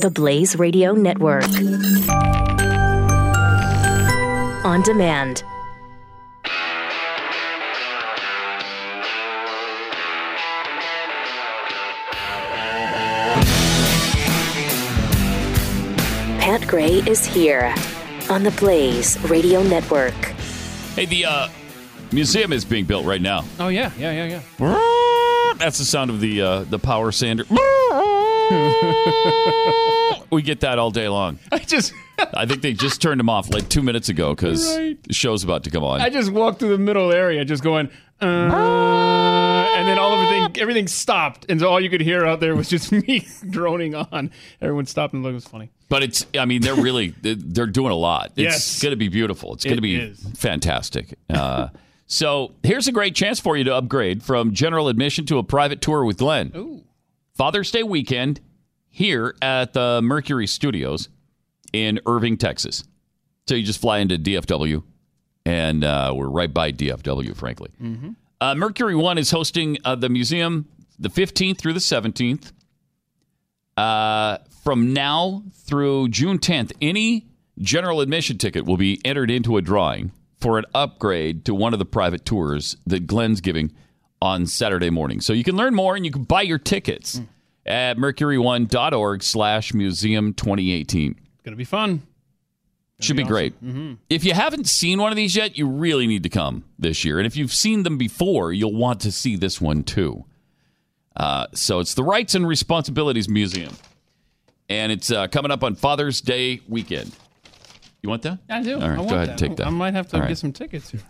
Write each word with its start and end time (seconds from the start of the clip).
the 0.00 0.10
Blaze 0.10 0.56
Radio 0.58 0.92
Network. 0.94 1.44
On 4.64 4.80
demand. 4.82 5.44
Pat 16.38 16.66
Gray 16.66 17.02
is 17.06 17.26
here 17.26 17.74
on 18.30 18.42
the 18.42 18.50
Blaze 18.52 19.22
Radio 19.24 19.62
Network. 19.62 20.14
Hey, 20.94 21.04
the 21.04 21.26
uh, 21.26 21.48
museum 22.10 22.54
is 22.54 22.64
being 22.64 22.86
built 22.86 23.04
right 23.04 23.20
now. 23.20 23.44
Oh 23.58 23.68
yeah, 23.68 23.92
yeah, 23.98 24.12
yeah, 24.12 24.40
yeah. 24.58 25.54
That's 25.58 25.76
the 25.76 25.84
sound 25.84 26.10
of 26.10 26.20
the 26.20 26.40
uh, 26.40 26.64
the 26.64 26.78
power 26.78 27.12
sander. 27.12 27.44
We 30.30 30.42
get 30.42 30.60
that 30.60 30.78
all 30.78 30.90
day 30.90 31.08
long. 31.08 31.38
I 31.52 31.58
just 31.58 31.92
I 32.34 32.46
think 32.46 32.62
they 32.62 32.72
just 32.72 33.00
turned 33.02 33.18
them 33.20 33.28
off 33.28 33.52
like 33.52 33.68
two 33.68 33.82
minutes 33.82 34.08
ago 34.08 34.34
because 34.34 34.66
Right. 34.76 35.02
the 35.04 35.12
show's 35.14 35.42
about 35.44 35.64
to 35.64 35.70
come 35.70 35.84
on. 35.84 36.00
I 36.00 36.10
just 36.10 36.30
walked 36.32 36.58
through 36.60 36.70
the 36.70 36.78
middle 36.78 37.12
area, 37.12 37.44
just 37.44 37.62
going, 37.62 37.88
uh, 38.20 38.24
and 38.24 39.88
then 39.88 39.98
all 39.98 40.12
everything 40.18 40.60
everything 40.62 40.86
stopped, 40.88 41.46
and 41.48 41.60
so 41.60 41.68
all 41.68 41.80
you 41.80 41.90
could 41.90 42.00
hear 42.00 42.24
out 42.26 42.40
there 42.40 42.54
was 42.54 42.68
just 42.68 42.92
me 43.06 43.26
droning 43.48 43.94
on. 43.94 44.30
Everyone 44.60 44.86
stopped 44.86 45.14
and 45.14 45.22
looked. 45.22 45.32
It 45.32 45.34
was 45.34 45.44
funny. 45.46 45.70
But 45.88 46.02
it's, 46.04 46.24
I 46.38 46.44
mean, 46.44 46.62
they're 46.62 46.76
really, 46.76 47.14
they're 47.20 47.66
doing 47.66 47.90
a 47.90 47.96
lot. 47.96 48.26
It's 48.36 48.38
Yes. 48.38 48.80
going 48.82 48.92
to 48.92 48.96
be 48.96 49.08
beautiful. 49.08 49.54
It's 49.54 49.64
going 49.64 49.76
to 49.76 49.82
be 49.82 49.96
is. 49.96 50.24
fantastic. 50.36 51.18
Uh, 51.28 51.68
so 52.06 52.52
here's 52.62 52.86
a 52.86 52.92
great 52.92 53.16
chance 53.16 53.40
for 53.40 53.56
you 53.56 53.64
to 53.64 53.74
upgrade 53.74 54.22
from 54.22 54.52
general 54.54 54.86
admission 54.86 55.26
to 55.26 55.38
a 55.38 55.42
private 55.42 55.80
tour 55.80 56.04
with 56.04 56.18
Glenn. 56.18 56.52
Ooh. 56.54 56.84
Father's 57.40 57.70
Day 57.70 57.82
weekend 57.82 58.38
here 58.90 59.34
at 59.40 59.72
the 59.72 60.02
Mercury 60.02 60.46
Studios 60.46 61.08
in 61.72 61.98
Irving, 62.04 62.36
Texas. 62.36 62.84
So 63.48 63.54
you 63.54 63.62
just 63.62 63.80
fly 63.80 64.00
into 64.00 64.18
DFW, 64.18 64.82
and 65.46 65.82
uh, 65.82 66.12
we're 66.14 66.28
right 66.28 66.52
by 66.52 66.70
DFW, 66.70 67.34
frankly. 67.34 67.70
Uh, 68.42 68.54
Mercury 68.56 68.94
One 68.94 69.16
is 69.16 69.30
hosting 69.30 69.78
uh, 69.86 69.94
the 69.94 70.10
museum 70.10 70.68
the 70.98 71.08
15th 71.08 71.56
through 71.56 71.72
the 71.72 71.80
17th. 71.80 72.52
Uh, 73.74 74.36
from 74.62 74.92
now 74.92 75.42
through 75.64 76.10
June 76.10 76.38
10th, 76.38 76.72
any 76.82 77.26
general 77.58 78.02
admission 78.02 78.36
ticket 78.36 78.66
will 78.66 78.76
be 78.76 79.00
entered 79.02 79.30
into 79.30 79.56
a 79.56 79.62
drawing 79.62 80.12
for 80.42 80.58
an 80.58 80.66
upgrade 80.74 81.46
to 81.46 81.54
one 81.54 81.72
of 81.72 81.78
the 81.78 81.86
private 81.86 82.26
tours 82.26 82.76
that 82.86 83.06
Glenn's 83.06 83.40
giving 83.40 83.72
on 84.22 84.46
Saturday 84.46 84.90
morning. 84.90 85.20
So 85.20 85.32
you 85.32 85.44
can 85.44 85.56
learn 85.56 85.74
more 85.74 85.96
and 85.96 86.04
you 86.04 86.10
can 86.12 86.24
buy 86.24 86.42
your 86.42 86.58
tickets 86.58 87.20
at 87.66 87.96
mercury1.org 87.96 89.22
slash 89.22 89.72
museum 89.74 90.34
2018. 90.34 91.16
Gonna 91.44 91.56
be 91.56 91.64
fun. 91.64 92.02
Should 93.00 93.16
be, 93.16 93.24
great. 93.24 93.54
If 94.10 94.24
you 94.24 94.34
haven't 94.34 94.66
seen 94.68 95.00
one 95.00 95.10
of 95.10 95.16
these 95.16 95.34
yet, 95.34 95.56
you 95.56 95.66
really 95.66 96.06
need 96.06 96.22
to 96.24 96.28
come 96.28 96.64
this 96.78 97.02
year. 97.02 97.18
And 97.18 97.26
if 97.26 97.34
you've 97.34 97.52
seen 97.52 97.82
them 97.82 97.96
before, 97.96 98.52
you'll 98.52 98.74
want 98.74 99.00
to 99.00 99.12
see 99.12 99.36
this 99.36 99.58
one 99.58 99.84
too. 99.84 100.26
Uh, 101.16 101.46
so 101.54 101.80
it's 101.80 101.94
the 101.94 102.04
Rights 102.04 102.34
and 102.34 102.46
Responsibilities 102.46 103.26
Museum. 103.26 103.72
And 104.68 104.92
it's 104.92 105.10
uh, 105.10 105.28
coming 105.28 105.50
up 105.50 105.64
on 105.64 105.76
Father's 105.76 106.20
Day 106.20 106.60
weekend. 106.68 107.16
You 108.02 108.10
want 108.10 108.20
that? 108.22 108.38
I 108.50 108.62
do. 108.62 108.74
All 108.74 108.80
right, 108.80 108.90
I 108.90 108.96
want 108.98 109.08
go 109.08 109.14
ahead 109.16 109.28
that. 109.28 109.30
and 109.30 109.38
take 109.38 109.56
that. 109.56 109.66
I 109.66 109.70
might 109.70 109.94
have 109.94 110.08
to 110.08 110.16
All 110.16 110.20
right. 110.22 110.28
get 110.28 110.38
some 110.38 110.52
tickets 110.52 110.90
here. 110.90 111.00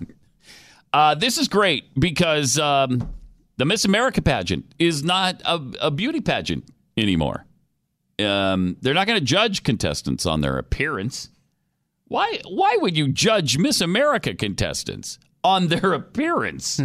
Uh, 0.92 1.14
this 1.14 1.38
is 1.38 1.48
great 1.48 1.84
because 1.98 2.58
um, 2.58 3.08
the 3.56 3.64
Miss 3.64 3.84
America 3.84 4.20
pageant 4.20 4.74
is 4.78 5.04
not 5.04 5.40
a, 5.44 5.60
a 5.80 5.90
beauty 5.90 6.20
pageant 6.20 6.64
anymore. 6.96 7.46
Um, 8.18 8.76
they're 8.80 8.94
not 8.94 9.06
going 9.06 9.18
to 9.18 9.24
judge 9.24 9.62
contestants 9.62 10.26
on 10.26 10.40
their 10.40 10.58
appearance. 10.58 11.30
Why? 12.08 12.40
Why 12.46 12.76
would 12.80 12.96
you 12.96 13.08
judge 13.08 13.56
Miss 13.56 13.80
America 13.80 14.34
contestants 14.34 15.18
on 15.44 15.68
their 15.68 15.92
appearance? 15.94 16.80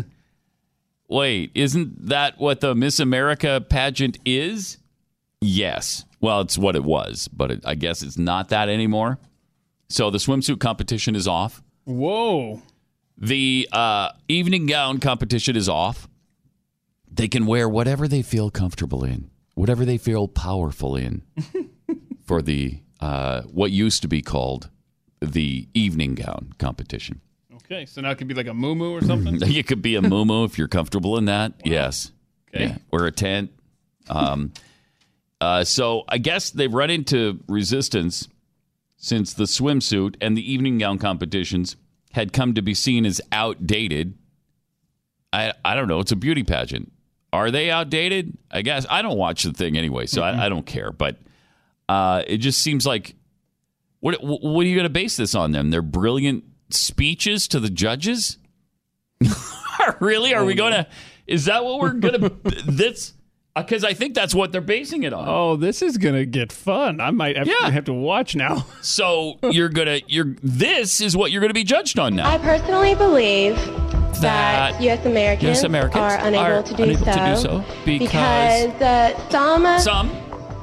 Wait, 1.07 1.51
isn't 1.55 2.07
that 2.07 2.39
what 2.39 2.61
the 2.61 2.73
Miss 2.75 2.99
America 2.99 3.63
pageant 3.67 4.17
is? 4.25 4.77
Yes. 5.41 6.05
Well, 6.21 6.41
it's 6.41 6.57
what 6.57 6.75
it 6.75 6.83
was, 6.83 7.27
but 7.27 7.51
it, 7.51 7.61
I 7.65 7.75
guess 7.75 8.01
it's 8.01 8.17
not 8.17 8.49
that 8.49 8.69
anymore. 8.69 9.19
So 9.89 10.09
the 10.09 10.17
swimsuit 10.17 10.59
competition 10.59 11.15
is 11.15 11.27
off. 11.27 11.61
Whoa. 11.83 12.61
The 13.17 13.69
uh, 13.71 14.09
evening 14.27 14.65
gown 14.65 14.99
competition 14.99 15.55
is 15.55 15.69
off. 15.69 16.07
They 17.09 17.27
can 17.27 17.45
wear 17.45 17.69
whatever 17.69 18.07
they 18.07 18.21
feel 18.21 18.49
comfortable 18.49 19.03
in, 19.03 19.29
whatever 19.53 19.85
they 19.85 19.97
feel 19.97 20.27
powerful 20.27 20.97
in, 20.97 21.23
for 22.25 22.41
the 22.41 22.79
uh, 22.99 23.43
what 23.43 23.71
used 23.71 24.01
to 24.01 24.07
be 24.09 24.21
called 24.21 24.69
the 25.21 25.67
evening 25.73 26.15
gown 26.15 26.53
competition. 26.59 27.21
Okay, 27.55 27.85
so 27.85 28.01
now 28.01 28.11
it 28.11 28.17
could 28.17 28.27
be 28.27 28.33
like 28.33 28.47
a 28.47 28.53
moo 28.53 28.93
or 28.93 29.01
something. 29.01 29.41
You 29.47 29.63
could 29.63 29.81
be 29.81 29.95
a 29.95 30.01
muumuu 30.01 30.45
if 30.45 30.57
you're 30.57 30.67
comfortable 30.67 31.17
in 31.17 31.25
that. 31.25 31.53
Yes. 31.63 32.11
Okay. 32.53 32.65
Yeah. 32.65 32.77
Wear 32.91 33.05
a 33.05 33.11
tent. 33.11 33.51
Um, 34.09 34.53
uh, 35.41 35.63
so 35.63 36.03
I 36.07 36.17
guess 36.17 36.51
they've 36.51 36.73
run 36.73 36.89
into 36.89 37.39
resistance 37.47 38.27
since 38.97 39.33
the 39.33 39.45
swimsuit 39.45 40.15
and 40.21 40.37
the 40.37 40.51
evening 40.51 40.77
gown 40.77 40.99
competitions 40.99 41.75
had 42.15 42.31
come 42.31 42.53
to 42.53 42.61
be 42.61 42.73
seen 42.73 43.05
as 43.05 43.19
outdated. 43.33 44.17
I 45.33 45.51
I 45.65 45.75
don't 45.75 45.89
know. 45.89 45.99
It's 45.99 46.13
a 46.13 46.15
beauty 46.15 46.43
pageant. 46.43 46.93
Are 47.33 47.51
they 47.51 47.69
outdated? 47.69 48.37
I 48.49 48.61
guess 48.61 48.85
I 48.89 49.01
don't 49.01 49.17
watch 49.17 49.43
the 49.43 49.51
thing 49.51 49.77
anyway, 49.77 50.05
so 50.05 50.21
I, 50.23 50.45
I 50.45 50.49
don't 50.49 50.65
care. 50.65 50.93
But 50.93 51.17
uh, 51.89 52.23
it 52.25 52.37
just 52.37 52.61
seems 52.61 52.85
like 52.85 53.15
what 53.99 54.15
what 54.23 54.65
are 54.65 54.69
you 54.69 54.75
going 54.75 54.85
to 54.85 54.89
base 54.89 55.17
this 55.17 55.35
on? 55.35 55.51
Them 55.51 55.71
their 55.71 55.81
brilliant 55.81 56.45
speeches 56.69 57.49
to 57.49 57.59
the 57.59 57.69
judges. 57.69 58.37
really? 59.99 60.33
Are 60.33 60.45
we 60.45 60.55
going 60.55 60.71
to? 60.71 60.87
Is 61.27 61.45
that 61.45 61.65
what 61.65 61.81
we're 61.81 61.91
going 61.91 62.21
to? 62.21 62.29
This 62.65 63.13
because 63.55 63.83
I 63.83 63.93
think 63.93 64.13
that's 64.15 64.35
what 64.35 64.51
they're 64.51 64.61
basing 64.61 65.03
it 65.03 65.13
on. 65.13 65.25
Oh, 65.27 65.55
this 65.55 65.81
is 65.81 65.97
gonna 65.97 66.25
get 66.25 66.51
fun. 66.51 66.99
I 66.99 67.11
might 67.11 67.37
have, 67.37 67.47
Yeah. 67.47 67.69
have 67.69 67.85
to 67.85 67.93
watch 67.93 68.35
now. 68.35 68.65
So 68.81 69.37
you're 69.51 69.69
gonna 69.69 69.99
you're 70.07 70.35
this 70.43 71.01
is 71.01 71.15
what 71.17 71.31
you're 71.31 71.41
going 71.41 71.49
to 71.49 71.53
be 71.55 71.63
judged 71.63 71.97
on 71.99 72.15
now. 72.15 72.29
I 72.29 72.37
personally 72.37 72.93
believe 72.95 73.55
that, 74.21 74.21
That 74.73 74.81
U.S. 74.81 75.05
Americans, 75.05 75.57
US 75.59 75.63
Americans 75.63 76.01
are 76.01 76.17
unable, 76.19 76.37
are 76.45 76.63
to, 76.63 76.73
do 76.75 76.83
unable 76.83 77.05
so 77.05 77.11
to 77.11 77.35
do 77.35 77.35
so 77.41 77.63
because- 77.85 78.81
uh, 78.81 79.29
some, 79.29 79.79
Some 79.79 80.09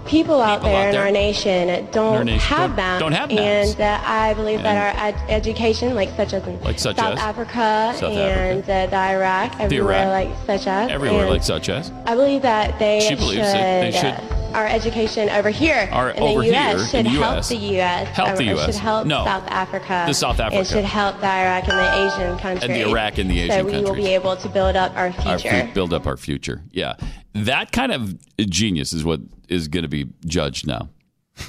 people 0.06 0.40
out 0.40 0.58
people 0.60 0.70
there 0.70 0.80
out 0.82 0.86
in 0.88 0.92
there 0.92 1.04
our 1.04 1.10
nation 1.10 1.88
don't 1.92 2.16
our 2.16 2.24
nation 2.24 2.40
have 2.40 2.76
don't- 2.76 2.98
don't 2.98 3.12
have 3.12 3.30
maps. 3.30 3.72
And 3.72 3.80
uh, 3.80 4.00
I 4.04 4.34
believe 4.34 4.62
that 4.62 4.96
our 4.96 5.06
ed- 5.08 5.30
education, 5.30 5.94
like 5.94 6.10
such 6.16 6.32
as 6.32 6.46
in 6.46 6.60
Like 6.62 6.78
such 6.78 6.96
South 6.96 7.14
as? 7.14 7.18
Africa 7.20 7.92
South 7.96 8.12
and 8.12 8.62
uh, 8.64 8.86
the 8.86 8.96
Iraq, 8.96 9.58
everywhere 9.60 10.06
Iraq. 10.06 10.28
like 10.28 10.46
such 10.46 10.66
as, 10.66 10.90
everywhere 10.90 11.28
like 11.30 11.42
such 11.42 11.68
as 11.68 11.90
I 12.06 12.14
believe 12.14 12.42
that 12.42 12.78
they 12.78 13.00
She 13.00 13.08
should, 13.08 13.18
believes 13.18 13.42
that 13.52 13.80
they 13.82 13.92
should- 13.92 14.04
uh, 14.34 14.38
our 14.52 14.66
education 14.66 15.30
over 15.30 15.48
here 15.48 15.88
Our- 15.92 16.10
in 16.10 16.22
over 16.22 16.40
the 16.42 16.48
U.S. 16.48 16.76
here 16.76 16.86
should 17.02 17.06
the 17.06 17.10
help 17.10 17.46
the 17.46 17.56
U.S. 17.56 18.08
Help 18.08 18.36
the 18.36 18.44
US. 18.52 18.66
should 18.66 18.74
help 18.74 19.06
No. 19.06 19.24
South 19.24 19.48
Africa. 19.48 20.04
The 20.06 20.12
South 20.12 20.40
Africa. 20.40 20.60
It 20.60 20.66
should 20.66 20.84
help 20.84 21.18
the 21.20 21.26
Iraq 21.26 21.68
and 21.68 21.78
the 21.78 22.14
Asian 22.14 22.38
countries. 22.38 22.64
And 22.64 22.74
the 22.74 22.86
Iraq 22.90 23.16
and 23.16 23.30
the 23.30 23.40
Asian 23.40 23.60
So 23.60 23.64
we 23.64 23.82
will 23.82 23.94
be 23.94 24.08
able 24.08 24.36
to 24.36 24.48
build 24.50 24.76
up 24.76 24.94
our 24.94 25.06
our 25.06 25.38
future. 25.38 25.66
fu- 25.68 25.72
build 25.72 25.94
up 25.94 26.06
our 26.06 26.18
future. 26.18 26.60
Yeah, 26.70 26.96
that 27.32 27.72
kind 27.72 27.92
of 27.92 28.14
genius 28.40 28.92
is 28.92 29.04
what 29.06 29.20
is 29.52 29.68
going 29.68 29.82
to 29.82 29.88
be 29.88 30.08
judged 30.24 30.66
now. 30.66 30.88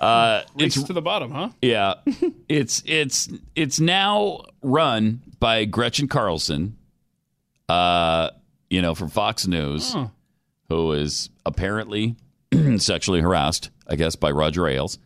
uh, 0.00 0.42
Race 0.54 0.76
it's 0.76 0.86
to 0.86 0.92
the 0.92 1.02
bottom, 1.02 1.30
huh? 1.30 1.50
yeah, 1.62 1.94
it's 2.48 2.82
it's 2.86 3.28
it's 3.54 3.80
now 3.80 4.42
run 4.62 5.22
by 5.38 5.64
Gretchen 5.64 6.08
Carlson, 6.08 6.76
uh, 7.68 8.30
you 8.70 8.82
know, 8.82 8.94
from 8.94 9.08
Fox 9.08 9.46
News, 9.46 9.94
who 10.68 10.92
is 10.92 11.30
apparently 11.46 12.16
sexually 12.78 13.20
harassed, 13.20 13.70
I 13.88 13.96
guess, 13.96 14.16
by 14.16 14.30
Roger 14.30 14.66
Ailes. 14.66 14.98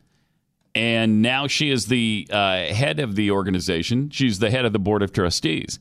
And 0.75 1.23
now 1.23 1.49
she 1.49 1.71
is 1.71 1.87
the 1.87 2.29
uh, 2.31 2.67
head 2.67 3.01
of 3.01 3.17
the 3.17 3.31
organization. 3.33 4.11
She's 4.11 4.39
the 4.39 4.51
head 4.51 4.65
of 4.65 4.73
the 4.73 4.79
board 4.79 5.03
of 5.03 5.13
trustees. 5.13 5.81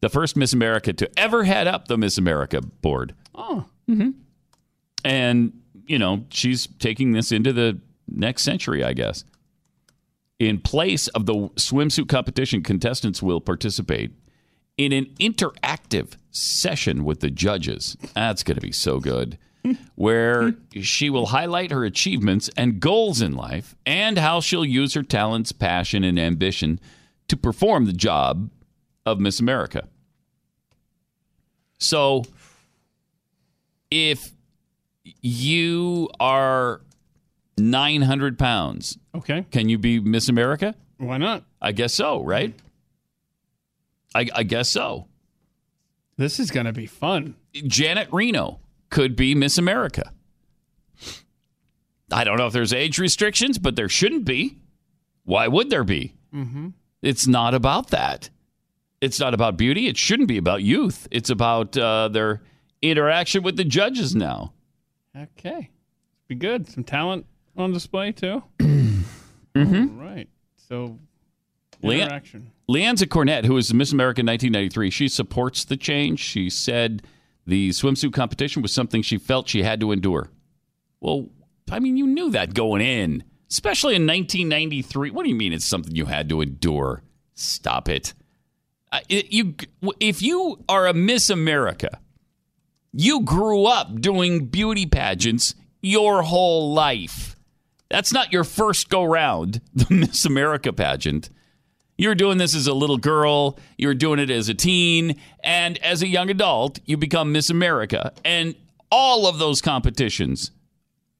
The 0.00 0.08
first 0.08 0.36
Miss 0.36 0.52
America 0.52 0.92
to 0.92 1.10
ever 1.18 1.44
head 1.44 1.66
up 1.66 1.88
the 1.88 1.98
Miss 1.98 2.18
America 2.18 2.60
board. 2.60 3.14
Oh, 3.34 3.64
And, 5.06 5.52
you 5.86 6.00
know, 6.00 6.24
she's 6.30 6.66
taking 6.80 7.12
this 7.12 7.30
into 7.30 7.52
the 7.52 7.78
next 8.08 8.42
century, 8.42 8.82
I 8.82 8.92
guess. 8.92 9.24
In 10.40 10.58
place 10.58 11.06
of 11.08 11.26
the 11.26 11.34
swimsuit 11.34 12.08
competition, 12.08 12.64
contestants 12.64 13.22
will 13.22 13.40
participate 13.40 14.10
in 14.76 14.92
an 14.92 15.06
interactive 15.20 16.16
session 16.32 17.04
with 17.04 17.20
the 17.20 17.30
judges. 17.30 17.96
That's 18.16 18.42
going 18.42 18.56
to 18.56 18.60
be 18.60 18.72
so 18.72 18.98
good. 18.98 19.38
Where 19.94 20.54
she 20.80 21.08
will 21.08 21.26
highlight 21.26 21.70
her 21.70 21.84
achievements 21.84 22.50
and 22.56 22.80
goals 22.80 23.20
in 23.20 23.32
life 23.32 23.76
and 23.86 24.18
how 24.18 24.40
she'll 24.40 24.64
use 24.64 24.94
her 24.94 25.04
talents, 25.04 25.52
passion, 25.52 26.02
and 26.02 26.18
ambition 26.18 26.80
to 27.28 27.36
perform 27.36 27.86
the 27.86 27.92
job 27.92 28.50
of 29.06 29.20
Miss 29.20 29.38
America. 29.38 29.86
So, 31.78 32.24
if 33.88 34.32
you 35.22 36.08
are 36.20 36.80
900 37.58 38.38
pounds, 38.38 38.98
Okay. 39.14 39.46
can 39.50 39.68
you 39.68 39.78
be 39.78 40.00
Miss 40.00 40.28
America? 40.28 40.74
Why 40.98 41.18
not? 41.18 41.44
I 41.60 41.72
guess 41.72 41.94
so, 41.94 42.22
right? 42.22 42.54
I, 44.14 44.26
I 44.34 44.42
guess 44.42 44.68
so. 44.68 45.06
This 46.16 46.40
is 46.40 46.50
going 46.50 46.66
to 46.66 46.72
be 46.72 46.86
fun. 46.86 47.34
Janet 47.52 48.08
Reno 48.10 48.60
could 48.90 49.16
be 49.16 49.34
Miss 49.34 49.58
America. 49.58 50.12
I 52.10 52.24
don't 52.24 52.38
know 52.38 52.46
if 52.46 52.52
there's 52.52 52.72
age 52.72 52.98
restrictions, 52.98 53.58
but 53.58 53.76
there 53.76 53.88
shouldn't 53.88 54.24
be. 54.24 54.58
Why 55.24 55.48
would 55.48 55.70
there 55.70 55.84
be? 55.84 56.14
Mm-hmm. 56.32 56.68
It's 57.02 57.26
not 57.26 57.52
about 57.52 57.88
that. 57.88 58.30
It's 59.00 59.20
not 59.20 59.34
about 59.34 59.56
beauty. 59.56 59.88
It 59.88 59.96
shouldn't 59.96 60.28
be 60.28 60.38
about 60.38 60.62
youth. 60.62 61.06
It's 61.10 61.28
about 61.30 61.76
uh, 61.76 62.08
their 62.08 62.42
interaction 62.80 63.42
with 63.42 63.56
the 63.56 63.64
judges 63.64 64.14
now. 64.14 64.52
Okay. 65.16 65.70
Be 66.28 66.34
good. 66.34 66.68
Some 66.68 66.84
talent 66.84 67.26
on 67.56 67.72
display, 67.72 68.12
too. 68.12 68.42
mm-hmm. 68.58 70.00
right. 70.00 70.28
So, 70.68 70.98
interaction. 71.82 72.52
Leanza 72.68 73.06
Cornett, 73.06 73.44
who 73.44 73.54
was 73.54 73.72
Miss 73.72 73.92
America 73.92 74.20
in 74.20 74.26
1993, 74.26 74.90
she 74.90 75.08
supports 75.08 75.64
the 75.64 75.76
change. 75.76 76.20
She 76.20 76.50
said 76.50 77.02
the 77.46 77.70
swimsuit 77.70 78.12
competition 78.12 78.62
was 78.62 78.72
something 78.72 79.02
she 79.02 79.18
felt 79.18 79.48
she 79.48 79.62
had 79.62 79.80
to 79.80 79.92
endure. 79.92 80.30
Well, 81.00 81.28
I 81.70 81.78
mean, 81.78 81.96
you 81.96 82.06
knew 82.06 82.30
that 82.30 82.54
going 82.54 82.82
in, 82.82 83.24
especially 83.50 83.94
in 83.94 84.06
1993. 84.06 85.10
What 85.10 85.22
do 85.22 85.28
you 85.28 85.36
mean 85.36 85.52
it's 85.52 85.64
something 85.64 85.94
you 85.94 86.06
had 86.06 86.28
to 86.30 86.40
endure? 86.40 87.02
Stop 87.34 87.88
it. 87.88 88.14
Uh, 88.90 89.00
it 89.08 89.32
you, 89.32 89.54
if 90.00 90.22
you 90.22 90.64
are 90.68 90.86
a 90.86 90.94
Miss 90.94 91.30
America, 91.30 92.00
you 92.98 93.20
grew 93.20 93.66
up 93.66 94.00
doing 94.00 94.46
beauty 94.46 94.86
pageants 94.86 95.54
your 95.82 96.22
whole 96.22 96.72
life. 96.72 97.36
That's 97.90 98.10
not 98.10 98.32
your 98.32 98.42
first 98.42 98.88
go 98.88 99.04
round, 99.04 99.60
the 99.74 99.86
Miss 99.92 100.24
America 100.24 100.72
pageant. 100.72 101.28
You're 101.98 102.14
doing 102.14 102.38
this 102.38 102.54
as 102.54 102.66
a 102.66 102.72
little 102.72 102.96
girl, 102.96 103.58
you're 103.76 103.94
doing 103.94 104.18
it 104.18 104.30
as 104.30 104.48
a 104.48 104.54
teen, 104.54 105.20
and 105.44 105.76
as 105.84 106.02
a 106.02 106.08
young 106.08 106.30
adult, 106.30 106.78
you 106.86 106.96
become 106.96 107.32
Miss 107.32 107.50
America. 107.50 108.12
And 108.24 108.54
all 108.90 109.26
of 109.26 109.38
those 109.38 109.60
competitions, 109.60 110.50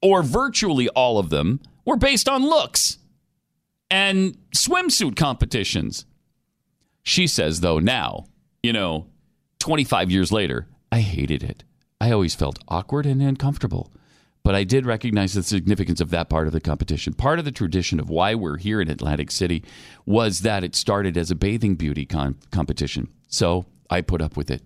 or 0.00 0.22
virtually 0.22 0.88
all 0.90 1.18
of 1.18 1.28
them, 1.28 1.60
were 1.84 1.96
based 1.96 2.26
on 2.26 2.42
looks 2.42 2.96
and 3.90 4.36
swimsuit 4.56 5.14
competitions. 5.14 6.06
She 7.02 7.26
says, 7.26 7.60
though, 7.60 7.78
now, 7.78 8.28
you 8.62 8.72
know, 8.72 9.08
25 9.58 10.10
years 10.10 10.32
later, 10.32 10.66
I 10.90 11.00
hated 11.00 11.42
it. 11.42 11.64
I 12.00 12.10
always 12.10 12.34
felt 12.34 12.58
awkward 12.68 13.06
and 13.06 13.22
uncomfortable. 13.22 13.92
But 14.42 14.54
I 14.54 14.62
did 14.62 14.86
recognize 14.86 15.34
the 15.34 15.42
significance 15.42 16.00
of 16.00 16.10
that 16.10 16.28
part 16.28 16.46
of 16.46 16.52
the 16.52 16.60
competition. 16.60 17.14
Part 17.14 17.40
of 17.40 17.44
the 17.44 17.50
tradition 17.50 17.98
of 17.98 18.08
why 18.08 18.36
we're 18.36 18.58
here 18.58 18.80
in 18.80 18.88
Atlantic 18.88 19.32
City 19.32 19.64
was 20.04 20.42
that 20.42 20.62
it 20.62 20.76
started 20.76 21.16
as 21.16 21.32
a 21.32 21.34
bathing 21.34 21.74
beauty 21.74 22.06
con- 22.06 22.36
competition. 22.52 23.08
So 23.26 23.66
I 23.90 24.02
put 24.02 24.22
up 24.22 24.36
with 24.36 24.52
it. 24.52 24.62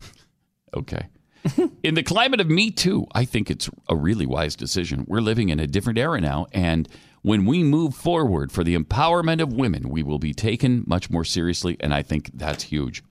okay. 0.76 1.08
in 1.82 1.94
the 1.94 2.04
climate 2.04 2.40
of 2.40 2.48
Me 2.48 2.70
Too, 2.70 3.06
I 3.12 3.24
think 3.24 3.50
it's 3.50 3.68
a 3.88 3.96
really 3.96 4.24
wise 4.24 4.54
decision. 4.54 5.04
We're 5.08 5.20
living 5.20 5.48
in 5.48 5.58
a 5.58 5.66
different 5.66 5.98
era 5.98 6.20
now, 6.20 6.46
and 6.52 6.88
when 7.22 7.44
we 7.44 7.64
move 7.64 7.94
forward 7.94 8.52
for 8.52 8.62
the 8.62 8.76
empowerment 8.76 9.42
of 9.42 9.52
women, 9.52 9.88
we 9.88 10.02
will 10.02 10.18
be 10.18 10.32
taken 10.32 10.84
much 10.86 11.10
more 11.10 11.24
seriously, 11.24 11.76
and 11.80 11.92
I 11.92 12.02
think 12.02 12.30
that's 12.34 12.64
huge. 12.64 13.02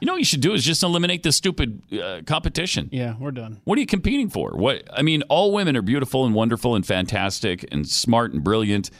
You 0.00 0.06
know 0.06 0.12
what 0.12 0.20
you 0.20 0.24
should 0.24 0.40
do 0.40 0.52
is 0.52 0.64
just 0.64 0.82
eliminate 0.82 1.22
this 1.22 1.36
stupid 1.36 1.82
uh, 1.92 2.20
competition. 2.26 2.88
Yeah, 2.92 3.14
we're 3.18 3.32
done. 3.32 3.60
What 3.64 3.78
are 3.78 3.80
you 3.80 3.86
competing 3.86 4.28
for? 4.30 4.50
What 4.50 4.88
I 4.92 5.02
mean, 5.02 5.22
all 5.28 5.52
women 5.52 5.76
are 5.76 5.82
beautiful 5.82 6.24
and 6.24 6.34
wonderful 6.34 6.74
and 6.74 6.86
fantastic 6.86 7.64
and 7.72 7.88
smart 7.88 8.32
and 8.32 8.42
brilliant. 8.44 8.90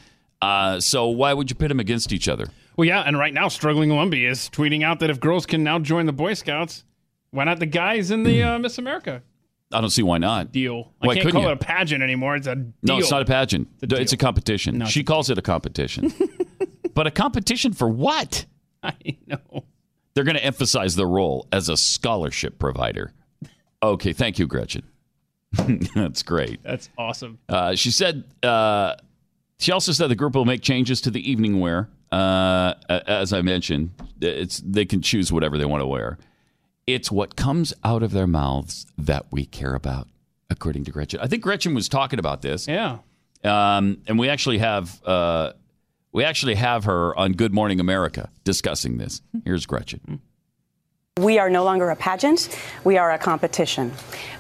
Uh, 0.40 0.81
so 0.81 1.08
why 1.08 1.32
would 1.32 1.50
you 1.50 1.56
pit 1.56 1.69
them 1.69 1.79
against 1.81 2.12
each 2.12 2.29
other? 2.29 2.46
Well, 2.76 2.87
yeah, 2.87 3.02
and 3.02 3.19
right 3.19 3.32
now, 3.32 3.49
Struggling 3.49 3.90
Lumbee 3.90 4.29
is 4.29 4.49
tweeting 4.49 4.82
out 4.82 4.99
that 5.00 5.11
if 5.11 5.20
girls 5.20 5.46
can 5.46 5.62
now 5.62 5.79
join 5.79 6.06
the 6.06 6.12
Boy 6.12 6.34
Scouts, 6.34 6.84
why 7.31 7.44
not 7.44 7.61
the 7.61 7.67
guys 7.67 8.11
in 8.11 8.25
the 8.25 8.43
uh, 8.43 8.58
Miss 8.58 8.79
America 8.79 9.23
I 9.73 9.81
don't 9.81 9.90
see 9.90 10.02
why 10.02 10.19
not. 10.19 10.52
deal? 10.52 10.93
Why 10.99 11.14
I 11.14 11.19
can't 11.19 11.32
call 11.32 11.43
you? 11.43 11.49
it 11.49 11.52
a 11.52 11.56
pageant 11.56 12.02
anymore. 12.02 12.37
It's 12.37 12.46
a 12.46 12.56
deal. 12.56 12.73
No, 12.82 12.99
it's 12.99 13.11
not 13.11 13.23
a 13.23 13.25
pageant. 13.25 13.69
a. 13.82 14.00
It's 14.00 14.12
a 14.12 14.17
competition. 14.17 14.79
No, 14.79 14.84
it's 14.84 14.93
she 14.93 15.02
calls 15.02 15.31
it 15.31 15.38
a 15.38 15.43
competition. 15.43 16.12
but 16.94 17.06
a 17.06 17.11
competition 17.11 17.73
for 17.73 17.88
what? 17.88 18.46
I 18.82 18.94
know. 19.26 19.64
They're 20.14 20.25
going 20.25 20.37
to 20.37 20.44
emphasize 20.44 20.97
their 20.97 21.06
role 21.06 21.47
as 21.53 21.69
a 21.69 21.76
scholarship 21.76 22.59
provider. 22.59 23.12
Okay, 23.82 24.12
thank 24.12 24.38
you, 24.38 24.47
Gretchen. 24.47 24.82
That's 25.94 26.23
great. 26.23 26.62
That's 26.62 26.88
awesome. 26.99 27.38
Uh, 27.49 27.75
she 27.75 27.91
said. 27.91 28.25
Uh, 28.43 28.94
she 29.59 29.70
also 29.70 29.93
said 29.93 30.09
the 30.09 30.17
group 30.17 30.35
will 30.35 30.44
make 30.44 30.61
changes 30.62 31.00
to 31.03 31.11
the 31.11 31.31
evening 31.31 31.61
wear. 31.61 31.88
Uh, 32.11 32.75
as 32.88 33.32
I 33.32 33.43
mentioned, 33.43 33.91
it's 34.20 34.61
they 34.64 34.85
can 34.85 35.03
choose 35.03 35.32
whatever 35.32 35.56
they 35.56 35.64
want 35.64 35.81
to 35.82 35.87
wear. 35.87 36.19
It's 36.87 37.11
what 37.12 37.37
comes 37.37 37.73
out 37.85 38.03
of 38.03 38.11
their 38.11 38.26
mouths 38.26 38.87
that 38.99 39.26
we 39.31 39.44
care 39.47 39.75
about, 39.75 40.08
according 40.50 40.85
to 40.85 40.91
Gretchen. 40.91 41.20
I 41.20 41.26
think 41.29 41.43
Gretchen 41.43 41.75
was 41.75 41.88
talking 41.88 42.19
about 42.19 42.43
this, 42.43 42.67
Yeah. 42.67 42.99
um, 43.44 43.99
and 44.08 44.19
we 44.19 44.29
actually 44.29 44.58
have 44.58 45.00
uh, 45.06 45.53
we 46.12 46.25
actually 46.25 46.55
have 46.56 46.85
her 46.85 47.17
on 47.19 47.32
Good 47.32 47.53
Morning 47.53 47.81
America 47.81 48.31
discussing 48.44 48.99
this. 48.99 49.23
Here's 49.44 49.67
Gretchen. 49.67 50.20
We 51.19 51.38
are 51.38 51.50
no 51.50 51.62
longer 51.62 51.91
a 51.91 51.97
pageant. 51.97 52.49
We 52.85 52.97
are 52.97 53.12
a 53.12 53.19
competition. 53.19 53.93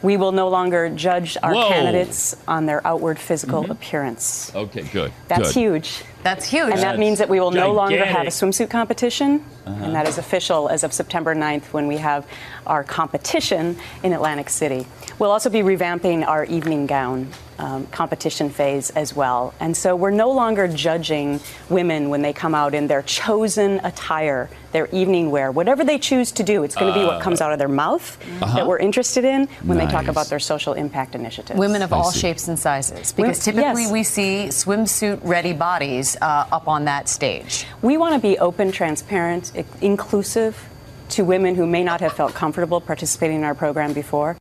We 0.02 0.16
will 0.16 0.32
no 0.32 0.48
longer 0.48 0.88
judge 0.88 1.36
our 1.42 1.52
Whoa. 1.52 1.68
candidates 1.68 2.34
on 2.48 2.64
their 2.64 2.86
outward 2.86 3.18
physical 3.18 3.70
appearance. 3.70 4.50
Okay, 4.54 4.82
good. 4.84 5.12
That's 5.28 5.52
good. 5.52 5.60
huge. 5.60 6.02
That's 6.22 6.46
huge. 6.46 6.72
And 6.72 6.80
that 6.80 6.98
means 6.98 7.18
that 7.18 7.28
we 7.28 7.40
will 7.40 7.50
no 7.50 7.72
longer 7.72 8.02
have 8.04 8.26
a 8.26 8.30
swimsuit 8.30 8.70
competition. 8.70 9.44
Uh-huh. 9.66 9.84
And 9.84 9.94
that 9.94 10.08
is 10.08 10.16
official 10.16 10.70
as 10.70 10.82
of 10.82 10.94
September 10.94 11.34
9th 11.34 11.74
when 11.74 11.88
we 11.88 11.98
have 11.98 12.26
our 12.66 12.84
competition 12.84 13.76
in 14.02 14.14
Atlantic 14.14 14.48
City. 14.48 14.86
We'll 15.18 15.30
also 15.30 15.50
be 15.50 15.60
revamping 15.60 16.26
our 16.26 16.46
evening 16.46 16.86
gown 16.86 17.28
um, 17.62 17.86
competition 17.86 18.50
phase 18.50 18.90
as 18.90 19.14
well. 19.14 19.54
And 19.60 19.76
so 19.76 19.94
we're 19.94 20.10
no 20.10 20.32
longer 20.32 20.66
judging 20.66 21.38
women 21.70 22.10
when 22.10 22.20
they 22.22 22.32
come 22.32 22.54
out 22.54 22.74
in 22.74 22.88
their 22.88 23.02
chosen 23.02 23.80
attire, 23.84 24.50
their 24.72 24.88
evening 24.88 25.30
wear, 25.30 25.52
whatever 25.52 25.84
they 25.84 25.98
choose 25.98 26.32
to 26.32 26.42
do. 26.42 26.64
It's 26.64 26.74
going 26.74 26.92
to 26.92 26.98
be 26.98 27.06
what 27.06 27.22
comes 27.22 27.40
out 27.40 27.52
of 27.52 27.58
their 27.60 27.68
mouth 27.68 28.18
that 28.40 28.66
we're 28.66 28.78
interested 28.78 29.24
in 29.24 29.46
when 29.62 29.78
they 29.78 29.84
talk 29.84 29.94
uh-huh. 29.94 30.02
Nice. 30.02 30.08
about 30.10 30.26
their 30.26 30.40
social 30.40 30.72
impact 30.74 31.14
initiatives. 31.14 31.58
Women 31.58 31.82
of 31.82 31.92
I 31.92 31.96
all 31.98 32.10
see. 32.10 32.18
shapes 32.18 32.48
and 32.48 32.58
sizes, 32.58 33.12
because 33.12 33.46
Women- 33.46 33.62
typically 33.62 33.82
yes. 33.84 33.92
we 33.92 34.02
see 34.02 34.46
swimsuit 34.48 35.20
ready 35.22 35.52
bodies 35.52 36.16
uh, 36.20 36.46
up 36.50 36.66
on 36.66 36.86
that 36.86 37.08
stage. 37.08 37.64
We 37.80 37.96
want 37.96 38.14
to 38.14 38.20
be 38.20 38.38
open, 38.38 38.72
transparent, 38.72 39.52
i- 39.56 39.64
inclusive 39.80 40.68
to 41.10 41.24
women 41.24 41.54
who 41.54 41.66
may 41.66 41.84
not 41.84 42.00
have 42.00 42.12
felt 42.14 42.34
comfortable 42.34 42.80
participating 42.80 43.36
in 43.38 43.44
our 43.44 43.54
program 43.54 43.92
before. 43.92 44.36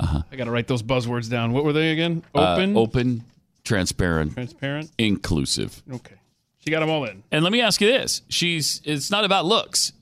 I 0.00 0.36
got 0.36 0.44
to 0.44 0.50
write 0.50 0.66
those 0.66 0.82
buzzwords 0.82 1.28
down. 1.30 1.52
What 1.52 1.64
were 1.64 1.72
they 1.72 1.92
again? 1.92 2.22
Uh, 2.34 2.52
Open, 2.54 2.76
open, 2.76 3.24
transparent, 3.64 4.32
transparent. 4.34 4.90
inclusive. 4.98 5.82
Okay. 5.92 6.16
She 6.58 6.70
got 6.70 6.80
them 6.80 6.90
all 6.90 7.04
in. 7.04 7.22
And 7.30 7.42
let 7.42 7.52
me 7.52 7.60
ask 7.60 7.80
you 7.80 7.86
this: 7.88 8.22
She's 8.28 8.80
it's 8.84 9.10
not 9.10 9.24
about 9.24 9.46
looks. 9.46 9.92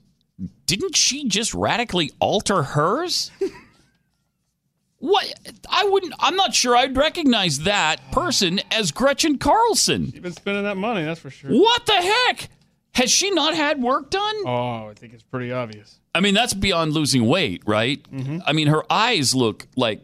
Didn't 0.65 0.95
she 0.95 1.27
just 1.27 1.53
radically 1.53 2.11
alter 2.19 2.63
hers? 2.63 3.31
what? 4.99 5.25
I 5.69 5.85
wouldn't. 5.85 6.13
I'm 6.19 6.35
not 6.35 6.53
sure 6.53 6.75
I'd 6.75 6.95
recognize 6.97 7.59
that 7.61 7.97
person 8.11 8.59
as 8.71 8.91
Gretchen 8.91 9.37
Carlson. 9.37 10.11
You've 10.13 10.23
been 10.23 10.33
spending 10.33 10.63
that 10.63 10.77
money, 10.77 11.03
that's 11.03 11.19
for 11.19 11.29
sure. 11.29 11.51
What 11.51 11.85
the 11.85 11.93
heck? 11.93 12.49
Has 12.95 13.11
she 13.11 13.29
not 13.31 13.55
had 13.55 13.81
work 13.81 14.09
done? 14.09 14.35
Oh, 14.45 14.87
I 14.89 14.93
think 14.95 15.13
it's 15.13 15.23
pretty 15.23 15.51
obvious. 15.51 15.99
I 16.15 16.19
mean, 16.21 16.33
that's 16.33 16.53
beyond 16.53 16.93
losing 16.93 17.25
weight, 17.27 17.61
right? 17.65 18.01
Mm-hmm. 18.11 18.39
I 18.45 18.51
mean, 18.53 18.67
her 18.67 18.83
eyes 18.91 19.33
look 19.35 19.67
like 19.75 20.01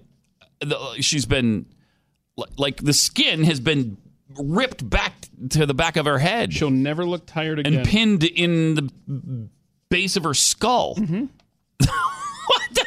the, 0.59 0.77
she's 1.01 1.25
been 1.25 1.65
like 2.57 2.77
the 2.77 2.93
skin 2.93 3.43
has 3.45 3.59
been 3.59 3.97
ripped 4.37 4.87
back 4.89 5.13
to 5.49 5.65
the 5.65 5.73
back 5.73 5.95
of 5.95 6.05
her 6.05 6.17
head 6.19 6.53
She'll 6.53 6.69
never 6.69 7.05
look 7.05 7.25
tired 7.25 7.59
again. 7.59 7.73
and 7.75 7.87
pinned 7.87 8.23
in 8.23 8.75
the 8.75 9.49
base 9.89 10.15
of 10.15 10.23
her 10.23 10.33
skull. 10.33 10.95
Mm-hmm. 10.95 11.25
what 12.47 12.61
the? 12.73 12.85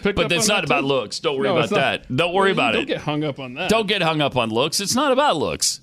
Pick 0.00 0.14
But 0.16 0.26
up 0.26 0.32
it's 0.32 0.46
not 0.48 0.56
that, 0.62 0.64
about 0.64 0.80
too? 0.82 0.86
looks. 0.86 1.18
Don't 1.20 1.36
worry 1.36 1.48
No, 1.48 1.56
about 1.58 1.70
not. 1.72 1.76
that. 2.08 2.16
Don't 2.16 2.32
worry 2.32 2.52
about 2.52 2.74
it. 2.74 2.78
Don't 2.78 2.86
get 2.86 2.98
hung 3.00 3.24
up 3.24 3.38
on 3.40 3.54
that. 3.54 3.68
Don't 3.70 3.86
get 3.88 4.02
hung 4.02 4.20
up 4.20 4.36
on 4.36 4.48
looks. 4.50 4.80
It's 4.80 4.94
not 4.94 5.10
about 5.12 5.36
looks. 5.36 5.80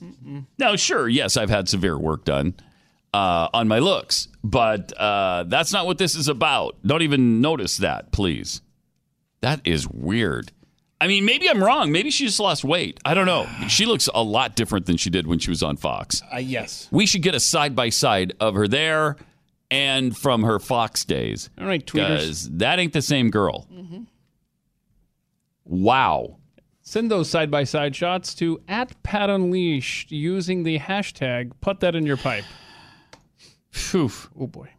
Now, 0.57 0.75
sure, 0.77 1.07
yes, 1.09 1.35
I've 1.37 1.49
had 1.49 1.67
severe 1.69 1.97
work 1.97 2.23
done 2.25 2.53
uh, 3.13 3.49
on 3.53 3.67
my 3.67 3.79
looks, 3.79 4.27
but 4.43 4.93
uh, 4.97 5.45
that's 5.47 5.71
not 5.73 5.85
what 5.85 5.97
this 5.97 6.15
is 6.15 6.27
about. 6.27 6.75
Don't 6.85 7.01
even 7.01 7.41
notice 7.41 7.77
that, 7.77 8.11
please. 8.11 8.61
That 9.41 9.61
is 9.65 9.87
weird. 9.87 10.51
I 10.99 11.07
mean, 11.07 11.25
maybe 11.25 11.47
I'm 11.47 11.63
wrong. 11.63 11.91
Maybe 11.91 12.09
she 12.09 12.25
just 12.25 12.39
lost 12.39 12.63
weight. 12.63 12.99
I 13.05 13.13
don't 13.13 13.27
know. 13.27 13.47
She 13.67 13.85
looks 13.85 14.09
a 14.13 14.23
lot 14.23 14.55
different 14.55 14.87
than 14.87 14.97
she 14.97 15.11
did 15.11 15.27
when 15.27 15.37
she 15.37 15.51
was 15.51 15.61
on 15.61 15.77
Fox. 15.77 16.23
Uh, 16.33 16.37
yes. 16.37 16.87
We 16.91 17.05
should 17.05 17.21
get 17.21 17.35
a 17.35 17.39
side 17.39 17.75
by 17.75 17.89
side 17.89 18.33
of 18.39 18.55
her 18.55 18.67
there 18.67 19.15
and 19.69 20.17
from 20.17 20.43
her 20.43 20.57
Fox 20.57 21.05
days. 21.05 21.51
All 21.59 21.67
right, 21.67 21.85
tweeters. 21.85 22.49
That 22.57 22.79
ain't 22.79 22.93
the 22.93 23.03
same 23.03 23.29
girl. 23.29 23.67
Wow. 25.65 26.37
Send 26.81 27.11
those 27.11 27.29
side 27.29 27.51
by 27.51 27.65
side 27.65 27.95
shots 27.95 28.33
to 28.35 28.61
at 28.67 29.01
Pat 29.03 29.29
Unleashed 29.29 30.11
using 30.11 30.63
the 30.63 30.79
hashtag 30.79 31.51
put 31.59 31.81
that 31.81 31.95
in 31.95 32.05
your 32.05 32.17
pipe. 32.17 32.45
Phew. 33.77 34.11
Oh 34.39 34.47
boy. 34.47 34.69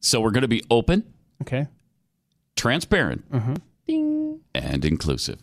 So 0.00 0.20
we're 0.20 0.30
going 0.30 0.42
to 0.42 0.48
be 0.48 0.62
open, 0.70 1.04
Okay. 1.42 1.66
transparent, 2.56 3.24
and 4.54 4.84
inclusive. 4.84 5.42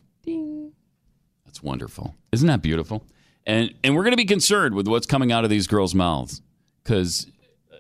That's 1.46 1.62
wonderful. 1.64 2.16
Isn't 2.32 2.48
that 2.48 2.62
beautiful? 2.62 3.04
And 3.46 3.74
and 3.84 3.96
we're 3.96 4.04
going 4.04 4.14
to 4.14 4.18
be 4.18 4.26
concerned 4.26 4.76
with 4.76 4.88
what's 4.88 5.08
coming 5.08 5.32
out 5.32 5.44
of 5.44 5.50
these 5.50 5.68
girls' 5.68 5.94
mouths 5.96 6.42
because 6.84 7.28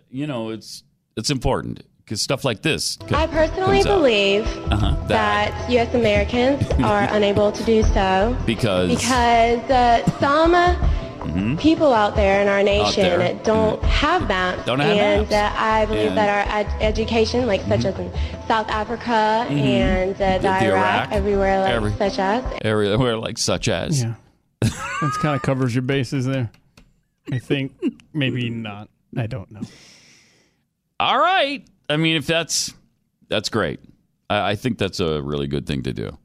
you 0.09 0.25
know 0.27 0.49
it's 0.49 0.83
it's 1.15 1.29
important 1.29 1.83
because 2.03 2.21
stuff 2.21 2.43
like 2.43 2.63
this. 2.63 2.97
co- 3.07 3.15
I 3.15 3.27
personally 3.27 3.83
comes 3.83 3.85
believe 3.85 4.47
Uh-huh, 4.71 4.95
that 5.07 5.51
that 5.51 5.69
U.S. 5.71 5.93
Americans 5.93 6.65
are 6.83 7.03
unable 7.11 7.51
to 7.51 7.63
do 7.63 7.83
so 7.83 8.35
because 8.45 8.89
because 8.89 9.59
uh, 9.69 10.03
some 10.19 10.53
people 11.57 11.93
out 11.93 12.15
there 12.15 12.41
in 12.41 12.47
our 12.47 12.63
nation 12.63 13.03
Mm-hmm. 13.05 13.19
there. 13.19 13.43
don't 13.43 13.83
have 13.83 14.27
maps. 14.27 14.65
Don't 14.65 14.79
have 14.79 14.95
that. 14.97 15.19
and 15.19 15.29
maps. 15.29 15.33
Uh, 15.33 15.61
I 15.63 15.85
believe 15.85 16.07
And- 16.07 16.17
that 16.17 16.47
our 16.47 16.55
ed- 16.59 16.81
education, 16.81 17.45
like 17.47 17.61
such 17.61 17.85
as 17.85 17.97
in 17.99 18.11
South 18.47 18.67
Africa 18.69 19.11
and 19.49 20.15
uh, 20.15 20.17
the, 20.17 20.23
The- 20.37 20.39
the 20.39 20.47
Iraq, 20.47 20.63
Iraq. 21.07 21.11
everywhere 21.11 21.59
like 21.61 21.71
Every- 21.73 21.93
such 21.93 22.19
as, 22.19 22.43
everywhere 22.63 23.17
like 23.17 23.37
such 23.37 23.67
as 23.69 24.01
Yeah. 24.03 24.15
That's 24.61 25.17
kind 25.17 25.35
of 25.35 25.41
covers 25.41 25.73
your 25.73 25.81
bases 25.83 26.25
there. 26.25 26.51
I 27.31 27.39
think 27.39 27.73
maybe 28.13 28.49
not. 28.49 28.89
I 29.17 29.27
don't 29.27 29.49
know. 29.51 29.61
all 30.99 31.17
right. 31.19 31.65
I 31.89 31.97
mean, 31.97 32.15
if 32.15 32.27
that's 32.27 32.73
that's 33.27 33.49
great. 33.49 33.79
I, 34.29 34.51
I 34.51 34.55
think 34.55 34.77
that's 34.77 34.99
a 34.99 35.21
really 35.21 35.47
good 35.47 35.65
thing 35.65 35.83
to 35.83 35.93
do. 35.93 36.17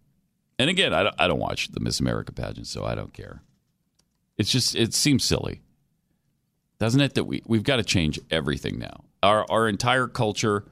And 0.59 0.71
again, 0.71 0.93
I 0.95 1.03
don't, 1.05 1.15
I 1.19 1.29
don't 1.29 1.38
watch 1.38 1.69
the 1.69 1.81
Miss 1.81 2.00
America 2.00 2.33
pageant, 2.33 2.67
so 2.67 2.85
I 2.85 2.95
don't 2.95 3.12
care. 3.12 3.43
It's 4.38 4.50
just 4.50 4.75
it 4.75 4.95
seems 4.95 5.25
silly, 5.25 5.62
doesn't 6.78 7.00
it? 7.00 7.14
That 7.14 7.25
we 7.25 7.43
we've 7.47 7.62
got 7.62 7.76
to 7.76 7.83
change 7.83 8.21
everything 8.31 8.78
now. 8.78 9.05
Our 9.23 9.47
our 9.50 9.69
entire 9.69 10.07
culture, 10.07 10.64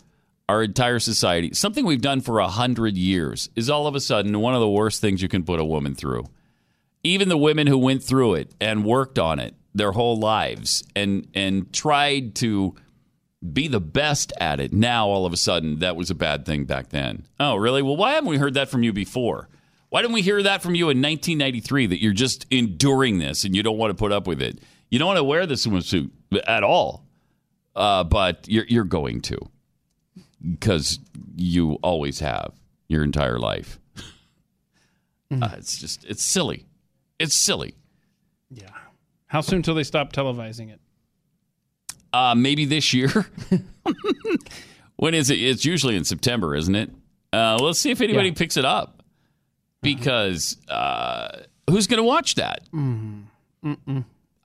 our 0.48 0.62
entire 0.62 0.98
society, 0.98 1.54
something 1.54 1.84
we've 1.86 2.02
done 2.02 2.20
for 2.20 2.40
a 2.40 2.48
hundred 2.48 2.96
years, 2.96 3.48
is 3.56 3.70
all 3.70 3.86
of 3.86 3.94
a 3.94 4.00
sudden 4.00 4.38
one 4.40 4.54
of 4.54 4.60
the 4.60 4.68
worst 4.68 5.00
things 5.00 5.22
you 5.22 5.28
can 5.28 5.44
put 5.44 5.60
a 5.60 5.64
woman 5.64 5.94
through. 5.94 6.24
Even 7.02 7.28
the 7.28 7.38
women 7.38 7.66
who 7.66 7.78
went 7.78 8.02
through 8.02 8.34
it 8.34 8.52
and 8.60 8.84
worked 8.84 9.18
on 9.18 9.38
it 9.38 9.54
their 9.74 9.92
whole 9.92 10.16
lives 10.16 10.84
and 10.94 11.26
and 11.34 11.72
tried 11.72 12.34
to 12.36 12.74
be 13.52 13.68
the 13.68 13.80
best 13.80 14.32
at 14.40 14.60
it. 14.60 14.72
Now 14.72 15.08
all 15.08 15.26
of 15.26 15.32
a 15.32 15.36
sudden 15.36 15.80
that 15.80 15.96
was 15.96 16.10
a 16.10 16.14
bad 16.14 16.46
thing 16.46 16.64
back 16.64 16.90
then. 16.90 17.26
Oh, 17.38 17.56
really? 17.56 17.82
Well, 17.82 17.96
why 17.96 18.12
haven't 18.12 18.30
we 18.30 18.38
heard 18.38 18.54
that 18.54 18.70
from 18.70 18.82
you 18.82 18.92
before? 18.92 19.48
Why 19.94 20.02
didn't 20.02 20.14
we 20.14 20.22
hear 20.22 20.42
that 20.42 20.60
from 20.60 20.74
you 20.74 20.86
in 20.86 21.00
1993 21.00 21.86
that 21.86 22.02
you're 22.02 22.12
just 22.12 22.46
enduring 22.50 23.20
this 23.20 23.44
and 23.44 23.54
you 23.54 23.62
don't 23.62 23.78
want 23.78 23.90
to 23.90 23.94
put 23.94 24.10
up 24.10 24.26
with 24.26 24.42
it? 24.42 24.58
You 24.90 24.98
don't 24.98 25.06
want 25.06 25.18
to 25.18 25.22
wear 25.22 25.46
the 25.46 25.54
swimsuit 25.54 26.10
at 26.48 26.64
all, 26.64 27.06
uh, 27.76 28.02
but 28.02 28.44
you're, 28.48 28.64
you're 28.66 28.82
going 28.82 29.20
to 29.20 29.38
because 30.50 30.98
you 31.36 31.74
always 31.74 32.18
have 32.18 32.54
your 32.88 33.04
entire 33.04 33.38
life. 33.38 33.78
Uh, 35.30 35.50
it's 35.58 35.78
just, 35.78 36.04
it's 36.06 36.24
silly. 36.24 36.66
It's 37.20 37.44
silly. 37.44 37.76
Yeah. 38.50 38.70
How 39.28 39.42
soon 39.42 39.62
till 39.62 39.76
they 39.76 39.84
stop 39.84 40.12
televising 40.12 40.72
it? 40.72 40.80
Uh, 42.12 42.34
maybe 42.34 42.64
this 42.64 42.92
year. 42.92 43.26
when 44.96 45.14
is 45.14 45.30
it? 45.30 45.40
It's 45.40 45.64
usually 45.64 45.94
in 45.94 46.02
September, 46.02 46.56
isn't 46.56 46.74
it? 46.74 46.90
Uh, 47.32 47.58
let's 47.60 47.78
see 47.78 47.92
if 47.92 48.00
anybody 48.00 48.30
Yeah. 48.30 48.34
picks 48.34 48.56
it 48.56 48.64
up. 48.64 48.93
Because 49.84 50.56
uh, 50.68 51.42
who's 51.70 51.86
going 51.86 51.98
to 51.98 52.04
watch 52.04 52.34
that? 52.36 52.62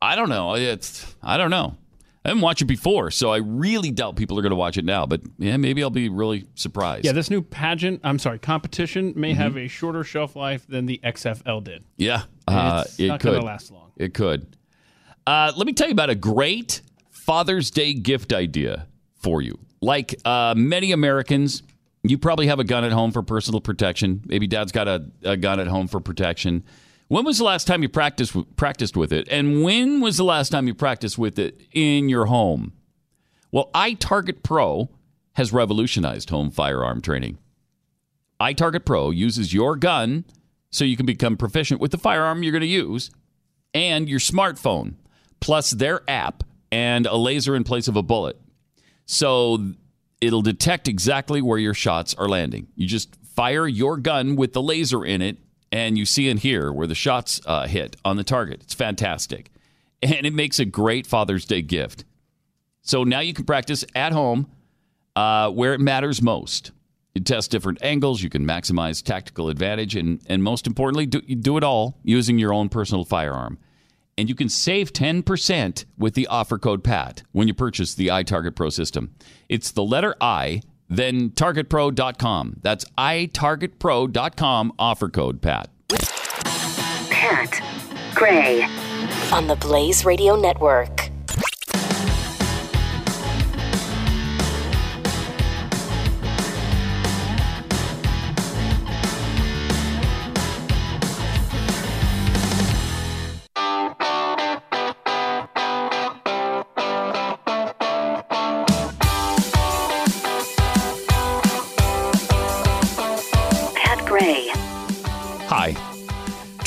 I 0.01 0.15
don't 0.15 0.29
know. 0.29 0.55
It's 0.55 1.15
I 1.21 1.37
don't 1.37 1.49
know. 1.51 1.75
I 2.25 2.29
haven't 2.29 2.41
watched 2.41 2.61
it 2.61 2.65
before, 2.65 3.11
so 3.11 3.31
I 3.31 3.37
really 3.37 3.91
doubt 3.91 4.17
people 4.17 4.37
are 4.37 4.41
going 4.41 4.49
to 4.51 4.55
watch 4.57 4.77
it 4.77 4.83
now. 4.83 5.05
But 5.05 5.21
yeah, 5.37 5.55
maybe 5.57 5.81
I'll 5.81 5.89
be 5.89 6.09
really 6.09 6.45
surprised. 6.53 7.05
Yeah, 7.05 7.13
this 7.13 7.29
new 7.29 7.41
pageant, 7.41 8.01
I'm 8.03 8.19
sorry, 8.19 8.39
competition 8.39 9.13
may 9.15 9.33
have 9.33 9.53
Mm-hmm. 9.53 9.59
a 9.65 9.67
shorter 9.69 10.03
shelf 10.03 10.35
life 10.35 10.67
than 10.67 10.85
the 10.85 10.99
XFL 11.03 11.63
did. 11.63 11.85
Yeah, 11.95 12.23
uh, 12.47 12.83
it's 12.85 12.99
it 12.99 13.07
not 13.07 13.19
could 13.21 13.41
last 13.43 13.71
long. 13.71 13.91
It 13.95 14.13
could. 14.13 14.57
Uh, 15.25 15.53
let 15.55 15.65
me 15.65 15.71
tell 15.73 15.87
you 15.87 15.93
about 15.93 16.09
a 16.09 16.15
great 16.15 16.81
Father's 17.09 17.71
Day 17.71 17.93
gift 17.93 18.33
idea 18.33 18.87
for 19.15 19.41
you. 19.41 19.57
Like 19.81 20.15
uh, 20.25 20.53
many 20.57 20.91
Americans, 20.91 21.63
you 22.03 22.17
probably 22.17 22.47
have 22.47 22.59
a 22.59 22.63
gun 22.63 22.83
at 22.83 22.91
home 22.91 23.11
for 23.11 23.21
personal 23.21 23.61
protection. 23.61 24.23
Maybe 24.25 24.47
dad's 24.47 24.71
got 24.71 24.87
a, 24.87 25.05
a 25.23 25.37
gun 25.37 25.59
at 25.59 25.67
home 25.67 25.87
for 25.87 25.99
protection. 25.99 26.63
When 27.07 27.25
was 27.25 27.39
the 27.39 27.43
last 27.43 27.65
time 27.65 27.81
you 27.81 27.89
practiced 27.89 28.35
practiced 28.55 28.95
with 28.95 29.11
it? 29.11 29.27
And 29.29 29.63
when 29.63 29.99
was 29.99 30.17
the 30.17 30.23
last 30.23 30.49
time 30.49 30.67
you 30.67 30.75
practiced 30.75 31.17
with 31.17 31.39
it 31.39 31.61
in 31.73 32.07
your 32.07 32.27
home? 32.27 32.73
Well, 33.51 33.71
iTarget 33.73 34.43
Pro 34.43 34.89
has 35.33 35.51
revolutionized 35.51 36.29
home 36.29 36.51
firearm 36.51 37.01
training. 37.01 37.39
iTarget 38.39 38.85
Pro 38.85 39.09
uses 39.09 39.53
your 39.53 39.75
gun 39.75 40.23
so 40.69 40.85
you 40.85 40.95
can 40.95 41.05
become 41.05 41.35
proficient 41.35 41.81
with 41.81 41.91
the 41.91 41.97
firearm 41.97 42.43
you're 42.43 42.51
going 42.51 42.61
to 42.61 42.67
use 42.67 43.09
and 43.73 44.07
your 44.07 44.19
smartphone, 44.19 44.95
plus 45.39 45.71
their 45.71 46.01
app 46.07 46.43
and 46.71 47.05
a 47.07 47.15
laser 47.15 47.55
in 47.55 47.63
place 47.63 47.87
of 47.87 47.95
a 47.95 48.03
bullet. 48.03 48.39
So 49.05 49.73
it'll 50.21 50.41
detect 50.41 50.87
exactly 50.87 51.41
where 51.41 51.57
your 51.57 51.73
shots 51.73 52.13
are 52.15 52.27
landing. 52.27 52.67
You 52.75 52.87
just 52.87 53.15
fire 53.35 53.67
your 53.67 53.97
gun 53.97 54.35
with 54.35 54.53
the 54.53 54.61
laser 54.61 55.05
in 55.05 55.21
it, 55.21 55.37
and 55.71 55.97
you 55.97 56.05
see 56.05 56.29
and 56.29 56.39
hear 56.39 56.71
where 56.71 56.87
the 56.87 56.95
shots 56.95 57.39
uh, 57.45 57.67
hit 57.67 57.95
on 58.03 58.17
the 58.17 58.23
target. 58.23 58.61
It's 58.63 58.73
fantastic. 58.73 59.51
And 60.01 60.25
it 60.25 60.33
makes 60.33 60.59
a 60.59 60.65
great 60.65 61.05
Father's 61.05 61.43
Day 61.43 61.61
gift. 61.61 62.05
So 62.83 63.03
now 63.03 63.19
you 63.19 63.33
can 63.33 63.43
practice 63.43 63.83
at 63.93 64.13
home 64.13 64.49
uh, 65.13 65.49
where 65.49 65.73
it 65.73 65.81
matters 65.81 66.21
most. 66.21 66.71
You 67.13 67.21
test 67.21 67.51
different 67.51 67.79
angles, 67.81 68.23
you 68.23 68.29
can 68.29 68.45
maximize 68.45 69.03
tactical 69.03 69.49
advantage, 69.49 69.97
and, 69.97 70.21
and 70.27 70.41
most 70.41 70.67
importantly, 70.67 71.05
do, 71.05 71.19
do 71.19 71.57
it 71.57 71.65
all 71.65 71.99
using 72.01 72.39
your 72.39 72.53
own 72.53 72.69
personal 72.69 73.03
firearm. 73.03 73.57
And 74.19 74.27
you 74.27 74.35
can 74.35 74.49
save 74.49 74.91
10% 74.91 75.85
with 75.97 76.13
the 76.13 76.27
offer 76.27 76.57
code 76.57 76.83
PAT 76.83 77.23
when 77.31 77.47
you 77.47 77.53
purchase 77.53 77.95
the 77.95 78.07
iTarget 78.07 78.53
Pro 78.53 78.69
system. 78.69 79.15
It's 79.47 79.71
the 79.71 79.81
letter 79.81 80.13
I, 80.19 80.61
then 80.89 81.29
targetpro.com. 81.29 82.57
That's 82.61 82.83
itargetpro.com, 82.97 84.73
offer 84.77 85.07
code 85.07 85.41
PAT. 85.41 85.69
Pat 87.09 87.61
Gray 88.13 88.63
on 89.31 89.47
the 89.47 89.55
Blaze 89.55 90.03
Radio 90.03 90.35
Network. 90.35 91.08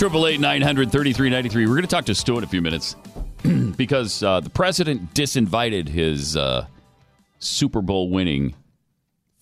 Triple 0.03 0.27
eight 0.27 0.41
nine 0.41 0.63
hundred 0.63 0.91
thirty 0.91 1.13
three 1.13 1.31
ninety 1.31 1.49
three. 1.49 1.65
We're 1.65 1.75
going 1.75 1.83
to 1.83 1.89
talk 1.89 2.07
to 2.07 2.15
Stu 2.17 2.37
in 2.37 2.43
a 2.43 2.47
few 2.49 2.61
minutes 2.61 2.97
because 3.77 4.21
uh, 4.21 4.41
the 4.41 4.51
president 4.51 5.15
disinvited 5.15 5.89
his 5.89 6.37
uh, 6.37 6.67
Super 7.39 7.81
Bowl 7.81 8.11
winning 8.11 8.57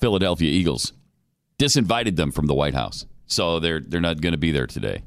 Philadelphia 0.01 0.51
Eagles. 0.51 0.93
Disinvited 1.59 2.17
them 2.17 2.31
from 2.31 2.45
the 2.45 2.53
White 2.53 2.75
House, 2.75 3.07
so 3.25 3.59
they're 3.59 3.81
they're 3.81 4.03
not 4.03 4.21
going 4.21 4.33
to 4.33 4.39
be 4.39 4.53
there 4.53 4.67
today. 4.67 5.03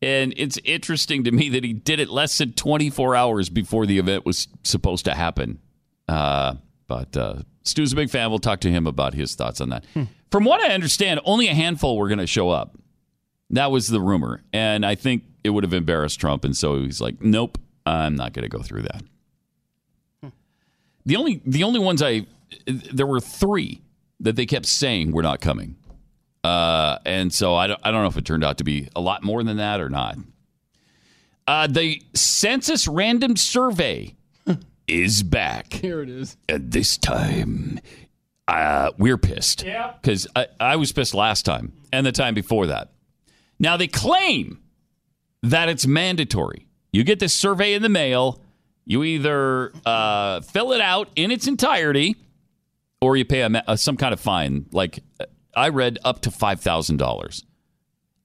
And 0.00 0.32
it's 0.38 0.58
interesting 0.64 1.24
to 1.24 1.30
me 1.30 1.50
that 1.50 1.62
he 1.62 1.74
did 1.74 2.00
it 2.00 2.08
less 2.08 2.38
than 2.38 2.54
24 2.54 3.14
hours 3.14 3.50
before 3.50 3.84
the 3.84 3.98
event 3.98 4.24
was 4.24 4.48
supposed 4.62 5.04
to 5.04 5.14
happen. 5.14 5.58
Uh, 6.08 6.54
but 6.88 7.14
uh, 7.18 7.34
Stu's 7.64 7.92
a 7.92 7.96
big 7.96 8.08
fan. 8.08 8.30
We'll 8.30 8.38
talk 8.38 8.60
to 8.60 8.70
him 8.70 8.86
about 8.86 9.12
his 9.12 9.34
thoughts 9.34 9.60
on 9.60 9.68
that. 9.68 9.84
From 10.30 10.44
what 10.44 10.62
I 10.62 10.72
understand, 10.72 11.20
only 11.26 11.48
a 11.48 11.54
handful 11.54 11.98
were 11.98 12.08
going 12.08 12.18
to 12.18 12.26
show 12.26 12.48
up. 12.48 12.79
That 13.50 13.70
was 13.70 13.88
the 13.88 14.00
rumor. 14.00 14.42
And 14.52 14.86
I 14.86 14.94
think 14.94 15.24
it 15.44 15.50
would 15.50 15.64
have 15.64 15.74
embarrassed 15.74 16.20
Trump. 16.20 16.44
And 16.44 16.56
so 16.56 16.80
he's 16.82 17.00
like, 17.00 17.20
nope, 17.20 17.58
I'm 17.86 18.14
not 18.14 18.32
going 18.32 18.44
to 18.44 18.48
go 18.48 18.62
through 18.62 18.82
that. 18.82 19.02
The 21.06 21.16
only 21.16 21.40
the 21.46 21.64
only 21.64 21.80
ones 21.80 22.02
I 22.02 22.26
there 22.66 23.06
were 23.06 23.20
three 23.20 23.80
that 24.20 24.36
they 24.36 24.46
kept 24.46 24.66
saying 24.66 25.12
were 25.12 25.22
not 25.22 25.40
coming. 25.40 25.76
Uh, 26.44 26.98
and 27.04 27.32
so 27.32 27.54
I 27.54 27.66
don't, 27.66 27.80
I 27.82 27.90
don't 27.90 28.02
know 28.02 28.08
if 28.08 28.16
it 28.16 28.24
turned 28.24 28.44
out 28.44 28.58
to 28.58 28.64
be 28.64 28.88
a 28.94 29.00
lot 29.00 29.22
more 29.22 29.42
than 29.42 29.56
that 29.58 29.80
or 29.80 29.88
not. 29.88 30.16
Uh, 31.46 31.66
the 31.66 32.02
census 32.14 32.86
random 32.86 33.36
survey 33.36 34.14
is 34.86 35.22
back. 35.22 35.72
Here 35.72 36.02
it 36.02 36.08
is. 36.08 36.36
And 36.48 36.70
this 36.70 36.96
time, 36.96 37.80
uh, 38.46 38.92
we're 38.98 39.18
pissed. 39.18 39.64
Yeah. 39.64 39.94
Because 40.00 40.26
I, 40.36 40.46
I 40.58 40.76
was 40.76 40.92
pissed 40.92 41.14
last 41.14 41.44
time 41.44 41.72
and 41.92 42.06
the 42.06 42.12
time 42.12 42.34
before 42.34 42.66
that. 42.68 42.90
Now, 43.60 43.76
they 43.76 43.86
claim 43.86 44.58
that 45.42 45.68
it's 45.68 45.86
mandatory. 45.86 46.66
You 46.92 47.04
get 47.04 47.20
this 47.20 47.32
survey 47.32 47.74
in 47.74 47.82
the 47.82 47.88
mail, 47.88 48.40
you 48.84 49.04
either 49.04 49.72
uh, 49.86 50.40
fill 50.40 50.72
it 50.72 50.80
out 50.80 51.08
in 51.14 51.30
its 51.30 51.46
entirety 51.46 52.16
or 53.00 53.16
you 53.16 53.24
pay 53.24 53.42
a, 53.42 53.48
ma- 53.48 53.62
uh, 53.66 53.76
some 53.76 53.96
kind 53.96 54.12
of 54.12 54.18
fine. 54.18 54.66
Like 54.72 54.98
uh, 55.20 55.26
I 55.54 55.68
read 55.68 56.00
up 56.04 56.22
to 56.22 56.30
$5,000. 56.30 57.44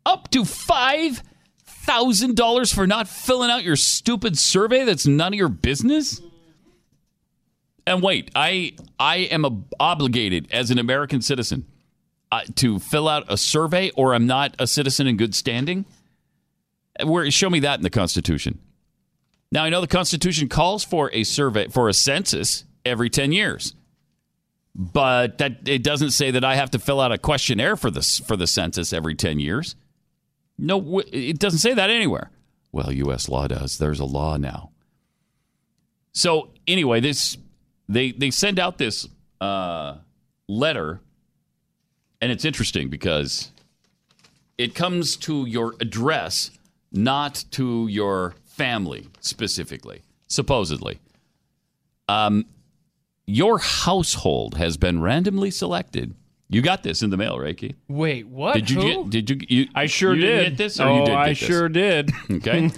Up 0.06 0.32
to 0.32 0.42
$5,000 0.42 2.74
for 2.74 2.88
not 2.88 3.08
filling 3.08 3.52
out 3.52 3.64
your 3.64 3.76
stupid 3.76 4.36
survey 4.38 4.84
that's 4.86 5.06
none 5.06 5.34
of 5.34 5.38
your 5.38 5.50
business? 5.50 6.22
And 7.88 8.02
wait, 8.02 8.32
I 8.36 8.74
I 9.00 9.18
am 9.18 9.46
ob- 9.46 9.72
obligated 9.80 10.48
as 10.52 10.72
an 10.72 10.80
American 10.80 11.22
citizen 11.22 11.68
uh, 12.32 12.42
to 12.56 12.80
fill 12.80 13.08
out 13.08 13.26
a 13.28 13.38
survey, 13.38 13.92
or 13.92 14.14
I'm 14.14 14.28
not 14.28 14.56
a 14.60 14.68
citizen 14.68 15.08
in 15.08 15.18
good 15.18 15.36
standing. 15.36 15.86
Where 17.04 17.30
show 17.32 17.50
me 17.50 17.60
that 17.62 17.80
in 17.80 17.84
the 17.84 17.90
Constitution? 17.90 18.60
Now 19.52 19.64
I 19.64 19.70
know 19.70 19.82
the 19.82 19.88
Constitution 19.88 20.50
calls 20.50 20.84
for 20.84 21.12
a 21.14 21.24
survey 21.24 21.68
for 21.68 21.90
a 21.90 21.94
census 21.94 22.64
every 22.86 23.10
ten 23.10 23.32
years, 23.32 23.74
but 24.74 25.38
that 25.40 25.68
it 25.68 25.84
doesn't 25.84 26.12
say 26.12 26.32
that 26.32 26.44
I 26.44 26.56
have 26.56 26.72
to 26.72 26.80
fill 26.80 27.00
out 27.00 27.12
a 27.12 27.18
questionnaire 27.18 27.76
for 27.76 27.92
this 27.92 28.20
for 28.20 28.36
the 28.36 28.48
census 28.48 28.94
every 28.94 29.16
ten 29.16 29.40
years. 29.40 29.76
No, 30.58 31.00
it 31.12 31.40
doesn't 31.40 31.60
say 31.60 31.74
that 31.74 31.90
anywhere. 31.90 32.32
Well, 32.72 32.92
U.S. 32.92 33.30
law 33.30 33.48
does. 33.48 33.78
There's 33.78 34.00
a 34.00 34.06
law 34.06 34.38
now. 34.38 34.72
So 36.14 36.50
anyway, 36.68 37.02
this 37.02 37.38
they 37.88 38.12
they 38.12 38.32
send 38.32 38.60
out 38.60 38.78
this 38.78 39.08
uh, 39.42 39.98
letter, 40.48 41.02
and 42.26 42.32
it's 42.32 42.44
interesting 42.44 42.90
because 42.90 43.52
it 44.58 44.74
comes 44.74 45.16
to 45.16 45.46
your 45.46 45.76
address, 45.80 46.50
not 46.92 47.46
to 47.52 47.86
your 47.86 48.34
family 48.46 49.10
specifically. 49.20 50.02
Supposedly, 50.26 51.00
um, 52.10 52.48
your 53.28 53.60
household 53.60 54.56
has 54.56 54.76
been 54.76 55.04
randomly 55.04 55.52
selected. 55.52 56.16
You 56.50 56.64
got 56.64 56.82
this 56.82 57.04
in 57.04 57.12
the 57.12 57.18
mail, 57.18 57.38
right, 57.38 57.56
Keith? 57.56 57.76
Wait, 57.88 58.26
what? 58.26 58.56
Did 58.56 58.72
you 58.72 58.82
Who? 58.82 59.04
get? 59.04 59.10
Did 59.12 59.30
you? 59.30 59.40
you 59.48 59.68
I 59.76 59.86
sure 59.86 60.16
you 60.16 60.22
didn't. 60.22 60.50
Get 60.54 60.58
this, 60.58 60.80
or 60.80 60.88
oh, 60.88 61.00
you 61.02 61.06
did 61.06 61.14
I 61.14 61.30
this? 61.30 61.38
sure 61.38 61.70
did. 61.70 62.12
Okay. 62.32 62.72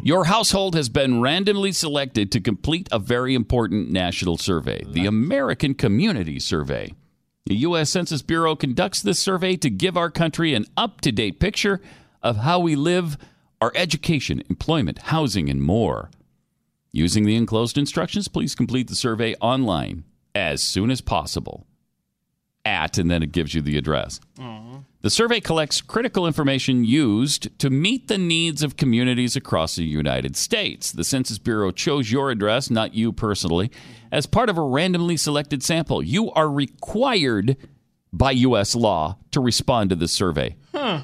Your 0.04 0.24
household 0.24 0.74
has 0.74 0.88
been 0.88 1.20
randomly 1.20 1.72
selected 1.72 2.32
to 2.32 2.40
complete 2.40 2.88
a 2.90 2.98
very 2.98 3.34
important 3.34 3.90
national 3.90 4.38
survey, 4.38 4.82
the 4.86 5.04
American 5.04 5.74
Community 5.74 6.38
Survey. 6.38 6.94
The 7.46 7.56
U.S. 7.56 7.90
Census 7.90 8.22
Bureau 8.22 8.54
conducts 8.54 9.02
this 9.02 9.18
survey 9.18 9.56
to 9.56 9.70
give 9.70 9.96
our 9.96 10.10
country 10.10 10.54
an 10.54 10.66
up 10.76 11.00
to 11.00 11.10
date 11.10 11.40
picture 11.40 11.80
of 12.22 12.38
how 12.38 12.60
we 12.60 12.76
live, 12.76 13.16
our 13.60 13.72
education, 13.74 14.42
employment, 14.50 14.98
housing, 14.98 15.48
and 15.48 15.62
more. 15.62 16.10
Using 16.92 17.24
the 17.24 17.36
enclosed 17.36 17.78
instructions, 17.78 18.28
please 18.28 18.54
complete 18.54 18.88
the 18.88 18.94
survey 18.94 19.34
online 19.40 20.04
as 20.34 20.62
soon 20.62 20.90
as 20.90 21.00
possible. 21.00 21.66
At, 22.64 22.98
and 22.98 23.10
then 23.10 23.22
it 23.22 23.32
gives 23.32 23.54
you 23.54 23.62
the 23.62 23.78
address. 23.78 24.20
The 25.00 25.08
survey 25.08 25.40
collects 25.40 25.80
critical 25.80 26.26
information 26.26 26.84
used 26.84 27.58
to 27.58 27.70
meet 27.70 28.08
the 28.08 28.18
needs 28.18 28.62
of 28.62 28.76
communities 28.76 29.34
across 29.34 29.76
the 29.76 29.84
United 29.84 30.36
States. 30.36 30.92
The 30.92 31.04
Census 31.04 31.38
Bureau 31.38 31.70
chose 31.70 32.12
your 32.12 32.30
address, 32.30 32.68
not 32.68 32.92
you 32.92 33.12
personally, 33.12 33.70
as 34.12 34.26
part 34.26 34.48
of 34.48 34.58
a 34.58 34.62
randomly 34.62 35.16
selected 35.16 35.62
sample. 35.62 36.02
You 36.02 36.30
are 36.32 36.50
required 36.50 37.56
by 38.12 38.32
U.S. 38.32 38.74
law 38.74 39.16
to 39.30 39.40
respond 39.40 39.90
to 39.90 39.96
this 39.96 40.12
survey. 40.12 40.56
Huh. 40.74 41.02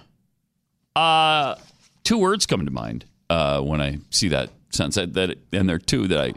Uh, 0.95 1.57
two 2.05 2.19
words 2.19 2.47
come 2.47 2.65
to 2.65 2.71
mind 2.71 3.05
uh, 3.31 3.61
when 3.61 3.81
I 3.81 3.99
see 4.11 4.29
that 4.29 4.51
sentence. 4.71 4.97
That, 4.97 5.15
that, 5.15 5.39
and 5.53 5.69
there 5.69 5.77
are 5.77 5.81
two 5.81 6.09
that 6.09 6.21
I, 6.21 6.33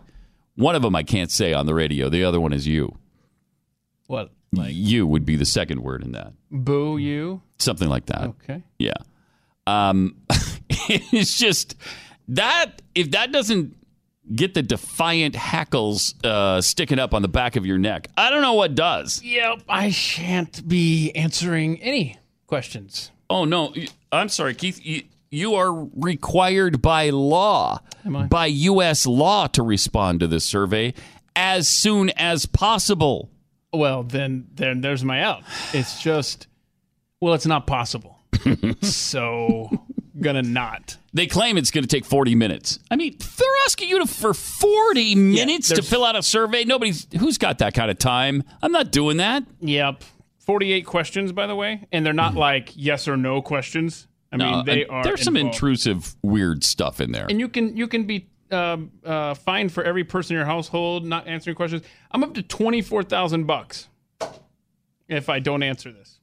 one 0.55 0.75
of 0.75 0.81
them 0.81 0.95
I 0.95 1.03
can't 1.03 1.31
say 1.31 1.53
on 1.53 1.65
the 1.65 1.73
radio. 1.73 2.09
The 2.09 2.23
other 2.23 2.39
one 2.39 2.53
is 2.53 2.67
you. 2.67 2.97
What? 4.07 4.31
Like, 4.51 4.73
you 4.73 5.05
would 5.05 5.25
be 5.25 5.35
the 5.35 5.45
second 5.45 5.81
word 5.81 6.03
in 6.03 6.13
that. 6.13 6.33
Boo 6.49 6.97
you? 6.97 7.41
Something 7.57 7.87
like 7.87 8.07
that. 8.07 8.29
Okay. 8.43 8.63
Yeah. 8.79 8.93
Um, 9.67 10.15
it's 10.69 11.37
just 11.37 11.75
that 12.29 12.81
if 12.95 13.11
that 13.11 13.31
doesn't 13.31 13.75
get 14.33 14.53
the 14.53 14.61
defiant 14.61 15.35
hackles 15.35 16.15
uh, 16.23 16.61
sticking 16.61 16.99
up 16.99 17.13
on 17.13 17.21
the 17.21 17.27
back 17.27 17.55
of 17.55 17.65
your 17.65 17.77
neck, 17.77 18.07
I 18.17 18.29
don't 18.29 18.41
know 18.41 18.53
what 18.53 18.75
does. 18.75 19.21
Yep. 19.23 19.63
I 19.67 19.89
shan't 19.89 20.67
be 20.67 21.11
answering 21.11 21.81
any 21.81 22.17
questions. 22.47 23.11
Oh 23.29 23.45
no, 23.45 23.73
I'm 24.11 24.29
sorry, 24.29 24.55
Keith. 24.55 24.83
You, 24.83 25.03
you 25.31 25.55
are 25.55 25.71
required 25.95 26.81
by 26.81 27.11
law, 27.11 27.81
by 28.29 28.47
U.S. 28.47 29.05
law, 29.05 29.45
to 29.47 29.61
respond 29.61 30.21
to 30.21 30.27
this 30.27 30.43
survey 30.43 30.93
as 31.35 31.67
soon 31.67 32.09
as 32.11 32.45
possible. 32.45 33.29
Well, 33.71 34.03
then, 34.03 34.47
then 34.55 34.81
there's 34.81 35.03
my 35.03 35.21
out. 35.21 35.43
It's 35.73 36.01
just, 36.01 36.47
well, 37.21 37.35
it's 37.35 37.45
not 37.45 37.67
possible. 37.67 38.17
so, 38.81 39.69
gonna 40.21 40.41
not. 40.41 40.97
They 41.13 41.27
claim 41.27 41.57
it's 41.57 41.71
to 41.71 41.81
take 41.81 42.05
40 42.05 42.35
minutes. 42.35 42.79
I 42.91 42.95
mean, 42.95 43.15
they're 43.17 43.47
asking 43.65 43.89
you 43.89 43.99
to 43.99 44.05
for 44.05 44.33
40 44.33 45.15
minutes 45.15 45.69
to 45.69 45.81
fill 45.81 46.05
out 46.05 46.15
a 46.15 46.23
survey. 46.23 46.65
Nobody's 46.65 47.07
who's 47.19 47.37
got 47.37 47.59
that 47.59 47.73
kind 47.73 47.89
of 47.89 47.97
time. 47.97 48.43
I'm 48.61 48.71
not 48.71 48.91
doing 48.91 49.17
that. 49.17 49.43
Yep. 49.61 50.03
48 50.39 50.81
questions, 50.85 51.31
by 51.31 51.45
the 51.45 51.55
way, 51.55 51.87
and 51.91 52.03
they're 52.05 52.13
not 52.13 52.33
like 52.33 52.71
yes 52.75 53.07
or 53.07 53.15
no 53.15 53.41
questions. 53.41 54.07
I 54.31 54.37
mean, 54.37 54.65
they 54.65 54.85
are. 54.85 55.03
There's 55.03 55.21
some 55.21 55.35
involved. 55.37 55.55
intrusive, 55.55 56.15
weird 56.23 56.63
stuff 56.63 57.01
in 57.01 57.11
there. 57.11 57.27
and 57.29 57.39
you 57.39 57.49
can 57.49 57.75
you 57.75 57.87
can 57.87 58.05
be 58.05 58.29
um, 58.51 58.91
uh, 59.03 59.33
fined 59.35 59.71
for 59.71 59.83
every 59.83 60.03
person 60.03 60.35
in 60.35 60.39
your 60.39 60.45
household 60.45 61.05
not 61.05 61.27
answering 61.27 61.55
questions. 61.55 61.83
I'm 62.11 62.23
up 62.23 62.33
to 62.35 62.41
twenty 62.41 62.81
four 62.81 63.03
thousand 63.03 63.45
bucks 63.45 63.89
if 65.07 65.29
I 65.29 65.39
don't 65.39 65.63
answer 65.63 65.91
this. 65.91 66.19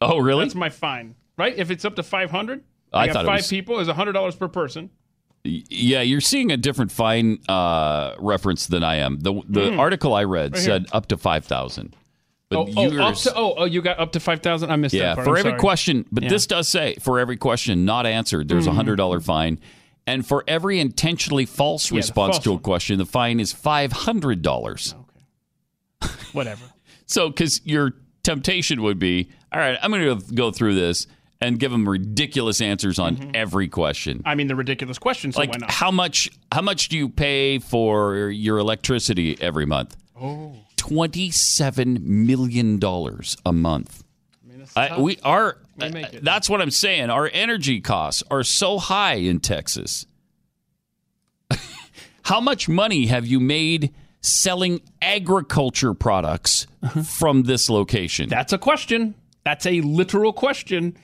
oh, 0.00 0.18
really? 0.18 0.44
That's 0.44 0.54
my 0.54 0.70
fine, 0.70 1.14
right? 1.36 1.56
If 1.56 1.70
it's 1.70 1.84
up 1.84 1.96
to 1.96 2.02
five 2.02 2.30
hundred, 2.30 2.62
I 2.98 3.12
thought 3.12 3.24
it 3.24 3.28
five 3.28 3.38
was- 3.40 3.48
people 3.48 3.78
is 3.80 3.88
hundred 3.88 4.12
dollars 4.12 4.36
per 4.36 4.48
person. 4.48 4.90
Yeah, 5.46 6.00
you're 6.00 6.22
seeing 6.22 6.50
a 6.52 6.56
different 6.56 6.90
fine 6.90 7.38
uh, 7.50 8.14
reference 8.18 8.66
than 8.66 8.82
I 8.82 8.96
am. 8.96 9.18
The 9.20 9.42
the 9.46 9.74
article 9.76 10.14
I 10.14 10.24
read 10.24 10.54
here. 10.54 10.64
said 10.64 10.86
up 10.92 11.06
to 11.08 11.18
five 11.18 11.44
thousand. 11.44 11.94
But 12.48 12.58
Oh, 12.58 12.72
oh, 12.76 12.98
up 13.02 13.14
to, 13.16 13.32
oh, 13.36 13.54
oh, 13.58 13.64
you 13.64 13.82
got 13.82 13.98
up 13.98 14.12
to 14.12 14.20
five 14.20 14.40
thousand. 14.40 14.70
I 14.70 14.76
missed 14.76 14.94
yeah, 14.94 15.14
that 15.14 15.14
part. 15.16 15.26
for 15.26 15.32
I'm 15.32 15.38
every 15.40 15.50
sorry. 15.52 15.60
question. 15.60 16.06
But 16.12 16.22
Yeah. 16.24 16.28
this 16.30 16.46
does 16.46 16.68
say 16.68 16.94
for 17.00 17.18
every 17.18 17.36
question 17.36 17.84
not 17.84 18.06
answered, 18.06 18.48
there's 18.48 18.66
a 18.66 18.72
hundred 18.72 18.96
dollar 18.96 19.20
fine, 19.20 19.58
and 20.06 20.26
for 20.26 20.44
every 20.48 20.80
intentionally 20.80 21.44
false 21.44 21.90
the 21.90 21.96
response 21.96 22.36
false 22.36 22.44
to 22.44 22.54
a 22.54 22.58
question, 22.58 22.96
the 22.98 23.04
fine 23.06 23.38
is 23.38 23.52
five 23.52 23.92
hundred 23.92 24.40
dollars. 24.40 24.94
Okay. 26.02 26.12
Whatever. 26.32 26.64
So, 27.06 27.28
because 27.28 27.60
your 27.66 27.92
temptation 28.22 28.80
would 28.82 28.98
be, 28.98 29.28
all 29.52 29.60
right, 29.60 29.78
I'm 29.82 29.90
going 29.90 30.18
to 30.18 30.34
go 30.34 30.50
through 30.50 30.74
this 30.74 31.06
and 31.40 31.58
give 31.58 31.70
them 31.70 31.88
ridiculous 31.88 32.60
answers 32.60 32.98
on 32.98 33.16
mm-hmm. 33.16 33.30
every 33.34 33.68
question. 33.68 34.22
I 34.24 34.34
mean, 34.34 34.46
the 34.46 34.56
ridiculous 34.56 34.98
questions. 34.98 35.34
So 35.34 35.40
like 35.40 35.50
why 35.50 35.58
not? 35.58 35.70
how 35.70 35.90
much 35.90 36.30
how 36.52 36.62
much 36.62 36.88
do 36.88 36.96
you 36.96 37.08
pay 37.08 37.58
for 37.58 38.30
your 38.30 38.58
electricity 38.58 39.36
every 39.40 39.66
month? 39.66 39.96
Oh. 40.20 40.24
Oh, 40.24 40.56
Twenty 40.76 41.30
seven 41.30 42.26
million 42.26 42.78
dollars 42.78 43.36
a 43.44 43.52
month. 43.52 44.04
I, 44.76 44.98
we 44.98 45.18
are. 45.22 45.58
We 45.76 45.86
uh, 45.86 46.08
it. 46.12 46.24
That's 46.24 46.48
what 46.48 46.60
I'm 46.60 46.70
saying. 46.70 47.10
Our 47.10 47.30
energy 47.32 47.80
costs 47.80 48.22
are 48.30 48.42
so 48.42 48.78
high 48.78 49.14
in 49.14 49.40
Texas. 49.40 50.06
How 52.24 52.40
much 52.40 52.68
money 52.68 53.06
have 53.06 53.26
you 53.26 53.40
made 53.40 53.94
selling 54.20 54.80
agriculture 55.02 55.94
products 55.94 56.66
uh-huh. 56.82 57.02
from 57.02 57.42
this 57.44 57.68
location? 57.68 58.28
that's 58.28 58.52
a 58.52 58.58
question. 58.58 59.14
That's 59.44 59.66
a 59.66 59.80
literal 59.82 60.32
question. 60.32 60.96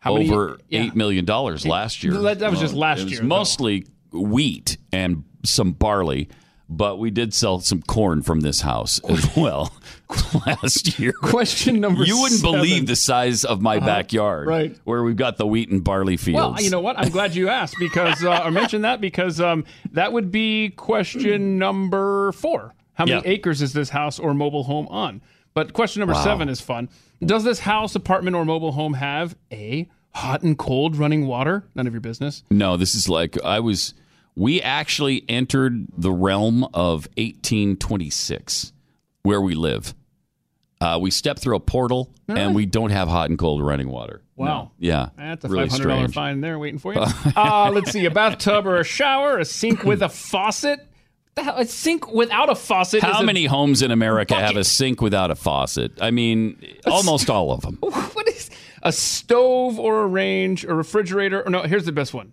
How 0.00 0.16
Over 0.16 0.46
many? 0.50 0.62
yeah. 0.68 0.80
eight 0.82 0.94
million 0.96 1.24
dollars 1.24 1.66
last 1.66 2.02
year. 2.04 2.12
That- 2.14 2.38
that 2.40 2.50
was 2.50 2.60
just 2.60 2.74
last 2.74 3.00
it 3.00 3.04
was 3.04 3.12
year, 3.12 3.20
though. 3.22 3.26
Mostly 3.26 3.86
wheat 4.12 4.76
and 4.92 5.24
some 5.44 5.72
barley, 5.72 6.28
but 6.68 6.98
we 6.98 7.10
did 7.10 7.34
sell 7.34 7.60
some 7.60 7.82
corn 7.82 8.22
from 8.22 8.40
this 8.40 8.60
house 8.60 9.00
as 9.08 9.28
well 9.36 9.72
last 10.46 10.98
year. 10.98 11.12
Question 11.12 11.80
number. 11.80 12.04
You 12.04 12.20
wouldn't 12.20 12.40
seven. 12.40 12.56
Believe 12.56 12.86
the 12.86 12.96
size 12.96 13.44
of 13.44 13.60
my 13.60 13.78
backyard, 13.80 14.46
right. 14.46 14.78
Where 14.84 15.02
we've 15.02 15.16
got 15.16 15.36
the 15.36 15.46
wheat 15.46 15.68
and 15.70 15.82
barley 15.82 16.16
fields. 16.16 16.36
Well, 16.54 16.62
you 16.62 16.70
know 16.70 16.80
what? 16.80 16.98
I'm 16.98 17.08
glad 17.10 17.34
you 17.34 17.48
asked 17.48 17.76
because 17.78 18.22
uh, 18.24 18.30
I 18.30 18.50
mentioned 18.50 18.84
that 18.84 19.00
because 19.00 19.40
um, 19.40 19.64
that 19.92 20.12
would 20.12 20.30
be 20.30 20.70
question 20.70 21.58
number 21.58 22.32
four. 22.32 22.74
How 22.94 23.04
many 23.04 23.16
Yeah. 23.24 23.32
acres 23.32 23.62
is 23.62 23.72
this 23.72 23.90
house 23.90 24.18
or 24.18 24.34
mobile 24.34 24.64
home 24.64 24.88
on? 24.88 25.22
But 25.58 25.72
question 25.72 25.98
number 25.98 26.14
seven 26.14 26.48
is 26.48 26.60
fun. 26.60 26.88
Does 27.20 27.42
this 27.42 27.58
house, 27.58 27.96
apartment, 27.96 28.36
or 28.36 28.44
mobile 28.44 28.70
home 28.70 28.94
have 28.94 29.34
a 29.50 29.88
hot 30.10 30.42
and 30.42 30.56
cold 30.56 30.94
running 30.94 31.26
water? 31.26 31.64
None 31.74 31.88
of 31.88 31.92
your 31.92 32.00
business. 32.00 32.44
No, 32.48 32.76
this 32.76 32.94
is 32.94 33.08
like 33.08 33.42
I 33.44 33.58
was. 33.58 33.92
We 34.36 34.62
actually 34.62 35.24
entered 35.28 35.88
the 35.96 36.12
realm 36.12 36.62
of 36.62 37.08
1826, 37.16 38.72
where 39.24 39.40
we 39.40 39.56
live. 39.56 39.96
Uh, 40.80 41.00
we 41.02 41.10
step 41.10 41.40
through 41.40 41.56
a 41.56 41.60
portal 41.60 42.14
and 42.28 42.54
we 42.54 42.64
don't 42.64 42.90
have 42.90 43.08
hot 43.08 43.28
and 43.28 43.36
cold 43.36 43.60
running 43.60 43.88
water. 43.88 44.22
Wow. 44.36 44.46
No. 44.46 44.70
Yeah. 44.78 45.08
That's 45.16 45.44
a 45.44 45.48
really 45.48 45.64
five 45.64 45.72
hundred 45.72 45.88
dollar 45.88 45.98
strange. 46.02 46.14
fine 46.14 46.40
there 46.40 46.56
waiting 46.60 46.78
for 46.78 46.94
you. 46.94 47.00
uh, 47.36 47.72
let's 47.74 47.90
see, 47.90 48.04
a 48.04 48.12
bathtub 48.12 48.64
or 48.64 48.76
a 48.76 48.84
shower, 48.84 49.38
a 49.38 49.44
sink 49.44 49.82
with 49.82 50.02
a 50.02 50.08
faucet. 50.08 50.86
A 51.38 51.64
sink 51.66 52.12
without 52.12 52.50
a 52.50 52.54
faucet. 52.54 53.02
How 53.02 53.14
is 53.16 53.20
a- 53.20 53.24
many 53.24 53.46
homes 53.46 53.82
in 53.82 53.90
America 53.90 54.34
have 54.34 54.56
a 54.56 54.64
sink 54.64 55.00
without 55.00 55.30
a 55.30 55.34
faucet? 55.34 55.92
I 56.00 56.10
mean, 56.10 56.58
almost 56.86 57.30
all 57.30 57.52
of 57.52 57.60
them. 57.62 57.78
What 57.82 58.28
is 58.28 58.50
a 58.82 58.92
stove 58.92 59.78
or 59.78 60.02
a 60.02 60.06
range, 60.06 60.64
a 60.64 60.74
refrigerator? 60.74 61.42
Or 61.46 61.50
no, 61.50 61.62
here's 61.62 61.84
the 61.84 61.92
best 61.92 62.12
one. 62.14 62.32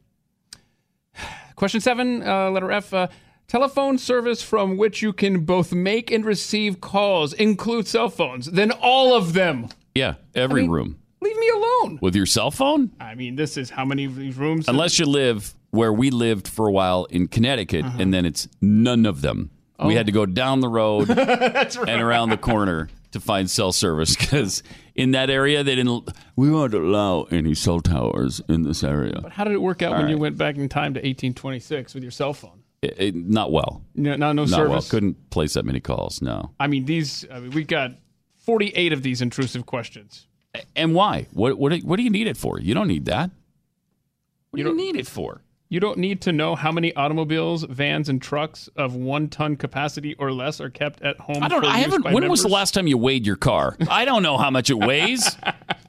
Question 1.55 1.79
seven, 1.81 2.21
uh, 2.23 2.49
letter 2.51 2.71
F. 2.71 2.93
Uh, 2.93 3.07
telephone 3.47 3.97
service 3.97 4.41
from 4.41 4.75
which 4.77 5.01
you 5.01 5.13
can 5.13 5.45
both 5.45 5.71
make 5.71 6.11
and 6.11 6.25
receive 6.25 6.81
calls 6.81 7.31
include 7.33 7.87
cell 7.87 8.09
phones. 8.09 8.47
Then 8.47 8.71
all 8.71 9.15
of 9.15 9.33
them. 9.33 9.69
Yeah, 9.93 10.15
every 10.33 10.63
mean- 10.63 10.71
room 10.71 10.99
Leave 11.21 11.37
me 11.37 11.49
alone. 11.49 11.99
with 12.01 12.15
your 12.15 12.25
cell 12.25 12.51
phone. 12.51 12.91
I 12.99 13.15
mean, 13.15 13.35
this 13.35 13.55
is 13.57 13.69
how 13.69 13.85
many 13.85 14.05
of 14.05 14.15
these 14.15 14.35
rooms? 14.35 14.67
Unless 14.67 14.99
you 14.99 15.05
live 15.05 15.53
where 15.75 15.93
we 15.93 16.09
lived 16.09 16.47
for 16.47 16.67
a 16.67 16.71
while 16.71 17.05
in 17.05 17.27
Connecticut, 17.27 17.85
Uh-huh. 17.85 17.97
and 18.01 18.13
then 18.13 18.25
it's 18.25 18.47
none 18.61 19.05
of 19.05 19.21
them. 19.21 19.51
Oh. 19.77 19.87
We 19.87 19.95
had 19.95 20.05
to 20.05 20.11
go 20.11 20.25
down 20.25 20.61
the 20.61 20.69
road 20.69 21.09
and 21.09 22.01
around 22.01 22.29
the 22.29 22.37
corner 22.37 22.87
to 23.11 23.19
find 23.19 23.49
cell 23.49 23.71
service 23.73 24.15
because 24.15 24.63
in 24.95 25.11
that 25.11 25.29
area 25.29 25.63
they 25.63 25.75
didn't. 25.75 26.09
We 26.37 26.49
won't 26.49 26.73
allow 26.73 27.23
any 27.23 27.53
cell 27.55 27.79
towers 27.81 28.41
in 28.47 28.63
this 28.63 28.83
area. 28.83 29.19
But 29.21 29.33
how 29.33 29.43
did 29.43 29.53
it 29.53 29.61
work 29.61 29.81
out 29.81 29.97
when 29.97 30.09
you 30.09 30.17
went 30.17 30.37
back 30.37 30.55
in 30.55 30.67
time 30.69 30.93
to 30.93 30.99
1826 30.99 31.93
with 31.93 32.03
your 32.03 32.11
cell 32.11 32.33
phone? 32.33 32.63
It- 32.81 32.95
it- 32.97 33.15
not 33.15 33.51
well. 33.51 33.83
No, 33.95 34.15
no, 34.15 34.31
no 34.31 34.45
Not 34.45 34.49
well. 34.59 34.67
service. 34.81 34.89
Couldn't 34.89 35.29
place 35.29 35.53
that 35.55 35.65
many 35.65 35.79
calls. 35.81 36.21
No. 36.21 36.51
I 36.59 36.67
mean, 36.67 36.85
these. 36.85 37.25
I 37.31 37.39
mean, 37.41 37.51
we 37.51 37.63
got 37.63 37.91
48 38.37 38.93
of 38.93 39.01
these 39.03 39.21
intrusive 39.21 39.65
questions. 39.65 40.27
And 40.75 40.93
why? 40.95 41.27
What 41.33 41.57
what 41.57 41.71
do- 41.73 41.85
what 41.85 41.97
do 41.97 42.03
you 42.03 42.09
need 42.09 42.27
it 42.27 42.37
for? 42.37 42.59
You 42.61 42.73
don't 42.73 42.87
need 42.87 43.05
that. 43.05 43.29
What 44.51 44.57
do 44.63 44.69
you 44.69 44.75
need 44.75 44.95
it 44.95 45.07
for? 45.07 45.41
You 45.67 45.79
don't 45.79 45.97
need 45.97 46.21
to 46.21 46.31
know 46.31 46.55
how 46.55 46.71
many 46.71 46.95
automobiles, 46.95 47.63
vans, 47.63 48.07
and 48.07 48.21
trucks 48.21 48.69
of 48.75 48.95
one 48.95 49.29
ton 49.29 49.55
capacity 49.55 50.13
or 50.19 50.31
less 50.31 50.61
are 50.61 50.69
kept 50.69 51.01
at 51.01 51.19
home. 51.19 51.41
I 51.41 51.47
don't. 51.47 51.65
I 51.65 51.77
haven't. 51.77 52.03
When 52.11 52.29
was 52.29 52.43
the 52.43 52.49
last 52.49 52.75
time 52.75 52.85
you 52.85 52.99
weighed 52.99 53.25
your 53.25 53.35
car? 53.35 53.75
I 53.89 54.05
don't 54.05 54.21
know 54.21 54.37
how 54.37 54.51
much 54.51 54.69
it 54.69 54.77
weighs. 54.77 55.35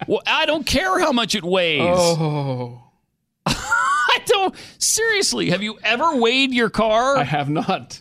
well, 0.06 0.22
I 0.26 0.46
don't 0.46 0.64
care 0.64 0.98
how 0.98 1.12
much 1.12 1.34
it 1.34 1.44
weighs. 1.44 1.82
Oh, 1.84 2.82
I 3.46 4.20
don't. 4.24 4.54
Seriously, 4.78 5.50
have 5.50 5.62
you 5.62 5.78
ever 5.84 6.16
weighed 6.16 6.54
your 6.54 6.70
car? 6.70 7.18
I 7.18 7.24
have 7.24 7.50
not. 7.50 8.00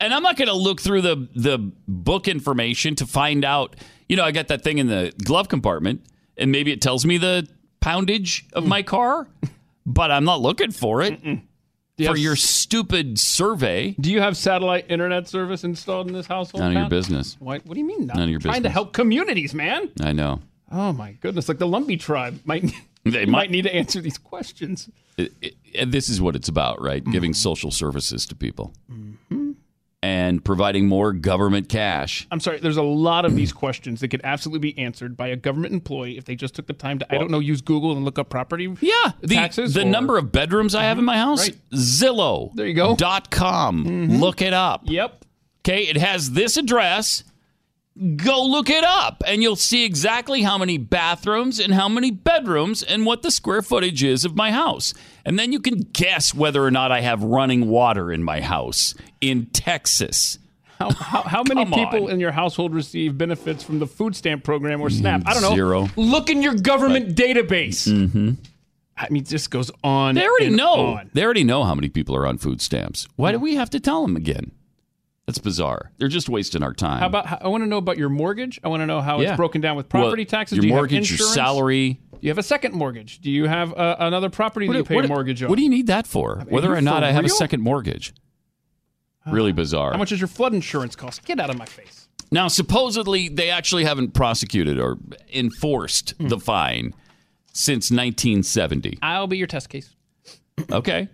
and 0.00 0.12
I'm 0.12 0.24
not 0.24 0.36
going 0.36 0.48
to 0.48 0.56
look 0.56 0.80
through 0.80 1.02
the 1.02 1.28
the 1.36 1.58
book 1.86 2.26
information 2.26 2.96
to 2.96 3.06
find 3.06 3.44
out. 3.44 3.76
You 4.08 4.16
know, 4.16 4.24
I 4.24 4.32
got 4.32 4.48
that 4.48 4.62
thing 4.64 4.78
in 4.78 4.88
the 4.88 5.14
glove 5.24 5.48
compartment, 5.48 6.04
and 6.36 6.50
maybe 6.50 6.72
it 6.72 6.82
tells 6.82 7.06
me 7.06 7.16
the 7.16 7.46
poundage 7.80 8.44
of 8.54 8.64
hmm. 8.64 8.70
my 8.70 8.82
car, 8.82 9.28
but 9.86 10.10
I'm 10.10 10.24
not 10.24 10.40
looking 10.40 10.70
for 10.70 11.02
it 11.02 11.20
you 11.22 11.40
for 11.98 12.04
have- 12.04 12.18
your 12.18 12.36
stupid 12.36 13.18
survey. 13.18 13.94
Do 14.00 14.10
you 14.10 14.20
have 14.20 14.36
satellite 14.36 14.86
internet 14.88 15.28
service 15.28 15.64
installed 15.64 16.08
in 16.08 16.12
this 16.14 16.26
household? 16.26 16.62
None 16.62 16.70
of 16.72 16.74
your 16.74 16.82
Pat? 16.84 16.90
business. 16.90 17.36
What, 17.38 17.64
what 17.66 17.74
do 17.74 17.80
you 17.80 17.86
mean? 17.86 18.06
Not? 18.06 18.16
None 18.16 18.24
of 18.24 18.30
your 18.30 18.40
Trying 18.40 18.54
to 18.54 18.60
business. 18.60 18.72
help 18.72 18.92
communities, 18.92 19.54
man. 19.54 19.90
I 20.00 20.12
know. 20.12 20.40
Oh 20.70 20.92
my 20.92 21.12
goodness! 21.20 21.48
Like 21.48 21.58
the 21.58 21.66
Lumbee 21.66 22.00
tribe 22.00 22.40
might 22.44 22.64
They 23.04 23.26
might 23.26 23.28
might. 23.28 23.50
need 23.50 23.62
to 23.62 23.74
answer 23.74 24.00
these 24.00 24.16
questions. 24.18 24.88
it, 25.18 25.32
it- 25.42 25.54
and 25.74 25.90
this 25.92 26.08
is 26.08 26.20
what 26.20 26.36
it's 26.36 26.48
about, 26.48 26.80
right? 26.82 27.02
Mm-hmm. 27.02 27.12
Giving 27.12 27.34
social 27.34 27.70
services 27.70 28.26
to 28.26 28.34
people 28.34 28.72
mm-hmm. 28.90 29.11
And 30.02 30.44
providing 30.44 30.88
more 30.88 31.12
government 31.12 31.68
cash. 31.68 32.26
I'm 32.30 32.40
sorry. 32.40 32.58
There's 32.58 32.76
a 32.76 32.82
lot 32.82 33.24
of 33.24 33.36
these 33.36 33.52
questions 33.52 34.00
that 34.00 34.08
could 34.08 34.20
absolutely 34.24 34.72
be 34.72 34.78
answered 34.78 35.16
by 35.16 35.28
a 35.28 35.36
government 35.36 35.72
employee 35.74 36.18
if 36.18 36.24
they 36.24 36.34
just 36.34 36.54
took 36.54 36.66
the 36.66 36.72
time 36.72 36.98
to, 36.98 37.06
I 37.14 37.18
don't 37.18 37.30
know, 37.30 37.38
use 37.38 37.60
Google 37.60 37.92
and 37.92 38.04
look 38.04 38.18
up 38.18 38.28
property 38.28 38.74
Yeah, 38.80 39.12
the, 39.20 39.36
taxes. 39.36 39.74
the 39.74 39.82
or- 39.82 39.84
number 39.84 40.18
of 40.18 40.32
bedrooms 40.32 40.74
I 40.74 40.84
have 40.84 40.98
in 40.98 41.04
my 41.04 41.16
house, 41.18 41.48
Right. 41.48 41.56
Zillow. 41.74 42.52
There 42.54 42.66
you 42.66 42.74
go. 42.74 42.88
Mm-hmm. 42.88 42.96
Dot 42.96 43.30
com. 43.30 43.84
Look 44.18 44.42
it 44.42 44.52
up. 44.52 44.82
Yep. 44.86 45.24
Okay, 45.64 45.84
it 45.84 45.96
has 45.96 46.32
this 46.32 46.56
address. 46.56 47.22
Go 48.16 48.46
look 48.46 48.70
it 48.70 48.84
up, 48.84 49.22
and 49.26 49.42
you'll 49.42 49.54
see 49.54 49.84
exactly 49.84 50.40
how 50.42 50.56
many 50.56 50.78
bathrooms 50.78 51.60
and 51.60 51.74
how 51.74 51.90
many 51.90 52.10
bedrooms 52.10 52.82
and 52.82 53.04
what 53.04 53.20
the 53.20 53.30
square 53.30 53.60
footage 53.60 54.02
is 54.02 54.24
of 54.24 54.34
my 54.34 54.50
house. 54.50 54.94
And 55.26 55.38
then 55.38 55.52
you 55.52 55.60
can 55.60 55.80
guess 55.92 56.34
whether 56.34 56.64
or 56.64 56.70
not 56.70 56.90
I 56.90 57.02
have 57.02 57.22
running 57.22 57.68
water 57.68 58.10
in 58.10 58.22
my 58.24 58.40
house 58.40 58.94
in 59.20 59.46
Texas. 59.46 60.38
How, 60.78 60.90
how, 60.90 61.22
how 61.22 61.42
many 61.48 61.64
Come 61.64 61.72
people 61.74 62.04
on. 62.06 62.12
in 62.12 62.20
your 62.20 62.32
household 62.32 62.74
receive 62.74 63.18
benefits 63.18 63.62
from 63.62 63.78
the 63.78 63.86
food 63.86 64.16
stamp 64.16 64.42
program 64.42 64.80
or 64.80 64.88
SNAP? 64.88 65.24
I 65.26 65.34
don't 65.34 65.42
know. 65.42 65.54
Zero. 65.54 65.88
Look 65.96 66.30
in 66.30 66.40
your 66.40 66.54
government 66.54 67.14
database. 67.14 67.86
Mm-hmm. 67.86 68.32
I 68.96 69.08
mean, 69.10 69.24
this 69.24 69.48
goes 69.48 69.70
on. 69.84 70.14
They 70.14 70.26
already 70.26 70.46
and 70.46 70.56
know. 70.56 70.94
on. 70.94 71.10
They 71.12 71.24
already 71.24 71.44
know 71.44 71.64
how 71.64 71.74
many 71.74 71.90
people 71.90 72.16
are 72.16 72.26
on 72.26 72.38
food 72.38 72.62
stamps. 72.62 73.06
Why 73.16 73.32
do 73.32 73.38
we 73.38 73.54
have 73.56 73.68
to 73.70 73.80
tell 73.80 74.02
them 74.02 74.16
again? 74.16 74.52
That's 75.26 75.38
bizarre. 75.38 75.92
They're 75.98 76.08
just 76.08 76.28
wasting 76.28 76.62
our 76.62 76.74
time. 76.74 76.98
How 76.98 77.06
about? 77.06 77.42
I 77.42 77.48
want 77.48 77.62
to 77.62 77.68
know 77.68 77.76
about 77.76 77.96
your 77.96 78.08
mortgage. 78.08 78.58
I 78.64 78.68
want 78.68 78.80
to 78.82 78.86
know 78.86 79.00
how 79.00 79.20
Yeah. 79.20 79.30
it's 79.30 79.36
broken 79.36 79.60
down 79.60 79.76
with 79.76 79.92
Well, 79.92 80.02
property 80.04 80.24
taxes. 80.24 80.56
Your 80.56 80.64
you 80.66 80.72
mortgage, 80.72 81.10
your 81.16 81.28
salary. 81.28 82.00
Do 82.12 82.18
you 82.22 82.30
have 82.30 82.38
a 82.38 82.42
second 82.42 82.74
mortgage? 82.74 83.20
Do 83.20 83.30
you 83.30 83.46
have 83.46 83.72
uh, 83.72 83.96
another 84.00 84.30
property 84.30 84.66
that 84.66 84.74
you 84.76 84.84
pay 84.84 84.96
what, 84.96 85.04
a 85.04 85.08
mortgage 85.08 85.42
on? 85.42 85.48
what 85.48 85.56
do 85.56 85.62
you 85.62 85.68
need 85.70 85.86
that 85.86 86.06
for? 86.06 86.42
Whether 86.48 86.74
or 86.74 86.80
not 86.80 87.04
I 87.04 87.12
have 87.12 87.24
a 87.24 87.28
second 87.28 87.62
mortgage. 87.62 88.12
Really 89.30 89.52
bizarre. 89.52 89.92
How 89.92 89.98
much 89.98 90.08
does 90.10 90.20
your 90.20 90.26
flood 90.28 90.52
insurance 90.54 90.96
cost? 90.96 91.24
Get 91.24 91.38
out 91.38 91.50
of 91.50 91.56
my 91.56 91.64
face. 91.66 92.08
Now, 92.32 92.48
supposedly, 92.48 93.28
they 93.28 93.50
actually 93.50 93.84
haven't 93.84 94.14
prosecuted 94.14 94.80
or 94.80 94.98
enforced 95.32 96.14
Hmm. 96.18 96.28
the 96.28 96.40
fine 96.40 96.94
since 97.52 97.90
1970. 97.92 98.98
I'll 99.02 99.26
be 99.28 99.36
your 99.38 99.46
test 99.46 99.68
case. 99.68 99.94
Okay. 100.70 101.08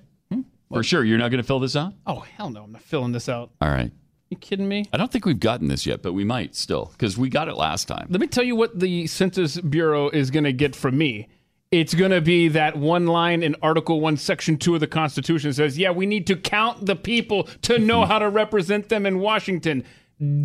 For 0.72 0.82
sure. 0.82 1.04
You're 1.04 1.18
not 1.18 1.30
going 1.30 1.42
to 1.42 1.46
fill 1.46 1.60
this 1.60 1.76
out? 1.76 1.94
Oh 2.06 2.20
hell 2.20 2.50
no! 2.50 2.64
I'm 2.64 2.72
not 2.72 2.82
filling 2.82 3.12
this 3.12 3.28
out. 3.28 3.50
All 3.60 3.70
right. 3.70 3.90
You 4.30 4.36
kidding 4.36 4.68
me? 4.68 4.84
I 4.92 4.98
don't 4.98 5.10
think 5.10 5.24
we've 5.24 5.40
gotten 5.40 5.68
this 5.68 5.86
yet, 5.86 6.02
but 6.02 6.12
we 6.12 6.24
might 6.24 6.54
still 6.54 6.90
because 6.92 7.16
we 7.16 7.30
got 7.30 7.48
it 7.48 7.54
last 7.54 7.88
time. 7.88 8.08
Let 8.10 8.20
me 8.20 8.26
tell 8.26 8.44
you 8.44 8.56
what 8.56 8.78
the 8.78 9.06
Census 9.06 9.58
Bureau 9.58 10.10
is 10.10 10.30
going 10.30 10.44
to 10.44 10.52
get 10.52 10.76
from 10.76 10.98
me. 10.98 11.28
It's 11.70 11.94
going 11.94 12.10
to 12.10 12.20
be 12.20 12.48
that 12.48 12.76
one 12.76 13.06
line 13.06 13.42
in 13.42 13.54
Article 13.62 14.00
1, 14.00 14.16
Section 14.16 14.56
2 14.56 14.74
of 14.74 14.80
the 14.80 14.86
Constitution 14.86 15.52
says, 15.52 15.76
yeah, 15.76 15.90
we 15.90 16.06
need 16.06 16.26
to 16.28 16.36
count 16.36 16.86
the 16.86 16.96
people 16.96 17.44
to 17.62 17.78
know 17.78 18.06
how 18.06 18.18
to 18.18 18.30
represent 18.30 18.88
them 18.88 19.04
in 19.04 19.18
Washington. 19.18 19.84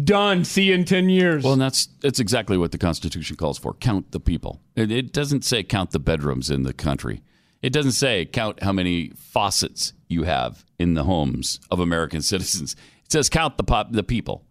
Done. 0.03 0.43
See 0.43 0.65
you 0.65 0.75
in 0.75 0.83
10 0.83 1.09
years. 1.09 1.43
Well, 1.43 1.53
and 1.53 1.61
that's 1.61 1.87
that's 2.01 2.19
exactly 2.19 2.57
what 2.57 2.71
the 2.71 2.77
Constitution 2.77 3.37
calls 3.37 3.57
for. 3.57 3.73
Count 3.73 4.11
the 4.11 4.19
people. 4.19 4.61
It, 4.75 4.91
it 4.91 5.13
doesn't 5.13 5.43
say 5.45 5.63
count 5.63 5.91
the 5.91 5.99
bedrooms 5.99 6.51
in 6.51 6.63
the 6.63 6.73
country. 6.73 7.21
It 7.61 7.71
doesn't 7.71 7.93
say 7.93 8.25
count 8.25 8.61
how 8.61 8.73
many 8.73 9.11
faucets 9.15 9.93
you 10.13 10.23
have 10.23 10.63
in 10.79 10.93
the 10.93 11.03
homes 11.03 11.59
of 11.69 11.79
American 11.79 12.21
citizens. 12.33 12.75
It 13.05 13.11
says 13.11 13.29
count 13.29 13.57
the 13.57 13.63
pop, 13.63 13.91
the 13.91 14.03
people. 14.03 14.45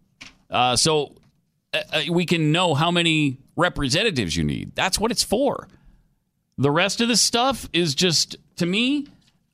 Uh, 0.50 0.76
so 0.76 1.14
uh, 1.72 1.80
uh, 1.92 2.02
we 2.10 2.26
can 2.26 2.52
know 2.52 2.74
how 2.74 2.90
many 2.90 3.38
representatives 3.56 4.36
you 4.36 4.44
need. 4.44 4.74
That's 4.74 4.98
what 4.98 5.10
it's 5.10 5.22
for. 5.22 5.68
The 6.58 6.70
rest 6.70 7.00
of 7.00 7.08
this 7.08 7.20
stuff 7.20 7.68
is 7.72 7.94
just, 7.94 8.36
to 8.56 8.66
me, 8.66 9.06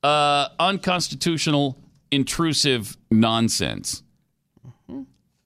uh, 0.03 0.49
unconstitutional, 0.59 1.79
intrusive 2.11 2.97
nonsense. 3.11 4.03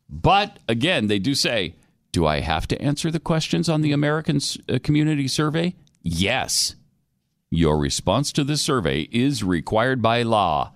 But 0.08 0.58
again, 0.68 1.06
they 1.06 1.18
do 1.18 1.34
say, 1.34 1.74
do 2.12 2.26
I 2.26 2.40
have 2.40 2.68
to 2.68 2.80
answer 2.80 3.10
the 3.10 3.20
questions 3.20 3.68
on 3.68 3.80
the 3.80 3.92
American 3.92 4.40
uh, 4.68 4.78
Community 4.82 5.26
Survey? 5.26 5.74
Yes. 6.02 6.76
Your 7.54 7.76
response 7.76 8.32
to 8.32 8.44
this 8.44 8.62
survey 8.62 9.02
is 9.12 9.44
required 9.44 10.00
by 10.00 10.22
law. 10.22 10.72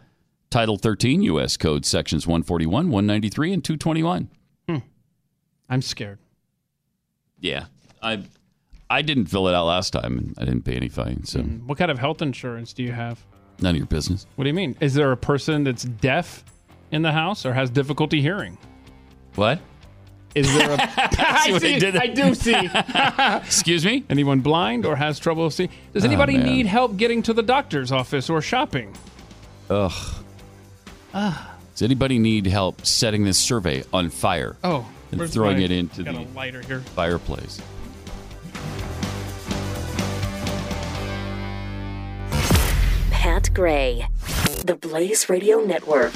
Title 0.50 0.76
13 0.76 1.22
U.S. 1.22 1.56
Code 1.56 1.86
Sections 1.86 2.26
141, 2.26 2.90
193, 2.90 3.52
and 3.54 3.64
221. 3.64 4.28
Hmm. 4.68 4.76
I'm 5.70 5.80
scared. 5.80 6.18
Yeah. 7.40 7.64
I 8.02 8.24
I 8.90 9.00
didn't 9.00 9.24
fill 9.26 9.48
it 9.48 9.54
out 9.54 9.64
last 9.64 9.94
time. 9.94 10.18
and 10.18 10.34
I 10.36 10.44
didn't 10.44 10.66
pay 10.66 10.74
any 10.76 10.90
fine, 10.90 11.24
so 11.24 11.40
hmm. 11.40 11.66
What 11.66 11.78
kind 11.78 11.90
of 11.90 11.98
health 11.98 12.20
insurance 12.20 12.74
do 12.74 12.82
you 12.82 12.92
have? 12.92 13.24
none 13.62 13.70
of 13.70 13.78
your 13.78 13.86
business. 13.86 14.26
What 14.36 14.44
do 14.44 14.48
you 14.50 14.54
mean? 14.54 14.76
Is 14.80 14.92
there 14.92 15.12
a 15.12 15.16
person 15.16 15.64
that's 15.64 15.84
deaf 15.84 16.44
in 16.90 17.00
the 17.00 17.12
house 17.12 17.46
or 17.46 17.54
has 17.54 17.70
difficulty 17.70 18.20
hearing? 18.20 18.58
What? 19.34 19.60
Is 20.36 20.52
there 20.54 20.70
a. 20.70 20.76
I, 20.78 21.48
what 21.50 21.62
they 21.62 21.74
see, 21.74 21.78
did. 21.80 21.96
I 21.96 22.06
do 22.08 22.34
see. 22.34 22.54
Excuse 23.46 23.84
me? 23.86 24.04
Anyone 24.10 24.40
blind 24.40 24.84
or 24.84 24.94
has 24.94 25.18
trouble 25.18 25.48
seeing? 25.50 25.70
Does 25.94 26.04
anybody 26.04 26.34
Oh, 26.34 26.38
man. 26.40 26.46
need 26.46 26.66
help 26.66 26.96
getting 26.98 27.22
to 27.22 27.32
the 27.32 27.42
doctor's 27.42 27.90
office 27.90 28.28
or 28.28 28.42
shopping? 28.42 28.94
Ugh. 29.70 29.90
Ah. 31.14 31.56
Does 31.72 31.80
anybody 31.82 32.18
need 32.18 32.46
help 32.46 32.84
setting 32.84 33.24
this 33.24 33.38
survey 33.38 33.82
on 33.94 34.10
fire? 34.10 34.56
Oh, 34.62 34.86
And 35.10 35.28
throwing 35.30 35.56
my- 35.56 35.64
it 35.64 35.70
into 35.70 36.02
the- 36.02 36.26
lighter 36.34 36.60
here. 36.60 36.80
Fireplace. 36.80 37.60
Pat 43.10 43.50
Gray, 43.52 44.06
the 44.64 44.76
Blaze 44.76 45.28
Radio 45.28 45.58
Network. 45.60 46.12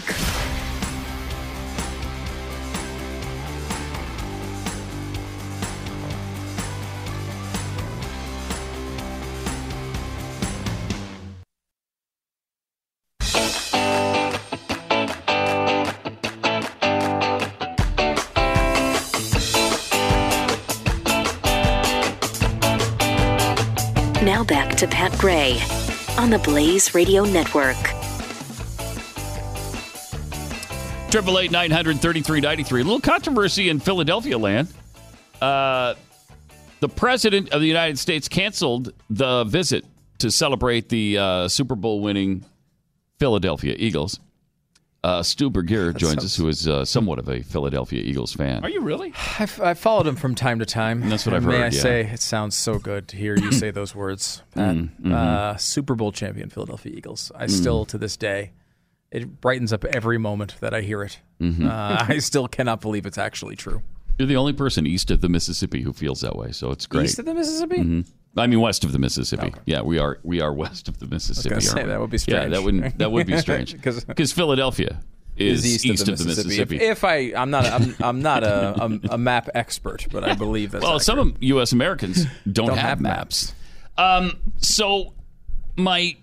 Back 24.51 24.75
to 24.75 24.89
Pat 24.89 25.17
Gray 25.17 25.61
on 26.19 26.29
the 26.29 26.39
Blaze 26.41 26.93
Radio 26.93 27.23
Network. 27.23 27.77
Triple 31.09 31.39
eight 31.39 31.53
nine 31.53 31.71
hundred 31.71 32.01
thirty 32.01 32.21
three 32.21 32.41
ninety 32.41 32.65
three. 32.65 32.81
A 32.81 32.85
little 32.85 33.01
controversy 33.01 33.69
in 33.69 33.79
Philadelphia 33.79 34.37
land. 34.37 34.67
Uh, 35.41 35.95
the 36.81 36.89
president 36.89 37.51
of 37.51 37.61
the 37.61 37.69
United 37.69 37.97
States 37.97 38.29
canceled 38.29 38.93
the 39.09 39.45
visit 39.45 39.85
to 40.19 40.33
celebrate 40.33 40.89
the 40.89 41.17
uh, 41.17 41.49
Super 41.49 41.77
Bowl 41.77 42.01
winning 42.01 42.45
Philadelphia 43.21 43.77
Eagles. 43.79 44.19
Uh, 45.03 45.23
Stu 45.23 45.51
Burguiere 45.51 45.97
joins 45.97 46.23
us, 46.25 46.37
who 46.37 46.47
is 46.49 46.69
uh, 46.69 46.85
somewhat 46.85 47.19
of 47.19 47.29
a 47.29 47.41
Philadelphia 47.43 48.03
Eagles 48.03 48.35
fan. 48.35 48.63
Are 48.63 48.69
you 48.69 48.83
really? 48.83 49.15
I've, 49.39 49.59
I've 49.61 49.79
followed 49.79 50.07
him 50.07 50.17
from 50.17 50.35
time 50.35 50.59
to 50.59 50.67
time. 50.67 51.03
And 51.03 51.11
That's 51.11 51.25
what 51.25 51.35
I've 51.35 51.45
May 51.45 51.57
heard, 51.57 51.63
I 51.63 51.75
yeah. 51.75 51.81
say, 51.81 52.01
it 52.03 52.21
sounds 52.21 52.55
so 52.55 52.79
good 52.79 53.09
to 53.09 53.17
hear 53.17 53.35
you 53.35 53.51
say 53.61 53.71
those 53.71 53.95
words. 53.95 54.43
Pat. 54.55 54.77
Mm-hmm. 54.77 55.13
Uh, 55.13 55.57
Super 55.57 55.95
Bowl 55.95 56.13
champion 56.13 56.51
Philadelphia 56.51 56.93
Eagles. 56.95 57.33
I 57.35 57.47
still, 57.47 57.87
to 57.87 57.97
this 57.97 58.19
day, 58.19 58.53
it 59.11 59.41
brightens 59.41 59.73
up 59.73 59.87
every 59.87 60.19
moment 60.19 60.57
that 60.61 60.75
I 60.75 60.83
hear 60.83 61.03
it. 61.03 61.19
Mm-hmm. 61.41 61.67
Uh, 61.67 62.07
I 62.09 62.19
still 62.19 62.47
cannot 62.47 62.83
believe 62.83 63.07
it's 63.07 63.19
actually 63.19 63.57
true. 63.57 63.83
You're 64.19 64.29
the 64.29 64.37
only 64.37 64.53
person 64.53 64.87
east 64.87 65.11
of 65.11 65.23
the 65.23 65.31
Mississippi 65.31 65.81
who 65.81 65.95
feels 65.95 66.21
that 66.21 66.37
way, 66.37 66.53
so 66.53 66.71
it's 66.73 66.87
great. 66.87 67.07
East 67.07 67.19
of 67.19 67.25
the 67.25 67.33
Mississippi? 67.33 68.05
I 68.37 68.47
mean, 68.47 68.61
west 68.61 68.85
of 68.85 68.93
the 68.93 68.99
Mississippi. 68.99 69.53
Yeah, 69.65 69.83
we 69.83 69.99
are 69.99 70.19
we 70.23 70.41
are 70.41 70.53
west 70.53 70.89
of 70.89 70.99
the 70.99 71.07
Mississippi. 71.07 71.61
say, 71.61 71.85
that 71.85 72.01
would 72.01 72.11
be 72.11 72.19
strange. 72.19 72.45
Yeah, 72.45 72.49
that 72.49 72.63
would 72.63 72.99
that 72.99 73.11
would 73.13 73.27
be 73.27 73.37
strange 73.41 73.81
'Cause- 73.83 74.05
because 74.07 74.33
Philadelphia 74.33 75.01
is, 75.37 75.85
east, 75.85 76.07
of 76.09 76.19
the 76.19 76.25
Mississippi. 76.25 76.77
If, 76.77 76.83
if 76.83 77.05
I, 77.05 77.33
I'm 77.35 77.51
not, 77.51 77.65
a, 77.65 77.75
I'm, 77.75 77.97
I'm 78.01 78.23
not 78.23 78.45
a, 78.45 78.83
a, 79.11 79.15
a 79.15 79.19
map 79.19 79.49
expert, 79.55 80.07
but 80.13 80.23
I 80.23 80.35
believe 80.35 80.73
that's 80.73 80.83
well, 80.83 80.97
accurate. 80.97 81.05
some 81.05 81.37
U.S. 81.41 81.73
Americans 81.73 82.27
don't, 82.45 82.67
Don't 82.67 82.77
have, 82.77 82.89
have 82.91 83.01
maps. 83.01 83.55
Um, 83.97 84.39
so 84.59 85.15
my 85.77 86.17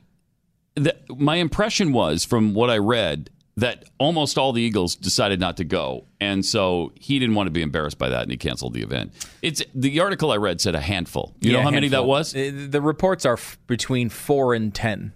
the, 0.76 0.96
my 1.10 1.38
impression 1.38 1.94
was 1.94 2.24
from 2.26 2.54
what 2.54 2.70
I 2.70 2.78
read 2.78 3.30
that 3.58 3.86
almost 3.98 4.38
all 4.38 4.54
the 4.54 4.62
Eagles 4.62 4.96
decided 4.96 5.40
not 5.40 5.58
to 5.58 5.64
go, 5.66 6.06
and 6.22 6.46
so 6.46 6.92
he 6.96 7.20
didn't 7.20 7.36
want 7.36 7.48
to 7.48 7.52
be 7.52 7.62
embarrassed 7.62 7.98
by 7.98 8.08
that, 8.10 8.22
and 8.22 8.32
he 8.32 8.38
canceled 8.38 8.74
the 8.74 8.82
event. 8.82 9.12
It's 9.42 9.62
the 9.76 10.00
article 10.00 10.32
I 10.32 10.38
read 10.38 10.62
said 10.62 10.76
a 10.76 10.80
handful. 10.82 11.36
You 11.42 11.52
know 11.54 11.58
Yeah, 11.60 11.64
how 11.64 11.72
many 11.72 11.88
that 11.90 12.06
was? 12.06 12.36
Uh, 12.36 12.52
The 12.70 12.82
reports 12.82 13.26
are 13.26 13.34
f- 13.34 13.58
between 13.68 14.10
four 14.10 14.54
and 14.54 14.74
ten. 14.74 15.12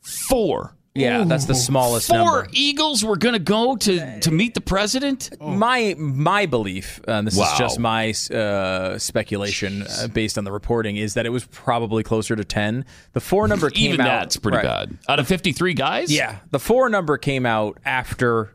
Four. 0.00 0.76
Yeah, 0.94 1.24
that's 1.24 1.46
the 1.46 1.54
smallest 1.54 2.08
Four 2.08 2.16
number. 2.18 2.48
Eagles 2.52 3.02
were 3.02 3.16
going 3.16 3.32
to 3.32 3.38
go 3.38 3.76
to 3.76 4.20
to 4.20 4.30
meet 4.30 4.52
the 4.52 4.60
president. 4.60 5.30
My 5.40 5.94
my 5.98 6.44
belief, 6.44 7.00
and 7.08 7.26
this 7.26 7.34
Wow. 7.36 7.50
is 7.52 7.58
just 7.58 7.78
my 7.78 8.10
uh, 8.36 8.98
speculation 8.98 9.84
uh, 9.84 10.08
based 10.08 10.36
on 10.36 10.44
the 10.44 10.52
reporting, 10.52 10.96
is 10.96 11.14
that 11.14 11.24
it 11.24 11.30
was 11.30 11.46
probably 11.46 12.02
closer 12.02 12.36
to 12.36 12.44
ten. 12.44 12.84
The 13.14 13.20
four 13.20 13.48
number 13.48 13.70
came 13.70 13.94
Even 13.94 14.02
out. 14.02 14.20
that's 14.20 14.36
pretty 14.36 14.56
right. 14.58 14.64
bad. 14.66 14.98
Out 15.08 15.18
of 15.18 15.26
fifty 15.26 15.52
three 15.52 15.72
guys. 15.74 16.12
Yeah, 16.12 16.40
the 16.50 16.58
four 16.58 16.90
number 16.90 17.16
came 17.16 17.46
out 17.46 17.78
after 17.86 18.54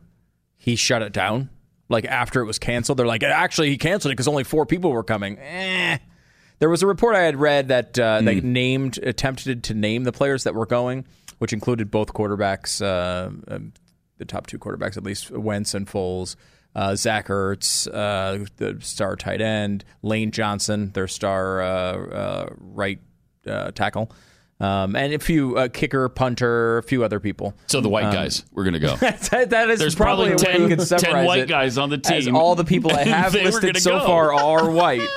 he 0.56 0.76
shut 0.76 1.02
it 1.02 1.14
down. 1.14 1.50
Like 1.90 2.06
after 2.06 2.42
it 2.42 2.46
was 2.46 2.60
canceled, 2.60 3.00
they're 3.00 3.08
like, 3.08 3.24
actually, 3.24 3.70
he 3.70 3.78
canceled 3.78 4.12
it 4.12 4.16
because 4.16 4.28
only 4.28 4.44
four 4.44 4.66
people 4.68 4.92
were 4.92 5.04
coming. 5.04 5.40
Eh. 5.40 5.98
There 6.60 6.70
was 6.70 6.84
a 6.84 6.88
report 6.88 7.16
I 7.16 7.22
had 7.22 7.38
read 7.38 7.70
that 7.70 7.98
uh, 7.98 8.22
that 8.22 8.38
Hmm. 8.40 8.52
named 8.54 9.00
attempted 9.02 9.64
to 9.66 9.74
name 9.74 10.04
the 10.04 10.12
players 10.12 10.44
that 10.44 10.54
were 10.54 10.66
going, 10.66 11.06
which 11.40 11.54
included 11.54 11.92
both 11.92 12.14
quarterbacks, 12.14 12.82
uh, 12.82 13.30
um, 13.54 13.74
the 14.18 14.26
top 14.26 14.48
two 14.48 14.58
quarterbacks 14.60 14.98
at 14.98 15.04
least, 15.04 15.32
Wentz 15.32 15.74
and 15.74 15.88
Foles. 15.88 16.36
Uh, 16.76 16.96
Zach 16.96 17.28
Ertz, 17.30 17.88
uh, 17.92 18.46
the 18.58 18.78
star 18.82 19.16
tight 19.16 19.42
end, 19.42 19.84
Lane 20.04 20.30
Johnson, 20.30 20.92
their 20.94 21.08
star 21.08 21.60
uh, 21.62 21.66
uh, 21.66 22.50
right 22.60 23.00
uh, 23.48 23.72
tackle, 23.72 24.12
um, 24.60 24.96
and 24.96 25.12
a 25.12 25.18
few 25.18 25.58
uh, 25.58 25.70
kicker, 25.70 26.08
punter, 26.08 26.78
a 26.78 26.84
few 26.84 27.04
other 27.04 27.20
people. 27.20 27.56
So 27.66 27.82
the 27.82 27.90
white 27.90 28.14
guys 28.14 28.46
we're 28.52 28.64
going 28.64 28.76
to 28.76 28.80
go. 28.80 28.96
that, 28.98 29.50
that 29.50 29.70
is 29.72 29.80
There's 29.80 29.96
probably, 29.96 30.30
probably 30.36 30.54
a 30.54 30.68
way 30.68 30.70
you 30.70 30.76
10 30.76 31.00
10 31.00 31.26
white 31.26 31.40
it, 31.42 31.50
guys 31.50 31.80
on 31.80 31.90
the 31.90 31.98
team, 31.98 32.36
all 32.36 32.54
the 32.54 32.66
people 32.66 32.92
I 32.92 33.04
have 33.06 33.34
listed 33.34 33.78
so 33.78 33.98
go. 34.00 34.06
far 34.06 34.34
are 34.36 34.70
white. 34.70 35.08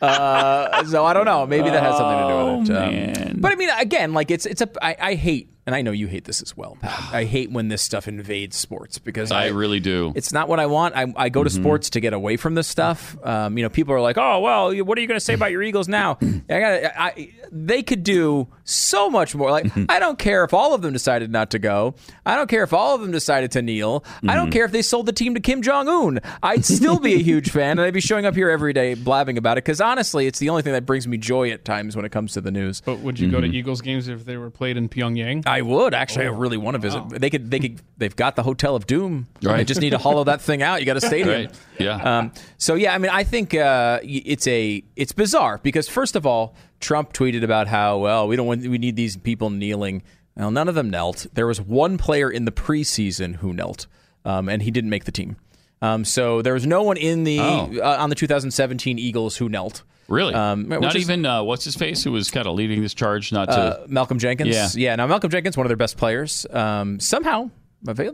Uh, 0.00 0.84
so 0.84 1.04
I 1.04 1.12
don't 1.14 1.24
know. 1.24 1.46
Maybe 1.46 1.70
that 1.70 1.82
has 1.82 1.96
something 1.96 2.18
to 2.18 2.28
do 2.28 2.60
with 2.60 2.70
it. 2.70 2.72
Oh, 2.80 2.86
Um, 2.86 2.92
man. 2.92 3.36
but 3.40 3.50
I 3.52 3.56
mean, 3.56 3.70
again, 3.70 4.14
like 4.14 4.30
it's 4.30 4.46
it's 4.46 4.60
a. 4.60 4.68
I, 4.80 4.96
I 5.00 5.14
hate, 5.14 5.50
and 5.68 5.74
I 5.74 5.82
know 5.82 5.90
you 5.92 6.06
hate 6.06 6.24
this 6.24 6.40
as 6.40 6.56
well, 6.56 6.78
Pat. 6.80 6.98
I 7.12 7.24
hate 7.24 7.50
when 7.50 7.68
this 7.68 7.82
stuff 7.82 8.08
invades 8.08 8.56
sports 8.56 8.96
because 8.98 9.30
I 9.30 9.48
really 9.48 9.80
do. 9.80 10.12
it's 10.16 10.32
not 10.32 10.48
what 10.48 10.58
I 10.60 10.64
want. 10.66 10.96
I, 10.96 11.12
I 11.14 11.28
go 11.28 11.44
to 11.44 11.50
Mm-hmm. 11.50 11.62
sports 11.62 11.90
to 11.90 12.00
get 12.00 12.14
away 12.14 12.38
from 12.38 12.54
this 12.54 12.66
stuff. 12.68 13.16
Um, 13.22 13.58
you 13.58 13.62
know, 13.64 13.68
people 13.68 13.92
are 13.94 14.00
like, 14.00 14.16
"Oh, 14.16 14.40
well, 14.40 14.74
what 14.84 14.96
are 14.96 15.00
you 15.02 15.06
going 15.06 15.16
to 15.20 15.24
say 15.24 15.34
about 15.34 15.50
your 15.50 15.62
Eagles 15.62 15.88
now?" 15.88 16.16
I 16.22 16.60
got. 16.60 16.92
I, 16.98 17.32
they 17.52 17.82
could 17.82 18.02
do 18.02 18.48
so 18.64 19.08
much 19.10 19.34
more. 19.34 19.50
Like, 19.50 19.70
I 19.90 19.98
don't 19.98 20.18
care 20.18 20.44
if 20.44 20.52
all 20.54 20.74
of 20.74 20.80
them 20.82 20.92
decided 20.92 21.30
not 21.30 21.50
to 21.52 21.58
go. 21.58 21.94
I 22.26 22.36
don't 22.36 22.48
care 22.48 22.62
if 22.62 22.72
all 22.72 22.94
of 22.94 23.00
them 23.02 23.10
decided 23.10 23.52
to 23.52 23.62
kneel. 23.62 24.04
I 24.06 24.08
Mm-hmm. 24.08 24.26
don't 24.36 24.50
care 24.50 24.64
if 24.64 24.72
they 24.72 24.82
sold 24.82 25.06
the 25.06 25.12
team 25.12 25.34
to 25.34 25.40
Kim 25.40 25.62
Jong 25.62 25.88
Un. 25.88 26.20
I'd 26.42 26.64
still 26.64 26.98
be 26.98 27.14
a 27.14 27.18
huge 27.22 27.50
fan, 27.50 27.72
and 27.72 27.80
I'd 27.82 27.94
be 27.94 28.00
showing 28.00 28.24
up 28.26 28.34
here 28.34 28.48
every 28.50 28.72
day 28.72 28.94
blabbing 28.94 29.36
about 29.38 29.58
it 29.58 29.64
because 29.64 29.80
honestly, 29.80 30.26
it's 30.26 30.38
the 30.38 30.48
only 30.50 30.62
thing 30.62 30.72
that 30.74 30.86
brings 30.86 31.06
me 31.08 31.16
joy 31.18 31.50
at 31.50 31.64
times 31.64 31.96
when 31.96 32.04
it 32.04 32.12
comes 32.12 32.32
to 32.34 32.40
the 32.40 32.50
news. 32.50 32.80
But 32.82 32.98
would 33.00 33.18
you 33.18 33.30
go 33.30 33.40
to 33.40 33.46
Eagles 33.46 33.80
games 33.80 34.08
if 34.08 34.24
they 34.24 34.36
were 34.36 34.50
played 34.50 34.76
in 34.76 34.88
Pyongyang? 34.88 35.46
I 35.46 35.57
would 35.62 35.94
actually. 35.94 36.26
I 36.26 36.30
really 36.30 36.56
want 36.56 36.74
to 36.74 36.78
visit. 36.78 37.08
They 37.10 37.30
could. 37.30 37.50
They 37.50 37.58
could. 37.58 37.80
They've 37.96 38.14
got 38.14 38.36
the 38.36 38.42
Hotel 38.42 38.74
of 38.76 38.86
Doom. 38.86 39.26
They 39.40 39.48
Right. 39.50 39.66
just 39.66 39.80
need 39.80 39.90
to 39.90 39.98
hollow 39.98 40.24
that 40.24 40.40
thing 40.40 40.62
out. 40.62 40.80
You 40.80 40.86
got 40.86 40.96
a 40.96 41.00
stadium. 41.00 41.28
Right. 41.46 41.50
Yeah. 41.78 42.18
Um, 42.18 42.32
so 42.56 42.74
yeah, 42.74 42.94
I 42.94 42.98
mean, 42.98 43.10
I 43.10 43.24
think 43.24 43.54
uh, 43.54 44.00
it's 44.02 44.46
a 44.46 44.82
it's 44.96 45.12
bizarre 45.12 45.58
because 45.62 45.88
first 45.88 46.16
of 46.16 46.26
all, 46.26 46.54
Trump 46.80 47.12
tweeted 47.12 47.42
about 47.42 47.68
how 47.68 47.98
well 47.98 48.28
we 48.28 48.36
don't 48.36 48.46
want 48.46 48.62
we 48.66 48.78
need 48.78 48.96
these 48.96 49.16
people 49.16 49.50
kneeling. 49.50 50.02
Well, 50.36 50.50
none 50.50 50.68
of 50.68 50.74
them 50.74 50.88
knelt. 50.90 51.26
There 51.34 51.46
was 51.46 51.60
one 51.60 51.98
player 51.98 52.30
in 52.30 52.44
the 52.44 52.52
preseason 52.52 53.36
who 53.36 53.52
knelt, 53.52 53.86
um, 54.24 54.48
and 54.48 54.62
he 54.62 54.70
didn't 54.70 54.90
make 54.90 55.04
the 55.04 55.12
team. 55.12 55.36
Um, 55.82 56.04
so 56.04 56.42
there 56.42 56.54
was 56.54 56.66
no 56.66 56.82
one 56.82 56.96
in 56.96 57.24
the 57.24 57.38
Oh. 57.40 57.70
uh, 57.82 57.96
on 57.98 58.08
the 58.08 58.14
2017 58.16 58.98
Eagles 58.98 59.36
who 59.36 59.48
knelt. 59.48 59.82
Really? 60.08 60.34
um, 60.34 60.68
Not 60.68 60.96
is- 60.96 61.02
even 61.02 61.24
uh, 61.24 61.42
what's 61.42 61.64
his 61.64 61.76
face 61.76 62.02
who 62.02 62.12
was 62.12 62.30
kind 62.30 62.46
of 62.46 62.54
leading 62.54 62.82
this 62.82 62.94
charge 62.94 63.32
not 63.32 63.46
to. 63.46 63.54
Uh, 63.54 63.86
Malcolm 63.88 64.18
Jenkins. 64.18 64.54
Yeah. 64.54 64.68
yeah. 64.74 64.96
Now 64.96 65.06
Malcolm 65.06 65.30
Jenkins, 65.30 65.56
one 65.56 65.66
of 65.66 65.68
their 65.68 65.76
best 65.76 65.96
players, 65.96 66.46
um, 66.50 66.98
somehow 67.00 67.50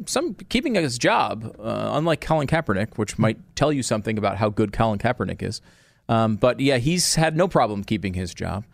some 0.07 0.35
keeping 0.49 0.75
his 0.75 0.99
job, 0.99 1.57
uh, 1.59 1.91
unlike 1.95 2.21
Colin 2.21 2.47
Kaepernick, 2.47 2.97
which 2.97 3.19
might 3.19 3.39
tell 3.57 3.73
you 3.73 3.83
something 3.83 4.19
about 4.19 4.37
how 4.37 4.51
good 4.51 4.73
Colin 4.73 4.99
Kaepernick 4.99 5.43
is. 5.43 5.61
Um, 6.09 6.37
but 6.37 6.61
yeah, 6.61 6.77
he's 6.79 7.15
had 7.15 7.37
no 7.37 7.49
problem 7.49 7.83
keeping 7.83 8.13
his 8.13 8.35
job, 8.35 8.67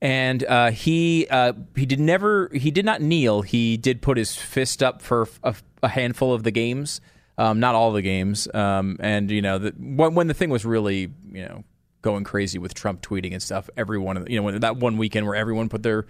and 0.00 0.42
uh, 0.44 0.70
he 0.70 1.26
uh, 1.28 1.52
he 1.76 1.84
did 1.84 2.00
never 2.00 2.50
he 2.54 2.70
did 2.70 2.86
not 2.86 3.02
kneel. 3.02 3.42
He 3.42 3.76
did 3.76 4.00
put 4.00 4.16
his 4.16 4.34
fist 4.34 4.82
up 4.82 5.02
for 5.02 5.28
a, 5.42 5.54
a 5.82 5.88
handful 5.88 6.32
of 6.32 6.42
the 6.42 6.50
games, 6.50 7.02
um, 7.36 7.60
not 7.60 7.74
all 7.74 7.92
the 7.92 8.00
games. 8.00 8.48
Um, 8.54 8.96
and 9.00 9.30
you 9.30 9.42
know, 9.42 9.58
the, 9.58 9.74
when, 9.78 10.14
when 10.14 10.26
the 10.26 10.34
thing 10.34 10.48
was 10.48 10.64
really 10.64 11.12
you 11.30 11.44
know 11.44 11.64
going 12.02 12.24
crazy 12.24 12.58
with 12.58 12.74
Trump 12.74 13.02
tweeting 13.02 13.32
and 13.32 13.42
stuff, 13.42 13.68
everyone 13.76 14.26
you 14.28 14.40
know 14.40 14.58
that 14.58 14.76
one 14.76 14.96
weekend 14.96 15.26
where 15.26 15.36
everyone 15.36 15.68
put 15.68 15.82
their 15.82 16.06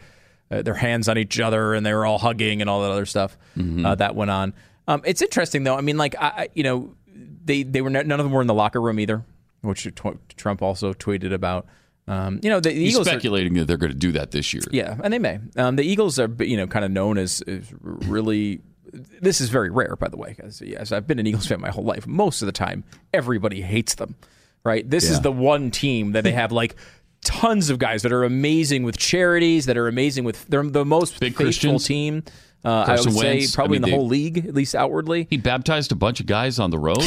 uh, 0.51 0.63
their 0.63 0.75
hands 0.75 1.09
on 1.09 1.19
each 1.19 1.39
other 1.41 1.75
and 1.75 1.85
they 1.85 1.95
were 1.95 2.05
all 2.05 2.19
hugging 2.19 2.61
and 2.61 2.69
all 2.69 2.83
that 2.83 2.91
other 2.91 3.07
stuff 3.07 3.37
uh, 3.59 3.95
that 3.95 4.15
went 4.15 4.31
on. 4.31 4.55
Um, 4.89 5.03
it's 5.05 5.23
interesting 5.23 5.63
though. 5.65 5.77
I 5.77 5.81
mean, 5.83 5.97
like 5.97 6.15
I, 6.19 6.49
you 6.55 6.63
know, 6.63 6.95
they 7.45 7.63
they 7.63 7.81
were 7.81 7.91
none 7.91 8.11
of 8.11 8.19
them 8.19 8.33
were 8.33 8.41
in 8.41 8.47
the 8.47 8.55
locker 8.55 8.81
room 8.81 8.99
either, 8.99 9.25
which 9.63 9.85
tw- 9.95 10.19
Trump 10.37 10.63
also 10.63 10.93
tweeted 10.93 11.33
about. 11.33 11.67
Um, 12.09 12.41
you 12.43 12.51
know, 12.51 12.59
the, 12.59 12.73
He's 12.73 12.95
Eagles 12.95 13.07
are, 13.07 13.11
speculating 13.13 13.55
that 13.55 13.67
they're 13.67 13.77
going 13.77 13.93
to 13.93 13.99
do 13.99 14.11
that 14.13 14.33
this 14.33 14.53
year. 14.53 14.65
yeah, 14.73 14.97
and 15.05 15.13
they 15.13 15.21
may. 15.21 15.39
Um, 15.57 15.77
the 15.77 15.85
Eagles 15.85 16.19
are, 16.19 16.29
you 16.41 16.57
know, 16.57 16.67
kind 16.67 16.85
of 16.85 16.91
known 16.91 17.19
as, 17.19 17.41
as 17.43 17.73
really. 17.81 18.63
This 19.21 19.41
is 19.41 19.49
very 19.49 19.71
rare, 19.71 19.95
by 19.95 20.09
the 20.09 20.17
way, 20.17 20.35
because 20.37 20.61
yes, 20.61 20.91
I've 20.91 21.07
been 21.07 21.21
an 21.21 21.27
Eagles 21.29 21.47
fan 21.47 21.61
my 21.61 21.71
whole 21.71 21.85
life. 21.85 22.09
Most 22.09 22.43
of 22.43 22.47
the 22.47 22.53
time, 22.53 22.83
everybody 23.15 23.61
hates 23.61 23.95
them, 23.95 24.17
right? 24.65 24.89
This 24.89 25.11
is 25.11 25.21
the 25.21 25.33
one 25.33 25.71
team 25.71 26.13
that 26.13 26.25
they 26.25 26.33
have 26.33 26.53
like 26.53 26.77
tons 27.25 27.71
of 27.71 27.79
guys 27.79 28.03
that 28.03 28.13
are 28.13 28.25
amazing 28.25 28.83
with 28.83 28.97
charities, 28.99 29.67
that 29.67 29.77
are 29.77 29.89
amazing 29.89 30.25
with. 30.25 30.47
They're 30.47 30.63
the 30.63 30.85
most 30.85 31.21
Big 31.21 31.33
faithful 31.33 31.45
Christians. 31.47 31.85
team. 31.87 32.23
Uh, 32.65 32.81
I 32.83 32.87
Carson 32.87 33.15
would 33.15 33.21
say 33.21 33.37
Wentz. 33.39 33.55
probably 33.55 33.79
I 33.79 33.81
mean, 33.81 33.85
in 33.85 33.91
the 33.91 33.91
they- 33.91 33.97
whole 33.97 34.07
league, 34.09 34.39
at 34.49 34.55
least 34.55 34.75
outwardly. 34.75 35.27
He 35.31 35.37
baptized 35.39 35.93
a 35.93 35.95
bunch 35.95 36.21
of 36.21 36.27
guys 36.27 36.59
on 36.59 36.71
the 36.71 36.79
road. 36.79 37.03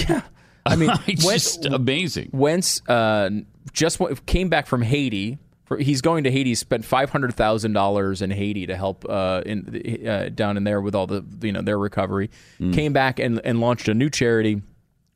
I 0.65 0.75
mean, 0.75 0.89
it's 1.07 1.23
when- 1.25 1.35
just 1.35 1.65
amazing. 1.65 2.29
Wentz 2.33 2.81
uh, 2.89 3.29
just 3.71 3.99
went, 3.99 4.25
came 4.25 4.49
back 4.49 4.65
from 4.67 4.81
Haiti. 4.81 5.37
For, 5.65 5.77
he's 5.77 6.01
going 6.01 6.23
to 6.25 6.31
Haiti. 6.31 6.55
Spent 6.55 6.83
five 6.85 7.09
hundred 7.11 7.35
thousand 7.35 7.73
dollars 7.73 8.21
in 8.21 8.31
Haiti 8.31 8.65
to 8.67 8.75
help 8.75 9.05
uh, 9.07 9.43
in 9.45 10.05
uh, 10.07 10.29
down 10.33 10.57
in 10.57 10.63
there 10.63 10.81
with 10.81 10.93
all 10.95 11.07
the 11.07 11.23
you 11.41 11.51
know 11.51 11.61
their 11.61 11.77
recovery. 11.79 12.29
Came 12.73 12.91
back 12.91 13.19
and, 13.19 13.39
and 13.45 13.59
launched 13.61 13.87
a 13.87 13.93
new 13.93 14.09
charity. 14.09 14.61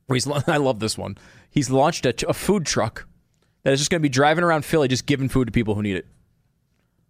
I 0.48 0.58
love 0.58 0.80
this 0.80 0.98
one. 0.98 1.18
He's 1.50 1.70
launched 1.70 2.06
a, 2.06 2.14
a 2.30 2.34
food 2.34 2.66
truck 2.66 3.08
that 3.64 3.74
is 3.74 3.80
just 3.80 3.90
going 3.92 4.00
to 4.00 4.04
be 4.04 4.10
driving 4.10 4.44
around 4.44 4.64
Philly, 4.66 4.88
just 4.88 5.06
giving 5.06 5.30
food 5.30 5.46
to 5.46 5.52
people 5.52 5.76
who 5.76 5.82
need 5.82 5.96
it. 5.96 6.06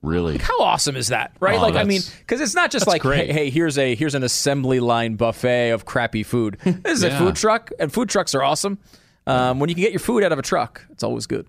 Really? 0.04 0.34
Like, 0.34 0.42
How 0.42 0.60
awesome 0.62 0.96
is 0.96 1.08
that, 1.08 1.32
right? 1.40 1.58
Oh, 1.58 1.62
like, 1.62 1.76
I 1.76 1.84
mean, 1.84 2.02
because 2.20 2.40
it's 2.40 2.54
not 2.54 2.70
just 2.72 2.86
like, 2.88 3.02
hey, 3.04 3.32
hey, 3.34 3.50
here's 3.50 3.78
a 3.80 3.96
here's 3.96 4.14
an 4.16 4.24
assembly 4.24 4.80
line 4.80 5.16
buffet 5.16 5.72
of 5.72 5.86
crappy 5.86 6.24
food. 6.24 6.58
This 6.64 7.00
is 7.00 7.04
Yeah. 7.04 7.16
a 7.16 7.18
food 7.20 7.36
truck, 7.36 7.72
and 7.80 7.92
food 7.92 8.08
trucks 8.08 8.36
are 8.36 8.44
awesome. 8.44 8.78
Um, 9.26 9.60
when 9.60 9.70
you 9.70 9.76
can 9.76 9.82
get 9.84 9.92
your 9.92 10.00
food 10.00 10.24
out 10.24 10.32
of 10.32 10.40
a 10.40 10.44
truck, 10.44 10.86
it's 10.92 11.04
always 11.04 11.26
good. 11.26 11.48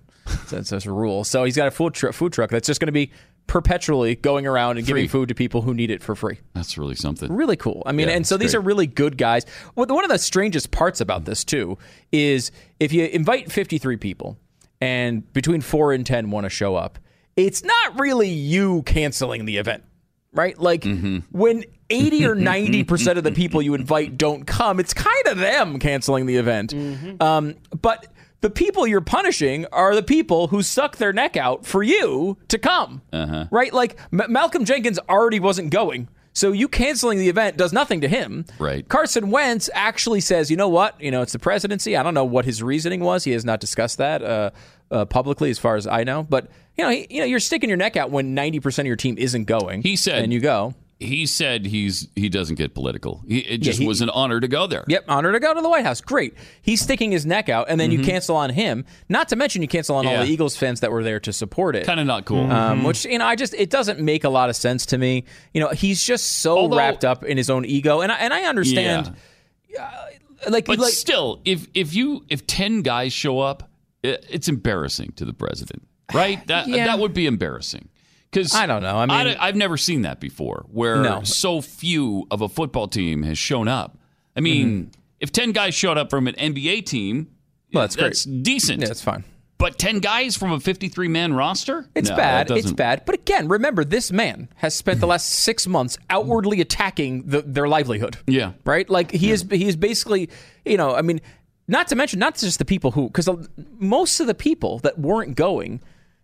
That's, 0.50 0.70
that's 0.70 0.86
a 0.86 0.90
rule. 0.92 1.24
So 1.24 1.44
he's 1.44 1.56
got 1.56 1.68
a 1.68 1.70
food, 1.70 1.94
tru- 1.94 2.10
food 2.12 2.32
truck 2.32 2.50
that's 2.50 2.66
just 2.66 2.80
going 2.80 2.86
to 2.88 2.92
be 2.92 3.12
perpetually 3.48 4.14
going 4.14 4.46
around 4.46 4.76
and 4.78 4.86
giving 4.86 5.08
food 5.08 5.28
to 5.30 5.34
people 5.34 5.62
who 5.62 5.74
need 5.74 5.90
it 5.90 6.02
for 6.02 6.14
free. 6.14 6.38
That's 6.54 6.78
really 6.78 6.94
something. 6.94 7.32
Really 7.34 7.56
cool. 7.56 7.82
I 7.84 7.90
mean, 7.92 8.06
Yeah, 8.08 8.14
and 8.14 8.24
so 8.26 8.36
these 8.36 8.52
great. 8.52 8.58
are 8.58 8.64
really 8.64 8.86
good 8.86 9.18
guys. 9.18 9.44
One 9.74 10.04
of 10.04 10.10
the 10.10 10.18
strangest 10.18 10.70
parts 10.70 11.00
about 11.00 11.24
this 11.24 11.42
too 11.44 11.76
is 12.12 12.52
if 12.78 12.92
you 12.92 13.06
invite 13.06 13.50
53 13.50 13.96
people 13.96 14.38
and 14.80 15.30
between 15.32 15.60
4 15.60 15.92
and 15.94 16.06
10 16.06 16.30
want 16.30 16.44
to 16.44 16.50
show 16.50 16.76
up, 16.76 17.00
it's 17.36 17.64
not 17.64 17.98
really 17.98 18.28
you 18.28 18.82
canceling 18.82 19.44
the 19.44 19.56
event. 19.56 19.82
Right? 20.32 20.58
Like 20.58 20.82
Mm-hmm. 20.82 21.18
when 21.32 21.64
80 21.90 22.26
or 22.26 22.36
90% 22.36 23.16
of 23.16 23.24
the 23.24 23.32
people 23.32 23.62
you 23.62 23.72
invite 23.74 24.18
don't 24.18 24.46
come, 24.46 24.78
it's 24.78 24.92
kind 24.92 25.26
of 25.26 25.38
them 25.38 25.78
canceling 25.78 26.26
the 26.26 26.36
event. 26.36 26.74
Um, 27.20 27.54
but 27.80 28.06
the 28.40 28.50
people 28.50 28.86
you're 28.86 29.00
punishing 29.00 29.66
are 29.72 29.94
the 29.94 30.02
people 30.02 30.48
who 30.48 30.62
suck 30.62 30.96
their 30.96 31.12
neck 31.12 31.36
out 31.36 31.66
for 31.66 31.82
you 31.82 32.36
to 32.48 32.58
come. 32.58 33.02
Uh-huh. 33.12 33.46
Right? 33.50 33.72
Like 33.72 33.98
M- 34.12 34.30
Malcolm 34.32 34.64
Jenkins 34.64 34.98
already 35.08 35.40
wasn't 35.40 35.70
going. 35.70 36.08
So 36.34 36.52
you 36.52 36.68
canceling 36.68 37.18
the 37.18 37.28
event 37.28 37.56
does 37.56 37.72
nothing 37.72 38.02
to 38.02 38.08
him. 38.08 38.44
Right. 38.60 38.88
Carson 38.88 39.30
Wentz 39.32 39.68
actually 39.74 40.20
says, 40.20 40.52
you 40.52 40.56
know 40.56 40.68
what? 40.68 41.00
You 41.00 41.10
know, 41.10 41.22
it's 41.22 41.32
the 41.32 41.40
presidency. 41.40 41.96
I 41.96 42.04
don't 42.04 42.14
know 42.14 42.24
what 42.24 42.44
his 42.44 42.62
reasoning 42.62 43.00
was. 43.00 43.24
He 43.24 43.32
has 43.32 43.44
not 43.44 43.58
discussed 43.58 43.98
that 43.98 44.22
uh, 44.22 44.50
uh, 44.90 45.04
publicly, 45.06 45.50
as 45.50 45.58
far 45.58 45.74
as 45.74 45.88
I 45.88 46.04
know. 46.04 46.22
But 46.22 46.48
you 46.76 46.84
know, 46.84 46.90
he, 46.90 47.08
you 47.10 47.18
know, 47.20 47.26
you're 47.26 47.40
sticking 47.40 47.68
your 47.68 47.76
neck 47.76 47.96
out 47.96 48.12
when 48.12 48.34
90 48.34 48.60
percent 48.60 48.86
of 48.86 48.88
your 48.88 48.96
team 48.96 49.18
isn't 49.18 49.44
going. 49.46 49.82
He 49.82 49.96
said- 49.96 50.22
and 50.22 50.32
you 50.32 50.38
go. 50.38 50.74
He 51.00 51.26
said 51.26 51.64
he's 51.66 52.08
he 52.16 52.28
doesn't 52.28 52.56
get 52.56 52.74
political. 52.74 53.22
He, 53.28 53.38
it 53.38 53.58
just 53.58 53.78
he- 53.78 53.86
was 53.86 54.00
an 54.00 54.10
honor 54.10 54.40
to 54.40 54.48
go 54.48 54.66
there. 54.66 54.84
Yep, 54.88 55.04
honor 55.06 55.30
to 55.30 55.38
go 55.38 55.54
to 55.54 55.60
the 55.60 55.68
White 55.68 55.84
House. 55.84 56.00
Great. 56.00 56.34
He's 56.60 56.80
sticking 56.80 57.12
his 57.12 57.24
neck 57.24 57.48
out, 57.48 57.66
and 57.68 57.78
then 57.78 57.92
you 57.92 58.02
cancel 58.02 58.34
on 58.34 58.50
him. 58.50 58.84
Not 59.08 59.28
to 59.28 59.36
mention 59.36 59.62
you 59.62 59.68
cancel 59.68 59.94
on 59.94 60.06
all 60.06 60.12
Mm-hmm. 60.14 60.22
The 60.24 60.30
Eagles 60.32 60.56
fans 60.56 60.80
that 60.80 60.90
were 60.90 61.04
there 61.04 61.20
to 61.20 61.32
support 61.32 61.76
it. 61.76 61.86
Kind 61.86 62.00
of 62.00 62.06
not 62.06 62.24
cool. 62.24 62.50
Um, 62.50 62.82
which 62.82 63.04
you 63.04 63.16
know, 63.18 63.26
I 63.26 63.36
just 63.36 63.54
it 63.54 63.70
doesn't 63.70 64.00
make 64.00 64.24
a 64.24 64.28
lot 64.28 64.50
of 64.50 64.56
sense 64.56 64.86
to 64.86 64.98
me. 64.98 65.24
You 65.54 65.60
know, 65.60 65.68
he's 65.68 66.02
just 66.02 66.38
so 66.40 66.58
Although- 66.58 66.78
wrapped 66.78 67.04
up 67.04 67.22
in 67.22 67.36
his 67.36 67.48
own 67.48 67.64
ego, 67.64 68.00
and 68.00 68.10
I, 68.10 68.16
and 68.16 68.34
I 68.34 68.42
understand. 68.46 69.14
uh, 69.78 69.88
like, 70.48 70.64
but 70.66 70.78
like 70.80 70.92
still, 70.92 71.40
if 71.44 71.68
if 71.74 71.94
you 71.94 72.24
if 72.28 72.44
ten 72.46 72.82
guys 72.82 73.12
show 73.12 73.38
up, 73.38 73.70
i 74.04 74.18
it's 74.28 74.48
embarrassing 74.48 75.12
to 75.16 75.24
the 75.24 75.32
president, 75.32 75.86
right? 76.12 76.44
That 76.48 76.66
Yeah. 76.66 76.86
that 76.86 76.98
would 76.98 77.14
be 77.14 77.26
embarrassing. 77.26 77.88
Because 78.30 78.54
I 78.54 78.66
don't 78.66 78.82
know. 78.82 78.96
I 78.96 79.06
mean- 79.06 79.36
I, 79.38 79.46
have 79.46 79.56
never 79.56 79.76
seen 79.76 80.02
that 80.02 80.20
before, 80.20 80.66
where 80.70 80.96
No. 81.02 81.22
so 81.22 81.60
few 81.60 82.26
of 82.30 82.40
a 82.42 82.48
football 82.48 82.86
team 82.88 83.22
has 83.22 83.38
shown 83.38 83.68
up. 83.68 83.96
I 84.36 84.40
mean, 84.40 84.90
if 85.20 85.32
ten 85.32 85.52
guys 85.52 85.74
showed 85.74 85.96
up 85.98 86.10
from 86.10 86.26
an 86.28 86.34
NBA 86.34 86.86
team, 86.86 87.24
Mm-hmm. 87.68 87.76
Well, 87.76 87.82
that's 87.84 87.96
great. 87.96 88.04
that's 88.06 88.24
decent. 88.24 88.80
yeah, 88.80 88.88
it's 88.88 89.02
fine. 89.02 89.24
But 89.58 89.78
ten 89.78 89.98
guys 89.98 90.36
from 90.36 90.52
a 90.52 90.60
fifty-three 90.60 91.08
man 91.08 91.34
roster, 91.34 91.86
It's 91.94 92.08
No, 92.08 92.16
bad. 92.16 92.50
It's 92.50 92.72
bad. 92.72 93.02
But 93.04 93.16
again, 93.16 93.46
remember, 93.48 93.84
this 93.84 94.10
man 94.10 94.48
has 94.56 94.74
spent 94.74 95.00
the 95.00 95.06
last 95.06 95.26
six 95.28 95.66
months 95.66 95.98
outwardly 96.08 96.62
attacking 96.62 97.24
the, 97.26 97.42
their 97.42 97.68
livelihood. 97.68 98.16
Yeah. 98.26 98.52
Right? 98.64 98.88
Like 98.88 99.10
he 99.10 99.30
is. 99.32 99.44
He 99.50 99.68
is 99.68 99.76
basically. 99.76 100.30
You 100.64 100.76
know. 100.78 100.94
I 100.94 101.02
mean, 101.02 101.20
not 101.66 101.88
to 101.88 101.96
mention, 101.96 102.20
not 102.20 102.36
just 102.38 102.58
the 102.58 102.64
people 102.64 102.92
who, 102.92 103.08
because 103.08 103.28
most 103.78 104.20
of 104.20 104.26
the 104.28 104.34
people 104.34 104.78
that 104.78 104.98
weren't 104.98 105.34
going 105.36 105.82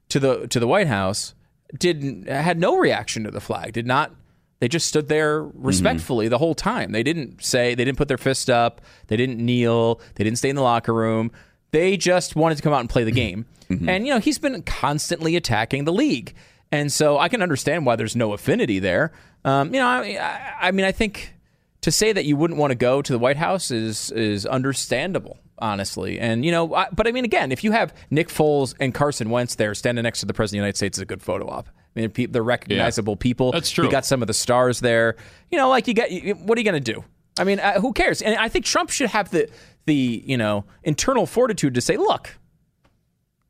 to 0.09 0.19
the 0.21 0.47
to 0.49 0.59
the 0.61 0.67
White 0.67 0.87
House 0.87 1.35
didn't 1.79 2.29
had 2.29 2.59
no 2.59 2.79
reaction 2.79 3.25
to 3.25 3.31
the 3.31 3.41
flag. 3.41 3.73
Did 3.73 3.87
not. 3.87 4.13
They 4.61 4.69
just 4.69 4.87
stood 4.87 5.09
there 5.09 5.43
respectfully 5.43 6.29
the 6.29 6.39
whole 6.39 6.55
time. 6.55 6.93
They 6.93 7.03
didn't 7.03 7.43
say. 7.45 7.75
They 7.75 7.85
didn't 7.85 7.99
put 7.99 8.09
their 8.09 8.17
fist 8.19 8.49
up. 8.49 8.81
They 9.09 9.17
didn't 9.17 9.39
kneel. 9.39 10.01
They 10.15 10.25
didn't 10.25 10.39
stay 10.39 10.49
in 10.49 10.57
the 10.57 10.63
locker 10.63 10.95
room. 10.95 11.33
They 11.73 11.97
just 11.97 12.37
wanted 12.37 12.57
to 12.57 12.63
come 12.63 12.73
out 12.73 12.81
and 12.81 12.89
play 12.89 13.05
the 13.05 13.13
game. 13.13 13.47
And, 13.89 14.07
you 14.07 14.13
know, 14.13 14.21
he's 14.21 14.39
been 14.39 14.63
constantly 14.63 15.37
attacking 15.37 15.85
the 15.85 15.93
league. 15.93 16.35
And 16.71 16.93
so 16.93 17.19
I 17.19 17.29
can 17.29 17.43
understand 17.43 17.87
why 17.87 17.97
there's 17.97 18.15
no 18.15 18.33
affinity 18.35 18.79
there. 18.79 19.11
Um, 19.45 19.73
you 19.73 19.81
know, 19.81 19.87
I, 19.87 20.19
I, 20.21 20.69
I 20.69 20.71
mean, 20.71 20.85
I 20.85 20.93
think 20.93 21.35
to 21.81 21.91
say 21.91 22.13
that 22.13 22.25
you 22.25 22.37
wouldn't 22.37 22.61
want 22.61 22.71
to 22.73 22.77
go 22.77 23.01
to 23.03 23.13
the 23.13 23.19
White 23.19 23.37
House 23.39 23.71
is 23.71 24.11
is 24.13 24.45
understandable, 24.47 25.39
honestly. 25.59 26.19
And, 26.19 26.45
you 26.45 26.51
know, 26.53 26.75
I, 26.75 26.89
but 26.93 27.07
I 27.07 27.13
mean, 27.13 27.25
again, 27.25 27.53
if 27.53 27.63
you 27.65 27.73
have 27.73 27.95
Nick 28.11 28.29
Foles 28.29 28.75
and 28.81 28.93
Carson 28.95 29.31
Wentz 29.31 29.55
there 29.55 29.75
standing 29.75 30.03
next 30.03 30.21
to 30.21 30.27
the 30.27 30.35
President 30.35 30.59
of 30.59 30.63
the 30.63 30.67
United 30.67 30.77
States, 30.77 30.99
it's 30.99 31.03
a 31.03 31.07
good 31.07 31.23
photo 31.23 31.49
op. 31.49 31.69
I 31.97 32.01
mean, 32.01 32.11
pe- 32.11 32.27
they're 32.27 32.43
recognizable 32.43 33.17
people. 33.17 33.53
That's 33.53 33.71
true. 33.71 33.85
You 33.85 33.91
got 33.91 34.05
some 34.05 34.21
of 34.23 34.27
the 34.27 34.35
stars 34.35 34.81
there. 34.81 35.17
You 35.51 35.59
know, 35.59 35.69
like 35.69 35.87
you 35.87 35.95
got, 35.95 36.11
you- 36.11 36.35
what 36.35 36.59
are 36.59 36.61
you 36.61 36.65
going 36.71 36.83
to 36.83 36.93
do? 36.93 37.05
I 37.39 37.45
mean, 37.45 37.61
uh, 37.61 37.81
who 37.81 37.93
cares? 37.93 38.23
And 38.23 38.37
I 38.37 38.49
think 38.49 38.65
Trump 38.65 38.91
should 38.91 39.11
have 39.11 39.31
the 39.31 39.49
the 39.87 40.23
you 40.25 40.37
know 40.37 40.65
internal 40.85 41.27
fortitude 41.27 41.75
to 41.75 41.81
say, 41.81 41.97
look, 41.97 42.31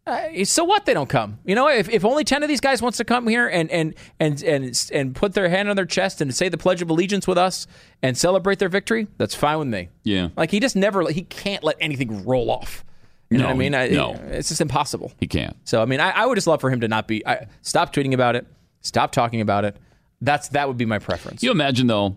uh, 0.07 0.45
so 0.45 0.65
what? 0.65 0.85
They 0.87 0.95
don't 0.95 1.09
come. 1.09 1.39
You 1.45 1.55
know, 1.55 1.69
if, 1.69 1.89
if 1.89 2.05
only 2.05 2.25
ten 2.25 2.43
of 2.43 2.49
these 2.49 2.61
guys 2.61 2.83
wants 2.83 2.99
to 2.99 3.05
come 3.05 3.27
here 3.27 3.49
and 3.49 3.71
and 3.71 3.95
and 4.21 4.43
and 4.43 4.91
and 4.93 5.15
put 5.15 5.33
their 5.35 5.49
hand 5.49 5.69
on 5.71 5.77
their 5.77 5.87
chest 5.87 6.21
and 6.21 6.35
say 6.35 6.49
the 6.49 6.59
Pledge 6.59 6.83
of 6.83 6.91
Allegiance 6.91 7.27
with 7.27 7.39
us 7.39 7.67
and 8.03 8.17
celebrate 8.17 8.59
their 8.59 8.69
victory, 8.69 9.07
that's 9.17 9.35
fine 9.35 9.59
with 9.59 9.69
me. 9.69 9.89
Yeah. 10.03 10.29
Like 10.37 10.51
he 10.51 10.61
just 10.61 10.77
never 10.77 11.09
he 11.11 11.23
can't 11.23 11.65
let 11.65 11.77
anything 11.81 12.25
roll 12.25 12.51
off. 12.51 12.85
You 13.31 13.39
know 13.39 13.45
No, 13.45 13.49
what 13.49 13.55
I 13.55 13.59
mean? 13.59 13.75
I, 13.75 13.89
no. 13.89 14.13
it's 14.31 14.49
just 14.49 14.61
impossible. 14.61 15.11
He 15.19 15.27
can't. 15.27 15.57
So 15.65 15.81
I 15.81 15.87
mean, 15.87 16.01
I, 16.01 16.11
I 16.11 16.27
would 16.27 16.35
just 16.35 16.47
love 16.47 16.61
for 16.61 16.71
him 16.71 16.81
to 16.81 16.89
not 16.89 17.09
be. 17.09 17.27
I, 17.27 17.47
stop 17.63 17.93
tweeting 17.95 18.13
about 18.13 18.37
it. 18.37 18.47
Stop 18.83 19.13
talking 19.13 19.41
about 19.41 19.65
it. 19.65 19.77
That's 20.21 20.49
that 20.49 20.69
would 20.69 20.77
be 20.77 20.85
my 20.85 20.99
preference. 20.99 21.43
You 21.43 21.51
imagine 21.51 21.87
though, 21.87 22.17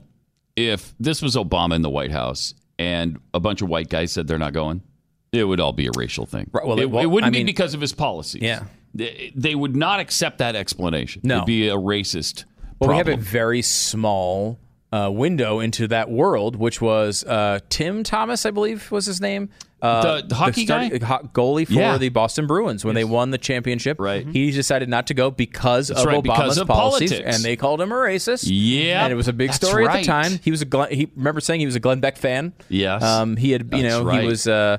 if 0.58 0.94
this 1.00 1.22
was 1.22 1.36
Obama 1.36 1.76
in 1.76 1.82
the 1.82 1.90
White 1.90 2.12
House 2.12 2.54
and 2.78 3.18
a 3.34 3.40
bunch 3.40 3.62
of 3.62 3.70
white 3.70 3.90
guys 3.90 4.12
said 4.12 4.28
they're 4.28 4.38
not 4.38 4.54
going, 4.54 4.82
it 5.32 5.44
would 5.44 5.60
all 5.60 5.74
be 5.74 5.88
a 5.88 5.92
racial 5.98 6.26
thing. 6.26 6.50
Right, 6.52 6.66
well, 6.66 6.78
it, 6.80 6.84
it 6.84 6.92
won't- 6.92 7.04
it 7.04 7.08
wouldn't 7.08 7.28
I 7.28 7.32
be 7.32 7.40
mean- 7.40 7.46
because 7.48 7.74
of 7.74 7.82
his 7.82 7.94
policies. 7.94 8.42
Yeah. 8.42 8.64
they, 8.94 9.32
they 9.36 9.56
would 9.56 9.76
not 9.76 10.00
accept 10.00 10.38
that 10.40 10.56
explanation. 10.56 11.22
No. 11.24 11.38
it'd 11.38 11.46
be 11.48 11.68
a 11.70 11.76
racist. 11.76 12.46
Well, 12.80 12.90
we 12.92 12.98
have 12.98 13.08
a 13.08 13.18
very 13.18 13.62
small 13.62 14.60
uh, 14.92 15.10
window 15.12 15.60
into 15.60 15.88
that 15.90 16.10
world, 16.10 16.56
which 16.56 16.80
was 16.82 17.24
uh, 17.26 17.60
Tim 17.70 18.04
Thomas, 18.04 18.46
I 18.46 18.52
believe 18.52 18.90
was 18.92 19.06
his 19.06 19.20
name. 19.20 19.50
Uh, 19.82 20.22
The- 20.22 20.28
the 20.28 20.36
hockey 20.36 20.66
starting- 20.66 20.90
guy? 20.98 21.20
goalie 21.34 21.68
for 21.68 21.74
Yeah. 21.74 21.98
the 21.98 22.10
Boston 22.10 22.48
Bruins 22.48 22.84
when 22.86 22.96
they 22.96 23.04
won 23.04 23.30
the 23.32 23.38
championship. 23.38 24.00
Right. 24.00 24.26
He 24.28 24.50
decided 24.52 24.90
not 24.90 25.08
to 25.08 25.14
go 25.14 25.30
because 25.30 25.92
of 25.92 26.04
right, 26.06 26.16
Obama's 26.24 26.24
because 26.24 26.58
of 26.58 26.68
policies, 26.68 27.12
politics. 27.12 27.36
and 27.36 27.44
they 27.46 27.56
called 27.56 27.82
him 27.82 27.92
a 27.92 27.96
racist. 27.96 28.46
Yeah, 28.48 29.04
and 29.04 29.12
it 29.14 29.16
was 29.16 29.28
a 29.28 29.34
big 29.34 29.50
that's 29.50 29.58
story 29.68 29.86
at 29.88 29.94
the 30.00 30.04
time. 30.04 30.40
He 30.42 30.50
was 30.52 30.62
a 30.62 30.66
Glenn, 30.66 30.92
he 30.92 31.12
remember 31.16 31.42
saying 31.42 31.60
he 31.60 31.66
was 31.68 31.76
a 31.76 31.80
Glenn 31.80 32.00
Beck 32.00 32.18
fan. 32.18 32.54
Yes. 32.70 33.04
um, 33.04 33.36
he 33.38 33.52
had 33.52 33.70
you 33.76 33.84
know 33.84 34.04
right. 34.04 34.22
he 34.22 34.28
was 34.28 34.48
uh, 34.48 34.78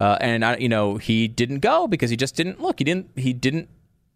uh, 0.00 0.16
and 0.20 0.44
I, 0.44 0.56
you 0.56 0.68
know 0.68 0.96
he 0.96 1.28
didn't 1.28 1.60
go 1.60 1.86
because 1.86 2.10
he 2.10 2.16
just 2.16 2.34
didn't 2.36 2.60
look. 2.60 2.78
He 2.78 2.84
didn't 2.84 3.10
he 3.16 3.32
didn't 3.32 3.68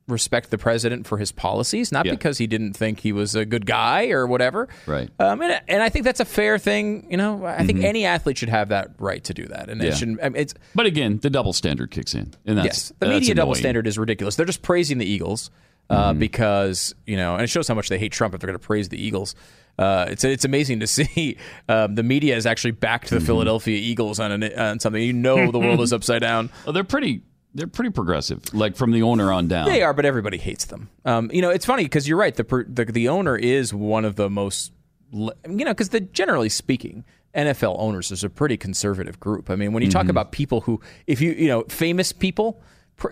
respect 0.09 0.51
the 0.51 0.59
president 0.59 1.07
for 1.07 1.17
his 1.17 1.31
policies, 1.31 1.93
not 1.93 2.05
Yeah. 2.05 2.11
because 2.13 2.37
he 2.37 2.49
didn't 2.49 2.73
think 2.75 2.99
he 3.01 3.13
was 3.13 3.37
a 3.37 3.45
good 3.45 3.65
guy 3.67 4.09
or 4.11 4.27
whatever. 4.27 4.69
Right. 4.85 5.09
Um, 5.21 5.41
and, 5.41 5.61
and 5.69 5.81
I 5.81 5.91
think 5.91 6.05
that's 6.05 6.19
a 6.19 6.25
fair 6.25 6.59
thing. 6.59 7.07
You 7.09 7.17
know, 7.17 7.47
I 7.47 7.65
think 7.65 7.85
any 7.85 8.05
athlete 8.05 8.37
should 8.37 8.49
have 8.49 8.71
that 8.71 8.91
right 8.99 9.23
to 9.25 9.33
do 9.33 9.47
that, 9.47 9.71
and 9.71 9.81
Mm-hmm. 9.81 9.83
Yeah. 9.83 9.89
it 9.93 9.97
shouldn't. 9.97 10.21
I 10.23 10.29
mean, 10.29 10.43
it's 10.43 10.55
But 10.75 10.87
again, 10.87 11.19
the 11.23 11.31
double 11.31 11.53
standard 11.53 11.93
kicks 11.93 12.15
in, 12.15 12.35
and 12.45 12.59
that's 12.59 12.67
yes, 12.67 12.93
the 12.99 13.07
media 13.07 13.35
double 13.35 13.55
standard 13.55 13.87
is 13.87 13.97
ridiculous. 13.97 14.35
They're 14.37 14.45
just 14.45 14.63
praising 14.63 14.99
the 14.99 15.07
Eagles 15.07 15.51
uh, 15.91 16.11
Mm-hmm. 16.11 16.19
because 16.19 16.95
you 17.07 17.17
know, 17.17 17.35
and 17.35 17.43
it 17.43 17.49
shows 17.49 17.69
how 17.69 17.75
much 17.75 17.89
they 17.89 17.99
hate 17.99 18.13
Trump 18.13 18.35
if 18.35 18.41
they're 18.41 18.49
going 18.49 18.59
to 18.59 18.67
praise 18.67 18.89
the 18.89 19.03
Eagles. 19.03 19.35
Uh, 19.79 20.07
it's 20.09 20.23
it's 20.25 20.45
amazing 20.45 20.81
to 20.81 20.87
see 20.99 21.37
um, 21.69 21.95
the 21.95 22.03
media 22.03 22.37
is 22.37 22.47
actually 22.47 22.71
backed 22.73 23.07
Mm-hmm. 23.07 23.15
the 23.17 23.21
Philadelphia 23.25 23.77
Eagles 23.79 24.21
on 24.21 24.31
an, 24.33 24.45
on 24.59 24.81
something. 24.81 25.03
You 25.03 25.13
know, 25.13 25.51
the 25.51 25.59
world 25.59 25.81
is 25.81 25.93
upside 25.99 26.23
down. 26.23 26.51
Oh, 26.67 26.73
they're 26.73 26.85
pretty. 26.85 27.23
They're 27.55 27.67
pretty 27.67 27.91
progressive, 27.91 28.55
like 28.55 28.77
from 28.77 28.93
the 28.93 29.03
owner 29.03 29.31
on 29.31 29.47
down. 29.47 29.67
They 29.67 29.83
are, 29.83 29.93
but 29.93 30.07
everybody 30.07 30.39
hates 30.39 30.65
them. 30.65 30.89
Um, 31.05 31.31
you 31.35 31.43
know, 31.43 31.51
it's 31.51 31.67
funny 31.67 31.83
because 31.85 32.09
you're 32.09 32.17
right. 32.17 32.35
The, 32.35 32.45
the 32.67 32.87
the 32.87 33.09
owner 33.09 33.37
is 33.37 33.75
one 33.75 34.07
of 34.07 34.17
the 34.17 34.31
most, 34.31 34.73
you 35.13 35.31
know, 35.47 35.67
because 35.67 35.91
the 35.91 36.01
generally 36.01 36.49
speaking, 36.49 37.05
NFL 37.35 37.77
owners 37.79 38.11
is 38.11 38.25
a 38.25 38.31
pretty 38.31 38.57
conservative 38.57 39.21
group. 39.21 39.51
I 39.51 39.57
mean, 39.57 39.75
when 39.75 39.83
you 39.83 39.91
Mm-hmm. 39.91 39.99
talk 39.99 40.09
about 40.09 40.33
people 40.33 40.63
who, 40.63 40.81
if 41.07 41.21
you 41.21 41.33
you 41.33 41.49
know, 41.49 41.65
famous 41.65 42.11
people, 42.11 42.63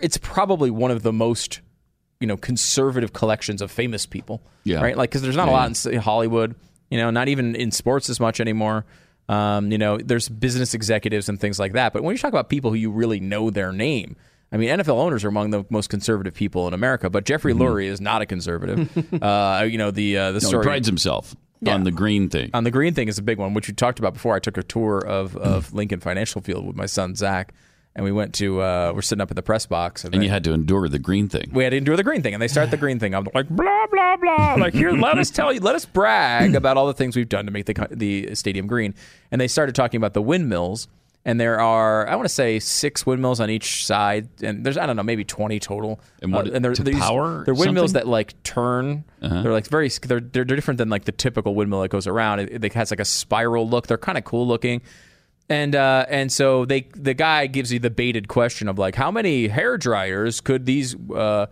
it's 0.01 0.17
probably 0.17 0.71
one 0.71 0.89
of 0.89 1.03
the 1.03 1.13
most, 1.13 1.61
you 2.21 2.27
know, 2.27 2.37
conservative 2.37 3.13
collections 3.13 3.61
of 3.61 3.71
famous 3.71 4.05
people. 4.05 4.41
Yeah. 4.63 4.81
Right. 4.81 4.95
Like, 4.95 5.09
because 5.09 5.21
there's 5.21 5.35
not 5.35 5.49
a 5.49 5.51
lot 5.51 5.85
in 5.85 5.99
Hollywood. 5.99 6.55
You 6.89 6.97
know, 6.97 7.09
not 7.09 7.29
even 7.29 7.55
in 7.55 7.71
sports 7.71 8.09
as 8.09 8.19
much 8.19 8.39
anymore. 8.39 8.85
Um, 9.29 9.71
you 9.71 9.77
know, 9.77 9.97
there's 9.97 10.27
business 10.27 10.73
executives 10.73 11.29
and 11.29 11.39
things 11.39 11.57
like 11.57 11.73
that. 11.73 11.93
But 11.93 12.03
when 12.03 12.13
you 12.13 12.19
talk 12.19 12.33
about 12.33 12.49
people 12.49 12.71
who 12.71 12.75
you 12.75 12.91
really 12.91 13.21
know 13.21 13.49
their 13.49 13.71
name, 13.71 14.17
I 14.51 14.57
mean, 14.57 14.69
NFL 14.69 14.97
owners 14.97 15.23
are 15.23 15.29
among 15.29 15.51
the 15.51 15.63
most 15.69 15.89
conservative 15.89 16.33
people 16.33 16.67
in 16.67 16.73
America. 16.73 17.09
But 17.09 17.23
Jeffrey 17.23 17.53
Lurie 17.53 17.85
is 17.85 18.01
not 18.01 18.21
a 18.21 18.25
conservative. 18.25 18.89
uh, 19.23 19.65
you 19.69 19.77
know, 19.77 19.91
the 19.91 20.17
uh, 20.17 20.31
the 20.33 20.41
No, 20.41 20.59
he 20.59 20.63
prides 20.63 20.87
himself 20.87 21.35
on 21.65 21.83
the 21.83 21.91
green 21.91 22.29
thing. 22.29 22.49
on 22.53 22.63
the 22.63 22.71
green 22.71 22.93
thing 22.93 23.07
is 23.07 23.17
a 23.17 23.21
big 23.21 23.37
one, 23.37 23.53
which 23.53 23.67
you 23.67 23.73
talked 23.73 23.99
about 23.99 24.13
before. 24.13 24.35
I 24.35 24.39
took 24.39 24.57
a 24.57 24.63
tour 24.63 24.99
of, 24.99 25.37
of 25.37 25.73
Lincoln 25.73 25.99
Financial 25.99 26.41
Field 26.41 26.65
with 26.65 26.75
my 26.75 26.85
son 26.85 27.15
Zach, 27.15 27.53
and 27.95 28.05
we 28.05 28.11
went 28.11 28.33
to 28.35 28.61
uh, 28.61 28.91
we're 28.95 29.01
sitting 29.01 29.21
up 29.21 29.31
in 29.31 29.35
the 29.35 29.41
press 29.41 29.65
box, 29.65 30.05
And 30.05 30.23
you 30.23 30.29
had 30.29 30.43
to 30.45 30.53
endure 30.53 30.87
the 30.87 30.99
green 30.99 31.27
thing. 31.29 31.51
we 31.53 31.63
had 31.63 31.71
to 31.71 31.77
endure 31.77 31.97
the 31.97 32.03
green 32.03 32.21
thing, 32.21 32.33
and 32.33 32.41
they 32.41 32.47
start 32.47 32.71
the 32.71 32.77
green 32.77 32.99
thing. 32.99 33.13
I'm 33.13 33.27
like, 33.33 33.49
blah 33.49 33.85
blah 33.91 34.17
blah. 34.17 34.55
Like, 34.55 34.73
here, 34.73 34.91
let 34.91 35.17
us 35.17 35.29
tell 35.29 35.51
you, 35.51 35.59
let 35.59 35.75
us 35.75 35.85
brag 35.85 36.55
about 36.55 36.77
all 36.77 36.87
the 36.87 36.93
things 36.93 37.15
we've 37.15 37.29
done 37.29 37.45
to 37.45 37.51
make 37.51 37.65
the 37.65 37.87
the 37.91 38.33
stadium 38.35 38.67
green. 38.67 38.95
And 39.31 39.39
they 39.41 39.47
started 39.47 39.75
talking 39.75 39.97
about 39.97 40.13
the 40.13 40.21
windmills, 40.21 40.87
and 41.25 41.39
there 41.39 41.59
are, 41.59 42.07
I 42.07 42.15
want 42.15 42.27
to 42.27 42.33
say, 42.33 42.59
six 42.59 43.05
windmills 43.05 43.39
on 43.39 43.49
each 43.49 43.85
side, 43.85 44.27
and 44.41 44.65
there's, 44.65 44.77
I 44.77 44.85
don't 44.87 44.95
know, 44.95 45.03
maybe 45.03 45.23
20 45.23 45.59
total. 45.59 45.99
And 46.21 46.33
what- 46.33 46.47
Uh, 46.47 46.51
and 46.53 46.65
they're, 46.65 46.73
to 46.73 46.81
they're 46.83 46.93
these- 46.93 47.03
power 47.03 47.43
They're 47.45 47.53
windmills 47.53 47.91
something? 47.91 48.07
that 48.07 48.11
like 48.11 48.41
turn. 48.43 49.03
They're 49.19 49.51
like 49.51 49.67
very, 49.67 49.89
they're, 49.89 50.19
they're 50.19 50.45
different 50.45 50.79
than 50.79 50.89
like 50.89 51.05
the 51.05 51.11
typical 51.11 51.53
windmill 51.53 51.81
that 51.81 51.89
goes 51.91 52.07
around. 52.07 52.39
It, 52.39 52.63
it 52.65 52.73
has 52.73 52.89
like 52.89 52.99
a 52.99 53.05
spiral 53.05 53.69
look. 53.69 53.85
They're 53.87 53.99
kind 53.99 54.17
of 54.17 54.23
cool 54.23 54.47
looking. 54.47 54.81
And 55.51 55.75
uh, 55.75 56.05
and 56.07 56.31
so 56.31 56.63
they 56.63 56.87
the 56.95 57.13
guy 57.13 57.45
gives 57.47 57.73
you 57.73 57.79
the 57.79 57.89
baited 57.89 58.29
question 58.29 58.69
of 58.69 58.79
like 58.79 58.95
how 58.95 59.11
many 59.11 59.49
hair 59.49 59.77
dryers 59.77 60.39
could 60.39 60.65
these 60.65 60.95
uh, 61.09 61.47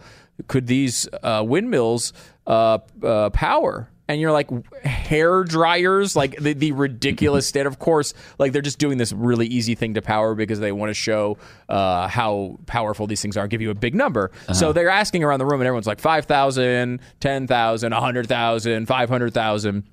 could 0.47 0.68
these 0.68 1.10
uh, 1.22 1.43
windmills 1.45 2.14
uh, 2.47 2.78
uh, 3.04 3.30
power? 3.32 3.89
And 4.08 4.22
you're 4.22 4.32
like 4.32 4.50
hair 4.86 5.43
dryers, 5.43 6.16
like 6.16 6.38
the, 6.38 6.54
the 6.54 6.72
ridiculous 6.72 7.45
state. 7.45 7.66
Of 7.66 7.78
course, 7.78 8.14
like 8.39 8.54
they're 8.54 8.62
just 8.62 8.80
doing 8.80 8.97
this 8.97 9.12
really 9.12 9.47
easy 9.47 9.76
thing 9.76 9.95
to 9.95 10.02
power 10.02 10.34
because 10.34 10.62
they 10.62 10.72
want 10.72 10.91
to 10.91 10.93
show 10.93 11.38
uh, 11.68 12.08
how 12.08 12.58
powerful 12.68 13.06
these 13.06 13.22
things 13.22 13.36
are, 13.36 13.41
and 13.41 13.52
give 13.52 13.62
you 13.62 13.70
a 13.70 13.76
big 13.76 13.95
number. 13.95 14.32
So 14.54 14.72
they're 14.72 14.89
asking 14.89 15.26
around 15.26 15.39
the 15.39 15.45
room, 15.45 15.60
and 15.60 15.68
everyone's 15.68 15.88
like 15.88 16.00
5,000, 16.00 17.02
10,000, 17.20 17.91
100,000, 17.91 18.86
500,000 18.88 19.84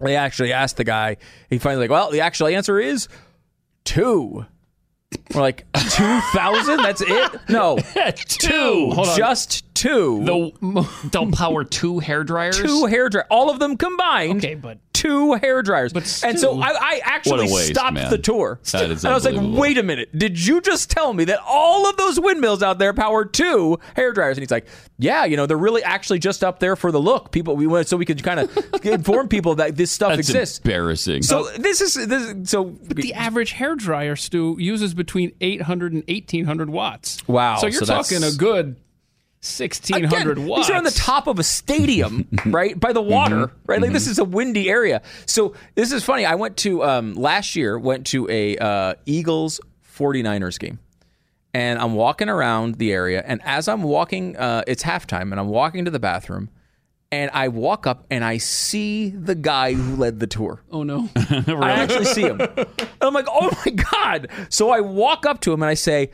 they 0.00 0.16
actually 0.16 0.52
asked 0.52 0.76
the 0.76 0.84
guy. 0.84 1.16
He 1.48 1.58
finally 1.58 1.84
like, 1.84 1.90
well, 1.90 2.10
the 2.10 2.20
actual 2.20 2.48
answer 2.48 2.78
is 2.78 3.08
two. 3.86 4.44
We're 5.34 5.40
like 5.40 5.66
two 5.74 6.20
thousand. 6.34 6.82
That's 6.82 7.00
it? 7.00 7.40
No, 7.48 7.78
two. 8.28 8.92
just 9.16 9.64
two. 9.76 10.24
The, 10.24 10.88
they'll 11.12 11.30
power 11.30 11.64
two 11.64 11.98
hair 12.00 12.24
dryers. 12.24 12.58
two 12.58 12.86
hair 12.86 13.08
dryers, 13.08 13.26
all 13.30 13.50
of 13.50 13.58
them 13.58 13.76
combined. 13.76 14.38
Okay, 14.38 14.54
but 14.54 14.78
two 14.96 15.34
hair 15.34 15.62
dryers. 15.62 15.92
But 15.92 16.20
and 16.24 16.38
so 16.40 16.60
I, 16.60 16.68
I 16.68 17.00
actually 17.04 17.52
waste, 17.52 17.74
stopped 17.74 17.94
man. 17.94 18.10
the 18.10 18.18
tour. 18.18 18.58
That 18.72 18.90
is 18.90 19.04
and 19.04 19.12
I 19.12 19.14
was 19.14 19.24
like, 19.24 19.36
wait 19.38 19.78
a 19.78 19.82
minute. 19.82 20.16
Did 20.16 20.44
you 20.44 20.60
just 20.60 20.90
tell 20.90 21.12
me 21.12 21.24
that 21.24 21.38
all 21.46 21.88
of 21.88 21.96
those 21.96 22.18
windmills 22.18 22.62
out 22.62 22.78
there 22.78 22.92
power 22.94 23.24
two 23.24 23.78
hair 23.94 24.12
dryers? 24.12 24.36
And 24.36 24.42
he's 24.42 24.50
like, 24.50 24.66
yeah, 24.98 25.24
you 25.24 25.36
know, 25.36 25.46
they're 25.46 25.56
really 25.56 25.82
actually 25.82 26.18
just 26.18 26.42
up 26.42 26.58
there 26.60 26.76
for 26.76 26.90
the 26.90 27.00
look. 27.00 27.30
People, 27.30 27.56
we 27.56 27.66
went 27.66 27.88
so 27.88 27.96
we 27.96 28.06
could 28.06 28.22
kind 28.22 28.40
of 28.40 28.84
inform 28.84 29.28
people 29.28 29.56
that 29.56 29.76
this 29.76 29.90
stuff 29.90 30.10
That's 30.16 30.28
exists. 30.28 30.58
embarrassing. 30.58 31.22
So 31.22 31.44
this 31.58 31.80
is 31.80 31.94
this. 31.94 32.50
So 32.50 32.64
but 32.64 32.96
the 32.96 33.14
average 33.14 33.52
hair 33.52 33.74
dryer, 33.74 34.16
Stu, 34.16 34.56
uses 34.58 34.94
between 34.94 35.32
800 35.40 35.92
and 35.92 36.02
1800 36.08 36.70
watts. 36.70 37.26
Wow, 37.28 37.56
So 37.56 37.66
you're 37.66 37.80
so 37.80 37.86
talking 37.86 38.24
a 38.24 38.32
good 38.32 38.76
1600 39.46 40.32
Again, 40.38 40.46
watts. 40.46 40.66
These 40.66 40.74
are 40.74 40.78
on 40.78 40.84
the 40.84 40.90
top 40.90 41.26
of 41.26 41.38
a 41.38 41.42
stadium, 41.42 42.26
right, 42.46 42.78
by 42.78 42.92
the 42.92 43.02
water, 43.02 43.50
right? 43.66 43.80
Like 43.80 43.92
this 43.92 44.06
is 44.06 44.18
a 44.18 44.24
windy 44.24 44.68
area. 44.68 45.02
So 45.26 45.54
this 45.74 45.92
is 45.92 46.04
funny. 46.04 46.24
I 46.24 46.34
went 46.34 46.56
to 46.58 46.82
um, 46.84 47.14
last 47.14 47.56
year. 47.56 47.78
Went 47.78 48.06
to 48.08 48.28
a 48.30 48.56
uh, 48.58 48.94
Eagles 49.06 49.60
49ers 49.96 50.58
game, 50.58 50.78
and 51.54 51.78
I'm 51.78 51.94
walking 51.94 52.28
around 52.28 52.76
the 52.76 52.92
area. 52.92 53.22
And 53.26 53.40
as 53.44 53.68
I'm 53.68 53.82
walking, 53.82 54.36
uh, 54.36 54.62
it's 54.66 54.82
halftime, 54.82 55.30
and 55.30 55.38
I'm 55.40 55.48
walking 55.48 55.84
to 55.84 55.90
the 55.90 56.00
bathroom. 56.00 56.50
And 57.12 57.30
I 57.32 57.46
walk 57.48 57.86
up 57.86 58.04
and 58.10 58.24
I 58.24 58.38
see 58.38 59.10
the 59.10 59.36
guy 59.36 59.74
who 59.74 59.94
led 59.94 60.18
the 60.18 60.26
tour. 60.26 60.62
oh 60.72 60.82
no. 60.82 61.08
I 61.16 61.70
actually 61.70 62.04
see 62.04 62.22
him. 62.22 62.40
And 62.98 63.00
I'm 63.00 63.14
like, 63.14 63.28
oh 63.28 63.50
my 63.64 63.72
God. 63.92 64.28
So 64.48 64.70
I 64.70 64.80
walk 64.80 65.24
up 65.24 65.40
to 65.42 65.52
him 65.52 65.62
and 65.62 65.70
I 65.70 65.74
say, 65.74 66.10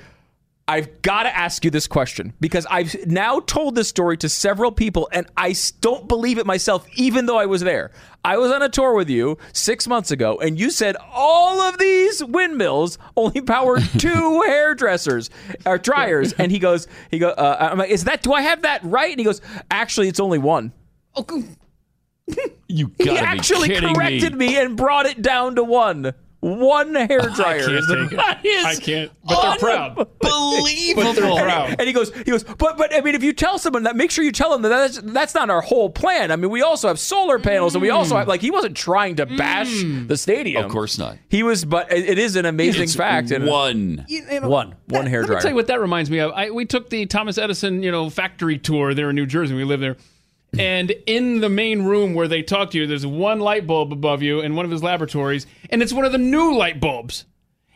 I've 0.73 1.03
got 1.03 1.25
to 1.25 1.37
ask 1.37 1.66
you 1.66 1.70
this 1.70 1.87
question 1.87 2.33
because 2.41 2.66
I've 2.70 3.07
now 3.07 3.41
told 3.41 3.75
this 3.75 3.89
story 3.91 4.16
to 4.16 4.29
several 4.31 4.73
people 4.73 5.07
and 5.12 5.27
I 5.37 5.55
don't 5.83 6.09
believe 6.09 6.39
it 6.39 6.47
myself, 6.47 6.87
even 6.95 7.27
though 7.27 7.37
I 7.37 7.45
was 7.45 7.61
there. 7.61 7.91
I 8.25 8.39
was 8.39 8.51
on 8.51 8.62
a 8.62 8.70
tour 8.70 8.95
with 8.95 9.11
you 9.11 9.37
six 9.53 9.87
months 9.87 10.11
ago 10.11 10.39
and 10.39 10.59
you 10.59 10.70
said 10.70 10.97
all 11.12 11.61
of 11.61 11.77
these 11.77 12.25
windmills 12.25 12.97
only 13.18 13.43
power 13.43 13.81
two 13.99 14.43
hairdressers 14.47 15.29
or 15.66 15.77
dryers. 15.77 16.33
And 16.33 16.51
he 16.51 16.59
goes, 16.59 16.89
he 17.11 17.18
go, 17.18 17.29
uh, 17.29 17.68
I'm 17.70 17.77
like, 17.77 17.91
is 17.91 18.05
that, 18.05 18.23
do 18.23 18.33
I 18.33 18.41
have 18.41 18.62
that 18.62 18.83
right? 18.83 19.11
And 19.11 19.20
he 19.20 19.25
goes, 19.25 19.43
actually, 19.70 20.09
it's 20.09 20.20
only 20.20 20.39
one. 20.39 20.73
you 22.66 22.89
gotta 22.89 23.11
be 23.11 23.18
actually 23.18 23.79
corrected 23.79 24.35
me. 24.35 24.57
and 24.57 24.75
brought 24.75 25.05
it 25.05 25.20
down 25.20 25.57
to 25.57 25.64
one. 25.64 26.14
One 26.43 26.97
hair 26.97 27.20
dryer. 27.20 27.61
I 27.61 27.66
can't 27.66 28.11
take 28.11 28.12
it. 28.12 28.18
I 28.66 28.74
can't. 28.74 29.12
But 29.24 29.43
they're 29.43 29.59
proud. 29.59 30.09
Unbelievable. 30.24 31.05
But 31.05 31.12
they're 31.14 31.45
proud. 31.45 31.76
And 31.78 31.86
he 31.86 31.93
goes, 31.93 32.12
he 32.12 32.24
goes, 32.24 32.43
but 32.43 32.76
but 32.76 32.93
I 32.93 33.01
mean, 33.01 33.14
if 33.14 33.22
you 33.22 33.32
tell 33.32 33.61
someone 33.61 33.84
that, 33.84 33.95
make 33.95 34.11
sure 34.11 34.24
you 34.24 34.32
tell 34.32 34.51
them 34.51 34.62
that 34.62 34.68
that's, 34.68 35.01
that's 35.01 35.34
not 35.36 35.51
our 35.51 35.61
whole 35.61 35.88
plan. 35.88 36.32
I 36.32 36.36
mean, 36.36 36.51
we 36.51 36.61
also 36.61 36.88
have 36.88 36.99
solar 36.99 37.38
panels, 37.38 37.76
and 37.76 37.82
we 37.82 37.90
also 37.90 38.16
have 38.16 38.26
like 38.26 38.40
he 38.40 38.51
wasn't 38.51 38.76
trying 38.76 39.14
to 39.16 39.26
bash 39.26 39.70
mm. 39.70 40.09
the 40.09 40.16
stadium. 40.16 40.64
Of 40.64 40.72
course 40.72 40.99
not. 40.99 41.16
he 41.28 41.45
was, 41.45 41.64
but 41.64 41.93
it, 41.93 42.09
it 42.09 42.18
is 42.18 42.34
an 42.34 42.45
amazing 42.45 42.82
It's 42.82 42.97
fact. 42.97 43.30
And 43.30 43.47
one. 43.47 44.05
one, 44.43 44.74
one 44.88 45.07
hair 45.07 45.20
Let 45.20 45.28
me 45.28 45.34
dryer. 45.34 45.40
tell 45.43 45.51
you 45.53 45.55
what 45.55 45.68
that 45.68 45.80
reminds 45.80 46.11
me 46.11 46.18
of. 46.18 46.32
I, 46.32 46.51
we 46.51 46.64
took 46.64 46.90
the 46.90 47.07
Thomas 47.07 47.38
Edison, 47.38 47.84
you 47.84 47.93
know, 47.93 48.11
factory 48.11 48.59
tour 48.59 48.95
there 48.95 49.11
in 49.11 49.14
New 49.14 49.26
Jersey. 49.26 49.55
We 49.55 49.62
live 49.62 49.78
there. 49.78 49.97
And 50.59 50.91
in 51.07 51.41
the 51.41 51.49
main 51.49 51.83
room 51.83 52.13
where 52.15 52.29
they 52.29 52.43
talk 52.43 52.71
to 52.73 52.79
you, 52.79 52.87
there's 52.87 53.07
one 53.07 53.41
light 53.41 53.67
bulb 53.67 53.93
above 53.93 54.23
you 54.23 54.41
in 54.41 54.55
one 54.55 54.65
of 54.67 54.71
his 54.71 54.83
laboratories, 54.83 55.47
and 55.71 55.83
it's 55.83 55.93
one 55.95 56.05
of 56.05 56.13
the 56.13 56.19
new 56.19 56.55
light 56.55 56.79
bulbs. 56.81 57.25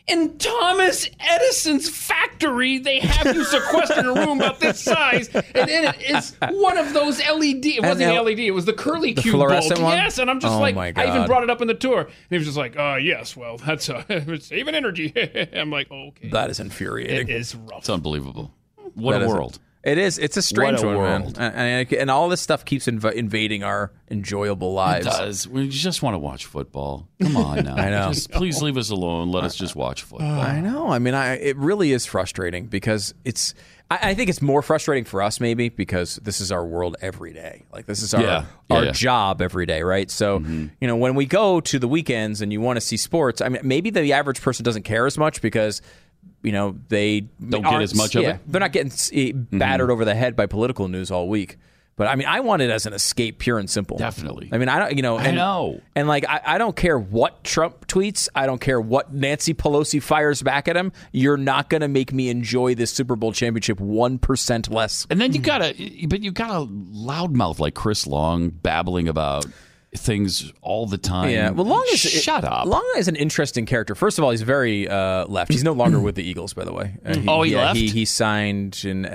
In 0.09 0.39
Thomas 0.39 1.09
Edison's 1.19 1.89
factory, 1.89 2.79
they 2.79 3.01
have 3.01 3.35
you 3.35 3.43
sequestered 3.45 3.99
in 3.99 4.07
a 4.07 4.15
room 4.15 4.41
about 4.41 4.61
this 4.61 4.81
size, 4.81 5.29
and 5.35 5.69
in 5.69 5.85
it 5.87 6.01
is 6.11 6.37
one 6.51 6.79
of 6.79 6.93
those 6.93 7.19
LED. 7.19 7.65
It 7.67 7.83
wasn't 7.83 8.01
now- 8.01 8.23
the 8.23 8.31
LED; 8.31 8.39
it 8.47 8.51
was 8.53 8.67
the 8.67 8.73
curly 8.73 9.15
The 9.15 9.23
cube 9.23 9.35
fluorescent 9.35 9.81
bulb. 9.81 9.85
one? 9.85 9.97
Yes, 9.97 10.19
and 10.19 10.31
I'm 10.31 10.39
just 10.39 10.53
Oh 10.55 10.61
like, 10.61 10.77
I 10.77 11.09
even 11.09 11.27
brought 11.27 11.43
it 11.43 11.51
up 11.51 11.61
in 11.61 11.67
the 11.67 11.75
tour, 11.75 12.03
and 12.03 12.11
he 12.31 12.37
was 12.37 12.47
just 12.47 12.57
like, 12.59 12.79
"Uh, 12.79 12.99
yes, 13.03 13.37
well, 13.37 13.57
that's 13.57 13.89
uh, 13.91 14.05
saving 14.39 14.77
energy." 14.77 15.13
I'm 15.55 15.71
like, 15.73 15.91
"Okay, 15.91 16.29
that 16.29 16.51
is 16.51 16.61
infuriating. 16.61 17.27
it 17.29 17.35
is 17.35 17.57
rough." 17.57 17.79
It's 17.81 17.91
unbelievable. 17.91 18.53
What 18.95 19.13
That 19.13 19.23
a 19.23 19.25
is- 19.25 19.33
world. 19.33 19.59
It 19.87 19.99
is. 19.99 20.19
It's 20.19 20.37
a 20.37 20.43
strange 20.43 20.83
a 20.83 20.87
one, 20.87 20.97
world. 20.97 21.39
man. 21.39 21.53
And, 21.55 21.93
and, 21.93 22.11
all 22.11 22.29
this 22.29 22.41
stuff 22.41 22.65
keeps 22.65 22.87
inv- 22.87 23.13
invading 23.13 23.63
our 23.63 23.93
enjoyable 24.11 24.71
It 24.71 24.75
lives. 24.75 25.07
does. 25.07 25.47
We 25.49 25.69
just 25.69 26.03
want 26.03 26.15
to 26.15 26.19
watch 26.19 26.45
football. 26.47 27.07
Come 27.23 27.37
on 27.37 27.57
now. 27.65 27.77
I 27.77 27.91
know. 27.91 28.09
Just 28.13 28.33
please 28.33 28.61
leave 28.61 28.77
us 28.77 28.91
alone. 28.91 29.31
Let 29.31 29.45
us 29.45 29.55
just 29.55 29.77
watch 29.77 30.03
football. 30.03 30.41
I 30.41 30.61
know. 30.61 30.89
I 30.89 30.99
mean, 30.99 31.15
I 31.15 31.37
it 31.37 31.57
really 31.57 31.93
is 31.93 32.05
frustrating 32.05 32.67
because 32.67 33.15
it's. 33.25 33.55
I, 33.89 34.11
I 34.11 34.15
think 34.15 34.29
it's 34.29 34.43
more 34.43 34.61
frustrating 34.61 35.05
for 35.05 35.23
us 35.23 35.39
maybe 35.39 35.69
because 35.69 36.17
this 36.17 36.41
is 36.41 36.51
our 36.51 36.67
world 36.67 36.97
every 37.01 37.33
day. 37.33 37.63
Like 37.73 37.87
this 37.87 38.03
is 38.03 38.13
our 38.13 38.23
Yeah. 38.23 38.45
Yeah, 38.69 38.77
our 38.77 38.85
yeah. 38.87 38.91
job 38.91 39.41
every 39.41 39.67
day, 39.67 39.83
right? 39.83 40.11
So 40.11 40.41
mm-hmm. 40.41 40.67
you 40.81 40.89
know, 40.89 40.97
when 40.97 41.15
we 41.15 41.27
go 41.27 41.61
to 41.61 41.79
the 41.79 41.87
weekends 41.87 42.43
and 42.43 42.53
you 42.53 42.61
want 42.61 42.77
to 42.79 42.81
see 42.81 42.97
sports, 42.97 43.41
I 43.41 43.49
mean, 43.51 43.61
maybe 43.63 43.91
the 43.91 44.13
average 44.15 44.43
person 44.43 44.65
doesn't 44.65 44.83
care 44.83 45.07
as 45.07 45.17
much 45.17 45.41
because. 45.41 45.81
You 46.43 46.53
know 46.53 46.77
they 46.89 47.21
Don't 47.21 47.63
get 47.63 47.83
as 47.83 47.95
much 47.95 48.15
of 48.15 48.25
it? 48.25 48.41
They're 48.47 48.61
not 48.61 48.73
getting 48.73 48.93
eh, 49.13 49.33
battered 49.35 49.91
over 49.91 50.05
the 50.05 50.15
head 50.15 50.37
by 50.37 50.47
political 50.47 50.89
news 50.89 51.11
all 51.11 51.29
week. 51.29 51.59
But 51.97 52.09
I 52.09 52.15
mean, 52.15 52.27
I 52.27 52.41
want 52.41 52.61
it 52.61 52.69
as 52.69 52.85
an 52.85 52.93
escape, 52.93 53.39
pure 53.39 53.59
and 53.59 53.71
simple. 53.71 53.97
Definitely. 53.97 54.51
I 54.53 54.59
mean, 54.59 54.69
I 54.69 54.79
don't. 54.79 54.97
You 54.97 55.03
know, 55.03 55.17
I 55.17 55.31
know. 55.31 55.81
and 55.95 56.07
like, 56.07 56.29
I, 56.29 56.43
I 56.45 56.59
don't 56.59 56.77
care 56.77 56.99
what 56.99 57.43
Trump 57.43 57.87
tweets. 57.87 58.29
I 58.35 58.45
don't 58.45 58.61
care 58.61 58.79
what 58.79 59.15
Nancy 59.15 59.55
Pelosi 59.55 60.03
fires 60.03 60.43
back 60.43 60.69
at 60.69 60.77
him. 60.77 60.93
You're 61.13 61.39
not 61.39 61.71
going 61.71 61.81
to 61.81 61.89
make 61.89 62.13
me 62.13 62.29
enjoy 62.29 62.75
this 62.75 62.93
Super 62.93 63.17
Bowl 63.17 63.33
championship 63.33 63.81
one 63.81 64.19
percent 64.19 64.71
less. 64.71 65.07
And 65.09 65.19
then 65.19 65.33
you 65.33 65.41
got 65.41 65.63
a, 65.63 66.07
but 66.07 66.21
you 66.21 66.33
got 66.33 66.51
a 66.51 66.67
loudmouth 66.67 67.61
like 67.61 67.75
Chris 67.75 68.07
Long 68.07 68.51
babbling 68.51 69.09
about 69.09 69.47
things 69.97 70.53
all 70.63 70.87
the 70.87 70.99
time. 70.99 71.31
Yeah. 71.31 71.51
Well, 71.51 71.67
Long 71.67 71.85
is 71.93 72.01
shut 72.01 72.45
up. 72.45 72.67
Long 72.67 72.85
is 72.97 73.09
an 73.09 73.17
interesting 73.17 73.67
character. 73.67 73.95
First 73.95 74.19
of 74.19 74.25
all, 74.25 74.31
he's 74.31 74.43
very 74.43 74.89
uh, 74.89 75.27
left. 75.27 75.53
He's 75.53 75.65
no 75.65 75.73
longer 75.73 75.99
with 76.01 76.15
the 76.15 76.23
Eagles, 76.25 76.53
by 76.55 76.65
the 76.65 76.73
way. 76.73 76.97
Uh, 77.05 77.17
Oh, 77.29 77.43
he 77.43 77.53
yeah, 77.53 77.67
left? 77.67 77.79
He, 77.79 77.89
he 77.89 78.05
signed 78.05 78.83
in 78.85 79.07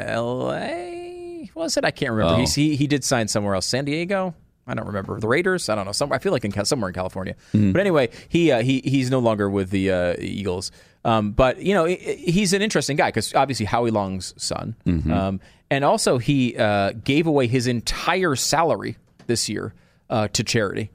L.A. 0.51 1.49
Was 1.55 1.77
it? 1.77 1.86
I 1.86 1.91
can't 1.91 2.11
remember. 2.11 2.36
Oh. 2.36 2.39
He's, 2.39 2.53
he 2.55 2.75
he 2.75 2.88
did 2.88 3.03
sign 3.03 3.27
somewhere 3.27 3.55
else. 3.55 3.65
San 3.65 3.86
Diego. 3.86 4.34
I 4.67 4.73
don't 4.75 4.86
remember 4.88 5.19
the 5.19 5.27
Raiders. 5.27 5.69
I 5.69 5.75
don't 5.75 5.86
know. 5.86 5.91
Somewhere 5.91 6.17
I 6.17 6.19
feel 6.19 6.32
like 6.32 6.45
in 6.45 6.65
somewhere 6.65 6.89
in 6.89 6.93
California. 6.93 7.36
Hmm. 7.51 7.71
But 7.71 7.82
anyway, 7.82 8.09
he 8.29 8.51
uh, 8.51 8.61
he 8.61 8.82
he's 8.86 9.09
no 9.09 9.19
longer 9.19 9.49
with 9.49 9.69
the 9.71 9.91
uh, 9.91 10.15
Eagles. 10.19 10.71
Um, 11.03 11.32
but 11.32 11.61
you 11.61 11.73
know, 11.73 11.86
he's 11.86 12.53
an 12.53 12.61
interesting 12.61 12.95
guy 12.95 13.07
because 13.09 13.34
obviously 13.34 13.65
Howie 13.65 13.89
Long's 13.91 14.34
son, 14.38 14.75
Mm-hmm. 14.86 15.11
um, 15.11 15.39
and 15.71 15.84
also 15.84 16.19
he 16.19 16.55
uh, 16.57 16.91
gave 17.03 17.25
away 17.27 17.47
his 17.47 17.65
entire 17.65 18.36
salary 18.36 18.97
this 19.25 19.49
year 19.49 19.73
uh, 20.12 20.28
to 20.28 20.43
charity. 20.43 20.91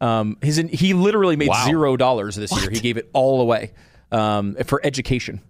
Um, 0.00 0.36
his 0.42 0.58
he 0.58 0.94
literally 0.94 1.34
made 1.34 1.48
Wow. 1.48 1.64
zero 1.66 1.96
dollars 1.96 2.36
this 2.36 2.52
year. 2.60 2.70
He 2.70 2.78
gave 2.78 2.96
it 2.98 3.10
all 3.12 3.40
away 3.40 3.72
um, 4.12 4.54
for 4.64 4.80
education. 4.84 5.40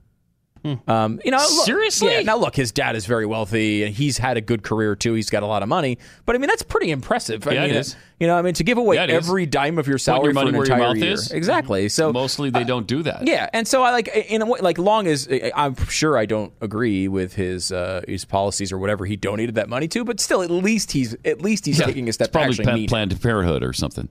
Um, 0.87 1.21
you 1.25 1.31
know, 1.31 1.39
look, 1.39 1.65
Seriously? 1.67 2.13
Yeah, 2.13 2.21
now 2.23 2.37
look, 2.37 2.55
his 2.57 2.73
dad 2.73 2.97
is 2.97 3.07
very 3.07 3.27
wealthy 3.27 3.85
and 3.85 3.95
he's 3.95 4.19
had 4.19 4.37
a 4.37 4.41
good 4.41 4.63
career 4.63 4.95
too. 4.97 5.15
He's 5.15 5.31
got 5.31 5.43
a 5.43 5.47
lot 5.47 5.63
of 5.63 5.69
money, 5.69 5.99
but 6.27 6.35
I 6.35 6.39
mean 6.39 6.49
that's 6.49 6.63
pretty 6.63 6.91
impressive. 6.91 7.47
I 7.47 7.53
Yeah, 7.53 7.65
it 7.65 7.69
mean, 7.69 7.77
is. 7.77 7.97
You 8.21 8.27
know, 8.27 8.37
I 8.37 8.43
mean 8.43 8.55
to 8.55 8.65
give 8.65 8.79
away 8.79 8.97
Yeah, 8.97 9.05
it 9.05 9.11
is. 9.11 9.29
every 9.29 9.47
dime 9.47 9.79
of 9.79 9.87
your 9.87 9.99
salary 9.99 10.27
your 10.27 10.33
money 10.35 10.51
for 10.51 10.57
an 10.65 10.73
entire 10.73 10.97
year, 10.97 11.13
is. 11.13 11.31
exactly. 11.31 11.89
So 11.89 12.13
Mostly 12.13 12.51
they 12.51 12.65
don't 12.65 12.87
do 12.87 13.03
that. 13.05 13.27
yeah, 13.27 13.49
and 13.53 13.67
so 13.67 13.83
I 13.83 13.93
like 13.93 14.09
in 14.09 14.43
a 14.43 14.47
way, 14.47 14.59
like 14.61 14.79
long 14.79 15.07
as 15.07 15.29
I'm 15.55 15.77
sure 15.87 16.19
I 16.19 16.27
don't 16.27 16.53
agree 16.61 17.09
with 17.09 17.35
his 17.35 17.71
uh, 17.73 18.03
his 18.09 18.25
policies 18.25 18.73
or 18.73 18.79
whatever 18.79 19.07
he 19.07 19.17
donated 19.17 19.55
that 19.55 19.69
money 19.69 19.89
to, 19.89 20.05
but 20.05 20.19
still 20.21 20.43
at 20.43 20.51
least 20.51 20.93
he's 20.93 21.15
at 21.25 21.41
least 21.41 21.65
he's 21.67 21.79
taking 21.81 22.09
a 22.09 22.13
step 22.13 22.29
It's 22.29 22.33
probably 22.33 22.57
Plan-. 22.57 22.87
Planned 22.87 23.23
Parenthood 23.23 23.63
or 23.63 23.73
something. 23.73 24.09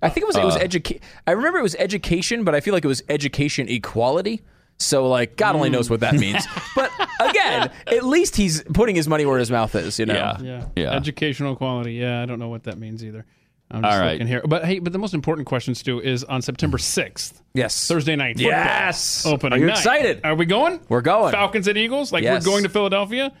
I 0.00 0.08
think 0.08 0.22
it 0.22 0.26
was 0.28 0.36
it 0.36 0.44
was 0.44 0.54
Uh, 0.54 0.60
education. 0.60 1.02
I 1.26 1.32
remember 1.32 1.58
it 1.58 1.62
was 1.62 1.74
education, 1.76 2.44
but 2.44 2.54
I 2.54 2.60
feel 2.60 2.72
like 2.72 2.84
it 2.84 2.88
was 2.88 3.02
education 3.08 3.68
equality. 3.68 4.42
So 4.78 5.08
like 5.08 5.36
God 5.36 5.56
only 5.56 5.70
knows 5.70 5.90
what 5.90 6.00
that 6.00 6.14
mm. 6.14 6.20
means. 6.20 6.46
but 6.76 6.90
again, 7.20 7.70
at 7.86 8.04
least 8.04 8.36
he's 8.36 8.62
putting 8.62 8.94
his 8.94 9.08
money 9.08 9.26
where 9.26 9.38
his 9.38 9.50
mouth 9.50 9.74
is. 9.74 9.98
You 9.98 10.06
know. 10.06 10.14
Yeah. 10.14 10.40
Yeah. 10.40 10.66
Yeah. 10.76 10.90
Educational 10.92 11.56
quality. 11.56 11.94
Yeah, 11.94 12.22
I 12.22 12.26
don't 12.26 12.38
know 12.38 12.48
what 12.48 12.64
that 12.64 12.78
means 12.78 13.04
either. 13.04 13.26
I'm 13.70 13.82
just 13.82 13.98
right. 13.98 14.12
looking 14.12 14.26
here. 14.26 14.42
But 14.46 14.64
hey, 14.64 14.78
but 14.78 14.92
the 14.92 14.98
most 14.98 15.12
important 15.12 15.46
question, 15.46 15.74
Stu, 15.74 16.00
is 16.00 16.24
on 16.24 16.40
September 16.40 16.78
6th, 16.78 17.42
Yes. 17.52 17.86
Thursday 17.86 18.16
night. 18.16 18.36
football 18.36 18.50
Yes. 18.52 19.26
Opening 19.26 19.58
Are 19.58 19.60
you 19.60 19.66
night. 19.66 19.76
excited? 19.76 20.20
Are 20.24 20.34
we 20.34 20.46
going? 20.46 20.80
We're 20.88 21.02
going. 21.02 21.32
Falcons 21.32 21.68
at 21.68 21.76
Eagles? 21.76 22.10
Like 22.10 22.22
Yes. 22.22 22.46
we're 22.46 22.50
going 22.50 22.62
to 22.62 22.70
Philadelphia? 22.70 23.32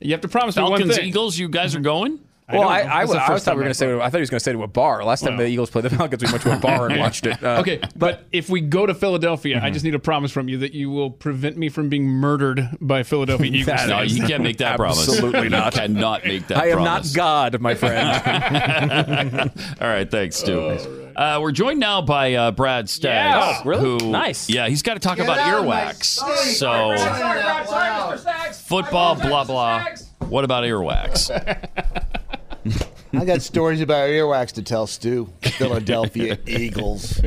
You 0.00 0.12
have 0.12 0.22
to 0.22 0.28
promise 0.28 0.56
me 0.56 0.62
one 0.62 0.72
Falcons, 0.72 0.96
thing. 0.96 1.06
Eagles, 1.06 1.38
you 1.38 1.48
guys 1.48 1.74
are 1.74 1.80
going? 1.80 2.20
Well, 2.52 2.62
don't 2.62 2.70
I, 2.72 2.82
know. 2.82 2.88
I, 2.90 2.98
That's 3.06 3.12
the 3.12 3.18
I, 3.18 3.24
I 3.24 3.26
first 3.28 3.44
thought 3.44 3.50
time 3.52 3.56
we 3.56 3.58
were 3.60 3.62
going 3.64 3.70
to 3.70 3.74
say. 3.74 3.86
gone. 3.86 4.00
I 4.02 4.10
thought 4.10 4.18
he 4.18 4.20
was 4.20 4.30
going 4.30 4.38
to 4.38 4.44
say 4.44 4.52
to 4.52 4.62
a 4.62 4.66
bar. 4.66 5.02
Last 5.04 5.22
time 5.24 5.36
the 5.38 5.46
Eagles 5.46 5.70
played 5.70 5.84
the 5.86 5.90
Falcons, 5.96 6.22
we 6.22 6.30
went 6.30 6.42
to 6.42 6.52
a 6.54 6.58
bar 6.58 6.88
and 6.90 7.00
watched 7.00 7.24
it. 7.24 7.42
Uh, 7.42 7.56
Okay, 7.60 7.80
but 7.96 8.24
if 8.32 8.50
we 8.50 8.60
go 8.60 8.84
to 8.84 8.94
Philadelphia, 8.94 9.60
I 9.62 9.70
just 9.70 9.82
need 9.84 9.94
a 9.94 9.98
promise 9.98 10.30
from 10.30 10.48
you 10.50 10.58
that 10.58 10.74
you 10.74 10.90
will 10.90 11.10
prevent 11.10 11.56
me 11.56 11.70
from 11.70 11.88
being 11.88 12.04
murdered 12.06 12.68
by 12.82 13.02
Philadelphia 13.02 13.46
Eagles. 13.52 13.66
That 13.66 13.88
No, 13.88 14.02
you 14.02 14.26
can't 14.26 14.42
make 14.42 14.58
that 14.58 14.76
promise. 14.76 15.08
Absolutely 15.08 15.48
not. 15.48 15.74
You 15.74 15.80
cannot 15.80 16.24
make 16.24 16.46
that 16.48 16.58
I 16.58 16.66
am 16.68 16.78
promise. 16.82 17.14
not 17.14 17.16
God, 17.16 17.60
my 17.62 17.74
friend. 17.74 19.50
All 19.80 19.88
right, 19.88 20.10
thanks, 20.10 20.36
Stu. 20.36 21.03
Uh, 21.16 21.38
we're 21.40 21.52
joined 21.52 21.78
now 21.78 22.02
by 22.02 22.34
uh, 22.34 22.50
Brad 22.50 22.88
Staggs. 22.88 23.34
Yeah. 23.36 23.60
Oh, 23.60 23.68
really? 23.68 23.82
Who, 24.04 24.10
Nice. 24.10 24.48
Yeah, 24.50 24.68
he's 24.68 24.82
got 24.82 24.94
to 24.94 25.00
talk 25.00 25.18
about 25.18 25.38
earwax. 25.38 26.04
So, 26.54 26.96
football, 28.52 29.14
blah, 29.16 29.44
blah. 29.44 29.86
What 30.28 30.44
about 30.44 30.64
earwax? 30.64 31.30
I 33.12 33.24
got 33.24 33.42
stories 33.42 33.80
about 33.80 34.08
earwax 34.08 34.52
to 34.52 34.62
tell 34.62 34.86
Stu. 34.86 35.32
Philadelphia 35.42 36.38
Eagles. 36.46 37.20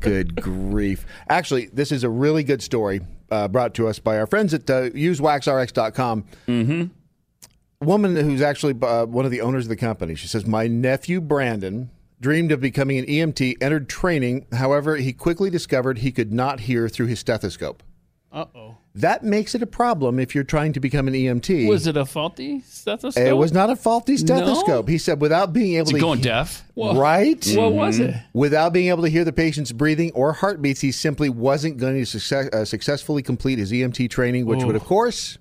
Good 0.00 0.40
grief. 0.40 1.04
Actually, 1.28 1.66
this 1.66 1.92
is 1.92 2.04
a 2.04 2.08
really 2.08 2.42
good 2.42 2.62
story 2.62 3.00
uh, 3.30 3.48
brought 3.48 3.74
to 3.74 3.88
us 3.88 3.98
by 3.98 4.18
our 4.18 4.26
friends 4.26 4.54
at 4.54 4.68
uh, 4.70 4.82
usewaxrx.com. 4.90 6.24
Mm-hmm. 6.48 7.84
woman 7.86 8.16
who's 8.16 8.40
actually 8.40 8.74
uh, 8.80 9.04
one 9.04 9.24
of 9.26 9.30
the 9.30 9.42
owners 9.42 9.66
of 9.66 9.68
the 9.68 9.76
company. 9.76 10.14
She 10.14 10.28
says, 10.28 10.46
My 10.46 10.66
nephew 10.68 11.20
Brandon 11.20 11.90
dreamed 12.20 12.52
of 12.52 12.60
becoming 12.60 12.98
an 12.98 13.06
EMT, 13.06 13.56
entered 13.60 13.88
training. 13.88 14.46
However, 14.52 14.96
he 14.96 15.12
quickly 15.12 15.50
discovered 15.50 15.98
he 15.98 16.12
could 16.12 16.32
not 16.32 16.60
hear 16.60 16.88
through 16.88 17.06
his 17.06 17.20
stethoscope. 17.20 17.82
Uh 18.32 18.46
oh. 18.54 18.76
That 18.94 19.22
makes 19.22 19.54
it 19.54 19.62
a 19.62 19.66
problem 19.66 20.18
if 20.18 20.34
you're 20.34 20.42
trying 20.44 20.72
to 20.72 20.80
become 20.80 21.06
an 21.06 21.12
EMT. 21.12 21.68
Was 21.68 21.86
it 21.86 21.98
a 21.98 22.06
faulty 22.06 22.60
stethoscope? 22.62 23.22
it 23.26 23.34
was 23.34 23.52
not 23.52 23.68
a 23.68 23.76
faulty 23.76 24.16
stethoscope. 24.16 24.86
No? 24.86 24.90
He 24.90 24.96
said, 24.96 25.20
without 25.20 25.52
being 25.52 25.74
able 25.74 25.88
Is 25.88 25.92
to 25.92 26.00
going 26.00 26.18
he- 26.18 26.24
deaf? 26.24 26.64
Right? 26.74 27.46
What 27.54 27.72
was 27.74 27.98
it? 27.98 28.14
Without 28.32 28.72
being 28.72 28.88
able 28.88 29.02
to 29.02 29.10
hear 29.10 29.24
the 29.24 29.34
patient's 29.34 29.70
breathing 29.70 30.12
or 30.12 30.32
heartbeats, 30.32 30.80
he 30.80 30.92
simply 30.92 31.28
wasn't 31.28 31.76
going 31.76 31.96
to 31.96 32.06
success, 32.06 32.48
uh, 32.54 32.64
successfully 32.64 33.22
complete 33.22 33.58
his 33.58 33.70
EMT 33.70 34.08
training, 34.10 34.46
which 34.46 34.64
would, 34.64 34.76
of 34.76 34.84
course, 34.84 35.36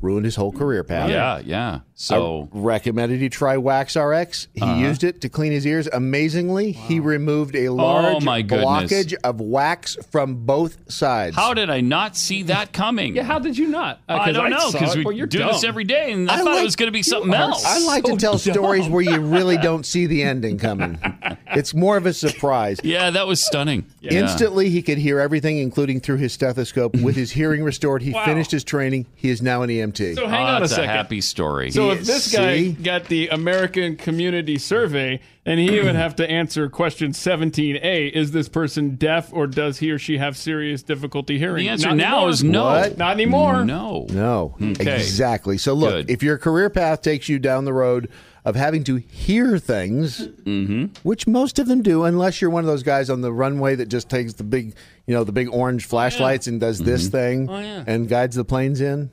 ruin 0.00 0.24
his 0.24 0.34
whole 0.34 0.52
career 0.52 0.82
path. 0.82 1.08
Yeah, 1.08 1.38
yeah. 1.44 1.80
So, 1.98 2.50
Recommended 2.52 3.20
he 3.20 3.30
try 3.30 3.56
Wax 3.56 3.96
RX. 3.96 4.48
He 4.52 4.66
used 4.80 5.02
it 5.02 5.22
to 5.22 5.30
clean 5.30 5.50
his 5.50 5.66
ears. 5.66 5.88
Amazingly, 5.90 6.72
he 6.72 7.00
removed 7.00 7.56
a 7.56 7.70
large 7.70 8.16
Oh, 8.16 8.20
my 8.20 8.42
blockage 8.42 9.14
of 9.24 9.40
wax 9.40 9.96
from 10.10 10.44
both 10.44 10.76
sides. 10.92 11.34
how 11.34 11.54
did 11.54 11.70
I 11.70 11.80
not 11.80 12.14
see 12.14 12.42
that 12.44 12.74
coming? 12.74 13.16
Yeah, 13.16 13.22
how 13.22 13.38
did 13.38 13.56
you 13.56 13.68
not? 13.68 14.00
Uh, 14.10 14.12
I 14.12 14.24
'cause 14.26 14.34
don't 14.34 14.50
know 14.50 14.70
because 14.72 14.94
we 14.94 15.04
Well, 15.04 15.14
you're 15.14 15.26
do 15.26 15.38
dumb. 15.38 15.52
this 15.52 15.64
every 15.64 15.84
day, 15.84 16.12
and 16.12 16.30
I, 16.30 16.34
I 16.34 16.44
thought 16.44 16.58
it 16.58 16.64
was 16.64 16.76
going 16.76 16.88
to 16.88 16.92
be 16.92 17.02
something 17.02 17.32
else. 17.32 17.64
I 17.64 17.78
like 17.86 18.04
to 18.04 18.10
so 18.10 18.16
tell 18.18 18.38
stories 18.38 18.86
where 18.88 19.00
you 19.02 19.18
really 19.18 19.56
don't 19.56 19.86
see 19.86 20.04
the 20.04 20.22
ending 20.22 20.58
coming. 20.58 20.98
it's 21.54 21.72
more 21.72 21.96
of 21.96 22.04
a 22.04 22.12
surprise. 22.12 22.78
yeah, 22.84 23.08
that 23.08 23.26
was 23.26 23.42
stunning. 23.42 23.86
Yeah. 24.02 24.20
Instantly, 24.20 24.68
he 24.68 24.82
could 24.82 24.98
hear 24.98 25.18
everything, 25.18 25.56
including 25.58 26.00
through 26.00 26.18
his 26.18 26.34
stethoscope. 26.34 26.94
With 26.96 27.16
his 27.16 27.30
hearing 27.32 27.62
restored, 27.64 28.02
he 28.02 28.10
Wow. 28.12 28.26
finished 28.26 28.50
his 28.50 28.64
training. 28.64 29.06
He 29.16 29.30
is 29.30 29.40
now 29.40 29.62
an 29.62 29.70
EMT. 29.70 30.14
So 30.14 30.26
hang 30.28 30.42
Oh, 30.44 30.46
on 30.50 30.56
a 30.56 30.60
that's 30.60 30.74
second. 30.74 30.90
happy 30.90 31.22
story. 31.22 31.70
So 31.70 31.85
He- 31.86 31.98
if 32.00 32.04
this 32.04 32.32
guy 32.34 32.56
see? 32.58 32.72
got 32.72 33.04
the 33.06 33.28
American 33.28 33.96
Community 33.96 34.58
Survey, 34.58 35.20
and 35.44 35.60
he 35.60 35.80
would 35.80 35.94
have 35.94 36.16
to 36.16 36.28
answer 36.30 36.68
question 36.68 37.12
17A: 37.12 38.08
Is 38.12 38.32
this 38.32 38.48
person 38.48 38.96
deaf, 38.96 39.30
or 39.32 39.46
does 39.46 39.78
he 39.78 39.90
or 39.90 39.98
she 39.98 40.18
have 40.18 40.36
serious 40.36 40.82
difficulty 40.82 41.38
hearing? 41.38 41.64
the 41.64 41.68
answer 41.70 41.88
Not 41.88 41.96
now 41.96 42.12
anymore. 42.16 42.30
is 42.30 42.44
no. 42.44 42.64
What? 42.64 42.98
Not 42.98 43.12
anymore. 43.12 43.64
No. 43.64 44.06
No, 44.10 44.56
Okay. 44.60 44.96
exactly. 44.96 45.58
So 45.58 45.74
look, 45.74 45.90
Good. 45.90 46.10
if 46.10 46.22
your 46.22 46.38
career 46.38 46.70
path 46.70 47.02
takes 47.02 47.28
you 47.28 47.38
down 47.38 47.64
the 47.64 47.72
road 47.72 48.08
of 48.44 48.54
having 48.54 48.84
to 48.84 48.96
hear 48.96 49.58
things, 49.58 50.28
Mm-hmm. 50.44 50.84
which 51.02 51.26
most 51.26 51.58
of 51.58 51.66
them 51.66 51.82
do, 51.82 52.04
unless 52.04 52.40
you're 52.40 52.50
one 52.50 52.62
of 52.62 52.68
those 52.68 52.84
guys 52.84 53.10
on 53.10 53.20
the 53.20 53.32
runway 53.32 53.74
that 53.74 53.86
just 53.88 54.08
takes 54.08 54.34
the 54.34 54.44
big, 54.44 54.74
you 55.06 55.14
know, 55.14 55.24
the 55.24 55.32
big 55.32 55.48
orange 55.52 55.84
flashlights 55.86 56.46
and 56.46 56.60
does 56.60 56.78
Mm-hmm. 56.80 56.90
this 56.90 57.08
thing 57.08 57.48
Oh, 57.50 57.58
yeah. 57.58 57.82
and 57.88 58.08
guides 58.08 58.36
the 58.36 58.44
planes 58.44 58.80
in, 58.80 59.12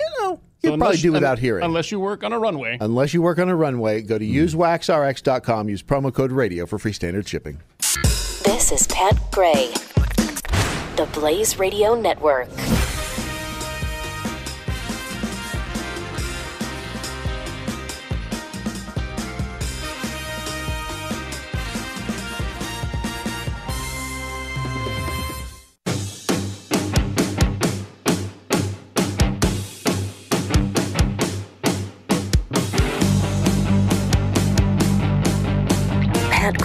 you 0.00 0.06
know, 0.20 0.40
So 0.64 0.68
you'll 0.70 0.78
probably 0.78 0.86
unless- 0.94 1.02
do 1.02 1.12
without 1.12 1.32
un- 1.32 1.38
hearing. 1.38 1.64
Unless 1.64 1.90
you 1.90 1.98
work 1.98 2.22
on 2.22 2.32
a 2.32 2.38
runway. 2.38 2.78
Unless 2.80 3.14
you 3.14 3.20
work 3.22 3.38
on 3.40 3.48
a 3.48 3.56
runway, 3.56 4.00
go 4.02 4.16
to 4.16 4.24
Mm. 4.24 4.32
usewaxrx.com, 4.32 5.68
use 5.68 5.82
promo 5.82 6.14
code 6.14 6.30
radio 6.30 6.66
for 6.66 6.78
free 6.78 6.92
standard 6.92 7.26
shipping. 7.28 7.58
This 8.44 8.70
is 8.70 8.86
Pat 8.86 9.18
Gray, 9.32 9.72
the 10.96 11.08
Blaze 11.12 11.58
Radio 11.58 11.94
Network. 12.00 12.48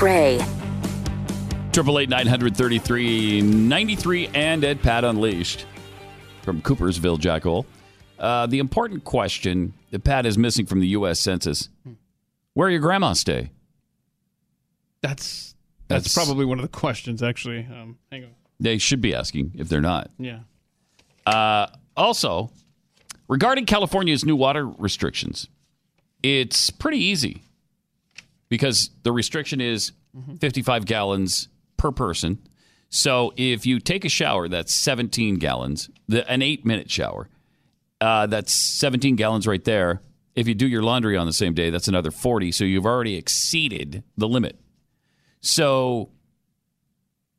Gray, 0.08 0.40
Triple 1.74 2.00
eight 2.00 2.08
nine 2.08 2.28
hundred 2.28 2.56
thirty 2.56 2.80
three 2.80 3.42
ninety 3.42 3.98
three 3.98 4.30
and 4.34 4.64
Ed 4.64 4.82
Pat 4.82 5.04
Unleashed 5.04 5.66
from 6.44 6.62
Coopersville, 6.62 7.20
Jackal. 7.20 7.66
Uh, 8.18 8.46
the 8.46 8.60
important 8.60 9.04
question 9.04 9.74
that 9.92 10.06
Pat 10.06 10.26
is 10.26 10.38
missing 10.38 10.66
from 10.66 10.80
the 10.80 10.88
U.S. 10.88 11.20
Census: 11.20 11.68
Where 12.54 12.70
your 12.70 12.80
grandma 12.80 13.12
stay? 13.12 13.52
That's 15.02 15.56
that's, 15.90 16.06
That's- 16.06 16.14
probably 16.14 16.46
one 16.46 16.58
of 16.58 16.64
the 16.64 16.70
questions. 16.70 17.22
Actually, 17.22 17.68
um, 17.70 17.98
hang 18.10 18.24
on. 18.24 18.30
They 18.62 18.78
should 18.78 19.02
be 19.02 19.14
asking 19.14 19.56
if 19.58 19.68
they're 19.68 19.82
not. 19.82 20.10
Yeah. 20.18 20.40
Uh, 21.26 21.68
also, 21.98 22.50
regarding 23.28 23.66
California's 23.66 24.24
new 24.24 24.38
water 24.38 24.66
restrictions, 24.66 25.50
it's 26.24 26.70
pretty 26.70 27.00
easy 27.00 27.44
because 28.50 28.90
the 29.04 29.12
restriction 29.12 29.62
is 29.62 29.92
55 30.40 30.86
gallons 30.86 31.48
per 31.78 31.92
person. 31.92 32.40
So 32.90 33.34
if 33.38 33.66
you 33.66 33.80
take 33.80 34.06
a 34.06 34.10
shower, 34.10 34.48
that's 34.48 34.74
17 34.74 35.36
gallons, 35.36 35.90
the, 36.08 36.30
an 36.32 36.42
eight 36.42 36.66
minute 36.66 36.90
shower, 36.90 37.30
uh, 38.02 38.28
that's 38.28 38.54
17 38.54 39.16
gallons 39.16 39.46
right 39.48 39.64
there. 39.64 40.02
If 40.36 40.48
you 40.48 40.54
do 40.56 40.68
your 40.68 40.84
laundry 40.84 41.18
on 41.18 41.26
the 41.28 41.34
same 41.34 41.54
day, 41.54 41.70
that's 41.70 41.88
another 41.88 42.12
40. 42.12 42.52
So 42.52 42.64
you've 42.64 42.86
already 42.86 43.16
exceeded 43.16 44.04
the 44.18 44.28
limit. 44.28 44.60
So 45.42 46.10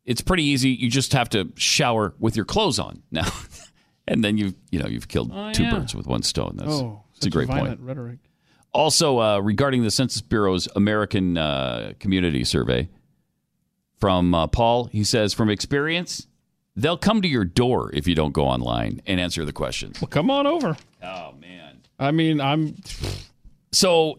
it's 0.05 0.21
pretty 0.21 0.45
easy. 0.45 0.71
You 0.71 0.91
just 0.91 1.13
have 1.13 1.29
to 1.31 1.53
shower 1.57 2.15
with 2.19 2.37
your 2.37 2.45
clothes 2.45 2.79
on 2.79 3.03
now, 3.11 3.29
and 4.09 4.23
then 4.25 4.37
you've, 4.39 4.55
you 4.71 4.79
know 4.81 4.87
you've 4.89 5.09
killed 5.09 5.31
Oh, 5.35 5.53
two 5.53 5.65
yeah. 5.65 5.71
birds 5.79 5.95
with 5.95 6.07
one 6.07 6.23
stone. 6.23 6.55
That's 6.57 6.71
Oh, 6.73 7.03
it's 7.17 7.27
a 7.27 7.31
great 7.31 7.49
point. 7.49 7.79
Rhetoric. 7.81 8.19
Also, 8.79 9.19
uh, 9.19 9.41
regarding 9.41 9.83
the 9.83 9.91
Census 9.91 10.23
Bureau's 10.23 10.69
American 10.77 11.37
uh, 11.37 11.95
Community 11.99 12.45
Survey 12.45 12.89
from 13.99 14.33
uh, 14.33 14.47
Paul, 14.47 14.85
he 14.85 15.03
says, 15.03 15.35
from 15.35 15.51
experience, 15.51 16.29
they'll 16.77 16.97
come 16.97 17.21
to 17.23 17.27
your 17.27 17.45
door 17.45 17.91
if 17.93 18.07
you 18.07 18.15
don't 18.15 18.33
go 18.33 18.45
online 18.45 19.03
and 19.05 19.19
answer 19.19 19.45
the 19.45 19.53
questions. 19.53 20.01
Well, 20.01 20.07
come 20.07 20.31
on 20.31 20.47
over. 20.47 20.77
Oh 21.03 21.35
man! 21.41 21.81
I 21.99 22.13
mean, 22.13 22.41
I'm. 22.41 22.77
So 23.73 24.17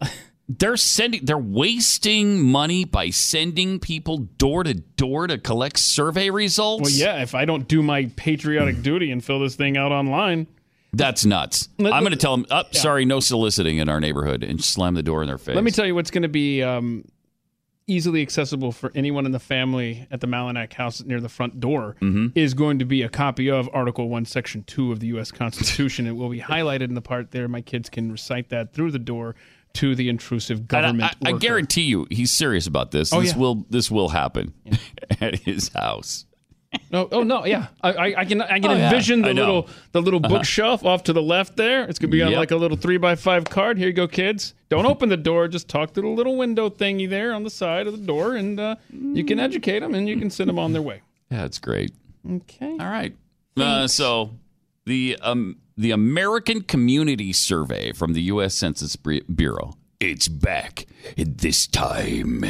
they're 0.49 0.76
sending 0.76 1.24
they're 1.24 1.38
wasting 1.38 2.45
money 2.45 2.84
by 2.84 3.12
sending 3.12 3.80
people 3.80 4.18
door 4.18 4.66
to 4.66 4.74
door 4.74 5.28
to 5.28 5.38
collect 5.38 5.80
survey 5.80 6.32
results. 6.32 6.82
Well, 6.82 6.91
yeah, 6.91 7.22
if 7.22 7.34
I 7.34 7.45
don't 7.45 7.66
do 7.66 7.82
my 7.82 8.12
patriotic 8.18 8.82
duty 8.82 9.10
and 9.12 9.24
fill 9.24 9.39
this 9.39 9.55
thing 9.55 9.78
out 9.78 9.93
online, 9.93 10.47
That's 10.94 11.26
nuts. 11.26 11.70
Let- 11.78 11.94
I'm 11.94 12.02
going 12.04 12.12
to 12.12 12.18
tell 12.18 12.36
them, 12.36 12.46
oh, 12.50 12.64
Yeah. 12.72 12.80
sorry, 12.82 13.06
no 13.06 13.20
soliciting 13.20 13.78
in 13.78 13.90
our 13.90 14.00
neighborhood 14.00 14.44
and 14.44 14.64
slam 14.64 14.96
the 14.96 15.04
door 15.04 15.22
in 15.22 15.28
their 15.28 15.38
face. 15.38 15.56
let 15.56 15.64
me 15.64 15.72
tell 15.72 15.86
you 15.86 15.94
what's 15.96 16.12
going 16.12 16.24
to 16.24 16.28
be 16.30 16.64
um, 16.64 17.06
easily 17.88 18.22
accessible 18.22 18.72
for 18.72 18.92
anyone 18.96 19.26
in 19.26 19.32
the 19.32 19.40
family 19.40 20.08
at 20.12 20.22
the 20.22 20.28
Malinak 20.28 20.74
house 20.74 21.04
near 21.04 21.20
the 21.20 21.30
front 21.30 21.60
door 21.60 21.96
Mm-hmm. 22.02 22.28
is 22.38 22.54
going 22.54 22.80
to 22.80 22.86
be 22.86 23.02
a 23.04 23.10
copy 23.10 23.50
of 23.50 23.70
Article 23.74 24.10
1, 24.10 24.26
Section 24.26 24.64
2 24.64 24.92
of 24.92 25.00
the 25.00 25.08
U.S. 25.08 25.32
Constitution. 25.32 26.06
it 26.08 26.12
will 26.16 26.30
be 26.30 26.40
highlighted 26.42 26.84
in 26.86 26.94
the 26.96 27.02
part 27.02 27.32
there. 27.32 27.48
My 27.48 27.62
kids 27.62 27.90
can 27.90 28.12
recite 28.12 28.50
that 28.50 28.74
through 28.74 28.92
the 28.92 29.00
door 29.00 29.36
to 29.74 29.94
the 29.94 30.10
intrusive 30.10 30.68
government. 30.68 31.16
I, 31.24 31.30
I, 31.30 31.34
I 31.34 31.38
guarantee 31.38 31.84
you, 31.84 32.08
he's 32.10 32.32
serious 32.32 32.66
about 32.66 32.90
this. 32.92 33.14
Oh, 33.14 33.22
this 33.22 33.34
yeah. 33.34 33.38
will 33.38 33.66
this 33.70 33.92
will 33.92 34.10
happen 34.10 34.54
at 35.22 35.36
his 35.40 35.70
house. 35.70 36.26
No, 36.92 37.08
oh 37.12 37.24
no, 37.24 37.46
yeah, 37.46 37.68
I, 37.82 38.14
I, 38.16 38.26
can 38.26 38.42
I 38.42 38.60
can 38.60 38.72
Oh, 38.72 38.76
envision 38.76 39.24
I 39.26 39.30
the 39.30 39.34
little 39.34 39.68
the 39.92 40.02
little 40.02 40.20
Uh-huh. 40.24 40.36
bookshelf 40.38 40.86
off 40.86 41.04
to 41.04 41.14
the 41.14 41.22
left 41.22 41.56
there. 41.58 41.84
It's 41.86 41.98
gonna 42.00 42.12
be 42.12 42.22
on 42.22 42.30
Yep. 42.32 42.38
like 42.40 42.52
a 42.52 42.56
little 42.56 42.78
three 42.78 42.98
by 42.98 43.16
five 43.16 43.46
card. 43.46 43.78
Here 43.80 43.88
you 43.88 43.94
go, 43.94 44.08
kids. 44.08 44.54
Don't 44.70 44.86
open 44.86 45.10
the 45.10 45.18
door. 45.18 45.48
Just 45.48 45.68
talk 45.68 45.94
to 45.94 46.02
the 46.02 46.08
little 46.08 46.38
window 46.38 46.70
thingy 46.70 47.10
there 47.10 47.34
on 47.34 47.44
the 47.44 47.50
side 47.50 47.88
of 47.88 47.94
the 48.00 48.06
door, 48.06 48.36
and 48.36 48.60
uh, 48.60 48.76
you 48.92 49.24
can 49.24 49.40
educate 49.40 49.80
them 49.80 49.96
and 49.96 50.08
you 50.08 50.18
can 50.18 50.30
send 50.30 50.48
them 50.50 50.60
on 50.60 50.74
their 50.74 50.82
way. 50.84 51.02
Yeah, 51.32 51.46
it's 51.46 51.58
great. 51.60 51.92
Okay. 52.30 52.72
All 52.80 52.90
right. 52.90 53.16
Uh, 53.58 53.88
so 53.88 54.32
the 54.86 55.18
um, 55.22 55.58
the 55.78 55.90
American 55.92 56.62
Community 56.62 57.34
Survey 57.34 57.92
from 57.94 58.14
the 58.14 58.22
U.S. 58.24 58.54
Census 58.56 58.96
Bureau. 58.96 59.74
It's 60.00 60.28
back. 60.28 60.86
This 61.18 61.66
time, 61.68 62.46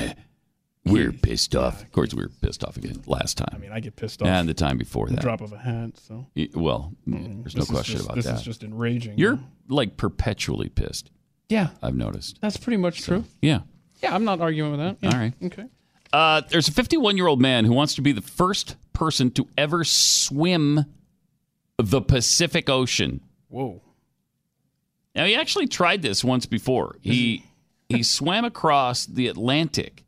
we're 0.92 1.12
pissed 1.12 1.56
off. 1.56 1.82
Of 1.82 1.92
course, 1.92 2.14
we 2.14 2.24
were 2.24 2.32
pissed 2.42 2.64
off 2.64 2.78
again 2.78 3.02
last 3.06 3.38
time. 3.38 3.50
I 3.54 3.58
mean, 3.58 3.72
I 3.72 3.80
get 3.80 3.96
pissed 3.96 4.22
off. 4.22 4.28
and 4.28 4.48
the 4.50 4.54
time 4.54 4.78
before 4.78 5.08
that. 5.10 5.22
drop 5.22 5.42
of 5.42 5.54
a 5.54 5.58
hat. 5.58 5.98
So 5.98 6.28
Y- 6.36 6.50
Well, 6.54 6.94
there's 7.06 7.56
no 7.56 7.60
This 7.62 7.64
is 7.64 7.70
question 7.70 7.96
just- 7.98 8.06
about 8.06 8.16
that. 8.18 8.24
this 8.24 8.40
is 8.40 8.46
just 8.46 8.64
enraging. 8.64 9.18
You're 9.18 9.40
like 9.68 9.98
perpetually 9.98 10.70
pissed. 10.70 11.12
yeah, 11.50 11.70
I've 11.82 11.96
noticed. 11.96 12.40
that's 12.42 12.58
pretty 12.58 12.78
much 12.78 13.02
true. 13.04 13.24
Yeah. 13.42 13.62
Yeah, 14.04 14.16
I'm 14.16 14.24
not 14.24 14.40
arguing 14.42 14.72
with 14.72 14.80
that. 14.80 14.98
Yeah. 15.02 15.12
All 15.14 15.20
right. 15.20 15.34
Okay. 15.44 15.66
Uh, 16.14 16.42
there's 16.50 16.68
a 16.68 16.72
51 16.72 17.18
year 17.18 17.28
old 17.28 17.40
man 17.42 17.66
who 17.66 17.74
wants 17.74 17.96
to 17.96 18.02
be 18.02 18.12
the 18.12 18.22
first 18.22 18.76
person 18.94 19.30
to 19.32 19.48
ever 19.58 19.84
swim 19.84 20.86
the 21.78 22.02
Pacific 22.02 22.70
Ocean. 22.70 23.22
Whoa. 23.48 23.82
Now 25.16 25.26
he 25.26 25.36
actually 25.36 25.68
tried 25.68 26.02
this 26.02 26.24
once 26.24 26.46
before. 26.46 26.96
He 27.02 27.44
he 27.90 28.04
swam 28.04 28.46
across 28.46 29.06
the 29.06 29.28
Atlantic, 29.28 30.04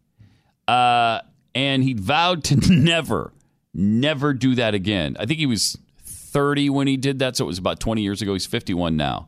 uh, 0.72 1.22
and 1.54 1.84
he 1.84 1.94
vowed 1.94 2.44
to 2.46 2.56
never, 2.72 3.34
never 3.74 4.34
do 4.34 4.56
that 4.56 4.74
again. 4.74 5.18
I 5.20 5.26
think 5.26 5.40
he 5.40 5.46
was 5.46 5.78
30 6.06 6.70
when 6.70 6.88
he 6.88 6.96
did 6.98 7.20
that, 7.20 7.36
so 7.36 7.44
it 7.44 7.48
was 7.48 7.58
about 7.58 7.80
20 7.80 8.02
years 8.02 8.22
ago. 8.22 8.34
He's 8.34 8.46
51 8.46 8.96
now, 8.96 9.28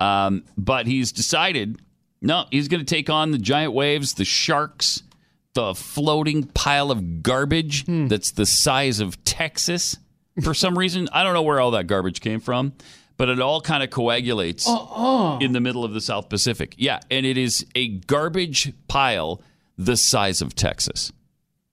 um, 0.00 0.44
but 0.56 0.86
he's 0.86 1.12
decided 1.12 1.80
no, 2.24 2.46
he's 2.52 2.68
going 2.68 2.84
to 2.84 2.86
take 2.94 3.10
on 3.10 3.32
the 3.32 3.38
giant 3.38 3.72
waves, 3.72 4.14
the 4.14 4.24
sharks, 4.24 5.02
the 5.54 5.74
floating 5.74 6.44
pile 6.44 6.90
of 6.92 7.22
garbage 7.22 7.84
that's 8.08 8.30
the 8.30 8.46
size 8.46 9.00
of 9.00 9.22
Texas. 9.24 9.98
For 10.42 10.54
some 10.54 10.78
reason, 10.78 11.08
I 11.12 11.24
don't 11.24 11.34
know 11.34 11.42
where 11.42 11.60
all 11.60 11.72
that 11.72 11.88
garbage 11.88 12.20
came 12.20 12.38
from, 12.38 12.74
but 13.16 13.28
it 13.28 13.40
all 13.40 13.60
kind 13.60 13.82
of 13.82 13.90
coagulates 13.90 14.66
in 15.40 15.52
the 15.52 15.60
middle 15.60 15.84
of 15.84 15.92
the 15.92 16.00
South 16.00 16.28
Pacific. 16.28 16.74
Yeah, 16.78 17.00
and 17.10 17.26
it 17.26 17.36
is 17.36 17.66
a 17.74 17.88
garbage 17.88 18.72
pile 18.86 19.42
the 19.78 19.96
size 19.96 20.42
of 20.42 20.54
Texas. 20.54 21.12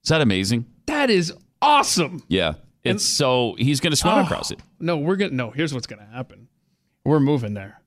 Is 0.04 0.10
that 0.10 0.22
amazing? 0.22 0.66
That 0.88 1.10
is 1.10 1.34
awesome. 1.62 2.24
Yeah. 2.28 2.54
It's 2.84 3.06
so 3.06 3.56
he's 3.60 3.80
going 3.82 3.92
to 3.92 3.98
swim 3.98 4.14
Oh. 4.16 4.22
across 4.24 4.52
it 4.52 4.60
No, 4.80 4.98
we're 4.98 5.18
gonna 5.18 5.32
no. 5.34 5.52
Here's 5.52 5.74
what's 5.74 5.86
gonna 5.88 6.08
happen. 6.12 6.48
We're 7.04 7.20
moving 7.20 7.54
there. 7.54 7.82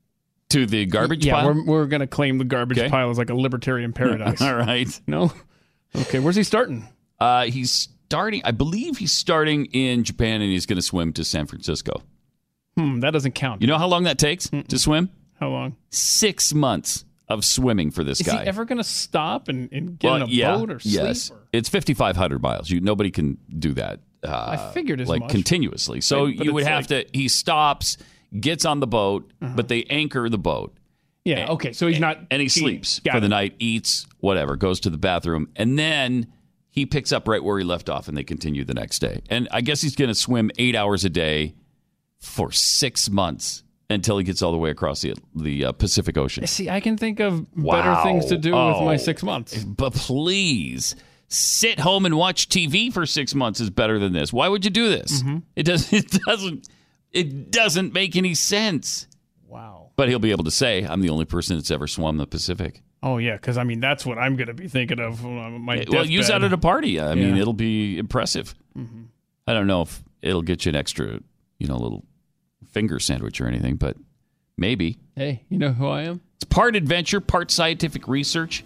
to 0.50 0.66
the 0.66 0.84
garbage 0.86 1.24
yeah, 1.24 1.34
pile. 1.34 1.46
we're 1.54 1.64
we're 1.64 1.86
gonna 1.86 2.06
claim 2.06 2.36
the 2.38 2.44
garbage 2.44 2.78
Okay. 2.78 2.90
pile 2.90 3.08
as 3.10 3.16
like 3.18 3.30
a 3.30 3.34
libertarian 3.34 3.92
paradise. 3.94 4.40
all 4.42 4.54
right. 4.54 5.00
No. 5.06 5.32
Okay, 5.96 6.18
where's 6.20 6.36
he 6.36 6.42
starting? 6.42 6.86
Uh, 7.18 7.44
he's 7.46 7.88
starting. 8.06 8.42
I 8.44 8.50
believe 8.50 8.98
he's 8.98 9.12
starting 9.12 9.66
in 9.66 10.04
Japan, 10.04 10.40
and 10.42 10.50
he's 10.50 10.66
going 10.66 10.76
to 10.76 10.82
swim 10.82 11.12
to 11.14 11.24
San 11.24 11.46
Francisco. 11.46 12.02
Hmm, 12.76 13.00
that 13.00 13.10
doesn't 13.12 13.32
count. 13.32 13.60
You 13.62 13.66
know 13.68 13.78
how 13.78 13.86
long 13.86 14.04
that 14.04 14.18
takes 14.18 14.48
to 14.68 14.78
swim? 14.78 15.10
How 15.40 15.48
long? 15.50 15.76
Six 15.90 16.52
months 16.54 17.04
of 17.32 17.44
swimming 17.44 17.90
for 17.90 18.04
this 18.04 18.20
Is 18.20 18.26
guy. 18.26 18.42
he 18.42 18.48
ever 18.48 18.64
gonna 18.64 18.84
stop 18.84 19.48
and, 19.48 19.68
and 19.72 19.98
get 19.98 20.06
Well, 20.08 20.16
in 20.16 20.22
a 20.22 20.26
yeah, 20.26 20.56
boat 20.56 20.70
or 20.70 20.80
sleep? 20.80 20.94
yes. 20.94 21.30
or- 21.30 21.38
It's 21.52 21.68
5,500 21.68 22.42
miles. 22.42 22.70
You 22.70 22.80
nobody 22.80 23.10
can 23.10 23.38
do 23.58 23.72
that. 23.74 24.00
Uh, 24.22 24.68
I 24.70 24.72
figured 24.72 25.00
as 25.00 25.08
like 25.08 25.20
much. 25.22 25.30
continuously. 25.30 26.00
So 26.00 26.26
you 26.26 26.52
would 26.54 26.64
have 26.64 26.86
to. 26.88 27.04
He 27.12 27.26
stops, 27.28 27.96
gets 28.38 28.64
on 28.64 28.78
the 28.80 28.86
boat, 28.86 29.32
but 29.40 29.66
they 29.68 29.82
anchor 29.84 30.28
the 30.28 30.38
boat, 30.38 30.76
yeah. 31.24 31.50
Okay, 31.50 31.72
so 31.72 31.86
he's 31.88 31.98
not. 32.00 32.18
and 32.30 32.40
he 32.40 32.48
cheating. 32.48 32.68
sleeps 32.68 33.00
Got 33.00 33.14
for 33.14 33.20
the 33.20 33.28
night, 33.28 33.54
eats 33.58 34.06
whatever, 34.20 34.54
goes 34.56 34.78
to 34.80 34.90
the 34.90 34.96
bathroom, 34.98 35.48
and 35.56 35.76
then 35.78 36.28
he 36.70 36.86
picks 36.86 37.10
up 37.12 37.26
right 37.28 37.42
where 37.42 37.58
he 37.58 37.64
left 37.64 37.88
off, 37.90 38.06
and 38.08 38.16
they 38.16 38.22
continue 38.24 38.64
the 38.64 38.74
next 38.74 39.00
day. 39.00 39.22
And 39.28 39.48
I 39.50 39.60
guess 39.60 39.82
he's 39.82 39.96
going 39.96 40.08
to 40.08 40.14
swim 40.14 40.50
eight 40.56 40.74
hours 40.76 41.04
a 41.04 41.10
day 41.10 41.54
for 42.20 42.52
six 42.52 43.10
months 43.10 43.61
until 43.90 44.18
he 44.18 44.24
gets 44.24 44.42
all 44.42 44.52
the 44.52 44.58
way 44.58 44.70
across 44.70 45.02
the 45.02 45.14
the 45.34 45.66
uh, 45.66 45.72
Pacific 45.72 46.16
Ocean. 46.16 46.46
See, 46.46 46.70
I 46.70 46.80
can 46.80 46.96
think 46.96 47.20
of 47.20 47.46
Wow. 47.56 47.72
better 47.82 48.02
things 48.02 48.26
to 48.26 48.38
do 48.38 48.50
with 48.52 48.76
my 48.82 48.94
Oh. 48.94 48.96
six 48.96 49.22
months. 49.22 49.62
But 49.64 49.92
please, 49.94 50.96
sit 51.28 51.80
home 51.80 52.06
and 52.06 52.16
watch 52.16 52.48
TV 52.48 52.92
for 52.92 53.04
six 53.06 53.34
months 53.34 53.60
is 53.60 53.70
better 53.70 53.98
than 53.98 54.12
this. 54.12 54.32
Why 54.32 54.48
would 54.48 54.64
you 54.64 54.70
do 54.70 54.88
this? 54.88 55.22
Mm-hmm. 55.22 55.38
It 55.56 55.62
doesn't. 55.64 55.92
It 56.14 56.22
doesn't. 56.26 56.68
It 57.12 57.50
doesn't 57.50 57.92
make 57.92 58.16
any 58.16 58.34
sense. 58.34 59.06
Wow. 59.46 59.90
But 59.96 60.08
he'll 60.08 60.18
be 60.18 60.30
able 60.30 60.44
to 60.44 60.50
say, 60.50 60.82
"I'm 60.84 61.02
the 61.02 61.10
only 61.10 61.26
person 61.26 61.56
that's 61.56 61.70
ever 61.70 61.86
swum 61.86 62.16
the 62.16 62.26
Pacific." 62.26 62.80
Oh 63.02 63.18
yeah, 63.18 63.32
because 63.36 63.58
I 63.58 63.64
mean 63.64 63.80
that's 63.80 64.06
what 64.06 64.16
I'm 64.16 64.36
gonna 64.36 64.54
be 64.54 64.66
thinking 64.68 64.98
of. 64.98 65.22
when 65.22 65.36
I'm 65.38 65.54
at 65.56 65.60
my 65.60 65.84
well, 65.90 66.06
use 66.06 66.28
that 66.28 66.42
at 66.42 66.52
a 66.54 66.56
party. 66.58 66.98
I 67.00 67.14
mean, 67.14 67.36
it'll 67.36 67.52
be 67.52 67.98
impressive. 67.98 68.54
I 69.46 69.52
don't 69.52 69.66
know 69.66 69.82
if 69.82 70.02
it'll 70.22 70.40
get 70.42 70.64
you 70.64 70.70
an 70.70 70.76
extra, 70.76 71.18
you 71.58 71.66
know, 71.66 71.76
little 71.76 72.04
finger 72.72 72.98
sandwich 72.98 73.40
or 73.40 73.46
anything, 73.46 73.76
but 73.76 73.96
maybe. 74.56 74.98
Hey, 75.16 75.44
you 75.48 75.58
know 75.58 75.72
who 75.72 75.86
I 75.88 76.02
am? 76.02 76.20
It's 76.36 76.44
part 76.44 76.74
adventure, 76.76 77.20
part 77.20 77.50
scientific 77.50 78.08
research, 78.08 78.64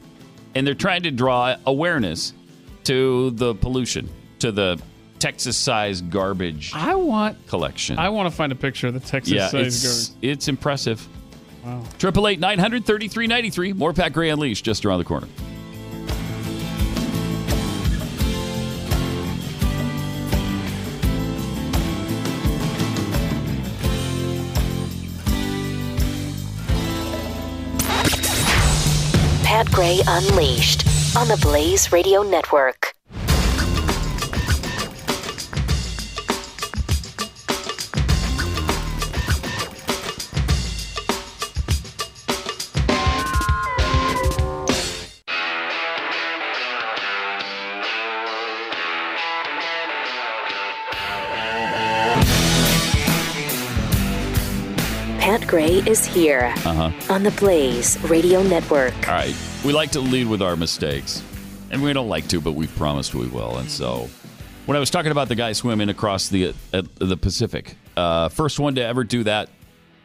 and 0.55 0.67
they're 0.67 0.75
trying 0.75 1.03
to 1.03 1.11
draw 1.11 1.57
awareness 1.67 2.33
to 2.85 3.31
the 3.33 3.55
pollution, 3.55 4.09
to 4.39 4.53
the 4.53 4.81
Texas-sized 5.19 6.11
garbage 6.11 6.73
I 6.75 6.95
want. 6.95 7.47
collection. 7.49 7.99
I 7.99 8.11
want 8.11 8.31
to 8.31 8.37
find 8.37 8.53
a 8.53 8.55
picture 8.55 8.87
of 8.89 8.95
the 8.95 9.01
Texas 9.01 9.33
yeah, 9.33 9.51
it's 9.53 10.09
garbage. 10.09 10.25
it's 10.31 10.49
impressive. 10.49 11.07
Wow. 11.65 11.83
Triple 11.99 12.29
eight 12.29 12.39
nine 12.39 12.59
hundred 12.59 12.85
thirty 12.87 13.09
three 13.09 13.27
ninety 13.27 13.51
three. 13.51 13.73
More 13.73 13.93
Pat 13.93 14.13
Gray 14.13 14.29
Unleashed 14.31 14.65
just 14.65 14.85
around 14.85 14.99
the 14.99 15.05
corner. 15.05 15.27
Gray 29.77 30.01
Unleashed 30.07 30.87
on 31.19 31.29
the 31.29 31.37
Blaze 31.43 31.93
Radio 31.93 32.23
Network. 32.23 32.96
Is 55.77 56.07
here 56.07 56.55
on 57.11 57.23
the 57.23 57.35
Blaze 57.39 58.03
Radio 58.05 58.43
Network. 58.43 58.95
All 59.07 59.15
right. 59.15 59.37
We 59.63 59.75
like 59.75 59.91
to 59.91 60.01
lead 60.01 60.27
with 60.27 60.41
our 60.41 60.57
mistakes. 60.57 61.23
And 61.71 61.83
we 61.83 61.93
don't 61.93 62.09
like 62.09 62.29
to, 62.29 62.41
but 62.41 62.53
we've 62.53 62.75
promised 62.77 63.15
we 63.15 63.27
will. 63.27 63.59
And 63.59 63.71
so 63.71 64.09
when 64.65 64.75
I 64.75 64.81
was 64.81 64.89
talking 64.89 65.13
about 65.13 65.29
the 65.29 65.35
guy 65.35 65.53
swimming 65.53 65.91
across 65.91 66.29
the 66.29 66.55
uh, 66.73 66.83
the 66.95 67.17
Pacific, 67.19 67.77
uh, 67.95 68.31
first 68.31 68.59
one 68.59 68.75
to 68.77 68.83
ever 68.83 69.05
do 69.05 69.23
that, 69.25 69.51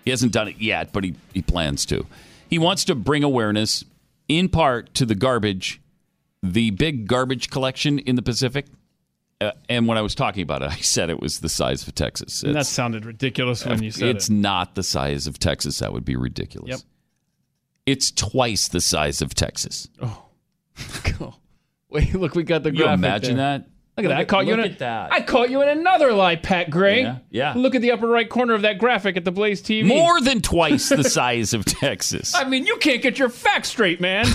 he 0.03 0.11
hasn't 0.11 0.33
done 0.33 0.49
it 0.49 0.57
yet, 0.59 0.91
but 0.91 1.05
he, 1.05 1.15
he 1.33 1.41
plans 1.41 1.85
to. 1.85 2.05
He 2.49 2.59
wants 2.59 2.83
to 2.85 2.95
bring 2.95 3.23
awareness 3.23 3.85
in 4.27 4.49
part 4.49 4.93
to 4.95 5.05
the 5.05 5.15
garbage, 5.15 5.79
the 6.43 6.71
big 6.71 7.07
garbage 7.07 7.49
collection 7.49 7.97
in 7.97 8.17
the 8.17 8.21
Pacific. 8.21 8.65
Uh, 9.41 9.51
and 9.67 9.87
when 9.87 9.97
I 9.97 10.01
was 10.01 10.13
talking 10.13 10.43
about 10.43 10.61
it, 10.61 10.69
I 10.69 10.75
said 10.75 11.09
it 11.09 11.19
was 11.19 11.39
the 11.39 11.49
size 11.49 11.87
of 11.87 11.95
Texas. 11.95 12.43
And 12.43 12.55
that 12.55 12.67
sounded 12.67 13.05
ridiculous 13.05 13.65
when 13.65 13.81
you 13.81 13.89
said 13.89 14.15
it's 14.15 14.29
it. 14.29 14.33
not 14.33 14.75
the 14.75 14.83
size 14.83 15.25
of 15.25 15.39
Texas. 15.39 15.79
That 15.79 15.93
would 15.93 16.05
be 16.05 16.15
ridiculous. 16.15 16.69
Yep. 16.69 16.79
It's 17.87 18.11
twice 18.11 18.67
the 18.67 18.81
size 18.81 19.21
of 19.21 19.33
Texas. 19.33 19.87
Cool. 21.03 21.37
Wait, 21.89 22.13
look, 22.15 22.33
we 22.33 22.43
got 22.43 22.63
the 22.63 22.73
you 22.73 22.87
imagine 22.87 23.35
there. 23.37 23.59
that? 23.59 23.69
Look 23.97 24.05
at 24.05 24.09
that. 24.09 24.17
I 24.19 24.25
caught 24.25 24.47
you 24.47 24.53
in 24.53 24.61
a, 24.61 24.63
at 24.63 24.79
that. 24.79 25.11
I 25.11 25.21
caught 25.21 25.49
you 25.49 25.61
in 25.61 25.67
another 25.67 26.13
lie, 26.13 26.37
Pat 26.37 26.69
Gray. 26.69 27.01
Yeah, 27.01 27.17
yeah. 27.29 27.53
Look 27.55 27.75
at 27.75 27.81
the 27.81 27.91
upper 27.91 28.07
right 28.07 28.27
corner 28.27 28.53
of 28.53 28.61
that 28.61 28.77
graphic 28.77 29.17
at 29.17 29.25
the 29.25 29.31
Blaze 29.31 29.61
TV. 29.61 29.85
More 29.85 30.21
than 30.21 30.41
twice 30.41 30.89
the 30.89 31.03
size 31.03 31.53
of 31.53 31.65
Texas. 31.65 32.33
I 32.33 32.45
mean, 32.45 32.65
you 32.65 32.77
can't 32.77 33.01
get 33.01 33.19
your 33.19 33.29
facts 33.29 33.69
straight, 33.69 33.99
man. 33.99 34.25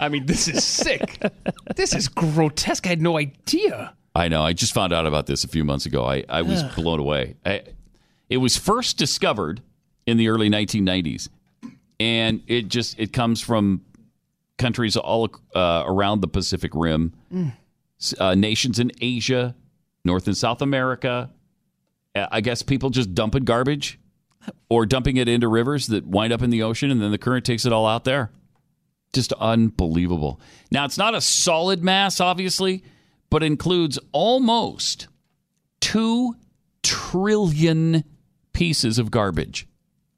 I 0.00 0.08
mean, 0.08 0.26
this 0.26 0.48
is 0.48 0.64
sick. 0.64 1.22
this 1.76 1.94
is 1.94 2.08
grotesque. 2.08 2.86
I 2.86 2.90
had 2.90 3.02
no 3.02 3.18
idea. 3.18 3.94
I 4.16 4.28
know. 4.28 4.42
I 4.42 4.52
just 4.54 4.72
found 4.72 4.92
out 4.92 5.06
about 5.06 5.26
this 5.26 5.44
a 5.44 5.48
few 5.48 5.62
months 5.64 5.84
ago. 5.86 6.04
I, 6.04 6.24
I 6.28 6.42
was 6.42 6.62
blown 6.74 6.98
away. 7.00 7.36
I, 7.44 7.62
it 8.30 8.38
was 8.38 8.56
first 8.56 8.96
discovered 8.96 9.60
in 10.06 10.16
the 10.16 10.28
early 10.28 10.48
1990s, 10.48 11.28
and 12.00 12.42
it 12.46 12.68
just 12.68 12.98
it 12.98 13.12
comes 13.12 13.40
from 13.40 13.82
countries 14.58 14.96
all 14.96 15.28
uh, 15.54 15.82
around 15.86 16.20
the 16.22 16.28
Pacific 16.28 16.70
Rim, 16.74 17.12
s- 18.00 18.14
uh, 18.18 18.34
nations 18.34 18.78
in 18.78 18.90
Asia, 19.00 19.54
North 20.04 20.26
and 20.26 20.36
South 20.36 20.62
America. 20.62 21.30
Uh, 22.14 22.26
I 22.30 22.40
guess 22.40 22.62
people 22.62 22.88
just 22.90 23.14
dumping 23.14 23.44
garbage 23.44 23.98
or 24.70 24.86
dumping 24.86 25.18
it 25.18 25.28
into 25.28 25.46
rivers 25.48 25.88
that 25.88 26.06
wind 26.06 26.32
up 26.32 26.40
in 26.40 26.48
the 26.50 26.62
ocean, 26.62 26.90
and 26.90 27.02
then 27.02 27.10
the 27.10 27.18
current 27.18 27.44
takes 27.44 27.66
it 27.66 27.72
all 27.72 27.86
out 27.86 28.04
there. 28.04 28.30
Just 29.12 29.32
unbelievable. 29.34 30.40
Now, 30.72 30.84
it's 30.86 30.96
not 30.98 31.14
a 31.14 31.20
solid 31.20 31.82
mass, 31.84 32.18
obviously, 32.20 32.82
but 33.30 33.42
includes 33.42 33.98
almost 34.12 35.08
2 35.80 36.34
trillion 36.82 38.04
pieces 38.52 38.98
of 38.98 39.10
garbage. 39.10 39.66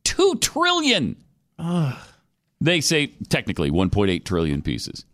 2 0.05 0.37
trillion! 0.41 1.17
They 2.61 2.81
say 2.81 3.09
technically 3.29 3.71
1.8 3.71 4.25
trillion 4.25 4.63
pieces. 4.63 5.05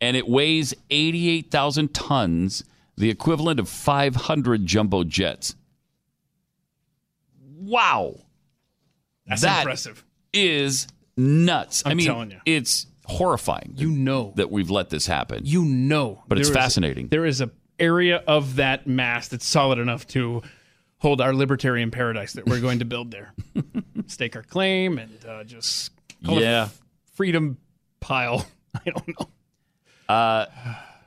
And 0.00 0.16
it 0.16 0.28
weighs 0.28 0.74
88,000 0.90 1.94
tons, 1.94 2.64
the 2.96 3.10
equivalent 3.10 3.58
of 3.60 3.68
500 3.68 4.66
jumbo 4.66 5.04
jets. 5.04 5.54
Wow. 7.56 8.16
That's 9.26 9.42
That 9.42 9.60
impressive. 9.60 10.04
is 10.32 10.86
nuts. 11.16 11.82
I 11.86 11.90
I'm 11.90 11.96
mean, 11.96 12.06
telling 12.06 12.30
you. 12.32 12.38
it's 12.44 12.86
horrifying 13.06 13.74
You 13.76 13.90
know. 13.90 14.32
that 14.36 14.50
we've 14.50 14.70
let 14.70 14.90
this 14.90 15.06
happen. 15.06 15.42
You 15.44 15.64
know. 15.64 16.22
But 16.28 16.38
it's 16.38 16.48
there 16.48 16.56
is- 16.56 16.64
fascinating. 16.64 17.08
there 17.08 17.26
is 17.26 17.40
a 17.40 17.50
area 17.78 18.22
of 18.26 18.56
that 18.56 18.86
mass 18.86 19.28
that's 19.28 19.44
solid 19.46 19.78
enough 19.78 20.06
to 20.06 20.42
hold 20.98 21.20
our 21.20 21.34
libertarian 21.34 21.90
paradise 21.90 22.32
that 22.34 22.46
we're 22.46 22.60
going 22.60 22.78
to 22.78 22.84
build 22.84 23.10
there. 23.10 23.34
Stake 24.06 24.36
our 24.36 24.42
claim 24.42 24.98
and 24.98 25.24
uh, 25.26 25.44
just 25.44 25.90
call 26.24 26.38
it 26.38 26.42
yeah. 26.42 26.68
freedom 27.14 27.58
pile. 28.00 28.46
I 28.74 28.90
don't 28.90 29.08
know. 29.08 29.28
Uh, 30.08 30.46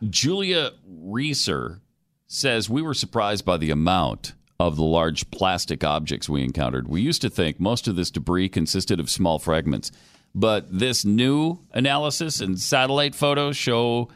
Julia 0.09 0.71
Reisser 0.89 1.79
says 2.27 2.69
we 2.69 2.81
were 2.81 2.93
surprised 2.93 3.45
by 3.45 3.57
the 3.57 3.71
amount 3.71 4.33
of 4.59 4.75
the 4.75 4.83
large 4.83 5.29
plastic 5.31 5.83
objects 5.83 6.27
we 6.27 6.43
encountered. 6.43 6.87
We 6.87 7.01
used 7.01 7.21
to 7.21 7.29
think 7.29 7.59
most 7.59 7.87
of 7.87 7.95
this 7.95 8.11
debris 8.11 8.49
consisted 8.49 8.99
of 8.99 9.09
small 9.09 9.39
fragments, 9.39 9.91
but 10.39 10.65
this 10.69 11.03
new 11.03 11.57
analysis 11.73 12.41
and 12.41 12.59
satellite 12.59 13.15
photos 13.15 13.57
show 13.57 14.09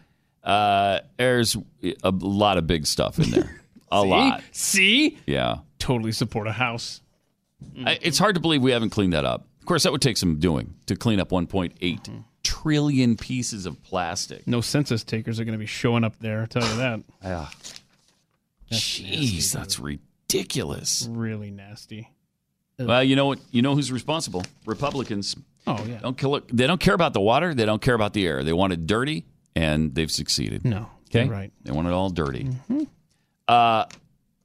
uh, 0.44 1.00
there's 1.18 1.56
a 2.04 2.12
lot 2.12 2.58
of 2.58 2.66
big 2.68 2.86
stuff 2.88 3.20
in 3.20 3.30
there. 3.32 3.62
A 3.92 4.02
See? 4.04 4.08
lot. 4.08 4.44
See? 4.52 5.18
Yeah. 5.28 5.58
Totally 5.78 6.12
support 6.14 6.48
a 6.48 6.52
house. 6.54 7.02
I- 7.86 8.00
It's 8.02 8.18
hard 8.18 8.36
to 8.36 8.42
believe 8.42 8.62
we 8.62 8.72
haven't 8.72 8.92
cleaned 8.92 9.14
that 9.14 9.26
up. 9.26 9.46
Of 9.60 9.66
course, 9.66 9.84
that 9.84 9.92
would 9.92 10.02
take 10.02 10.16
some 10.18 10.40
doing 10.40 10.74
to 10.88 10.96
clean 10.96 11.20
up 11.20 11.30
1.8 11.30 12.24
trillion 12.44 13.18
pieces 13.18 13.66
of 13.66 13.82
plastic. 13.84 14.48
No 14.48 14.62
census 14.62 15.04
takers 15.04 15.40
are 15.40 15.44
going 15.46 15.54
to 15.54 15.60
be 15.60 15.66
showing 15.68 16.04
up 16.04 16.18
there. 16.20 16.42
I'll 16.42 16.48
tell 16.48 16.64
you 16.68 16.76
that. 16.78 17.02
Yeah. 17.24 17.48
Jeez, 18.72 19.52
that's 19.52 19.80
ridiculous. 19.80 21.08
Really 21.12 21.52
nasty. 21.52 22.10
Well, 22.80 23.04
you 23.04 23.16
know 23.16 23.26
what? 23.28 23.40
You 23.52 23.62
know 23.62 23.76
who's 23.76 23.92
responsible? 23.92 24.44
Republicans. 24.66 25.36
Oh, 25.68 25.84
yeah. 25.86 26.00
Don't 26.00 26.18
kill 26.18 26.36
it. 26.36 26.44
They 26.48 26.68
don't 26.68 26.80
care 26.80 26.94
about 26.94 27.14
the 27.14 27.22
water. 27.22 27.54
They 27.54 27.66
don't 27.66 27.82
care 27.82 27.94
about 27.94 28.14
the 28.14 28.26
air. 28.26 28.44
They 28.44 28.54
want 28.54 28.74
it 28.74 28.88
dirty, 28.88 29.26
and 29.56 29.94
they've 29.94 30.12
succeeded. 30.12 30.66
No. 30.66 30.90
Okay, 31.10 31.28
right. 31.28 31.52
They 31.64 31.72
want 31.72 31.88
it 31.88 31.94
all 31.94 32.10
dirty. 32.10 32.48
Uh, 33.48 33.86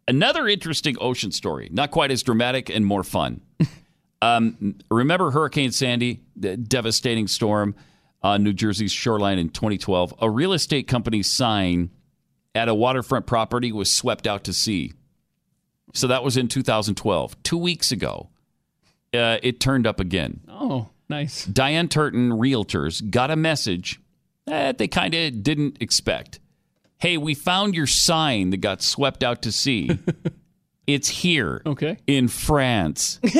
another 0.08 0.48
interesting 0.48 0.96
ocean 1.00 1.30
story. 1.30 1.68
Not 1.70 1.90
quite 1.90 2.10
as 2.10 2.22
dramatic 2.22 2.68
and 2.68 2.84
more 2.84 3.04
fun. 3.04 3.40
um, 4.22 4.76
remember 4.90 5.30
Hurricane 5.30 5.70
Sandy, 5.70 6.22
the 6.34 6.56
devastating 6.56 7.28
storm 7.28 7.76
on 8.22 8.42
New 8.42 8.52
Jersey's 8.52 8.92
shoreline 8.92 9.38
in 9.38 9.48
2012? 9.48 10.14
A 10.20 10.28
real 10.28 10.52
estate 10.52 10.88
company's 10.88 11.30
sign 11.30 11.90
at 12.54 12.68
a 12.68 12.74
waterfront 12.74 13.26
property 13.26 13.70
was 13.70 13.92
swept 13.92 14.26
out 14.26 14.44
to 14.44 14.52
sea. 14.52 14.92
So 15.94 16.08
that 16.08 16.24
was 16.24 16.36
in 16.36 16.48
2012. 16.48 17.42
Two 17.42 17.58
weeks 17.58 17.92
ago, 17.92 18.30
uh, 19.14 19.38
it 19.42 19.60
turned 19.60 19.86
up 19.86 20.00
again. 20.00 20.40
Oh, 20.48 20.88
nice. 21.08 21.44
Diane 21.46 21.88
Turton 21.88 22.30
Realtors 22.30 23.08
got 23.10 23.30
a 23.30 23.36
message 23.36 24.00
that 24.46 24.78
they 24.78 24.88
kind 24.88 25.14
of 25.14 25.42
didn't 25.42 25.78
expect. 25.80 26.40
Hey, 26.98 27.16
we 27.18 27.34
found 27.34 27.74
your 27.74 27.86
sign 27.86 28.50
that 28.50 28.58
got 28.58 28.80
swept 28.82 29.22
out 29.22 29.42
to 29.42 29.52
sea. 29.52 29.98
it's 30.86 31.08
here 31.08 31.62
Okay. 31.66 31.98
in 32.06 32.28
France. 32.28 33.20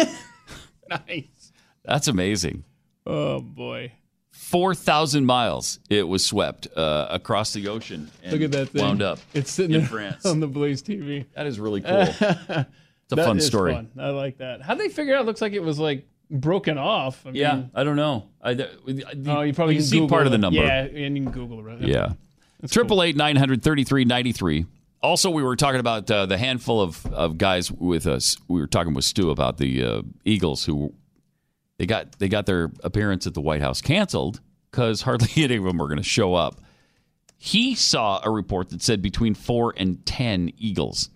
Nice. 0.89 1.53
That's 1.85 2.07
amazing. 2.09 2.65
Oh, 3.07 3.41
boy. 3.41 3.93
4,000 4.31 5.25
miles 5.25 5.81
it 5.91 6.07
was 6.07 6.25
swept 6.25 6.69
uh, 6.77 7.09
across 7.11 7.53
the 7.53 7.67
ocean. 7.69 8.11
And 8.23 8.33
Look 8.33 8.43
at 8.43 8.53
that 8.53 8.69
thing. 8.69 8.83
Wound 8.85 9.03
up. 9.03 9.19
It's 9.35 9.51
sitting 9.51 9.75
in 9.75 9.85
France. 9.87 10.25
on 10.27 10.39
the 10.41 10.47
Blaze 10.47 10.83
TV. 10.83 11.27
That 11.35 11.47
is 11.47 11.59
really 11.59 11.81
cool. 11.81 12.03
It's 12.03 12.21
a 12.21 12.67
That 13.09 13.25
fun 13.27 13.41
story. 13.41 13.73
fun. 13.75 13.91
I 13.99 14.11
like 14.11 14.39
that. 14.39 14.63
How'd 14.63 14.79
they 14.79 14.89
figure 14.89 15.17
out? 15.17 15.23
It 15.23 15.27
looks 15.27 15.41
like 15.41 15.53
it 15.55 15.63
was 15.63 15.79
like 15.81 16.07
broken 16.31 16.79
off. 16.79 17.25
I 17.27 17.31
Yeah, 17.31 17.55
mean, 17.55 17.71
I 17.75 17.85
don't 17.85 17.97
know. 17.97 18.29
I, 18.43 18.53
oh, 18.53 19.43
you 19.43 19.53
probably 19.53 19.75
can 19.75 19.83
can 19.83 19.83
see 19.83 19.97
Google 19.99 20.09
part 20.09 20.27
of 20.27 20.33
the 20.33 20.39
number. 20.39 20.61
Yeah, 20.61 20.83
and 20.85 21.17
you 21.17 21.25
can 21.25 21.33
Google 21.33 21.61
it. 21.61 21.63
Right? 21.63 21.81
Yeah. 21.83 22.13
Triple 22.69 23.03
eight 23.03 23.17
nine 23.17 23.37
hundred 23.37 23.63
thirty 23.63 23.85
three 23.85 24.05
ninety 24.05 24.33
three. 24.33 24.67
Also, 25.03 25.31
we 25.31 25.43
were 25.43 25.57
talking 25.57 25.79
about 25.79 26.11
uh, 26.11 26.27
the 26.27 26.39
handful 26.39 26.81
of, 26.81 27.05
of 27.07 27.39
guys 27.39 27.71
with 27.71 28.07
us. 28.07 28.37
We 28.49 28.61
were 28.61 28.67
talking 28.67 28.95
with 28.95 29.05
Stu 29.05 29.31
about 29.31 29.59
the 29.59 29.83
uh, 29.85 30.03
Eagles 30.25 30.65
who 30.65 30.95
they 31.79 31.87
got 31.87 32.19
they 32.19 32.29
got 32.29 32.47
their 32.47 32.73
appearance 32.83 33.27
at 33.27 33.35
the 33.35 33.41
White 33.43 33.61
House 33.61 33.81
canceled 33.81 34.41
because 34.71 35.03
hardly 35.03 35.29
any 35.45 35.57
of 35.57 35.65
them 35.65 35.79
were 35.79 35.87
going 35.87 35.99
to 35.99 36.03
show 36.03 36.35
up. 36.35 36.61
He 37.39 37.75
saw 37.75 38.21
a 38.25 38.31
report 38.31 38.71
that 38.71 38.83
said 38.83 39.03
between 39.03 39.35
four 39.35 39.75
and 39.77 40.05
ten 40.07 40.51
Eagles. 40.59 41.11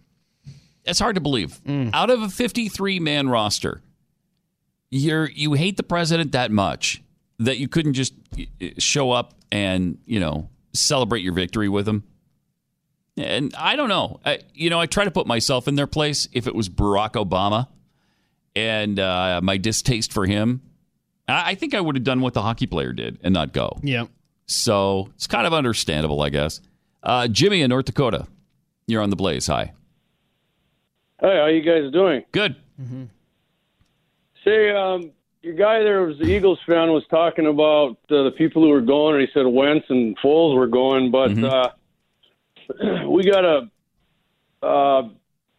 It's 0.84 0.98
hard 0.98 1.14
to 1.14 1.20
believe. 1.20 1.58
Out 1.94 2.10
of 2.10 2.22
a 2.22 2.28
fifty 2.28 2.68
three 2.68 3.00
man 3.00 3.28
roster, 3.28 3.80
you're 4.90 5.30
you 5.30 5.52
hate 5.54 5.76
the 5.76 5.82
president 5.82 6.32
that 6.32 6.50
much 6.50 7.02
that 7.38 7.58
you 7.58 7.68
couldn't 7.68 7.92
just 7.94 8.12
y- 8.36 8.46
y- 8.60 8.72
show 8.78 9.10
up 9.12 9.34
and 9.52 9.98
you 10.04 10.20
know 10.20 10.48
celebrate 10.72 11.22
your 11.22 11.32
victory 11.32 11.68
with 11.68 11.88
him. 11.88 12.04
And 13.16 13.54
I 13.56 13.76
don't 13.76 13.88
know. 13.88 14.20
I, 14.24 14.38
you 14.54 14.70
know, 14.70 14.80
I 14.80 14.86
try 14.86 15.04
to 15.04 15.10
put 15.10 15.26
myself 15.26 15.68
in 15.68 15.74
their 15.74 15.86
place. 15.88 16.28
If 16.32 16.46
it 16.46 16.54
was 16.54 16.68
Barack 16.68 17.12
Obama 17.12 17.68
and 18.56 18.98
uh, 18.98 19.40
my 19.42 19.56
distaste 19.58 20.12
for 20.12 20.24
him, 20.26 20.62
I, 21.28 21.50
I 21.50 21.54
think 21.54 21.74
I 21.74 21.80
would 21.80 21.96
have 21.96 22.04
done 22.04 22.20
what 22.20 22.32
the 22.34 22.40
hockey 22.42 22.66
player 22.66 22.92
did 22.92 23.18
and 23.22 23.34
not 23.34 23.52
go. 23.52 23.78
Yeah. 23.82 24.06
So 24.46 25.10
it's 25.16 25.26
kind 25.26 25.46
of 25.46 25.52
understandable, 25.52 26.22
I 26.22 26.30
guess. 26.30 26.60
Uh, 27.02 27.28
Jimmy 27.28 27.60
in 27.62 27.68
North 27.70 27.86
Dakota, 27.86 28.26
you're 28.86 29.02
on 29.02 29.10
the 29.10 29.16
Blaze. 29.16 29.46
Hi. 29.48 29.72
Hey, 31.20 31.36
how 31.36 31.46
you 31.46 31.60
guys 31.62 31.92
doing? 31.92 32.24
Good. 32.32 32.56
Say, 34.50 34.70
um, 34.70 35.12
your 35.42 35.54
guy 35.54 35.78
there 35.78 36.02
was 36.02 36.18
the 36.18 36.24
Eagles 36.24 36.58
fan 36.66 36.90
was 36.90 37.04
talking 37.08 37.46
about 37.46 37.98
uh, 38.10 38.24
the 38.24 38.32
people 38.36 38.62
who 38.62 38.70
were 38.70 38.80
going, 38.80 39.14
and 39.14 39.22
he 39.26 39.28
said 39.32 39.46
Wentz 39.46 39.86
and 39.88 40.18
Foles 40.18 40.56
were 40.56 40.66
going, 40.66 41.12
but 41.12 41.38
uh, 41.42 41.70
we 43.08 43.22
got 43.22 43.44
a 43.44 43.70
uh, 44.60 45.08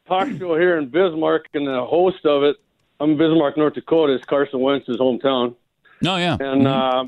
talk 0.08 0.28
show 0.38 0.58
here 0.58 0.78
in 0.78 0.90
Bismarck, 0.90 1.46
and 1.54 1.66
the 1.66 1.86
host 1.86 2.26
of 2.26 2.44
it, 2.44 2.58
I'm 3.00 3.18
Bismarck, 3.18 3.56
North 3.56 3.76
Dakota, 3.76 4.14
is 4.14 4.26
Carson 4.26 4.60
Wentz's 4.60 4.98
hometown, 4.98 5.56
No, 6.02 6.18
yeah. 6.18 6.36
and 6.40 6.68
uh, 6.68 7.06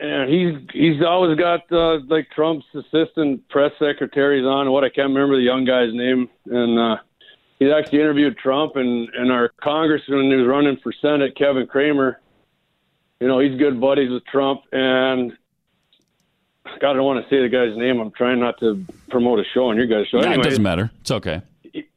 and 0.00 0.30
he's 0.30 0.54
he's 0.74 1.02
always 1.02 1.36
got 1.38 1.60
uh, 1.72 2.00
like 2.08 2.28
Trump's 2.30 2.66
assistant 2.74 3.48
press 3.48 3.72
secretaries 3.78 4.44
on. 4.44 4.70
What 4.70 4.84
I 4.84 4.90
can't 4.90 5.08
remember 5.08 5.36
the 5.36 5.42
young 5.42 5.64
guy's 5.64 5.94
name, 5.94 6.28
and 6.44 6.78
uh, 7.60 7.64
he 7.64 7.72
actually 7.72 8.00
interviewed 8.00 8.36
Trump 8.38 8.76
and 8.76 9.08
and 9.14 9.30
our 9.32 9.50
congressman 9.60 10.30
who's 10.30 10.46
running 10.46 10.76
for 10.82 10.92
Senate, 11.00 11.36
Kevin 11.36 11.66
Cramer. 11.66 12.20
You 13.20 13.26
know, 13.28 13.40
he's 13.40 13.58
good 13.58 13.80
buddies 13.80 14.10
with 14.10 14.24
Trump, 14.26 14.60
and 14.72 15.32
God, 16.80 16.90
I 16.90 16.94
don't 16.94 17.04
want 17.04 17.24
to 17.24 17.30
say 17.30 17.42
the 17.42 17.48
guy's 17.48 17.76
name. 17.76 17.98
I'm 18.00 18.10
trying 18.12 18.38
not 18.40 18.60
to 18.60 18.84
promote 19.08 19.40
a 19.40 19.44
show 19.54 19.68
on 19.70 19.76
your 19.76 19.86
guys' 19.86 20.06
show. 20.08 20.20
Nah, 20.20 20.32
it 20.32 20.42
doesn't 20.42 20.62
matter. 20.62 20.90
It's 21.00 21.10
okay. 21.10 21.40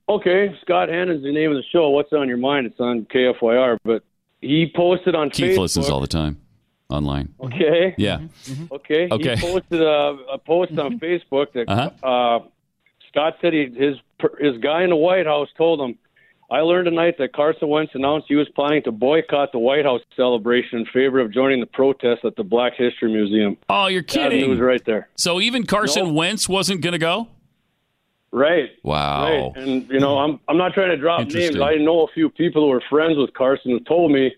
okay, 0.09 0.55
Scott 0.61 0.89
Hennen's 0.89 1.23
the 1.23 1.31
name 1.31 1.51
of 1.51 1.57
the 1.57 1.63
show. 1.71 1.89
What's 1.89 2.11
on 2.13 2.27
your 2.27 2.37
mind? 2.37 2.65
It's 2.67 2.79
on 2.79 3.05
KFYR, 3.05 3.77
but 3.83 4.03
he 4.41 4.71
posted 4.75 5.13
on 5.13 5.29
Keith 5.29 5.57
Facebook. 5.57 5.59
listens 5.59 5.89
all 5.89 5.99
the 5.99 6.07
time. 6.07 6.37
online. 6.89 7.33
Okay. 7.39 7.93
Yeah. 7.97 8.21
Okay. 8.71 9.07
Okay. 9.11 9.35
He 9.35 9.41
posted 9.41 9.81
a, 9.81 10.17
a 10.33 10.37
post 10.39 10.77
on 10.79 10.99
Facebook 11.05 11.51
that 11.53 11.69
Uh-huh. 11.69 12.07
uh, 12.07 12.39
Scott 13.09 13.37
said 13.41 13.53
he, 13.53 13.65
his 13.77 13.97
his 14.39 14.57
guy 14.57 14.83
in 14.83 14.89
the 14.89 14.95
White 14.95 15.25
House 15.25 15.49
told 15.57 15.79
him, 15.81 15.97
"I 16.49 16.59
learned 16.61 16.85
tonight 16.85 17.15
that 17.19 17.33
Carson 17.33 17.67
Wentz 17.69 17.93
announced 17.95 18.27
he 18.27 18.35
was 18.35 18.49
planning 18.49 18.83
to 18.83 18.91
boycott 18.91 19.51
the 19.51 19.59
White 19.59 19.85
House 19.85 20.01
celebration 20.15 20.79
in 20.79 20.85
favor 20.87 21.19
of 21.19 21.31
joining 21.31 21.59
the 21.59 21.65
protest 21.65 22.25
at 22.25 22.35
the 22.35 22.43
Black 22.43 22.73
History 22.75 23.11
Museum." 23.11 23.57
Oh, 23.69 23.87
you're 23.87 24.01
That 24.01 24.07
kidding. 24.09 24.41
news 24.49 24.59
right 24.59 24.83
there. 24.85 25.09
So 25.15 25.39
even 25.41 25.65
Carson 25.65 26.07
No. 26.07 26.13
Wentz 26.13 26.47
wasn't 26.49 26.81
going 26.81 26.93
to 26.93 26.99
go? 26.99 27.27
Right. 28.33 28.69
Wow. 28.83 29.51
Right. 29.55 29.63
And 29.63 29.89
you 29.89 29.99
know, 29.99 30.17
I'm 30.17 30.39
I'm 30.47 30.57
not 30.57 30.73
trying 30.73 30.89
to 30.89 30.97
drop 30.97 31.27
names. 31.27 31.59
I 31.59 31.75
know 31.75 32.03
a 32.03 32.07
few 32.13 32.29
people 32.29 32.61
who 32.63 32.69
were 32.69 32.83
friends 32.89 33.17
with 33.17 33.33
Carson 33.33 33.71
who 33.71 33.79
told 33.81 34.11
me 34.11 34.33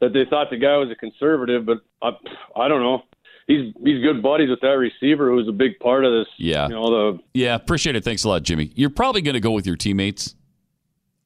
that 0.00 0.12
they 0.12 0.24
thought 0.24 0.50
the 0.50 0.56
guy 0.56 0.76
was 0.76 0.90
a 0.90 0.94
conservative, 0.94 1.64
but 1.66 1.78
I, 2.02 2.10
I 2.56 2.68
don't 2.68 2.82
know. 2.82 3.02
He's 3.46 3.72
he's 3.84 4.02
good 4.02 4.22
buddies 4.22 4.50
with 4.50 4.60
that 4.60 4.78
receiver 4.78 5.30
who's 5.30 5.48
a 5.48 5.52
big 5.52 5.78
part 5.80 6.04
of 6.04 6.12
this. 6.12 6.28
Yeah. 6.36 6.68
You 6.68 6.74
know 6.74 6.90
the 6.90 7.18
Yeah, 7.34 7.54
appreciate 7.54 7.96
it. 7.96 8.04
Thanks 8.04 8.24
a 8.24 8.28
lot, 8.28 8.42
Jimmy. 8.42 8.72
You're 8.74 8.90
probably 8.90 9.22
going 9.22 9.34
to 9.34 9.40
go 9.40 9.50
with 9.50 9.66
your 9.66 9.76
teammates 9.76 10.34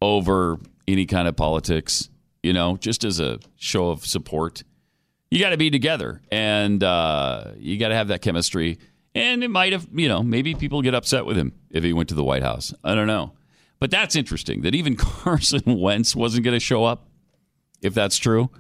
over 0.01 0.59
any 0.89 1.07
kind 1.07 1.29
of 1.29 1.37
politics, 1.37 2.09
you 2.43 2.53
know, 2.53 2.77
just 2.77 3.05
as 3.05 3.21
a 3.21 3.39
show 3.57 3.91
of 3.91 4.05
support. 4.07 4.63
You 5.31 5.41
got 5.41 5.51
to 5.51 5.57
be 5.57 5.71
together 5.71 6.23
and 6.31 6.83
uh, 6.83 7.53
you 7.59 7.79
got 7.79 7.89
to 7.89 7.95
have 7.95 8.09
that 8.09 8.23
chemistry. 8.23 8.79
And 9.15 9.43
it 9.43 9.49
might 9.49 9.73
have, 9.73 9.87
you 9.95 10.09
know, 10.09 10.23
maybe 10.23 10.55
people 10.55 10.83
get 10.83 10.95
upset 10.95 11.25
with 11.25 11.37
him 11.37 11.53
if 11.71 11.83
he 11.83 11.93
went 11.93 12.11
to 12.11 12.15
the 12.15 12.25
White 12.25 12.43
House. 12.43 12.75
I 12.85 12.95
don't 12.95 13.07
know. 13.07 13.33
But 13.79 13.91
that's 13.91 14.15
interesting 14.17 14.63
that 14.63 14.75
even 14.75 14.97
Carson 14.97 15.63
Wentz 15.67 16.15
wasn't 16.15 16.45
going 16.45 16.55
to 16.55 16.61
show 16.61 16.85
up, 16.85 17.09
if 17.83 17.95
that's 17.95 18.19
true. 18.19 18.51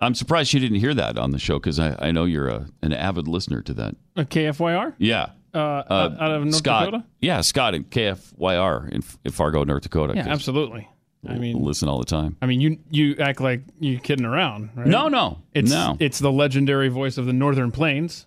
I'm 0.00 0.14
surprised 0.14 0.52
you 0.52 0.60
didn't 0.60 0.78
hear 0.78 0.94
that 0.94 1.18
on 1.18 1.32
the 1.32 1.38
show 1.38 1.58
because 1.58 1.78
I, 1.80 1.96
I 1.98 2.10
know 2.12 2.24
you're 2.24 2.48
a, 2.48 2.66
an 2.82 2.92
avid 2.92 3.26
listener 3.26 3.62
to 3.62 3.74
that. 3.74 3.96
A 4.16 4.24
KFYR? 4.24 4.94
Yeah. 4.98 5.30
Uh, 5.54 5.58
out 5.90 6.20
out 6.20 6.30
of 6.32 6.42
North 6.44 6.54
Scott, 6.56 6.84
Dakota? 6.86 7.04
Yeah, 7.20 7.40
Scott 7.40 7.74
in 7.74 7.84
KFYR 7.84 8.90
in, 8.90 9.02
in 9.24 9.32
Fargo, 9.32 9.64
North 9.64 9.82
Dakota. 9.82 10.12
Yeah, 10.14 10.28
absolutely. 10.28 10.88
I 11.28 11.34
mean, 11.34 11.58
listen 11.64 11.88
all 11.88 11.98
the 11.98 12.04
time. 12.04 12.36
I 12.40 12.46
mean, 12.46 12.60
you 12.60 12.78
you 12.90 13.16
act 13.16 13.40
like 13.40 13.62
you're 13.80 13.98
kidding 13.98 14.24
around, 14.26 14.70
right? 14.76 14.86
No, 14.86 15.08
no, 15.08 15.38
It's 15.52 15.70
no. 15.70 15.96
it's 15.98 16.20
the 16.20 16.30
legendary 16.30 16.88
voice 16.88 17.18
of 17.18 17.26
the 17.26 17.32
Northern 17.32 17.72
Plains. 17.72 18.26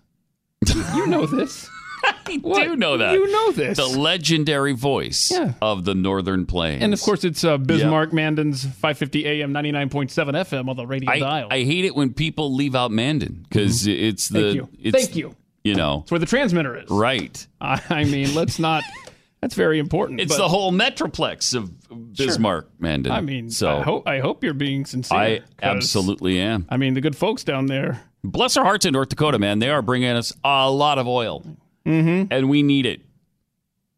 you 0.94 1.06
know 1.06 1.26
this. 1.26 1.70
I 2.26 2.36
do 2.36 2.76
know 2.76 2.96
that. 2.98 3.14
You 3.14 3.30
know 3.30 3.52
this. 3.52 3.76
The 3.76 3.86
legendary 3.86 4.72
voice 4.72 5.30
Yeah. 5.30 5.54
of 5.60 5.84
the 5.84 5.94
Northern 5.94 6.46
Plains. 6.46 6.82
and 6.82 6.92
of 6.92 7.00
course, 7.00 7.24
it's 7.24 7.44
uh, 7.44 7.58
Bismarck 7.58 8.12
Mandan's 8.12 8.64
550 8.64 9.26
AM 9.26 9.52
99.7 9.52 10.08
FM 10.10 10.68
on 10.68 10.76
the 10.76 10.86
radio 10.86 11.10
I, 11.10 11.18
dial. 11.18 11.48
I 11.50 11.62
hate 11.64 11.84
it 11.84 11.94
when 11.94 12.12
people 12.14 12.54
leave 12.54 12.74
out 12.74 12.90
Mandan 12.90 13.44
because 13.48 13.86
it's 13.86 14.28
the. 14.28 14.38
Mm-hmm. 14.38 14.46
Thank 14.48 14.56
you. 14.56 14.68
It's, 14.82 14.96
Thank 14.98 15.16
you. 15.16 15.36
You 15.64 15.74
know, 15.76 16.00
It's 16.02 16.10
where 16.10 16.18
the 16.18 16.26
transmitter 16.26 16.76
is. 16.76 16.90
right. 16.90 17.46
I, 17.60 17.80
I 17.88 18.04
mean, 18.04 18.34
let's 18.34 18.58
not. 18.58 18.82
That's 19.40 19.54
very 19.54 19.80
important. 19.80 20.20
It's 20.20 20.36
the 20.36 20.48
whole 20.48 20.70
metroplex 20.72 21.52
of 21.56 21.70
Bismarck, 22.16 22.68
Mandan. 22.78 23.10
I 23.12 23.20
mean, 23.20 23.50
so 23.50 23.78
I 23.78 23.82
hope 23.82 24.06
I 24.08 24.20
hope 24.20 24.44
you're 24.44 24.54
being 24.54 24.84
sincere. 24.84 25.18
I 25.18 25.40
absolutely 25.60 26.38
am. 26.38 26.66
I 26.68 26.76
mean, 26.76 26.94
the 26.94 27.00
good 27.00 27.16
folks 27.16 27.42
down 27.42 27.66
there. 27.66 28.00
Bless 28.22 28.56
our 28.56 28.64
hearts 28.64 28.86
in 28.86 28.92
North 28.92 29.08
Dakota, 29.08 29.40
man. 29.40 29.58
They 29.58 29.68
are 29.70 29.82
bringing 29.82 30.10
us 30.10 30.32
a 30.44 30.70
lot 30.70 30.98
of 30.98 31.08
oil, 31.08 31.44
mm-hmm. 31.84 32.32
and 32.32 32.48
we 32.48 32.62
need 32.62 32.86
it. 32.86 33.02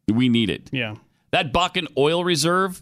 We 0.07 0.29
need 0.29 0.49
it. 0.49 0.69
Yeah. 0.71 0.95
That 1.31 1.51
Bakken 1.51 1.87
oil 1.97 2.23
reserve 2.23 2.81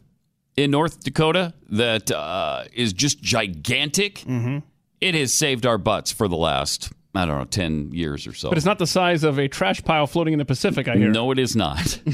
in 0.56 0.72
North 0.72 1.04
Dakota 1.04 1.54
that 1.70 2.12
uh, 2.12 2.66
is 2.74 2.93
just 2.93 3.22
gigantic. 3.22 4.20
Mm-hmm. 4.20 4.60
It 5.01 5.16
has 5.16 5.34
saved 5.34 5.66
our 5.66 5.78
butts 5.78 6.12
for 6.12 6.28
the 6.28 6.36
last, 6.38 6.91
I 7.16 7.26
don't 7.26 7.38
know, 7.38 7.45
10 7.45 7.91
years 7.93 8.28
or 8.28 8.34
so. 8.34 8.49
But 8.49 8.58
it's 8.58 8.66
not 8.66 8.80
the 8.80 8.88
size 8.88 9.24
of 9.24 9.38
a 9.38 9.47
trash 9.47 9.84
pile 9.84 10.08
floating 10.08 10.34
in 10.34 10.39
the 10.39 10.45
Pacific. 10.45 10.88
I 10.88 10.95
hear. 10.95 11.10
no, 11.10 11.32
it 11.32 11.39
is 11.39 11.56
not. 11.56 11.99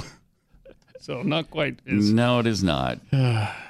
So 1.01 1.23
not 1.23 1.49
quite. 1.49 1.79
As, 1.87 2.13
no, 2.13 2.37
it 2.37 2.45
is 2.45 2.63
not. 2.63 2.99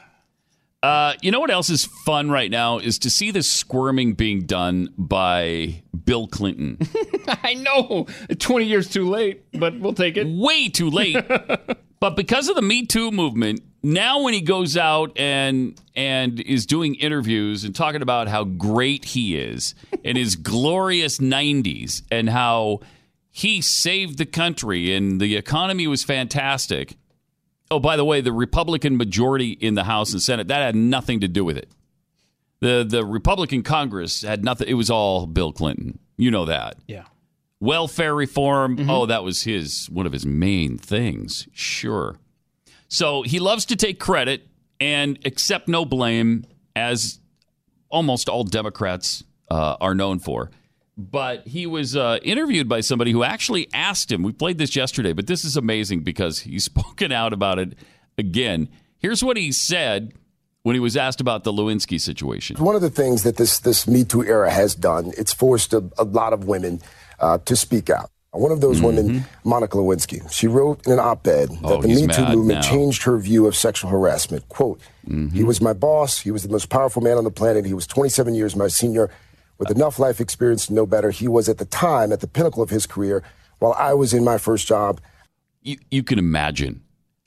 Uh, 0.82 1.14
you 1.22 1.30
know 1.30 1.42
what 1.42 1.52
else 1.52 1.70
is 1.70 1.86
fun 2.06 2.32
right 2.32 2.50
now 2.50 2.78
is 2.78 3.00
to 3.00 3.10
see 3.10 3.32
the 3.32 3.44
squirming 3.44 4.14
being 4.14 4.46
done 4.46 4.88
by 4.98 5.84
Bill 6.06 6.28
Clinton. 6.28 6.78
I 7.28 7.56
know. 7.56 8.08
Twenty 8.40 8.66
years 8.66 8.88
too 8.88 9.10
late, 9.10 9.44
but 9.60 9.78
we'll 9.80 9.94
take 9.94 10.16
it. 10.16 10.26
way 10.28 10.70
too 10.70 10.90
late. 10.90 11.18
but 12.00 12.16
because 12.16 12.48
of 12.48 12.56
the 12.56 12.62
Me 12.62 12.86
Too 12.86 13.12
movement, 13.12 13.62
now 13.84 14.22
when 14.22 14.34
he 14.34 14.40
goes 14.42 14.78
out 14.78 15.12
and 15.18 15.80
and 15.96 16.40
is 16.40 16.66
doing 16.66 16.96
interviews 16.96 17.66
and 17.66 17.76
talking 17.76 18.02
about 18.02 18.30
how 18.30 18.46
great 18.46 19.04
he 19.04 19.38
is 19.38 19.76
in 20.04 20.16
his 20.16 20.36
glorious 20.38 21.18
90s 21.18 22.04
and 22.10 22.30
how 22.30 22.80
he 23.32 23.62
saved 23.62 24.18
the 24.18 24.26
country 24.26 24.94
and 24.94 25.20
the 25.20 25.36
economy 25.36 25.88
was 25.88 26.04
fantastic. 26.04 26.96
Oh, 27.72 27.80
by 27.80 27.96
the 27.98 28.06
way, 28.06 28.22
the 28.22 28.32
Republican 28.34 28.98
majority 28.98 29.52
in 29.52 29.76
the 29.76 29.84
House 29.84 30.12
and 30.12 30.22
Senate 30.22 30.48
that 30.48 30.60
had 30.62 30.76
nothing 30.76 31.20
to 31.20 31.28
do 31.28 31.46
with 31.46 31.58
it. 31.58 31.70
The 32.62 32.86
the 32.88 33.06
Republican 33.06 33.64
Congress 33.64 34.22
had 34.24 34.44
nothing. 34.44 34.68
It 34.68 34.74
was 34.74 34.90
all 34.90 35.26
Bill 35.28 35.52
Clinton. 35.54 36.00
You 36.18 36.32
know 36.32 36.46
that 36.46 36.76
Yeah. 36.88 37.04
welfare 37.60 38.14
reform. 38.16 38.90
Oh, 38.90 39.06
that 39.06 39.24
was 39.24 39.44
his 39.44 39.88
one 39.92 40.06
of 40.06 40.12
his 40.14 40.26
main 40.26 40.78
things. 40.78 41.48
Sure. 41.54 42.18
So 42.88 43.22
he 43.22 43.40
loves 43.40 43.66
to 43.66 43.76
take 43.76 44.00
credit 44.00 44.48
and 44.82 45.20
accept 45.26 45.68
no 45.68 45.86
blame, 45.86 46.46
as 46.76 47.20
almost 47.90 48.28
all 48.30 48.44
Democrats 48.44 49.24
uh, 49.52 49.76
are 49.80 49.94
known 49.94 50.20
for. 50.20 50.50
But 51.00 51.48
he 51.48 51.66
was 51.66 51.96
uh, 51.96 52.20
interviewed 52.24 52.68
by 52.68 52.82
somebody 52.82 53.12
who 53.14 53.24
actually 53.24 53.70
asked 53.74 54.12
him. 54.12 54.22
We 54.22 54.34
played 54.34 54.58
this 54.58 54.76
yesterday, 54.76 55.14
but 55.14 55.28
this 55.28 55.46
is 55.46 55.56
amazing 55.56 56.02
because 56.02 56.40
he's 56.40 56.66
spoken 56.74 57.12
out 57.14 57.32
about 57.32 57.58
it 57.58 57.74
again. 58.18 58.68
Here's 58.98 59.24
what 59.24 59.38
he 59.38 59.54
said 59.54 60.12
when 60.64 60.76
he 60.76 60.80
was 60.82 60.98
asked 60.98 61.22
about 61.22 61.46
the 61.46 61.54
Lewinsky 61.54 62.02
situation. 62.02 62.58
One 62.58 62.76
of 62.76 62.82
the 62.82 62.90
things 62.90 63.24
that 63.24 63.38
this 63.38 63.60
this 63.60 63.88
Me 63.88 64.04
Too 64.04 64.26
era 64.26 64.52
has 64.52 64.76
done, 64.76 65.14
it's 65.18 65.32
forced 65.32 65.74
a, 65.74 65.90
a 65.98 66.04
lot 66.04 66.34
of 66.34 66.46
women 66.48 66.82
uh, 67.22 67.38
to 67.46 67.56
speak 67.56 67.90
out. 67.90 68.12
One 68.32 68.52
of 68.52 68.62
those 68.62 68.80
women, 68.80 69.26
Monica 69.44 69.78
Lewinsky, 69.78 70.32
she 70.32 70.46
wrote 70.48 70.86
in 70.86 70.94
an 70.94 71.00
op-ed 71.00 71.50
that 71.50 71.56
Mm-hmm. 71.56 71.66
Oh, 71.66 71.82
the 71.82 71.88
Me 71.88 72.08
Too 72.08 72.26
movement 72.26 72.60
now. 72.60 72.62
changed 72.62 73.04
her 73.04 73.18
view 73.18 73.48
of 73.48 73.56
sexual 73.56 73.90
harassment. 73.90 74.48
"Quote: 74.50 74.82
Mm-hmm. 75.08 75.36
He 75.36 75.44
was 75.44 75.62
my 75.62 75.74
boss. 75.74 76.20
He 76.20 76.30
was 76.30 76.44
the 76.44 76.50
most 76.50 76.70
powerful 76.70 77.02
man 77.02 77.18
on 77.18 77.24
the 77.24 77.32
planet. 77.32 77.66
He 77.66 77.74
was 77.74 77.88
27 77.88 78.36
years 78.36 78.56
my 78.56 78.68
senior, 78.68 79.10
with 79.60 79.70
enough 79.70 80.00
life 80.00 80.20
experience 80.20 80.66
to 80.68 80.74
know 80.74 80.86
better. 80.88 81.12
He 81.12 81.28
was 81.28 81.48
at 81.50 81.58
the 81.60 81.66
time 81.66 82.12
at 82.12 82.22
the 82.22 82.28
pinnacle 82.28 82.64
of 82.64 82.70
his 82.72 82.86
career, 82.88 83.22
while 83.60 83.74
I 83.78 83.94
was 83.94 84.14
in 84.14 84.24
my 84.24 84.38
first 84.38 84.66
job. 84.68 85.00
you, 85.62 85.78
you 85.92 86.02
can 86.02 86.18
imagine 86.18 86.82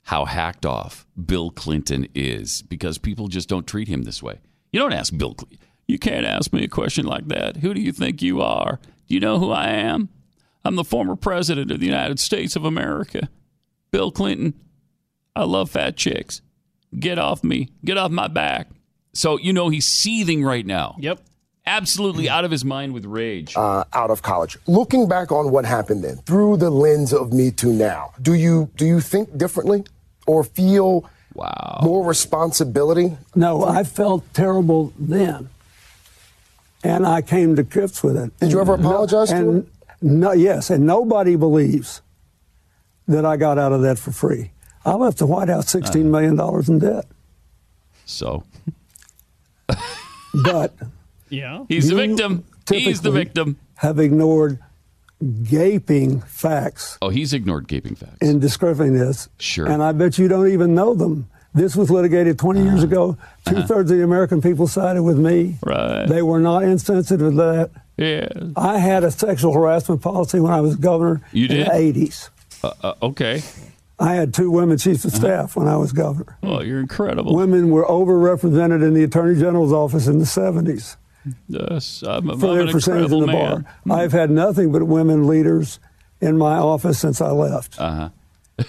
how 0.07 0.25
hacked 0.25 0.65
off 0.65 1.05
Bill 1.25 1.49
Clinton 1.51 2.07
is 2.13 2.63
because 2.63 2.97
people 2.97 3.27
just 3.29 3.47
don't 3.47 3.65
treat 3.67 3.87
him 3.87 4.03
this 4.03 4.21
way. 4.21 4.39
You 4.71 4.79
don't 4.79 4.91
ask 4.93 5.15
Bill. 5.17 5.35
Cl- 5.39 5.59
You 5.87 5.97
can't 5.99 6.25
ask 6.25 6.51
me 6.51 6.63
a 6.63 6.67
question 6.67 7.05
like 7.05 7.27
that. 7.27 7.57
Who 7.57 7.73
do 7.73 7.79
you 7.79 7.91
think 7.93 8.21
you 8.21 8.41
are? 8.41 8.79
Do 9.07 9.13
you 9.13 9.19
know 9.21 9.37
who 9.39 9.51
I 9.51 9.67
am? 9.69 10.09
I'm 10.65 10.75
the 10.75 10.83
former 10.83 11.15
president 11.15 11.71
of 11.71 11.79
the 11.79 11.85
United 11.85 12.19
States 12.19 12.55
of 12.55 12.65
America, 12.65 13.29
Bill 13.91 14.11
Clinton. 14.11 14.53
I 15.35 15.43
love 15.43 15.69
fat 15.69 15.95
chicks. 15.97 16.41
Get 16.97 17.19
off 17.19 17.43
me. 17.43 17.69
Get 17.85 17.97
off 17.97 18.11
my 18.11 18.27
back. 18.27 18.69
So 19.13 19.37
you 19.37 19.53
know 19.53 19.69
he's 19.69 19.85
seething 19.85 20.43
right 20.43 20.65
now. 20.65 20.95
Yep. 20.99 21.19
Absolutely 21.65 22.29
out 22.29 22.43
of 22.43 22.51
his 22.51 22.65
mind 22.65 22.93
with 22.93 23.05
rage. 23.05 23.55
uh, 23.55 23.85
out 23.93 24.09
of 24.11 24.21
college. 24.21 24.57
Looking 24.67 25.07
back 25.07 25.31
on 25.31 25.49
what 25.51 25.63
happened 25.65 26.03
then, 26.03 26.17
through 26.17 26.57
the 26.57 26.69
lens 26.69 27.13
of 27.13 27.31
Me 27.31 27.51
Too 27.51 27.71
now, 27.71 28.11
do 28.21 28.33
you 28.33 28.69
do 28.75 28.85
you 28.85 28.99
think 28.99 29.37
differently, 29.37 29.85
or 30.27 30.43
feel 30.43 31.09
wow. 31.33 31.79
more 31.81 32.05
responsibility? 32.05 33.17
No, 33.33 33.63
I 33.63 33.83
felt 33.85 34.23
terrible 34.33 34.91
then. 34.99 35.49
And 36.83 37.07
I 37.07 37.21
came 37.21 37.55
to 37.55 37.63
grips 37.63 38.03
with 38.03 38.17
it. 38.17 38.37
Did 38.39 38.51
you 38.51 38.59
ever 38.59 38.73
apologize 38.73 39.29
to 39.29 39.35
and 39.37 39.67
no, 40.01 40.33
yes, 40.33 40.69
and 40.69 40.85
nobody 40.85 41.37
believes 41.37 42.01
that 43.07 43.25
I 43.25 43.37
got 43.37 43.57
out 43.57 43.71
of 43.71 43.81
that 43.83 43.97
for 43.97 44.11
free. 44.11 44.51
I 44.83 44.95
left 44.95 45.19
the 45.19 45.25
White 45.25 45.47
House 45.47 45.73
Uh-huh. 45.73 45.89
$16 45.93 46.03
million 46.05 46.37
in 46.67 46.79
debt. 46.79 47.05
So 48.05 48.43
But 50.43 50.73
Yeah. 51.33 51.65
he's 51.67 51.87
the 51.89 51.95
victim. 51.95 52.43
He's 52.69 53.01
the 53.01 53.11
victim. 53.11 53.57
have 53.77 53.99
ignored 53.99 54.59
gaping 55.43 56.21
facts 56.21 56.97
Oh, 57.01 57.09
he's 57.09 57.33
ignored 57.33 57.67
gaping 57.67 57.95
facts. 57.95 58.17
in 58.21 58.39
describing 58.39 58.93
this. 58.93 59.29
Sure. 59.39 59.67
And 59.67 59.81
I 59.81 59.91
bet 59.93 60.17
you 60.17 60.27
don't 60.27 60.49
even 60.49 60.75
know 60.75 60.93
them. 60.93 61.27
This 61.53 61.75
was 61.75 61.89
litigated 61.89 62.37
20 62.39 62.61
Uh-huh. 62.61 62.69
years 62.71 62.83
ago. 62.83 63.17
2 63.47 63.63
thirds 63.63 63.91
of 63.91 63.97
the 63.97 64.03
American 64.03 64.41
people 64.41 64.67
sided 64.67 65.03
with 65.03 65.17
me. 65.17 65.57
Right. 65.65 66.07
They 66.07 66.21
were 66.21 66.39
not 66.39 66.63
insensitive 66.63 67.31
to 67.31 67.35
that. 67.37 67.69
Yeah. 67.97 68.27
I 68.55 68.79
had 68.79 69.03
a 69.03 69.11
sexual 69.11 69.53
harassment 69.53 70.01
policy 70.01 70.39
when 70.39 70.51
I 70.51 70.61
was 70.61 70.75
governor 70.75 71.21
You 71.31 71.47
did? 71.47 71.59
in 71.59 71.65
did? 71.65 71.95
the 71.95 72.07
80s. 72.07 72.29
Uh, 72.63 72.71
uh, 72.83 72.93
okay. 73.03 73.41
I 73.99 74.15
had 74.15 74.33
two 74.33 74.49
women 74.49 74.77
chiefs 74.77 75.05
Uh-huh. 75.05 75.15
of 75.15 75.21
staff 75.21 75.55
when 75.55 75.67
I 75.67 75.77
was 75.77 75.93
governor. 75.93 76.37
Oh, 76.43 76.61
you're 76.61 76.79
incredible. 76.79 77.35
Women 77.35 77.69
were 77.69 77.85
overrepresented 77.85 78.81
in 78.83 78.93
the 78.93 79.03
attorney 79.03 79.39
general's 79.39 79.71
office 79.71 80.07
in 80.07 80.17
the 80.19 80.25
70s. 80.25 80.97
Yes, 81.47 82.03
I'm, 82.05 82.29
I'm 82.29 82.39
for 82.39 82.59
an 82.59 82.65
their 82.65 82.73
percentage 82.73 83.11
in 83.11 83.13
incredible 83.13 83.19
the 83.21 83.27
man. 83.27 83.65
bar. 83.85 83.99
I've 83.99 84.11
had 84.11 84.29
nothing 84.29 84.71
but 84.71 84.83
women 84.83 85.27
leaders 85.27 85.79
in 86.21 86.37
my 86.37 86.57
office 86.57 86.99
since 86.99 87.21
I 87.21 87.31
left. 87.31 87.79
Uh-huh. 87.79 88.09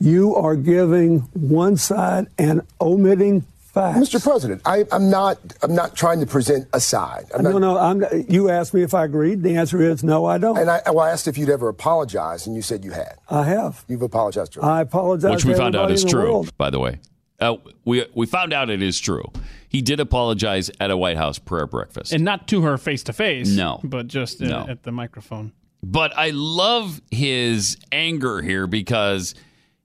You 0.00 0.36
are 0.36 0.54
giving 0.54 1.20
one 1.32 1.76
side 1.76 2.28
and 2.38 2.62
omitting 2.80 3.40
facts. 3.58 3.98
Mr. 3.98 4.22
President, 4.22 4.62
I, 4.64 4.84
I'm 4.92 5.10
not. 5.10 5.38
I'm 5.60 5.74
not 5.74 5.96
trying 5.96 6.20
to 6.20 6.26
present 6.26 6.68
a 6.72 6.78
side. 6.78 7.24
I'm 7.34 7.42
no, 7.42 7.58
not, 7.58 7.60
no. 7.60 7.78
I'm, 7.78 8.24
you 8.28 8.48
asked 8.48 8.74
me 8.74 8.82
if 8.82 8.94
I 8.94 9.04
agreed. 9.04 9.42
The 9.42 9.56
answer 9.56 9.82
is 9.82 10.04
no, 10.04 10.24
I 10.24 10.38
don't. 10.38 10.56
And 10.56 10.70
I, 10.70 10.82
well, 10.86 11.00
I 11.00 11.10
asked 11.10 11.26
if 11.26 11.36
you'd 11.36 11.50
ever 11.50 11.68
apologized, 11.68 12.46
and 12.46 12.54
you 12.54 12.62
said 12.62 12.84
you 12.84 12.92
had. 12.92 13.16
I 13.28 13.42
have. 13.44 13.84
You've 13.88 14.02
apologized 14.02 14.52
to 14.52 14.60
her. 14.60 14.66
I 14.66 14.82
apologize. 14.82 15.32
Which 15.32 15.44
we 15.44 15.52
to 15.54 15.58
found 15.58 15.74
out 15.74 15.90
is 15.90 16.04
true, 16.04 16.22
world. 16.30 16.56
by 16.56 16.70
the 16.70 16.78
way. 16.78 17.00
Uh, 17.40 17.56
we 17.84 18.04
we 18.14 18.26
found 18.26 18.52
out 18.52 18.68
it 18.70 18.82
is 18.82 18.98
true. 18.98 19.24
He 19.68 19.82
did 19.82 20.00
apologize 20.00 20.70
at 20.80 20.90
a 20.90 20.96
White 20.96 21.16
House 21.16 21.38
prayer 21.38 21.66
breakfast. 21.66 22.12
And 22.12 22.24
not 22.24 22.48
to 22.48 22.62
her 22.62 22.78
face 22.78 23.02
to 23.04 23.12
face. 23.12 23.48
No. 23.48 23.80
But 23.84 24.06
just 24.08 24.40
No. 24.40 24.66
at 24.68 24.82
the 24.82 24.92
microphone. 24.92 25.52
But 25.82 26.16
I 26.18 26.30
love 26.30 27.00
his 27.10 27.76
anger 27.92 28.42
here 28.42 28.66
because 28.66 29.34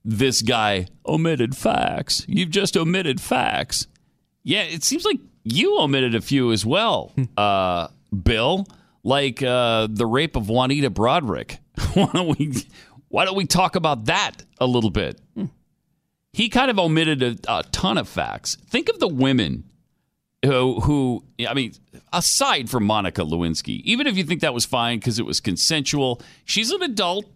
this 0.04 0.42
guy 0.42 0.86
omitted 1.06 1.56
facts. 1.56 2.24
You've 2.26 2.50
just 2.50 2.76
omitted 2.76 3.20
facts. 3.20 3.86
Yeah, 4.42 4.62
it 4.62 4.82
seems 4.82 5.04
like 5.04 5.20
you 5.44 5.78
omitted 5.78 6.14
a 6.14 6.20
few 6.20 6.50
as 6.50 6.66
well, 6.66 7.12
uh, 7.36 7.88
Bill. 8.22 8.66
Like 9.04 9.42
uh, 9.42 9.86
the 9.90 10.06
rape 10.06 10.34
of 10.34 10.48
Juanita 10.48 10.90
Broaddrick. 10.90 11.58
why 11.94 12.08
don't 12.12 12.38
we? 12.38 12.66
Why 13.08 13.26
don't 13.26 13.36
we 13.36 13.44
talk 13.46 13.76
about 13.76 14.06
that 14.06 14.42
a 14.58 14.66
little 14.66 14.90
bit? 14.90 15.20
He 16.34 16.48
kind 16.48 16.70
of 16.70 16.78
omitted 16.78 17.22
a, 17.22 17.36
a 17.48 17.62
ton 17.70 17.96
of 17.96 18.08
facts. 18.08 18.56
Think 18.56 18.88
of 18.88 18.98
the 18.98 19.06
women 19.08 19.64
who, 20.44 20.80
who 20.80 21.24
I 21.48 21.54
mean, 21.54 21.72
aside 22.12 22.68
from 22.68 22.84
Monica 22.84 23.22
Lewinsky, 23.22 23.80
even 23.84 24.06
if 24.06 24.16
you 24.16 24.24
think 24.24 24.40
that 24.40 24.52
was 24.52 24.64
fine 24.66 24.98
because 24.98 25.18
it 25.18 25.24
was 25.24 25.40
consensual, 25.40 26.20
she's 26.44 26.70
an 26.70 26.82
adult. 26.82 27.26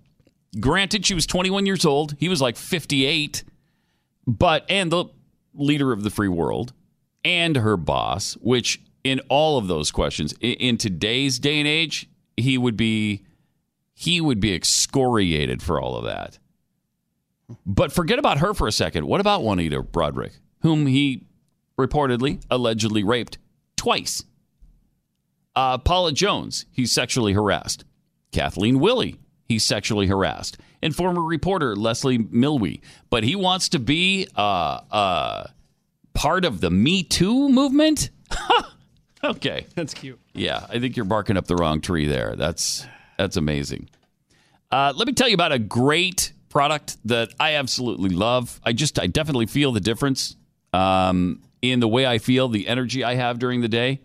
Granted, 0.60 1.06
she 1.06 1.14
was 1.14 1.26
21 1.26 1.64
years 1.64 1.84
old. 1.84 2.16
He 2.18 2.28
was 2.28 2.40
like 2.42 2.56
58, 2.56 3.44
but 4.26 4.64
and 4.68 4.90
the 4.90 5.04
leader 5.54 5.92
of 5.92 6.02
the 6.02 6.10
free 6.10 6.28
world 6.28 6.72
and 7.24 7.56
her 7.56 7.76
boss, 7.76 8.34
which 8.40 8.80
in 9.04 9.20
all 9.28 9.58
of 9.58 9.68
those 9.68 9.90
questions 9.90 10.34
i- 10.42 10.46
in 10.46 10.76
today's 10.76 11.38
day 11.38 11.58
and 11.58 11.68
age, 11.68 12.08
he 12.36 12.58
would 12.58 12.76
be 12.76 13.24
he 13.94 14.20
would 14.20 14.40
be 14.40 14.54
excoriated 14.54 15.62
for 15.62 15.80
all 15.80 15.96
of 15.96 16.04
that. 16.04 16.38
But 17.64 17.92
forget 17.92 18.18
about 18.18 18.38
her 18.38 18.54
for 18.54 18.66
a 18.66 18.72
second. 18.72 19.06
What 19.06 19.20
about 19.20 19.42
Juanita 19.42 19.82
Broaddrick, 19.82 20.32
whom 20.60 20.86
he 20.86 21.24
reportedly, 21.78 22.42
allegedly 22.50 23.02
raped 23.02 23.38
twice? 23.76 24.24
Uh, 25.56 25.78
Paula 25.78 26.12
Jones, 26.12 26.66
he's 26.70 26.92
sexually 26.92 27.32
harassed. 27.32 27.84
Kathleen 28.32 28.78
Willey, 28.78 29.16
he's 29.46 29.64
sexually 29.64 30.06
harassed. 30.06 30.58
And 30.82 30.94
former 30.94 31.22
reporter 31.22 31.74
Leslie 31.74 32.18
Millwee. 32.18 32.80
But 33.10 33.24
he 33.24 33.34
wants 33.34 33.68
to 33.70 33.78
be 33.78 34.28
uh, 34.36 34.80
uh, 34.90 35.46
part 36.14 36.44
of 36.44 36.60
the 36.60 36.70
Me 36.70 37.02
Too 37.02 37.48
movement? 37.48 38.10
okay. 39.24 39.66
That's 39.74 39.94
cute. 39.94 40.20
Yeah, 40.34 40.64
I 40.68 40.78
think 40.78 40.96
you're 40.96 41.04
barking 41.04 41.36
up 41.36 41.46
the 41.46 41.56
wrong 41.56 41.80
tree 41.80 42.06
there. 42.06 42.36
That's 42.36 42.86
that's 43.16 43.36
amazing. 43.36 43.88
Uh, 44.70 44.92
let 44.94 45.08
me 45.08 45.14
tell 45.14 45.28
you 45.28 45.34
about 45.34 45.50
a 45.50 45.58
great 45.58 46.32
product 46.48 46.96
that 47.04 47.34
I 47.38 47.54
absolutely 47.54 48.10
love. 48.10 48.60
I 48.64 48.72
just 48.72 48.98
I 48.98 49.06
definitely 49.06 49.46
feel 49.46 49.72
the 49.72 49.80
difference 49.80 50.36
um, 50.72 51.42
in 51.62 51.80
the 51.80 51.88
way 51.88 52.06
I 52.06 52.18
feel, 52.18 52.48
the 52.48 52.68
energy 52.68 53.04
I 53.04 53.14
have 53.14 53.38
during 53.38 53.60
the 53.60 53.68
day. 53.68 54.00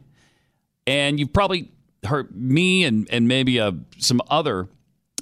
And 0.86 1.20
you've 1.20 1.34
probably 1.34 1.72
heard 2.06 2.36
me 2.36 2.84
and 2.84 3.08
and 3.10 3.28
maybe 3.28 3.60
uh, 3.60 3.72
some 3.98 4.22
other 4.30 4.68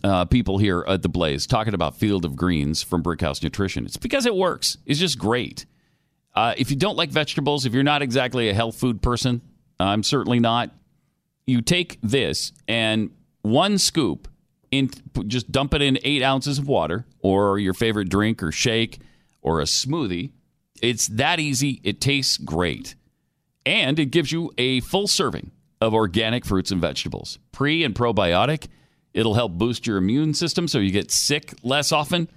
uh, 0.04 0.26
people 0.26 0.58
here 0.58 0.84
at 0.88 1.02
the 1.02 1.10
Blaze 1.10 1.46
talking 1.46 1.74
about 1.74 1.96
Field 1.96 2.26
of 2.26 2.36
Greens 2.36 2.82
from 2.82 3.04
Brickhouse 3.04 3.44
Nutrition. 3.44 3.86
It's 3.86 3.98
because 3.98 4.26
it 4.26 4.36
works. 4.36 4.78
It's 4.86 5.00
just 5.00 5.20
great. 5.20 5.66
Uh, 6.34 6.54
if 6.58 6.70
you 6.70 6.78
don't 6.78 6.96
like 6.96 7.10
vegetables, 7.10 7.66
if 7.66 7.74
you're 7.74 7.84
not 7.84 8.02
exactly 8.02 8.50
a 8.50 8.54
health 8.54 8.76
food 8.80 9.02
person, 9.02 9.42
I'm 9.80 10.04
certainly 10.04 10.40
not. 10.40 10.72
You 11.46 11.62
take 11.62 12.00
this 12.02 12.54
and 12.68 13.12
one 13.42 13.78
scoop 13.78 14.28
in, 14.72 14.90
just 15.28 15.52
dump 15.52 15.74
it 15.74 15.82
in 15.82 16.00
eight 16.04 16.24
ounces 16.24 16.58
of 16.58 16.68
water 16.68 17.06
or 17.20 17.60
your 17.60 17.74
favorite 17.74 18.10
drink 18.10 18.42
or 18.42 18.52
shake 18.52 19.00
or 19.42 19.60
a 19.60 19.66
smoothie. 19.66 20.32
It's 20.82 21.08
that 21.08 21.40
easy. 21.40 21.82
It 21.84 22.02
tastes 22.02 22.38
great. 22.38 22.96
And 23.66 24.00
it 24.00 24.08
gives 24.08 24.32
you 24.32 24.52
a 24.58 24.80
full 24.80 25.08
serving 25.08 25.52
of 25.80 25.94
organic 25.94 26.46
fruits 26.46 26.72
and 26.72 26.82
vegetables, 26.82 27.38
pre 27.52 27.84
and 27.84 27.94
probiotic. 27.94 28.68
It'll 29.14 29.34
help 29.34 29.54
boost 29.54 29.86
your 29.86 29.98
immune 29.98 30.34
system 30.34 30.68
so 30.68 30.80
you 30.80 30.92
get 30.92 31.12
sick 31.12 31.54
less 31.64 31.92
often. 31.92 32.30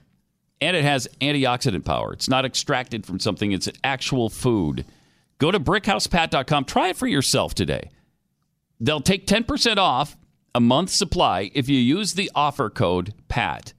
And 0.61 0.77
it 0.77 0.85
has 0.85 1.09
antioxidant 1.21 1.85
power. 1.85 2.13
It's 2.13 2.29
not 2.29 2.45
extracted 2.45 3.07
from 3.07 3.21
something, 3.21 3.53
it's 3.53 3.69
actual 3.83 4.29
food. 4.29 4.85
Go 5.39 5.51
to 5.51 5.61
brickhousepat.com. 5.61 6.65
Try 6.65 6.89
it 6.89 6.97
for 6.97 7.07
yourself 7.07 7.55
today. 7.55 7.91
They'll 8.81 9.01
take 9.01 9.27
10% 9.27 9.79
off 9.79 10.17
a 10.55 10.61
month's 10.61 10.95
supply 10.95 11.51
if 11.55 11.69
you 11.69 11.79
use 11.79 12.15
the 12.15 12.31
offer 12.35 12.71
code 12.71 13.15
PAT. 13.29 13.73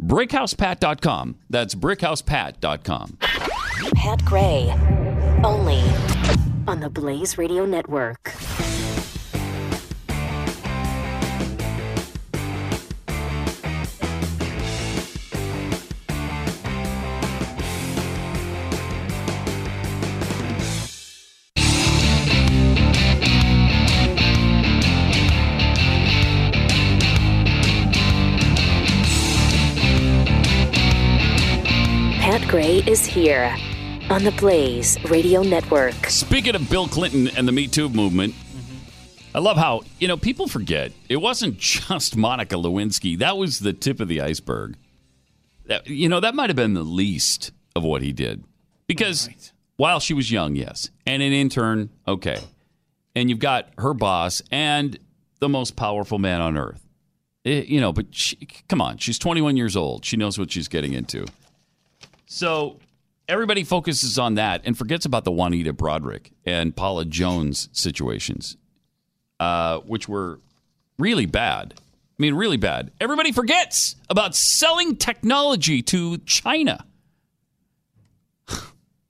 Brickhousepat.com. 0.00 1.36
That's 1.48 1.74
brickhousepat.com. 1.74 3.18
Pat 3.94 4.24
Gray, 4.24 4.72
only 5.44 5.82
on 6.68 6.80
the 6.80 6.90
Blaze 6.90 7.38
Radio 7.38 7.64
Network. 7.64 8.32
Gray 32.66 32.78
is 32.78 33.06
here 33.06 33.56
on 34.10 34.24
the 34.24 34.32
Blaze 34.32 34.98
Radio 35.04 35.40
Network. 35.40 35.94
Speaking 36.08 36.56
of 36.56 36.68
Bill 36.68 36.88
Clinton 36.88 37.28
and 37.36 37.46
the 37.46 37.52
Me 37.52 37.68
Too 37.68 37.88
movement, 37.88 38.34
I 39.32 39.38
love 39.38 39.56
how, 39.56 39.82
you 40.00 40.08
know, 40.08 40.16
people 40.16 40.48
forget 40.48 40.90
it 41.08 41.18
wasn't 41.18 41.58
just 41.58 42.16
Monica 42.16 42.56
Lewinsky. 42.56 43.16
That 43.20 43.36
was 43.36 43.60
the 43.60 43.72
tip 43.72 44.00
of 44.00 44.08
the 44.08 44.20
iceberg. 44.20 44.74
That, 45.66 45.86
you 45.86 46.08
know, 46.08 46.18
that 46.18 46.34
might 46.34 46.50
have 46.50 46.56
been 46.56 46.74
the 46.74 46.82
least 46.82 47.52
of 47.76 47.84
what 47.84 48.02
he 48.02 48.12
did. 48.12 48.42
Because 48.88 49.28
while 49.76 50.00
she 50.00 50.12
was 50.12 50.32
young, 50.32 50.56
yes, 50.56 50.90
and 51.06 51.22
an 51.22 51.32
intern, 51.32 51.90
okay. 52.08 52.40
And 53.14 53.30
you've 53.30 53.38
got 53.38 53.68
her 53.78 53.94
boss 53.94 54.42
and 54.50 54.98
the 55.38 55.48
most 55.48 55.76
powerful 55.76 56.18
man 56.18 56.40
on 56.40 56.58
earth. 56.58 56.84
Eh, 57.44 57.62
you 57.64 57.80
know, 57.80 57.92
but 57.92 58.12
she, 58.12 58.34
come 58.68 58.80
on, 58.80 58.98
she's 58.98 59.20
21 59.20 59.56
years 59.56 59.76
old. 59.76 60.04
She 60.04 60.16
knows 60.16 60.36
what 60.36 60.50
she's 60.50 60.66
getting 60.66 60.94
into. 60.94 61.26
So 62.26 62.80
everybody 63.28 63.64
focuses 63.64 64.18
on 64.18 64.34
that 64.34 64.62
and 64.64 64.76
forgets 64.76 65.04
about 65.06 65.24
the 65.24 65.30
Juanita 65.30 65.72
Broaddrick 65.72 66.32
and 66.44 66.74
Paula 66.74 67.04
Jones 67.04 67.68
situations, 67.72 68.56
uh, 69.40 69.78
which 69.80 70.08
were 70.08 70.40
really 70.98 71.26
bad. 71.26 71.74
I 71.76 72.22
mean, 72.22 72.34
really 72.34 72.56
bad. 72.56 72.92
Everybody 73.00 73.30
forgets 73.32 73.96
about 74.08 74.34
selling 74.34 74.96
technology 74.96 75.82
to 75.82 76.18
China. 76.18 76.84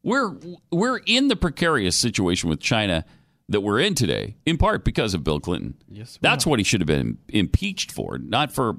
We're 0.03 0.37
we're 0.71 0.99
in 0.99 1.27
the 1.27 1.35
precarious 1.35 1.97
situation 1.97 2.49
with 2.49 2.61
China 2.61 3.05
that 3.49 3.61
we're 3.61 3.81
in 3.81 3.97
today, 3.97 4.37
in 4.47 4.57
part 4.57 4.85
because 4.85 5.15
of 5.15 5.25
Bill 5.25 5.41
Clinton. 5.41 5.75
Yes, 5.91 6.17
That's 6.21 6.47
what 6.47 6.61
he 6.61 6.65
should 6.65 6.81
have 6.81 6.87
been 6.87 7.19
impeached 7.29 7.91
for, 7.91 8.17
not 8.19 8.53
for 8.53 8.77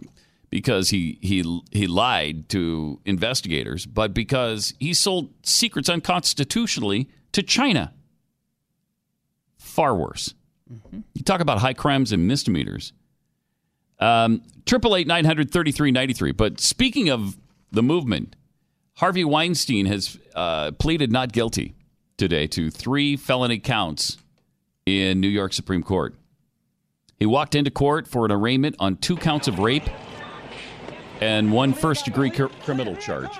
because 0.49 0.89
he 0.89 1.19
he 1.21 1.61
he 1.71 1.87
lied 1.87 2.49
to 2.49 2.99
investigators, 3.05 3.85
but 3.85 4.13
because 4.13 4.73
he 4.79 4.93
sold 4.93 5.33
secrets 5.43 5.89
unconstitutionally 5.89 7.09
to 7.33 7.43
China. 7.43 7.93
Far 9.57 9.95
worse. 9.95 10.33
You 11.13 11.23
talk 11.23 11.39
about 11.39 11.59
high 11.59 11.73
crimes 11.73 12.11
and 12.11 12.27
misdemeanors. 12.27 12.93
Um, 13.99 14.43
Triple 14.65 14.95
eight 14.95 15.07
nine 15.07 15.25
hundred 15.25 15.51
thirty 15.51 15.71
three 15.71 15.91
ninety 15.91 16.13
three. 16.13 16.31
But 16.31 16.59
speaking 16.59 17.09
of 17.09 17.37
the 17.71 17.83
movement, 17.83 18.35
Harvey 18.95 19.23
Weinstein 19.23 19.85
has 19.85 20.17
uh, 20.35 20.71
pleaded 20.71 21.11
not 21.11 21.31
guilty 21.31 21.75
today 22.17 22.47
to 22.47 22.71
three 22.71 23.15
felony 23.15 23.59
counts 23.59 24.17
in 24.85 25.19
New 25.19 25.27
York 25.27 25.53
Supreme 25.53 25.83
Court. 25.83 26.15
He 27.19 27.25
walked 27.25 27.55
into 27.55 27.71
court 27.71 28.07
for 28.07 28.25
an 28.25 28.31
arraignment 28.31 28.75
on 28.79 28.97
two 28.97 29.17
counts 29.17 29.47
of 29.47 29.59
rape 29.59 29.89
and 31.21 31.51
one 31.51 31.73
first 31.73 32.05
degree 32.05 32.29
cr- 32.29 32.45
criminal 32.63 32.95
charge. 32.95 33.31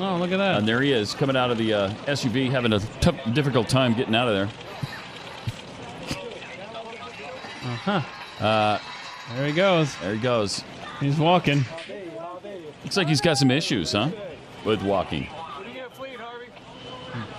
Oh, 0.00 0.16
look 0.16 0.32
at 0.32 0.38
that. 0.38 0.58
And 0.58 0.66
there 0.66 0.80
he 0.80 0.92
is 0.92 1.14
coming 1.14 1.36
out 1.36 1.50
of 1.50 1.58
the 1.58 1.74
uh, 1.74 1.90
SUV, 2.06 2.50
having 2.50 2.72
a 2.72 2.80
tough, 3.00 3.16
difficult 3.34 3.68
time 3.68 3.94
getting 3.94 4.14
out 4.14 4.28
of 4.28 4.34
there. 4.34 4.48
Uh-huh. 7.64 8.44
Uh, 8.44 8.78
there 9.34 9.46
he 9.46 9.52
goes. 9.52 9.96
There 9.98 10.14
he 10.14 10.20
goes. 10.20 10.64
He's 11.00 11.18
walking. 11.18 11.64
Looks 12.84 12.96
like 12.96 13.08
he's 13.08 13.20
got 13.20 13.38
some 13.38 13.50
issues, 13.50 13.92
huh? 13.92 14.10
With 14.64 14.82
walking. 14.82 15.24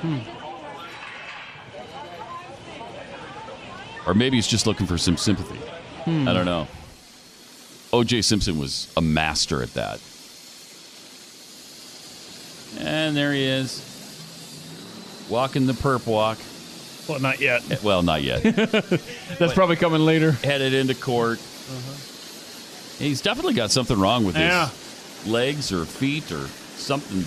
Hmm. 0.03 0.19
Or 4.05 4.13
maybe 4.13 4.37
he's 4.37 4.47
just 4.47 4.67
looking 4.67 4.85
for 4.85 4.97
some 4.97 5.17
sympathy. 5.17 5.57
Hmm. 6.03 6.27
I 6.27 6.33
don't 6.33 6.45
know. 6.45 6.67
O.J. 7.93 8.23
Simpson 8.23 8.57
was 8.59 8.91
a 8.97 9.01
master 9.01 9.61
at 9.63 9.73
that. 9.75 9.99
And 12.79 13.15
there 13.15 13.31
he 13.33 13.43
is. 13.45 13.81
Walking 15.29 15.67
the 15.67 15.73
perp 15.73 16.05
walk. 16.07 16.39
Well, 17.07 17.19
not 17.19 17.39
yet. 17.39 17.83
Well, 17.83 18.01
not 18.01 18.23
yet. 18.23 18.41
That's 19.39 19.53
probably 19.53 19.75
coming 19.75 20.01
later. 20.01 20.31
Headed 20.31 20.73
into 20.73 20.95
court. 20.95 21.39
He's 22.97 23.21
definitely 23.21 23.53
got 23.53 23.71
something 23.71 23.99
wrong 23.99 24.25
with 24.25 24.35
Yeah. 24.37 24.69
his 24.69 25.27
legs 25.27 25.71
or 25.71 25.85
feet 25.85 26.31
or 26.31 26.47
something. 26.75 27.21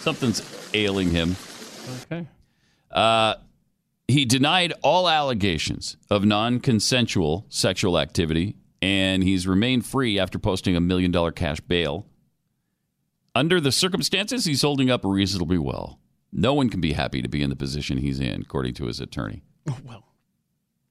Something's 0.00 0.42
ailing 0.72 1.10
him. 1.10 1.36
Okay. 2.10 2.26
Uh, 2.90 3.34
he 4.08 4.24
denied 4.24 4.72
all 4.82 5.08
allegations 5.08 5.96
of 6.08 6.24
non 6.24 6.60
consensual 6.60 7.44
sexual 7.48 7.98
activity, 7.98 8.56
and 8.82 9.22
he's 9.22 9.46
remained 9.46 9.86
free 9.86 10.18
after 10.18 10.38
posting 10.38 10.76
a 10.76 10.80
million 10.80 11.10
dollar 11.10 11.32
cash 11.32 11.60
bail. 11.60 12.06
Under 13.34 13.60
the 13.60 13.72
circumstances, 13.72 14.44
he's 14.44 14.62
holding 14.62 14.90
up 14.90 15.02
reasonably 15.04 15.58
well. 15.58 16.00
No 16.32 16.54
one 16.54 16.68
can 16.68 16.80
be 16.80 16.92
happy 16.92 17.22
to 17.22 17.28
be 17.28 17.42
in 17.42 17.50
the 17.50 17.56
position 17.56 17.98
he's 17.98 18.20
in, 18.20 18.42
according 18.42 18.74
to 18.74 18.86
his 18.86 19.00
attorney. 19.00 19.42
well. 19.84 20.04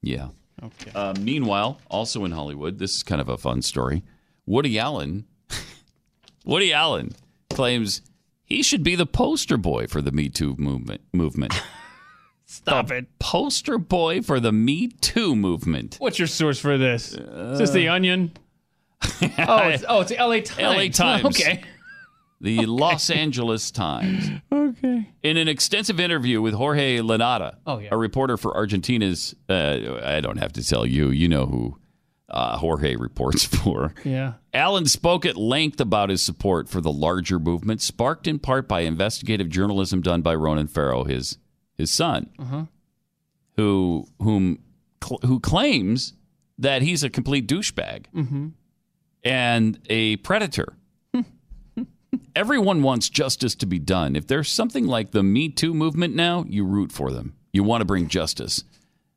Yeah. 0.02 0.28
Okay. 0.62 0.90
Uh, 0.94 1.14
meanwhile, 1.20 1.80
also 1.90 2.24
in 2.24 2.32
Hollywood, 2.32 2.78
this 2.78 2.94
is 2.94 3.02
kind 3.02 3.20
of 3.20 3.28
a 3.28 3.38
fun 3.38 3.62
story. 3.62 4.02
Woody 4.46 4.78
Allen, 4.78 5.26
Woody 6.44 6.72
Allen 6.72 7.12
claims 7.50 8.02
he 8.44 8.62
should 8.62 8.82
be 8.82 8.94
the 8.96 9.06
poster 9.06 9.56
boy 9.56 9.86
for 9.86 10.00
the 10.02 10.12
Me 10.12 10.28
Too 10.28 10.56
movement. 10.58 11.02
Movement. 11.12 11.60
Stop 12.50 12.90
it. 12.90 13.06
Poster 13.20 13.78
boy 13.78 14.22
for 14.22 14.40
the 14.40 14.50
Me 14.50 14.88
Too 14.88 15.36
movement. 15.36 15.96
What's 16.00 16.18
your 16.18 16.26
source 16.26 16.58
for 16.58 16.76
this? 16.76 17.12
is 17.12 17.58
this 17.58 17.70
the 17.70 17.88
Onion? 17.88 18.32
oh, 19.02 19.68
it's, 19.68 19.84
oh, 19.88 20.00
it's 20.00 20.10
the 20.10 20.18
L.A. 20.18 20.40
Times. 20.42 20.76
LA 20.76 20.88
Times. 20.88 21.24
Okay. 21.26 21.62
The 22.42 22.64
Los 22.64 23.10
Angeles 23.10 23.70
Times. 23.70 24.30
Okay. 24.50 25.10
In 25.22 25.36
an 25.36 25.46
extensive 25.46 26.00
interview 26.00 26.40
with 26.40 26.54
Jorge 26.54 26.96
Lanata, 27.00 27.56
Oh, 27.66 27.78
yeah. 27.80 27.90
a 27.92 27.98
reporter 27.98 28.38
for 28.38 28.56
Argentina's, 28.56 29.34
uh, 29.50 30.00
I 30.02 30.20
don't 30.22 30.38
have 30.38 30.54
to 30.54 30.66
tell 30.66 30.86
you, 30.86 31.10
you 31.10 31.28
know 31.28 31.44
who 31.44 31.76
uh, 32.30 32.56
Jorge 32.56 32.96
reports 32.96 33.44
for. 33.62 33.92
Yeah. 34.04 34.34
Allen 34.54 34.86
spoke 34.86 35.26
at 35.26 35.36
length 35.36 35.82
about 35.82 36.08
his 36.08 36.22
support 36.22 36.66
for 36.70 36.80
the 36.80 36.90
larger 36.90 37.38
movement, 37.38 37.82
sparked 37.82 38.26
in 38.26 38.38
part 38.38 38.66
by 38.66 38.80
investigative 38.80 39.50
journalism 39.50 40.00
done 40.00 40.22
by 40.22 40.34
Ronan 40.34 40.66
Farrow, 40.68 41.04
his 41.04 41.36
his 41.80 41.90
son, 41.90 42.30
Uh-huh. 42.38 42.64
who 43.56 44.06
whom 44.22 44.58
cl- 45.04 45.20
who 45.24 45.40
claims 45.40 46.14
that 46.58 46.82
he's 46.82 47.02
a 47.02 47.10
complete 47.10 47.46
douchebag 47.48 48.04
Mm-hmm. 48.14 48.48
and 49.24 49.78
a 49.88 50.16
predator. 50.16 50.74
Everyone 52.34 52.82
wants 52.82 53.08
justice 53.08 53.54
to 53.56 53.66
be 53.66 53.78
done. 53.78 54.16
If 54.16 54.26
there's 54.26 54.48
something 54.50 54.86
like 54.86 55.12
the 55.12 55.22
Me 55.22 55.48
Too 55.48 55.72
movement 55.74 56.14
now, 56.14 56.44
you 56.48 56.64
root 56.64 56.90
for 56.92 57.12
them. 57.12 57.34
You 57.52 57.62
want 57.64 57.80
to 57.82 57.84
bring 57.84 58.08
justice 58.08 58.64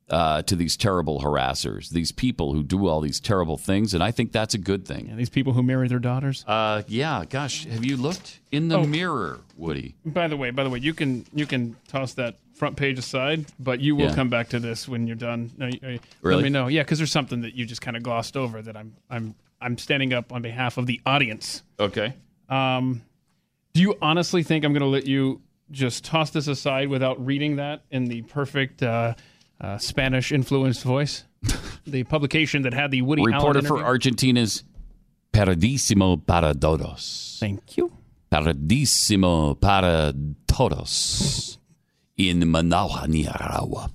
uh, 0.09 0.41
to 0.43 0.55
these 0.55 0.77
terrible 0.77 1.21
harassers, 1.21 1.89
these 1.89 2.11
people 2.11 2.53
who 2.53 2.61
do 2.63 2.87
all 2.87 3.01
these 3.01 3.19
terrible 3.19 3.57
things, 3.57 3.93
and 3.93 4.03
I 4.03 4.11
think 4.11 4.31
that's 4.31 4.53
a 4.53 4.57
good 4.59 4.85
thing. 4.87 5.07
And 5.09 5.17
these 5.19 5.29
people 5.29 5.53
who 5.53 5.63
marry 5.63 5.87
their 5.87 5.99
daughters. 5.99 6.43
Uh, 6.47 6.83
yeah, 6.87 7.23
gosh, 7.27 7.65
have 7.65 7.83
you 7.85 7.97
looked 7.97 8.39
in 8.51 8.67
the 8.67 8.77
Oh. 8.79 8.85
mirror, 8.85 9.39
Woody? 9.57 9.95
By 10.05 10.27
the 10.27 10.37
way, 10.37 10.51
by 10.51 10.63
the 10.63 10.69
way, 10.69 10.79
you 10.79 10.93
can 10.93 11.25
you 11.33 11.45
can 11.47 11.75
toss 11.87 12.13
that 12.15 12.37
front 12.53 12.77
page 12.77 12.99
aside, 12.99 13.45
but 13.59 13.79
you 13.79 13.95
will 13.95 14.05
Yeah. 14.05 14.15
come 14.15 14.29
back 14.29 14.49
to 14.49 14.59
this 14.59 14.87
when 14.87 15.07
you're 15.07 15.15
done. 15.15 15.51
Uh, 15.59 15.65
uh, 15.65 15.97
Really? 16.21 16.35
Let 16.37 16.43
me 16.43 16.49
know. 16.49 16.67
Yeah, 16.67 16.83
because 16.83 16.99
there's 16.99 17.11
something 17.11 17.41
that 17.41 17.55
you 17.55 17.65
just 17.65 17.81
kind 17.81 17.97
of 17.97 18.03
glossed 18.03 18.37
over 18.37 18.61
that 18.61 18.77
I'm 18.77 18.95
I'm 19.09 19.35
I'm 19.59 19.77
standing 19.77 20.13
up 20.13 20.31
on 20.33 20.41
behalf 20.41 20.77
of 20.77 20.85
the 20.85 21.01
audience. 21.05 21.63
Okay. 21.79 22.13
Um, 22.49 23.01
do 23.73 23.81
you 23.81 23.97
honestly 24.01 24.43
think 24.43 24.65
I'm 24.65 24.73
going 24.73 24.81
to 24.81 24.87
let 24.87 25.07
you 25.07 25.41
just 25.71 26.03
toss 26.03 26.29
this 26.31 26.47
aside 26.47 26.89
without 26.89 27.23
reading 27.25 27.55
that 27.55 27.81
in 27.89 28.05
the 28.05 28.21
perfect 28.23 28.83
uh, 28.83 29.15
uh, 29.59 29.77
Spanish 29.77 30.31
influenced 30.31 30.83
voice? 30.83 31.23
the 31.87 32.03
publication 32.03 32.61
that 32.63 32.73
had 32.73 32.91
the 32.91 33.01
Woody 33.01 33.23
Reporter 33.25 33.61
for? 33.61 33.83
Argentina's 33.83 34.63
Paradísimo 35.33 36.23
para 36.25 36.53
Todos. 36.53 37.37
Thank 37.39 37.77
you. 37.77 37.91
Paradísimo 38.31 39.59
para 39.59 40.13
Todos 40.45 41.52
in 42.17 42.49
Managua, 42.51 43.07
Nicaragua. 43.07 43.89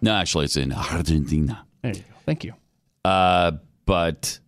No, 0.00 0.14
actually, 0.14 0.46
it's 0.46 0.56
in 0.56 0.72
Argentina. 0.72 1.64
There 1.82 1.92
you 1.94 2.00
go. 2.00 2.06
Thank 2.26 2.44
you. 2.44 2.54
Uh, 3.04 3.52
but 3.86 4.38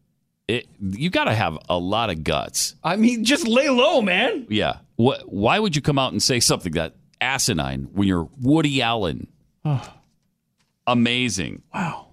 it, 0.48 0.66
you 0.80 1.10
got 1.10 1.24
to 1.24 1.34
have 1.34 1.58
a 1.68 1.78
lot 1.78 2.10
of 2.10 2.24
guts. 2.24 2.74
I 2.82 2.96
mean, 2.96 3.24
just 3.24 3.46
lay 3.46 3.68
low, 3.68 4.02
man. 4.02 4.46
Yeah. 4.48 4.78
What? 4.96 5.30
Why 5.32 5.58
would 5.58 5.76
you 5.76 5.82
come 5.82 5.98
out 5.98 6.12
and 6.12 6.22
say 6.22 6.40
something 6.40 6.72
that 6.72 6.94
asinine 7.20 7.88
when 7.92 8.06
you're 8.08 8.28
Woody 8.40 8.82
Allen? 8.82 9.28
Amazing. 10.86 11.62
Wow. 11.74 12.06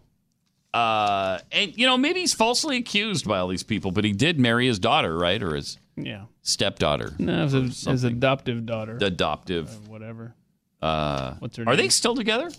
Uh, 0.73 1.39
and 1.51 1.75
you 1.77 1.87
know 1.87 1.97
maybe 1.97 2.19
he's 2.19 2.33
falsely 2.33 2.77
accused 2.77 3.27
by 3.27 3.39
all 3.39 3.47
these 3.47 3.63
people, 3.63 3.91
but 3.91 4.03
he 4.03 4.11
did 4.11 4.39
marry 4.39 4.67
his 4.67 4.77
daughter, 4.77 5.17
right, 5.17 5.41
or 5.41 5.55
his 5.55 5.77
Yeah. 5.95 6.25
stepdaughter, 6.43 7.13
No, 7.17 7.43
a, 7.45 7.61
as 7.89 8.03
adoptive 8.03 8.65
daughter. 8.65 8.97
adoptive. 9.01 9.87
Whatever. 9.89 10.35
Uh, 10.81 11.35
What's 11.39 11.57
her 11.57 11.63
are 11.63 11.75
name? 11.75 11.77
they 11.77 11.89
still 11.89 12.15
together? 12.15 12.49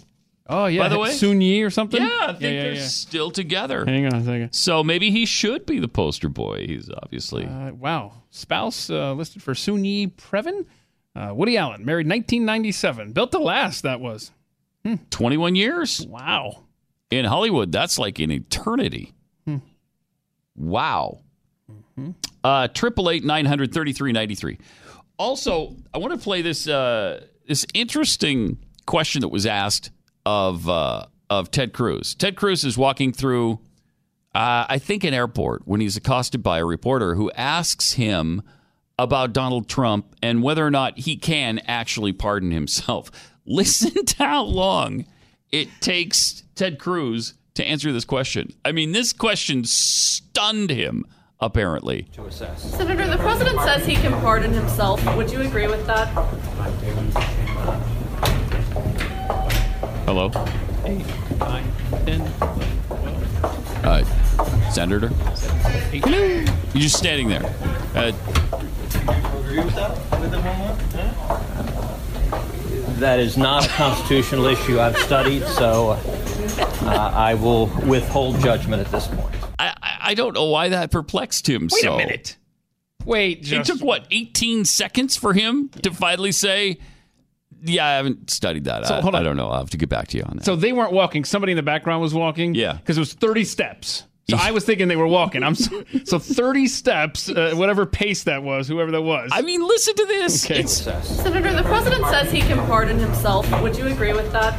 Oh, 0.51 0.65
yeah. 0.67 0.83
By 0.85 0.89
the 0.89 0.99
way, 0.99 1.11
Soon-Yi 1.13 1.63
or 1.63 1.69
something? 1.71 2.01
Yeah, 2.01 2.19
I 2.23 2.27
think 2.29 2.41
yeah, 2.41 2.63
they're 2.63 2.73
yeah. 2.75 2.87
still 2.87 3.31
together. 3.31 3.85
Hang 3.85 4.07
on 4.07 4.15
a 4.15 4.25
second. 4.25 4.53
So 4.55 4.83
maybe 4.83 5.11
he 5.11 5.27
should 5.27 5.67
be 5.67 5.79
the 5.79 5.89
poster 5.89 6.29
boy. 6.31 6.67
He's 6.67 6.91
obviously 7.03 7.45
Uh, 7.45 7.73
wow. 7.75 8.23
Spouse 8.31 8.89
uh, 8.89 9.13
listed 9.13 9.43
for 9.43 9.55
Soon-Yi 9.55 10.09
Previn. 10.09 10.65
Uh, 11.15 11.33
Woody 11.35 11.57
Allen, 11.59 11.85
married 11.85 12.07
1997. 12.09 13.13
Built 13.13 13.33
to 13.33 13.39
last, 13.39 13.83
that 13.83 14.01
was. 14.01 14.31
21 15.11 15.55
years 15.55 16.07
Wow. 16.09 16.65
in 17.11 17.27
Hollywood. 17.27 17.71
That's 17.71 17.99
like 17.99 18.19
an 18.19 18.31
eternity. 18.31 19.13
Hmm. 19.45 19.57
Wow. 20.57 21.21
Uh, 22.45 22.69
Triple 22.69 23.11
eight 23.11 23.25
nine 23.25 23.45
hundred 23.45 23.75
thirty 23.75 23.93
three 23.93 24.13
ninety 24.13 24.35
three. 24.37 24.59
Also, 25.19 25.75
I 25.93 25.99
want 25.99 26.13
to 26.15 26.19
play 26.19 26.43
this 26.43 26.69
uh, 26.69 27.27
this 27.49 27.67
interesting 27.75 28.59
question 28.87 29.23
that 29.23 29.29
was 29.29 29.47
asked 29.47 29.91
of 30.25 30.69
uh, 30.69 31.07
of 31.31 31.51
Ted 31.51 31.73
Cruz. 31.73 32.15
Ted 32.15 32.37
Cruz 32.37 32.65
is 32.65 32.79
walking 32.79 33.13
through, 33.13 33.55
uh, 34.35 34.67
I 34.69 34.79
think, 34.79 35.05
an 35.05 35.15
airport 35.15 35.67
when 35.67 35.81
he's 35.81 35.97
accosted 35.97 36.43
by 36.43 36.59
a 36.59 36.65
reporter 36.65 37.15
who 37.15 37.31
asks 37.33 37.95
him 37.95 38.43
about 38.99 39.33
Donald 39.33 39.69
Trump 39.69 40.15
and 40.23 40.43
whether 40.43 40.67
or 40.67 40.71
not 40.71 40.99
he 40.99 41.17
can 41.17 41.61
actually 41.67 42.13
pardon 42.13 42.51
himself. 42.51 43.11
Listen 43.47 44.05
to 44.05 44.25
how 44.25 44.45
long 44.45 45.07
it 45.51 45.69
takes 45.81 46.43
Ted 46.55 46.79
Cruz 46.79 47.35
to 47.55 47.65
answer 47.65 47.93
this 47.93 48.05
question. 48.05 48.53
I 48.65 48.73
mean, 48.73 48.93
this 48.93 49.13
question 49.13 49.65
stunned 49.65 50.71
him, 50.71 51.07
apparently. 51.41 52.09
Senator, 52.57 53.09
the 53.09 53.17
president 53.17 53.61
says 53.61 53.87
he 53.87 53.95
can 53.95 54.13
pardon 54.21 54.53
himself. 54.53 55.05
Would 55.17 55.31
you 55.31 55.41
agree 55.41 55.67
with 55.67 55.87
that? 55.87 56.09
Hello? 60.09 60.29
Eight, 60.87 61.05
nine, 61.39 61.71
ten, 62.07 62.23
eleven, 62.23 62.79
twelve. 62.87 63.85
Uh, 63.85 64.71
Senator? 64.71 65.09
Hello? 65.09 66.19
You're 66.73 66.81
just 66.83 66.97
standing 66.97 67.29
there. 67.29 67.45
Uh, 67.95 68.13
Agree 69.43 69.63
with 69.63 69.75
that? 69.75 69.91
With 70.19 70.31
the 70.31 70.39
That 73.01 73.19
is 73.21 73.37
not 73.37 73.67
a 73.67 73.69
constitutional 73.69 74.47
issue 74.47 74.81
I've 74.81 74.97
studied, 74.97 75.45
so 75.45 75.91
uh, 75.91 77.13
I 77.15 77.35
will 77.35 77.67
withhold 77.87 78.41
judgment 78.41 78.81
at 78.81 78.91
this 78.91 79.09
point. 79.09 79.35
I, 79.59 79.75
I- 79.83 79.99
I 80.01 80.15
don't 80.15 80.33
know 80.33 80.47
why 80.47 80.71
that 80.71 80.91
perplexed 80.91 81.47
him 81.47 81.65
Wait 81.71 81.83
so. 81.83 81.93
a 81.93 81.99
minute. 81.99 82.39
Wait, 83.05 83.53
It 83.53 83.67
took, 83.67 83.83
what, 83.83 84.07
18 84.11 84.65
seconds 84.65 85.19
for 85.19 85.35
him 85.35 85.69
to 85.83 85.91
finally 85.93 86.33
say, 86.33 86.79
yeah, 87.63 87.87
I 87.87 87.93
haven't 87.97 88.31
studied 88.31 88.65
that. 88.65 88.87
So, 88.87 88.97
I, 88.97 89.01
hold 89.01 89.15
on. 89.15 89.21
I 89.21 89.25
don't 89.25 89.37
know. 89.37 89.49
I'll 89.49 89.59
have 89.59 89.71
to 89.71 89.77
get 89.77 89.89
back 89.89 90.09
to 90.09 90.17
you 90.17 90.25
on 90.25 90.37
that. 90.37 90.45
So 90.45 90.57
they 90.57 90.73
weren't 90.73 90.93
walking. 90.93 91.25
Somebody 91.25 91.53
in 91.53 91.57
the 91.57 91.63
background 91.63 92.03
was 92.03 92.15
walking. 92.15 92.55
Yeah. 92.55 92.75
Because 92.75 92.97
it 92.97 93.01
was 93.01 93.13
30 93.13 93.45
steps. 93.45 94.05
So 94.31 94.37
I 94.39 94.51
was 94.51 94.63
thinking 94.65 94.89
they 94.89 94.97
were 94.97 95.07
walking. 95.07 95.43
I'm 95.43 95.55
so, 95.55 95.85
so 96.05 96.19
30 96.19 96.67
steps, 96.67 97.31
uh, 97.31 97.53
whatever 97.55 97.87
pace 97.87 98.25
that 98.25 98.43
was, 98.43 98.69
whoever 98.69 98.91
that 98.91 99.01
was. 99.01 99.31
I 99.33 99.41
mean, 99.41 99.67
listen 99.67 99.95
to 99.95 100.05
this. 100.05 100.45
Okay. 100.45 100.61
It's, 100.61 100.83
Senator, 100.83 101.55
the 101.55 101.63
president 101.63 102.05
says 102.09 102.31
he 102.31 102.41
can 102.41 102.59
pardon 102.67 102.99
himself. 102.99 103.51
Would 103.63 103.79
you 103.79 103.87
agree 103.87 104.13
with 104.13 104.31
that? 104.33 104.55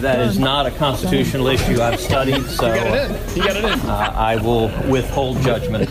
That 0.00 0.20
is 0.20 0.38
not 0.38 0.66
a 0.66 0.70
constitutional 0.72 1.46
issue 1.48 1.80
I've 1.80 2.00
studied, 2.00 2.42
so 2.46 2.66
You 2.72 2.80
got 2.80 2.86
it 2.86 3.10
in. 3.10 3.36
You 3.36 3.42
got 3.44 3.56
it 3.56 3.64
in. 3.64 3.80
uh, 3.88 4.12
I 4.16 4.36
will 4.36 4.68
withhold 4.90 5.40
judgment. 5.42 5.90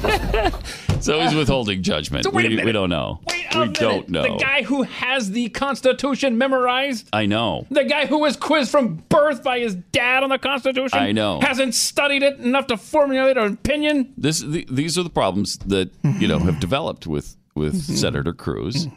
So 1.01 1.19
he's 1.19 1.35
withholding 1.35 1.83
judgment. 1.83 2.23
So 2.23 2.29
wait 2.31 2.45
a 2.45 2.55
we, 2.55 2.63
we 2.63 2.71
don't 2.71 2.89
know. 2.89 3.19
Wait 3.27 3.45
we 3.53 3.59
minute. 3.59 3.75
don't 3.79 4.07
know. 4.09 4.23
The 4.23 4.37
guy 4.43 4.63
who 4.63 4.83
has 4.83 5.31
the 5.31 5.49
Constitution 5.49 6.37
memorized, 6.37 7.09
I 7.11 7.25
know. 7.25 7.67
the 7.69 7.83
guy 7.83 8.05
who 8.05 8.19
was 8.19 8.37
quizzed 8.37 8.71
from 8.71 9.03
birth 9.09 9.43
by 9.43 9.59
his 9.59 9.75
dad 9.75 10.23
on 10.23 10.29
the 10.29 10.37
Constitution, 10.37 10.97
I 10.97 11.11
know. 11.11 11.41
hasn't 11.41 11.75
studied 11.75 12.23
it 12.23 12.39
enough 12.39 12.67
to 12.67 12.77
formulate 12.77 13.35
an 13.37 13.51
opinion. 13.53 14.13
This 14.17 14.39
the, 14.39 14.65
these 14.71 14.97
are 14.97 15.03
the 15.03 15.09
problems 15.09 15.57
that 15.59 15.91
you 16.19 16.27
know 16.27 16.39
have 16.39 16.59
developed 16.59 17.05
with 17.05 17.35
with 17.55 17.73
Mm-hmm. 17.75 17.93
Senator 17.95 18.33
Cruz, 18.33 18.87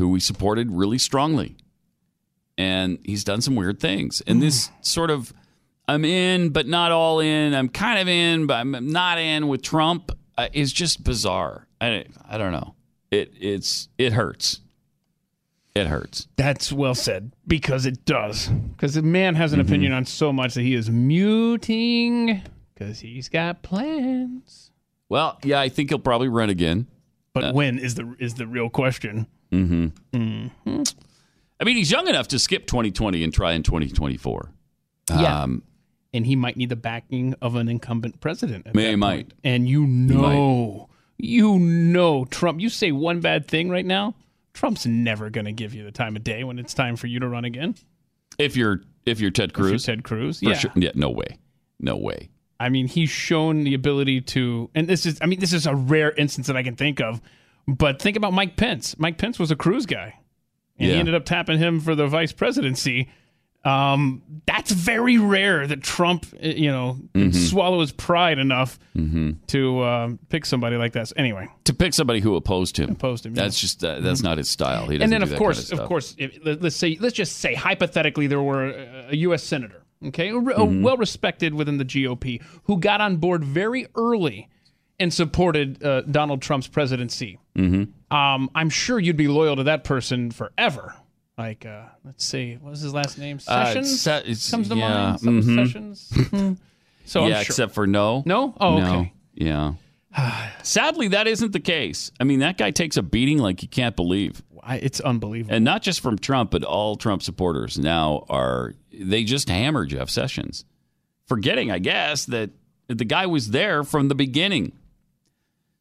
who 0.00 0.08
we 0.08 0.18
supported 0.20 0.70
really 0.72 0.98
strongly, 0.98 1.56
and 2.58 2.98
he's 3.04 3.22
done 3.24 3.40
some 3.40 3.54
weird 3.56 3.78
things. 3.80 4.20
And 4.26 4.42
this 4.42 4.68
Mm. 4.68 4.70
sort 4.84 5.10
of 5.10 5.32
I'm 5.88 6.04
in 6.04 6.50
but 6.50 6.66
not 6.66 6.92
all 6.92 7.20
in. 7.20 7.54
I'm 7.54 7.68
kind 7.68 7.98
of 8.00 8.08
in 8.08 8.46
but 8.46 8.54
I'm 8.54 8.92
not 8.92 9.18
in 9.18 9.48
with 9.48 9.62
Trump 9.62 10.12
uh, 10.38 10.48
is 10.52 10.72
just 10.72 11.02
bizarre. 11.04 11.66
I 11.80 12.04
I 12.28 12.38
don't 12.38 12.52
know. 12.52 12.74
It 13.10 13.32
it's 13.40 13.88
it 13.98 14.12
hurts. 14.12 14.60
It 15.74 15.86
hurts. 15.86 16.26
That's 16.36 16.72
well 16.72 16.94
said 16.96 17.32
because 17.46 17.86
it 17.86 18.04
does. 18.04 18.48
Because 18.48 18.94
the 18.94 19.02
man 19.02 19.34
has 19.36 19.52
an 19.52 19.60
Mm-hmm. 19.60 19.68
opinion 19.68 19.92
on 19.92 20.04
so 20.04 20.32
much 20.32 20.54
that 20.54 20.62
he 20.62 20.74
is 20.74 20.90
muting 20.90 22.42
because 22.74 23.00
he's 23.00 23.28
got 23.28 23.62
plans. 23.62 24.70
Well, 25.08 25.38
yeah, 25.44 25.60
I 25.60 25.68
think 25.68 25.90
he'll 25.90 25.98
probably 25.98 26.28
run 26.28 26.50
again. 26.50 26.86
But 27.32 27.54
when 27.54 27.78
is 27.78 27.94
the 27.96 28.14
is 28.18 28.34
the 28.34 28.46
real 28.46 28.68
question? 28.70 29.26
Mm-hmm. 29.52 29.86
Mm-hmm. 30.16 30.82
I 31.60 31.64
mean, 31.64 31.76
he's 31.76 31.90
young 31.90 32.08
enough 32.08 32.28
to 32.28 32.38
skip 32.38 32.66
2020 32.66 33.22
and 33.24 33.32
try 33.34 33.52
in 33.52 33.62
2024. 33.62 34.50
Yeah. 35.10 35.42
Um, 35.42 35.62
and 36.12 36.24
he 36.26 36.36
might 36.36 36.56
need 36.56 36.68
the 36.70 36.76
backing 36.76 37.34
of 37.42 37.54
an 37.56 37.68
incumbent 37.68 38.20
president. 38.20 38.66
at 38.66 38.74
May- 38.74 38.90
he 38.90 38.96
might. 38.96 39.32
And 39.44 39.68
you 39.68 39.86
know, 39.86 40.88
you 41.18 41.58
know, 41.58 42.24
Trump. 42.24 42.60
You 42.60 42.68
say 42.68 42.92
one 42.92 43.20
bad 43.20 43.46
thing 43.46 43.68
right 43.70 43.84
now, 43.86 44.14
Trump's 44.54 44.86
never 44.86 45.30
going 45.30 45.44
to 45.44 45.52
give 45.52 45.74
you 45.74 45.84
the 45.84 45.92
time 45.92 46.16
of 46.16 46.24
day 46.24 46.42
when 46.44 46.58
it's 46.58 46.74
time 46.74 46.96
for 46.96 47.06
you 47.06 47.20
to 47.20 47.28
run 47.28 47.44
again. 47.44 47.74
if 48.38 48.56
you're 48.56 48.80
if 49.06 49.20
you're 49.20 49.30
Ted 49.30 49.50
If 49.50 49.58
you're 49.58 49.68
Cruz, 49.68 49.84
Ted 49.84 50.04
Cruz, 50.04 50.42
yeah. 50.42 50.54
sure. 50.54 50.70
Yeah, 50.76 50.90
no 50.94 51.10
way. 51.10 51.38
No 51.78 51.96
way. 51.96 52.28
I 52.58 52.68
mean, 52.68 52.86
he's 52.88 53.08
shown 53.08 53.64
the 53.64 53.72
ability 53.72 54.20
to, 54.20 54.68
and 54.74 54.86
this 54.86 55.06
is, 55.06 55.18
I 55.22 55.26
mean, 55.26 55.40
this 55.40 55.54
is 55.54 55.66
a 55.66 55.74
rare 55.74 56.10
instance 56.12 56.46
that 56.48 56.56
I 56.58 56.62
can 56.62 56.76
think 56.76 57.00
of. 57.00 57.22
But 57.76 58.00
think 58.00 58.16
about 58.16 58.32
Mike 58.32 58.56
Pence. 58.56 58.98
Mike 58.98 59.18
Pence 59.18 59.38
was 59.38 59.50
a 59.50 59.56
Cruz 59.56 59.86
guy, 59.86 60.14
and 60.78 60.90
he 60.90 60.96
ended 60.96 61.14
up 61.14 61.24
tapping 61.24 61.58
him 61.58 61.80
for 61.80 61.94
the 61.94 62.06
vice 62.06 62.32
presidency. 62.32 63.08
Um, 63.62 64.22
that's 64.46 64.70
very 64.72 65.18
rare 65.18 65.66
that 65.66 65.82
Trump, 65.82 66.24
uh, 66.42 66.48
you 66.48 66.70
know, 66.70 66.96
can 67.14 67.30
Mhm. 67.30 67.34
swallow 67.50 67.80
his 67.82 67.92
pride 67.92 68.38
enough 68.38 68.78
Mhm. 68.96 69.36
to 69.48 69.84
um, 69.84 70.18
pick 70.30 70.46
somebody 70.46 70.76
like 70.76 70.92
that. 70.94 71.08
So 71.08 71.14
anyway, 71.18 71.46
To 71.64 71.74
pick 71.74 71.92
somebody 71.92 72.20
who 72.20 72.36
opposed 72.36 72.78
him. 72.78 72.88
Opposed 72.92 73.26
him, 73.26 73.34
That's 73.34 73.60
just 73.60 73.84
uh, 73.84 74.00
that's 74.00 74.22
not 74.22 74.38
his 74.38 74.48
style. 74.48 74.86
He 74.86 74.96
doesn't 74.96 75.02
and 75.02 75.12
then 75.12 75.20
do 75.20 75.24
of 75.24 75.28
that 75.30 75.38
course, 75.38 75.68
kind 75.68 75.74
of, 75.78 75.82
of 75.84 75.88
course, 75.88 76.14
if, 76.16 76.38
let's 76.42 76.74
say, 76.74 76.96
let's 77.00 77.14
just 77.14 77.36
say 77.36 77.52
hypothetically, 77.54 78.26
there 78.28 78.40
were 78.40 78.68
a, 78.70 79.08
a 79.10 79.16
U.S. 79.16 79.42
senator, 79.42 79.82
okay, 80.06 80.30
a, 80.30 80.32
Mhm. 80.32 80.80
well 80.80 80.96
respected 80.96 81.52
within 81.52 81.76
the 81.76 81.84
GOP, 81.84 82.40
who 82.64 82.78
got 82.78 83.02
on 83.02 83.18
board 83.18 83.44
very 83.44 83.86
early 83.94 84.48
and 85.00 85.12
supported 85.12 85.82
uh, 85.82 86.02
Donald 86.02 86.42
Trump's 86.42 86.68
presidency. 86.68 87.38
Mm-hmm. 87.56 88.14
Um, 88.16 88.50
I'm 88.54 88.70
sure 88.70 88.98
you'd 89.00 89.16
be 89.16 89.28
loyal 89.28 89.56
to 89.56 89.64
that 89.64 89.82
person 89.82 90.30
forever. 90.30 90.94
Like, 91.38 91.64
uh, 91.66 91.84
let's 92.04 92.24
see, 92.24 92.58
what 92.60 92.70
was 92.70 92.80
his 92.82 92.92
last 92.92 93.18
name? 93.18 93.38
Uh, 93.48 93.64
Sessions 93.64 94.00
Se- 94.02 94.18
it's- 94.18 94.50
comes 94.50 94.68
to 94.68 94.76
yeah, 94.76 94.88
mind. 94.88 95.20
Some 95.20 95.42
mhm. 95.42 95.66
Sessions. 95.66 96.12
Hmm. 96.30 96.52
so 97.06 97.20
yeah, 97.26 97.38
I'm 97.38 97.44
sure. 97.44 97.50
except 97.52 97.72
for 97.74 97.86
no. 97.86 98.22
No? 98.26 98.54
Oh, 98.60 98.78
No. 98.78 98.98
okay. 99.00 99.12
Yeah. 99.34 99.72
Sadly, 100.62 101.08
that 101.08 101.26
isn't 101.26 101.52
the 101.52 101.60
case. 101.60 102.10
I 102.20 102.24
mean, 102.24 102.40
that 102.40 102.58
guy 102.58 102.70
takes 102.72 102.96
a 102.96 103.02
beating 103.02 103.38
like 103.38 103.62
you 103.62 103.68
can't 103.68 103.96
believe. 103.96 104.42
I, 104.62 104.76
it's 104.76 105.00
unbelievable. 105.00 105.54
And 105.54 105.64
not 105.64 105.80
just 105.82 106.00
from 106.00 106.18
Trump, 106.18 106.50
but 106.50 106.62
all 106.64 106.96
Trump 106.96 107.22
supporters 107.22 107.78
now 107.78 108.26
are 108.28 108.74
they 108.92 109.24
just 109.24 109.48
hammer 109.48 109.86
Jeff 109.86 110.10
Sessions, 110.10 110.66
forgetting, 111.26 111.70
I 111.70 111.78
guess, 111.78 112.26
that 112.26 112.50
the 112.88 113.04
guy 113.06 113.24
was 113.26 113.50
there 113.50 113.82
from 113.84 114.08
the 114.08 114.14
beginning. 114.14 114.72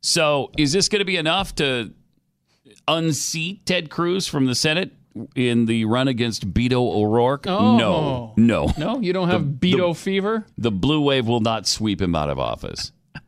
So, 0.01 0.51
is 0.57 0.71
this 0.71 0.87
going 0.89 0.99
to 0.99 1.05
be 1.05 1.17
enough 1.17 1.55
to 1.55 1.93
unseat 2.87 3.65
Ted 3.65 3.89
Cruz 3.89 4.27
from 4.27 4.45
the 4.45 4.55
Senate 4.55 4.93
in 5.35 5.65
the 5.65 5.85
run 5.85 6.07
against 6.07 6.53
Beto 6.53 6.73
O'Rourke? 6.95 7.47
Oh. 7.47 7.75
No, 7.77 8.33
no, 8.37 8.71
No, 8.77 8.99
you 8.99 9.13
don't 9.13 9.29
have 9.29 9.59
The- 9.59 9.73
Beto 9.73 9.89
the- 9.93 9.99
fever. 9.99 10.45
the 10.57 10.71
blue 10.71 11.01
wave 11.01 11.27
will 11.27 11.41
not 11.41 11.67
sweep 11.67 12.01
him 12.01 12.15
out 12.15 12.29
of 12.29 12.39
office. 12.39 12.91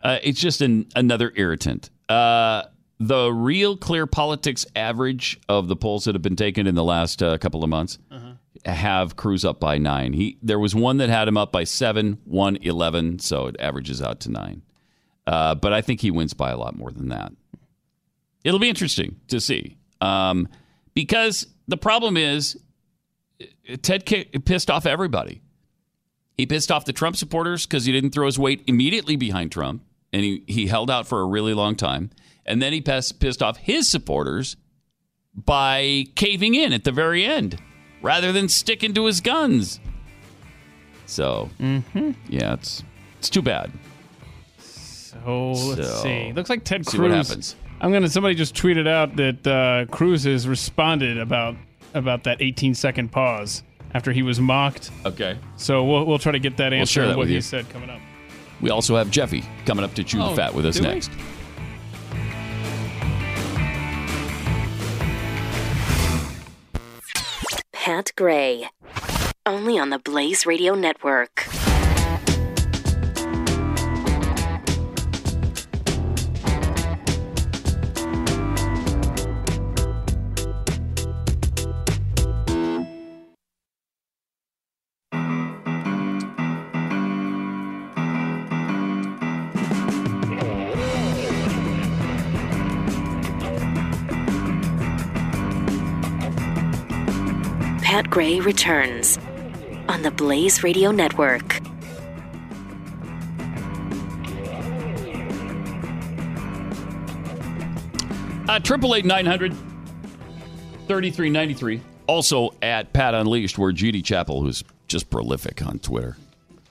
Uh, 0.00 0.16
it's 0.22 0.38
just 0.40 0.60
an, 0.60 0.86
another 0.94 1.32
irritant. 1.34 1.90
Uh, 2.08 2.62
the 3.00 3.32
real 3.32 3.76
clear 3.76 4.06
politics 4.06 4.64
average 4.76 5.40
of 5.48 5.66
the 5.66 5.74
polls 5.74 6.04
that 6.04 6.14
have 6.14 6.22
been 6.22 6.36
taken 6.36 6.68
in 6.68 6.76
the 6.76 6.84
last 6.84 7.20
uh, 7.20 7.36
couple 7.38 7.64
of 7.64 7.68
months 7.68 7.98
have 8.64 9.16
Cruz 9.16 9.44
up 9.44 9.58
by 9.58 9.76
nine. 9.76 10.12
He 10.12 10.38
there 10.40 10.60
was 10.60 10.72
one 10.72 10.98
that 10.98 11.08
had 11.08 11.26
him 11.26 11.36
up 11.36 11.50
by 11.50 11.64
seven, 11.64 12.18
one 12.24 12.58
eleven, 12.62 13.18
so 13.18 13.48
it 13.48 13.56
averages 13.58 14.00
out 14.00 14.20
to 14.20 14.30
nine. 14.30 14.62
Uh, 15.28 15.54
but 15.54 15.74
I 15.74 15.82
think 15.82 16.00
he 16.00 16.10
wins 16.10 16.32
by 16.32 16.50
a 16.50 16.56
lot 16.56 16.74
more 16.74 16.90
than 16.90 17.10
that. 17.10 17.32
It'll 18.44 18.58
be 18.58 18.70
interesting 18.70 19.20
to 19.28 19.40
see 19.40 19.76
um, 20.00 20.48
because 20.94 21.46
the 21.66 21.76
problem 21.76 22.16
is 22.16 22.58
uh, 23.42 23.76
Ted 23.82 24.06
pissed 24.06 24.70
off 24.70 24.86
everybody. 24.86 25.42
He 26.32 26.46
pissed 26.46 26.72
off 26.72 26.86
the 26.86 26.94
Trump 26.94 27.14
supporters 27.14 27.66
because 27.66 27.84
he 27.84 27.92
didn't 27.92 28.12
throw 28.12 28.24
his 28.24 28.38
weight 28.38 28.64
immediately 28.66 29.16
behind 29.16 29.52
Trump, 29.52 29.82
and 30.14 30.24
he, 30.24 30.44
he 30.46 30.66
held 30.68 30.90
out 30.90 31.06
for 31.06 31.20
a 31.20 31.26
really 31.26 31.52
long 31.52 31.76
time. 31.76 32.08
And 32.46 32.62
then 32.62 32.72
he 32.72 32.80
pissed, 32.80 33.20
pissed 33.20 33.42
off 33.42 33.58
his 33.58 33.90
supporters 33.90 34.56
by 35.34 36.06
caving 36.14 36.54
in 36.54 36.72
at 36.72 36.84
the 36.84 36.92
very 36.92 37.26
end 37.26 37.60
rather 38.00 38.32
than 38.32 38.48
sticking 38.48 38.94
to 38.94 39.04
his 39.04 39.20
guns. 39.20 39.78
So, 41.04 41.50
yeah, 42.30 42.54
it's 42.54 42.82
it's 43.18 43.28
too 43.28 43.42
bad. 43.42 43.70
Oh, 45.26 45.52
let's 45.52 45.88
So, 45.88 46.02
see. 46.02 46.32
Looks 46.32 46.50
like 46.50 46.64
Ted 46.64 46.86
see 46.86 46.96
Cruz. 46.98 47.08
what 47.10 47.16
happens. 47.16 47.56
I'm 47.80 47.92
gonna. 47.92 48.08
Somebody 48.08 48.34
just 48.34 48.54
tweeted 48.54 48.88
out 48.88 49.16
that 49.16 49.46
uh, 49.46 49.86
Cruz 49.94 50.24
has 50.24 50.48
responded 50.48 51.18
about 51.18 51.54
about 51.94 52.24
that 52.24 52.40
18 52.42 52.74
second 52.74 53.10
pause 53.12 53.62
after 53.94 54.12
he 54.12 54.22
was 54.22 54.40
mocked. 54.40 54.90
Okay. 55.06 55.38
So 55.56 55.84
we'll 55.84 56.04
we'll 56.04 56.18
try 56.18 56.32
to 56.32 56.38
get 56.40 56.56
that 56.56 56.72
answer. 56.72 56.72
We'll 56.72 56.80
answer 56.80 56.92
share 56.92 57.06
that 57.08 57.16
what 57.16 57.22
with 57.22 57.28
he 57.28 57.34
you. 57.36 57.40
said 57.40 57.68
coming 57.70 57.90
up. 57.90 58.00
We 58.60 58.70
also 58.70 58.96
have 58.96 59.10
Jeffy 59.10 59.44
coming 59.66 59.84
up 59.84 59.94
to 59.94 60.02
chew 60.04 60.20
Oh, 60.20 60.30
the 60.30 60.36
fat 60.36 60.52
with 60.54 60.66
us 60.66 60.76
do 60.76 60.82
we? 60.88 60.94
next. 60.94 61.10
Pat 67.72 68.12
Gray. 68.16 68.68
Only 69.46 69.78
on 69.78 69.90
the 69.90 69.98
Blaze 69.98 70.44
Radio 70.46 70.74
Network. 70.74 71.46
Pat 98.08 98.14
Gray 98.14 98.40
returns 98.40 99.18
on 99.88 100.00
the 100.00 100.10
Blaze 100.10 100.62
Radio 100.62 100.90
Network. 100.90 101.60
Uh, 108.48 108.58
Triple 108.60 108.94
eight 108.94 109.04
nine 109.04 109.26
hundred 109.26 109.54
thirty 110.86 111.10
three 111.10 111.28
ninety 111.28 111.52
three. 111.54 111.82
Also 112.06 112.50
at 112.62 112.92
Pat 112.94 113.14
Unleashed, 113.14 113.58
where 113.58 113.72
GD 113.72 114.02
Chapel, 114.04 114.42
who's 114.42 114.64
just 114.86 115.10
prolific 115.10 115.60
on 115.66 115.78
Twitter. 115.78 116.16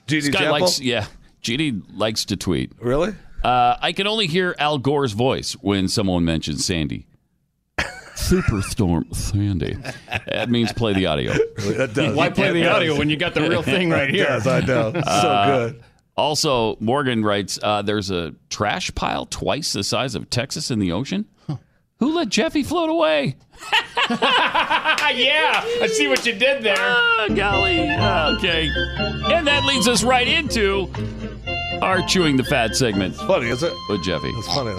GD 0.08 0.22
This 0.22 0.28
Chapel? 0.30 0.50
likes, 0.60 0.80
yeah, 0.80 1.06
GD 1.42 1.82
likes 1.94 2.24
to 2.26 2.36
tweet. 2.36 2.72
Really? 2.80 3.14
Uh, 3.44 3.76
I 3.80 3.92
can 3.92 4.08
only 4.08 4.26
hear 4.26 4.56
Al 4.58 4.78
Gore's 4.78 5.12
voice 5.12 5.52
when 5.52 5.86
someone 5.86 6.24
mentions 6.24 6.64
Sandy. 6.64 7.06
Superstorm 8.18 9.14
Sandy. 9.14 9.76
That 10.26 10.50
means 10.50 10.72
play 10.72 10.92
the 10.92 11.06
audio. 11.06 11.32
That 11.32 11.92
does. 11.94 12.14
Why 12.16 12.30
play 12.30 12.52
the 12.52 12.62
It 12.62 12.68
audio 12.68 12.96
when 12.98 13.08
you 13.08 13.16
got 13.16 13.34
the 13.34 13.42
real 13.48 13.62
thing 13.62 13.90
right 13.90 14.10
here? 14.14 14.26
does, 14.26 14.46
I 14.46 14.60
know. 14.60 14.92
So 14.92 14.98
Uh, 15.00 15.46
good. 15.68 15.84
Also, 16.16 16.76
Morgan 16.80 17.22
writes 17.24 17.58
uh, 17.62 17.80
there's 17.82 18.10
a 18.10 18.34
trash 18.50 18.92
pile 18.94 19.24
twice 19.26 19.72
the 19.72 19.84
size 19.84 20.14
of 20.16 20.28
Texas 20.30 20.70
in 20.70 20.78
the 20.80 20.90
ocean. 20.92 21.26
Who 22.00 22.14
let 22.14 22.28
Jeffy 22.28 22.62
float 22.62 22.90
away? 22.90 23.36
yeah, 24.10 25.62
I 25.82 25.88
see 25.92 26.06
what 26.06 26.24
you 26.26 26.32
did 26.32 26.62
there. 26.62 26.76
Ah, 26.78 27.26
golly. 27.34 27.80
Okay. 28.36 28.68
And 29.34 29.46
that 29.48 29.64
leads 29.64 29.88
us 29.88 30.04
right 30.04 30.26
into 30.28 30.88
our 31.82 32.00
Chewing 32.02 32.36
the 32.36 32.44
Fat 32.44 32.76
segment. 32.76 33.14
It's 33.14 33.22
funny, 33.24 33.48
is 33.48 33.62
it? 33.64 33.72
With 33.88 34.02
Jeffy. 34.04 34.28
It's 34.28 34.46
funny. 34.46 34.76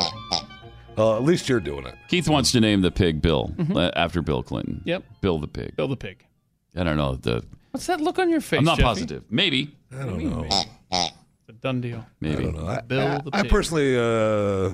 Uh, 0.99 1.15
at 1.15 1.23
least 1.23 1.47
you're 1.47 1.59
doing 1.61 1.85
it. 1.85 1.95
Keith 2.09 2.27
wants 2.27 2.51
to 2.51 2.59
name 2.59 2.81
the 2.81 2.91
pig 2.91 3.21
Bill 3.21 3.53
uh, 3.73 3.91
after 3.95 4.21
Bill 4.21 4.43
Clinton. 4.43 4.75
Mm-hmm. 4.81 4.89
Yep. 4.89 5.03
Bill 5.21 5.39
the 5.39 5.47
pig. 5.47 5.75
Bill 5.77 5.87
the 5.87 5.95
pig. 5.95 6.25
I 6.75 6.83
don't 6.83 6.97
know. 6.97 7.15
The 7.15 7.43
What's 7.71 7.87
that 7.87 8.01
look 8.01 8.19
on 8.19 8.29
your 8.29 8.41
face? 8.41 8.59
I'm 8.59 8.65
not 8.65 8.77
Jeffy? 8.77 8.83
positive. 8.83 9.23
Maybe. 9.29 9.75
I 9.97 10.05
don't 10.05 10.23
know. 10.23 10.45
It's 10.91 11.49
a 11.49 11.53
done 11.53 11.81
deal. 11.81 12.05
Maybe. 12.19 12.37
I 12.47 12.51
don't 12.51 12.55
know. 12.55 12.67
I, 12.67 12.81
Bill 12.81 13.07
I- 13.07 13.17
the 13.21 13.29
I 13.33 13.41
pig. 13.43 13.51
personally, 13.51 13.97
uh, 13.97 14.73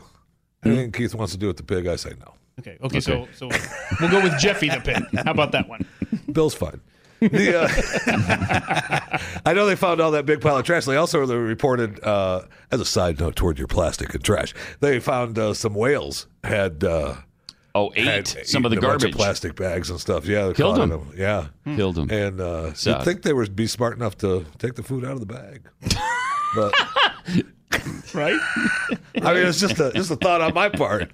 anything 0.66 0.92
Keith 0.92 1.14
wants 1.14 1.34
to 1.34 1.38
do 1.40 1.48
with 1.48 1.58
the 1.58 1.64
pig, 1.64 1.86
I 1.88 1.96
say 1.96 2.14
no. 2.20 2.34
Okay. 2.60 2.78
Okay. 2.82 3.00
So 3.02 3.28
so 3.36 3.50
we'll 4.00 4.10
go 4.12 4.22
with 4.24 4.38
Jeffy 4.40 4.70
the 4.70 4.80
pig. 4.82 5.04
How 5.26 5.32
about 5.32 5.52
that 5.52 5.68
one? 5.70 5.86
Bill's 6.32 6.56
fine. 6.56 6.80
The, 7.20 7.62
uh, 7.62 9.18
I 9.46 9.54
know 9.54 9.66
they 9.66 9.76
found 9.76 10.02
all 10.02 10.12
that 10.12 10.26
big 10.26 10.42
pile 10.42 10.58
of 10.58 10.66
trash. 10.66 10.86
They 10.86 10.98
also 10.98 11.20
reported, 11.26 12.04
uh, 12.04 12.42
as 12.72 12.80
a 12.82 12.86
side 12.86 13.20
note 13.20 13.36
toward 13.36 13.58
your 13.58 13.68
plastic 13.68 14.14
and 14.14 14.24
trash, 14.24 14.54
they 14.82 15.00
found 15.00 15.40
uh, 15.40 15.54
some 15.54 15.74
whales 15.74 16.28
had. 16.44 16.84
Uh, 16.84 17.16
oh, 17.74 17.92
ate 17.96 18.06
had 18.06 18.48
some 18.48 18.66
of 18.66 18.72
the 18.72 18.78
eaten 18.78 18.86
a 18.86 18.90
bunch 18.90 19.02
garbage. 19.02 19.16
plastic 19.16 19.56
bags 19.56 19.90
and 19.90 20.00
stuff. 20.00 20.26
Yeah, 20.26 20.48
they 20.48 20.54
Killed 20.54 20.78
caught 20.78 20.90
them. 20.90 21.12
Yeah, 21.16 21.48
Killed 21.76 21.96
them. 21.96 22.10
And 22.12 22.42
uh, 22.42 22.72
you'd 22.78 23.04
think 23.04 23.22
they 23.24 23.34
would 23.34 23.56
be 23.56 23.68
smart 23.68 23.96
enough 23.98 24.18
to 24.20 24.46
take 24.58 24.76
the 24.76 24.84
food 24.84 25.06
out 25.06 25.14
of 25.14 25.20
the 25.22 25.26
bag, 25.26 25.64
but 26.56 26.74
right? 28.14 28.40
I 29.22 29.34
mean, 29.34 29.48
it's 29.48 29.60
just 29.60 29.80
a 29.80 29.92
just 29.94 30.12
a 30.12 30.16
thought 30.18 30.42
on 30.42 30.54
my 30.54 30.70
part. 30.70 31.12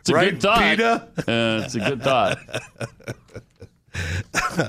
It's 0.00 0.10
a 0.10 0.14
right, 0.14 0.30
good 0.30 0.42
thought. 0.42 0.58
PETA? 0.58 1.08
Uh, 1.18 1.62
it's 1.64 1.74
a 1.74 1.80
good 1.80 2.02
thought. 2.02 2.38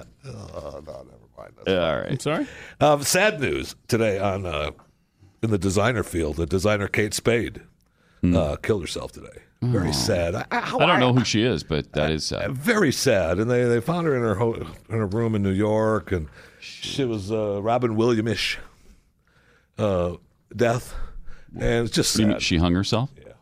oh, 0.35 0.81
no, 0.85 0.93
never 1.03 1.27
mind. 1.37 1.53
All 1.67 1.97
right. 2.01 2.11
I'm 2.11 2.19
sorry. 2.19 2.47
Um, 2.79 3.03
sad 3.03 3.39
news 3.39 3.75
today 3.87 4.19
on 4.19 4.45
uh, 4.45 4.71
in 5.41 5.49
the 5.51 5.57
designer 5.57 6.03
field. 6.03 6.35
The 6.37 6.45
designer 6.45 6.87
Kate 6.87 7.13
Spade 7.13 7.61
uh, 8.23 8.55
killed 8.57 8.81
herself 8.81 9.11
today. 9.11 9.41
Very 9.61 9.91
sad. 9.93 10.35
I, 10.35 10.45
I, 10.51 10.59
Hmm. 10.69 10.81
I 10.81 10.85
don't 10.85 10.99
know 11.01 11.13
who 11.13 11.25
she 11.25 11.43
is, 11.43 11.63
but 11.63 11.91
that 11.93 12.11
is 12.11 12.25
sad. 12.25 12.51
very 12.53 12.91
sad. 12.93 13.39
And 13.39 13.51
they, 13.51 13.65
they 13.65 13.81
found 13.81 14.07
her 14.07 14.15
in 14.15 14.21
her 14.21 14.35
ho- 14.35 14.53
in 14.53 14.95
her 14.97 15.05
room 15.05 15.35
in 15.35 15.43
New 15.43 15.49
York, 15.51 16.11
and 16.13 16.27
she 16.61 17.03
was 17.03 17.29
uh, 17.31 17.61
Robin 17.61 17.95
Williamish 17.97 18.57
uh, 19.77 20.15
death, 20.55 20.93
and 21.59 21.85
it's 21.87 21.95
just 21.95 22.17
You 22.17 22.27
mean 22.27 22.35
sad. 22.35 22.41
She 22.41 22.57
hung 22.57 22.73
herself? 22.73 23.09
Yeah. 23.17 23.33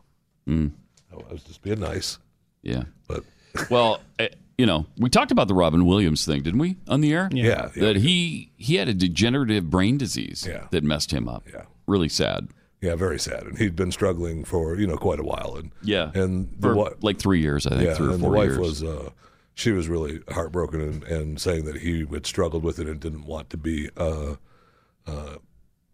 Mm. 0.48 0.72
I 1.12 1.32
was 1.32 1.42
just 1.44 1.62
being 1.62 1.80
nice. 1.80 2.18
Yeah. 2.62 2.84
But 3.06 3.22
well, 3.70 4.00
eh, 4.18 4.28
you 4.58 4.66
know, 4.66 4.86
we 4.98 5.08
talked 5.08 5.30
about 5.30 5.48
the 5.48 5.54
Robin 5.54 5.86
Williams 5.86 6.24
thing, 6.26 6.42
didn't 6.42 6.58
we, 6.58 6.76
on 6.88 7.00
the 7.00 7.12
air? 7.12 7.28
Yeah, 7.32 7.70
yeah. 7.74 7.82
that 7.84 7.96
he 7.96 8.52
he 8.56 8.74
had 8.74 8.88
a 8.88 8.94
degenerative 8.94 9.70
brain 9.70 9.96
disease 9.96 10.44
Yeah. 10.48 10.66
that 10.72 10.82
messed 10.84 11.12
him 11.12 11.28
up. 11.28 11.44
Yeah. 11.50 11.62
Really 11.86 12.08
sad. 12.08 12.48
Yeah, 12.80 12.94
very 12.94 13.18
sad. 13.18 13.42
And 13.44 13.58
he'd 13.58 13.74
been 13.76 13.90
struggling 13.92 14.44
for 14.44 14.76
you 14.76 14.86
know 14.86 14.96
quite 14.96 15.18
a 15.20 15.24
while, 15.24 15.56
and 15.56 15.70
Yeah. 15.82 16.10
and 16.14 16.48
the 16.58 16.68
For 16.68 16.74
wa- 16.74 16.90
like 17.02 17.18
three 17.18 17.40
years, 17.40 17.66
I 17.66 17.70
think, 17.70 17.84
yeah, 17.84 17.94
three 17.94 18.08
or 18.08 18.10
and 18.12 18.20
four 18.20 18.30
the 18.32 18.36
wife 18.36 18.46
years. 18.48 18.58
was 18.58 18.82
uh, 18.84 19.10
she 19.54 19.72
was 19.72 19.88
really 19.88 20.20
heartbroken 20.30 20.80
and, 20.80 21.02
and 21.04 21.40
saying 21.40 21.64
that 21.64 21.78
he 21.78 22.04
had 22.12 22.26
struggled 22.26 22.62
with 22.64 22.78
it 22.78 22.86
and 22.88 23.00
didn't 23.00 23.24
want 23.26 23.50
to 23.50 23.56
be 23.56 23.90
uh, 23.96 24.34
uh, 25.06 25.36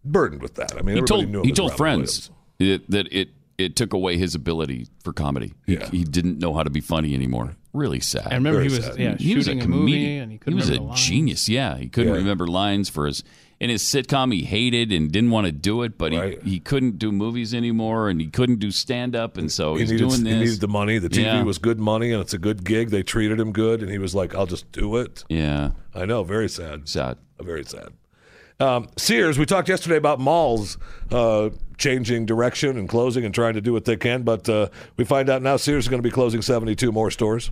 burdened 0.04 0.42
with 0.42 0.54
that. 0.56 0.72
I 0.72 0.82
mean, 0.82 0.96
he 0.96 1.02
everybody 1.02 1.06
told 1.22 1.28
knew 1.30 1.38
him 1.40 1.44
he 1.44 1.52
as 1.52 1.56
told 1.56 1.70
Robin 1.72 1.76
friends 1.78 2.30
it, 2.58 2.90
that 2.90 3.08
it 3.12 3.28
it 3.56 3.76
took 3.76 3.92
away 3.92 4.16
his 4.18 4.34
ability 4.34 4.88
for 5.02 5.12
comedy. 5.12 5.52
He, 5.66 5.74
Yeah. 5.74 5.88
he 5.90 6.02
didn't 6.04 6.38
know 6.38 6.52
how 6.54 6.62
to 6.64 6.70
be 6.70 6.80
funny 6.80 7.14
anymore. 7.14 7.56
Really 7.74 8.00
sad. 8.00 8.28
I 8.30 8.36
remember 8.36 8.60
Very 8.60 8.70
he 8.70 8.76
was 8.76 8.86
sad. 8.86 8.98
yeah 8.98 9.16
he 9.18 9.34
was 9.34 9.48
a 9.48 9.50
shooting 9.50 9.64
a, 9.64 9.68
movie 9.68 9.92
comedian. 9.92 10.22
and 10.22 10.32
he 10.32 10.38
couldn't 10.38 10.56
was 10.60 10.70
a 10.70 10.74
the 10.74 10.80
lines. 10.82 11.00
genius. 11.06 11.48
Yeah, 11.48 11.76
he 11.76 11.88
couldn't 11.88 12.12
Yeah. 12.12 12.18
remember 12.20 12.46
lines 12.46 12.88
for 12.88 13.06
his 13.06 13.22
in 13.60 13.68
his 13.70 13.82
sitcom. 13.82 14.32
He 14.32 14.42
hated 14.44 14.92
and 14.92 15.10
didn't 15.10 15.30
want 15.30 15.46
to 15.46 15.52
do 15.52 15.82
it, 15.82 15.98
but 15.98 16.12
Right. 16.12 16.40
he, 16.42 16.50
he 16.52 16.60
couldn't 16.60 16.98
do 16.98 17.10
movies 17.12 17.52
anymore, 17.52 18.08
and 18.08 18.20
he 18.20 18.28
couldn't 18.28 18.60
do 18.60 18.70
stand 18.70 19.16
up, 19.16 19.36
and 19.36 19.50
so 19.50 19.74
He 19.74 19.80
he's 19.80 19.90
needed, 19.92 20.08
doing 20.08 20.24
he 20.24 20.30
this. 20.32 20.40
needed 20.50 20.60
the 20.60 20.68
money. 20.68 20.98
The 20.98 21.08
TV 21.08 21.22
Yeah. 21.24 21.42
was 21.42 21.58
good 21.58 21.80
money, 21.80 22.12
and 22.12 22.20
it's 22.20 22.32
a 22.34 22.38
good 22.38 22.64
gig. 22.64 22.90
They 22.90 23.02
treated 23.02 23.40
him 23.40 23.50
good, 23.52 23.82
and 23.82 23.90
he 23.90 23.98
was 23.98 24.14
like, 24.14 24.34
"I'll 24.36 24.46
just 24.46 24.70
do 24.70 24.96
it." 24.96 25.24
yeah, 25.28 25.70
I 25.94 26.04
know, 26.04 26.22
very 26.22 26.48
sad. 26.48 26.88
sad. 26.88 27.16
Very 27.42 27.64
sad. 27.64 27.88
Um, 28.60 28.86
Sears, 28.96 29.36
we 29.36 29.46
talked 29.46 29.68
yesterday 29.68 29.96
about 29.96 30.20
malls 30.20 30.78
uh, 31.10 31.50
changing 31.76 32.24
direction 32.24 32.78
and 32.78 32.88
closing 32.88 33.24
and 33.24 33.34
trying 33.34 33.54
to 33.54 33.60
do 33.60 33.72
what 33.72 33.84
they 33.84 33.96
can, 33.96 34.22
but 34.22 34.48
uh, 34.48 34.68
we 34.96 35.04
find 35.04 35.28
out 35.28 35.42
now 35.42 35.56
Sears 35.56 35.84
is 35.84 35.88
going 35.88 36.00
to 36.00 36.06
be 36.08 36.12
closing 36.12 36.40
72 36.40 36.92
more 36.92 37.10
stores 37.10 37.50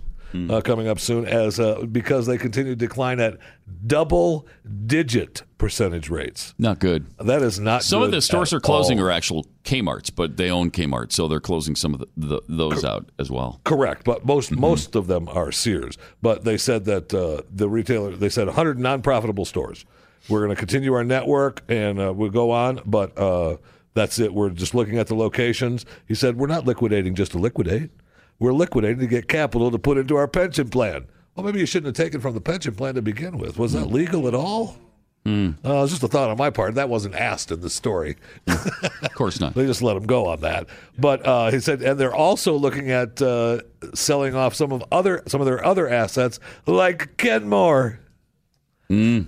uh, 0.49 0.61
coming 0.61 0.87
up 0.87 0.99
soon 0.99 1.25
as 1.25 1.59
uh, 1.59 1.85
because 1.91 2.25
they 2.25 2.37
continue 2.37 2.71
to 2.71 2.75
decline 2.75 3.19
at 3.19 3.37
double 3.85 4.47
digit 4.85 5.43
percentage 5.57 6.09
rates. 6.09 6.53
Not 6.57 6.79
good. 6.79 7.05
That 7.19 7.41
is 7.41 7.59
not 7.59 7.83
Some 7.83 8.01
of 8.03 8.11
the 8.11 8.21
stores 8.21 8.51
are 8.53 8.59
closing 8.59 8.99
all. 8.99 9.05
are 9.05 9.11
actual 9.11 9.45
Kmart's, 9.63 10.09
but 10.09 10.35
they 10.37 10.49
own 10.49 10.71
Kmart, 10.71 11.11
so 11.11 11.27
they're 11.27 11.39
closing 11.39 11.75
some 11.75 11.93
of 11.93 11.99
the, 12.01 12.07
the, 12.17 12.41
those 12.49 12.83
out 12.83 13.09
as 13.19 13.29
well. 13.31 13.61
Correct, 13.63 14.03
but 14.03 14.25
most 14.25 14.51
Mm-hmm. 14.51 14.59
most 14.61 14.95
of 14.95 15.07
them 15.07 15.29
are 15.29 15.51
Sears. 15.51 15.97
But 16.21 16.43
they 16.43 16.57
said 16.57 16.85
that 16.85 17.13
uh, 17.13 17.43
the 17.49 17.69
retailer 17.69 18.15
they 18.15 18.29
said 18.29 18.47
100 18.47 18.79
non-profitable 18.79 19.45
stores. 19.45 19.85
We're 20.29 20.39
going 20.45 20.55
to 20.55 20.59
continue 20.59 20.93
our 20.93 21.03
network 21.03 21.61
and 21.69 21.99
uh, 21.99 22.13
we'll 22.13 22.29
go 22.29 22.51
on, 22.51 22.81
but 22.85 23.17
uh, 23.17 23.57
that's 23.93 24.19
it. 24.19 24.33
We're 24.33 24.49
just 24.49 24.73
looking 24.73 24.97
at 24.97 25.07
the 25.07 25.15
locations. 25.15 25.85
He 26.07 26.15
said 26.15 26.37
we're 26.37 26.47
not 26.47 26.65
liquidating 26.65 27.13
just 27.15 27.31
to 27.33 27.37
liquidate. 27.37 27.91
We're 28.39 28.53
liquidating 28.53 28.99
to 28.99 29.07
get 29.07 29.27
capital 29.27 29.71
to 29.71 29.79
put 29.79 29.97
into 29.97 30.15
our 30.15 30.27
pension 30.27 30.69
plan. 30.69 31.05
Well, 31.35 31.45
maybe 31.45 31.59
you 31.59 31.65
shouldn't 31.65 31.95
have 31.97 32.05
taken 32.05 32.21
from 32.21 32.33
the 32.33 32.41
pension 32.41 32.75
plan 32.75 32.95
to 32.95 33.01
begin 33.01 33.37
with. 33.37 33.57
Was 33.57 33.73
that 33.73 33.85
legal 33.85 34.27
at 34.27 34.35
all? 34.35 34.77
Uh, 35.25 35.29
it 35.29 35.63
was 35.63 35.91
just 35.91 36.03
a 36.03 36.09
thought 36.09 36.29
on 36.29 36.37
my 36.37 36.49
part. 36.49 36.75
That 36.75 36.89
wasn't 36.89 37.15
asked 37.15 37.49
in 37.49 37.61
the 37.61 37.69
story. 37.69 38.17
Of 38.47 39.13
course 39.15 39.39
not. 39.39 39.53
They 39.55 39.65
just 39.65 39.81
let 39.81 39.95
him 39.95 40.05
go 40.05 40.27
on 40.27 40.41
that. 40.41 40.67
But 40.97 41.25
uh, 41.25 41.51
he 41.51 41.59
said, 41.59 41.81
and 41.81 41.99
they're 41.99 42.13
also 42.13 42.55
looking 42.55 42.91
at 42.91 43.21
uh, 43.21 43.59
selling 43.93 44.35
off 44.35 44.53
some 44.55 44.71
of 44.73 44.83
other 44.91 45.23
some 45.27 45.39
of 45.39 45.45
their 45.45 45.63
other 45.63 45.87
assets, 45.87 46.39
like 46.65 47.15
Kenmore. 47.17 47.99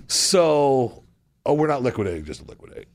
So, 0.08 1.02
oh, 1.44 1.54
we're 1.54 1.66
not 1.66 1.82
liquidating 1.82 2.24
just 2.24 2.40
to 2.42 2.46
liquidate, 2.46 2.88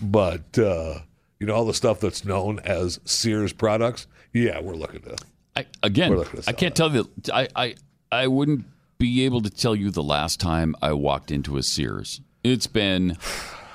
but 0.00 0.58
uh, 0.58 1.00
you 1.40 1.46
know 1.46 1.54
all 1.54 1.64
the 1.64 1.74
stuff 1.74 1.98
that's 2.00 2.24
known 2.24 2.58
as 2.60 3.00
Sears 3.04 3.52
products. 3.52 4.06
Yeah, 4.32 4.60
we're 4.60 4.74
looking 4.76 5.00
to. 5.02 5.16
I, 5.56 5.66
again, 5.82 6.10
We're 6.10 6.18
looking 6.18 6.42
to 6.42 6.48
I 6.50 6.52
can't 6.52 6.74
tell 6.74 6.92
you. 6.94 7.08
I, 7.32 7.48
I 7.54 7.74
I 8.10 8.26
wouldn't 8.26 8.64
be 8.98 9.24
able 9.24 9.40
to 9.42 9.50
tell 9.50 9.74
you 9.76 9.90
the 9.90 10.02
last 10.02 10.40
time 10.40 10.74
I 10.82 10.92
walked 10.92 11.30
into 11.30 11.56
a 11.56 11.62
Sears. 11.62 12.20
It's 12.42 12.66
been 12.66 13.16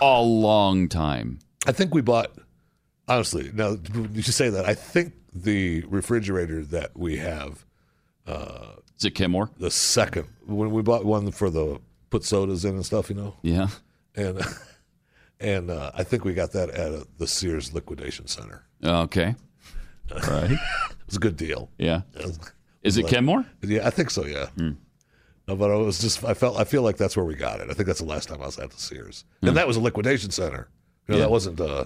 a 0.01 0.22
long 0.22 0.88
time. 0.89 1.39
I 1.68 1.72
think 1.72 1.93
we 1.93 2.01
bought. 2.01 2.31
Honestly, 3.07 3.49
now 3.53 3.77
you 4.14 4.22
should 4.22 4.34
say 4.34 4.49
that. 4.49 4.65
I 4.65 4.73
think 4.76 5.14
the 5.34 5.84
refrigerator 5.88 6.64
that 6.65 6.95
we 6.97 7.18
have, 7.18 7.65
uh, 8.27 8.73
Is 8.97 9.06
it 9.06 9.11
Kenmore? 9.15 9.49
the 9.57 9.72
second 9.72 10.27
when 10.45 10.72
we 10.72 10.81
bought 10.81 11.06
one 11.06 11.31
for 11.31 11.49
the 11.49 11.80
put 12.11 12.23
sodas 12.23 12.65
in 12.65 12.76
and 12.76 12.85
stuff, 12.85 13.10
you 13.10 13.15
know. 13.15 13.35
Yeah. 13.41 13.68
and 14.15 14.41
and 15.39 15.72
uh, 15.72 15.91
I 15.95 16.03
think 16.03 16.23
we 16.26 16.34
got 16.34 16.51
that 16.51 16.69
at 16.69 16.91
uh 16.93 17.03
the 17.18 17.27
Sears 17.27 17.73
liquidation 17.73 18.27
center. 18.27 18.65
Okay. 18.84 19.35
Right. 20.27 20.57
Was 21.10 21.18
a 21.18 21.19
good 21.19 21.38
deal. 21.38 21.69
Yeah. 21.77 22.02
Is 22.84 22.98
it 22.98 23.07
Kenmore? 23.07 23.45
Yeah, 23.61 23.86
I 23.88 23.90
think 23.90 24.10
so. 24.11 24.26
Yeah. 24.26 24.48
Hmm. 24.57 24.72
No, 25.48 25.56
but 25.56 25.72
I 25.72 25.76
was 25.76 25.99
just 25.99 26.23
I 26.23 26.34
felt 26.34 26.57
I 26.57 26.64
feel 26.64 26.81
like 26.84 26.98
that's 26.98 27.18
where 27.18 27.26
we 27.26 27.36
got 27.36 27.60
it. 27.60 27.69
I 27.69 27.73
think 27.73 27.88
that's 27.88 27.99
the 27.99 28.06
last 28.06 28.30
time 28.30 28.41
I 28.41 28.45
was 28.45 28.60
at 28.60 28.69
the 28.72 28.80
Sears, 28.80 29.26
and 29.41 29.56
that 29.57 29.68
was 29.68 29.76
a 29.77 29.81
liquidation 29.81 30.31
center. 30.31 30.69
You 31.07 31.14
know, 31.14 31.14
Hmm. 31.14 31.14
Yeah. 31.14 31.19
that 31.22 31.31
wasn't 31.31 31.60
uh 31.61 31.86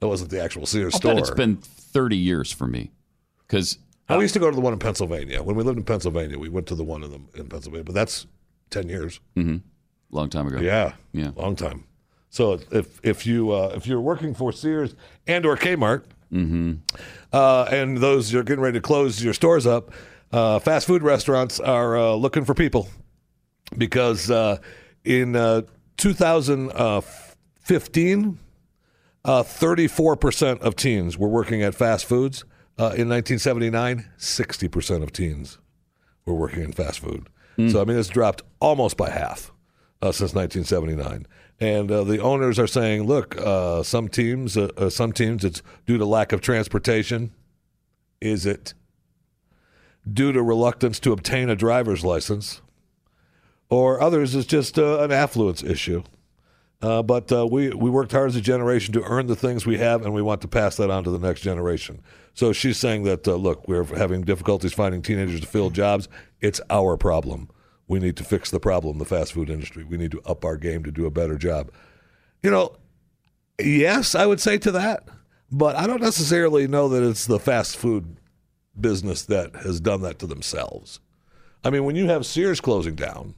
that 0.00 0.08
wasn't 0.08 0.30
the 0.30 0.42
actual 0.42 0.66
Sears 0.66 0.94
I'll 0.94 1.00
store. 1.00 1.18
it's 1.18 1.30
been 1.30 1.56
30 1.56 2.16
years 2.16 2.52
for 2.52 2.66
me. 2.66 2.90
Because 3.46 3.78
I 4.08 4.16
used 4.18 4.34
to 4.34 4.40
go 4.40 4.50
to 4.50 4.54
the 4.54 4.60
one 4.60 4.72
in 4.72 4.78
Pennsylvania 4.78 5.42
when 5.42 5.56
we 5.56 5.62
lived 5.62 5.78
in 5.78 5.84
Pennsylvania. 5.84 6.38
We 6.38 6.48
went 6.48 6.66
to 6.68 6.74
the 6.74 6.84
one 6.84 7.02
in, 7.02 7.10
the, 7.10 7.40
in 7.40 7.48
Pennsylvania, 7.48 7.84
but 7.84 7.94
that's 7.94 8.26
ten 8.70 8.88
years. 8.88 9.20
long 10.10 10.28
time 10.30 10.46
ago. 10.46 10.60
Yeah, 10.60 10.94
Yeah. 11.12 11.30
long 11.36 11.56
time. 11.56 11.84
So 12.30 12.60
if 12.70 13.00
if 13.02 13.26
you 13.26 13.50
uh, 13.52 13.72
if 13.76 13.86
you're 13.86 14.00
working 14.00 14.34
for 14.34 14.52
Sears 14.52 14.94
and 15.26 15.44
or 15.46 15.56
Kmart, 15.56 16.04
uh, 16.32 17.68
and 17.70 17.98
those 17.98 18.32
you're 18.32 18.42
getting 18.42 18.62
ready 18.62 18.78
to 18.78 18.82
close 18.82 19.22
your 19.22 19.34
stores 19.34 19.66
up, 19.66 19.92
uh, 20.32 20.58
fast 20.58 20.86
food 20.86 21.02
restaurants 21.02 21.60
are 21.60 21.96
uh, 21.96 22.14
looking 22.14 22.44
for 22.44 22.54
people 22.54 22.88
because 23.76 24.30
uh, 24.30 24.58
in 25.04 25.36
uh, 25.36 25.62
2015, 25.96 28.38
uh, 29.24 29.42
34% 29.42 30.60
of 30.60 30.76
teens 30.76 31.16
were 31.16 31.28
working 31.28 31.62
at 31.62 31.74
fast 31.74 32.04
foods. 32.04 32.44
Uh, 32.76 32.90
in 32.96 33.08
1979, 33.08 34.10
60% 34.18 35.02
of 35.02 35.12
teens 35.12 35.58
were 36.26 36.34
working 36.34 36.62
in 36.62 36.72
fast 36.72 37.00
food. 37.00 37.28
So 37.70 37.80
I 37.80 37.84
mean, 37.84 37.96
it's 37.96 38.08
dropped 38.08 38.42
almost 38.60 38.96
by 38.96 39.10
half 39.10 39.52
uh, 40.02 40.10
since 40.10 40.34
1979. 40.34 41.24
And 41.64 41.90
uh, 41.90 42.04
the 42.04 42.18
owners 42.18 42.58
are 42.58 42.66
saying, 42.66 43.04
look, 43.04 43.38
uh, 43.38 43.82
some 43.82 44.08
teams, 44.08 44.54
uh, 44.54 44.68
uh, 44.76 44.90
some 44.90 45.14
teams, 45.14 45.46
it's 45.46 45.62
due 45.86 45.96
to 45.96 46.04
lack 46.04 46.32
of 46.32 46.42
transportation. 46.42 47.32
Is 48.20 48.44
it 48.44 48.74
due 50.12 50.30
to 50.32 50.42
reluctance 50.42 51.00
to 51.00 51.12
obtain 51.12 51.48
a 51.48 51.56
driver's 51.56 52.04
license? 52.04 52.60
Or 53.70 53.98
others, 53.98 54.34
it's 54.34 54.46
just 54.46 54.78
uh, 54.78 54.98
an 54.98 55.10
affluence 55.10 55.62
issue. 55.62 56.02
Uh, 56.82 57.02
but 57.02 57.32
we, 57.50 57.70
we 57.70 57.88
worked 57.88 58.12
hard 58.12 58.28
as 58.28 58.36
a 58.36 58.42
generation 58.42 58.92
to 58.92 59.02
earn 59.04 59.26
the 59.26 59.34
things 59.34 59.64
we 59.64 59.78
have, 59.78 60.04
and 60.04 60.12
we 60.12 60.20
want 60.20 60.42
to 60.42 60.48
pass 60.48 60.76
that 60.76 60.90
on 60.90 61.02
to 61.04 61.10
the 61.10 61.18
next 61.18 61.40
generation. 61.40 62.02
So 62.34 62.52
she's 62.52 62.76
saying 62.76 63.04
that, 63.04 63.26
look, 63.26 63.66
we're 63.66 63.84
having 63.84 64.20
difficulties 64.20 64.74
finding 64.74 65.00
teenagers 65.00 65.40
to 65.40 65.46
fill 65.46 65.70
jobs. 65.70 66.08
It's 66.42 66.60
our 66.68 66.98
problem. 66.98 67.48
We 67.86 67.98
need 67.98 68.16
to 68.16 68.24
fix 68.24 68.50
the 68.50 68.60
problem, 68.60 68.98
the 68.98 69.04
fast 69.04 69.32
food 69.32 69.50
industry. 69.50 69.84
We 69.84 69.96
need 69.96 70.12
to 70.12 70.22
up 70.22 70.44
our 70.44 70.56
game 70.56 70.84
to 70.84 70.90
do 70.90 71.06
a 71.06 71.10
better 71.10 71.36
job. 71.36 71.70
You 72.42 72.50
know, 72.50 72.76
yes, 73.60 74.14
I 74.14 74.26
would 74.26 74.40
say 74.40 74.58
to 74.58 74.72
that, 74.72 75.06
but 75.50 75.76
I 75.76 75.86
don't 75.86 76.00
necessarily 76.00 76.66
know 76.66 76.88
that 76.88 77.02
it's 77.02 77.26
the 77.26 77.38
fast 77.38 77.76
food 77.76 78.16
business 78.78 79.22
that 79.24 79.54
has 79.56 79.80
done 79.80 80.02
that 80.02 80.18
to 80.20 80.26
themselves. 80.26 81.00
I 81.62 81.70
mean, 81.70 81.84
when 81.84 81.96
you 81.96 82.08
have 82.08 82.26
Sears 82.26 82.60
closing 82.60 82.94
down 82.94 83.34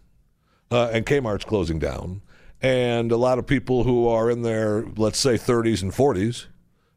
uh, 0.70 0.90
and 0.92 1.06
Kmart's 1.06 1.44
closing 1.44 1.78
down, 1.78 2.22
and 2.62 3.12
a 3.12 3.16
lot 3.16 3.38
of 3.38 3.46
people 3.46 3.84
who 3.84 4.08
are 4.08 4.30
in 4.30 4.42
their, 4.42 4.84
let's 4.96 5.18
say, 5.18 5.34
30s 5.34 5.82
and 5.82 5.92
40s, 5.92 6.46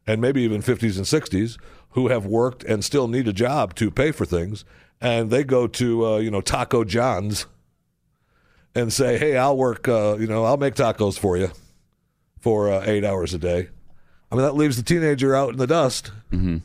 and 0.06 0.20
maybe 0.20 0.42
even 0.42 0.62
50s 0.62 0.96
and 0.96 1.06
60s, 1.06 1.58
who 1.90 2.08
have 2.08 2.24
worked 2.24 2.64
and 2.64 2.84
still 2.84 3.08
need 3.08 3.28
a 3.28 3.32
job 3.32 3.74
to 3.74 3.90
pay 3.90 4.10
for 4.10 4.24
things, 4.24 4.64
and 5.00 5.30
they 5.30 5.44
go 5.44 5.66
to, 5.66 6.06
uh, 6.06 6.16
you 6.18 6.30
know, 6.30 6.40
Taco 6.40 6.84
John's 6.84 7.46
and 8.74 8.92
say, 8.92 9.18
hey, 9.18 9.36
I'll 9.36 9.56
work, 9.56 9.88
uh, 9.88 10.16
you 10.18 10.26
know, 10.26 10.44
I'll 10.44 10.56
make 10.56 10.74
tacos 10.74 11.18
for 11.18 11.36
you 11.36 11.50
for 12.38 12.70
uh, 12.70 12.84
eight 12.86 13.04
hours 13.04 13.34
a 13.34 13.38
day. 13.38 13.68
I 14.30 14.34
mean, 14.34 14.44
that 14.44 14.54
leaves 14.54 14.76
the 14.76 14.82
teenager 14.82 15.34
out 15.34 15.50
in 15.50 15.56
the 15.56 15.66
dust. 15.66 16.12
Mm-hmm. 16.30 16.58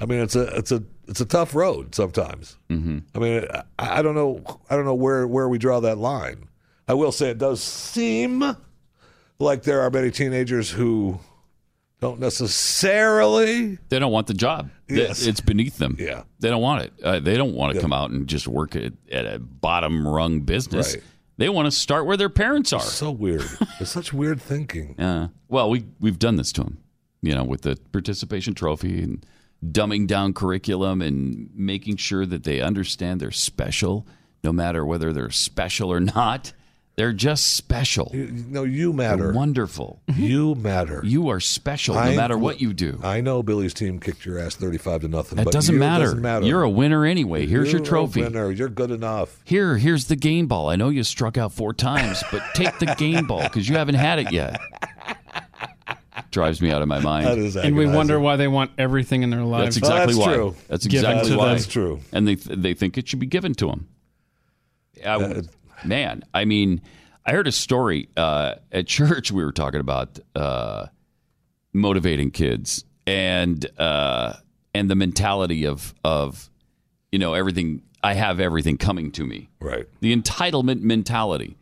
I 0.00 0.06
mean, 0.06 0.20
it's 0.20 0.34
a 0.34 0.46
it's 0.56 0.72
a 0.72 0.82
it's 1.06 1.20
a 1.20 1.26
tough 1.26 1.54
road 1.54 1.94
sometimes. 1.94 2.56
Mm-hmm. 2.70 2.98
I 3.14 3.18
mean, 3.18 3.44
I, 3.78 3.98
I 3.98 4.02
don't 4.02 4.14
know 4.14 4.60
I 4.70 4.76
don't 4.76 4.86
know 4.86 4.94
where 4.94 5.26
where 5.26 5.48
we 5.48 5.58
draw 5.58 5.80
that 5.80 5.98
line. 5.98 6.48
I 6.88 6.94
will 6.94 7.12
say 7.12 7.30
it 7.30 7.38
does 7.38 7.62
seem 7.62 8.56
like 9.38 9.62
there 9.62 9.82
are 9.82 9.90
many 9.90 10.10
teenagers 10.10 10.70
who 10.70 11.20
don't 12.00 12.18
necessarily 12.20 13.78
They 13.88 13.98
don't 13.98 14.12
want 14.12 14.26
the 14.26 14.34
job. 14.34 14.70
Yes. 14.88 15.26
It's 15.26 15.40
beneath 15.40 15.78
them. 15.78 15.96
Yeah. 15.98 16.22
They 16.40 16.48
don't 16.48 16.62
want 16.62 16.84
it. 16.84 16.92
Uh, 17.02 17.20
they 17.20 17.36
don't 17.36 17.54
want 17.54 17.74
to 17.74 17.80
come 17.80 17.92
out 17.92 18.10
and 18.10 18.26
just 18.26 18.48
work 18.48 18.74
at, 18.76 18.92
at 19.10 19.26
a 19.26 19.38
bottom 19.38 20.06
rung 20.06 20.40
business. 20.40 20.94
Right. 20.94 21.04
They 21.36 21.48
want 21.48 21.66
to 21.66 21.70
start 21.70 22.06
where 22.06 22.16
their 22.16 22.28
parents 22.28 22.72
are. 22.72 22.80
It's 22.80 22.92
So 22.92 23.10
weird. 23.10 23.44
it's 23.80 23.90
such 23.90 24.12
weird 24.12 24.40
thinking. 24.42 24.94
Yeah. 24.98 25.28
Well, 25.48 25.70
we 25.70 25.86
we've 26.00 26.18
done 26.18 26.36
this 26.36 26.52
to 26.52 26.62
them, 26.64 26.78
you 27.22 27.34
know, 27.34 27.44
with 27.44 27.62
the 27.62 27.76
participation 27.92 28.54
trophy 28.54 29.02
and 29.02 29.24
dumbing 29.64 30.06
down 30.06 30.32
curriculum 30.32 31.02
and 31.02 31.50
making 31.54 31.96
sure 31.96 32.24
that 32.26 32.44
they 32.44 32.60
understand 32.60 33.20
they're 33.20 33.30
special, 33.30 34.06
no 34.44 34.52
matter 34.52 34.84
whether 34.86 35.12
they're 35.12 35.30
special 35.30 35.90
or 35.92 36.00
not. 36.00 36.52
They're 37.00 37.14
just 37.14 37.54
special. 37.54 38.10
no, 38.12 38.64
you 38.64 38.92
matter. 38.92 39.22
They're 39.22 39.32
wonderful. 39.32 40.02
You 40.06 40.48
mm-hmm. 40.48 40.62
matter. 40.62 41.00
You 41.02 41.30
are 41.30 41.40
special, 41.40 41.94
no 41.94 42.14
matter 42.14 42.36
what 42.36 42.60
you 42.60 42.74
do. 42.74 43.00
I 43.02 43.22
know 43.22 43.42
Billy's 43.42 43.72
team 43.72 43.98
kicked 43.98 44.26
your 44.26 44.38
ass 44.38 44.54
thirty-five 44.54 45.00
to 45.00 45.08
nothing. 45.08 45.36
That 45.36 45.44
but 45.44 45.54
doesn't 45.54 45.76
you, 45.76 45.80
it 45.80 45.86
matter. 45.86 46.04
doesn't 46.04 46.20
matter. 46.20 46.44
You're 46.44 46.62
a 46.62 46.68
winner 46.68 47.06
anyway. 47.06 47.46
Here's 47.46 47.72
your 47.72 47.78
You're 47.78 47.86
a 47.86 47.88
trophy. 47.88 48.20
winner. 48.20 48.50
You're 48.50 48.68
good 48.68 48.90
enough. 48.90 49.40
Here, 49.46 49.78
here's 49.78 50.08
the 50.08 50.14
game 50.14 50.46
ball. 50.46 50.68
I 50.68 50.76
know 50.76 50.90
you 50.90 51.02
struck 51.02 51.38
out 51.38 51.54
four 51.54 51.72
times, 51.72 52.22
but 52.30 52.42
take 52.52 52.78
the 52.80 52.94
game 52.98 53.26
ball 53.26 53.44
because 53.44 53.66
you 53.66 53.76
haven't 53.76 53.94
had 53.94 54.18
it 54.18 54.30
yet. 54.30 54.60
Drives 56.30 56.60
me 56.60 56.70
out 56.70 56.82
of 56.82 56.88
my 56.88 57.00
mind. 57.00 57.28
That 57.28 57.38
is 57.38 57.56
And 57.56 57.78
we 57.78 57.86
wonder 57.86 58.20
why 58.20 58.36
they 58.36 58.46
want 58.46 58.72
everything 58.76 59.22
in 59.22 59.30
their 59.30 59.44
lives. 59.44 59.76
That's 59.76 59.78
exactly 59.78 60.12
that's 60.16 60.26
why. 60.26 60.34
true. 60.34 60.54
That's 60.68 60.86
Given 60.86 61.10
exactly 61.12 61.30
to 61.30 61.38
why. 61.38 61.44
them. 61.46 61.54
That's 61.54 61.66
true. 61.66 62.00
And 62.12 62.28
they 62.28 62.34
they 62.34 62.74
think 62.74 62.98
it 62.98 63.08
should 63.08 63.20
be 63.20 63.26
given 63.26 63.54
to 63.54 63.68
them. 63.68 63.88
I, 65.02 65.42
man, 65.84 66.24
I 66.34 66.44
mean, 66.44 66.80
I 67.24 67.32
heard 67.32 67.46
a 67.46 67.52
story 67.52 68.08
uh, 68.16 68.56
at 68.72 68.86
church. 68.86 69.30
We 69.30 69.44
were 69.44 69.52
talking 69.52 69.80
about 69.80 70.18
uh, 70.34 70.86
motivating 71.72 72.30
kids 72.30 72.84
and 73.06 73.64
uh, 73.78 74.34
and 74.74 74.90
the 74.90 74.96
mentality 74.96 75.66
of 75.66 75.94
of 76.04 76.50
you 77.12 77.18
know 77.18 77.34
everything. 77.34 77.82
I 78.02 78.14
have 78.14 78.40
everything 78.40 78.78
coming 78.78 79.12
to 79.12 79.26
me. 79.26 79.50
Right. 79.60 79.86
The 80.00 80.16
entitlement 80.16 80.80
mentality. 80.80 81.58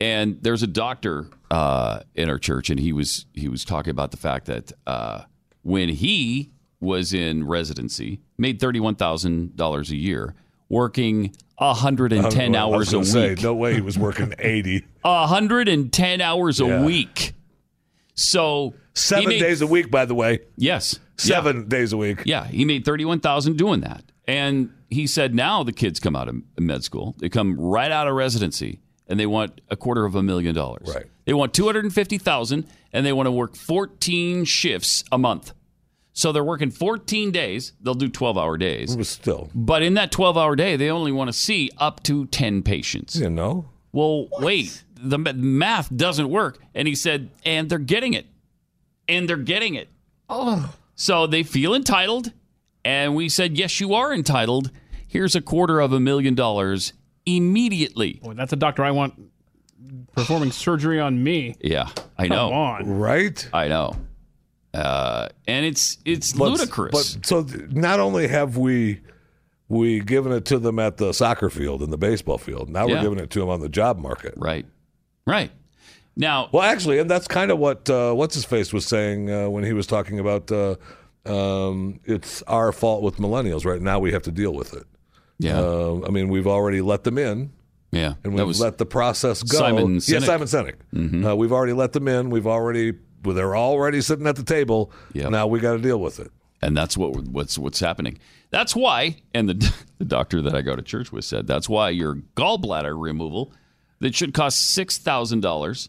And 0.00 0.42
there's 0.42 0.64
a 0.64 0.66
doctor 0.66 1.28
uh, 1.52 2.00
in 2.16 2.28
our 2.28 2.38
church, 2.38 2.70
and 2.70 2.80
he 2.80 2.92
was 2.92 3.26
he 3.34 3.48
was 3.48 3.64
talking 3.64 3.92
about 3.92 4.10
the 4.10 4.16
fact 4.16 4.46
that 4.46 4.72
uh, 4.84 5.22
when 5.62 5.88
he 5.88 6.50
was 6.80 7.14
in 7.14 7.46
residency, 7.46 8.20
made 8.36 8.58
thirty 8.58 8.80
one 8.80 8.96
thousand 8.96 9.54
dollars 9.54 9.92
a 9.92 9.96
year, 9.96 10.34
working 10.68 11.32
hundred 11.62 12.12
and 12.12 12.30
ten 12.30 12.54
I 12.56 12.64
was 12.66 12.92
hours 12.92 13.14
a 13.14 13.18
week. 13.20 13.38
Say, 13.38 13.42
no 13.42 13.54
way 13.54 13.74
he 13.74 13.80
was 13.80 13.98
working 13.98 14.34
eighty. 14.38 14.84
110 15.02 16.20
hours 16.20 16.60
a 16.60 16.66
Yeah. 16.66 16.84
week. 16.84 17.34
So 18.14 18.74
Seven 18.94 19.28
made- 19.30 19.40
days 19.40 19.62
a 19.62 19.66
week, 19.66 19.90
by 19.90 20.04
the 20.04 20.14
way. 20.14 20.40
Yes, 20.56 20.98
Seven 21.16 21.68
days 21.68 21.92
a 21.92 21.96
week. 21.96 22.22
Yeah, 22.26 22.46
he 22.46 22.64
made 22.64 22.84
thirty-one 22.84 23.20
thousand 23.20 23.56
doing 23.56 23.80
that, 23.80 24.02
and 24.26 24.70
he 24.90 25.06
said 25.06 25.34
now 25.34 25.62
the 25.62 25.72
kids 25.72 26.00
come 26.00 26.16
out 26.16 26.28
of 26.28 26.36
med 26.58 26.82
school, 26.84 27.14
they 27.18 27.28
come 27.28 27.58
right 27.58 27.90
out 27.92 28.08
of 28.08 28.14
residency, 28.14 28.80
and 29.06 29.18
they 29.20 29.26
want 29.26 29.60
a 29.70 29.76
quarter 29.76 30.04
of 30.04 30.14
a 30.14 30.22
million 30.22 30.54
dollars. 30.54 30.92
Right. 30.94 31.06
They 31.24 31.32
want 31.32 31.54
two 31.54 31.64
hundred 31.66 31.84
and 31.84 31.94
fifty 31.94 32.18
thousand, 32.18 32.66
and 32.92 33.06
they 33.06 33.12
want 33.12 33.26
to 33.28 33.30
work 33.30 33.54
fourteen 33.56 34.44
shifts 34.44 35.04
a 35.12 35.18
month. 35.18 35.52
So 36.14 36.30
they're 36.32 36.44
working 36.44 36.70
fourteen 36.70 37.30
days. 37.30 37.72
They'll 37.80 37.94
do 37.94 38.08
twelve-hour 38.08 38.58
days. 38.58 38.94
But 38.96 39.06
still, 39.06 39.50
But 39.54 39.82
in 39.82 39.94
that 39.94 40.12
12 40.12 40.36
hour 40.36 40.54
day, 40.56 40.76
they 40.76 40.90
only 40.90 41.10
want 41.12 41.28
to 41.28 41.32
see 41.32 41.70
up 41.78 42.02
to 42.04 42.26
10 42.26 42.62
patients. 42.62 43.16
you 43.16 43.30
know. 43.30 43.70
Well, 43.92 44.28
wait, 44.38 44.84
the 44.94 45.18
math 45.18 45.94
doesn't 45.94 46.28
work. 46.28 46.58
And 46.74 46.86
he 46.88 46.94
said, 46.94 47.30
and 47.44 47.68
they're 47.70 47.78
getting 47.78 48.12
it. 48.14 48.26
And 49.08 49.28
they're 49.28 49.36
getting 49.36 49.74
it. 49.74 49.88
Oh. 50.28 50.74
So 50.94 51.26
they 51.26 51.42
feel 51.42 51.74
entitled. 51.74 52.32
And 52.84 53.14
we 53.14 53.28
said, 53.28 53.56
yes, 53.58 53.80
you 53.80 53.94
are 53.94 54.12
entitled. 54.12 54.70
Here's 55.06 55.34
a 55.34 55.40
quarter 55.40 55.80
of 55.80 55.92
a 55.92 56.00
million 56.00 56.34
dollars 56.34 56.92
immediately. 57.26 58.20
Boy, 58.22 58.34
that's 58.34 58.52
a 58.52 58.56
doctor 58.56 58.82
I 58.84 58.90
want 58.90 59.14
performing 60.14 60.50
surgery 60.52 61.00
on 61.00 61.22
me. 61.22 61.54
Yeah, 61.60 61.88
I 62.18 62.28
Come 62.28 62.36
know. 62.36 62.52
on. 62.52 62.98
Right. 62.98 63.48
I 63.52 63.68
know. 63.68 63.96
Uh, 64.74 65.28
and 65.46 65.66
it's 65.66 65.98
it's 66.04 66.32
But- 66.32 66.50
ludicrous. 66.52 67.14
But 67.16 67.26
so 67.26 67.46
not 67.70 68.00
only 68.00 68.28
have 68.28 68.56
we 68.56 69.00
we 69.68 70.00
given 70.00 70.32
it 70.32 70.44
to 70.46 70.58
them 70.58 70.78
at 70.78 70.96
the 70.98 71.12
soccer 71.12 71.48
field 71.50 71.82
and 71.82 71.92
the 71.92 71.98
baseball 71.98 72.38
field, 72.38 72.68
now 72.68 72.86
we're 72.86 73.00
giving 73.02 73.18
it 73.18 73.30
to 73.30 73.40
them 73.40 73.48
on 73.48 73.60
the 73.60 73.68
job 73.68 73.98
market. 73.98 74.34
right. 74.36 74.66
Right. 75.26 75.50
Now, 76.14 76.48
Well, 76.52 76.62
actually, 76.62 76.98
and 76.98 77.10
that's 77.10 77.26
kind 77.26 77.50
of 77.50 77.58
what 77.58 77.88
uh, 77.88 78.12
what's 78.12 78.34
his 78.34 78.44
face 78.44 78.72
was 78.72 78.84
saying 78.84 79.30
uh, 79.30 79.48
when 79.48 79.64
he 79.64 79.72
was 79.72 79.86
talking 79.86 80.18
about 80.18 80.50
uh, 80.52 80.74
um, 81.24 82.00
it's 82.04 82.42
our 82.42 82.72
fault 82.72 83.02
with 83.02 83.16
millennials. 83.16 83.64
Right 83.64 83.80
now, 83.80 83.98
we 83.98 84.12
have 84.12 84.22
to 84.22 84.32
deal 84.32 84.52
with 84.52 84.74
it. 84.74 84.84
Yeah. 85.38 85.58
Uh, 85.60 86.00
I 86.06 86.10
mean, 86.10 86.28
we've 86.28 86.46
already 86.46 86.80
let 86.82 87.04
them 87.04 87.16
in. 87.18 87.52
yeah. 87.92 88.14
and 88.24 88.34
we've 88.34 88.58
let 88.58 88.78
the 88.78 88.86
process 88.86 89.42
go. 89.42 89.58
Simon 89.58 89.96
Sinek. 89.98 90.12
yeah. 90.12 90.18
Simon 90.26 90.48
Sinek. 90.48 91.24
Uh, 91.30 91.36
we've 91.36 91.52
already 91.52 91.72
let 91.72 91.92
them 91.92 92.08
in. 92.08 92.28
We've 92.30 92.46
already 92.46 92.92
they're 93.22 93.56
already 93.56 94.00
sitting 94.00 94.26
at 94.26 94.36
the 94.36 94.42
table. 94.42 94.90
Yep. 95.12 95.30
Now 95.30 95.46
we 95.46 95.60
got 95.60 95.72
to 95.72 95.78
deal 95.78 96.00
with 96.00 96.18
it. 96.20 96.30
and 96.60 96.76
that's 96.76 96.96
what 96.96 97.14
what's 97.28 97.58
what's 97.58 97.80
happening. 97.80 98.18
That's 98.50 98.76
why, 98.76 99.16
and 99.34 99.48
the 99.48 99.74
the 99.98 100.04
doctor 100.04 100.42
that 100.42 100.54
I 100.54 100.62
go 100.62 100.76
to 100.76 100.82
church 100.82 101.12
with 101.12 101.24
said 101.24 101.46
that's 101.46 101.68
why 101.68 101.90
your 101.90 102.16
gallbladder 102.36 103.00
removal 103.00 103.52
that 104.00 104.14
should 104.14 104.34
cost 104.34 104.70
six 104.70 104.98
thousand 104.98 105.40
dollars 105.40 105.88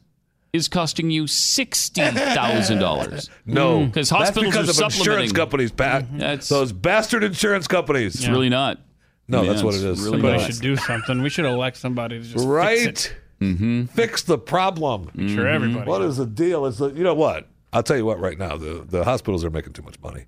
is 0.54 0.68
costing 0.68 1.10
you 1.10 1.26
sixty 1.28 2.02
thousand 2.02 2.80
dollars. 2.80 3.30
No, 3.46 3.80
mm. 3.80 3.88
because 3.88 4.10
hospitals 4.12 4.54
That's 4.54 4.68
hospitals 4.68 4.80
because 4.80 4.82
are 4.82 4.86
of 4.86 4.94
insurance 4.96 5.32
companies, 5.32 5.72
Pat. 5.72 6.04
Mm-hmm. 6.04 6.18
That's- 6.20 6.50
Those 6.50 6.72
bastard 6.72 7.24
insurance 7.24 7.68
companies. 7.68 8.16
It's 8.16 8.28
really 8.28 8.50
not. 8.50 8.80
No, 9.28 9.42
Yeah, 9.42 9.52
that's 9.52 9.64
what 9.64 9.74
it's 9.74 9.82
really 9.84 9.96
Somebody 10.12 10.38
not. 10.38 10.46
should 10.52 10.62
do 10.62 10.76
something. 10.76 11.22
We 11.24 11.30
should 11.30 11.46
elect 11.46 11.78
somebody 11.78 12.18
to 12.20 12.24
just 12.24 12.34
fix 12.34 12.44
it. 12.44 12.48
right. 12.48 13.16
Fix 13.52 13.62
Mm-hmm. 13.62 13.86
Fix 13.86 14.24
the 14.24 14.38
problem. 14.38 15.08
for 15.36 15.48
everybody. 15.48 15.90
What 15.90 16.02
is 16.02 16.18
the 16.18 16.26
deal? 16.26 16.66
Is 16.66 16.78
the, 16.78 16.90
you 16.90 17.04
know 17.04 17.14
what? 17.16 17.48
I'll 17.72 17.84
tell 17.84 17.98
you 17.98 18.06
what. 18.06 18.20
Right 18.20 18.38
now, 18.38 18.56
the 18.58 18.86
the 18.88 19.04
hospitals 19.04 19.44
are 19.44 19.50
making 19.50 19.74
too 19.74 19.82
much 19.84 20.00
money. 20.02 20.26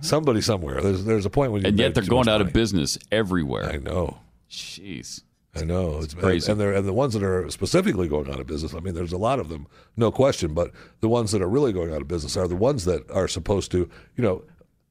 Somebody 0.00 0.40
somewhere. 0.40 0.80
There's 0.80 1.04
there's 1.04 1.26
a 1.26 1.30
point 1.30 1.52
when 1.52 1.62
you 1.62 1.68
and 1.68 1.78
yet 1.78 1.94
they're 1.94 2.02
too 2.04 2.08
going 2.10 2.28
out 2.28 2.38
money. 2.40 2.48
of 2.48 2.52
business 2.54 2.98
everywhere. 3.12 3.64
I 3.70 3.76
know. 3.76 4.18
Jeez. 4.50 5.22
I 5.56 5.62
know 5.62 5.98
it's 6.00 6.14
crazy. 6.14 6.50
and 6.50 6.58
they're 6.60 6.72
and 6.72 6.86
the 6.88 6.92
ones 6.92 7.12
that 7.14 7.22
are 7.22 7.48
specifically 7.50 8.08
going 8.08 8.28
out 8.30 8.40
of 8.40 8.46
business. 8.46 8.74
I 8.74 8.80
mean, 8.80 8.94
there's 8.94 9.12
a 9.12 9.18
lot 9.18 9.38
of 9.38 9.48
them, 9.50 9.66
no 9.96 10.10
question. 10.10 10.52
But 10.54 10.70
the 11.00 11.08
ones 11.08 11.32
that 11.32 11.42
are 11.42 11.48
really 11.48 11.72
going 11.72 11.92
out 11.94 12.00
of 12.00 12.08
business 12.08 12.36
are 12.36 12.48
the 12.48 12.56
ones 12.56 12.86
that 12.86 13.08
are 13.10 13.28
supposed 13.28 13.70
to, 13.72 13.88
you 14.16 14.22
know, 14.24 14.42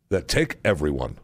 that 0.10 0.28
take 0.28 0.58
everyone 0.64 1.18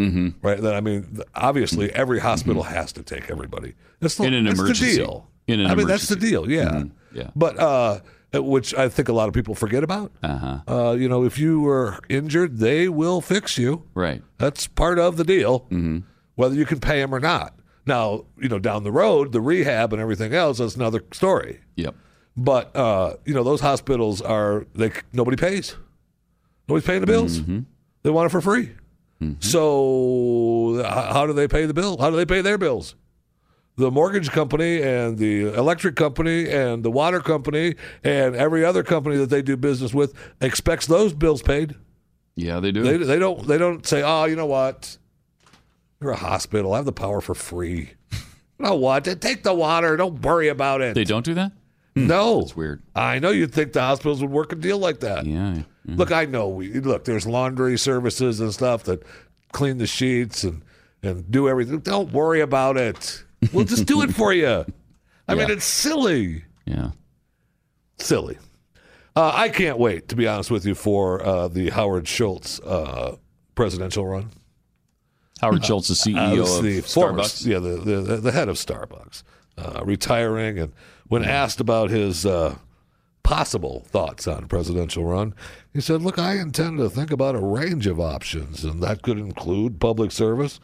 Mm-hmm. 0.00 0.46
right? 0.46 0.60
That 0.60 0.76
I 0.76 0.80
mean, 0.80 1.18
obviously, 1.34 1.92
every 1.92 2.20
hospital 2.20 2.62
has 2.62 2.92
to 2.92 3.02
take 3.02 3.28
everybody. 3.32 3.74
That's 3.98 4.14
the, 4.14 4.24
In 4.26 4.32
an 4.34 4.44
that's 4.44 4.56
emergency. 4.60 4.92
The 4.92 4.96
deal. 4.98 5.28
In 5.48 5.60
an 5.60 5.66
I 5.70 5.74
mean, 5.74 5.86
that's 5.88 6.08
the 6.08 6.16
deal. 6.16 6.48
Yeah, 6.50 6.70
Mhm. 6.70 6.90
Yeah. 7.12 7.30
But 7.34 7.58
uh, 7.58 8.00
which 8.34 8.74
I 8.74 8.88
think 8.88 9.08
a 9.08 9.12
lot 9.12 9.28
of 9.28 9.34
people 9.34 9.54
forget 9.54 9.82
about. 9.82 10.12
Uh-huh. 10.22 10.58
Uh, 10.68 10.92
you 10.92 11.08
know, 11.08 11.24
if 11.24 11.38
you 11.38 11.60
were 11.60 11.98
injured, 12.08 12.58
they 12.58 12.88
will 12.88 13.20
fix 13.20 13.56
you. 13.58 13.84
Right. 13.94 14.22
That's 14.36 14.66
part 14.68 14.98
of 14.98 15.16
the 15.16 15.24
deal, 15.24 15.60
Mm-hmm. 15.70 15.98
whether 16.36 16.54
you 16.54 16.66
can 16.66 16.78
pay 16.80 17.00
them 17.00 17.14
or 17.14 17.20
not. 17.20 17.54
Now, 17.86 18.26
you 18.38 18.50
know, 18.50 18.58
down 18.58 18.84
the 18.84 18.92
road, 18.92 19.32
the 19.32 19.40
rehab 19.40 19.92
and 19.94 20.02
everything 20.02 20.34
else, 20.34 20.58
that's 20.58 20.76
another 20.76 21.02
story. 21.12 21.60
Yep. 21.76 21.94
But 22.36 22.76
uh, 22.76 23.14
you 23.24 23.32
know, 23.34 23.42
those 23.42 23.62
hospitals 23.62 24.20
are 24.20 24.66
they 24.74 24.92
nobody 25.12 25.36
pays. 25.38 25.74
Nobody's 26.68 26.86
paying 26.86 27.00
the 27.00 27.06
bills. 27.06 27.40
Mm-hmm. 27.40 27.60
They 28.02 28.10
want 28.10 28.26
it 28.26 28.30
for 28.30 28.42
free. 28.42 28.72
So 29.40 30.82
how 30.86 31.26
do 31.26 31.32
they 31.32 31.48
pay 31.48 31.66
the 31.66 31.74
bill? 31.74 31.96
How 31.98 32.10
do 32.10 32.16
they 32.16 32.26
pay 32.26 32.40
their 32.42 32.58
bills? 32.58 32.94
The 33.78 33.90
mortgage 33.92 34.30
company 34.32 34.82
and 34.82 35.16
the 35.18 35.54
electric 35.54 35.94
company 35.94 36.50
and 36.50 36.82
the 36.82 36.90
water 36.90 37.20
company 37.20 37.76
and 38.02 38.34
every 38.34 38.64
other 38.64 38.82
company 38.82 39.16
that 39.18 39.30
they 39.30 39.40
do 39.40 39.56
business 39.56 39.94
with 39.94 40.14
expects 40.40 40.86
those 40.86 41.12
bills 41.14 41.42
paid. 41.42 41.76
Yeah, 42.34 42.58
they 42.58 42.72
do. 42.72 42.82
They, 42.82 42.96
they 42.96 43.18
don't 43.18 43.46
they 43.46 43.56
don't 43.56 43.86
say, 43.86 44.02
oh, 44.02 44.24
you 44.24 44.34
know 44.36 44.46
what? 44.46 44.98
You're 46.00 46.10
a 46.10 46.16
hospital. 46.16 46.72
I 46.72 46.76
have 46.76 46.86
the 46.86 46.92
power 46.92 47.20
for 47.20 47.34
free. 47.34 47.92
You 48.60 48.64
know 48.66 48.74
what? 48.74 49.04
Take 49.20 49.44
the 49.44 49.54
water. 49.54 49.96
Don't 49.96 50.20
worry 50.20 50.48
about 50.48 50.80
it. 50.80 50.96
They 50.96 51.04
don't 51.04 51.24
do 51.24 51.34
that? 51.34 51.52
Hmm. 51.94 52.08
No, 52.08 52.40
it's 52.40 52.56
weird. 52.56 52.82
I 52.92 53.20
know 53.20 53.30
you'd 53.30 53.54
think 53.54 53.72
the 53.72 53.80
hospitals 53.82 54.20
would 54.20 54.32
work 54.32 54.50
a 54.50 54.56
deal 54.56 54.78
like 54.78 54.98
that. 54.98 55.26
Yeah. 55.26 55.62
Look, 55.86 56.10
I 56.10 56.24
know 56.24 56.48
we 56.48 56.72
look. 56.80 57.04
There's 57.04 57.24
laundry 57.24 57.78
services 57.78 58.40
and 58.40 58.52
stuff 58.52 58.82
that 58.82 59.04
clean 59.52 59.78
the 59.78 59.86
sheets 59.86 60.42
and 60.42 60.62
and 61.04 61.30
do 61.30 61.48
everything. 61.48 61.78
Don't 61.78 62.12
worry 62.12 62.40
about 62.40 62.76
it. 62.76 63.22
We'll 63.52 63.64
just 63.64 63.86
do 63.86 64.02
it 64.02 64.14
for 64.14 64.32
you. 64.32 64.64
I 65.28 65.34
mean, 65.34 65.50
it's 65.50 65.64
silly, 65.64 66.44
Yeah. 66.66 66.90
silly. 67.98 68.38
Uh, 69.14 69.32
I 69.34 69.48
can't 69.48 69.78
wait, 69.78 70.08
to 70.08 70.16
be 70.16 70.26
honest 70.26 70.50
with 70.50 70.64
you, 70.64 70.74
for 70.74 71.22
uh, 71.24 71.48
the 71.48 71.70
Howard 71.70 72.06
Schultz 72.08 72.60
uh, 72.60 73.16
presidential 73.54 74.06
run. 74.06 74.30
Howard 75.40 75.64
Schultz, 75.64 75.88
the 75.88 75.94
CEO 75.94 76.40
Uh, 76.44 76.56
of 76.58 76.62
the 76.64 76.80
former- 76.80 77.22
Starbucks. 77.22 77.46
yeah, 77.46 77.58
the, 77.58 77.76
the 77.76 78.16
the 78.16 78.32
head 78.32 78.48
of 78.48 78.56
Starbucks, 78.56 79.22
uh, 79.56 79.82
retiring, 79.84 80.58
and 80.58 80.72
when 81.06 81.24
asked 81.24 81.60
about 81.60 81.90
his 81.90 82.26
uh, 82.26 82.56
possible 83.22 83.84
thoughts 83.88 84.26
on 84.26 84.46
presidential 84.48 85.04
run, 85.04 85.34
he 85.72 85.80
said, 85.80 86.02
"Look, 86.02 86.18
I 86.18 86.38
intend 86.38 86.78
to 86.78 86.90
think 86.90 87.10
about 87.12 87.36
a 87.36 87.40
range 87.40 87.86
of 87.86 88.00
options, 88.00 88.64
and 88.64 88.82
that 88.82 89.02
could 89.02 89.18
include 89.18 89.78
public 89.80 90.10
service. 90.10 90.58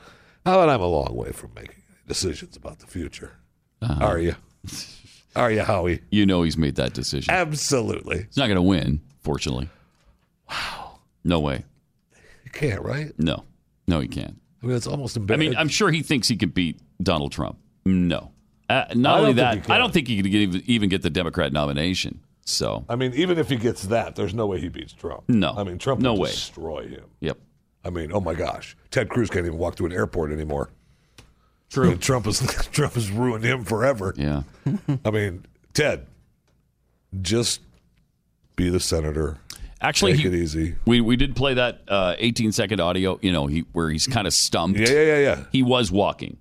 Now 0.44 0.58
that 0.58 0.68
I'm 0.68 0.80
a 0.80 0.86
long 0.86 1.14
way 1.14 1.30
from 1.30 1.50
making 1.54 1.82
decisions 2.06 2.56
about 2.56 2.78
the 2.80 2.86
future, 2.86 3.32
Uh-huh. 3.82 4.04
are 4.04 4.18
you? 4.18 4.34
Are 5.36 5.50
you, 5.50 5.62
Howie? 5.62 6.00
You 6.10 6.26
know 6.26 6.44
he's 6.44 6.56
made 6.56 6.76
that 6.76 6.92
decision. 6.94 7.34
Absolutely. 7.34 8.18
He's 8.22 8.36
not 8.36 8.46
going 8.46 8.54
to 8.54 8.62
win, 8.62 9.00
fortunately. 9.22 9.68
Wow. 10.48 11.00
No 11.24 11.40
way. 11.40 11.64
You 12.44 12.50
can't, 12.52 12.80
right? 12.82 13.12
No. 13.18 13.42
No, 13.88 13.98
he 13.98 14.06
can't. 14.06 14.40
I 14.62 14.66
mean, 14.66 14.76
it's 14.76 14.86
almost 14.86 15.18
I 15.18 15.36
mean, 15.36 15.56
I'm 15.56 15.66
sure 15.66 15.90
he 15.90 16.02
thinks 16.02 16.28
he 16.28 16.36
can 16.36 16.50
beat 16.50 16.78
Donald 17.02 17.32
Trump. 17.32 17.58
No. 17.84 18.30
Uh, 18.70 18.84
not 18.94 19.18
only 19.20 19.32
that. 19.34 19.68
I 19.68 19.76
don't 19.76 19.92
think 19.92 20.06
he 20.06 20.16
could 20.22 20.26
even- 20.28 20.62
even 20.66 20.88
get 20.88 21.02
the 21.02 21.10
Democrat 21.10 21.52
nomination. 21.52 22.20
So, 22.46 22.84
I 22.88 22.94
mean, 22.94 23.12
even 23.14 23.36
if 23.36 23.48
he 23.48 23.56
gets 23.56 23.82
that, 23.88 24.14
there's 24.16 24.34
no 24.34 24.46
way 24.46 24.60
he 24.60 24.68
beats 24.68 24.92
Trump. 24.92 25.24
No. 25.28 25.52
I 25.56 25.64
mean, 25.64 25.78
Trump 25.78 26.00
No 26.00 26.12
will 26.12 26.20
way. 26.20 26.30
destroy 26.30 26.86
him. 26.86 27.04
yep. 27.20 27.38
I 27.84 27.90
mean, 27.90 28.12
oh 28.12 28.20
my 28.20 28.34
gosh, 28.34 28.76
Ted 28.90 29.08
Cruz 29.08 29.30
can't 29.30 29.46
even 29.46 29.58
walk 29.58 29.76
through 29.76 29.86
an 29.86 29.92
airport 29.92 30.30
anymore. 30.30 30.70
True. 31.74 31.90
I 31.90 31.94
Trump 32.00 32.24
has 32.26 32.40
Trump 32.72 32.94
has 32.94 33.10
ruined 33.10 33.44
him 33.44 33.64
forever. 33.64 34.14
Yeah. 34.16 34.42
I 35.04 35.10
mean, 35.10 35.44
Ted, 35.74 36.06
just 37.20 37.60
be 38.56 38.68
the 38.70 38.80
senator. 38.80 39.38
Actually, 39.80 40.12
take 40.12 40.22
he- 40.22 40.28
it 40.28 40.34
easy. 40.34 40.74
We 40.86 41.00
we 41.00 41.16
did 41.16 41.36
play 41.36 41.54
that 41.54 41.82
uh, 41.88 42.14
18 42.18 42.52
second 42.52 42.80
audio. 42.80 43.18
You 43.22 43.32
know, 43.32 43.46
he 43.46 43.60
where 43.72 43.90
he's 43.90 44.06
kind 44.06 44.26
of 44.26 44.32
stumped. 44.32 44.78
Yeah, 44.80 44.88
yeah, 44.88 45.02
yeah, 45.02 45.18
yeah. 45.18 45.44
He 45.52 45.62
was 45.62 45.90
walking. 45.92 46.38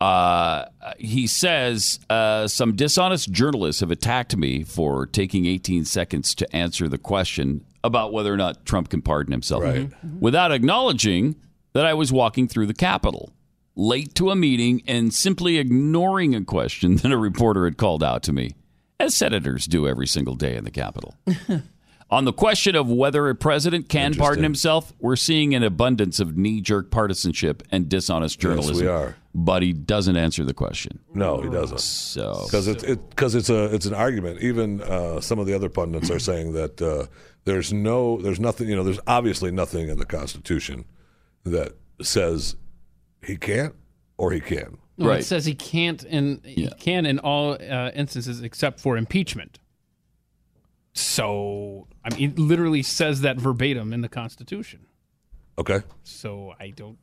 Uh, 0.00 0.64
he 0.98 1.26
says 1.26 2.00
uh, 2.08 2.48
some 2.48 2.74
dishonest 2.74 3.30
journalists 3.32 3.80
have 3.80 3.90
attacked 3.90 4.34
me 4.34 4.64
for 4.64 5.04
taking 5.04 5.44
18 5.44 5.84
seconds 5.84 6.34
to 6.36 6.56
answer 6.56 6.88
the 6.88 6.96
question 6.96 7.66
about 7.84 8.10
whether 8.10 8.32
or 8.32 8.38
not 8.38 8.64
Trump 8.64 8.88
can 8.88 9.02
pardon 9.02 9.32
himself, 9.32 9.62
Right. 9.62 9.90
without 10.18 10.52
acknowledging 10.52 11.36
that 11.74 11.84
I 11.84 11.92
was 11.92 12.10
walking 12.10 12.48
through 12.48 12.64
the 12.66 12.72
Capitol, 12.74 13.30
late 13.76 14.14
to 14.16 14.30
a 14.30 14.36
meeting, 14.36 14.82
and 14.86 15.12
simply 15.12 15.58
ignoring 15.58 16.34
a 16.34 16.44
question 16.44 16.96
that 16.98 17.12
a 17.12 17.18
reporter 17.18 17.64
had 17.64 17.76
called 17.76 18.02
out 18.02 18.22
to 18.24 18.32
me, 18.32 18.54
as 18.98 19.14
senators 19.14 19.66
do 19.66 19.86
every 19.86 20.06
single 20.06 20.34
day 20.34 20.56
in 20.56 20.64
the 20.64 20.70
Capitol. 20.70 21.16
On 22.10 22.24
the 22.24 22.32
question 22.32 22.74
of 22.74 22.90
whether 22.90 23.28
a 23.28 23.36
president 23.36 23.88
can 23.88 24.14
pardon 24.14 24.42
himself, 24.42 24.92
we're 24.98 25.14
seeing 25.14 25.54
an 25.54 25.62
abundance 25.62 26.18
of 26.18 26.36
knee 26.36 26.60
jerk 26.60 26.90
partisanship 26.90 27.62
and 27.70 27.88
dishonest 27.88 28.40
journalism. 28.40 28.84
we 28.84 28.90
are. 28.90 29.14
But 29.32 29.62
he 29.62 29.72
doesn't 29.72 30.16
answer 30.16 30.42
the 30.42 30.52
question. 30.52 30.98
No, 31.14 31.40
he 31.40 31.48
doesn't. 31.48 31.78
So 31.78 32.46
Because 32.46 32.66
it's 32.66 32.82
because 32.82 33.36
it's 33.36 33.48
a 33.48 33.72
it's 33.72 33.86
an 33.86 33.94
argument. 33.94 34.42
Even 34.42 34.80
uh, 34.82 35.20
some 35.20 35.38
of 35.38 35.46
the 35.46 35.54
other 35.54 35.68
pundits 35.68 36.10
are 36.10 36.18
saying 36.18 36.52
that 36.54 36.82
uh, 36.82 37.06
there's 37.44 37.72
no 37.72 38.20
there's 38.20 38.40
nothing 38.40 38.68
you 38.68 38.74
know 38.74 38.82
there's 38.82 38.98
obviously 39.06 39.52
nothing 39.52 39.88
in 39.88 39.98
the 39.98 40.04
Constitution 40.04 40.86
that 41.44 41.76
says 42.02 42.56
he 43.24 43.36
can't 43.36 43.74
or 44.16 44.32
he 44.32 44.40
can. 44.40 44.78
No, 44.98 45.10
It 45.12 45.24
says 45.24 45.46
he 45.46 45.54
can't 45.54 46.02
in 46.04 46.42
he 46.44 46.68
can 46.78 47.06
in 47.06 47.18
all 47.20 47.52
uh, 47.54 47.90
instances 47.94 48.42
except 48.42 48.80
for 48.80 48.96
impeachment. 48.98 49.58
So 50.92 51.86
I 52.04 52.14
mean, 52.14 52.30
it 52.32 52.38
literally 52.38 52.82
says 52.82 53.20
that 53.22 53.36
verbatim 53.38 53.92
in 53.92 54.00
the 54.00 54.08
Constitution. 54.08 54.80
Okay, 55.58 55.80
So 56.04 56.54
I 56.58 56.70
don't. 56.70 56.98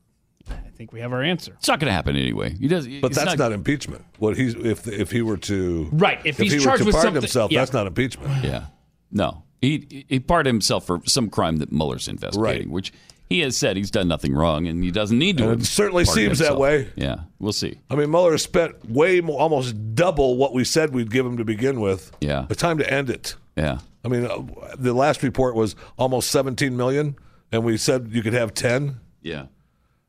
I 0.49 0.69
think 0.76 0.91
we 0.94 1.02
have 1.02 1.11
our 1.11 1.22
answer. 1.22 1.53
It's 1.60 1.68
not 1.68 1.80
going 1.80 1.89
to 1.89 1.94
happen 1.94 2.15
anyway. 2.15 2.56
He 2.57 2.68
does, 2.69 2.88
but 3.02 3.14
that's 3.14 3.38
not, 3.38 3.52
impeachment. 3.52 4.06
What 4.18 4.38
he's 4.38 4.56
if 4.56 4.88
if 4.88 5.11
he 5.11 5.22
were 5.22 5.38
to 5.38 5.89
Right, 5.91 6.19
if 6.26 6.38
he's 6.38 6.53
he 6.53 6.60
charged 6.60 6.80
were 6.85 6.85
to 6.85 6.85
with 6.85 6.94
pardon 6.95 7.07
something- 7.07 7.22
himself, 7.23 7.52
yeah. 7.52 7.60
that's 7.61 7.73
not 7.73 7.85
impeachment. 7.85 8.44
Yeah. 8.44 8.68
No. 9.11 9.44
He 9.61 10.06
he 10.07 10.19
pardoned 10.19 10.53
himself 10.56 10.85
for 10.85 11.02
some 11.06 11.30
crime 11.30 11.57
that 11.57 11.72
Mueller's 11.72 12.07
investigating, 12.07 12.72
which 12.72 12.94
he 13.30 13.40
has 13.41 13.58
said 13.58 13.78
he's 13.78 13.91
done 13.91 14.08
nothing 14.08 14.34
wrong 14.34 14.68
and 14.68 14.84
he 14.84 14.91
doesn't 14.91 15.18
need 15.18 15.38
to. 15.40 15.52
It 15.52 15.64
certainly 15.66 16.06
seems 16.06 16.40
that 16.40 16.58
way. 16.58 16.90
Yeah. 16.95 17.22
We'll 17.40 17.54
see. 17.54 17.80
I 17.90 17.95
mean, 17.95 18.10
Mueller 18.10 18.38
spent 18.38 18.90
way 18.90 19.22
more, 19.22 19.40
almost 19.40 19.95
double 19.95 20.38
what 20.38 20.54
we 20.54 20.64
said 20.64 20.94
we'd 20.94 21.12
give 21.12 21.26
him 21.26 21.38
to 21.38 21.44
begin 21.45 21.80
with. 21.82 22.12
Yeah. 22.22 22.45
It's 22.49 22.62
time 22.62 22.78
to 22.78 22.91
end 22.94 23.10
it. 23.10 23.36
Yeah. 23.56 23.80
I 24.06 24.08
mean, 24.08 24.26
uh, 24.26 24.76
the 24.78 24.94
last 24.94 25.24
report 25.24 25.56
was 25.56 25.76
almost 25.98 26.32
17 26.32 26.78
million, 26.78 27.16
and 27.52 27.64
we 27.66 27.76
said 27.78 28.10
you 28.12 28.22
could 28.24 28.34
have 28.34 28.54
10. 28.54 28.99
Yeah. 29.22 29.48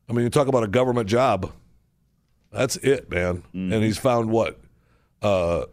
I 0.08 0.12
mean, 0.12 0.22
you 0.24 0.30
talk 0.30 0.46
about 0.48 0.62
a 0.62 0.68
government 0.68 1.08
job. 1.08 1.52
That's 2.52 2.76
it, 2.76 3.10
man. 3.10 3.38
Mm-hmm. 3.54 3.72
And 3.72 3.82
he's 3.84 3.98
found 3.98 4.30
what? 4.30 4.60
Uh, 5.20 5.64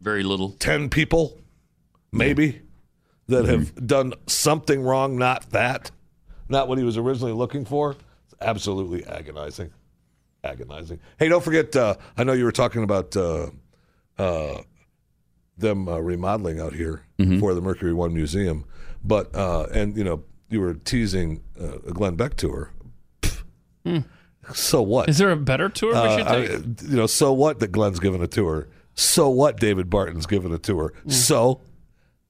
Very 0.00 0.22
little. 0.24 0.50
10 0.58 0.90
people, 0.90 1.38
maybe, 2.12 2.60
that 3.28 3.44
Mm-hmm. 3.44 3.50
have 3.58 3.86
done 3.86 4.14
something 4.26 4.82
wrong, 4.82 5.16
not 5.16 5.50
that, 5.50 5.90
not 6.48 6.68
what 6.68 6.78
he 6.78 6.84
was 6.84 6.96
originally 6.96 7.32
looking 7.32 7.64
for. 7.64 7.92
It's 8.24 8.34
absolutely 8.40 9.04
agonizing. 9.06 9.70
Agonizing. 10.44 11.00
Hey, 11.18 11.28
don't 11.28 11.42
forget, 11.44 11.74
uh, 11.76 11.96
I 12.16 12.24
know 12.24 12.32
you 12.32 12.44
were 12.44 12.52
talking 12.52 12.82
about 12.82 13.16
uh, 13.16 13.50
uh, 14.18 14.62
them 15.56 15.88
uh, 15.88 15.98
remodeling 15.98 16.60
out 16.60 16.72
here 16.74 17.04
Mm-hmm. 17.18 17.40
for 17.40 17.52
the 17.52 17.60
Mercury 17.60 17.92
One 17.92 18.14
Museum, 18.14 18.64
but, 19.02 19.34
uh, 19.34 19.66
and, 19.74 19.96
you 19.96 20.04
know, 20.04 20.22
you 20.48 20.60
were 20.60 20.74
teasing 20.74 21.42
uh, 21.60 21.78
a 21.88 21.92
Glenn 21.92 22.14
Beck 22.14 22.36
tour. 22.36 22.70
Pfft. 23.22 24.04
So 24.54 24.80
what? 24.82 25.08
Is 25.08 25.18
there 25.18 25.32
a 25.32 25.36
better 25.36 25.68
tour 25.68 25.88
we 25.94 26.16
should 26.16 26.26
I- 26.28 26.42
you 26.88 26.96
know, 26.96 27.06
so 27.08 27.32
what 27.32 27.58
that 27.58 27.72
Glenn's 27.72 27.98
given 27.98 28.22
a 28.22 28.28
tour? 28.28 28.68
So 28.94 29.28
what 29.30 29.58
David 29.58 29.90
Barton's 29.90 30.26
given 30.26 30.52
a 30.52 30.58
tour? 30.58 30.92
So, 31.08 31.60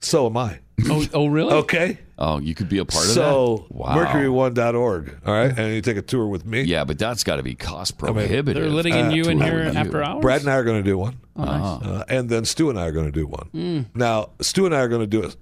so 0.01 0.25
am 0.27 0.39
I. 0.39 0.61
oh, 0.89 1.07
oh, 1.13 1.27
really? 1.27 1.53
Okay. 1.59 1.99
Oh, 2.19 2.39
you 2.39 2.55
could 2.55 2.69
be 2.69 2.79
a 2.79 2.85
part 2.85 3.05
of 3.05 3.09
that. 3.09 3.15
so, 3.15 3.67
that? 3.69 3.77
Wow. 3.77 3.97
Mercury1.org. 3.97 5.21
All 5.25 5.33
right. 5.33 5.57
And 5.57 5.75
you 5.75 5.81
take 5.81 5.97
a 5.97 6.03
tour 6.03 6.27
with 6.27 6.45
me. 6.45 6.63
Yeah, 6.63 6.85
but 6.85 6.99
that's 6.99 7.23
got 7.23 7.37
to 7.37 7.43
be 7.43 7.55
cost 7.55 7.97
prohibitive. 7.97 8.63
They're 8.63 8.73
letting 8.73 8.95
in 8.95 9.07
uh, 9.07 9.11
you 9.11 9.25
in 9.25 9.41
here 9.41 9.65
review. 9.67 9.79
after 9.79 10.03
hours. 10.03 10.21
Brad 10.21 10.41
and 10.41 10.51
I 10.51 10.57
are 10.57 10.65
going 10.65 10.83
to 10.83 10.89
do 10.89 10.99
one. 10.99 11.21
Oh, 11.37 11.45
nice. 11.45 11.87
Uh, 11.87 12.05
and 12.09 12.29
then 12.29 12.45
Stu 12.45 12.71
and 12.71 12.79
I 12.79 12.87
are 12.87 12.93
going 12.93 13.07
to 13.07 13.13
do 13.13 13.27
one. 13.27 13.49
Mm. 13.55 13.87
Now, 13.95 14.31
Stu 14.41 14.67
and 14.67 14.75
I 14.75 14.81
are 14.81 14.89
going 14.89 15.03
to 15.03 15.07
do 15.07 15.23
it 15.23 15.37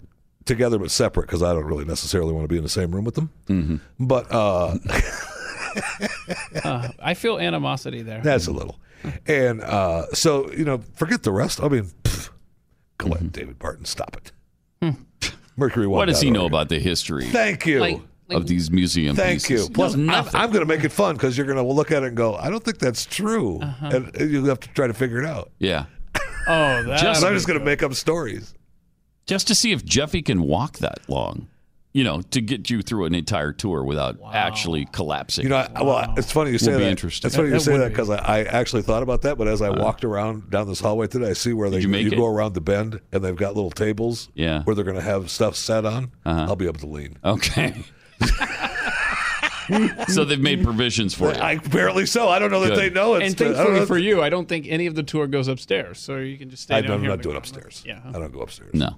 together 0.45 0.79
but 0.79 0.91
separate 0.91 1.27
because 1.27 1.43
I 1.43 1.53
don't 1.55 1.65
really 1.65 1.87
necessarily 1.87 2.33
want 2.33 2.45
to 2.45 2.49
be 2.49 2.59
in 2.59 2.63
the 2.63 2.69
same 2.69 2.95
room 2.95 3.05
with 3.05 3.15
them. 3.15 3.31
Mm-hmm. 3.49 4.07
But 4.07 4.31
uh, 4.31 4.77
Uh, 6.65 6.89
I 7.01 7.15
feel 7.15 7.39
animosity 7.39 8.03
there. 8.03 8.21
That's 8.23 8.47
a 8.47 8.53
little. 8.53 8.81
And 9.27 9.61
uh, 9.63 10.07
so, 10.13 10.51
you 10.53 10.65
know, 10.65 10.83
forget 10.95 11.23
the 11.23 11.33
rest. 11.33 11.63
I 11.63 11.69
mean, 11.69 11.91
pff, 12.03 12.31
Glenn, 12.99 13.29
David 13.29 13.59
Barton, 13.59 13.85
stop 13.85 14.17
it. 14.17 14.33
Mercury 15.57 15.87
One. 15.87 15.99
What 15.99 16.07
does 16.09 16.21
he 16.21 16.31
know 16.31 16.47
about 16.47 16.69
the 16.69 16.79
history? 16.79 17.27
Thank 17.27 17.67
you. 17.67 17.81
Like 17.81 18.01
of 18.31 18.49
these 18.49 18.73
museum 18.73 19.15
Thank 19.15 19.45
pieces. 19.45 19.69
you. 19.69 19.73
Plus, 19.73 19.95
No, 19.95 20.13
I'm. 20.13 20.25
I'm 20.35 20.51
going 20.51 20.61
to 20.61 20.67
make 20.67 20.83
it 20.83 20.91
fun 20.91 21.15
because 21.15 21.39
you're 21.39 21.47
going 21.47 21.59
to 21.59 21.73
look 21.73 21.93
at 21.93 22.03
it 22.03 22.07
and 22.09 22.17
go, 22.17 22.35
I 22.35 22.51
don't 22.51 22.63
think 22.65 22.79
that's 22.79 23.07
true. 23.07 23.61
Uh-huh. 23.61 24.01
And 24.15 24.31
you 24.33 24.45
have 24.47 24.59
to 24.61 24.69
try 24.71 24.89
to 24.89 24.95
figure 24.95 25.19
it 25.21 25.25
out. 25.27 25.53
yeah. 25.61 25.85
Oh, 26.49 26.83
that. 26.85 27.01
Just- 27.01 27.25
I'm 27.25 27.35
just 27.35 27.47
going 27.47 27.59
to 27.59 27.65
make 27.65 27.83
up 27.85 27.95
stories. 27.95 28.55
Just 29.27 29.47
to 29.49 29.55
see 29.55 29.71
if 29.73 29.85
Jeffy 29.85 30.23
can 30.23 30.43
walk 30.43 30.79
that 30.79 30.99
long. 31.09 31.49
You 31.97 32.05
know, 32.05 32.21
to 32.21 32.43
get 32.43 32.69
you 32.69 32.83
through 32.83 33.07
an 33.07 33.15
entire 33.15 33.53
tour 33.53 33.83
without 33.83 34.19
actually 34.31 34.85
collapsing. 34.93 35.45
You 35.45 35.49
know, 35.49 35.67
I, 35.75 35.83
well, 35.83 36.13
it's 36.19 36.31
funny 36.31 36.51
you 36.51 36.59
say 36.59 36.73
Will 36.73 36.81
that. 36.81 36.91
interesting. 36.91 37.27
It's 37.29 37.37
funny 37.37 37.49
That- 37.49 37.55
you 37.55 37.59
that 37.61 37.65
say 37.65 37.79
that 37.79 37.89
because 37.89 38.11
I, 38.11 38.17
I 38.19 38.41
actually 38.43 38.83
thought 38.83 39.03
about 39.03 39.23
that. 39.23 39.39
But 39.39 39.49
as 39.49 39.63
I 39.63 39.71
walked 39.71 40.05
around 40.05 40.51
down 40.51 40.69
this 40.69 40.79
hallway 40.81 41.07
today, 41.07 41.31
I 41.31 41.33
see 41.33 41.55
where 41.55 41.71
they 41.71 41.79
you 41.81 41.89
make 41.89 42.09
it? 42.13 42.17
go 42.17 42.27
around 42.27 42.53
the 42.53 42.61
bend 42.61 43.01
and 43.13 43.25
they've 43.25 43.35
got 43.35 43.55
little 43.55 43.71
tables 43.71 44.29
Yeah. 44.35 44.63
where 44.65 44.77
they're 44.77 44.85
going 44.85 44.99
to 44.99 45.03
have 45.03 45.31
stuff 45.31 45.57
set 45.57 45.87
on. 45.87 46.13
Uh-huh. 46.27 46.43
I'll 46.49 46.57
be 46.57 46.67
able 46.67 46.81
to 46.81 46.87
lean. 46.87 47.17
Okay. 47.25 47.83
so 50.09 50.25
they've 50.25 50.39
made 50.39 50.63
provisions 50.63 51.15
for 51.15 51.33
you. 51.33 51.41
I, 51.41 51.53
apparently 51.53 52.05
so. 52.07 52.29
I 52.29 52.39
don't 52.39 52.51
know 52.51 52.61
that 52.61 52.77
they 52.77 52.91
know 52.91 53.15
it. 53.15 53.23
and 53.23 53.37
thankfully 53.37 53.87
for 53.87 53.99
you, 53.99 54.23
I 54.23 54.29
don't 54.29 54.49
think 54.49 54.67
any 54.69 54.87
of 54.87 54.95
the 54.95 55.03
tour 55.03 55.27
goes 55.27 55.49
upstairs, 55.49 55.99
so 55.99 56.19
you 56.19 56.37
can 56.39 56.51
just 56.51 56.65
stay 56.65 56.75
I 56.77 56.81
down 56.83 56.91
don't, 56.91 57.01
I'm 57.01 57.07
not 57.07 57.13
on 57.13 57.19
doing 57.21 57.33
ground. 57.33 57.45
upstairs. 57.45 57.83
Yeah. 57.87 58.01
I 58.07 58.13
don't 58.19 58.33
go 58.33 58.41
upstairs. 58.41 58.75
No. 58.75 58.97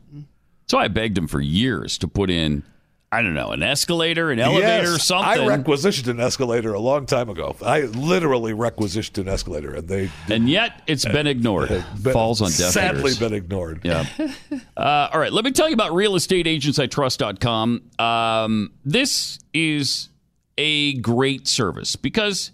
So 0.66 0.79
I 0.79 0.89
begged 0.89 1.16
him 1.16 1.29
for 1.29 1.41
years 1.41 1.97
to 1.99 2.09
put 2.09 2.29
in, 2.29 2.65
I 3.10 3.22
don't 3.22 3.32
know, 3.32 3.52
an 3.52 3.62
escalator, 3.62 4.30
an 4.30 4.39
elevator, 4.39 4.93
Yes, 4.93 5.05
something. 5.06 5.26
I 5.26 5.47
requisitioned 5.47 6.09
an 6.09 6.20
escalator 6.20 6.74
a 6.74 6.78
long 6.78 7.06
time 7.06 7.30
ago. 7.30 7.56
I 7.64 7.82
literally 7.82 8.52
requisitioned 8.52 9.16
an 9.26 9.32
escalator, 9.32 9.74
and 9.76 9.89
they 9.89 10.10
and 10.28 10.47
yet 10.47 10.82
it's 10.86 11.06
been 11.06 11.26
ignored. 11.26 11.68
been- 12.02 12.12
Falls 12.12 12.43
on 12.43 12.48
deaf 12.48 12.70
sadly 12.72 13.05
ears. 13.12 13.18
been 13.18 13.32
ignored. 13.32 13.80
Yeah. 13.85 14.05
Uh, 14.76 15.09
all 15.12 15.18
right. 15.18 15.32
Let 15.32 15.44
me 15.44 15.51
tell 15.51 15.66
you 15.68 15.74
about 15.74 15.90
realestateagentsitrust.com. 15.90 17.82
Um, 17.98 18.72
this 18.85 19.39
is 19.52 20.09
a 20.56 20.94
great 20.94 21.47
service 21.48 21.97
because 21.97 22.52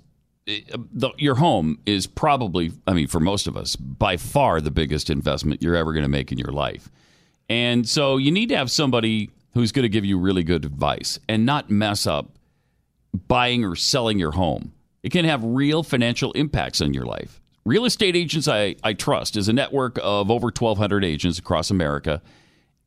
uh, 0.49 0.53
the, 0.93 1.11
your 1.19 1.35
home 1.35 1.79
is 1.87 2.07
probably, 2.07 2.73
I 2.87 2.95
mean, 2.95 3.07
for 3.09 3.21
most 3.21 3.47
of 3.47 3.57
us, 3.57 3.77
by 3.77 4.17
far 4.17 4.61
the 4.63 4.71
biggest 4.71 5.11
investment 5.11 5.63
you're 5.63 5.77
ever 5.77 5.93
going 5.93 6.03
to 6.05 6.09
make 6.09 6.33
in 6.33 6.39
your 6.39 6.53
life. 6.53 6.91
And 7.49 7.87
so 7.87 8.17
you 8.17 8.31
need 8.31 8.49
to 8.49 8.57
have 8.57 8.71
somebody 8.71 9.31
who's 9.55 9.73
going 9.73 9.85
to 9.85 9.89
give 9.89 10.05
you 10.05 10.19
really 10.19 10.43
good 10.43 10.65
advice 10.65 11.19
and 11.29 11.47
not 11.47 11.71
mess 11.71 12.07
up 12.07 12.39
buying 13.29 13.65
or 13.65 13.77
selling 13.77 14.19
your 14.19 14.33
home. 14.33 14.73
It 15.03 15.13
can 15.13 15.25
have 15.25 15.43
real 15.45 15.83
financial 15.83 16.33
impacts 16.33 16.81
on 16.81 16.93
your 16.93 17.05
life. 17.05 17.41
Real 17.65 17.85
Estate 17.85 18.17
Agents 18.17 18.49
I, 18.49 18.77
I 18.83 18.93
Trust 18.93 19.37
is 19.37 19.49
a 19.49 19.53
network 19.53 19.99
of 20.03 20.31
over 20.31 20.47
1,200 20.47 21.05
agents 21.05 21.39
across 21.39 21.71
America. 21.71 22.21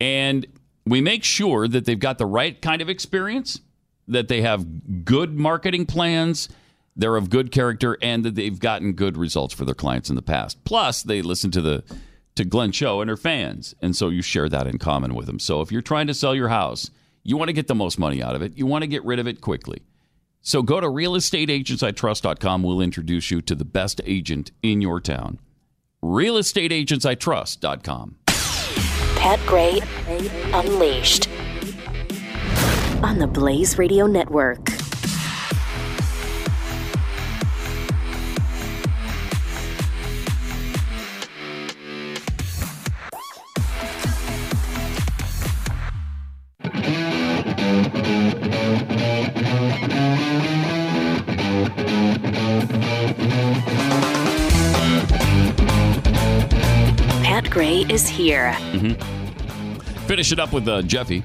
And 0.00 0.46
we 0.86 1.00
make 1.00 1.24
sure 1.24 1.66
that 1.66 1.84
they've 1.84 1.98
got 1.98 2.18
the 2.18 2.26
right 2.26 2.60
kind 2.60 2.80
of 2.80 2.88
experience, 2.88 3.60
that 4.06 4.28
they 4.28 4.42
have 4.42 5.04
good 5.04 5.38
marketing 5.38 5.86
plans, 5.86 6.48
they're 6.94 7.16
of 7.16 7.30
good 7.30 7.50
character, 7.50 7.96
and 8.02 8.24
that 8.24 8.34
they've 8.34 8.58
gotten 8.58 8.92
good 8.92 9.16
results 9.16 9.54
for 9.54 9.64
their 9.64 9.74
clients 9.74 10.10
in 10.10 10.16
the 10.16 10.22
past. 10.22 10.62
Plus, 10.64 11.02
they 11.02 11.22
listen 11.22 11.50
to 11.52 11.62
the 11.62 11.84
to 12.38 12.44
Glenn 12.44 12.72
Show 12.72 13.00
and 13.00 13.10
her 13.10 13.16
fans. 13.16 13.74
And 13.82 13.94
so 13.94 14.08
you 14.08 14.22
share 14.22 14.48
that 14.48 14.66
in 14.66 14.78
common 14.78 15.14
with 15.14 15.26
them. 15.26 15.38
So 15.38 15.60
if 15.60 15.70
you're 15.70 15.82
trying 15.82 16.06
to 16.06 16.14
sell 16.14 16.34
your 16.34 16.48
house, 16.48 16.90
you 17.22 17.36
want 17.36 17.48
to 17.48 17.52
get 17.52 17.66
the 17.66 17.74
most 17.74 17.98
money 17.98 18.22
out 18.22 18.34
of 18.34 18.42
it, 18.42 18.56
you 18.56 18.64
want 18.64 18.82
to 18.82 18.88
get 18.88 19.04
rid 19.04 19.18
of 19.18 19.26
it 19.26 19.40
quickly. 19.40 19.82
So 20.40 20.62
go 20.62 20.80
to 20.80 20.86
realestateagentsitrust.com. 20.86 22.62
We'll 22.62 22.80
introduce 22.80 23.30
you 23.30 23.42
to 23.42 23.54
the 23.54 23.66
best 23.66 24.00
agent 24.06 24.52
in 24.62 24.80
your 24.80 25.00
town. 25.00 25.40
Realestateagentsitrust.com. 26.02 28.16
Pat 29.16 29.40
Gray 29.46 29.80
Unleashed 30.54 31.28
on 33.02 33.18
the 33.18 33.26
Blaze 33.26 33.78
Radio 33.78 34.06
Network. 34.06 34.67
Is 57.88 58.08
here. 58.08 58.52
Mm-hmm. 58.72 59.78
Finish 60.06 60.32
it 60.32 60.38
up 60.38 60.52
with 60.52 60.66
uh, 60.68 60.82
Jeffy. 60.82 61.22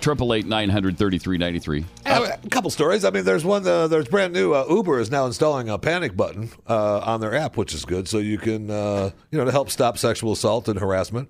Triple 0.00 0.34
eight 0.34 0.46
nine 0.46 0.68
hundred 0.68 0.96
thirty 0.96 1.18
three 1.18 1.36
ninety 1.36 1.58
three. 1.58 1.84
Uh, 2.06 2.28
a 2.42 2.48
couple 2.48 2.70
stories. 2.70 3.04
I 3.04 3.10
mean, 3.10 3.24
there's 3.24 3.44
one. 3.44 3.66
Uh, 3.66 3.88
there's 3.88 4.06
brand 4.06 4.32
new. 4.32 4.52
Uh, 4.54 4.64
Uber 4.68 5.00
is 5.00 5.10
now 5.10 5.26
installing 5.26 5.68
a 5.68 5.78
panic 5.78 6.16
button 6.16 6.50
uh, 6.68 6.98
on 7.00 7.20
their 7.20 7.34
app, 7.34 7.56
which 7.56 7.74
is 7.74 7.84
good. 7.84 8.06
So 8.06 8.18
you 8.18 8.38
can, 8.38 8.70
uh, 8.70 9.10
you 9.32 9.38
know, 9.38 9.44
to 9.44 9.50
help 9.50 9.70
stop 9.70 9.98
sexual 9.98 10.30
assault 10.30 10.68
and 10.68 10.78
harassment, 10.78 11.28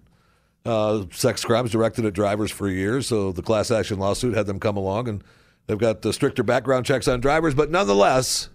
uh, 0.66 1.04
sex 1.10 1.42
crimes 1.42 1.70
directed 1.70 2.04
at 2.04 2.12
drivers 2.12 2.50
for 2.50 2.68
years. 2.68 3.06
So 3.06 3.32
the 3.32 3.42
class 3.42 3.70
action 3.70 3.98
lawsuit 3.98 4.36
had 4.36 4.46
them 4.46 4.60
come 4.60 4.76
along, 4.76 5.08
and 5.08 5.24
they've 5.66 5.78
got 5.78 6.02
the 6.02 6.12
stricter 6.12 6.42
background 6.42 6.84
checks 6.84 7.08
on 7.08 7.20
drivers. 7.20 7.54
But 7.54 7.70
nonetheless, 7.70 8.50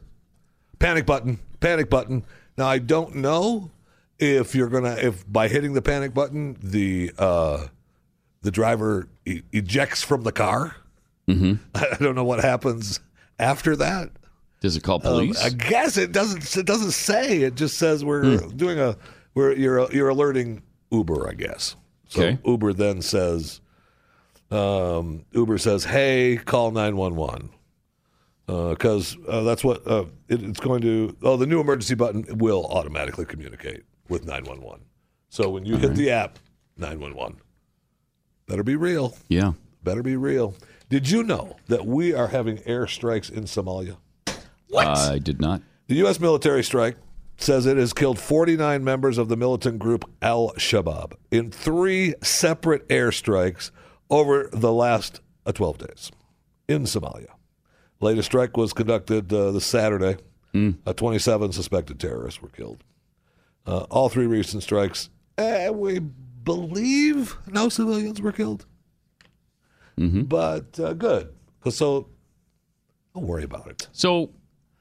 panic 0.77 1.07
button, 1.07 1.39
panic 1.61 1.89
button. 1.89 2.25
Now 2.57 2.67
I 2.67 2.77
don't 2.77 3.15
know 3.15 3.71
if 4.19 4.53
you're 4.55 4.67
gonna 4.69 4.95
if 4.99 5.31
by 5.31 5.47
hitting 5.47 5.73
the 5.73 5.81
panic 5.81 6.13
button 6.13 6.57
the 6.61 7.11
uh, 7.17 7.67
the 8.41 8.51
driver 8.51 9.07
e- 9.25 9.41
ejects 9.51 10.03
from 10.03 10.23
the 10.23 10.31
car. 10.31 10.75
Mm-hmm. 11.27 11.53
I 11.75 11.97
don't 12.03 12.15
know 12.15 12.23
what 12.23 12.39
happens 12.41 12.99
after 13.37 13.75
that. 13.75 14.09
Does 14.61 14.75
it 14.75 14.83
call 14.83 14.95
Um, 14.95 15.01
police? 15.01 15.41
I 15.43 15.49
guess 15.49 15.95
it 15.97 16.11
doesn't. 16.11 16.57
It 16.57 16.65
doesn't 16.65 16.91
say. 16.91 17.43
It 17.43 17.55
just 17.55 17.77
says 17.77 18.03
we're 18.03 18.39
Hmm. 18.39 18.57
doing 18.57 18.79
a. 18.79 18.97
We're 19.35 19.53
you're 19.53 19.89
you're 19.91 20.09
alerting 20.09 20.63
Uber. 20.91 21.29
I 21.29 21.33
guess. 21.33 21.75
So 22.09 22.21
Okay. 22.23 22.39
Uber 22.45 22.73
then 22.73 23.01
says. 23.01 23.61
Um, 24.51 25.25
Uber 25.31 25.59
says, 25.59 25.83
"Hey, 25.85 26.37
call 26.43 26.71
nine 26.71 26.97
one 26.97 27.15
one 27.15 27.27
one 27.27 27.49
one." 28.47 28.71
Because 28.73 29.15
uh, 29.27 29.43
that's 29.43 29.63
what 29.63 29.85
uh, 29.87 30.05
it, 30.27 30.41
it's 30.41 30.59
going 30.59 30.81
to. 30.81 31.15
Oh, 31.21 31.37
the 31.37 31.45
new 31.45 31.61
emergency 31.61 31.93
button 31.93 32.25
will 32.39 32.65
automatically 32.65 33.25
communicate 33.25 33.83
with 34.09 34.25
nine 34.25 34.43
one 34.43 34.61
one. 34.61 34.81
So 35.29 35.49
when 35.49 35.65
you 35.65 35.77
hit 35.77 35.95
the 35.95 36.09
app, 36.11 36.39
nine 36.77 36.99
one 36.99 37.15
one, 37.15 37.37
better 38.47 38.63
be 38.63 38.75
real. 38.75 39.15
yeah. 39.27 39.53
Better 39.81 40.03
be 40.03 40.17
real. 40.17 40.55
Did 40.89 41.09
you 41.09 41.23
know 41.23 41.55
that 41.67 41.85
we 41.85 42.13
are 42.13 42.27
having 42.27 42.57
airstrikes 42.59 43.31
in 43.31 43.45
Somalia? 43.45 43.95
What 44.67 44.87
I 44.87 45.19
did 45.19 45.39
not. 45.39 45.61
The 45.87 45.95
U.S. 45.95 46.19
military 46.19 46.63
strike 46.65 46.97
says 47.37 47.65
it 47.65 47.77
has 47.77 47.93
killed 47.93 48.19
49 48.19 48.83
members 48.83 49.17
of 49.17 49.29
the 49.29 49.37
militant 49.37 49.79
group 49.79 50.03
Al 50.21 50.49
Shabaab 50.57 51.13
in 51.31 51.49
three 51.49 52.13
separate 52.21 52.87
airstrikes 52.89 53.71
over 54.09 54.49
the 54.51 54.73
last 54.73 55.21
uh, 55.45 55.53
12 55.53 55.77
days 55.77 56.11
in 56.67 56.83
Somalia. 56.83 57.29
Latest 58.01 58.25
strike 58.27 58.57
was 58.57 58.73
conducted 58.73 59.31
uh, 59.33 59.51
this 59.51 59.65
Saturday. 59.65 60.17
Uh, 60.85 60.93
27 60.93 61.51
suspected 61.53 61.99
terrorists 61.99 62.41
were 62.41 62.49
killed. 62.49 62.83
Uh, 63.65 63.85
all 63.89 64.09
three 64.09 64.25
recent 64.25 64.63
strikes, 64.63 65.09
eh, 65.37 65.69
we 65.69 65.99
believe 65.99 67.37
no 67.47 67.69
civilians 67.69 68.21
were 68.21 68.31
killed. 68.31 68.65
But 69.97 70.79
uh, 70.79 70.93
good. 70.93 71.33
So 71.69 72.07
don't 73.13 73.27
worry 73.27 73.43
about 73.43 73.67
it. 73.67 73.87
So 73.91 74.31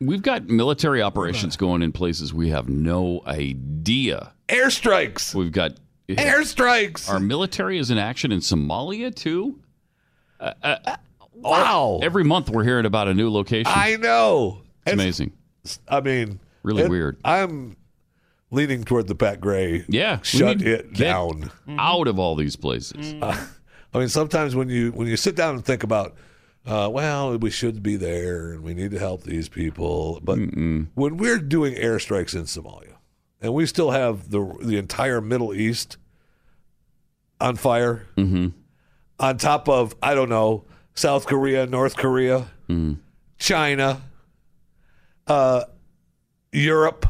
we've 0.01 0.23
got 0.23 0.47
military 0.47 1.03
operations 1.03 1.57
going 1.57 1.83
in 1.83 1.91
places 1.91 2.33
we 2.33 2.51
have 2.51 2.69
no 2.69 3.23
idea. 3.27 4.33
Airstrikes. 4.49 5.35
We've 5.35 5.51
got 5.51 5.73
Airstrikes. 6.09 7.09
Our 7.11 7.19
military 7.19 7.79
is 7.79 7.91
in 7.91 7.99
action 7.99 8.31
in 8.31 8.39
Somalia 8.39 9.13
too. 9.15 9.59
Uh, 10.39 10.53
uh, 10.63 10.97
wow! 11.35 11.99
Every 12.01 12.23
month 12.23 12.49
we're 12.49 12.63
hearing 12.63 12.87
about 12.87 13.09
a 13.09 13.15
new 13.15 13.29
location. 13.29 13.73
I 13.75 13.97
know. 13.97 14.63
It's 14.87 14.95
amazing. 14.95 15.33
I 15.89 16.01
mean, 16.01 16.39
Really 16.63 16.89
weird. 16.89 17.19
I'm 17.25 17.77
leaning 18.51 18.85
toward 18.85 19.07
the 19.09 19.15
Pat 19.15 19.41
Gray. 19.41 19.85
Yeah, 19.89 20.21
shut 20.23 20.63
it 20.63 20.95
down. 20.95 21.51
out 21.69 22.09
of 22.09 22.19
all 22.19 22.35
these 22.35 22.57
places. 22.57 23.15
Uh, 23.23 23.47
I 23.95 23.99
mean, 23.99 24.09
sometimes 24.09 24.55
when 24.57 24.69
you 24.69 24.91
when 24.93 25.07
you 25.09 25.17
sit 25.17 25.35
down 25.37 25.55
and 25.55 25.65
think 25.65 25.83
about, 25.83 26.15
uh, 26.67 26.89
well, 26.93 27.37
we 27.39 27.51
should 27.51 27.83
be 27.83 27.97
there 27.97 28.53
and 28.53 28.63
we 28.63 28.75
need 28.75 28.91
to 28.91 28.99
help 28.99 29.23
these 29.23 29.49
people, 29.49 30.21
but 30.23 30.37
when 30.39 31.17
we're 31.17 31.39
doing 31.39 31.75
airstrikes 31.75 32.35
in 32.35 32.43
Somalia, 32.43 32.95
and 33.41 33.55
we 33.55 33.65
still 33.67 33.91
have 33.93 34.31
the 34.31 34.45
the 34.63 34.77
entire 34.77 35.21
Middle 35.21 35.55
East 35.55 35.97
on 37.41 37.57
fire, 37.57 38.07
Mm-hmm. 38.17 38.49
on 39.21 39.39
top 39.39 39.69
of 39.69 39.95
I 40.03 40.15
don't 40.15 40.29
know 40.29 40.65
South 40.95 41.27
Korea, 41.27 41.67
North 41.67 41.97
Korea, 41.97 42.49
China, 43.39 44.03
uh, 45.27 45.65
Europe. 46.53 47.07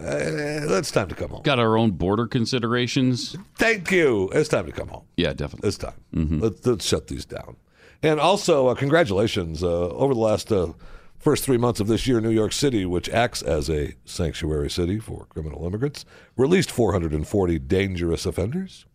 Uh, 0.00 0.76
it's 0.78 0.92
time 0.92 1.08
to 1.08 1.14
come 1.14 1.30
home. 1.30 1.42
Got 1.42 1.58
our 1.58 1.76
own 1.76 1.92
border 1.92 2.26
considerations. 2.26 3.36
Thank 3.56 3.90
you. 3.90 4.30
It's 4.32 4.48
time 4.48 4.66
to 4.66 4.72
come 4.72 4.88
home. 4.88 5.04
Yeah, 5.16 5.32
definitely. 5.32 5.68
It's 5.68 5.78
time. 5.78 5.94
Let's, 6.12 6.64
let's 6.64 6.86
shut 6.86 7.08
these 7.08 7.24
down. 7.24 7.56
And 8.02 8.20
also, 8.20 8.68
uh, 8.68 8.74
congratulations. 8.76 9.64
Uh, 9.64 9.88
over 9.88 10.14
the 10.14 10.20
last 10.20 10.52
uh, 10.52 10.72
first 11.18 11.42
three 11.44 11.56
months 11.56 11.80
of 11.80 11.88
this 11.88 12.06
year, 12.06 12.20
New 12.20 12.30
York 12.30 12.52
City, 12.52 12.86
which 12.86 13.08
acts 13.08 13.42
as 13.42 13.68
a 13.68 13.94
sanctuary 14.04 14.70
city 14.70 15.00
for 15.00 15.26
criminal 15.26 15.66
immigrants, 15.66 16.04
released 16.36 16.70
440 16.70 17.58
dangerous 17.58 18.24
offenders 18.24 18.86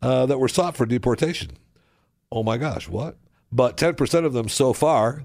uh, 0.00 0.24
that 0.26 0.38
were 0.38 0.48
sought 0.48 0.76
for 0.76 0.86
deportation. 0.86 1.50
Oh 2.32 2.42
my 2.42 2.56
gosh, 2.56 2.88
what? 2.88 3.16
But 3.52 3.76
10% 3.76 4.24
of 4.24 4.32
them 4.32 4.48
so 4.48 4.72
far 4.72 5.24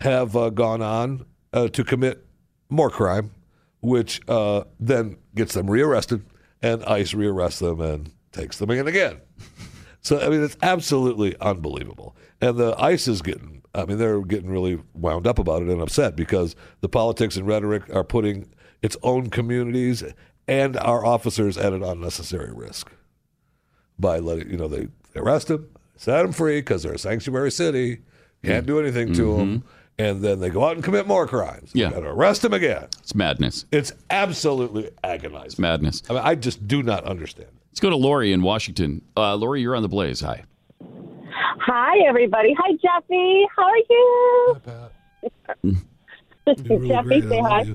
have 0.00 0.36
uh, 0.36 0.50
gone 0.50 0.82
on 0.82 1.26
uh, 1.52 1.68
to 1.68 1.84
commit 1.84 2.24
more 2.68 2.90
crime, 2.90 3.30
which 3.84 4.20
uh, 4.28 4.64
then 4.80 5.16
gets 5.34 5.54
them 5.54 5.70
rearrested, 5.70 6.24
and 6.62 6.82
ICE 6.84 7.12
rearrests 7.12 7.58
them 7.58 7.80
and 7.80 8.10
takes 8.32 8.58
them 8.58 8.70
in 8.70 8.88
again. 8.88 9.20
So 10.00 10.20
I 10.20 10.28
mean, 10.28 10.44
it's 10.44 10.58
absolutely 10.60 11.34
unbelievable. 11.40 12.14
And 12.38 12.58
the 12.58 12.74
ICE 12.78 13.08
is 13.08 13.22
getting, 13.22 13.62
I 13.74 13.86
mean, 13.86 13.96
they're 13.96 14.20
getting 14.20 14.50
really 14.50 14.78
wound 14.92 15.26
up 15.26 15.38
about 15.38 15.62
it 15.62 15.68
and 15.68 15.80
upset 15.80 16.14
because 16.14 16.54
the 16.82 16.90
politics 16.90 17.38
and 17.38 17.46
rhetoric 17.46 17.84
are 17.88 18.04
putting 18.04 18.52
its 18.82 18.98
own 19.02 19.30
communities 19.30 20.04
and 20.46 20.76
our 20.76 21.06
officers 21.06 21.56
at 21.56 21.72
an 21.72 21.82
unnecessary 21.82 22.52
risk 22.52 22.92
by 23.98 24.18
letting, 24.18 24.50
you 24.50 24.58
know, 24.58 24.68
they 24.68 24.88
arrest 25.16 25.48
them, 25.48 25.70
set 25.96 26.20
them 26.20 26.32
free 26.32 26.58
because 26.58 26.82
they're 26.82 26.92
a 26.92 26.98
sanctuary 26.98 27.50
city, 27.50 28.02
can't 28.44 28.66
do 28.66 28.78
anything 28.78 29.14
to 29.14 29.38
them, 29.38 29.64
and 29.98 30.22
then 30.22 30.40
they 30.40 30.50
go 30.50 30.64
out 30.64 30.74
and 30.74 30.84
commit 30.84 31.06
more 31.06 31.26
crimes. 31.26 31.70
Yeah. 31.74 31.90
Got 31.90 32.00
to 32.00 32.06
arrest 32.08 32.42
them 32.42 32.52
again. 32.52 32.88
It's 33.00 33.14
madness. 33.14 33.64
It's 33.70 33.92
absolutely 34.10 34.90
agonizing. 35.02 35.60
Madness. 35.62 36.02
I 36.08 36.14
mean, 36.14 36.22
I 36.24 36.34
just 36.34 36.66
do 36.66 36.82
not 36.82 37.04
understand. 37.04 37.50
Let's 37.70 37.80
go 37.80 37.90
to 37.90 37.96
Lori 37.96 38.32
in 38.32 38.42
Washington. 38.42 39.02
Uh, 39.16 39.34
Lori, 39.36 39.60
you're 39.62 39.76
on 39.76 39.82
the 39.82 39.88
Blaze. 39.88 40.20
Hi. 40.20 40.44
Hi, 41.60 41.98
everybody. 42.06 42.54
Hi, 42.58 42.72
Jeffy. 42.72 43.46
How 43.56 43.64
are 43.64 43.78
you? 45.64 45.76
Jeffy, 46.88 47.20
say 47.28 47.40
hi. 47.40 47.66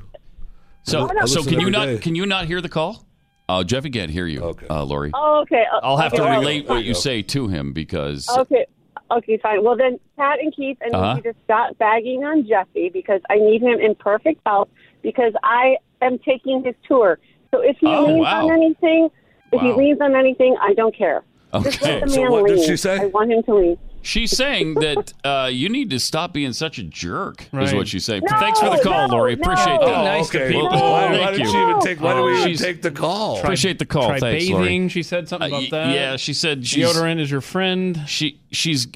So, 0.84 1.02
Oh, 1.10 1.14
no. 1.14 1.26
so 1.26 1.44
can 1.44 1.54
you 1.54 1.60
every 1.62 1.72
not 1.72 1.86
day. 1.86 1.98
can 1.98 2.16
you 2.16 2.26
not 2.26 2.46
hear 2.46 2.62
the 2.62 2.70
call? 2.70 3.06
Oh, 3.48 3.64
Jeffy 3.64 3.90
can't 3.90 4.12
hear 4.12 4.28
you, 4.28 4.56
uh, 4.70 4.84
Lori. 4.84 5.12
Oh, 5.14 5.40
okay. 5.41 5.64
Uh, 5.74 5.80
I'll 5.82 5.98
have 5.98 6.14
okay, 6.14 6.24
to 6.24 6.30
relate 6.30 6.68
what 6.70 6.84
you 6.84 6.94
say 6.94 7.22
to 7.24 7.48
him 7.48 7.74
because 7.74 8.30
Okay. 8.30 8.66
Okay, 9.11 9.38
fine. 9.41 9.64
Well, 9.64 9.76
then, 9.76 9.99
Pat 10.18 10.40
and 10.40 10.56
Keith, 10.56 10.77
and 10.81 10.91
need 10.91 10.98
Uh-huh. 10.99 11.15
you 11.18 11.23
to 11.23 11.34
stop 11.44 11.77
bagging 11.77 12.23
on 12.23 12.45
Jeffy 12.48 12.90
because 12.90 13.22
I 13.30 13.36
need 13.38 13.61
him 13.61 13.80
in 13.80 13.95
perfect 13.95 14.41
health 14.45 14.69
because 15.02 15.34
I 15.44 15.77
am 16.02 16.19
taking 16.19 16.64
his 16.64 16.76
tour. 16.88 17.18
So 17.52 17.61
if 17.61 17.77
he 17.80 17.88
Oh, 17.88 18.06
leans 18.06 18.22
wow. 18.22 18.45
on 18.45 18.52
anything, 18.52 19.10
if 19.52 19.61
he 19.61 19.68
Wow. 19.72 19.77
leans 19.77 20.02
on 20.02 20.15
anything, 20.15 20.56
I 20.61 20.73
don't 20.73 20.95
care. 20.95 21.23
Just 21.64 21.81
let 21.81 22.02
the 22.02 22.07
So 22.10 22.22
man 22.22 22.31
what 22.31 22.45
did 22.48 22.57
lean. 22.57 22.68
she 22.68 22.77
say? 22.77 22.98
I 22.99 23.06
want 23.07 23.31
him 23.31 23.41
to 23.44 23.56
lean. 23.56 23.77
She's 24.02 24.32
saying 24.36 24.76
that 24.76 25.14
uh, 25.24 25.50
you 25.52 25.70
need 25.70 25.90
to 25.92 26.00
stop 26.00 26.34
being 26.34 26.54
such 26.54 26.78
a 26.80 26.84
jerk. 26.84 27.42
Is 27.44 27.48
Right. 27.54 27.76
what 27.76 27.88
she's 27.88 28.06
saying. 28.06 28.24
No, 28.30 28.38
Thanks 28.40 28.60
for 28.60 28.70
the 28.70 28.82
call, 28.84 29.08
no, 29.08 29.16
Lori. 29.16 29.36
no. 29.36 29.42
Appreciate 29.42 29.80
Be 29.80 29.86
that. 29.86 30.04
nice 30.04 30.30
to 30.30 30.48
people. 30.48 30.70
Well, 30.70 30.92
Why, 30.92 31.08
thank 31.10 31.22
why 31.22 31.32
did 31.32 31.40
you. 31.42 31.52
she 31.52 31.58
even 31.58 31.80
take? 31.82 32.02
Why 32.02 32.14
did 32.14 32.22
we 32.24 32.32
even 32.38 32.48
She's- 32.48 32.62
take 32.62 32.82
the 32.82 32.92
call? 32.92 33.40
Appreciate 33.40 33.80
the 33.80 33.86
call. 33.86 34.08
Try 34.08 34.20
Thanks, 34.20 34.46
bathing. 34.46 34.56
Lori. 34.56 34.90
She 34.90 35.04
said 35.04 35.28
something 35.30 35.52
Uh, 35.54 35.58
about 35.58 35.62
y- 35.64 35.70
that. 35.72 35.94
Yeah, 35.96 36.16
she 36.18 36.34
said 36.34 36.66
she's 36.66 36.86
Deodorant 36.86 37.20
is 37.20 37.30
your 37.32 37.42
friend. 37.42 38.02
She 38.08 38.40
she's 38.52 38.88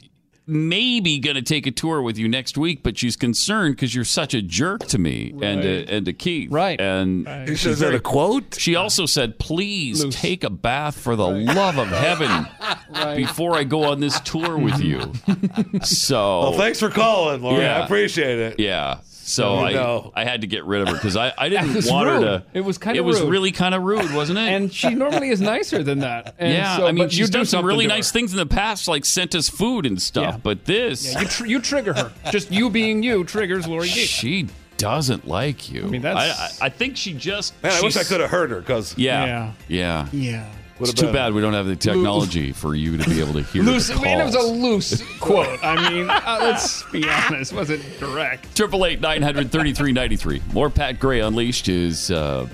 maybe 0.45 1.20
going 1.20 1.36
to 1.36 1.41
take 1.41 1.65
a 1.68 1.72
tour 1.72 2.02
with 2.02 2.18
you 2.18 2.28
next 2.28 2.57
week, 2.57 2.84
but 2.84 2.98
she's 2.98 3.15
concerned 3.15 3.76
because 3.76 3.95
you're 3.95 4.03
such 4.03 4.34
a 4.34 4.41
jerk 4.41 4.82
to 4.88 4.98
me 4.98 5.32
and 5.41 5.44
uh, 5.44 5.45
Right. 5.45 5.61
to, 5.88 5.94
and 5.94 6.06
to 6.06 6.14
Keith. 6.14 6.52
Right. 6.52 6.82
And 6.82 7.26
Right. 7.26 7.48
He 7.48 7.56
she's 7.56 7.61
says 7.61 7.80
that 7.80 7.95
a 7.95 7.99
quote. 7.99 8.56
She 8.60 8.76
also 8.76 9.06
said, 9.06 9.40
"Please 9.40 10.03
Loose. 10.03 10.15
take 10.15 10.44
a 10.44 10.49
bath 10.49 10.99
for 10.99 11.15
the 11.15 11.28
love 11.28 11.78
of 11.78 11.88
heaven 11.88 12.45
before 13.15 13.56
I 13.56 13.64
go 13.64 13.86
on 13.86 13.99
this 13.99 14.20
tour 14.22 14.57
with 14.57 14.80
you." 14.82 15.14
so, 15.84 16.40
Well, 16.41 16.53
thanks 16.53 16.80
for 16.80 16.90
calling, 16.90 17.41
Lori. 17.41 17.61
Yeah. 17.64 17.80
I 17.82 17.86
appreciate 17.86 18.40
it. 18.40 18.60
yeah. 18.60 18.99
So 19.26 19.50
Oh, 19.50 19.58
I, 19.60 19.74
no. 19.74 20.12
I 20.16 20.26
had 20.26 20.41
to 20.41 20.48
get 20.48 20.66
rid 20.66 20.82
of 20.82 20.90
her 20.90 20.94
because 20.95 21.16
I, 21.16 21.34
I 21.38 21.48
didn't 21.50 21.86
want 21.90 22.08
rude. 22.10 22.24
her 22.24 22.40
to. 22.40 22.44
It 22.54 22.62
was 22.62 22.78
kinda 22.78 22.98
It 23.00 23.04
was 23.04 23.22
rude. 23.22 23.30
really 23.32 23.52
kind 23.52 23.74
of 23.74 23.82
rude, 23.84 24.14
wasn't 24.14 24.38
it? 24.40 24.50
And 24.50 24.72
she 24.74 24.94
normally 24.95 25.30
is 25.30 25.40
nicer 25.41 25.82
than 25.84 26.00
that. 26.00 26.36
And 26.40 26.52
yeah, 26.54 26.78
so, 26.78 26.88
I 26.88 26.91
mean, 26.91 27.08
she's 27.10 27.30
done 27.30 27.45
some 27.45 27.66
really 27.66 27.88
nice 27.88 28.12
things 28.12 28.32
in 28.34 28.38
the 28.38 28.45
past, 28.45 28.88
like 28.88 29.06
sent 29.06 29.34
us 29.36 29.48
food 29.50 29.86
and 29.86 30.02
stuff. 30.02 30.34
Yeah. 30.36 30.40
But 30.44 30.66
this, 30.66 31.14
Yeah, 31.14 31.22
you, 31.22 31.28
tr- 31.28 31.45
you 31.45 31.60
trigger 31.62 31.94
her. 31.94 32.12
Just 32.32 32.52
you 32.52 32.70
being 32.70 33.02
you 33.02 33.24
triggers 33.24 33.66
Lori 33.68 33.88
Geek. 33.88 34.10
she 34.10 34.48
doesn't 34.78 35.26
like 35.28 35.72
you. 35.72 35.84
I 35.86 35.88
mean, 35.88 36.02
that's- 36.02 36.60
I, 36.62 36.66
I, 36.66 36.68
I 36.68 36.70
think 36.70 36.98
she 36.98 37.14
just. 37.14 37.54
Man, 37.64 37.72
I 37.72 37.82
wish 37.82 37.95
I 37.95 38.04
could 38.04 38.20
have 38.20 38.30
heard 38.30 38.52
her 38.52 38.60
because 38.60 38.98
Yeah, 38.98 39.54
yeah. 39.70 40.08
Yeah. 40.12 40.50
It's 40.90 40.94
too 41.00 41.08
been- 41.08 41.14
bad 41.16 41.34
we 41.34 41.42
don't 41.42 41.54
have 41.54 41.66
the 41.66 41.76
technology 41.76 42.52
for 42.52 42.76
you 42.76 42.98
to 42.98 43.10
be 43.10 43.20
able 43.20 43.34
to 43.34 43.42
hear 43.44 43.64
Loose. 43.64 43.88
the 43.88 43.96
I 43.96 44.02
mean, 44.02 44.20
it 44.20 44.26
was 44.26 44.36
a 44.36 44.42
loose 44.42 45.04
quote. 45.20 45.60
I 45.64 45.90
mean, 45.90 46.10
uh, 46.10 46.38
let's 46.42 46.84
be 46.92 47.08
honest. 47.10 47.54
wasn't 47.54 47.84
direct? 48.00 48.56
Triple 48.56 48.86
eight 48.86 49.02
nine 49.02 49.22
hundred 49.22 49.52
thirty 49.52 49.74
three 49.74 49.92
ninety 49.92 50.16
three. 50.16 50.42
More 50.54 50.70
Pat 50.70 51.00
Gray 51.00 51.20
Unleashed 51.22 51.70
is 51.70 52.12
uh, 52.12 52.48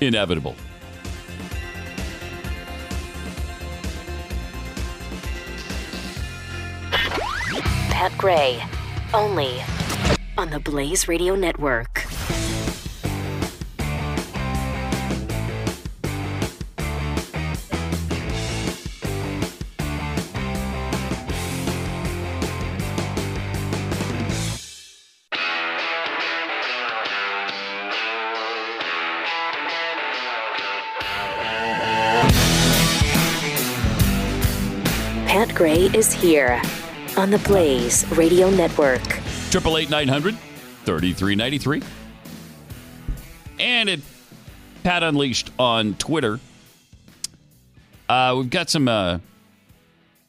inevitable. 0.00 0.54
Pat 7.90 8.12
Gray, 8.18 8.62
only 9.14 9.56
on 10.36 10.50
the 10.50 10.60
Blaze 10.60 11.08
Radio 11.08 11.34
Network. 11.34 12.04
Gray 35.56 35.84
is 35.94 36.12
here 36.12 36.60
on 37.16 37.30
the 37.30 37.38
Blaze 37.38 38.06
Radio 38.10 38.50
Network. 38.50 39.00
Triple 39.50 39.78
eight 39.78 39.88
nine 39.88 40.06
hundred 40.06 40.36
thirty 40.84 41.14
three 41.14 41.34
ninety 41.34 41.56
three. 41.56 41.82
And 43.58 43.88
at 43.88 44.00
Pat 44.84 45.02
Unleashed 45.02 45.50
on 45.58 45.94
Twitter. 45.94 46.40
Uh, 48.06 48.34
we've 48.36 48.50
got 48.50 48.68
some 48.68 48.86
uh, 48.86 49.20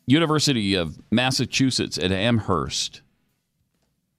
University 0.06 0.76
of 0.76 0.98
Massachusetts 1.12 1.98
at 1.98 2.14
Amherst 2.14 3.02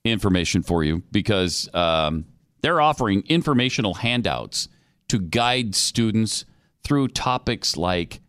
information 0.05 0.63
for 0.63 0.85
you 0.85 1.03
because 1.11 1.71
um, 1.73 2.27
they're 2.61 2.83
offering 2.83 3.23
informational 3.29 3.95
handouts 3.95 4.69
to 5.09 5.19
guide 5.19 5.75
students 5.75 6.45
through 6.85 7.09
topics 7.09 7.79
like 7.79 8.21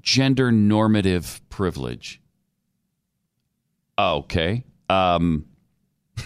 gender 0.00 0.50
normative 0.52 1.40
privilege. 1.48 2.20
Okay. 3.98 4.64
Um, 4.88 5.46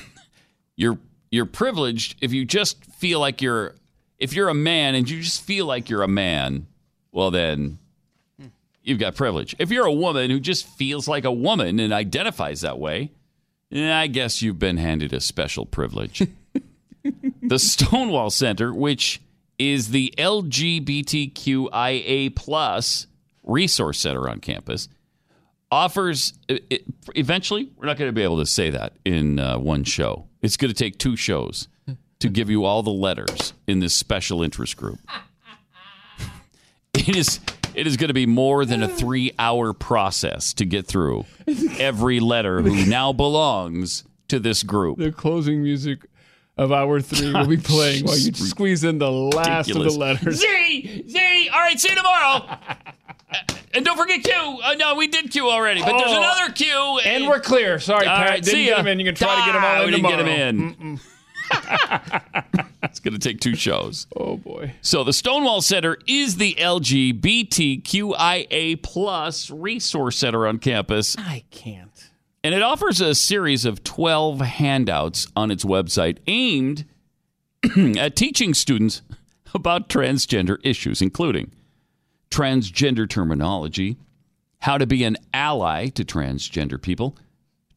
you're 0.77 0.99
you're 1.31 1.47
privileged 1.47 2.17
if 2.21 2.33
you 2.33 2.45
just 2.45 2.85
feel 2.85 3.21
like 3.21 3.43
you're 3.43 3.75
if 4.19 4.35
you're 4.35 4.49
a 4.49 4.55
man 4.55 4.95
and 4.95 5.11
you 5.11 5.21
just 5.21 5.43
feel 5.43 5.67
like 5.67 5.91
you're 5.91 6.03
a 6.03 6.09
man, 6.09 6.67
well 7.13 7.31
then 7.31 7.79
you've 8.83 9.01
got 9.01 9.17
privilege. 9.17 9.57
If 9.59 9.71
you're 9.71 9.87
a 9.87 9.93
woman 9.93 10.31
who 10.31 10.39
just 10.39 10.67
feels 10.67 11.09
like 11.09 11.25
a 11.25 11.33
woman 11.33 11.81
and 11.81 11.93
identifies 11.93 12.61
that 12.61 12.79
way, 12.79 13.11
I 13.73 14.07
guess 14.07 14.41
you've 14.43 14.61
been 14.61 14.77
handed 14.77 15.13
a 15.13 15.21
special 15.21 15.67
privilege. 15.67 16.23
the 17.43 17.59
Stonewall 17.59 18.31
Center, 18.31 18.73
which 18.73 19.21
is 19.59 19.89
the 19.89 20.15
LGBTQIA 20.17 20.95
plus 22.37 23.09
resource 23.45 23.99
center 24.01 24.29
on 24.29 24.41
campus, 24.41 24.89
offers. 25.71 26.35
It, 26.49 26.65
it- 26.71 26.85
eventually, 27.15 27.71
we're 27.77 27.87
not 27.87 27.97
going 27.97 28.09
to 28.09 28.13
be 28.13 28.23
able 28.23 28.39
to 28.39 28.47
say 28.47 28.71
that 28.71 28.95
in 29.05 29.39
uh, 29.39 29.59
one 29.59 29.85
show. 29.85 30.27
It's 30.43 30.57
going 30.57 30.73
to 30.73 30.77
take 30.77 30.99
two 30.99 31.17
shows 31.17 31.69
to 32.21 32.29
give 32.29 32.51
you 32.51 32.65
all 32.65 32.83
the 32.83 32.91
letters 32.91 33.53
in 33.67 33.81
this 33.81 33.95
special 33.95 34.43
interest 34.43 34.77
group. 34.77 34.99
It 36.95 37.17
is. 37.17 37.41
It 37.75 37.87
is 37.89 37.97
going 37.97 38.09
to 38.09 38.15
be 38.15 38.25
more 38.27 38.65
than 38.65 38.83
a 38.85 38.89
three-hour 38.89 39.73
process 39.73 40.53
to 40.55 40.65
get 40.65 40.87
through 40.87 41.25
every 41.79 42.21
letter 42.21 42.63
who 42.63 42.87
now 42.87 43.13
belongs 43.13 44.05
to 44.29 44.39
this 44.39 44.63
group. 44.63 44.99
The 44.99 45.11
closing 45.11 45.61
music 45.61 46.07
of 46.57 46.71
hour 46.71 47.01
three 47.01 47.33
will 47.33 47.49
be 47.49 47.57
playing 47.57 48.05
while 48.05 48.17
you 48.17 48.33
squeeze 48.33 48.85
in 48.85 48.99
the 48.99 49.11
last 49.11 49.67
Ridiculous. 49.67 49.95
of 49.95 49.99
the 49.99 49.99
letters. 49.99 50.41
Z, 50.41 51.05
Z. 51.09 51.49
All 51.53 51.59
right, 51.59 51.81
see 51.81 51.89
you 51.91 51.97
tomorrow. 51.97 52.49
And 53.75 53.85
don't 53.85 53.97
forget 53.97 54.23
Q. 54.23 54.33
Uh, 54.63 54.75
no, 54.75 54.95
we 54.95 55.09
did 55.09 55.31
Q 55.33 55.51
already, 55.51 55.81
but 55.81 55.99
there's 55.99 56.13
Oh. 56.13 56.19
another 56.19 56.53
Q. 56.53 57.01
And 57.05 57.27
we're 57.27 57.41
clear. 57.41 57.81
Sorry, 57.81 58.07
All 58.07 58.17
Pat. 58.17 58.29
right, 58.31 58.43
Didn't 58.43 58.55
see 58.55 58.65
get 58.67 58.71
ya. 58.71 58.77
them 58.79 58.87
in. 58.87 59.01
You 59.01 59.07
can 59.07 59.15
try 59.17 59.35
to 59.41 59.45
get 59.47 59.53
them 59.53 59.65
all 59.65 59.81
in 59.81 59.87
we 59.87 59.91
didn't 59.93 60.09
get 60.09 60.17
tomorrow. 60.19 60.39
'em 60.39 60.79
in. 60.91 61.01
it's 62.83 63.01
going 63.01 63.15
to 63.15 63.19
take 63.19 63.41
two 63.41 63.55
shows. 63.55 64.07
Oh 64.17 64.37
boy. 64.37 64.73
So 64.81 65.05
the 65.05 65.13
Stonewall 65.13 65.61
Center 65.61 65.99
is 66.07 66.37
the 66.37 66.55
LGBTQIA 66.59 68.83
plus 68.83 69.51
resource 69.51 70.17
center 70.17 70.47
on 70.47 70.59
campus. 70.59 71.17
I 71.19 71.45
can't. 71.51 72.11
And 72.43 72.55
it 72.55 72.63
offers 72.63 73.01
a 73.01 73.15
series 73.15 73.65
of 73.65 73.85
12 73.85 74.41
handouts 74.41 75.27
on 75.37 75.51
its 75.51 75.65
website 75.65 76.19
aimed 76.27 76.85
at 77.99 78.17
teaching 78.17 78.55
students 78.55 79.03
about 79.55 79.89
transgender 79.89 80.59
issues, 80.63 81.01
including 81.03 81.53
transgender 82.31 83.09
terminology, 83.09 83.97
how 84.61 84.79
to 84.79 84.87
be 84.87 85.05
an 85.05 85.17
ally 85.33 85.89
to 85.89 86.05
transgender 86.05 86.81
people, 86.81 87.17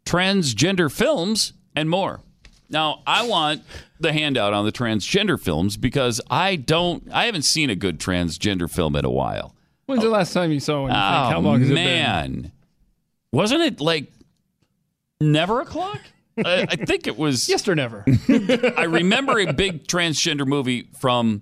transgender 0.06 0.92
films, 0.92 1.54
and 1.76 1.90
more. 1.90 2.22
Now, 2.70 3.02
I 3.08 3.26
want 3.26 3.64
the 4.00 4.12
handout 4.12 4.54
on 4.54 4.66
the 4.66 4.72
transgender 4.72 5.40
films 5.40 5.78
because 5.78 6.20
I 6.30 6.56
don't, 6.58 7.04
I 7.14 7.26
haven't 7.26 7.44
seen 7.44 7.70
a 7.70 7.76
good 7.76 8.00
transgender 8.00 8.70
film 8.70 8.96
in 8.96 9.06
a 9.06 9.10
while. 9.10 9.56
When's 9.86 10.04
the 10.04 10.10
last 10.10 10.34
time 10.34 10.52
you 10.52 10.60
saw 10.60 10.82
one? 10.82 10.92
You? 10.92 10.98
Oh, 10.98 11.00
How 11.00 11.40
long 11.40 11.62
has 11.62 11.70
man. 11.70 12.52
Wasn't 13.32 13.62
it 13.62 13.80
like 13.80 14.12
never 15.22 15.62
o'clock? 15.62 16.00
I, 16.44 16.68
I 16.70 16.76
think 16.76 17.08
it 17.08 17.18
was. 17.18 17.48
Yes 17.50 17.68
or 17.68 17.76
never. 17.76 18.04
I 18.78 18.84
remember 18.84 19.40
a 19.40 19.54
big 19.54 19.88
transgender 19.88 20.46
movie 20.46 20.90
from 21.00 21.42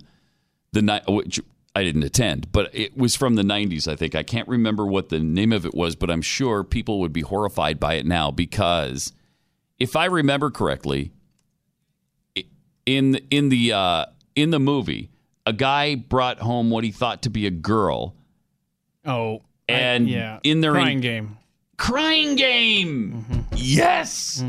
the 0.73 0.81
night, 0.83 1.03
which 1.07 1.39
I 1.75 1.83
didn't 1.83 2.03
attend, 2.03 2.51
but 2.53 2.69
it 2.73 2.95
was 2.97 3.15
from 3.17 3.35
the 3.35 3.43
90s, 3.43 3.85
I 3.85 3.95
think. 3.97 4.15
I 4.15 4.23
can't 4.23 4.47
remember 4.47 4.85
what 4.85 5.09
the 5.09 5.19
name 5.19 5.51
of 5.51 5.65
it 5.65 5.73
was, 5.75 5.95
but 5.95 6.09
I'm 6.09 6.21
sure 6.21 6.63
people 6.63 7.01
would 7.01 7.11
be 7.11 7.19
horrified 7.21 7.79
by 7.81 7.95
it 7.95 8.05
now 8.05 8.31
because 8.31 9.11
if 9.77 9.95
I 9.97 10.05
remember 10.05 10.49
correctly, 10.51 11.11
i- 12.37 12.45
in 12.85 13.15
in 13.29 13.49
the 13.49 13.73
uh, 13.73 14.05
in 14.35 14.51
the 14.51 14.59
movie, 14.59 15.09
a 15.45 15.51
guy 15.53 15.95
brought 15.95 16.39
home 16.39 16.69
what 16.69 16.83
he 16.85 16.91
thought 16.91 17.21
to 17.23 17.29
be 17.29 17.45
a 17.45 17.51
girl, 17.51 18.15
Oh, 19.05 19.41
I- 19.67 19.73
and 19.73 20.09
yeah, 20.09 20.39
in 20.43 20.61
their 20.61 20.71
crying 20.71 21.01
game. 21.01 21.37
crying 21.77 22.35
game. 22.37 23.25
Mm-hmm. 23.29 23.41
Yes. 23.57 24.41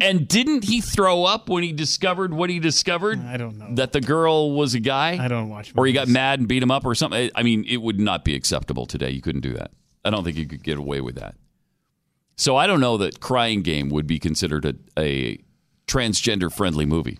And 0.00 0.26
didn't 0.26 0.64
he 0.64 0.80
throw 0.80 1.24
up 1.24 1.48
when 1.48 1.62
he 1.62 1.72
discovered 1.72 2.32
what 2.32 2.48
he 2.48 2.58
discovered? 2.58 3.20
I 3.20 3.36
don't 3.36 3.58
know. 3.58 3.74
That 3.74 3.92
the 3.92 4.00
girl 4.00 4.52
was 4.52 4.74
a 4.74 4.80
guy? 4.80 5.22
I 5.22 5.28
don't 5.28 5.50
watch 5.50 5.72
Or 5.76 5.86
he 5.86 5.92
got 5.92 6.08
mad 6.08 6.38
and 6.38 6.48
beat 6.48 6.62
him 6.62 6.70
up 6.70 6.86
or 6.86 6.94
something? 6.94 7.30
I 7.34 7.42
mean, 7.42 7.64
it 7.68 7.78
would 7.78 8.00
not 8.00 8.24
be 8.24 8.34
acceptable 8.34 8.86
today. 8.86 9.10
You 9.10 9.20
couldn't 9.20 9.42
do 9.42 9.52
that. 9.54 9.72
I 10.04 10.10
don't 10.10 10.24
think 10.24 10.36
you 10.36 10.46
could 10.46 10.62
get 10.62 10.78
away 10.78 11.00
with 11.00 11.16
that. 11.16 11.34
So 12.36 12.56
I 12.56 12.66
don't 12.66 12.80
know 12.80 12.96
that 12.96 13.20
Crying 13.20 13.62
Game 13.62 13.90
would 13.90 14.06
be 14.06 14.18
considered 14.18 14.64
a, 14.64 14.74
a 14.98 15.38
transgender 15.86 16.52
friendly 16.52 16.86
movie. 16.86 17.18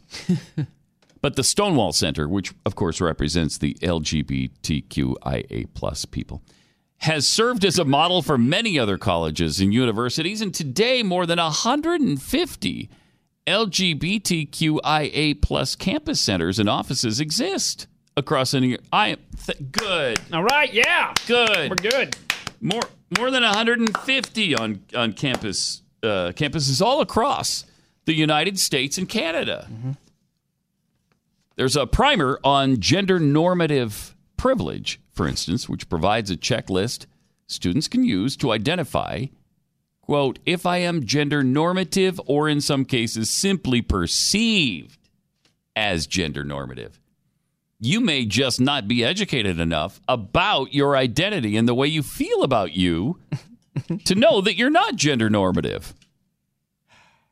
but 1.21 1.37
the 1.37 1.45
Stonewall 1.45 1.93
Center, 1.93 2.29
which 2.29 2.53
of 2.65 2.75
course 2.75 3.01
represents 3.01 3.59
the 3.59 3.75
LGBTQIA 3.75 5.69
plus 5.75 6.05
people, 6.05 6.43
has 7.05 7.29
served 7.29 7.67
as 7.67 7.79
a 7.79 7.85
model 7.85 8.23
for 8.23 8.39
many 8.39 8.79
other 8.79 8.97
colleges 8.97 9.61
and 9.61 9.75
universities, 9.75 10.41
and 10.41 10.55
today 10.55 11.03
more 11.03 11.27
than 11.27 11.39
150 11.39 12.89
LGBTQIA 13.47 15.43
plus 15.43 15.77
campus 15.77 16.19
centers 16.19 16.59
and 16.59 16.67
offices 16.67 17.21
exist 17.21 17.87
across 18.17 18.53
the. 18.53 18.81
I 18.91 19.19
th- 19.45 19.59
good. 19.71 20.19
All 20.33 20.43
right, 20.43 20.73
yeah, 20.73 21.13
good. 21.27 21.69
We're 21.69 21.91
good. 21.91 22.17
More 22.63 22.81
more 23.19 23.31
than 23.31 23.43
150 23.43 24.55
on 24.55 24.81
on 24.95 25.13
campus 25.13 25.83
uh, 26.03 26.33
campuses 26.35 26.81
all 26.81 27.03
across 27.03 27.67
the 28.07 28.15
United 28.15 28.59
States 28.59 28.97
and 28.97 29.07
Canada. 29.07 29.69
There's 31.57 31.77
a 31.77 31.87
primer 31.87 32.41
on 32.43 32.81
gender 32.81 33.21
normative 33.21 34.17
privilege, 34.39 35.01
for 35.15 35.27
instance, 35.29 35.69
which 35.69 35.89
provides 35.89 36.31
a 36.31 36.37
checklist 36.37 37.07
students 37.47 37.89
can 37.89 38.05
use 38.05 38.37
to 38.39 38.53
identify, 38.53 39.27
quote, 40.03 40.39
if 40.45 40.67
I 40.67 40.79
am 40.79 41.07
gender 41.07 41.43
normative 41.43 42.21
or 42.27 42.49
in 42.49 42.61
some 42.61 42.85
cases 42.85 43.31
simply 43.31 43.81
perceived 43.81 44.99
as 45.77 46.07
gender 46.07 46.45
normative. 46.45 47.01
You 47.81 48.01
may 48.01 48.25
just 48.25 48.61
not 48.61 48.89
be 48.89 49.05
educated 49.05 49.61
enough 49.61 50.01
about 50.09 50.73
your 50.73 50.97
identity 50.97 51.57
and 51.57 51.69
the 51.69 51.75
way 51.75 51.87
you 51.87 52.03
feel 52.03 52.43
about 52.43 52.73
you 52.73 53.19
to 54.05 54.15
know 54.15 54.41
that 54.41 54.57
you're 54.57 54.71
not 54.71 54.97
gender 54.97 55.29
normative. 55.29 55.95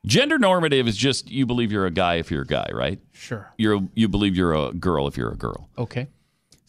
Gender 0.05 0.37
normative 0.37 0.87
is 0.87 0.97
just 0.97 1.31
you 1.31 1.45
believe 1.45 1.71
you're 1.71 1.85
a 1.85 1.91
guy 1.91 2.15
if 2.15 2.29
you're 2.29 2.41
a 2.41 2.45
guy, 2.45 2.69
right? 2.73 2.99
Sure. 3.13 3.51
You're 3.57 3.87
you 3.95 4.09
believe 4.09 4.35
you're 4.35 4.53
a 4.53 4.73
girl 4.73 5.07
if 5.07 5.15
you're 5.15 5.31
a 5.31 5.37
girl. 5.37 5.69
Okay. 5.77 6.07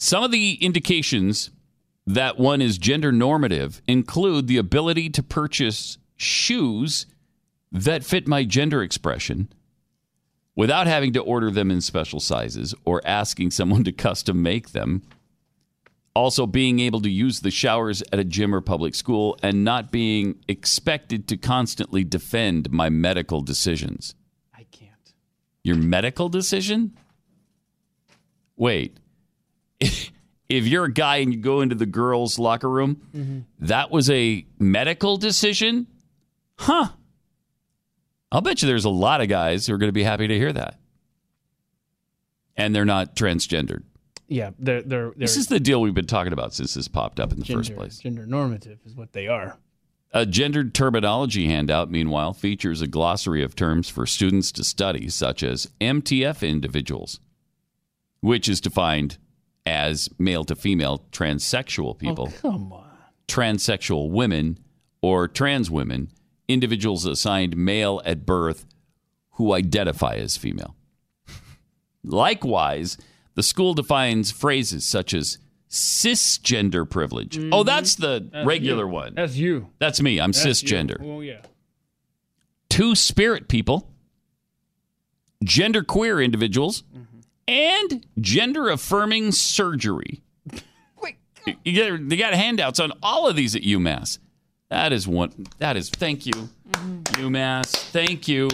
Some 0.04 0.22
of 0.22 0.32
the 0.32 0.58
indications 0.60 1.48
that 2.06 2.38
one 2.38 2.60
is 2.60 2.76
gender 2.76 3.10
normative 3.10 3.80
include 3.88 4.48
the 4.48 4.58
ability 4.58 5.08
to 5.08 5.22
purchase 5.22 5.96
shoes 6.14 7.06
that 7.72 8.04
fit 8.04 8.28
my 8.28 8.44
gender 8.44 8.82
expression 8.82 9.48
without 10.54 10.86
having 10.86 11.14
to 11.14 11.22
order 11.22 11.50
them 11.50 11.70
in 11.70 11.80
special 11.80 12.20
sizes 12.20 12.74
or 12.84 13.00
asking 13.06 13.52
someone 13.52 13.82
to 13.84 13.92
custom 13.92 14.42
make 14.42 14.72
them. 14.72 15.04
Also, 16.14 16.46
being 16.46 16.80
able 16.80 17.00
to 17.00 17.10
use 17.10 17.40
the 17.40 17.50
showers 17.50 18.02
at 18.12 18.18
a 18.18 18.24
gym 18.24 18.54
or 18.54 18.60
public 18.60 18.94
school 18.94 19.38
and 19.42 19.64
not 19.64 19.90
being 19.90 20.38
expected 20.48 21.26
to 21.28 21.38
constantly 21.38 22.04
defend 22.04 22.70
my 22.70 22.90
medical 22.90 23.40
decisions. 23.40 24.14
I 24.52 24.64
can't. 24.64 25.14
Your 25.62 25.76
medical 25.76 26.28
decision? 26.28 26.92
Wait. 28.54 28.98
If 29.80 30.66
you're 30.66 30.84
a 30.84 30.92
guy 30.92 31.16
and 31.16 31.32
you 31.32 31.40
go 31.40 31.62
into 31.62 31.74
the 31.74 31.86
girls' 31.86 32.38
locker 32.38 32.68
room, 32.68 33.00
Mm-hmm. 33.16 33.38
that 33.66 33.90
was 33.90 34.10
a 34.10 34.46
medical 34.58 35.16
decision? 35.16 35.86
Huh. 36.58 36.88
I'll 38.30 38.40
bet 38.42 38.60
you 38.62 38.68
there's 38.68 38.84
a 38.84 38.90
lot 38.90 39.20
of 39.20 39.28
guys 39.28 39.66
who 39.66 39.74
are 39.74 39.78
going 39.78 39.88
to 39.88 39.92
be 39.92 40.02
happy 40.02 40.28
to 40.28 40.36
hear 40.36 40.52
that. 40.52 40.78
And 42.56 42.74
they're 42.74 42.84
not 42.84 43.16
transgendered. 43.16 43.82
Yeah, 44.28 44.50
they're 44.58 44.82
they're, 44.82 45.00
they're 45.10 45.12
This 45.16 45.36
is 45.36 45.48
the 45.48 45.60
deal 45.60 45.80
we've 45.80 45.94
been 45.94 46.06
talking 46.06 46.32
about 46.32 46.54
since 46.54 46.74
this 46.74 46.88
popped 46.88 47.20
up 47.20 47.32
in 47.32 47.38
the 47.38 47.44
gender, 47.44 47.60
first 47.60 47.74
place. 47.74 47.98
Gender 47.98 48.26
normative 48.26 48.78
is 48.84 48.94
what 48.94 49.12
they 49.12 49.26
are. 49.28 49.58
A 50.12 50.24
gendered 50.24 50.74
terminology 50.74 51.46
handout, 51.48 51.90
meanwhile, 51.90 52.32
features 52.32 52.80
a 52.80 52.86
glossary 52.86 53.42
of 53.42 53.56
terms 53.56 53.88
for 53.88 54.06
students 54.06 54.52
to 54.52 54.62
study, 54.64 55.08
such 55.08 55.42
as 55.42 55.68
MTF 55.80 56.48
individuals, 56.48 57.18
which 58.20 58.48
is 58.48 58.60
defined 58.60 59.18
as 59.66 60.08
male 60.18 60.44
to 60.44 60.54
female 60.54 61.04
transsexual 61.12 61.98
people, 61.98 62.30
Oh, 62.34 62.38
come 62.40 62.72
on. 62.72 62.86
transsexual 63.28 64.10
women, 64.10 64.58
or 65.02 65.26
trans 65.28 65.70
women, 65.70 66.10
individuals 66.48 67.06
assigned 67.06 67.56
male 67.56 68.00
at 68.04 68.26
birth 68.26 68.66
who 69.32 69.52
identify 69.54 70.14
as 70.14 70.36
female. 70.36 70.76
Likewise, 72.04 72.96
the 73.34 73.42
school 73.42 73.74
defines 73.74 74.30
phrases 74.30 74.84
such 74.84 75.14
as 75.14 75.38
cisgender 75.70 76.88
privilege. 76.88 77.38
Oh, 77.50 77.62
that's 77.64 77.96
the 77.96 78.20
Mm-hmm. 78.20 78.28
That's 78.32 78.46
regular 78.46 78.84
you. 78.84 78.90
one. 78.92 79.14
That's 79.14 79.36
you. 79.36 79.70
That's 79.78 80.00
me. 80.00 80.20
I'm 80.20 80.30
That's 80.32 80.44
you. 80.62 80.68
cisgender. 80.68 80.96
Oh 81.02 81.20
yeah. 81.20 81.40
Two 82.68 82.94
spirit 82.94 83.48
people, 83.48 83.90
gender 85.42 85.82
queer 85.82 86.20
individuals, 86.20 86.82
and 87.46 88.06
gender 88.20 88.68
affirming 88.68 89.32
surgery. 89.32 90.22
You 91.62 91.72
get, 91.72 92.08
they 92.08 92.16
got 92.16 92.32
handouts 92.32 92.80
on 92.80 92.92
all 93.02 93.28
of 93.28 93.36
these 93.36 93.54
at 93.54 93.62
UMass. 93.62 94.18
That 94.70 94.92
is 94.92 95.06
one. 95.06 95.46
That 95.58 95.76
is 95.76 95.90
thank 95.90 96.24
you, 96.24 96.32
mm-hmm. 96.32 97.02
UMass. 97.26 97.66
Thank 97.90 98.28
you 98.28 98.48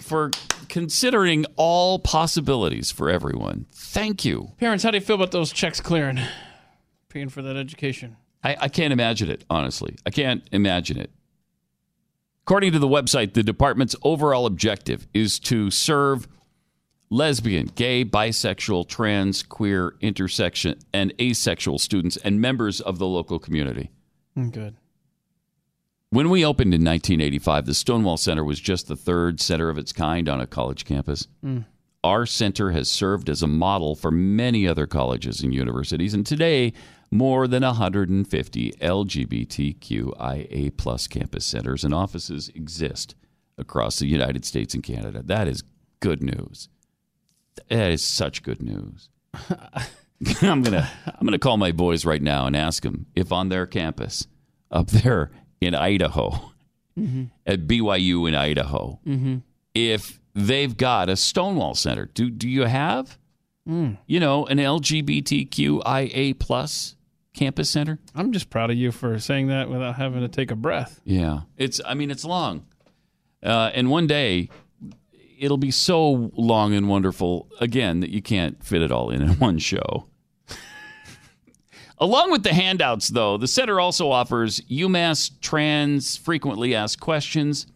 for 0.00 0.30
considering 0.68 1.46
all 1.56 1.98
possibilities 1.98 2.90
for 2.90 3.08
everyone. 3.08 3.66
Thank 3.72 4.24
you. 4.24 4.52
Parents, 4.58 4.84
how 4.84 4.90
do 4.90 4.98
you 4.98 5.04
feel 5.04 5.16
about 5.16 5.30
those 5.30 5.50
checks 5.50 5.80
clearing? 5.80 6.20
Paying 7.08 7.30
for 7.30 7.42
that 7.42 7.56
education. 7.56 8.16
I, 8.42 8.56
I 8.60 8.68
can't 8.68 8.92
imagine 8.92 9.30
it, 9.30 9.44
honestly. 9.48 9.96
I 10.04 10.10
can't 10.10 10.46
imagine 10.52 10.98
it. 10.98 11.10
According 12.42 12.72
to 12.72 12.78
the 12.78 12.88
website, 12.88 13.32
the 13.32 13.42
department's 13.42 13.96
overall 14.02 14.44
objective 14.44 15.06
is 15.14 15.38
to 15.40 15.70
serve 15.70 16.28
lesbian, 17.10 17.70
gay, 17.74 18.04
bisexual, 18.04 18.88
trans, 18.88 19.42
queer, 19.42 19.94
intersection, 20.00 20.78
and 20.92 21.12
asexual 21.20 21.78
students 21.78 22.16
and 22.18 22.40
members 22.40 22.80
of 22.80 22.98
the 22.98 23.06
local 23.06 23.38
community. 23.38 23.90
Mm, 24.36 24.52
Good. 24.52 24.76
When 26.10 26.30
we 26.30 26.44
opened 26.44 26.72
in 26.72 26.84
1985, 26.84 27.66
the 27.66 27.74
Stonewall 27.74 28.16
Center 28.16 28.44
was 28.44 28.60
just 28.60 28.86
the 28.86 28.94
third 28.94 29.40
center 29.40 29.68
of 29.68 29.78
its 29.78 29.92
kind 29.92 30.28
on 30.28 30.40
a 30.40 30.46
college 30.46 30.84
campus. 30.84 31.26
Mm. 31.44 31.64
Our 32.04 32.24
center 32.26 32.70
has 32.70 32.88
served 32.88 33.28
as 33.28 33.42
a 33.42 33.48
model 33.48 33.96
for 33.96 34.10
many 34.10 34.68
other 34.68 34.86
colleges 34.86 35.40
and 35.40 35.52
universities, 35.52 36.14
and 36.14 36.24
today 36.24 36.72
more 37.10 37.48
than 37.48 37.62
150 37.62 38.72
LGBTQIA 38.80 40.76
plus 40.76 41.06
campus 41.06 41.44
centers 41.44 41.84
and 41.84 41.94
offices 41.94 42.48
exist 42.54 43.14
across 43.56 43.98
the 43.98 44.06
United 44.06 44.44
States 44.44 44.74
and 44.74 44.82
Canada. 44.82 45.22
That 45.24 45.48
is 45.48 45.64
good 46.00 46.22
news. 46.22 46.68
That 47.68 47.90
is 47.90 48.02
such 48.02 48.42
good 48.42 48.60
news. 48.62 49.08
I'm 50.42 50.62
gonna 50.62 50.88
I'm 51.06 51.26
gonna 51.26 51.38
call 51.38 51.56
my 51.56 51.72
boys 51.72 52.04
right 52.04 52.22
now 52.22 52.46
and 52.46 52.56
ask 52.56 52.82
them 52.82 53.06
if 53.14 53.32
on 53.32 53.48
their 53.48 53.66
campus 53.66 54.26
up 54.70 54.88
there 54.88 55.30
in 55.60 55.74
Idaho, 55.74 56.50
Mhm. 56.98 57.30
at 57.46 57.66
BYU 57.66 58.26
in 58.28 58.34
Idaho 58.34 59.00
Mhm. 59.06 59.42
if 59.74 60.20
they've 60.34 60.76
got 60.76 61.08
a 61.08 61.16
Stonewall 61.16 61.74
Center. 61.74 62.06
Do 62.14 62.30
do 62.30 62.48
you 62.48 62.62
have 62.62 63.18
Mm. 63.68 63.96
you 64.06 64.20
know 64.20 64.46
an 64.46 64.58
LGBTQIA 64.58 66.38
plus 66.38 66.96
campus 67.34 67.70
center? 67.70 67.98
I'm 68.14 68.32
just 68.32 68.50
proud 68.50 68.70
of 68.70 68.76
you 68.76 68.92
for 68.92 69.18
saying 69.18 69.48
that 69.48 69.68
without 69.68 69.96
having 69.96 70.20
to 70.20 70.28
take 70.28 70.50
a 70.50 70.56
breath. 70.56 71.00
Yeah, 71.04 71.40
it's. 71.56 71.80
I 71.84 71.94
mean, 71.94 72.10
it's 72.10 72.24
long, 72.24 72.64
uh, 73.42 73.70
and 73.74 73.90
one 73.90 74.06
day 74.06 74.48
it'll 75.38 75.56
be 75.56 75.70
so 75.70 76.30
long 76.34 76.74
and 76.74 76.88
wonderful 76.88 77.48
again 77.60 78.00
that 78.00 78.10
you 78.10 78.22
can't 78.22 78.62
fit 78.64 78.82
it 78.82 78.90
all 78.90 79.10
in 79.10 79.22
in 79.22 79.28
one 79.38 79.58
show. 79.58 80.06
Along 81.98 82.30
with 82.30 82.42
the 82.42 82.52
handouts, 82.52 83.08
though, 83.08 83.36
the 83.36 83.46
center 83.46 83.78
also 83.78 84.10
offers 84.10 84.60
UMass 84.62 85.30
Trans 85.40 86.16
Frequently 86.16 86.74
Asked 86.74 87.00
Questions, 87.00 87.66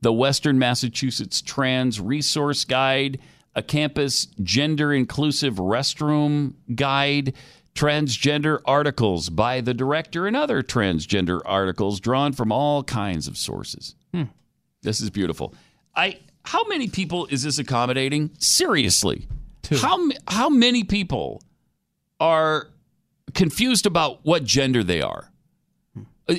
the 0.00 0.12
Western 0.12 0.58
Massachusetts 0.58 1.42
Trans 1.42 2.00
Resource 2.00 2.64
Guide, 2.64 3.18
a 3.54 3.62
campus 3.62 4.26
gender 4.42 4.94
inclusive 4.94 5.56
restroom 5.56 6.54
guide, 6.74 7.34
transgender 7.74 8.60
articles 8.64 9.28
by 9.28 9.60
the 9.60 9.74
director, 9.74 10.26
and 10.26 10.36
other 10.36 10.62
transgender 10.62 11.40
articles 11.44 12.00
drawn 12.00 12.32
from 12.32 12.50
all 12.50 12.82
kinds 12.82 13.28
of 13.28 13.36
sources. 13.36 13.94
Hmm. 14.14 14.24
This 14.82 15.00
is 15.00 15.10
beautiful. 15.10 15.54
I 15.94 16.18
how 16.44 16.64
many 16.64 16.88
people 16.88 17.26
is 17.26 17.42
this 17.42 17.58
accommodating? 17.58 18.30
Seriously. 18.38 19.26
How 19.80 20.08
how 20.26 20.48
many 20.48 20.82
people 20.84 21.42
are 22.18 22.68
confused 23.34 23.86
about 23.86 24.24
what 24.24 24.44
gender 24.44 24.82
they 24.82 25.00
are? 25.00 25.30
Uh, 26.28 26.36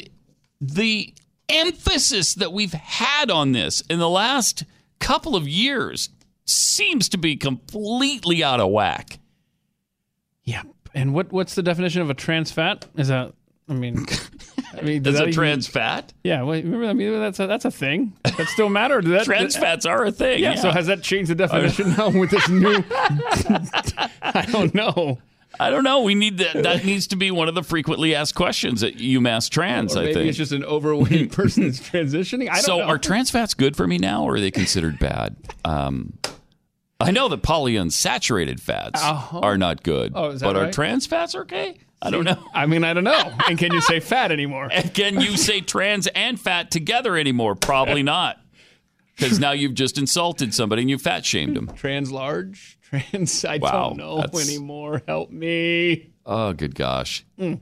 The 0.60 1.14
emphasis 1.48 2.34
that 2.36 2.52
we've 2.54 2.74
had 2.74 3.32
on 3.32 3.52
this 3.54 3.82
in 3.90 4.00
the 4.00 4.10
last 4.10 4.64
couple 5.00 5.36
of 5.36 5.48
years 5.48 6.10
seems 6.46 7.10
to 7.10 7.18
be 7.18 7.36
completely 7.36 8.44
out 8.44 8.60
of 8.60 8.70
whack. 8.72 9.20
Yeah. 10.44 10.64
And 10.94 11.14
what 11.14 11.32
what's 11.32 11.56
the 11.56 11.64
definition 11.64 12.02
of 12.02 12.10
a 12.10 12.14
trans 12.14 12.52
fat? 12.52 12.86
Is 12.98 13.08
that 13.08 13.34
I 13.72 13.74
mean 13.74 14.06
I 14.78 14.82
mean 14.82 15.02
does 15.02 15.14
Is 15.16 15.20
that 15.20 15.26
a 15.26 15.30
even- 15.30 15.34
trans 15.34 15.68
fat? 15.68 16.14
Yeah, 16.24 16.44
wait, 16.44 16.64
remember 16.66 16.86
I 16.88 16.94
mean 16.94 17.20
that's 17.20 17.40
a, 17.40 17.48
that's 17.48 17.66
a 17.66 17.72
thing. 17.72 18.14
That 18.24 18.48
still 18.48 18.70
matter? 18.70 19.02
That, 19.02 19.26
Trans 19.26 19.56
fats 19.56 19.86
are 19.86 20.06
a 20.06 20.12
thing, 20.12 20.40
Yeah, 20.44 20.54
yeah. 20.54 20.62
So 20.62 20.72
has 20.72 20.88
that 20.88 21.02
changed 21.02 21.30
the 21.32 21.36
definition 21.36 21.96
now 21.98 22.10
with 22.10 22.30
this 22.32 22.48
new? 22.50 22.84
I 24.22 24.46
don't 24.52 24.74
know. 24.76 25.20
I 25.60 25.70
don't 25.70 25.84
know. 25.84 26.02
We 26.02 26.16
need 26.16 26.38
that. 26.40 26.64
That 26.64 26.86
needs 26.86 27.08
to 27.08 27.16
be 27.16 27.30
one 27.30 27.48
of 27.50 27.56
the 27.56 27.62
frequently 27.64 28.16
asked 28.16 28.36
questions 28.36 28.84
at 28.84 28.96
UMass 28.96 29.50
Trans. 29.50 29.96
Or 29.96 30.00
I 30.00 30.04
maybe 30.04 30.14
think. 30.16 30.30
it's 30.30 30.38
just 30.38 30.54
an 30.54 30.64
overweight 30.64 31.32
person 31.34 31.64
that's 31.64 31.80
transitioning. 31.80 32.50
I 32.50 32.54
don't 32.56 32.64
so 32.64 32.78
know. 32.80 32.86
are 32.86 32.98
trans 32.98 33.30
fats 33.30 33.54
good 33.54 33.76
for 33.76 33.86
me 33.86 33.98
now, 33.98 34.24
or 34.24 34.36
are 34.36 34.40
they 34.40 34.50
considered 34.52 34.98
bad? 34.98 35.36
Um, 35.66 36.14
I 37.00 37.12
know 37.12 37.28
that 37.30 37.44
polyunsaturated 37.44 38.60
fats 38.60 39.04
Uh-huh. 39.04 39.40
are 39.40 39.58
not 39.58 39.84
good, 39.84 40.14
Oh, 40.16 40.30
is 40.30 40.40
that 40.40 40.46
but 40.48 40.56
are 40.56 40.72
trans 40.72 41.06
fats 41.06 41.36
okay? 41.36 41.78
I 42.02 42.10
don't 42.10 42.24
know. 42.24 42.44
I 42.54 42.66
mean, 42.66 42.84
I 42.84 42.94
don't 42.94 43.04
know. 43.04 43.32
And 43.48 43.58
can 43.60 43.72
you 43.74 43.82
say 43.82 44.00
fat 44.12 44.32
anymore? 44.32 44.70
And 44.72 44.94
can 44.94 45.22
you 45.22 45.38
say 45.38 45.62
trans 45.62 46.08
and 46.08 46.40
fat 46.40 46.72
together 46.72 47.16
anymore? 47.16 47.56
Probably 47.56 48.02
not, 48.04 48.38
because 49.16 49.40
now 49.40 49.52
you've 49.52 49.76
just 49.76 49.98
insulted 49.98 50.54
somebody 50.54 50.82
and 50.82 50.90
you 50.90 50.98
fat 50.98 51.26
shamed 51.26 51.56
them. 51.56 51.68
Trans 51.76 52.12
large, 52.12 52.80
trans. 52.82 53.46
I 53.46 53.58
Wow, 53.58 53.90
don't 53.90 53.98
know 53.98 54.18
that's- 54.22 54.50
anymore. 54.50 55.04
Help 55.08 55.30
me. 55.32 56.10
Oh, 56.26 56.54
good 56.54 56.74
gosh. 56.76 57.26
Mm. 57.40 57.62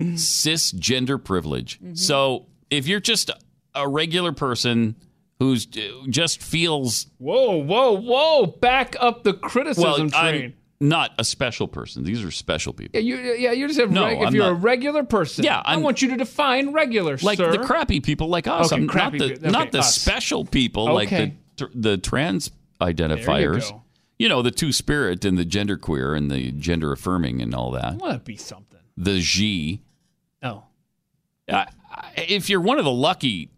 Cisgender 0.00 1.22
privilege. 1.22 1.78
So 1.94 2.46
if 2.70 2.86
you're 2.86 3.00
just 3.00 3.30
a 3.74 3.88
regular 3.88 4.32
person 4.32 4.96
who's 5.38 5.66
just 5.66 6.42
feels 6.42 7.06
Whoa, 7.18 7.56
whoa, 7.56 7.92
whoa! 8.00 8.46
Back 8.46 8.96
up 9.00 9.24
the 9.24 9.34
criticism 9.34 10.08
well, 10.08 10.10
train. 10.10 10.54
Not 10.82 11.10
a 11.18 11.24
special 11.24 11.68
person. 11.68 12.04
These 12.04 12.24
are 12.24 12.30
special 12.30 12.72
people. 12.72 12.98
Yeah, 12.98 13.04
you, 13.16 13.32
yeah, 13.34 13.52
you 13.52 13.66
just 13.68 13.78
have 13.78 13.90
No, 13.90 14.04
reg- 14.06 14.18
if 14.22 14.28
I'm 14.28 14.34
you're 14.34 14.48
a 14.48 14.54
regular 14.54 15.04
person. 15.04 15.44
Yeah, 15.44 15.60
I 15.62 15.72
I'm- 15.72 15.82
want 15.82 16.00
you 16.00 16.08
to 16.10 16.16
define 16.16 16.72
regular, 16.72 17.18
Like 17.22 17.36
sir. 17.36 17.52
the 17.52 17.58
crappy 17.58 18.00
people 18.00 18.28
like 18.28 18.46
us. 18.46 18.72
Okay, 18.72 18.76
I'm 18.80 18.86
not 18.86 18.92
crappy 18.92 19.18
the 19.18 19.28
people. 19.34 19.50
not 19.50 19.72
the 19.72 19.80
us. 19.80 19.94
special 19.94 20.46
people 20.46 20.86
like 20.92 21.10
the 21.10 21.32
tr- 21.58 21.64
the 21.74 21.98
trans 21.98 22.50
identifiers. 22.80 23.70
go. 23.70 23.82
You 24.18 24.28
know, 24.30 24.40
the 24.42 24.50
two 24.50 24.72
spirit 24.72 25.24
and 25.26 25.36
the 25.38 25.44
gender 25.44 25.76
queer 25.76 26.14
and 26.14 26.30
the 26.30 26.50
gender 26.52 26.92
affirming 26.92 27.42
and 27.42 27.54
all 27.54 27.70
that. 27.72 27.96
want 27.96 28.14
to 28.14 28.18
be 28.20 28.36
something. 28.36 28.80
The 28.96 29.18
G. 29.20 29.80
Oh, 30.42 30.62
I- 31.46 31.66
I- 31.92 32.12
if 32.28 32.48
you're 32.48 32.60
one 32.60 32.78
of 32.78 32.84
the 32.86 32.90
lucky 32.92 33.50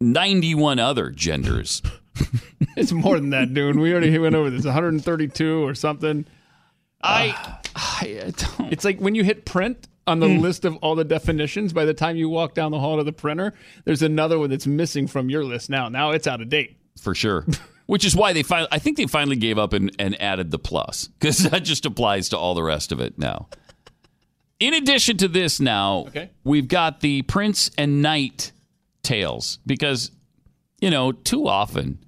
91 0.00 0.78
other 0.80 1.10
genders, 1.10 1.80
it's 2.76 2.90
more 2.92 3.18
than 3.20 3.30
that, 3.30 3.54
dude. 3.54 3.76
We 3.76 3.92
already 3.92 4.16
went 4.18 4.34
over 4.34 4.50
this. 4.50 4.64
132 4.64 5.64
or 5.64 5.74
something. 5.74 6.24
I, 7.06 7.58
I 7.74 8.32
don't. 8.58 8.72
It's 8.72 8.84
like 8.84 9.00
when 9.00 9.14
you 9.14 9.24
hit 9.24 9.44
print 9.44 9.88
on 10.06 10.20
the 10.20 10.26
mm. 10.28 10.40
list 10.40 10.64
of 10.64 10.76
all 10.76 10.94
the 10.94 11.04
definitions. 11.04 11.72
By 11.72 11.84
the 11.84 11.94
time 11.94 12.16
you 12.16 12.28
walk 12.28 12.54
down 12.54 12.70
the 12.70 12.78
hall 12.78 12.96
to 12.98 13.04
the 13.04 13.12
printer, 13.12 13.52
there's 13.84 14.02
another 14.02 14.38
one 14.38 14.50
that's 14.50 14.66
missing 14.66 15.06
from 15.06 15.30
your 15.30 15.44
list 15.44 15.68
now. 15.68 15.88
Now 15.88 16.12
it's 16.12 16.26
out 16.26 16.40
of 16.40 16.48
date. 16.48 16.76
for 17.00 17.14
sure. 17.14 17.44
Which 17.86 18.04
is 18.04 18.16
why 18.16 18.32
they 18.32 18.42
finally, 18.42 18.68
I 18.72 18.80
think 18.80 18.96
they 18.96 19.06
finally 19.06 19.36
gave 19.36 19.58
up 19.58 19.72
and, 19.72 19.94
and 19.98 20.20
added 20.20 20.50
the 20.50 20.58
plus 20.58 21.06
because 21.20 21.38
that 21.50 21.62
just 21.62 21.86
applies 21.86 22.28
to 22.30 22.38
all 22.38 22.54
the 22.54 22.62
rest 22.62 22.90
of 22.90 22.98
it 23.00 23.16
now. 23.18 23.48
In 24.58 24.74
addition 24.74 25.16
to 25.18 25.28
this, 25.28 25.60
now 25.60 26.06
Okay. 26.08 26.30
we've 26.42 26.66
got 26.66 27.00
the 27.00 27.22
Prince 27.22 27.70
and 27.78 28.02
Knight 28.02 28.50
tales 29.02 29.58
because, 29.66 30.10
you 30.80 30.90
know, 30.90 31.12
too 31.12 31.46
often 31.46 31.98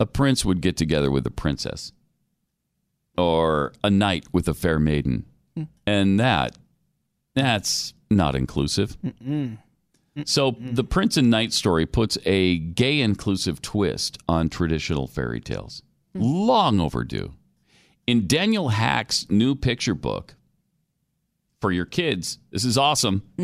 a 0.00 0.06
prince 0.06 0.42
would 0.44 0.60
get 0.62 0.76
together 0.76 1.10
with 1.10 1.26
a 1.26 1.30
princess 1.30 1.92
or 3.16 3.72
a 3.82 3.90
knight 3.90 4.26
with 4.32 4.48
a 4.48 4.54
fair 4.54 4.78
maiden. 4.78 5.24
And 5.86 6.20
that, 6.20 6.56
that's 7.34 7.94
not 8.10 8.34
inclusive. 8.34 8.96
Mm-mm. 9.02 9.58
So 10.24 10.56
the 10.58 10.84
Prince 10.84 11.16
and 11.18 11.30
Knight 11.30 11.52
story 11.52 11.84
puts 11.84 12.16
a 12.24 12.58
gay 12.58 13.00
inclusive 13.00 13.60
twist 13.60 14.16
on 14.28 14.48
traditional 14.48 15.06
fairy 15.06 15.40
tales. 15.40 15.82
Mm. 16.16 16.46
Long 16.46 16.80
overdue. 16.80 17.34
In 18.06 18.26
Daniel 18.26 18.70
Haack's 18.70 19.26
new 19.28 19.54
picture 19.54 19.94
book 19.94 20.36
for 21.60 21.70
your 21.70 21.84
kids, 21.84 22.38
this 22.50 22.64
is 22.64 22.78
awesome. 22.78 23.22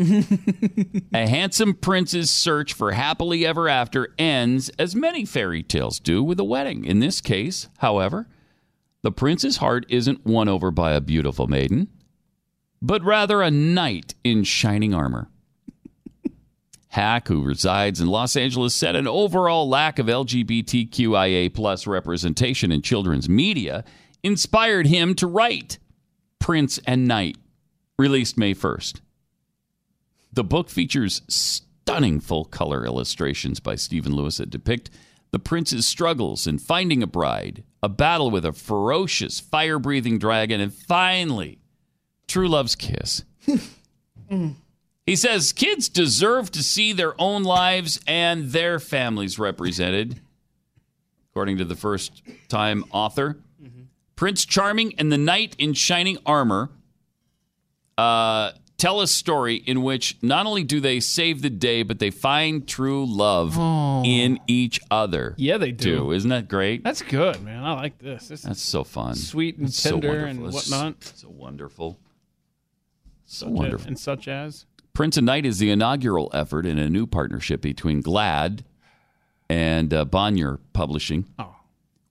a 1.13 1.27
handsome 1.27 1.75
prince's 1.75 2.31
search 2.31 2.73
for 2.73 2.93
happily 2.93 3.45
ever 3.45 3.69
after 3.69 4.13
ends 4.17 4.69
as 4.79 4.95
many 4.95 5.25
fairy 5.25 5.61
tales 5.61 5.99
do 5.99 6.23
with 6.23 6.39
a 6.39 6.43
wedding. 6.43 6.85
In 6.85 6.99
this 6.99 7.21
case, 7.21 7.67
however, 7.79 8.27
the 9.03 9.11
prince's 9.11 9.57
heart 9.57 9.85
isn't 9.89 10.25
won 10.25 10.49
over 10.49 10.71
by 10.71 10.93
a 10.93 11.01
beautiful 11.01 11.45
maiden, 11.47 11.89
but 12.81 13.03
rather 13.03 13.41
a 13.41 13.51
knight 13.51 14.15
in 14.23 14.43
shining 14.43 14.93
armor. 14.93 15.29
Haack, 16.93 17.27
who 17.27 17.43
resides 17.43 17.99
in 17.99 18.07
Los 18.07 18.35
Angeles, 18.35 18.73
said 18.73 18.95
an 18.95 19.07
overall 19.07 19.69
lack 19.69 19.99
of 19.99 20.07
LGBTQIA 20.07 21.53
plus 21.53 21.85
representation 21.85 22.71
in 22.71 22.81
children's 22.81 23.29
media 23.29 23.83
inspired 24.23 24.87
him 24.87 25.13
to 25.15 25.27
write 25.27 25.77
Prince 26.39 26.79
and 26.87 27.05
Knight, 27.05 27.37
released 27.99 28.37
May 28.37 28.55
1st. 28.55 29.01
The 30.31 30.45
book 30.45 30.69
features 30.69 31.21
stunning 31.27 32.21
full 32.21 32.45
color 32.45 32.85
illustrations 32.85 33.59
by 33.59 33.75
Stephen 33.75 34.15
Lewis 34.15 34.37
that 34.37 34.49
depict 34.49 34.89
the 35.33 35.39
prince's 35.39 35.87
struggles 35.87 36.45
in 36.45 36.59
finding 36.59 37.01
a 37.01 37.07
bride, 37.07 37.63
a 37.81 37.89
battle 37.89 38.29
with 38.29 38.45
a 38.45 38.53
ferocious 38.53 39.39
fire 39.39 39.79
breathing 39.79 40.19
dragon, 40.19 40.61
and 40.61 40.71
finally, 40.71 41.57
true 42.27 42.47
love's 42.47 42.75
kiss. 42.75 43.23
He 45.05 45.17
says 45.17 45.51
kids 45.51 45.89
deserve 45.89 46.49
to 46.51 46.63
see 46.63 46.93
their 46.93 47.13
own 47.21 47.43
lives 47.43 47.99
and 48.07 48.51
their 48.51 48.79
families 48.79 49.37
represented, 49.37 50.21
according 51.29 51.57
to 51.57 51.65
the 51.65 51.75
first 51.75 52.23
time 52.47 52.85
author. 52.89 53.37
Prince 54.15 54.45
Charming 54.45 54.95
and 54.97 55.11
the 55.11 55.17
Knight 55.17 55.55
in 55.59 55.73
Shining 55.73 56.17
Armor 56.25 56.69
uh, 57.97 58.53
tell 58.77 59.01
a 59.01 59.07
story 59.07 59.55
in 59.55 59.81
which 59.83 60.17
not 60.21 60.45
only 60.45 60.63
do 60.63 60.79
they 60.79 60.99
save 60.99 61.41
the 61.41 61.49
day, 61.49 61.83
but 61.83 61.99
they 61.99 62.09
find 62.11 62.67
true 62.67 63.05
love 63.05 63.55
Oh. 63.57 64.03
in 64.03 64.39
each 64.47 64.79
other. 64.91 65.35
Yeah, 65.37 65.57
they 65.57 65.71
do. 65.71 65.95
too. 65.97 66.11
Isn't 66.11 66.29
that 66.31 66.47
great? 66.49 66.83
That's 66.83 67.01
good, 67.01 67.41
man. 67.43 67.63
I 67.63 67.73
like 67.73 67.97
this. 67.99 68.27
This 68.27 68.41
That's 68.41 68.61
so 68.61 68.83
fun. 68.83 69.15
Sweet 69.15 69.57
and 69.57 69.67
It's 69.67 69.77
so 69.79 69.91
tender 69.99 70.25
and 70.25 70.41
wonderful. 70.41 70.59
It's 70.59 70.69
whatnot. 70.71 71.03
So 71.03 71.29
wonderful. 71.29 71.99
So 73.25 73.45
Such 73.45 73.53
wonderful. 73.53 73.87
and 73.87 73.97
such 73.99 74.27
as. 74.27 74.65
Prince 74.93 75.17
and 75.17 75.25
Knight 75.25 75.45
is 75.45 75.57
the 75.59 75.71
inaugural 75.71 76.29
effort 76.33 76.65
in 76.67 76.77
a 76.77 76.89
new 76.89 77.07
partnership 77.07 77.61
between 77.61 78.03
GLAAD 78.03 78.63
and 79.49 79.91
uh, 79.93 80.05
Bonnier 80.05 80.59
Publishing, 80.73 81.25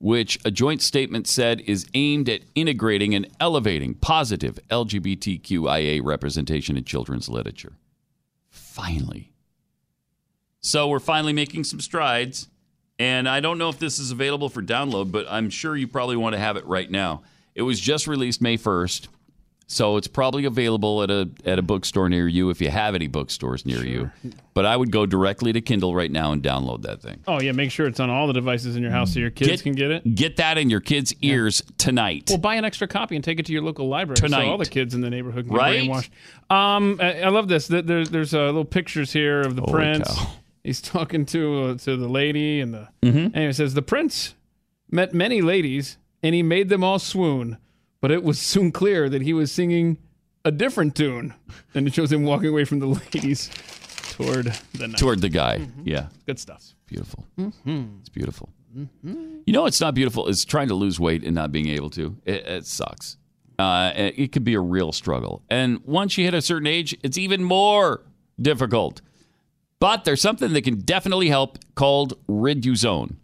which 0.03 0.37
a 0.43 0.51
joint 0.51 0.81
statement 0.81 1.25
said 1.25 1.61
is 1.61 1.87
aimed 1.93 2.27
at 2.27 2.41
integrating 2.55 3.15
and 3.15 3.25
elevating 3.39 3.93
positive 3.93 4.59
LGBTQIA 4.69 6.01
representation 6.03 6.75
in 6.75 6.83
children's 6.83 7.29
literature. 7.29 7.77
Finally. 8.49 9.31
So 10.59 10.89
we're 10.89 10.99
finally 10.99 11.31
making 11.31 11.63
some 11.63 11.79
strides. 11.79 12.49
And 12.99 13.29
I 13.29 13.39
don't 13.39 13.57
know 13.57 13.69
if 13.69 13.79
this 13.79 13.97
is 13.97 14.11
available 14.11 14.49
for 14.49 14.61
download, 14.61 15.09
but 15.09 15.25
I'm 15.29 15.49
sure 15.49 15.73
you 15.73 15.87
probably 15.87 16.17
want 16.17 16.33
to 16.33 16.39
have 16.39 16.57
it 16.57 16.65
right 16.65 16.91
now. 16.91 17.23
It 17.55 17.61
was 17.61 17.79
just 17.79 18.05
released 18.05 18.41
May 18.41 18.57
1st. 18.57 19.07
So 19.65 19.97
it's 19.97 20.07
probably 20.07 20.45
available 20.45 21.01
at 21.03 21.09
a 21.09 21.29
at 21.45 21.57
a 21.57 21.61
bookstore 21.61 22.07
near 22.09 22.27
you 22.27 22.49
if 22.49 22.61
you 22.61 22.69
have 22.69 22.93
any 22.95 23.07
bookstores 23.07 23.65
near 23.65 23.83
you. 23.83 24.11
But 24.53 24.65
I 24.65 24.77
would 24.77 24.91
go 24.91 25.05
directly 25.05 25.51
to 25.53 25.61
Kindle 25.61 25.95
right 25.95 26.11
now 26.11 26.31
and 26.31 26.43
download 26.43 26.83
that 26.83 27.01
thing. 27.01 27.21
Oh 27.27 27.41
yeah, 27.41 27.53
make 27.53 27.71
sure 27.71 27.87
it's 27.87 27.99
on 27.99 28.09
all 28.09 28.27
the 28.27 28.33
devices 28.33 28.75
in 28.75 28.83
your 28.83 28.91
house 28.91 29.13
so 29.13 29.19
your 29.19 29.31
kids 29.31 29.49
Get- 29.49 29.63
can 29.63 29.73
get 29.73 29.89
it. 29.89 30.15
Get 30.15 30.35
that 30.37 30.57
in 30.57 30.69
your 30.69 30.81
kids' 30.81 31.15
ears 31.21 31.63
tonight. 31.77 32.25
Well, 32.29 32.37
buy 32.37 32.55
an 32.55 32.65
extra 32.65 32.87
copy 32.87 33.15
and 33.15 33.23
take 33.23 33.39
it 33.39 33.45
to 33.47 33.53
your 33.53 33.63
local 33.63 33.87
library 33.87 34.17
Tonight. 34.17 34.43
so 34.43 34.49
all 34.51 34.57
the 34.57 34.65
kids 34.65 34.93
in 34.93 35.01
the 35.01 35.09
neighborhood 35.09 35.47
can 35.47 35.55
Right? 35.55 35.89
brainwashed. 35.89 36.09
Um, 36.55 36.99
I, 37.01 37.21
I 37.21 37.29
love 37.29 37.47
this. 37.47 37.67
There's 37.67 38.09
there's 38.09 38.33
uh, 38.33 38.45
little 38.45 38.65
pictures 38.65 39.11
here 39.13 39.41
of 39.41 39.55
the 39.55 39.61
Holy 39.63 39.73
prince. 39.73 40.13
cow. 40.13 40.27
He's 40.63 40.81
talking 40.81 41.25
to 41.27 41.63
uh, 41.63 41.77
to 41.79 41.97
the 41.97 42.07
lady 42.09 42.59
and 42.59 42.73
the 42.73 42.87
Mhm. 43.01 43.31
and 43.33 43.37
it 43.37 43.55
says 43.55 43.73
the 43.73 43.81
prince 43.81 44.35
met 44.91 45.13
many 45.13 45.41
ladies 45.41 45.97
and 46.21 46.35
he 46.35 46.43
made 46.43 46.69
them 46.69 46.83
all 46.83 46.99
swoon, 46.99 47.57
but 48.03 48.11
it 48.11 48.21
was 48.21 48.37
soon 48.37 48.69
clear 48.69 49.07
that 49.07 49.21
he 49.21 49.31
was 49.31 49.49
singing 49.49 49.97
a 50.43 50.51
different 50.51 50.93
tune. 50.93 51.33
And 51.73 51.87
it 51.87 51.93
shows 51.93 52.11
him 52.11 52.23
walking 52.25 52.49
away 52.49 52.65
from 52.65 52.79
the 52.79 52.85
ladies 53.13 53.49
toward 54.11 54.47
the 54.73 54.89
night. 54.89 54.97
Toward 54.97 55.21
the 55.21 55.29
guy. 55.29 55.65
Yeah. 55.85 56.07
Good 56.25 56.37
stuff. 56.37 56.75
Beautiful. 56.85 57.25
Mhm. 57.39 58.01
It's 58.01 58.09
beautiful. 58.09 58.49
You 59.05 59.53
know, 59.53 59.65
it's 59.67 59.79
not 59.79 59.95
beautiful. 59.95 60.27
Is 60.27 60.43
trying 60.43 60.67
to 60.67 60.73
lose 60.75 60.99
weight 60.99 61.23
and 61.23 61.33
not 61.33 61.53
being 61.53 61.69
able 61.69 61.89
to. 61.91 62.17
It, 62.25 62.45
it 62.45 62.65
sucks. 62.65 63.15
Uh, 63.57 63.93
it 63.95 64.19
it 64.19 64.31
could 64.33 64.43
be 64.43 64.55
a 64.55 64.59
real 64.59 64.91
struggle. 64.91 65.41
And 65.49 65.79
once 65.85 66.17
you 66.17 66.25
hit 66.25 66.33
a 66.33 66.41
certain 66.41 66.67
age, 66.67 66.93
it's 67.03 67.17
even 67.17 67.41
more 67.41 68.01
difficult. 68.41 69.01
But 69.79 70.03
there's 70.03 70.21
something 70.21 70.51
that 70.51 70.63
can 70.63 70.79
definitely 70.79 71.29
help 71.29 71.57
called 71.75 72.15
Riduzone. 72.27 73.15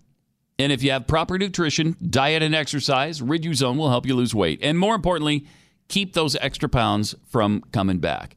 And 0.60 0.74
if 0.74 0.84
you 0.84 0.92
have 0.92 1.08
proper 1.08 1.38
nutrition, 1.38 1.96
diet, 2.10 2.44
and 2.44 2.54
exercise, 2.54 3.22
Riduzone 3.22 3.78
will 3.78 3.90
help 3.90 4.06
you 4.06 4.14
lose 4.14 4.36
weight. 4.36 4.60
And 4.62 4.78
more 4.78 4.94
importantly, 4.94 5.48
keep 5.88 6.14
those 6.14 6.36
extra 6.36 6.68
pounds 6.68 7.16
from 7.30 7.64
coming 7.72 8.00
back. 8.00 8.36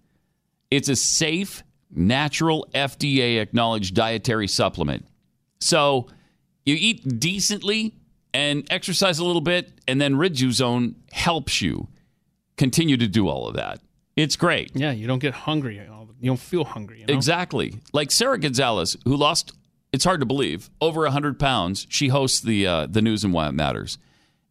It's 0.71 0.89
a 0.89 0.97
safe, 0.97 1.65
natural, 1.91 2.69
FDA 2.73 3.41
acknowledged 3.41 3.95
dietary 3.95 4.47
supplement. 4.47 5.05
So 5.61 6.07
you 6.65 6.77
eat 6.79 7.19
decently 7.19 7.97
and 8.33 8.67
exercise 8.71 9.19
a 9.19 9.25
little 9.25 9.43
bit, 9.43 9.73
and 9.87 10.01
then 10.01 10.15
Riduzone 10.15 10.95
helps 11.11 11.61
you 11.61 11.89
continue 12.57 12.97
to 12.97 13.09
do 13.09 13.29
all 13.29 13.49
of 13.49 13.57
that. 13.57 13.81
It's 14.17 14.37
great. 14.37 14.71
Yeah, 14.75 14.93
you 14.93 15.07
don't 15.07 15.19
get 15.19 15.35
hungry. 15.35 15.77
You 15.77 16.31
don't 16.31 16.37
feel 16.39 16.65
hungry. 16.65 17.01
You 17.01 17.07
know? 17.07 17.15
Exactly. 17.15 17.81
Like 17.93 18.11
Sara 18.13 18.39
Gonzales, 18.39 18.97
who 19.05 19.17
lost, 19.17 19.53
it's 19.93 20.05
hard 20.05 20.21
to 20.21 20.27
believe, 20.27 20.71
over 20.81 21.03
100 21.03 21.39
pounds. 21.39 21.87
She 21.91 22.09
hosts 22.09 22.41
the, 22.41 22.67
uh, 22.67 22.87
the 22.87 23.03
news 23.03 23.25
and 23.25 23.33
why 23.33 23.49
it 23.49 23.53
matters. 23.53 23.99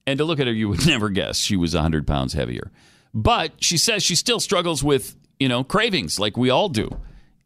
And 0.06 0.18
to 0.18 0.26
look 0.26 0.40
at 0.40 0.48
her, 0.48 0.54
you 0.54 0.70
would 0.70 0.86
never 0.88 1.10
guess 1.10 1.38
she 1.38 1.56
was 1.56 1.74
100 1.74 2.08
pounds 2.08 2.34
heavier. 2.34 2.72
But 3.14 3.54
she 3.60 3.78
says 3.78 4.04
she 4.04 4.16
still 4.16 4.40
struggles 4.40 4.84
with, 4.84 5.16
you 5.40 5.50
know, 5.50 5.64
cravings 5.64 6.20
like 6.20 6.38
we 6.38 6.50
all 6.50 6.70
do. 6.70 6.90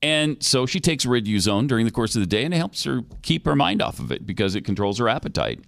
And 0.02 0.44
so 0.44 0.66
she 0.66 0.80
takes 0.80 1.06
Riduzone 1.06 1.68
during 1.68 1.86
the 1.86 1.92
course 1.92 2.16
of 2.16 2.22
the 2.22 2.28
day 2.28 2.44
and 2.46 2.54
it 2.54 2.58
helps 2.58 2.84
her 2.84 3.02
keep 3.24 3.46
her 3.46 3.56
mind 3.56 3.82
off 3.82 4.00
of 4.00 4.12
it 4.12 4.26
because 4.26 4.54
it 4.54 4.62
controls 4.62 5.00
her 5.00 5.10
appetite. 5.10 5.62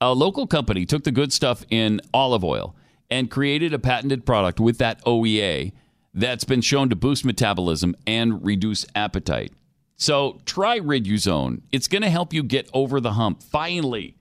A 0.00 0.12
local 0.12 0.46
company 0.46 0.86
took 0.86 1.02
the 1.02 1.10
good 1.10 1.32
stuff 1.32 1.64
in 1.70 2.00
olive 2.14 2.44
oil 2.44 2.76
and 3.10 3.30
created 3.30 3.74
a 3.74 3.78
patented 3.78 4.24
product 4.24 4.60
with 4.60 4.78
that 4.78 5.04
OEA 5.04 5.72
that's 6.14 6.44
been 6.44 6.60
shown 6.60 6.88
to 6.88 6.96
boost 6.96 7.24
metabolism 7.24 7.96
and 8.06 8.44
reduce 8.44 8.86
appetite. 8.94 9.52
So 9.98 10.40
try 10.46 10.78
Riduzone. 10.78 11.62
It's 11.72 11.88
going 11.88 12.02
to 12.02 12.10
help 12.10 12.32
you 12.32 12.42
get 12.42 12.70
over 12.72 13.00
the 13.00 13.12
hump 13.12 13.42
finally. 13.42 14.16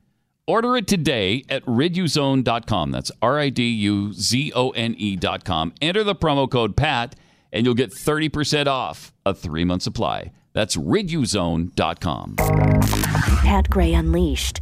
Order 0.47 0.77
it 0.77 0.87
today 0.87 1.45
at 1.49 1.63
riduzone.com. 1.65 2.91
That's 2.91 3.11
R 3.21 3.39
I 3.39 3.49
D 3.49 3.63
U 3.63 4.13
Z 4.13 4.51
O 4.55 4.71
N 4.71 4.95
E.com. 4.97 5.73
Enter 5.81 6.03
the 6.03 6.15
promo 6.15 6.49
code 6.49 6.75
PAT 6.75 7.15
and 7.53 7.65
you'll 7.65 7.75
get 7.75 7.91
30% 7.91 8.67
off 8.67 9.13
a 9.25 9.33
three 9.33 9.63
month 9.65 9.83
supply. 9.83 10.31
That's 10.53 10.75
riduzone.com. 10.75 12.35
Pat 12.37 13.69
Gray 13.69 13.93
Unleashed 13.93 14.61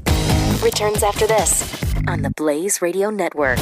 returns 0.62 1.04
after 1.04 1.28
this 1.28 1.84
on 2.08 2.22
the 2.24 2.32
Blaze 2.36 2.82
Radio 2.82 3.10
Network. 3.10 3.60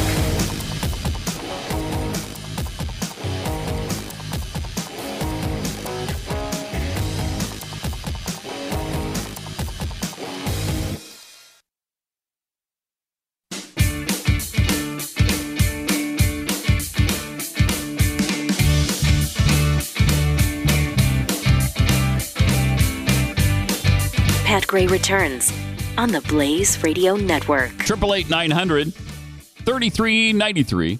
Gray 24.74 24.88
returns 24.88 25.54
on 26.00 26.10
the 26.10 26.22
Blaze 26.22 26.82
Radio 26.82 27.16
Network. 27.16 27.78
Triple 27.78 28.16
eight 28.16 28.28
nine 28.28 28.50
hundred 28.50 28.92
thirty 28.92 29.92
three 29.92 30.34
ninety 30.34 30.64
three, 30.64 30.98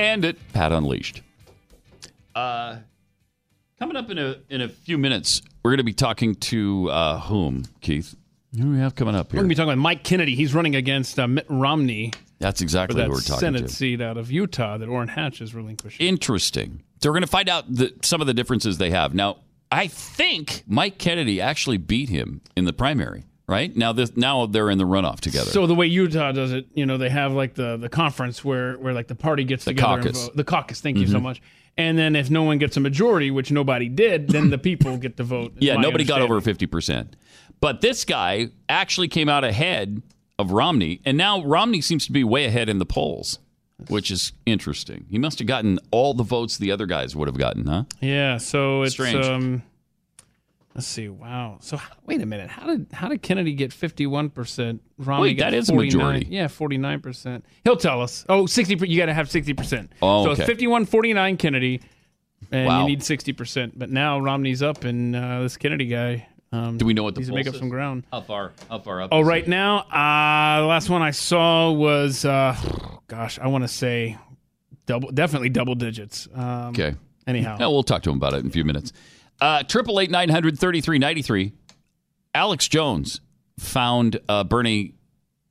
and 0.00 0.24
at 0.24 0.34
Pat 0.52 0.72
Unleashed. 0.72 1.22
Uh, 2.34 2.78
coming 3.78 3.94
up 3.96 4.10
in 4.10 4.18
a 4.18 4.38
in 4.50 4.62
a 4.62 4.68
few 4.68 4.98
minutes, 4.98 5.42
we're 5.62 5.70
going 5.70 5.78
to 5.78 5.84
be 5.84 5.92
talking 5.92 6.34
to 6.34 6.90
uh, 6.90 7.20
whom, 7.20 7.62
Keith? 7.80 8.16
Who 8.56 8.64
do 8.64 8.70
we 8.72 8.78
have 8.78 8.96
coming 8.96 9.14
up 9.14 9.30
here? 9.30 9.38
We're 9.38 9.42
going 9.42 9.50
to 9.50 9.54
be 9.54 9.54
talking 9.54 9.74
about 9.74 9.82
Mike 9.82 10.02
Kennedy. 10.02 10.34
He's 10.34 10.52
running 10.52 10.74
against 10.74 11.16
uh, 11.16 11.28
Mitt 11.28 11.46
Romney 11.48 12.10
That's 12.40 12.62
exactly 12.62 12.96
that 12.96 13.06
who 13.06 13.12
we're 13.12 13.20
talking 13.20 13.38
Senate 13.38 13.68
to. 13.68 13.68
seat 13.68 14.00
out 14.00 14.16
of 14.16 14.32
Utah 14.32 14.76
that 14.76 14.88
Orrin 14.88 15.06
Hatch 15.06 15.40
is 15.40 15.54
relinquishing. 15.54 16.04
Interesting. 16.04 16.82
So 17.00 17.10
we're 17.10 17.14
going 17.14 17.22
to 17.22 17.28
find 17.28 17.48
out 17.48 17.72
the, 17.72 17.94
some 18.02 18.20
of 18.20 18.26
the 18.26 18.34
differences 18.34 18.78
they 18.78 18.90
have. 18.90 19.14
Now, 19.14 19.36
I 19.70 19.86
think 19.88 20.62
Mike 20.66 20.98
Kennedy 20.98 21.40
actually 21.40 21.78
beat 21.78 22.08
him 22.08 22.40
in 22.56 22.64
the 22.64 22.72
primary. 22.72 23.24
Right 23.46 23.76
now, 23.76 23.92
this 23.92 24.16
now 24.16 24.46
they're 24.46 24.70
in 24.70 24.78
the 24.78 24.84
runoff 24.84 25.20
together. 25.20 25.50
So 25.50 25.66
the 25.66 25.74
way 25.74 25.86
Utah 25.86 26.32
does 26.32 26.52
it, 26.52 26.66
you 26.72 26.86
know, 26.86 26.96
they 26.96 27.10
have 27.10 27.32
like 27.32 27.54
the 27.54 27.76
the 27.76 27.90
conference 27.90 28.42
where 28.42 28.74
where 28.78 28.94
like 28.94 29.06
the 29.06 29.14
party 29.14 29.44
gets 29.44 29.64
The 29.66 29.72
together 29.72 29.86
caucus. 30.02 30.06
and 30.06 30.28
vote. 30.28 30.36
The 30.36 30.44
caucus. 30.44 30.80
Thank 30.80 30.96
you 30.96 31.06
so 31.06 31.18
Mhm. 31.18 31.22
much. 31.22 31.42
And 31.76 31.98
then 31.98 32.16
if 32.16 32.30
no 32.30 32.42
one 32.44 32.56
gets 32.58 32.76
a 32.78 32.80
majority, 32.80 33.30
which 33.30 33.50
nobody 33.52 33.88
did, 33.90 34.28
then 34.28 34.48
the 34.48 34.56
people 34.56 34.96
get 35.06 35.18
to 35.18 35.24
vote. 35.24 35.54
Yeah, 35.58 35.76
nobody 35.76 36.04
got 36.04 36.22
over 36.22 36.40
fifty 36.40 36.64
percent. 36.66 37.16
But 37.60 37.82
this 37.82 38.06
guy 38.06 38.48
actually 38.70 39.08
came 39.08 39.28
out 39.28 39.44
ahead 39.44 40.00
of 40.38 40.50
Romney, 40.52 41.00
and 41.04 41.18
now 41.18 41.44
Romney 41.44 41.82
seems 41.82 42.06
to 42.06 42.12
be 42.12 42.24
way 42.24 42.46
ahead 42.46 42.70
in 42.70 42.78
the 42.78 42.86
polls, 42.86 43.40
which 43.88 44.10
is 44.10 44.32
interesting. 44.46 45.06
He 45.10 45.18
must 45.18 45.38
have 45.40 45.48
gotten 45.48 45.78
all 45.90 46.14
the 46.14 46.22
votes 46.22 46.56
the 46.58 46.70
other 46.70 46.86
guys 46.86 47.14
would 47.16 47.28
have 47.28 47.38
gotten, 47.38 47.66
huh? 47.66 47.84
Yeah. 48.00 48.38
So 48.38 48.82
it's 48.82 48.92
Strange. 48.94 49.24
um. 49.26 49.62
Let's 50.74 50.88
see. 50.88 51.08
Wow. 51.08 51.58
So 51.60 51.76
h- 51.76 51.82
wait 52.04 52.20
a 52.20 52.26
minute. 52.26 52.50
How 52.50 52.66
did 52.66 52.86
how 52.92 53.08
did 53.08 53.22
Kennedy 53.22 53.52
get 53.54 53.72
fifty 53.72 54.06
one 54.08 54.28
percent? 54.28 54.82
Romney 54.98 55.28
Wait, 55.28 55.34
get 55.34 55.50
that 55.50 55.54
is 55.56 55.68
a 55.68 55.72
49? 55.72 55.96
majority. 55.96 56.26
Yeah, 56.28 56.48
forty 56.48 56.78
nine 56.78 57.00
percent. 57.00 57.44
He'll 57.62 57.76
tell 57.76 58.02
us. 58.02 58.24
Oh, 58.28 58.46
60 58.46 58.88
You 58.88 58.96
got 58.98 59.06
to 59.06 59.14
have 59.14 59.30
sixty 59.30 59.54
percent. 59.54 59.92
Oh, 60.02 60.24
so 60.24 60.30
okay. 60.32 60.42
it's 60.42 60.48
51 60.48 60.86
49 60.86 61.36
Kennedy, 61.36 61.80
and 62.50 62.66
Wow. 62.66 62.80
you 62.80 62.86
need 62.88 63.04
sixty 63.04 63.32
percent. 63.32 63.78
But 63.78 63.90
now 63.90 64.18
Romney's 64.18 64.62
up, 64.62 64.82
and 64.82 65.14
uh, 65.14 65.42
this 65.42 65.56
Kennedy 65.56 65.86
guy. 65.86 66.26
Um, 66.54 66.78
Do 66.78 66.86
we 66.86 66.94
know 66.94 67.02
what 67.02 67.14
the 67.14 67.20
needs 67.20 67.30
to 67.30 67.34
make 67.34 67.46
pulse 67.46 67.56
up 67.56 67.58
some 67.60 67.68
is? 67.68 67.72
ground? 67.72 68.04
How 68.12 68.20
far? 68.20 68.52
How 68.70 68.78
far 68.78 69.02
up? 69.02 69.08
Oh, 69.12 69.22
is 69.22 69.26
right 69.26 69.46
now, 69.48 69.78
uh, 69.78 70.60
the 70.60 70.66
last 70.66 70.88
one 70.88 71.02
I 71.02 71.10
saw 71.10 71.72
was, 71.72 72.24
uh, 72.24 72.56
gosh, 73.08 73.38
I 73.38 73.48
want 73.48 73.64
to 73.64 73.68
say 73.68 74.16
double, 74.86 75.10
definitely 75.10 75.48
double 75.48 75.74
digits. 75.74 76.28
Um, 76.34 76.68
Okay. 76.68 76.94
Anyhow, 77.26 77.56
Yeah, 77.58 77.68
we'll 77.68 77.82
talk 77.82 78.02
to 78.02 78.10
him 78.10 78.16
about 78.18 78.34
it 78.34 78.40
in 78.40 78.46
a 78.46 78.50
few 78.50 78.64
minutes. 78.64 78.92
Uh, 79.40 79.62
Triple 79.62 79.98
eight 79.98 80.10
nine 80.10 80.28
hundred 80.28 80.58
thirty 80.58 80.80
three 80.82 80.98
ninety 80.98 81.22
three. 81.22 81.52
Alex 82.34 82.68
Jones 82.68 83.20
found 83.58 84.20
uh, 84.28 84.44
Bernie 84.44 84.94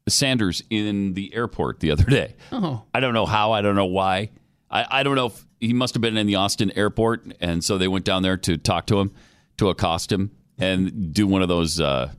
Sanders 0.07 0.61
in 0.69 1.13
the 1.13 1.34
airport 1.34 1.80
the 1.80 1.91
other 1.91 2.03
day. 2.03 2.35
Oh. 2.51 2.84
I 2.93 2.99
don't 2.99 3.13
know 3.13 3.25
how. 3.25 3.51
I 3.53 3.61
don't 3.61 3.75
know 3.75 3.85
why. 3.85 4.30
I, 4.69 4.85
I 4.99 5.03
don't 5.03 5.15
know 5.15 5.27
if 5.27 5.45
he 5.59 5.73
must 5.73 5.95
have 5.95 6.01
been 6.01 6.15
in 6.17 6.27
the 6.27 6.35
Austin 6.35 6.71
airport, 6.77 7.25
and 7.39 7.63
so 7.63 7.77
they 7.77 7.88
went 7.88 8.05
down 8.05 8.21
there 8.23 8.38
to 8.38 8.57
talk 8.57 8.85
to 8.88 8.99
him, 8.99 9.11
to 9.57 9.69
accost 9.69 10.11
him, 10.11 10.31
and 10.59 11.13
do 11.13 11.27
one 11.27 11.41
of 11.41 11.47
those 11.47 11.80
uh, 11.80 12.11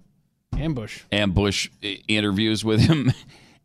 ambush. 0.57 1.03
ambush 1.13 1.69
interviews 2.09 2.65
with 2.65 2.81
him. 2.81 3.13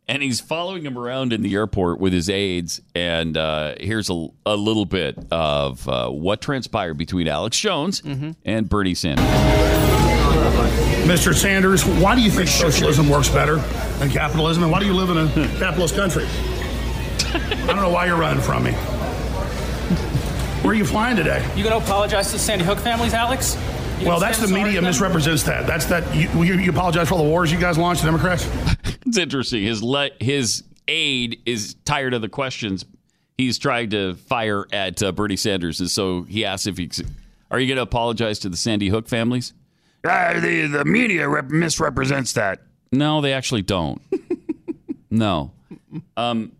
And 0.07 0.23
he's 0.23 0.39
following 0.41 0.81
him 0.81 0.97
around 0.97 1.33
in 1.33 1.43
the 1.43 1.53
airport 1.53 1.99
with 1.99 2.13
his 2.13 2.31
aides. 2.31 2.81
And 2.95 3.37
uh, 3.37 3.75
here's 3.79 4.09
a, 4.09 4.27
a 4.43 4.55
little 4.55 4.85
bit 4.85 5.15
of 5.29 5.87
uh, 5.87 6.09
what 6.09 6.41
transpired 6.41 6.95
between 6.95 7.27
Alex 7.27 7.59
Jones 7.59 8.01
and 8.43 8.67
Bernie 8.67 8.95
Sanders. 8.95 9.23
Mr. 11.05 11.35
Sanders, 11.35 11.85
why 11.85 12.15
do 12.15 12.21
you 12.21 12.31
think 12.31 12.47
socialism 12.49 13.07
works 13.07 13.29
better 13.29 13.57
than 13.99 14.09
capitalism, 14.09 14.63
and 14.63 14.71
why 14.71 14.79
do 14.79 14.87
you 14.87 14.93
live 14.95 15.11
in 15.11 15.17
a 15.17 15.27
capitalist 15.59 15.95
country? 15.95 16.25
I 17.35 17.67
don't 17.67 17.77
know 17.77 17.89
why 17.91 18.07
you're 18.07 18.17
running 18.17 18.41
from 18.41 18.63
me. 18.63 18.71
Where 20.63 20.71
are 20.71 20.75
you 20.75 20.85
flying 20.85 21.15
today? 21.17 21.47
You 21.55 21.63
gonna 21.63 21.77
apologize 21.77 22.27
to 22.27 22.33
the 22.33 22.39
Sandy 22.39 22.65
Hook 22.65 22.79
families, 22.79 23.13
Alex? 23.13 23.55
Well, 24.05 24.19
that's 24.19 24.39
the 24.39 24.47
media 24.47 24.81
misrepresents 24.81 25.43
that. 25.43 25.67
That's 25.67 25.85
that. 25.85 26.15
You, 26.15 26.43
you, 26.43 26.53
you 26.55 26.69
apologize 26.71 27.09
for 27.09 27.15
all 27.15 27.23
the 27.23 27.29
wars 27.29 27.51
you 27.51 27.59
guys 27.59 27.77
launched, 27.77 28.01
the 28.01 28.07
Democrats. 28.07 28.47
It's 29.05 29.17
interesting. 29.17 29.63
His 29.63 29.81
le- 29.81 30.11
his 30.19 30.63
aide 30.87 31.39
is 31.45 31.75
tired 31.83 32.13
of 32.13 32.21
the 32.21 32.29
questions 32.29 32.85
he's 33.39 33.57
trying 33.57 33.89
to 33.89 34.13
fire 34.15 34.67
at 34.71 35.01
uh, 35.01 35.11
Bernie 35.13 35.37
Sanders, 35.37 35.79
and 35.79 35.89
so 35.89 36.23
he 36.23 36.45
asks 36.45 36.67
if 36.67 36.77
he's. 36.77 37.01
Are 37.49 37.59
you 37.59 37.65
going 37.65 37.77
to 37.77 37.81
apologize 37.81 38.37
to 38.39 38.49
the 38.49 38.57
Sandy 38.57 38.89
Hook 38.89 39.07
families? 39.07 39.53
Uh, 40.03 40.39
the 40.39 40.67
the 40.67 40.85
media 40.85 41.27
rep- 41.27 41.49
misrepresents 41.49 42.33
that. 42.33 42.59
No, 42.91 43.21
they 43.21 43.33
actually 43.33 43.63
don't. 43.63 44.01
no, 45.09 45.51
um, 46.15 46.51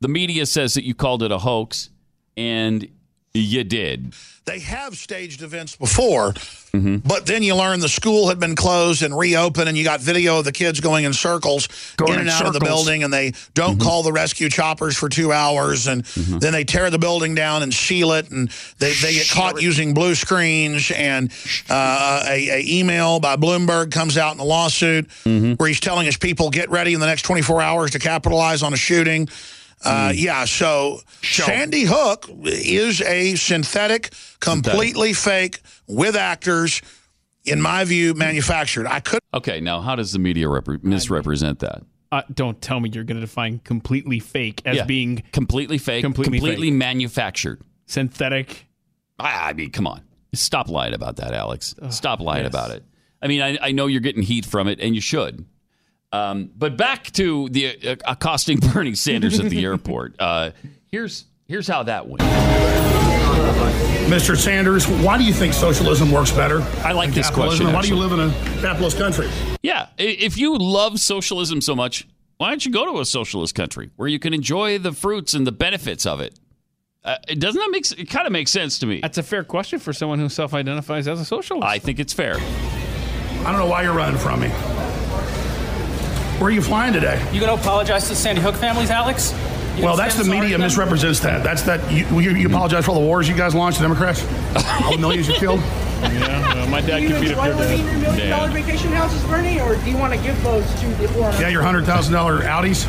the 0.00 0.08
media 0.08 0.44
says 0.44 0.74
that 0.74 0.84
you 0.84 0.94
called 0.94 1.22
it 1.22 1.32
a 1.32 1.38
hoax, 1.38 1.88
and 2.36 2.86
you 3.34 3.64
did. 3.64 4.14
They 4.46 4.58
have 4.60 4.96
staged 4.96 5.42
events 5.42 5.76
before, 5.76 6.32
Mm-hmm. 6.70 6.98
but 6.98 7.26
then 7.26 7.42
you 7.42 7.56
learn 7.56 7.80
the 7.80 7.88
school 7.88 8.28
had 8.28 8.38
been 8.38 8.54
closed 8.54 9.02
and 9.02 9.16
reopened, 9.16 9.68
and 9.68 9.76
you 9.76 9.82
got 9.82 9.98
video 10.00 10.38
of 10.38 10.44
the 10.44 10.52
kids 10.52 10.78
going 10.78 11.04
in 11.04 11.12
circles 11.12 11.68
Going 11.96 12.12
in 12.12 12.18
and 12.20 12.28
in 12.28 12.32
out 12.34 12.46
of 12.46 12.52
the. 12.52 12.60
Building, 12.60 13.02
and 13.02 13.12
they 13.12 13.32
don't 13.54 13.80
call 13.80 14.04
the 14.04 14.12
rescue 14.12 14.48
choppers 14.48 14.96
for 14.96 15.08
two 15.08 15.32
hours, 15.32 15.88
and 15.88 16.04
then 16.04 16.52
they 16.52 16.62
tear 16.62 16.88
the 16.90 16.98
building 16.98 17.34
down 17.34 17.64
and 17.64 17.74
seal 17.74 18.12
it, 18.12 18.30
and 18.30 18.48
they, 18.78 18.92
they 19.02 19.14
get 19.14 19.28
caught 19.28 19.60
using 19.60 19.94
blue 19.94 20.14
screens, 20.14 20.92
and 20.92 21.32
uh, 21.68 22.22
a, 22.28 22.48
a 22.50 22.62
email 22.64 23.18
by 23.18 23.34
Bloomberg 23.34 23.90
comes 23.90 24.16
out 24.16 24.34
in 24.34 24.40
a 24.40 24.44
lawsuit 24.44 25.08
Mm-hmm. 25.24 25.54
where 25.54 25.68
he's 25.68 25.80
telling 25.80 26.06
his 26.06 26.16
people 26.16 26.50
get 26.50 26.70
ready 26.70 26.94
in 26.94 27.00
the 27.00 27.06
next 27.06 27.22
24 27.22 27.60
hours 27.62 27.90
to 27.92 27.98
capitalize 27.98 28.62
on 28.62 28.72
a 28.72 28.76
shooting. 28.76 29.28
Uh, 29.84 30.12
Yeah, 30.14 30.44
so 30.44 31.00
Sandy 31.22 31.82
Hook 31.84 32.28
is 32.44 33.00
a 33.02 33.34
synthetic, 33.36 34.10
completely 34.40 35.12
fake, 35.12 35.60
with 35.86 36.16
actors, 36.16 36.82
in 37.44 37.60
my 37.60 37.84
view, 37.84 38.14
manufactured. 38.14 38.86
I 38.86 39.00
could 39.00 39.20
Okay, 39.32 39.60
now 39.60 39.80
how 39.80 39.96
does 39.96 40.12
the 40.12 40.18
media 40.18 40.46
repre- 40.46 40.82
misrepresent 40.84 41.60
that? 41.60 41.82
Uh, 42.12 42.22
don't 42.34 42.60
tell 42.60 42.80
me 42.80 42.90
you're 42.92 43.04
going 43.04 43.16
to 43.16 43.20
define 43.26 43.60
completely 43.60 44.18
fake 44.18 44.60
as 44.64 44.76
Yeah. 44.78 44.84
being 44.84 45.22
completely 45.32 45.78
fake, 45.78 46.02
completely, 46.02 46.38
completely 46.40 46.68
fake. 46.70 46.74
manufactured, 46.78 47.62
synthetic. 47.86 48.66
I, 49.18 49.50
I 49.50 49.52
mean, 49.52 49.70
come 49.70 49.86
on, 49.86 50.02
stop 50.34 50.68
lying 50.68 50.92
about 50.94 51.16
that, 51.16 51.32
Alex. 51.32 51.74
Stop 51.90 52.20
lying 52.20 52.46
about 52.46 52.70
it. 52.72 52.84
I 53.22 53.28
mean, 53.28 53.40
I, 53.42 53.58
I 53.60 53.72
know 53.72 53.86
you're 53.86 54.00
getting 54.00 54.22
heat 54.22 54.44
from 54.44 54.66
it, 54.66 54.80
and 54.80 54.94
you 54.94 55.00
should. 55.00 55.44
Um, 56.12 56.50
but 56.56 56.76
back 56.76 57.10
to 57.12 57.48
the 57.50 57.76
uh, 57.88 57.96
accosting 58.04 58.58
Bernie 58.72 58.94
Sanders 58.94 59.38
at 59.38 59.46
the 59.50 59.64
airport. 59.64 60.16
Uh, 60.18 60.50
here's 60.90 61.24
here's 61.46 61.68
how 61.68 61.82
that 61.84 62.08
went. 62.08 62.22
Mr. 64.10 64.36
Sanders, 64.36 64.88
why 64.88 65.16
do 65.16 65.22
you 65.22 65.32
think 65.32 65.54
socialism 65.54 66.10
works 66.10 66.32
better? 66.32 66.62
I 66.82 66.90
like 66.92 67.12
this 67.12 67.30
question, 67.30 67.66
And 67.66 67.74
Why 67.74 67.82
do 67.82 67.88
you 67.88 67.96
live 67.96 68.10
in 68.10 68.18
a 68.18 68.30
capitalist 68.60 68.98
country? 68.98 69.28
Yeah, 69.62 69.86
if 69.98 70.36
you 70.36 70.58
love 70.58 70.98
socialism 70.98 71.60
so 71.60 71.76
much, 71.76 72.08
why 72.38 72.48
don't 72.48 72.64
you 72.66 72.72
go 72.72 72.92
to 72.92 72.98
a 73.00 73.04
socialist 73.04 73.54
country 73.54 73.90
where 73.94 74.08
you 74.08 74.18
can 74.18 74.34
enjoy 74.34 74.78
the 74.78 74.90
fruits 74.90 75.34
and 75.34 75.46
the 75.46 75.52
benefits 75.52 76.06
of 76.06 76.20
it? 76.20 76.40
Uh, 77.04 77.16
it 77.28 77.38
doesn't 77.38 77.60
that 77.60 77.70
make 77.70 77.90
it 77.98 78.10
kind 78.10 78.26
of 78.26 78.32
makes 78.32 78.50
sense 78.50 78.80
to 78.80 78.86
me? 78.86 79.00
That's 79.00 79.18
a 79.18 79.22
fair 79.22 79.44
question 79.44 79.78
for 79.78 79.92
someone 79.92 80.18
who 80.18 80.28
self-identifies 80.28 81.06
as 81.06 81.20
a 81.20 81.24
socialist. 81.24 81.66
I 81.66 81.78
think 81.78 82.00
it's 82.00 82.12
fair. 82.12 82.34
I 82.36 83.44
don't 83.44 83.58
know 83.58 83.66
why 83.66 83.82
you're 83.82 83.94
running 83.94 84.18
from 84.18 84.40
me. 84.40 84.50
Where 86.40 86.48
are 86.48 86.52
you 86.52 86.62
flying 86.62 86.94
today? 86.94 87.22
You 87.34 87.40
gonna 87.40 87.52
apologize 87.52 88.04
to 88.04 88.08
the 88.08 88.16
Sandy 88.16 88.40
Hook 88.40 88.54
families, 88.54 88.90
Alex? 88.90 89.34
You 89.76 89.84
Well, 89.84 89.94
that's 89.94 90.14
the 90.14 90.24
media 90.24 90.52
them? 90.52 90.62
misrepresents 90.62 91.20
that. 91.20 91.44
That's 91.44 91.60
that. 91.64 91.92
You, 91.92 92.06
you, 92.18 92.30
you 92.30 92.46
apologize 92.46 92.86
for 92.86 92.92
all 92.92 92.98
the 92.98 93.04
wars 93.04 93.28
you 93.28 93.36
guys 93.36 93.54
launched, 93.54 93.78
the 93.78 93.84
Democrats? 93.84 94.22
All 94.84 94.92
the 94.92 94.98
millions 94.98 95.28
you 95.28 95.34
killed? 95.34 95.60
Yeah, 96.00 96.54
well, 96.54 96.68
my 96.68 96.80
dad 96.80 97.00
do 97.00 97.02
you 97.02 97.08
could 97.10 97.20
beat 97.20 97.32
up 97.32 97.44
enjoy 97.44 97.46
your 97.46 97.56
living 97.56 97.80
in 97.80 97.86
your 97.86 97.94
dad. 98.00 98.12
million 98.12 98.30
dollar 98.30 98.48
vacation 98.52 98.90
houses, 98.90 99.22
Bernie, 99.24 99.60
or 99.60 99.76
do 99.76 99.90
you 99.90 99.98
want 99.98 100.14
to 100.14 100.22
give 100.22 100.42
those 100.42 100.64
to 100.80 100.86
the 100.94 101.08
poor? 101.08 101.30
Yeah, 101.32 101.48
your 101.48 101.62
$100,000 101.62 101.84
Audis? 102.40 102.86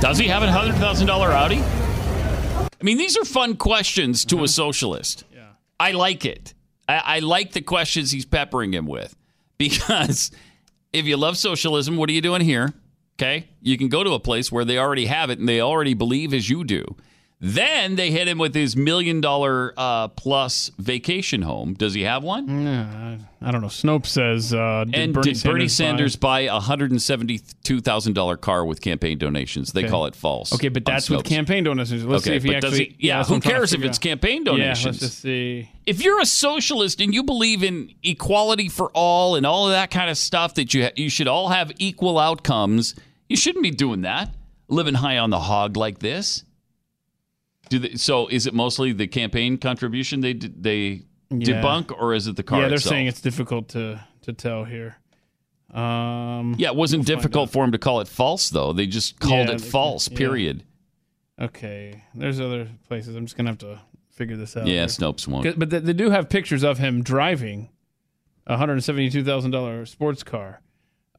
Does 0.00 0.18
he 0.18 0.28
have 0.28 0.44
a 0.44 0.52
hundred 0.52 0.76
thousand 0.76 1.08
dollar 1.08 1.32
Audi? 1.32 1.58
I 1.58 2.84
mean, 2.84 2.96
these 2.96 3.16
are 3.16 3.24
fun 3.24 3.56
questions 3.56 4.24
to 4.26 4.36
a 4.36 4.38
uh-huh. 4.38 4.46
socialist. 4.46 5.24
Yeah. 5.34 5.46
I 5.80 5.90
like 5.92 6.24
it. 6.24 6.54
I, 6.88 7.02
I 7.04 7.18
like 7.18 7.54
the 7.54 7.60
questions 7.60 8.12
he's 8.12 8.24
peppering 8.24 8.72
him 8.72 8.86
with 8.86 9.16
because 9.58 10.30
if 10.92 11.06
you 11.06 11.16
love 11.16 11.36
socialism, 11.36 11.96
what 11.96 12.08
are 12.10 12.12
you 12.12 12.20
doing 12.20 12.42
here? 12.42 12.72
Okay, 13.18 13.48
you 13.60 13.78
can 13.78 13.88
go 13.88 14.02
to 14.02 14.12
a 14.12 14.20
place 14.20 14.50
where 14.50 14.64
they 14.64 14.78
already 14.78 15.06
have 15.06 15.30
it 15.30 15.38
and 15.38 15.48
they 15.48 15.60
already 15.60 15.94
believe 15.94 16.32
as 16.34 16.48
you 16.48 16.64
do. 16.64 16.84
Then 17.44 17.96
they 17.96 18.12
hit 18.12 18.28
him 18.28 18.38
with 18.38 18.54
his 18.54 18.76
million 18.76 19.20
dollar 19.20 19.74
uh, 19.76 20.06
plus 20.06 20.70
vacation 20.78 21.42
home. 21.42 21.74
Does 21.74 21.92
he 21.92 22.02
have 22.02 22.22
one? 22.22 22.64
Yeah, 22.64 23.16
I 23.40 23.50
don't 23.50 23.60
know. 23.60 23.66
Snopes 23.66 24.06
says, 24.06 24.54
uh, 24.54 24.84
did 24.84 24.94
and 24.94 25.12
Bernie 25.12 25.32
did 25.32 25.42
Bernie 25.42 25.66
Sanders, 25.66 25.72
Sanders 26.12 26.16
buy 26.16 26.40
a 26.42 26.60
hundred 26.60 26.92
and 26.92 27.02
seventy-two 27.02 27.80
thousand 27.80 28.12
dollar 28.12 28.36
car 28.36 28.64
with 28.64 28.80
campaign 28.80 29.18
donations? 29.18 29.72
They 29.72 29.80
Okay. 29.80 29.90
call 29.90 30.06
it 30.06 30.14
false. 30.14 30.52
Okay, 30.52 30.68
but 30.68 30.84
that's 30.84 31.10
with 31.10 31.24
campaign 31.24 31.64
donations. 31.64 32.04
Let's 32.04 32.22
okay, 32.24 32.34
see 32.34 32.36
if 32.36 32.42
he 32.44 32.52
but 32.52 32.60
does 32.62 32.74
actually. 32.74 32.96
he, 32.96 33.08
yeah, 33.08 33.16
that's 33.16 33.28
who 33.28 33.34
what 33.34 33.36
I'm 33.38 33.40
trying 33.42 33.52
to 33.54 33.58
cares 33.58 33.72
if 33.72 33.82
it's 33.82 33.98
campaign 33.98 34.38
Yeah, 34.46 34.52
donations? 34.52 34.84
let's 34.84 34.98
just 35.00 35.18
see. 35.22 35.68
If 35.84 36.04
you're 36.04 36.20
a 36.20 36.26
socialist 36.26 37.00
and 37.00 37.12
you 37.12 37.24
believe 37.24 37.64
in 37.64 37.92
equality 38.04 38.68
for 38.68 38.88
all 38.94 39.34
and 39.34 39.44
all 39.44 39.66
of 39.66 39.72
that 39.72 39.90
kind 39.90 40.08
of 40.08 40.16
stuff, 40.16 40.54
that 40.54 40.74
you 40.74 40.84
ha- 40.84 40.92
you 40.94 41.10
should 41.10 41.26
all 41.26 41.48
have 41.48 41.72
equal 41.78 42.20
outcomes, 42.20 42.94
you 43.28 43.36
shouldn't 43.36 43.64
be 43.64 43.72
doing 43.72 44.02
that. 44.02 44.30
Living 44.68 44.94
high 44.94 45.18
on 45.18 45.30
the 45.30 45.40
hog 45.40 45.76
like 45.76 45.98
this. 45.98 46.44
Do 47.72 47.78
they, 47.78 47.94
so? 47.94 48.26
Is 48.28 48.46
it 48.46 48.52
mostly 48.52 48.92
the 48.92 49.06
campaign 49.06 49.56
contribution 49.56 50.20
they 50.20 50.34
they 50.34 51.02
Yeah. 51.30 51.62
debunk, 51.62 51.90
or 51.98 52.12
is 52.12 52.26
it 52.26 52.36
the 52.36 52.42
car? 52.42 52.60
Yeah, 52.60 52.66
they're 52.68 52.74
itself? 52.76 52.90
saying 52.92 53.06
it's 53.06 53.22
difficult 53.22 53.68
to 53.70 53.98
to 54.22 54.32
tell 54.34 54.64
here. 54.64 54.96
Um, 55.72 56.54
Yeah, 56.58 56.68
it 56.68 56.76
wasn't 56.76 57.06
difficult 57.06 57.50
for 57.50 57.64
him 57.64 57.72
to 57.72 57.78
call 57.78 58.00
it 58.00 58.08
false, 58.08 58.50
though. 58.50 58.74
They 58.74 58.86
just 58.86 59.18
called 59.20 59.48
Yeah, 59.48 59.54
it 59.54 59.60
false. 59.62 60.10
yeah. 60.10 60.18
Period. 60.18 60.64
Okay, 61.40 62.04
there's 62.14 62.40
other 62.40 62.68
places. 62.88 63.16
I'm 63.16 63.24
just 63.24 63.36
gonna 63.38 63.48
have 63.48 63.58
to 63.58 63.80
figure 64.10 64.36
this 64.36 64.54
out. 64.56 64.66
Yeah, 64.66 64.80
here. 64.80 64.86
Snopes 64.86 65.26
won't. 65.26 65.58
But 65.58 65.70
they, 65.70 65.78
they 65.78 65.94
do 65.94 66.10
have 66.10 66.28
pictures 66.28 66.62
of 66.62 66.76
him 66.78 67.02
driving 67.02 67.70
a 68.46 68.58
hundred 68.58 68.74
and 68.74 68.84
seventy-two 68.84 69.24
thousand 69.24 69.50
dollar 69.52 69.86
sports 69.86 70.22
car, 70.22 70.60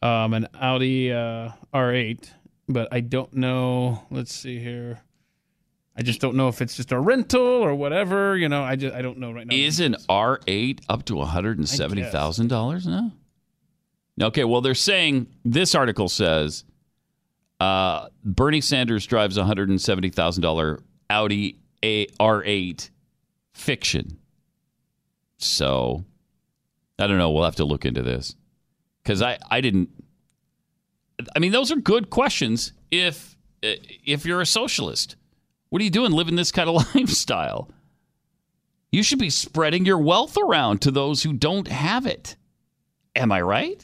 um, 0.03 0.33
an 0.35 0.47
Audi 0.53 1.11
uh, 1.11 1.49
R8. 1.73 2.29
But 2.69 2.89
I 2.91 2.99
don't 2.99 3.33
know. 3.33 4.03
Let's 4.11 4.31
see 4.33 4.59
here. 4.59 5.01
I 5.95 6.01
just 6.01 6.19
don't 6.21 6.35
know 6.35 6.47
if 6.47 6.61
it's 6.61 6.75
just 6.75 6.91
a 6.91 6.99
rental 6.99 7.41
or 7.41 7.75
whatever. 7.75 8.35
You 8.35 8.49
know, 8.49 8.63
I 8.63 8.75
just 8.75 8.95
I 8.95 9.01
don't 9.01 9.19
know 9.19 9.31
right 9.31 9.45
now. 9.45 9.55
Is 9.55 9.79
an 9.79 9.95
R8 10.09 10.81
up 10.89 11.05
to 11.05 11.15
one 11.15 11.27
hundred 11.27 11.59
and 11.59 11.69
seventy 11.69 12.03
thousand 12.03 12.47
dollars 12.47 12.87
now? 12.87 13.11
Okay, 14.21 14.43
well 14.43 14.61
they're 14.61 14.75
saying 14.75 15.27
this 15.45 15.75
article 15.75 16.09
says 16.09 16.63
uh, 17.59 18.07
Bernie 18.23 18.61
Sanders 18.61 19.05
drives 19.05 19.37
a 19.37 19.43
hundred 19.43 19.69
and 19.69 19.79
seventy 19.79 20.09
thousand 20.09 20.41
dollar 20.41 20.81
Audi 21.09 21.59
A 21.83 22.07
R8 22.19 22.89
fiction. 23.53 24.17
So 25.37 26.05
I 26.97 27.07
don't 27.07 27.17
know. 27.17 27.31
We'll 27.31 27.43
have 27.43 27.55
to 27.57 27.65
look 27.65 27.85
into 27.85 28.01
this 28.01 28.35
because 29.03 29.21
I 29.21 29.37
I 29.49 29.61
didn't. 29.61 29.89
I 31.35 31.39
mean, 31.39 31.51
those 31.51 31.71
are 31.71 31.75
good 31.75 32.09
questions. 32.09 32.73
If 32.89 33.37
if 33.61 34.25
you're 34.25 34.41
a 34.41 34.45
socialist, 34.45 35.15
what 35.73 35.81
are 35.81 35.85
you 35.85 35.89
doing 35.89 36.11
living 36.11 36.35
this 36.35 36.51
kind 36.51 36.69
of 36.69 36.75
lifestyle? 36.95 37.67
You 38.91 39.01
should 39.01 39.17
be 39.17 39.31
spreading 39.31 39.87
your 39.87 39.97
wealth 39.97 40.37
around 40.37 40.83
to 40.83 40.91
those 40.91 41.23
who 41.23 41.33
don't 41.33 41.67
have 41.67 42.05
it. 42.05 42.35
Am 43.15 43.31
I 43.31 43.41
right? 43.41 43.83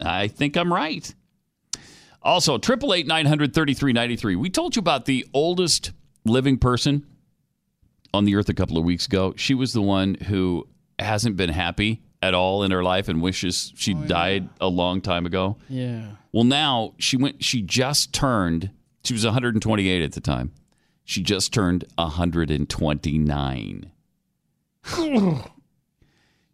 I 0.00 0.28
think 0.28 0.56
I'm 0.56 0.72
right. 0.72 1.14
Also, 2.22 2.56
triple 2.56 2.94
eight 2.94 3.06
nine 3.06 3.26
hundred 3.26 3.52
thirty 3.52 3.74
three 3.74 3.92
ninety 3.92 4.16
three. 4.16 4.34
We 4.34 4.48
told 4.48 4.76
you 4.76 4.80
about 4.80 5.04
the 5.04 5.26
oldest 5.34 5.92
living 6.24 6.56
person 6.56 7.04
on 8.14 8.24
the 8.24 8.36
earth 8.36 8.48
a 8.48 8.54
couple 8.54 8.78
of 8.78 8.84
weeks 8.84 9.04
ago. 9.04 9.34
She 9.36 9.52
was 9.52 9.74
the 9.74 9.82
one 9.82 10.14
who 10.14 10.66
hasn't 10.98 11.36
been 11.36 11.50
happy 11.50 12.00
at 12.22 12.32
all 12.32 12.62
in 12.62 12.70
her 12.70 12.82
life 12.82 13.08
and 13.08 13.20
wishes 13.20 13.74
she 13.76 13.94
oh, 13.94 14.06
died 14.06 14.48
a 14.58 14.68
long 14.68 15.02
time 15.02 15.26
ago. 15.26 15.58
Yeah. 15.68 16.12
Well, 16.32 16.44
now 16.44 16.94
she 16.96 17.18
went. 17.18 17.44
She 17.44 17.60
just 17.60 18.14
turned. 18.14 18.70
She 19.04 19.12
was 19.12 19.26
128 19.26 20.02
at 20.02 20.12
the 20.12 20.22
time. 20.22 20.52
She 21.08 21.22
just 21.22 21.54
turned 21.54 21.86
129. 21.94 23.90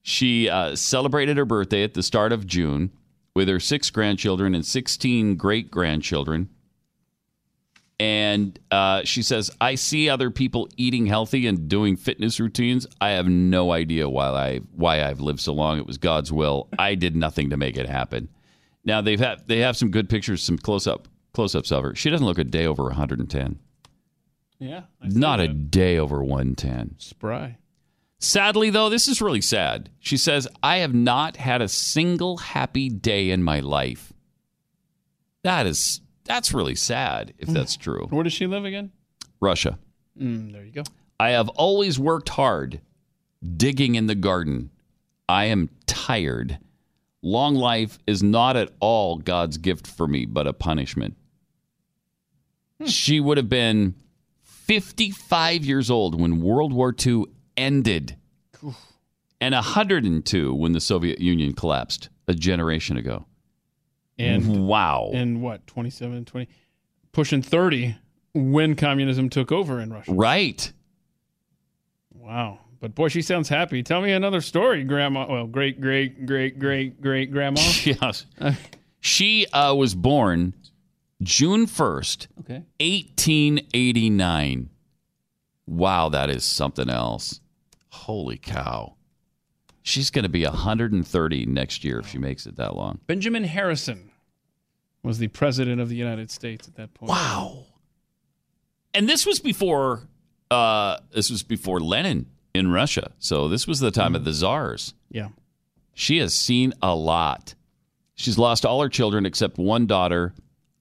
she 0.03 0.49
uh, 0.49 0.77
celebrated 0.77 1.37
her 1.39 1.45
birthday 1.45 1.83
at 1.83 1.95
the 1.95 2.05
start 2.05 2.31
of 2.31 2.47
June 2.47 2.93
with 3.35 3.49
her 3.49 3.59
six 3.59 3.91
grandchildren 3.91 4.55
and 4.55 4.65
16 4.65 5.35
great 5.35 5.73
grandchildren. 5.73 6.51
And 7.99 8.57
uh, 8.71 9.03
she 9.03 9.23
says, 9.23 9.51
I 9.61 9.75
see 9.75 10.09
other 10.09 10.31
people 10.31 10.69
eating 10.77 11.07
healthy 11.07 11.49
and 11.49 11.67
doing 11.69 11.97
fitness 11.97 12.39
routines. 12.39 12.87
I 13.01 13.09
have 13.11 13.27
no 13.27 13.73
idea 13.73 14.09
why 14.09 14.29
I 14.29 14.61
why 14.71 15.03
I've 15.03 15.21
lived 15.21 15.41
so 15.41 15.53
long. 15.53 15.79
It 15.79 15.87
was 15.87 15.99
God's 15.99 16.31
will. 16.31 16.69
I 16.79 16.95
did 16.95 17.17
nothing 17.17 17.51
to 17.51 17.57
make 17.57 17.77
it 17.77 17.89
happen. 17.89 18.29
Now 18.85 19.01
they've 19.01 19.19
had 19.19 19.49
they 19.49 19.59
have 19.59 19.77
some 19.77 19.91
good 19.91 20.09
pictures, 20.09 20.45
some 20.45 20.59
close 20.59 20.87
up 20.87 21.09
close 21.33 21.57
ups 21.57 21.73
of 21.73 21.83
her. 21.83 21.97
She 21.97 22.09
doesn't 22.09 22.25
look 22.25 22.39
a 22.39 22.45
day 22.45 22.67
over 22.67 22.85
110. 22.85 23.59
Yeah. 24.59 24.83
Not 25.03 25.41
a 25.41 25.49
day 25.49 25.99
over 25.99 26.23
110. 26.23 26.97
Spry. 26.99 27.59
Sadly, 28.19 28.71
though, 28.71 28.89
this 28.89 29.07
is 29.09 29.21
really 29.21 29.41
sad. 29.43 29.91
She 29.99 30.17
says, 30.17 30.49
I 30.63 30.79
have 30.79 30.95
not 30.95 31.37
had 31.37 31.61
a 31.61 31.69
single 31.69 32.39
happy 32.39 32.89
day 32.89 33.31
in 33.31 33.43
my 33.43 33.61
life. 33.61 34.13
That 35.43 35.67
is, 35.67 36.01
that's 36.25 36.55
really 36.55 36.75
sad 36.75 37.35
if 37.39 37.49
that's 37.49 37.77
true. 37.77 38.07
Where 38.09 38.23
does 38.25 38.33
she 38.33 38.47
live 38.47 38.65
again? 38.65 38.93
Russia. 39.41 39.79
Mm, 40.19 40.53
there 40.53 40.65
you 40.65 40.73
go. 40.73 40.85
I 41.21 41.31
have 41.31 41.51
always 41.51 41.99
worked 41.99 42.31
hard, 42.31 42.81
digging 43.57 43.95
in 43.95 44.07
the 44.07 44.15
garden. 44.15 44.71
I 45.29 45.47
am 45.47 45.69
tired. 45.87 46.59
Long 47.23 47.55
life 47.55 47.99
is 48.07 48.23
not 48.23 48.57
at 48.57 48.71
all 48.81 49.19
God's 49.19 49.59
gift 49.59 49.87
for 49.87 50.07
me, 50.07 50.25
but 50.25 50.47
a 50.47 50.53
punishment. 50.53 51.17
She 52.87 53.21
would 53.21 53.37
have 53.37 53.49
been 53.49 53.95
55 54.65 55.63
years 55.65 55.91
old 55.91 56.19
when 56.19 56.41
World 56.41 56.73
War 56.73 56.95
II 57.07 57.25
ended, 57.55 58.17
and 59.39 59.55
102 59.55 60.55
when 60.55 60.73
the 60.73 60.81
Soviet 60.81 61.21
Union 61.21 61.53
collapsed 61.53 62.09
a 62.27 62.33
generation 62.33 62.97
ago. 62.97 63.27
And 64.19 64.67
wow. 64.67 65.11
And 65.13 65.43
what, 65.43 65.67
27, 65.67 66.25
20, 66.25 66.49
pushing 67.13 67.43
30 67.43 67.97
when 68.33 68.75
communism 68.75 69.29
took 69.29 69.53
over 69.53 69.81
in 69.81 69.93
Russia. 69.93 70.15
Right. 70.15 70.73
Wow. 72.15 72.61
But 72.81 72.95
boy, 72.95 73.09
she 73.09 73.21
sounds 73.21 73.51
happy. 73.51 73.83
Tell 73.83 74.01
me 74.01 74.13
another 74.13 74.41
story, 74.41 74.83
Grandma. 74.85 75.27
Well, 75.29 75.47
great, 75.47 75.79
great, 75.79 76.25
great, 76.25 76.59
great, 76.59 77.03
great 77.03 77.31
grandma. 77.31 77.61
yes. 77.83 78.25
She 79.01 79.47
uh, 79.53 79.75
was 79.75 79.95
born 79.95 80.55
June 81.25 81.67
1st, 81.67 82.29
Okay. 82.41 82.63
1889. 82.79 84.71
Wow, 85.67 86.09
that 86.11 86.31
is 86.31 86.45
something 86.45 86.89
else. 86.91 87.41
Holy 87.89 88.37
cow. 88.37 88.95
She's 89.83 90.11
going 90.11 90.23
to 90.25 90.29
be 90.29 90.45
130 90.45 91.47
next 91.47 91.85
year 91.85 91.99
if 91.99 92.09
she 92.09 92.19
makes 92.19 92.47
it 92.47 92.57
that 92.57 92.75
long. 92.77 93.01
Benjamin 93.07 93.45
Harrison 93.45 94.11
was 95.03 95.19
the 95.19 95.29
president 95.29 95.81
of 95.81 95.89
the 95.89 95.97
United 95.97 96.31
States 96.31 96.67
at 96.69 96.77
that 96.77 96.95
point. 96.95 97.11
Wow. 97.11 97.65
And 98.95 99.09
this 99.09 99.27
was 99.27 99.41
before 99.41 100.09
uh, 100.51 100.99
this 101.13 101.31
was 101.31 101.43
before 101.43 101.81
Lenin 101.81 102.27
in 102.55 102.71
Russia. 102.71 103.13
So 103.19 103.49
this 103.49 103.67
was 103.67 103.81
the 103.81 103.91
time 103.91 104.15
of 104.15 104.25
the 104.25 104.33
czars. 104.33 104.95
Yeah. 105.11 105.29
She 105.95 106.19
has 106.19 106.33
seen 106.35 106.73
a 106.81 106.95
lot. 106.95 107.55
She's 108.15 108.39
lost 108.39 108.65
all 108.65 108.81
her 108.83 108.89
children 108.89 109.27
except 109.27 109.59
one 109.59 109.87
daughter 109.87 110.33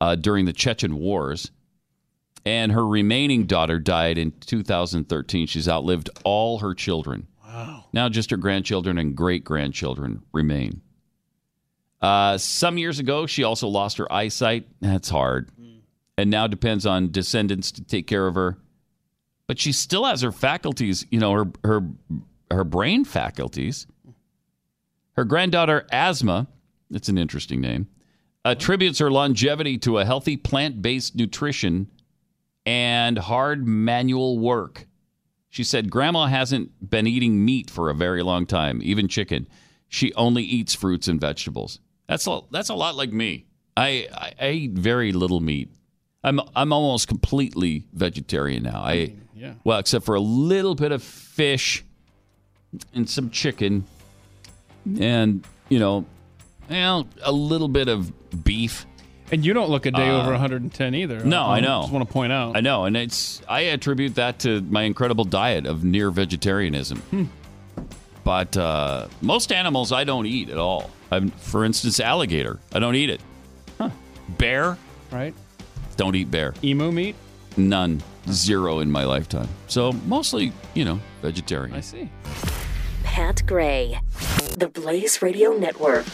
uh, 0.03 0.15
during 0.15 0.43
the 0.43 0.51
Chechen 0.51 0.97
Wars. 0.97 1.49
And 2.45 2.73
her 2.73 2.85
remaining 2.85 3.45
daughter 3.45 3.79
died 3.79 4.17
in 4.17 4.33
2013. 4.41 5.47
She's 5.47 5.69
outlived 5.69 6.09
all 6.25 6.59
her 6.59 6.73
children. 6.73 7.27
Wow. 7.41 7.85
Now 7.93 8.09
just 8.09 8.29
her 8.31 8.37
grandchildren 8.37 8.97
and 8.97 9.15
great 9.15 9.45
grandchildren 9.45 10.23
remain. 10.33 10.81
Uh, 12.01 12.37
some 12.37 12.77
years 12.77 12.99
ago, 12.99 13.25
she 13.25 13.45
also 13.45 13.69
lost 13.69 13.97
her 13.97 14.11
eyesight. 14.11 14.67
That's 14.81 15.07
hard. 15.07 15.49
And 16.17 16.29
now 16.29 16.47
depends 16.47 16.85
on 16.85 17.11
descendants 17.11 17.71
to 17.71 17.83
take 17.83 18.05
care 18.05 18.27
of 18.27 18.35
her. 18.35 18.57
But 19.47 19.57
she 19.57 19.71
still 19.71 20.03
has 20.03 20.21
her 20.21 20.33
faculties, 20.33 21.05
you 21.11 21.19
know, 21.19 21.31
her 21.31 21.45
her 21.63 21.81
her 22.51 22.63
brain 22.65 23.05
faculties. 23.05 23.87
Her 25.13 25.23
granddaughter 25.23 25.87
Asma, 25.91 26.47
that's 26.89 27.09
an 27.09 27.17
interesting 27.17 27.61
name, 27.61 27.87
Uh, 28.45 28.49
attributes 28.49 28.99
her 28.99 29.09
longevity 29.09 29.77
to 29.77 29.99
a 29.99 30.05
healthy 30.05 30.35
plant-based 30.35 31.15
nutrition 31.15 31.87
and 32.65 33.17
hard 33.17 33.65
manual 33.65 34.37
work. 34.37 34.87
She 35.49 35.63
said 35.63 35.89
grandma 35.89 36.25
hasn't 36.25 36.89
been 36.89 37.07
eating 37.07 37.45
meat 37.45 37.69
for 37.69 37.89
a 37.89 37.93
very 37.93 38.23
long 38.23 38.45
time, 38.45 38.81
even 38.83 39.07
chicken. 39.07 39.47
She 39.87 40.13
only 40.15 40.43
eats 40.43 40.73
fruits 40.73 41.07
and 41.07 41.21
vegetables. 41.21 41.79
That's 42.07 42.27
a, 42.27 42.41
that's 42.51 42.69
a 42.69 42.75
lot 42.75 42.95
like 42.95 43.13
me. 43.13 43.45
I, 43.77 44.07
I, 44.13 44.33
I 44.39 44.49
eat 44.51 44.71
very 44.71 45.11
little 45.11 45.39
meat. 45.39 45.69
I'm 46.23 46.39
I'm 46.55 46.71
almost 46.71 47.07
completely 47.07 47.85
vegetarian 47.93 48.63
now. 48.63 48.81
I 48.81 49.13
yeah. 49.35 49.53
well, 49.63 49.79
except 49.79 50.05
for 50.05 50.15
a 50.15 50.21
little 50.21 50.73
bit 50.73 50.91
of 50.91 51.03
fish 51.03 51.83
and 52.93 53.09
some 53.09 53.29
chicken 53.29 53.85
and, 54.99 55.45
you 55.69 55.79
know, 55.79 56.05
well, 56.69 57.07
a 57.23 57.31
little 57.31 57.67
bit 57.67 57.89
of 57.89 58.11
beef. 58.33 58.85
And 59.31 59.45
you 59.45 59.53
don't 59.53 59.69
look 59.69 59.85
a 59.85 59.91
day 59.91 60.09
Uh, 60.09 60.21
over 60.21 60.31
110 60.31 60.93
either. 60.95 61.23
No, 61.23 61.43
I 61.45 61.59
know. 61.59 61.81
just 61.81 61.93
want 61.93 62.07
to 62.07 62.11
point 62.13 62.31
out. 62.33 62.55
I 62.57 62.61
know, 62.61 62.85
and 62.85 62.95
it's 62.97 63.41
I 63.47 63.61
attribute 63.61 64.15
that 64.15 64.39
to 64.39 64.61
my 64.61 64.83
incredible 64.83 65.23
diet 65.23 65.65
of 65.65 65.83
near 65.83 66.11
vegetarianism. 66.11 66.99
Hmm. 66.99 67.23
But 68.23 68.55
uh, 68.55 69.07
most 69.21 69.51
animals 69.51 69.91
I 69.91 70.03
don't 70.03 70.25
eat 70.27 70.49
at 70.49 70.57
all. 70.57 70.89
I'm, 71.11 71.29
for 71.31 71.65
instance, 71.65 71.99
alligator. 71.99 72.59
I 72.73 72.79
don't 72.79 72.95
eat 72.95 73.09
it. 73.09 73.21
Bear. 74.37 74.77
Right. 75.11 75.33
Don't 75.97 76.15
eat 76.15 76.31
bear. 76.31 76.53
Emu 76.63 76.91
meat. 76.91 77.15
None. 77.57 78.01
Zero 78.29 78.79
in 78.79 78.89
my 78.89 79.03
lifetime. 79.03 79.49
So 79.67 79.91
mostly, 80.07 80.53
you 80.73 80.85
know, 80.85 80.99
vegetarian. 81.21 81.75
I 81.75 81.81
see. 81.81 82.09
Pat 83.03 83.43
Gray, 83.45 83.99
the 84.57 84.69
Blaze 84.69 85.21
Radio 85.21 85.51
Network. 85.51 86.05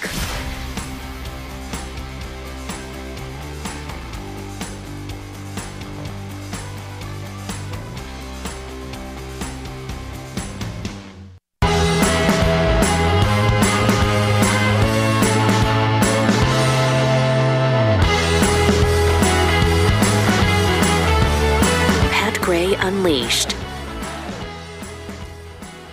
Unleashed. 22.89 23.55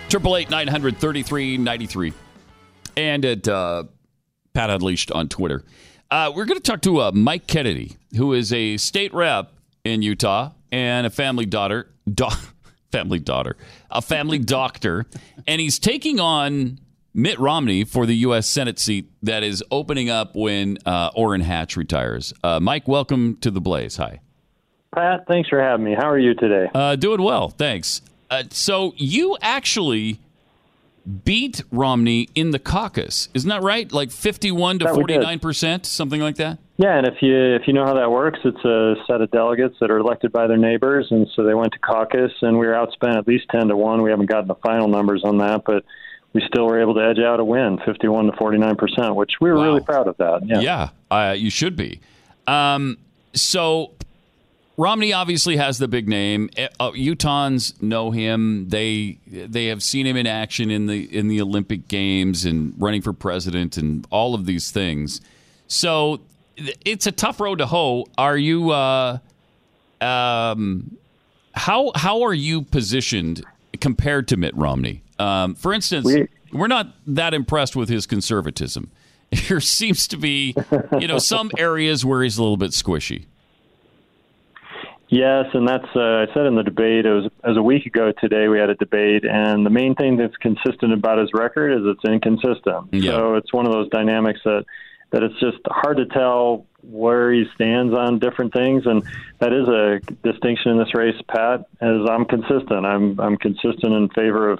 Triple 0.08 0.34
eight 0.34 0.48
nine 0.48 0.66
hundred 0.66 0.96
thirty 0.96 1.22
three 1.22 1.58
ninety 1.58 1.84
three, 1.84 2.14
and 2.96 3.22
at 3.22 3.46
uh, 3.46 3.84
Pat 4.54 4.70
Unleashed 4.70 5.12
on 5.12 5.28
Twitter. 5.28 5.62
Uh, 6.10 6.32
we're 6.34 6.46
going 6.46 6.58
to 6.58 6.62
talk 6.62 6.80
to 6.80 7.02
uh, 7.02 7.12
Mike 7.12 7.46
Kennedy, 7.46 7.96
who 8.16 8.32
is 8.32 8.50
a 8.50 8.78
state 8.78 9.12
rep 9.12 9.52
in 9.84 10.00
Utah 10.00 10.52
and 10.72 11.06
a 11.06 11.10
family 11.10 11.44
daughter, 11.44 11.92
do- 12.10 12.28
family 12.90 13.18
daughter, 13.18 13.58
a 13.90 14.00
family 14.00 14.38
doctor, 14.56 15.04
and 15.46 15.60
he's 15.60 15.78
taking 15.78 16.18
on 16.18 16.78
Mitt 17.12 17.38
Romney 17.38 17.84
for 17.84 18.06
the 18.06 18.16
U.S. 18.16 18.48
Senate 18.48 18.78
seat 18.78 19.10
that 19.22 19.42
is 19.42 19.62
opening 19.70 20.08
up 20.08 20.34
when 20.34 20.78
uh, 20.86 21.10
Orrin 21.14 21.42
Hatch 21.42 21.76
retires. 21.76 22.32
Uh, 22.42 22.58
Mike, 22.58 22.88
welcome 22.88 23.36
to 23.42 23.50
the 23.50 23.60
Blaze. 23.60 23.98
Hi. 23.98 24.20
Pat, 24.96 25.26
thanks 25.28 25.48
for 25.50 25.60
having 25.60 25.84
me. 25.84 25.94
How 25.94 26.08
are 26.08 26.18
you 26.18 26.32
today? 26.34 26.70
Uh, 26.74 26.96
doing 26.96 27.20
well, 27.20 27.50
thanks. 27.50 28.00
Uh, 28.30 28.44
so 28.50 28.94
you 28.96 29.36
actually 29.42 30.18
beat 31.24 31.62
Romney 31.70 32.30
in 32.34 32.50
the 32.50 32.58
caucus, 32.58 33.28
isn't 33.34 33.48
that 33.50 33.62
right? 33.62 33.92
Like 33.92 34.10
fifty-one 34.10 34.78
to 34.78 34.86
That 34.86 34.94
we 34.94 35.04
did. 35.04 35.14
forty-nine 35.16 35.38
percent, 35.38 35.84
something 35.84 36.22
like 36.22 36.36
that. 36.36 36.58
Yeah, 36.78 36.96
and 36.96 37.06
if 37.06 37.20
you 37.20 37.36
if 37.54 37.66
you 37.66 37.74
know 37.74 37.84
how 37.84 37.92
that 37.92 38.10
works, 38.10 38.38
it's 38.42 38.64
a 38.64 38.94
set 39.06 39.20
of 39.20 39.30
delegates 39.30 39.76
that 39.80 39.90
are 39.90 39.98
elected 39.98 40.32
by 40.32 40.46
their 40.46 40.56
neighbors, 40.56 41.08
and 41.10 41.28
so 41.36 41.44
they 41.44 41.54
went 41.54 41.72
to 41.74 41.78
caucus, 41.78 42.32
and 42.40 42.58
we 42.58 42.66
were 42.66 42.72
outspent 42.72 43.18
at 43.18 43.28
least 43.28 43.44
ten 43.50 43.68
to 43.68 43.76
one. 43.76 44.00
We 44.02 44.08
haven't 44.10 44.26
gotten 44.30 44.48
the 44.48 44.56
final 44.56 44.88
numbers 44.88 45.22
on 45.24 45.36
that, 45.38 45.64
but 45.66 45.84
we 46.32 46.42
still 46.48 46.64
were 46.64 46.80
able 46.80 46.94
to 46.94 47.02
edge 47.04 47.18
out 47.18 47.38
a 47.38 47.44
win, 47.44 47.78
fifty-one 47.84 48.30
to 48.30 48.36
forty-nine 48.38 48.76
percent, 48.76 49.14
which 49.14 49.32
we 49.42 49.50
were 49.52 49.62
really 49.62 49.82
proud 49.82 50.08
of 50.08 50.16
that. 50.16 50.40
Yeah. 50.46 50.60
Yeah, 50.60 50.88
uh, 51.10 51.34
you 51.36 51.50
should 51.50 51.76
be. 51.76 52.00
Um, 52.46 52.96
so 53.34 53.92
Romney 54.78 55.12
obviously 55.12 55.56
has 55.56 55.78
the 55.78 55.88
big 55.88 56.08
name. 56.08 56.50
Uh, 56.58 56.68
uh, 56.78 56.90
Utahns 56.92 57.80
know 57.82 58.10
him. 58.10 58.68
They 58.68 59.18
they 59.26 59.66
have 59.66 59.82
seen 59.82 60.06
him 60.06 60.16
in 60.16 60.26
action 60.26 60.70
in 60.70 60.86
the 60.86 61.04
in 61.16 61.28
the 61.28 61.40
Olympic 61.40 61.88
Games 61.88 62.44
and 62.44 62.74
running 62.76 63.00
for 63.02 63.12
president 63.12 63.76
and 63.76 64.06
all 64.10 64.34
of 64.34 64.44
these 64.46 64.70
things. 64.70 65.20
So 65.66 66.20
it's 66.84 67.06
a 67.06 67.12
tough 67.12 67.40
road 67.40 67.58
to 67.58 67.66
hoe. 67.66 68.06
Are 68.18 68.36
you? 68.36 68.70
Uh, 68.70 69.18
um, 70.00 70.96
how 71.52 71.92
how 71.94 72.22
are 72.22 72.34
you 72.34 72.62
positioned 72.62 73.42
compared 73.80 74.28
to 74.28 74.36
Mitt 74.36 74.54
Romney? 74.56 75.02
Um, 75.18 75.54
for 75.54 75.72
instance, 75.72 76.04
We- 76.06 76.28
we're 76.52 76.66
not 76.68 76.94
that 77.06 77.34
impressed 77.34 77.76
with 77.76 77.88
his 77.88 78.06
conservatism. 78.06 78.90
There 79.48 79.60
seems 79.60 80.06
to 80.08 80.16
be, 80.16 80.54
you 81.00 81.08
know, 81.08 81.18
some 81.18 81.50
areas 81.58 82.04
where 82.04 82.22
he's 82.22 82.38
a 82.38 82.42
little 82.42 82.56
bit 82.56 82.70
squishy. 82.70 83.24
Yes, 85.08 85.46
and 85.54 85.68
that's 85.68 85.86
uh, 85.94 86.26
I 86.28 86.34
said 86.34 86.46
in 86.46 86.56
the 86.56 86.64
debate. 86.64 87.06
It 87.06 87.12
was, 87.12 87.30
was 87.44 87.56
a 87.56 87.62
week 87.62 87.86
ago 87.86 88.12
today. 88.20 88.48
We 88.48 88.58
had 88.58 88.70
a 88.70 88.74
debate, 88.74 89.24
and 89.24 89.64
the 89.64 89.70
main 89.70 89.94
thing 89.94 90.16
that's 90.16 90.36
consistent 90.36 90.92
about 90.92 91.18
his 91.18 91.30
record 91.32 91.72
is 91.72 91.82
it's 91.84 92.04
inconsistent. 92.04 92.92
Yeah. 92.92 93.12
So 93.12 93.34
it's 93.36 93.52
one 93.52 93.66
of 93.66 93.72
those 93.72 93.88
dynamics 93.90 94.40
that 94.44 94.64
that 95.12 95.22
it's 95.22 95.38
just 95.38 95.58
hard 95.66 95.98
to 95.98 96.06
tell 96.06 96.66
where 96.82 97.32
he 97.32 97.44
stands 97.54 97.94
on 97.94 98.18
different 98.18 98.52
things, 98.52 98.82
and 98.86 99.04
that 99.38 99.52
is 99.52 99.68
a 99.68 100.00
distinction 100.28 100.72
in 100.72 100.78
this 100.78 100.92
race. 100.92 101.14
Pat, 101.28 101.66
as 101.80 102.00
I'm 102.10 102.24
consistent. 102.24 102.84
I'm 102.84 103.20
I'm 103.20 103.36
consistent 103.36 103.92
in 103.92 104.08
favor 104.08 104.50
of 104.50 104.58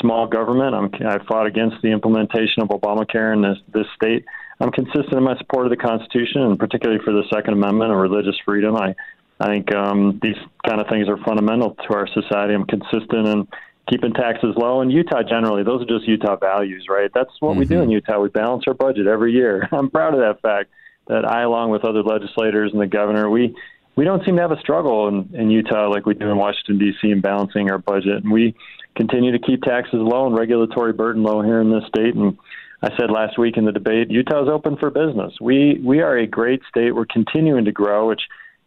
small 0.00 0.26
government. 0.26 0.74
I'm, 0.74 0.90
I 1.06 1.24
fought 1.24 1.46
against 1.46 1.80
the 1.82 1.88
implementation 1.88 2.62
of 2.62 2.68
Obamacare 2.68 3.32
in 3.32 3.40
this, 3.40 3.58
this 3.72 3.86
state. 3.94 4.24
I'm 4.60 4.70
consistent 4.70 5.14
in 5.14 5.22
my 5.22 5.36
support 5.38 5.66
of 5.66 5.70
the 5.70 5.76
Constitution, 5.76 6.42
and 6.42 6.58
particularly 6.58 7.02
for 7.04 7.12
the 7.12 7.24
Second 7.32 7.54
Amendment 7.54 7.92
and 7.92 8.00
religious 8.00 8.36
freedom. 8.44 8.76
I, 8.76 8.94
I 9.38 9.46
think 9.46 9.74
um, 9.74 10.18
these 10.22 10.36
kind 10.66 10.80
of 10.80 10.86
things 10.88 11.08
are 11.08 11.18
fundamental 11.18 11.74
to 11.74 11.94
our 11.94 12.08
society. 12.08 12.54
I'm 12.54 12.66
consistent 12.66 13.26
in 13.26 13.48
keeping 13.88 14.12
taxes 14.12 14.54
low. 14.56 14.80
And 14.80 14.90
Utah 14.90 15.22
generally, 15.22 15.62
those 15.62 15.82
are 15.82 15.86
just 15.86 16.08
Utah 16.08 16.36
values, 16.36 16.86
right? 16.88 17.10
That's 17.14 17.30
what 17.40 17.50
mm-hmm. 17.50 17.58
we 17.60 17.66
do 17.66 17.82
in 17.82 17.90
Utah. 17.90 18.18
We 18.18 18.28
balance 18.28 18.64
our 18.66 18.74
budget 18.74 19.06
every 19.06 19.32
year. 19.32 19.68
I'm 19.72 19.90
proud 19.90 20.14
of 20.14 20.20
that 20.20 20.40
fact 20.40 20.70
that 21.08 21.24
I, 21.24 21.42
along 21.42 21.70
with 21.70 21.84
other 21.84 22.02
legislators 22.02 22.72
and 22.72 22.80
the 22.80 22.86
governor, 22.86 23.30
we 23.30 23.54
we 23.94 24.04
don't 24.04 24.22
seem 24.26 24.36
to 24.36 24.42
have 24.42 24.52
a 24.52 24.60
struggle 24.60 25.08
in, 25.08 25.30
in 25.32 25.50
Utah 25.50 25.88
like 25.88 26.04
we 26.04 26.12
do 26.12 26.28
in 26.28 26.36
Washington 26.36 26.78
D.C. 26.78 27.10
in 27.10 27.22
balancing 27.22 27.70
our 27.70 27.78
budget, 27.78 28.24
and 28.24 28.30
we 28.30 28.54
continue 28.94 29.32
to 29.32 29.38
keep 29.38 29.62
taxes 29.62 30.00
low 30.00 30.26
and 30.26 30.36
regulatory 30.36 30.92
burden 30.92 31.22
low 31.22 31.40
here 31.40 31.62
in 31.62 31.70
this 31.70 31.84
state. 31.88 32.14
And 32.14 32.36
I 32.82 32.90
said 32.98 33.10
last 33.10 33.38
week 33.38 33.56
in 33.56 33.64
the 33.64 33.72
debate, 33.72 34.10
Utah's 34.10 34.48
open 34.50 34.76
for 34.76 34.90
business. 34.90 35.32
We 35.40 35.80
we 35.82 36.00
are 36.00 36.18
a 36.18 36.26
great 36.26 36.60
state. 36.68 36.94
We're 36.94 37.06
continuing 37.06 37.64
to 37.64 37.72
grow, 37.72 38.08
which 38.08 38.22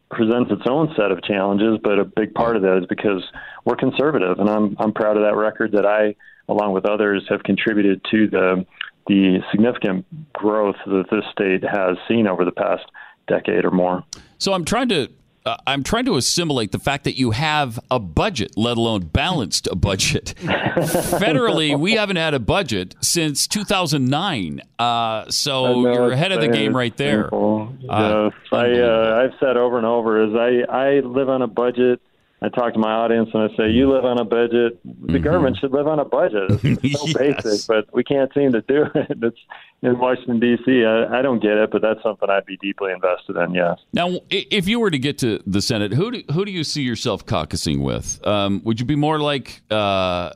presents 0.09 0.51
its 0.51 0.63
own 0.67 0.93
set 0.95 1.11
of 1.11 1.23
challenges, 1.23 1.79
but 1.83 1.99
a 1.99 2.05
big 2.05 2.33
part 2.33 2.55
of 2.55 2.61
that 2.63 2.77
is 2.77 2.85
because 2.87 3.23
we're 3.65 3.75
conservative, 3.75 4.39
and 4.39 4.49
I'm 4.49 4.75
I'm 4.79 4.93
proud 4.93 5.17
of 5.17 5.23
that 5.23 5.35
record 5.35 5.71
that 5.73 5.85
I, 5.85 6.15
along 6.47 6.73
with 6.73 6.85
others, 6.85 7.25
have 7.29 7.43
contributed 7.43 8.01
to 8.11 8.27
the 8.27 8.65
the 9.07 9.39
significant 9.51 10.05
growth 10.33 10.75
that 10.85 11.05
this 11.11 11.23
state 11.31 11.63
has 11.63 11.97
seen 12.07 12.27
over 12.27 12.45
the 12.45 12.51
past 12.51 12.85
decade 13.27 13.65
or 13.65 13.71
more. 13.71 14.03
So 14.37 14.53
I'm 14.53 14.65
trying 14.65 14.89
to 14.89 15.09
uh, 15.45 15.57
I'm 15.65 15.83
trying 15.83 16.05
to 16.05 16.15
assimilate 16.15 16.71
the 16.71 16.79
fact 16.79 17.05
that 17.05 17.17
you 17.17 17.31
have 17.31 17.79
a 17.89 17.99
budget, 17.99 18.51
let 18.57 18.77
alone 18.77 19.05
balanced 19.05 19.67
a 19.67 19.75
budget. 19.75 20.33
Federally, 20.41 21.77
we 21.79 21.93
haven't 21.93 22.17
had 22.17 22.33
a 22.33 22.39
budget 22.39 22.95
since 23.01 23.47
2009. 23.47 24.61
Uh, 24.77 25.29
so 25.29 25.81
you're 25.81 26.11
ahead 26.11 26.31
of 26.31 26.41
the 26.41 26.47
game 26.47 26.75
right 26.75 26.95
there. 26.97 27.33
Uh, 27.33 27.67
yes, 27.79 28.33
I, 28.51 28.71
uh, 28.79 29.21
I've 29.23 29.39
said 29.39 29.57
over 29.57 29.77
and 29.77 29.85
over 29.85 30.23
is 30.23 30.35
I, 30.35 30.71
I 30.71 30.99
live 30.99 31.29
on 31.29 31.41
a 31.41 31.47
budget 31.47 32.01
I 32.41 32.47
talk 32.47 32.73
to 32.73 32.79
my 32.79 32.91
audience 32.91 33.29
and 33.33 33.43
I 33.43 33.55
say, 33.57 33.69
"You 33.69 33.91
live 33.91 34.05
on 34.05 34.17
a 34.17 34.23
budget. 34.23 34.79
The 34.83 34.89
mm-hmm. 34.89 35.23
government 35.23 35.57
should 35.57 35.73
live 35.73 35.87
on 35.87 35.99
a 35.99 36.05
budget. 36.05 36.51
It's 36.63 36.99
so 36.99 37.07
yes. 37.07 37.13
basic, 37.13 37.67
but 37.67 37.93
we 37.93 38.03
can't 38.03 38.33
seem 38.33 38.53
to 38.53 38.61
do 38.61 38.85
it. 38.95 39.17
It's 39.21 39.37
in 39.81 39.99
Washington 39.99 40.39
D.C. 40.39 40.85
I, 40.85 41.19
I 41.19 41.21
don't 41.21 41.41
get 41.41 41.57
it, 41.57 41.69
but 41.69 41.81
that's 41.81 42.01
something 42.01 42.29
I'd 42.29 42.45
be 42.45 42.55
deeply 42.57 42.93
invested 42.93 43.35
in. 43.35 43.53
Yes. 43.53 43.79
Now, 43.91 44.19
if 44.29 44.69
you 44.69 44.79
were 44.79 44.89
to 44.89 44.97
get 44.97 45.17
to 45.19 45.41
the 45.45 45.61
Senate, 45.61 45.93
who 45.93 46.11
do, 46.11 46.23
who 46.31 46.45
do 46.45 46.51
you 46.51 46.63
see 46.63 46.81
yourself 46.81 47.25
caucusing 47.25 47.81
with? 47.81 48.25
Um, 48.25 48.61
would 48.63 48.79
you 48.79 48.85
be 48.85 48.95
more 48.95 49.19
like 49.19 49.61
uh, 49.69 50.31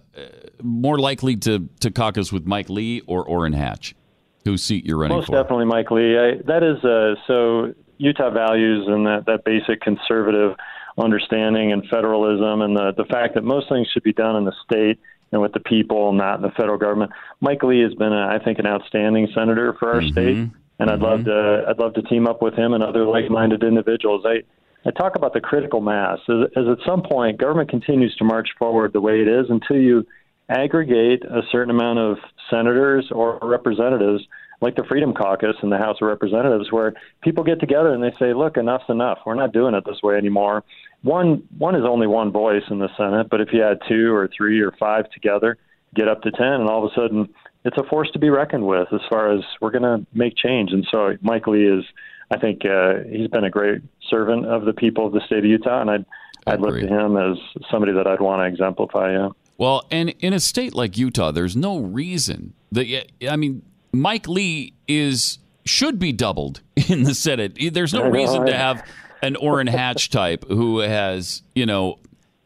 more 0.61 0.99
likely 0.99 1.37
to 1.37 1.69
to 1.79 1.89
caucus 1.89 2.33
with 2.33 2.45
Mike 2.45 2.69
Lee 2.69 3.01
or 3.07 3.23
Orrin 3.23 3.53
Hatch, 3.53 3.95
whose 4.43 4.61
seat 4.61 4.85
you're 4.85 4.97
running 4.97 5.15
Most 5.15 5.27
for? 5.27 5.33
Most 5.33 5.43
definitely 5.43 5.65
Mike 5.65 5.89
Lee. 5.89 6.17
I, 6.17 6.31
that 6.47 6.63
is 6.63 6.83
uh, 6.83 7.15
so 7.27 7.73
Utah 7.97 8.29
values 8.29 8.87
and 8.89 9.05
that 9.05 9.25
that 9.27 9.45
basic 9.45 9.79
conservative 9.79 10.57
understanding 10.97 11.71
and 11.71 11.83
federalism 11.89 12.61
and 12.61 12.75
the, 12.75 12.93
the 12.95 13.05
fact 13.05 13.35
that 13.35 13.43
most 13.43 13.69
things 13.69 13.87
should 13.93 14.03
be 14.03 14.13
done 14.13 14.35
in 14.35 14.45
the 14.45 14.53
state 14.65 14.99
and 15.31 15.41
with 15.41 15.53
the 15.53 15.59
people, 15.59 16.13
not 16.13 16.35
in 16.35 16.41
the 16.43 16.51
federal 16.51 16.77
government. 16.77 17.11
Mike 17.41 17.63
Lee 17.63 17.81
has 17.81 17.93
been, 17.95 18.13
a, 18.13 18.27
I 18.27 18.39
think, 18.43 18.59
an 18.59 18.67
outstanding 18.67 19.27
senator 19.33 19.75
for 19.79 19.89
our 19.93 20.01
mm-hmm. 20.01 20.11
state, 20.11 20.37
and 20.37 20.51
mm-hmm. 20.79 20.89
I'd 20.89 20.99
love 20.99 21.25
to 21.25 21.65
I'd 21.67 21.79
love 21.79 21.93
to 21.95 22.03
team 22.03 22.27
up 22.27 22.41
with 22.41 22.53
him 22.53 22.73
and 22.73 22.83
other 22.83 23.05
like-minded 23.05 23.63
individuals. 23.63 24.23
I 24.25 24.43
I 24.87 24.91
talk 24.91 25.15
about 25.15 25.33
the 25.33 25.41
critical 25.41 25.81
mass 25.81 26.19
as, 26.29 26.51
as 26.55 26.65
at 26.67 26.77
some 26.85 27.01
point 27.01 27.39
government 27.39 27.69
continues 27.69 28.15
to 28.17 28.23
march 28.23 28.49
forward 28.59 28.93
the 28.93 29.01
way 29.01 29.21
it 29.21 29.27
is 29.27 29.47
until 29.49 29.77
you 29.77 30.05
aggregate 30.49 31.23
a 31.23 31.41
certain 31.51 31.71
amount 31.71 31.99
of 31.99 32.17
senators 32.49 33.07
or 33.11 33.39
representatives 33.41 34.23
like 34.63 34.75
the 34.75 34.83
Freedom 34.85 35.13
Caucus 35.13 35.57
in 35.61 35.69
the 35.69 35.77
House 35.77 35.97
of 36.01 36.07
Representatives, 36.07 36.71
where 36.71 36.93
people 37.21 37.43
get 37.43 37.59
together 37.59 37.93
and 37.93 38.01
they 38.01 38.11
say, 38.17 38.33
"Look, 38.33 38.57
enough's 38.57 38.89
enough. 38.89 39.19
We're 39.25 39.35
not 39.35 39.51
doing 39.51 39.75
it 39.75 39.83
this 39.85 40.01
way 40.01 40.15
anymore." 40.15 40.63
One 41.03 41.43
one 41.57 41.75
is 41.75 41.83
only 41.85 42.07
one 42.07 42.31
voice 42.31 42.63
in 42.69 42.79
the 42.79 42.89
Senate, 42.95 43.27
but 43.29 43.41
if 43.41 43.49
you 43.51 43.61
had 43.61 43.79
two 43.87 44.13
or 44.13 44.29
three 44.35 44.61
or 44.61 44.71
five 44.71 45.09
together, 45.11 45.57
get 45.93 46.07
up 46.07 46.21
to 46.23 46.31
ten, 46.31 46.53
and 46.61 46.69
all 46.69 46.83
of 46.83 46.91
a 46.91 46.95
sudden 46.95 47.29
it's 47.65 47.77
a 47.77 47.83
force 47.83 48.09
to 48.11 48.19
be 48.19 48.29
reckoned 48.29 48.65
with 48.65 48.87
as 48.93 49.01
far 49.09 49.31
as 49.31 49.43
we're 49.61 49.71
going 49.71 49.83
to 49.83 50.05
make 50.13 50.35
change. 50.35 50.71
And 50.71 50.85
so 50.91 51.15
Mike 51.21 51.47
Lee 51.47 51.65
is, 51.65 51.85
I 52.29 52.37
think, 52.37 52.65
uh, 52.65 53.03
he's 53.09 53.29
been 53.29 53.45
a 53.45 53.49
great 53.49 53.81
servant 54.09 54.45
of 54.45 54.65
the 54.65 54.73
people 54.73 55.07
of 55.07 55.13
the 55.13 55.21
state 55.25 55.39
of 55.39 55.45
Utah, 55.45 55.81
and 55.81 55.91
I'd 55.91 56.05
I'd 56.47 56.61
look 56.61 56.79
to 56.79 56.87
him 56.87 57.17
as 57.17 57.37
somebody 57.69 57.93
that 57.93 58.07
I'd 58.07 58.21
want 58.21 58.41
to 58.41 58.45
exemplify. 58.45 59.11
Yeah. 59.11 59.29
Well, 59.57 59.85
and 59.91 60.09
in 60.19 60.33
a 60.33 60.39
state 60.39 60.73
like 60.73 60.97
Utah, 60.97 61.31
there's 61.31 61.55
no 61.55 61.79
reason 61.79 62.53
that 62.71 63.07
I 63.29 63.35
mean 63.35 63.61
Mike 63.93 64.27
Lee 64.27 64.73
is 64.87 65.37
should 65.65 65.99
be 65.99 66.11
doubled 66.11 66.61
in 66.89 67.03
the 67.03 67.15
Senate. 67.15 67.57
There's 67.71 67.93
no 67.93 68.09
reason 68.09 68.45
to 68.47 68.53
have 68.53 68.85
an 69.21 69.35
Orrin 69.37 69.67
Hatch 69.67 70.09
type 70.09 70.45
who 70.47 70.79
has, 70.79 71.41
you 71.55 71.65
know, 71.65 71.99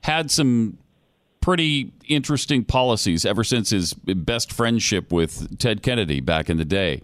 had 0.03 0.29
some 0.29 0.77
pretty 1.41 1.93
interesting 2.07 2.63
policies 2.63 3.25
ever 3.25 3.43
since 3.43 3.69
his 3.69 3.93
best 3.93 4.51
friendship 4.51 5.11
with 5.11 5.57
Ted 5.57 5.81
Kennedy 5.81 6.19
back 6.19 6.49
in 6.49 6.57
the 6.57 6.65
day. 6.65 7.01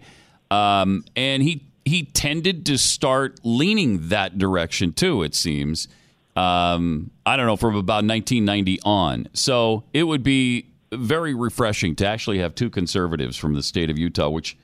Um, 0.50 1.04
and 1.16 1.42
he 1.42 1.66
he 1.84 2.04
tended 2.04 2.64
to 2.66 2.78
start 2.78 3.40
leaning 3.42 4.08
that 4.08 4.38
direction 4.38 4.92
too. 4.92 5.22
It 5.22 5.34
seems. 5.34 5.88
Um, 6.36 7.10
I 7.24 7.36
don't 7.36 7.46
know 7.46 7.56
from 7.56 7.76
about 7.76 8.04
1990 8.04 8.80
on. 8.84 9.28
So 9.34 9.84
it 9.92 10.04
would 10.04 10.22
be 10.22 10.66
very 10.96 11.34
refreshing 11.34 11.94
to 11.96 12.06
actually 12.06 12.38
have 12.38 12.54
two 12.54 12.70
conservatives 12.70 13.36
from 13.36 13.54
the 13.54 13.62
state 13.62 13.90
of 13.90 13.98
Utah, 13.98 14.28
which 14.28 14.56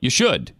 you 0.00 0.10
should. 0.10 0.52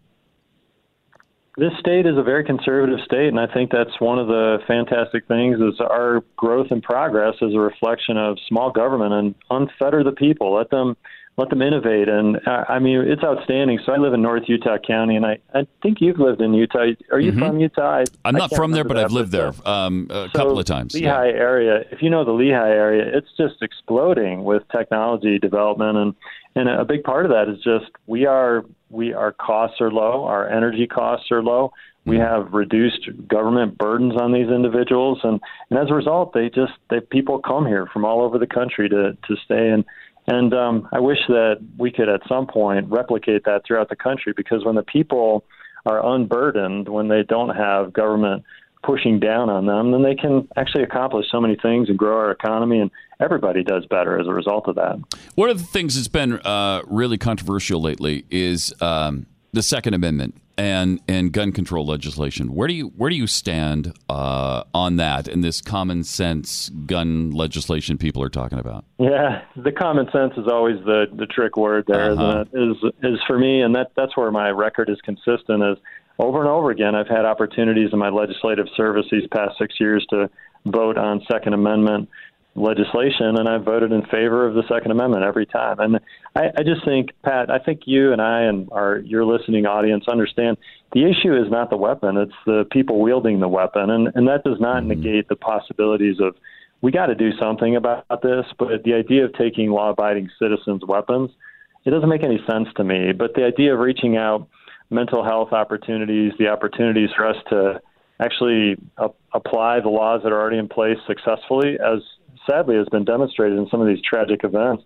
This 1.57 1.73
state 1.81 2.07
is 2.07 2.17
a 2.17 2.23
very 2.23 2.45
conservative 2.45 3.01
state, 3.05 3.27
and 3.29 3.41
I 3.41 3.53
think 3.53 3.73
that's 3.73 4.01
one 4.01 4.21
of 4.21 4.29
the 4.29 4.59
fantastic 4.69 5.27
things 5.27 5.57
is 5.57 5.81
our 5.81 6.23
growth 6.37 6.69
and 6.71 6.81
progress 6.81 7.35
is 7.43 7.53
a 7.53 7.59
reflection 7.59 8.17
of 8.17 8.39
small 8.47 8.71
government 8.71 9.13
and 9.13 9.35
unfetter 9.51 10.05
the 10.05 10.13
people. 10.13 10.55
Let 10.55 10.71
them 10.71 10.97
let 11.39 11.51
them 11.51 11.63
innovate. 11.63 12.09
And 12.09 12.37
uh, 12.47 12.65
I 12.69 12.81
mean, 12.81 12.99
it's 12.99 13.23
outstanding. 13.23 13.79
So 13.87 13.93
I 13.93 13.97
live 13.97 14.13
in 14.13 14.21
North 14.21 14.43
Utah 14.49 14.77
County, 14.77 15.15
and 15.15 15.25
I, 15.25 15.39
I 15.55 15.67
think 15.83 15.99
you've 16.01 16.19
lived 16.19 16.43
in 16.43 16.53
Utah. 16.53 16.87
Are 17.13 17.21
you 17.21 17.31
mm-hmm. 17.31 17.39
from 17.39 17.61
Utah? 17.61 18.05
I, 18.25 18.29
am 18.29 18.35
not 18.35 18.55
from 18.55 18.73
there, 18.73 18.85
but 18.85 18.99
I've 18.99 19.13
lived 19.13 19.31
there 19.31 19.53
um, 19.65 20.09
a 20.11 20.29
so 20.33 20.39
couple 20.39 20.59
of 20.59 20.67
times. 20.67 20.95
Lehi 20.95 21.03
yeah. 21.03 21.21
area. 21.21 21.85
If 21.93 22.03
you 22.03 22.11
know 22.11 22.25
the 22.25 22.33
Lehi 22.33 22.53
area, 22.53 23.05
it's 23.17 23.29
just 23.37 23.63
exploding 23.63 24.43
with 24.43 24.65
technology 24.77 25.39
development, 25.39 25.97
and 25.97 26.15
and 26.57 26.69
a 26.69 26.85
big 26.85 27.05
part 27.05 27.25
of 27.25 27.31
that 27.31 27.49
is 27.49 27.63
just 27.63 27.91
we 28.09 28.27
are 28.27 28.65
we 28.91 29.15
our 29.15 29.33
costs 29.33 29.81
are 29.81 29.93
low, 29.93 30.25
our 30.25 30.51
energy 30.51 30.89
costs 30.89 31.31
are 31.31 31.43
low. 31.43 31.73
We 32.05 32.17
mm-hmm. 32.17 32.25
have 32.25 32.53
reduced 32.53 33.09
government 33.29 33.79
burdens 33.79 34.15
on 34.21 34.33
these 34.33 34.49
individuals, 34.49 35.21
and, 35.23 35.41
and 35.71 35.79
as 35.79 35.91
a 35.91 35.95
result, 35.95 36.33
they 36.33 36.49
just 36.49 36.73
they 36.91 36.99
people 36.99 37.39
come 37.39 37.65
here 37.65 37.87
from 37.93 38.05
all 38.05 38.23
over 38.23 38.39
the 38.39 38.47
country 38.47 38.89
to 38.89 39.13
to 39.13 39.37
stay 39.45 39.69
and 39.69 39.85
and 40.29 40.53
um, 40.53 40.89
I 40.93 41.01
wish 41.01 41.19
that 41.29 41.57
we 41.79 41.91
could 41.91 42.09
at 42.09 42.21
some 42.29 42.47
point 42.47 42.89
replicate 42.91 43.45
that 43.47 43.63
throughout 43.67 43.89
the 43.89 43.97
country 43.97 44.35
because 44.37 44.65
when 44.65 44.75
the 44.75 44.83
people 44.83 45.45
are 45.87 46.15
unburdened, 46.15 46.89
when 46.89 47.09
they 47.09 47.23
don't 47.23 47.57
have 47.57 47.95
government 47.95 48.45
pushing 48.83 49.19
down 49.19 49.49
on 49.49 49.65
them, 49.65 49.91
then 49.91 50.03
they 50.03 50.15
can 50.15 50.47
actually 50.57 50.85
accomplish 50.85 51.27
so 51.31 51.41
many 51.41 51.57
things 51.57 51.89
and 51.89 51.99
grow 51.99 52.17
our 52.17 52.31
economy, 52.31 52.79
and 52.79 52.91
everybody 53.21 53.65
does 53.65 53.87
better 53.87 54.21
as 54.21 54.27
a 54.27 54.33
result 54.33 54.69
of 54.69 54.75
that. 54.77 54.99
One 55.35 55.49
of 55.49 55.59
the 55.59 55.65
things 55.65 55.97
that's 55.97 56.09
been 56.09 56.35
uh, 56.35 56.83
really 56.87 57.19
controversial 57.19 57.81
lately 57.81 58.25
is 58.31 58.73
um, 58.83 59.27
the 59.53 59.63
Second 59.63 59.95
Amendment 59.95 60.35
and 60.59 61.01
and 61.07 61.33
gun 61.33 61.53
control 61.53 61.87
legislation. 61.87 62.53
Where 62.53 62.69
do 62.69 62.75
you 62.75 62.89
where 62.89 63.09
do 63.09 63.17
you 63.17 63.29
stand 63.29 63.97
uh, 64.11 64.65
on 64.75 64.97
that 64.97 65.29
and 65.29 65.43
this 65.43 65.61
common 65.61 66.03
sense 66.03 66.69
gun 66.69 67.31
legislation 67.31 67.97
people 67.97 68.23
are 68.23 68.29
talking 68.29 68.59
about? 68.59 68.85
Yeah, 68.99 69.43
the 69.57 69.73
common 69.73 70.07
sense 70.13 70.33
is 70.37 70.47
always 70.51 70.85
the 70.85 71.07
the 71.17 71.27
trick 71.27 71.57
word 71.57 71.85
there, 71.87 72.13
uh-huh. 72.13 72.45
Is 72.53 72.77
is 73.03 73.21
for 73.27 73.39
me, 73.39 73.63
and 73.63 73.75
that 73.77 73.93
that's 73.97 74.17
where 74.17 74.31
my 74.33 74.51
record 74.51 74.91
is 74.91 74.99
consistent. 75.03 75.63
Is 75.63 75.79
over 76.19 76.41
and 76.41 76.49
over 76.49 76.71
again, 76.71 76.97
I've 76.97 77.09
had 77.09 77.25
opportunities 77.25 77.91
in 77.93 77.99
my 77.99 78.09
legislative 78.09 78.67
service 78.77 79.07
these 79.11 79.29
past 79.33 79.57
six 79.59 79.77
years 79.79 80.05
to 80.11 80.29
vote 80.67 80.99
on 80.99 81.23
Second 81.31 81.55
Amendment 81.55 82.09
legislation, 82.61 83.37
and 83.39 83.49
I 83.49 83.59
voted 83.59 83.93
in 83.93 84.03
favor 84.03 84.47
of 84.47 84.55
the 84.55 84.63
Second 84.69 84.91
Amendment 84.91 85.25
every 85.25 85.47
time. 85.47 85.79
And 85.79 86.01
I, 86.35 86.51
I 86.57 86.63
just 86.63 86.85
think, 86.85 87.11
Pat, 87.23 87.51
I 87.51 87.59
think 87.59 87.83
you 87.87 88.13
and 88.13 88.21
I 88.21 88.43
and 88.43 88.69
our 88.73 88.99
your 88.99 89.25
listening 89.25 89.67
audience 89.67 90.05
understand 90.09 90.57
the 90.93 91.05
issue 91.05 91.35
is 91.35 91.51
not 91.51 91.71
the 91.71 91.77
weapon; 91.77 92.17
it's 92.17 92.33
the 92.47 92.65
people 92.71 93.01
wielding 93.01 93.41
the 93.41 93.49
weapon, 93.49 93.91
and 93.91 94.09
and 94.15 94.29
that 94.29 94.45
does 94.45 94.61
not 94.61 94.79
mm-hmm. 94.79 94.89
negate 94.89 95.29
the 95.29 95.37
possibilities 95.37 96.17
of 96.21 96.35
we 96.81 96.93
got 96.93 97.07
to 97.07 97.15
do 97.15 97.31
something 97.39 97.77
about 97.77 98.05
this. 98.23 98.47
But 98.59 98.85
the 98.85 98.95
idea 98.95 99.25
of 99.25 99.33
taking 99.35 99.71
law-abiding 99.71 100.31
citizens' 100.39 100.83
weapons, 100.87 101.31
it 101.85 101.91
doesn't 101.91 102.09
make 102.09 102.23
any 102.23 102.41
sense 102.49 102.69
to 102.77 102.85
me. 102.85 103.13
But 103.13 103.35
the 103.35 103.45
idea 103.45 103.75
of 103.75 103.81
reaching 103.81 104.17
out 104.17 104.49
mental 104.91 105.25
health 105.25 105.53
opportunities, 105.53 106.33
the 106.39 106.49
opportunities 106.49 107.11
for 107.17 107.27
us 107.27 107.37
to 107.51 107.81
actually 108.21 108.77
uh, 108.97 109.09
apply 109.33 109.81
the 109.81 109.89
laws 109.89 110.23
that 110.23 110.33
are 110.33 110.41
already 110.41 110.59
in 110.59 110.69
place 110.69 110.99
successfully, 111.07 111.75
as 111.75 112.01
sadly 112.49 112.77
has 112.77 112.89
been 112.89 113.05
demonstrated 113.05 113.59
in 113.59 113.69
some 113.69 113.81
of 113.81 113.87
these 113.87 114.01
tragic 114.03 114.45
events. 114.45 114.83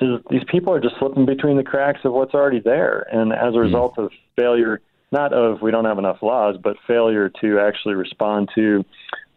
is 0.00 0.20
these 0.30 0.44
people 0.48 0.72
are 0.72 0.80
just 0.80 0.96
slipping 0.98 1.26
between 1.26 1.56
the 1.56 1.64
cracks 1.64 2.00
of 2.04 2.12
what's 2.12 2.34
already 2.34 2.60
there, 2.60 3.06
and 3.12 3.32
as 3.32 3.54
a 3.54 3.58
result 3.58 3.98
of 3.98 4.10
failure, 4.36 4.80
not 5.12 5.32
of 5.32 5.62
we 5.62 5.70
don't 5.70 5.84
have 5.84 5.98
enough 5.98 6.22
laws, 6.22 6.56
but 6.62 6.76
failure 6.86 7.30
to 7.40 7.58
actually 7.60 7.94
respond 7.94 8.48
to 8.54 8.84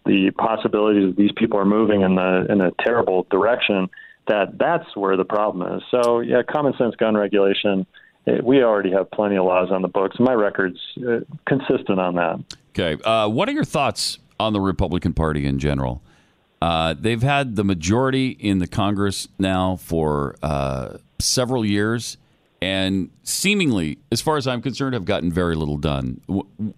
the 0.05 0.31
possibilities 0.31 1.09
that 1.09 1.15
these 1.15 1.31
people 1.35 1.59
are 1.59 1.65
moving 1.65 2.01
in 2.01 2.15
the 2.15 2.45
in 2.49 2.61
a 2.61 2.71
terrible 2.83 3.25
direction. 3.31 3.89
That 4.27 4.57
that's 4.59 4.95
where 4.95 5.17
the 5.17 5.25
problem 5.25 5.77
is. 5.77 5.83
So 5.91 6.19
yeah, 6.19 6.41
common 6.43 6.73
sense 6.77 6.95
gun 6.95 7.15
regulation. 7.15 7.85
eh, 8.27 8.39
We 8.43 8.63
already 8.63 8.91
have 8.91 9.09
plenty 9.11 9.35
of 9.37 9.45
laws 9.45 9.71
on 9.71 9.81
the 9.81 9.87
books. 9.87 10.17
My 10.19 10.33
record's 10.33 10.79
uh, 10.97 11.21
consistent 11.47 11.99
on 11.99 12.15
that. 12.15 12.39
Okay. 12.69 13.01
Uh, 13.03 13.27
what 13.27 13.49
are 13.49 13.51
your 13.51 13.63
thoughts 13.65 14.19
on 14.39 14.53
the 14.53 14.61
Republican 14.61 15.13
Party 15.13 15.45
in 15.45 15.57
general? 15.59 16.01
Uh, 16.61 16.93
they've 16.97 17.23
had 17.23 17.55
the 17.55 17.63
majority 17.63 18.29
in 18.29 18.59
the 18.59 18.67
Congress 18.67 19.27
now 19.39 19.77
for 19.77 20.35
uh, 20.43 20.97
several 21.19 21.65
years, 21.65 22.17
and 22.61 23.09
seemingly, 23.23 23.97
as 24.11 24.21
far 24.21 24.37
as 24.37 24.45
I'm 24.45 24.61
concerned, 24.61 24.93
have 24.93 25.05
gotten 25.05 25.31
very 25.31 25.55
little 25.55 25.77
done. 25.77 26.21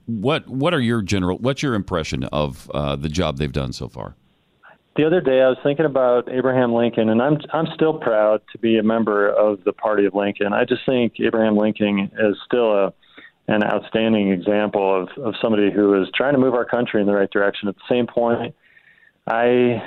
What 0.05 0.47
What 0.47 0.73
are 0.73 0.79
your 0.79 1.01
general? 1.01 1.37
What's 1.37 1.61
your 1.61 1.73
impression 1.73 2.23
of 2.25 2.71
uh, 2.73 2.95
the 2.95 3.09
job 3.09 3.37
they've 3.37 3.51
done 3.51 3.73
so 3.73 3.89
far? 3.89 4.15
The 4.95 5.05
other 5.05 5.19
day, 5.21 5.41
I 5.41 5.49
was 5.49 5.57
thinking 5.63 5.85
about 5.85 6.31
Abraham 6.31 6.71
Lincoln, 6.73 7.09
and 7.09 7.21
I'm 7.21 7.39
I'm 7.51 7.67
still 7.73 7.95
proud 7.95 8.41
to 8.53 8.57
be 8.59 8.77
a 8.77 8.83
member 8.83 9.27
of 9.27 9.63
the 9.65 9.73
Party 9.73 10.05
of 10.05 10.13
Lincoln. 10.13 10.53
I 10.53 10.63
just 10.63 10.85
think 10.85 11.19
Abraham 11.19 11.57
Lincoln 11.57 12.09
is 12.17 12.37
still 12.45 12.71
a 12.71 12.93
an 13.49 13.63
outstanding 13.63 14.31
example 14.31 15.01
of 15.01 15.09
of 15.21 15.33
somebody 15.41 15.71
who 15.71 16.01
is 16.01 16.07
trying 16.15 16.33
to 16.35 16.39
move 16.39 16.53
our 16.53 16.63
country 16.63 17.01
in 17.01 17.07
the 17.07 17.13
right 17.13 17.29
direction. 17.29 17.67
At 17.67 17.75
the 17.75 17.81
same 17.89 18.07
point, 18.07 18.55
I 19.27 19.81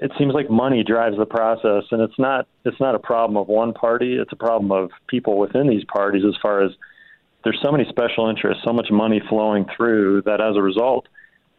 it 0.00 0.12
seems 0.18 0.34
like 0.34 0.48
money 0.50 0.84
drives 0.84 1.16
the 1.16 1.26
process, 1.26 1.84
and 1.90 2.00
it's 2.00 2.18
not 2.18 2.46
it's 2.64 2.80
not 2.80 2.94
a 2.94 2.98
problem 2.98 3.36
of 3.36 3.48
one 3.48 3.72
party. 3.72 4.14
It's 4.14 4.32
a 4.32 4.36
problem 4.36 4.70
of 4.70 4.90
people 5.08 5.38
within 5.38 5.68
these 5.68 5.84
parties. 5.84 6.24
As 6.26 6.34
far 6.40 6.62
as 6.62 6.72
there's 7.44 7.58
so 7.62 7.72
many 7.72 7.84
special 7.88 8.28
interests, 8.28 8.62
so 8.66 8.72
much 8.72 8.88
money 8.90 9.20
flowing 9.28 9.66
through 9.76 10.22
that 10.22 10.40
as 10.40 10.56
a 10.56 10.62
result, 10.62 11.08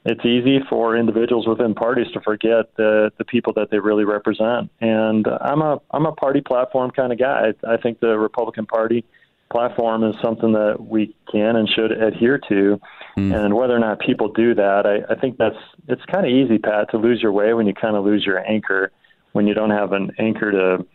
it's 0.06 0.26
easy 0.26 0.60
for 0.70 0.96
individuals 0.96 1.46
within 1.46 1.74
parties 1.74 2.08
to 2.14 2.22
forget 2.22 2.74
the 2.78 3.12
the 3.18 3.26
people 3.26 3.52
that 3.54 3.70
they 3.70 3.80
really 3.80 4.06
represent. 4.06 4.72
And 4.80 5.28
I'm 5.28 5.62
a 5.62 5.80
I'm 5.92 6.06
a 6.06 6.14
party 6.14 6.42
platform 6.42 6.92
kind 6.92 7.12
of 7.12 7.20
guy. 7.20 7.52
I, 7.66 7.74
I 7.74 7.78
think 7.78 8.00
the 8.00 8.18
Republican 8.18 8.66
Party 8.66 9.04
platform 9.52 10.04
is 10.04 10.16
something 10.22 10.54
that 10.54 10.78
we 10.80 11.16
can 11.32 11.56
and 11.56 11.68
should 11.70 11.92
adhere 11.92 12.40
to. 12.50 12.80
Mm. 13.18 13.46
And 13.46 13.54
whether 13.56 13.76
or 13.76 13.80
not 13.80 14.00
people 14.00 14.32
do 14.32 14.54
that, 14.56 14.86
I, 14.86 15.12
I 15.12 15.20
think 15.20 15.38
that's 15.38 15.58
it's 15.88 16.04
kind 16.06 16.26
of 16.26 16.32
easy, 16.32 16.58
Pat, 16.58 16.92
to 16.92 16.98
lose 16.98 17.22
your 17.22 17.32
way 17.32 17.54
when 17.54 17.68
you 17.68 17.74
kind 17.74 17.96
of 17.96 18.06
lose 18.06 18.26
your 18.26 18.46
anchor, 18.46 18.92
when 19.34 19.48
you 19.48 19.54
don't 19.54 19.72
have 19.72 19.92
an 19.92 20.12
anchor 20.20 20.52
to 20.52 20.86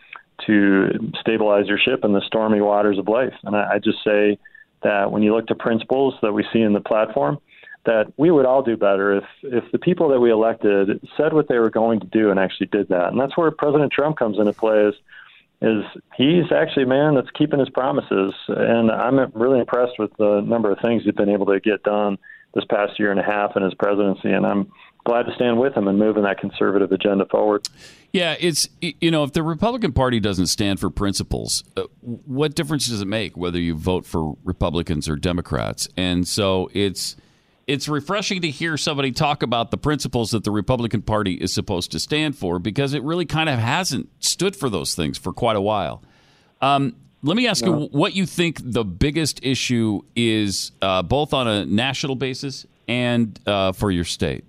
to 0.45 1.11
stabilize 1.21 1.67
your 1.67 1.77
ship 1.77 2.03
in 2.03 2.11
the 2.11 2.21
stormy 2.25 2.59
waters 2.59 2.99
of 2.99 3.07
life. 3.07 3.33
And 3.43 3.55
I, 3.55 3.75
I 3.75 3.79
just 3.79 4.03
say 4.03 4.37
that 4.83 5.11
when 5.11 5.23
you 5.23 5.33
look 5.33 5.47
to 5.47 5.55
principles 5.55 6.13
that 6.21 6.33
we 6.33 6.45
see 6.51 6.59
in 6.59 6.73
the 6.73 6.81
platform, 6.81 7.39
that 7.85 8.11
we 8.17 8.31
would 8.31 8.45
all 8.45 8.61
do 8.61 8.75
better 8.75 9.17
if 9.17 9.23
if 9.43 9.71
the 9.71 9.79
people 9.79 10.09
that 10.09 10.19
we 10.19 10.31
elected 10.31 10.99
said 11.17 11.33
what 11.33 11.47
they 11.47 11.59
were 11.59 11.69
going 11.69 11.99
to 11.99 12.07
do 12.07 12.31
and 12.31 12.39
actually 12.39 12.67
did 12.67 12.87
that. 12.89 13.09
And 13.09 13.19
that's 13.19 13.37
where 13.37 13.51
President 13.51 13.91
Trump 13.91 14.17
comes 14.17 14.39
into 14.39 14.53
play. 14.53 14.87
Is 14.87 14.95
is 15.65 15.83
he's 16.15 16.51
actually 16.51 16.83
a 16.83 16.87
man 16.87 17.15
that's 17.15 17.29
keeping 17.31 17.59
his 17.59 17.69
promises, 17.69 18.33
and 18.47 18.91
I'm 18.91 19.31
really 19.33 19.59
impressed 19.59 19.97
with 19.97 20.11
the 20.17 20.41
number 20.41 20.71
of 20.71 20.77
things 20.83 21.03
he's 21.03 21.13
been 21.13 21.29
able 21.29 21.47
to 21.47 21.59
get 21.59 21.83
done 21.83 22.17
this 22.53 22.63
past 22.69 22.99
year 22.99 23.11
and 23.11 23.19
a 23.19 23.23
half 23.23 23.55
in 23.55 23.63
his 23.63 23.73
presidency, 23.73 24.31
and 24.31 24.45
I'm 24.45 24.71
glad 25.05 25.23
to 25.23 25.33
stand 25.35 25.59
with 25.59 25.75
him 25.75 25.87
and 25.87 25.99
moving 25.99 26.23
that 26.23 26.39
conservative 26.39 26.91
agenda 26.91 27.25
forward. 27.25 27.67
Yeah, 28.11 28.35
it's 28.39 28.69
you 28.81 29.11
know 29.11 29.23
if 29.23 29.33
the 29.33 29.43
Republican 29.43 29.91
Party 29.91 30.19
doesn't 30.19 30.47
stand 30.47 30.79
for 30.79 30.89
principles, 30.89 31.63
uh, 31.75 31.83
what 32.01 32.55
difference 32.55 32.87
does 32.87 33.01
it 33.01 33.07
make 33.07 33.35
whether 33.35 33.59
you 33.59 33.75
vote 33.75 34.05
for 34.05 34.35
Republicans 34.43 35.09
or 35.09 35.15
Democrats? 35.15 35.89
And 35.97 36.27
so 36.27 36.69
it's 36.73 37.15
it's 37.67 37.87
refreshing 37.87 38.41
to 38.41 38.49
hear 38.49 38.77
somebody 38.77 39.11
talk 39.11 39.41
about 39.41 39.71
the 39.71 39.77
principles 39.77 40.31
that 40.31 40.43
the 40.43 40.51
Republican 40.51 41.01
Party 41.01 41.33
is 41.33 41.53
supposed 41.53 41.91
to 41.91 41.99
stand 41.99 42.37
for 42.37 42.59
because 42.59 42.93
it 42.93 43.01
really 43.03 43.25
kind 43.25 43.49
of 43.49 43.57
hasn't 43.59 44.09
stood 44.23 44.55
for 44.55 44.69
those 44.69 44.93
things 44.95 45.17
for 45.17 45.33
quite 45.33 45.55
a 45.55 45.61
while. 45.61 46.03
Um, 46.61 46.95
let 47.23 47.35
me 47.35 47.47
ask 47.47 47.65
you 47.65 47.73
what 47.73 48.15
you 48.15 48.27
think 48.27 48.59
the 48.61 48.85
biggest 48.85 49.43
issue 49.43 50.01
is, 50.15 50.71
uh, 50.81 51.01
both 51.01 51.33
on 51.33 51.47
a 51.47 51.65
national 51.65 52.15
basis 52.15 52.67
and 52.87 53.39
uh, 53.47 53.71
for 53.71 53.89
your 53.89 54.03
state. 54.03 54.45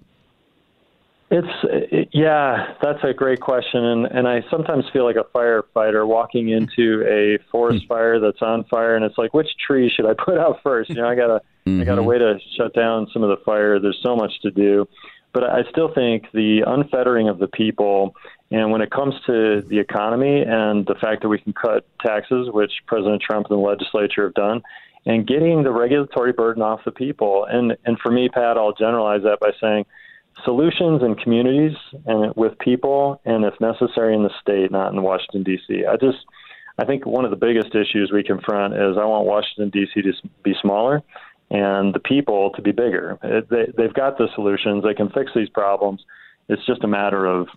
It's 1.29 1.49
it, 1.65 2.09
yeah, 2.13 2.75
that's 2.81 3.03
a 3.03 3.13
great 3.13 3.41
question, 3.41 3.85
and 3.85 4.07
and 4.07 4.29
I 4.29 4.45
sometimes 4.49 4.85
feel 4.93 5.05
like 5.05 5.17
a 5.17 5.25
firefighter 5.37 6.07
walking 6.07 6.51
into 6.51 7.05
a 7.05 7.43
forest 7.51 7.83
hmm. 7.83 7.89
fire 7.89 8.21
that's 8.21 8.41
on 8.43 8.63
fire, 8.65 8.95
and 8.95 9.05
it's 9.05 9.19
like 9.19 9.35
which 9.35 9.49
tree 9.67 9.91
should 9.95 10.07
I 10.07 10.15
put 10.15 10.39
out 10.39 10.61
first? 10.63 10.91
You 10.91 10.97
know, 10.97 11.09
I 11.09 11.17
gotta 11.17 11.43
I 11.67 11.83
got 11.83 11.99
a 11.99 12.03
way 12.03 12.19
to 12.19 12.39
shut 12.57 12.75
down 12.75 13.09
some 13.13 13.25
of 13.25 13.31
the 13.31 13.45
fire. 13.45 13.81
There's 13.81 13.99
so 14.05 14.15
much 14.15 14.41
to 14.43 14.53
do, 14.53 14.87
but 15.33 15.43
I 15.43 15.63
still 15.71 15.93
think 15.93 16.27
the 16.33 16.63
unfettering 16.65 17.29
of 17.29 17.41
the 17.41 17.49
people, 17.49 18.15
and 18.53 18.71
when 18.71 18.81
it 18.81 18.93
comes 18.93 19.15
to 19.27 19.63
the 19.63 19.81
economy 19.81 20.43
and 20.43 20.87
the 20.87 20.95
fact 20.95 21.23
that 21.23 21.29
we 21.29 21.39
can 21.39 21.53
cut 21.53 21.89
taxes, 22.07 22.51
which 22.53 22.71
President 22.87 23.21
Trump 23.21 23.49
and 23.51 23.59
the 23.59 23.63
legislature 23.63 24.23
have 24.27 24.35
done, 24.35 24.63
and 25.07 25.27
getting 25.27 25.65
the 25.65 25.73
regulatory 25.73 26.33
burden 26.33 26.63
off 26.63 26.85
the 26.85 26.93
people, 26.93 27.47
and 27.51 27.77
and 27.85 27.99
for 27.99 28.13
me, 28.13 28.29
Pat, 28.29 28.57
I'll 28.57 28.75
generalize 28.75 29.25
that 29.25 29.41
by 29.41 29.51
saying 29.61 29.87
solutions 30.45 31.03
in 31.03 31.15
communities 31.15 31.77
and 32.07 32.35
with 32.37 32.59
people, 32.59 33.21
and 33.25 33.45
if 33.45 33.55
necessary, 33.61 34.15
in 34.15 34.23
the 34.23 34.31
state, 34.41 34.71
not 34.71 34.93
in 34.93 35.03
Washington 35.03 35.43
D.C. 35.43 35.85
I 35.87 35.97
just, 35.97 36.19
I 36.79 36.85
think 36.85 37.07
one 37.07 37.25
of 37.25 37.31
the 37.31 37.37
biggest 37.37 37.75
issues 37.75 38.11
we 38.13 38.23
confront 38.23 38.75
is 38.75 38.97
I 38.99 39.05
want 39.05 39.27
Washington 39.27 39.71
D.C. 39.71 40.03
to 40.03 40.13
be 40.43 40.55
smaller 40.61 41.03
and 41.51 41.95
the 41.95 42.01
people 42.01 42.51
to 42.51 42.63
be 42.63 42.73
bigger. 42.73 43.19
It, 43.23 43.49
they, 43.49 43.67
they've 43.77 43.95
got 43.95 44.19
the 44.19 44.29
solutions; 44.35 44.83
they 44.85 44.95
can 44.95 45.11
fix 45.11 45.31
these 45.35 45.49
problems. 45.49 46.05
It's 46.49 46.65
just 46.67 46.85
a 46.85 46.89
matter 46.89 47.27
of 47.27 47.49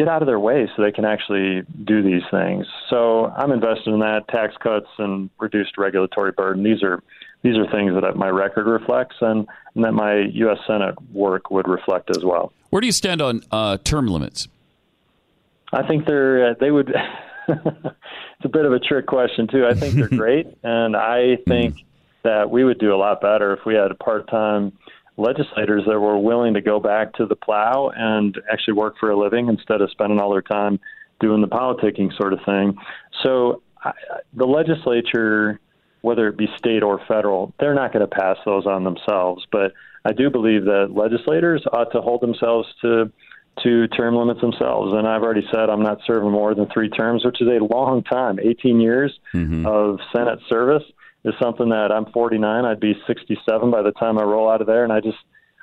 get 0.00 0.08
out 0.08 0.22
of 0.22 0.26
their 0.26 0.40
way 0.40 0.66
so 0.74 0.82
they 0.82 0.90
can 0.90 1.04
actually 1.04 1.62
do 1.84 2.02
these 2.02 2.22
things. 2.30 2.66
So 2.88 3.26
I'm 3.26 3.52
invested 3.52 3.88
in 3.88 3.98
that 3.98 4.26
tax 4.28 4.54
cuts 4.56 4.86
and 4.96 5.28
reduced 5.38 5.76
regulatory 5.76 6.32
burden. 6.32 6.62
These 6.62 6.82
are 6.82 7.02
these 7.42 7.56
are 7.56 7.70
things 7.70 7.92
that 8.00 8.16
my 8.16 8.28
record 8.28 8.66
reflects 8.66 9.16
and, 9.20 9.46
and 9.74 9.84
that 9.84 9.92
my 9.92 10.20
U.S. 10.32 10.58
Senate 10.66 10.94
work 11.12 11.50
would 11.50 11.68
reflect 11.68 12.10
as 12.16 12.24
well. 12.24 12.52
Where 12.70 12.80
do 12.80 12.86
you 12.86 12.92
stand 12.92 13.20
on 13.20 13.42
uh, 13.50 13.76
term 13.84 14.06
limits? 14.06 14.48
I 15.70 15.86
think 15.86 16.06
they're 16.06 16.50
uh, 16.50 16.54
they 16.58 16.70
would. 16.70 16.94
it's 17.48 18.44
a 18.44 18.48
bit 18.48 18.64
of 18.64 18.72
a 18.72 18.78
trick 18.78 19.06
question 19.06 19.48
too. 19.48 19.66
I 19.66 19.74
think 19.74 19.96
they're 19.96 20.08
great, 20.18 20.46
and 20.62 20.96
I 20.96 21.36
think 21.46 21.76
that 22.22 22.50
we 22.50 22.64
would 22.64 22.78
do 22.78 22.94
a 22.94 22.96
lot 22.96 23.20
better 23.20 23.52
if 23.52 23.66
we 23.66 23.74
had 23.74 23.90
a 23.90 23.94
part-time 23.94 24.72
legislators 25.16 25.84
that 25.86 25.98
were 25.98 26.18
willing 26.18 26.54
to 26.54 26.60
go 26.60 26.80
back 26.80 27.14
to 27.14 27.26
the 27.26 27.36
plow 27.36 27.90
and 27.94 28.38
actually 28.50 28.74
work 28.74 28.94
for 28.98 29.10
a 29.10 29.18
living 29.18 29.48
instead 29.48 29.80
of 29.80 29.90
spending 29.90 30.18
all 30.18 30.30
their 30.30 30.42
time 30.42 30.80
doing 31.20 31.40
the 31.40 31.48
politicking 31.48 32.16
sort 32.16 32.32
of 32.32 32.40
thing. 32.44 32.76
So 33.22 33.62
I, 33.84 33.92
the 34.32 34.46
legislature, 34.46 35.60
whether 36.00 36.28
it 36.28 36.36
be 36.36 36.48
state 36.56 36.82
or 36.82 37.00
federal, 37.06 37.52
they're 37.60 37.74
not 37.74 37.92
going 37.92 38.08
to 38.08 38.14
pass 38.14 38.38
those 38.44 38.66
on 38.66 38.84
themselves. 38.84 39.46
But 39.52 39.72
I 40.04 40.12
do 40.12 40.30
believe 40.30 40.64
that 40.64 40.92
legislators 40.94 41.64
ought 41.72 41.92
to 41.92 42.00
hold 42.00 42.22
themselves 42.22 42.68
to 42.82 43.12
to 43.64 43.88
term 43.88 44.16
limits 44.16 44.40
themselves. 44.40 44.94
And 44.94 45.06
I've 45.06 45.22
already 45.22 45.46
said 45.52 45.68
I'm 45.68 45.82
not 45.82 45.98
serving 46.06 46.30
more 46.30 46.54
than 46.54 46.68
three 46.72 46.88
terms, 46.88 47.24
which 47.24 47.42
is 47.42 47.48
a 47.48 47.62
long 47.62 48.02
time. 48.02 48.38
18 48.40 48.80
years 48.80 49.12
mm-hmm. 49.34 49.66
of 49.66 49.98
Senate 50.14 50.38
service 50.48 50.84
is 51.24 51.34
something 51.40 51.68
that 51.70 51.92
I'm 51.92 52.06
49. 52.12 52.64
I'd 52.64 52.80
be 52.80 52.94
67 53.06 53.70
by 53.70 53.82
the 53.82 53.92
time 53.92 54.18
I 54.18 54.22
roll 54.22 54.50
out 54.50 54.60
of 54.60 54.66
there, 54.66 54.84
and 54.84 54.92
I 54.92 55.00
just 55.00 55.18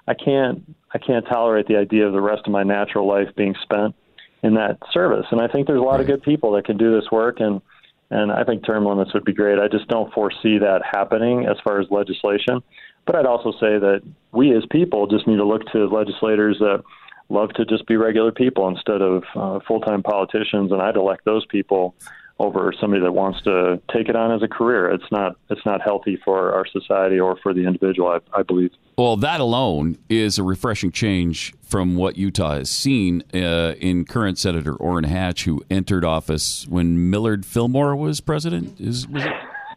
I 0.08 0.14
can't 0.14 0.64
I 0.94 0.98
can't 0.98 1.26
tolerate 1.26 1.68
the 1.68 1.78
idea 1.78 2.08
of 2.08 2.14
the 2.14 2.22
rest 2.22 2.44
of 2.46 2.52
my 2.52 2.64
natural 2.64 3.08
life 3.08 3.30
being 3.36 3.56
spent 3.62 3.96
in 4.44 4.54
that 4.56 4.78
service. 4.92 5.26
And 5.32 5.42
I 5.42 5.48
think 5.48 5.68
there's 5.68 5.80
a 5.80 5.84
lot 5.84 6.00
of 6.00 6.08
good 6.08 6.24
people 6.24 6.52
that 6.54 6.66
can 6.66 6.78
do 6.78 6.96
this 6.96 7.10
work, 7.12 7.40
and 7.40 7.62
and 8.10 8.32
I 8.32 8.44
think 8.44 8.66
term 8.66 8.86
limits 8.86 9.14
would 9.14 9.26
be 9.26 9.34
great. 9.34 9.60
I 9.60 9.68
just 9.68 9.88
don't 9.88 10.14
foresee 10.14 10.60
that 10.60 10.82
happening 10.90 11.46
as 11.46 11.58
far 11.64 11.82
as 11.82 11.88
legislation. 11.92 12.64
But 13.06 13.16
I'd 13.16 13.26
also 13.26 13.52
say 13.52 13.80
that 13.80 14.02
we 14.32 14.56
as 14.56 14.64
people 14.70 15.08
just 15.08 15.28
need 15.28 15.38
to 15.38 15.46
look 15.46 15.66
to 15.72 15.88
legislators 15.88 16.58
that 16.60 16.84
love 17.30 17.50
to 17.54 17.66
just 17.66 17.86
be 17.88 17.98
regular 17.98 18.32
people 18.32 18.68
instead 18.70 19.02
of 19.02 19.24
uh, 19.36 19.60
full-time 19.68 20.04
politicians, 20.04 20.72
and 20.72 20.82
I'd 20.82 20.96
elect 20.96 21.26
those 21.26 21.46
people 21.48 21.96
over 22.40 22.72
somebody 22.80 23.02
that 23.02 23.12
wants 23.12 23.42
to 23.42 23.82
take 23.92 24.10
it 24.10 24.16
on 24.16 24.32
as 24.32 24.44
a 24.44 24.48
career. 24.48 24.90
It's 24.92 25.12
not 25.12 25.38
it's 25.50 25.66
not 25.66 25.82
healthy 25.82 26.20
for 26.24 26.54
our 26.54 26.66
society 26.68 27.20
or 27.20 27.38
for 27.42 27.54
the 27.54 27.66
individual. 27.66 28.10
I, 28.10 28.20
I 28.40 28.44
believe. 28.44 28.72
Well, 28.98 29.18
that 29.18 29.40
alone 29.40 29.98
is 30.10 30.38
a 30.38 30.44
refreshing 30.44 30.92
change 30.92 31.54
from 31.62 31.96
what 31.96 32.18
Utah 32.18 32.56
has 32.56 32.70
seen 32.70 33.24
uh, 33.34 33.74
in 33.80 34.06
current 34.06 34.38
Senator 34.38 34.76
Orrin 34.76 35.06
Hatch, 35.06 35.46
who 35.46 35.64
entered 35.70 36.06
office 36.06 36.68
when 36.68 37.10
Millard 37.10 37.46
Fillmore 37.46 37.96
was 37.96 38.22
president. 38.22 38.80
Is 38.80 39.08
was 39.08 39.26
it? 39.26 39.34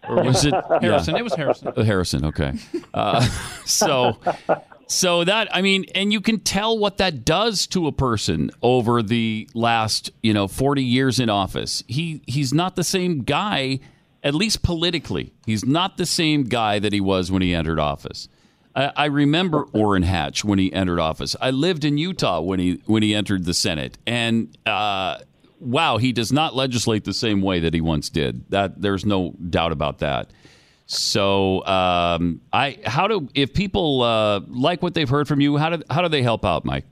Or 0.09 0.25
was 0.25 0.45
it 0.45 0.55
Harrison. 0.81 1.17
It 1.17 1.23
was 1.23 1.35
Harrison. 1.35 1.73
Harrison. 1.85 2.25
Okay. 2.27 2.55
Uh, 2.93 3.21
so, 3.65 4.19
So 4.91 5.23
that 5.23 5.55
I 5.55 5.63
mean, 5.63 5.85
and 5.95 6.13
you 6.13 6.21
can 6.21 6.41
tell 6.41 6.77
what 6.77 6.99
that 6.99 7.25
does 7.25 7.69
to 7.69 7.87
a 7.87 7.93
person 7.93 8.51
over 8.61 9.05
the 9.05 9.49
last 9.55 10.11
you 10.21 10.33
know 10.33 10.49
forty 10.49 10.83
years 10.83 11.21
in 11.21 11.31
office. 11.31 11.85
He 11.87 12.23
he's 12.27 12.53
not 12.53 12.75
the 12.75 12.83
same 12.83 13.23
guy, 13.23 13.79
at 14.25 14.35
least 14.35 14.65
politically. 14.65 15.33
He's 15.47 15.65
not 15.65 15.97
the 15.97 16.07
same 16.07 16.43
guy 16.43 16.81
that 16.81 16.93
he 16.93 17.01
was 17.01 17.31
when 17.31 17.41
he 17.41 17.55
entered 17.55 17.79
office. 17.79 18.27
I, 18.75 18.91
I 18.97 19.05
remember 19.05 19.63
Orrin 19.73 20.03
Hatch 20.03 20.45
when 20.45 20.59
he 20.59 20.73
entered 20.73 20.99
office. 20.99 21.37
I 21.41 21.53
lived 21.53 21.85
in 21.85 21.97
Utah 21.97 22.41
when 22.41 22.59
he 22.59 22.83
when 22.87 23.05
he 23.05 23.15
entered 23.15 23.45
the 23.45 23.55
Senate, 23.55 23.97
and 24.09 24.59
uh, 24.67 25.19
wow, 25.61 25.99
he 25.99 26.11
does 26.11 26.33
not 26.33 26.57
legislate 26.57 27.05
the 27.05 27.15
same 27.15 27.43
way 27.43 27.61
that 27.61 27.75
he 27.75 27.81
once 27.81 28.11
did. 28.11 28.45
That 28.51 28.83
there's 28.83 29.07
no 29.07 29.37
doubt 29.51 29.71
about 29.71 29.99
that. 29.99 30.33
So, 30.93 31.65
um, 31.67 32.41
I 32.53 32.79
how 32.85 33.07
do 33.07 33.29
if 33.33 33.55
people 33.55 34.03
uh, 34.03 34.41
like 34.49 34.83
what 34.83 34.93
they've 34.95 35.09
heard 35.09 35.29
from 35.29 35.41
you, 35.41 35.57
how 35.57 35.71
do 35.77 35.83
how 35.89 36.03
do 36.03 36.09
they 36.09 36.23
help 36.23 36.45
out, 36.45 36.65
Mike? 36.65 36.85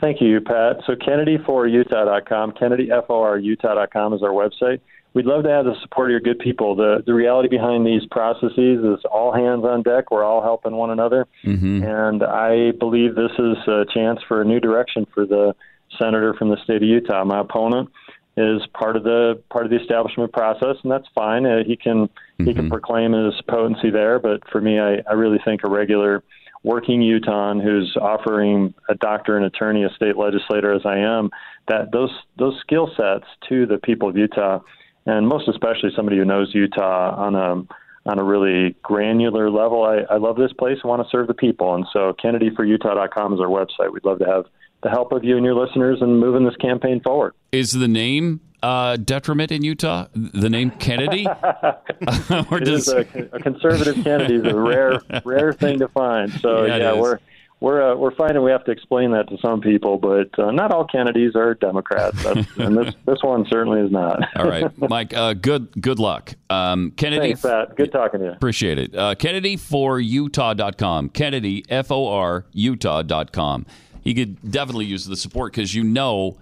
Thank 0.00 0.20
you, 0.20 0.40
Pat. 0.40 0.76
So 0.86 0.94
KennedyForUtah.com, 0.94 2.52
KennedyForUtah.com 2.52 4.14
is 4.14 4.22
our 4.22 4.30
website. 4.30 4.80
We'd 5.12 5.26
love 5.26 5.42
to 5.42 5.50
have 5.50 5.64
the 5.64 5.74
support 5.82 6.08
of 6.08 6.12
your 6.12 6.20
good 6.20 6.38
people. 6.38 6.76
The 6.76 7.02
the 7.04 7.12
reality 7.12 7.48
behind 7.48 7.84
these 7.84 8.06
processes 8.12 8.84
is 8.84 9.04
all 9.10 9.32
hands 9.32 9.64
on 9.64 9.82
deck. 9.82 10.12
We're 10.12 10.22
all 10.24 10.40
helping 10.42 10.76
one 10.76 10.90
another, 10.90 11.26
Mm-hmm. 11.44 11.82
and 11.82 12.22
I 12.22 12.70
believe 12.78 13.16
this 13.16 13.32
is 13.38 13.56
a 13.66 13.84
chance 13.92 14.20
for 14.28 14.40
a 14.40 14.44
new 14.44 14.60
direction 14.60 15.04
for 15.12 15.26
the 15.26 15.54
senator 16.00 16.32
from 16.34 16.48
the 16.50 16.58
state 16.62 16.76
of 16.76 16.82
Utah. 16.84 17.24
My 17.24 17.40
opponent 17.40 17.90
is 18.36 18.62
part 18.74 18.96
of 18.96 19.04
the 19.04 19.42
part 19.50 19.64
of 19.64 19.70
the 19.70 19.80
establishment 19.80 20.32
process, 20.32 20.76
and 20.82 20.90
that's 20.90 21.08
fine. 21.14 21.46
Uh, 21.46 21.64
he 21.66 21.76
can 21.76 22.08
he 22.38 22.54
can 22.54 22.70
proclaim 22.70 23.12
his 23.12 23.34
potency 23.48 23.90
there, 23.90 24.18
but 24.18 24.40
for 24.50 24.60
me, 24.60 24.78
I, 24.78 25.02
I 25.08 25.12
really 25.12 25.38
think 25.44 25.62
a 25.64 25.68
regular 25.68 26.22
working 26.62 27.02
Utah 27.02 27.54
who's 27.54 27.96
offering 28.00 28.74
a 28.88 28.94
doctor 28.94 29.36
and 29.36 29.46
attorney, 29.46 29.84
a 29.84 29.90
state 29.90 30.16
legislator 30.16 30.72
as 30.72 30.82
I 30.84 30.98
am, 30.98 31.30
that 31.68 31.92
those 31.92 32.10
those 32.38 32.58
skill 32.60 32.90
sets 32.96 33.26
to 33.48 33.66
the 33.66 33.78
people 33.78 34.08
of 34.08 34.16
Utah, 34.16 34.60
and 35.06 35.26
most 35.26 35.48
especially 35.48 35.90
somebody 35.94 36.18
who 36.18 36.24
knows 36.24 36.54
Utah 36.54 37.14
on 37.16 37.34
a 37.34 38.10
on 38.10 38.18
a 38.18 38.24
really 38.24 38.74
granular 38.82 39.50
level. 39.50 39.84
I, 39.84 40.12
I 40.12 40.16
love 40.16 40.36
this 40.36 40.52
place. 40.52 40.78
I 40.82 40.88
want 40.88 41.02
to 41.02 41.08
serve 41.10 41.26
the 41.26 41.34
people, 41.34 41.74
and 41.74 41.86
so 41.92 42.14
KennedyForUtah.com 42.22 43.34
is 43.34 43.40
our 43.40 43.46
website. 43.46 43.92
We'd 43.92 44.04
love 44.04 44.18
to 44.20 44.26
have 44.26 44.46
the 44.82 44.90
help 44.90 45.12
of 45.12 45.24
you 45.24 45.36
and 45.36 45.44
your 45.44 45.54
listeners 45.54 45.98
in 46.00 46.18
moving 46.18 46.44
this 46.44 46.56
campaign 46.56 47.00
forward. 47.00 47.34
Is 47.52 47.72
the 47.72 47.88
name 47.88 48.40
uh, 48.62 48.96
detriment 48.96 49.52
in 49.52 49.62
Utah? 49.62 50.06
The 50.14 50.50
name 50.50 50.70
Kennedy? 50.72 51.26
or 52.50 52.62
is 52.62 52.88
a, 52.88 53.00
a 53.32 53.40
conservative 53.40 54.02
Kennedy 54.04 54.36
is 54.36 54.46
a 54.46 54.54
rare 54.54 55.00
rare 55.24 55.52
thing 55.52 55.78
to 55.80 55.88
find. 55.88 56.32
So 56.40 56.64
Yeah, 56.64 56.76
yeah, 56.76 56.94
we're 56.94 57.18
we're 57.60 57.92
uh, 57.92 57.94
we're 57.94 58.14
finding 58.14 58.42
we 58.42 58.50
have 58.50 58.64
to 58.64 58.70
explain 58.70 59.10
that 59.10 59.28
to 59.28 59.36
some 59.38 59.60
people, 59.60 59.98
but 59.98 60.36
uh, 60.38 60.50
not 60.50 60.72
all 60.72 60.86
Kennedys 60.86 61.36
are 61.36 61.54
Democrats, 61.54 62.24
and 62.24 62.76
this 62.76 62.94
this 63.04 63.18
one 63.22 63.44
certainly 63.50 63.80
is 63.80 63.92
not. 63.92 64.18
All 64.34 64.48
right, 64.48 64.70
Mike. 64.78 65.14
Uh, 65.14 65.34
good 65.34 65.70
good 65.80 65.98
luck. 65.98 66.34
Um, 66.48 66.92
Kennedy. 66.96 67.34
Thanks, 67.34 67.42
Pat. 67.42 67.76
Good 67.76 67.92
talking 67.92 68.20
to 68.20 68.26
you. 68.26 68.32
Appreciate 68.32 68.78
it. 68.78 68.94
Uh, 68.96 69.14
Kennedy 69.14 69.58
for 69.58 70.00
Utah.com. 70.00 71.10
Kennedy, 71.10 71.62
F 71.68 71.90
O 71.90 72.08
R, 72.08 72.46
Utah.com. 72.52 73.66
He 74.10 74.14
could 74.14 74.50
definitely 74.50 74.86
use 74.86 75.04
the 75.06 75.16
support 75.16 75.52
because 75.52 75.72
you 75.72 75.84
know 75.84 76.36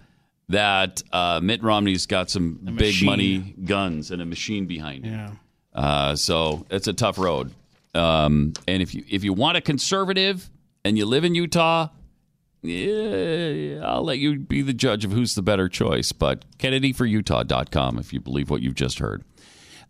that 0.48 1.02
uh, 1.12 1.38
Mitt 1.42 1.62
Romney's 1.62 2.06
got 2.06 2.30
some 2.30 2.54
big 2.64 2.74
machine. 2.76 3.06
money 3.06 3.38
guns 3.62 4.10
and 4.10 4.22
a 4.22 4.24
machine 4.24 4.64
behind 4.64 5.04
him. 5.04 5.38
Yeah. 5.74 5.78
Uh, 5.78 6.16
so 6.16 6.64
it's 6.70 6.88
a 6.88 6.94
tough 6.94 7.18
road. 7.18 7.52
Um, 7.94 8.54
and 8.66 8.80
if 8.80 8.94
you 8.94 9.04
if 9.10 9.22
you 9.22 9.34
want 9.34 9.58
a 9.58 9.60
conservative 9.60 10.48
and 10.82 10.96
you 10.96 11.04
live 11.04 11.24
in 11.26 11.34
Utah, 11.34 11.88
yeah, 12.62 13.82
I'll 13.84 14.02
let 14.02 14.16
you 14.16 14.38
be 14.38 14.62
the 14.62 14.72
judge 14.72 15.04
of 15.04 15.12
who's 15.12 15.34
the 15.34 15.42
better 15.42 15.68
choice. 15.68 16.12
But 16.12 16.46
KennedyForUtah.com 16.56 17.98
if 17.98 18.14
you 18.14 18.20
believe 18.20 18.48
what 18.48 18.62
you've 18.62 18.76
just 18.76 18.98
heard. 18.98 19.24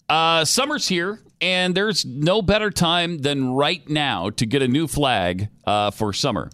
Uh, 0.08 0.44
summer's 0.44 0.88
here, 0.88 1.20
and 1.40 1.76
there's 1.76 2.04
no 2.04 2.42
better 2.42 2.72
time 2.72 3.18
than 3.18 3.50
right 3.52 3.88
now 3.88 4.30
to 4.30 4.46
get 4.46 4.62
a 4.62 4.68
new 4.68 4.88
flag 4.88 5.46
uh, 5.64 5.92
for 5.92 6.12
summer. 6.12 6.50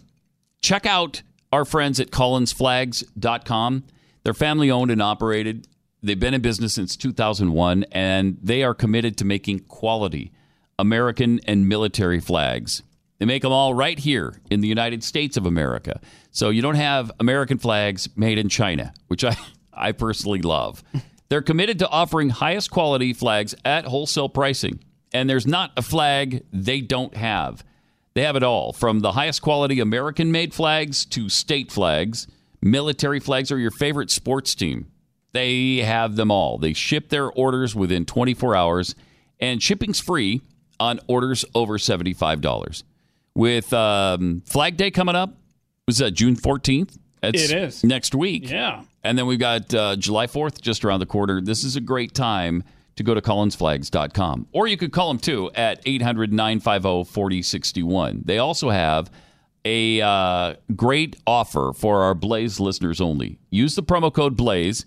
Check 0.65 0.87
out 0.87 1.21
our 1.53 1.63
friends 1.63 1.99
at 1.99 2.09
collinsflags.com. 2.09 3.83
They're 4.23 4.33
family 4.33 4.71
owned 4.71 4.89
and 4.89 4.99
operated. 4.99 5.67
They've 6.01 6.19
been 6.19 6.33
in 6.33 6.41
business 6.41 6.73
since 6.73 6.97
2001, 6.97 7.85
and 7.91 8.39
they 8.41 8.63
are 8.63 8.73
committed 8.73 9.15
to 9.19 9.25
making 9.25 9.59
quality 9.59 10.31
American 10.79 11.39
and 11.45 11.69
military 11.69 12.19
flags. 12.19 12.81
They 13.19 13.27
make 13.27 13.43
them 13.43 13.51
all 13.51 13.75
right 13.75 13.99
here 13.99 14.41
in 14.49 14.61
the 14.61 14.67
United 14.67 15.03
States 15.03 15.37
of 15.37 15.45
America. 15.45 16.01
So 16.31 16.49
you 16.49 16.63
don't 16.63 16.73
have 16.73 17.11
American 17.19 17.59
flags 17.59 18.09
made 18.15 18.39
in 18.39 18.49
China, 18.49 18.91
which 19.05 19.23
I, 19.23 19.37
I 19.71 19.91
personally 19.91 20.41
love. 20.41 20.83
They're 21.29 21.43
committed 21.43 21.77
to 21.77 21.89
offering 21.89 22.29
highest 22.31 22.71
quality 22.71 23.13
flags 23.13 23.53
at 23.63 23.85
wholesale 23.85 24.29
pricing. 24.29 24.79
And 25.13 25.29
there's 25.29 25.45
not 25.45 25.73
a 25.77 25.83
flag 25.83 26.43
they 26.51 26.81
don't 26.81 27.15
have. 27.15 27.63
They 28.15 28.21
have 28.23 28.35
it 28.37 28.43
all 28.43 28.71
from 28.73 29.01
the 29.01 29.11
highest 29.11 29.41
quality 29.41 29.79
American 29.79 30.31
made 30.31 30.53
flags 30.53 31.05
to 31.07 31.27
state 31.29 31.71
flags, 31.71 32.27
military 32.61 33.19
flags, 33.19 33.51
or 33.51 33.59
your 33.59 33.71
favorite 33.71 34.09
sports 34.09 34.55
team. 34.55 34.87
They 35.33 35.77
have 35.77 36.15
them 36.15 36.31
all. 36.31 36.57
They 36.57 36.71
ship 36.71 37.09
their 37.09 37.29
orders 37.29 37.75
within 37.75 38.05
24 38.05 38.55
hours, 38.55 38.95
and 39.41 39.61
shipping's 39.61 39.99
free 39.99 40.41
on 40.79 41.01
orders 41.07 41.43
over 41.53 41.77
$75. 41.77 42.83
With 43.35 43.73
um, 43.73 44.41
Flag 44.45 44.77
Day 44.77 44.91
coming 44.91 45.15
up, 45.15 45.35
was 45.85 45.97
that 45.97 46.11
June 46.11 46.37
14th? 46.37 46.97
It's 47.21 47.51
It 47.51 47.57
is. 47.57 47.83
next 47.83 48.15
week. 48.15 48.49
Yeah. 48.49 48.83
And 49.03 49.17
then 49.17 49.25
we've 49.25 49.39
got 49.39 49.73
uh, 49.73 49.97
July 49.97 50.27
4th 50.27 50.61
just 50.61 50.85
around 50.85 51.01
the 51.01 51.05
corner. 51.05 51.41
This 51.41 51.65
is 51.65 51.75
a 51.75 51.81
great 51.81 52.13
time 52.13 52.63
to 52.95 53.03
go 53.03 53.13
to 53.13 53.21
collinsflags.com. 53.21 54.47
Or 54.51 54.67
you 54.67 54.77
could 54.77 54.91
call 54.91 55.09
them 55.09 55.19
too 55.19 55.51
at 55.55 55.81
800 55.85 56.31
950 56.31 57.11
4061. 57.11 58.21
They 58.25 58.37
also 58.37 58.69
have 58.69 59.11
a 59.65 60.01
uh, 60.01 60.55
great 60.75 61.17
offer 61.25 61.73
for 61.75 62.03
our 62.03 62.13
Blaze 62.13 62.59
listeners 62.59 63.01
only. 63.01 63.39
Use 63.49 63.75
the 63.75 63.83
promo 63.83 64.13
code 64.13 64.37
Blaze 64.37 64.85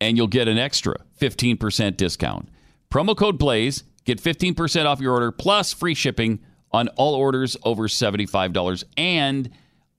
and 0.00 0.16
you'll 0.16 0.26
get 0.26 0.48
an 0.48 0.58
extra 0.58 0.96
15% 1.20 1.96
discount. 1.96 2.48
Promo 2.90 3.16
code 3.16 3.38
Blaze, 3.38 3.84
get 4.04 4.22
15% 4.22 4.84
off 4.84 5.00
your 5.00 5.14
order 5.14 5.32
plus 5.32 5.72
free 5.72 5.94
shipping 5.94 6.40
on 6.72 6.88
all 6.88 7.14
orders 7.14 7.56
over 7.62 7.88
$75. 7.88 8.84
And 8.96 9.50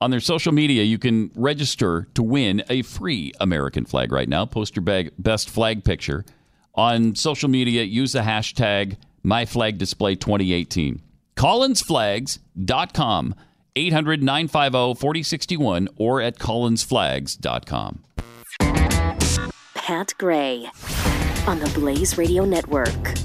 on 0.01 0.11
their 0.11 0.19
social 0.19 0.51
media, 0.51 0.83
you 0.83 0.99
can 0.99 1.31
register 1.35 2.07
to 2.13 2.21
win 2.21 2.63
a 2.69 2.81
free 2.81 3.31
American 3.39 3.85
flag 3.85 4.11
right 4.11 4.27
now. 4.27 4.45
Post 4.45 4.75
your 4.75 4.83
bag, 4.83 5.11
best 5.17 5.49
flag 5.49 5.85
picture 5.85 6.25
on 6.75 7.15
social 7.15 7.49
media. 7.49 7.83
Use 7.83 8.13
the 8.13 8.19
hashtag 8.19 8.97
MyFlagDisplay2018. 9.25 10.99
CollinsFlags.com, 11.35 13.35
800 13.75 14.23
950 14.23 14.99
4061, 14.99 15.89
or 15.97 16.21
at 16.21 16.37
CollinsFlags.com. 16.37 18.03
Pat 19.73 20.13
Gray 20.17 20.69
on 21.47 21.59
the 21.59 21.71
Blaze 21.75 22.17
Radio 22.17 22.45
Network. 22.45 23.15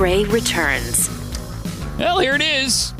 Gray 0.00 0.24
returns. 0.24 1.10
Well, 1.98 2.20
here 2.20 2.34
it 2.34 2.40
is. 2.40 2.94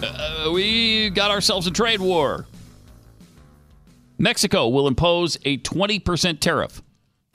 Uh, 0.00 0.52
we 0.54 1.10
got 1.10 1.32
ourselves 1.32 1.66
a 1.66 1.72
trade 1.72 1.98
war. 1.98 2.46
Mexico 4.18 4.68
will 4.68 4.86
impose 4.86 5.36
a 5.44 5.58
20% 5.58 6.38
tariff. 6.38 6.80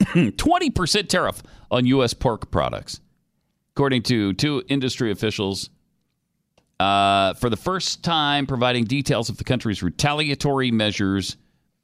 20% 0.00 1.08
tariff 1.08 1.42
on 1.70 1.84
U.S. 1.84 2.14
pork 2.14 2.50
products. 2.50 3.00
According 3.74 4.04
to 4.04 4.32
two 4.32 4.62
industry 4.68 5.10
officials, 5.10 5.68
uh, 6.80 7.34
for 7.34 7.50
the 7.50 7.58
first 7.58 8.02
time 8.02 8.46
providing 8.46 8.84
details 8.84 9.28
of 9.28 9.36
the 9.36 9.44
country's 9.44 9.82
retaliatory 9.82 10.70
measures 10.70 11.36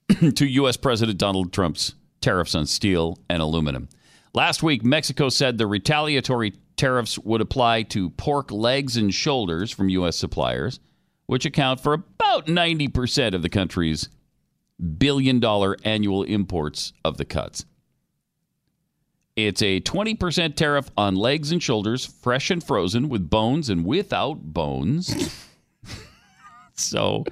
to 0.36 0.46
U.S. 0.46 0.78
President 0.78 1.18
Donald 1.18 1.52
Trump's 1.52 1.96
tariffs 2.22 2.54
on 2.54 2.64
steel 2.64 3.18
and 3.28 3.42
aluminum. 3.42 3.90
Last 4.32 4.62
week, 4.62 4.82
Mexico 4.82 5.28
said 5.28 5.58
the 5.58 5.66
retaliatory 5.66 6.54
tariffs 6.76 7.18
would 7.18 7.40
apply 7.40 7.82
to 7.84 8.10
pork 8.10 8.50
legs 8.50 8.96
and 8.96 9.12
shoulders 9.14 9.70
from 9.70 9.88
U.S. 9.90 10.16
suppliers, 10.16 10.80
which 11.26 11.44
account 11.46 11.80
for 11.80 11.92
about 11.92 12.46
90% 12.46 13.34
of 13.34 13.42
the 13.42 13.48
country's 13.48 14.08
billion 14.98 15.40
dollar 15.40 15.76
annual 15.84 16.22
imports 16.24 16.92
of 17.04 17.16
the 17.16 17.24
cuts. 17.24 17.64
It's 19.36 19.62
a 19.62 19.80
20% 19.80 20.54
tariff 20.54 20.90
on 20.96 21.16
legs 21.16 21.50
and 21.50 21.60
shoulders, 21.62 22.06
fresh 22.06 22.50
and 22.50 22.62
frozen, 22.62 23.08
with 23.08 23.28
bones 23.28 23.68
and 23.68 23.84
without 23.84 24.40
bones. 24.52 25.34
so, 26.74 27.24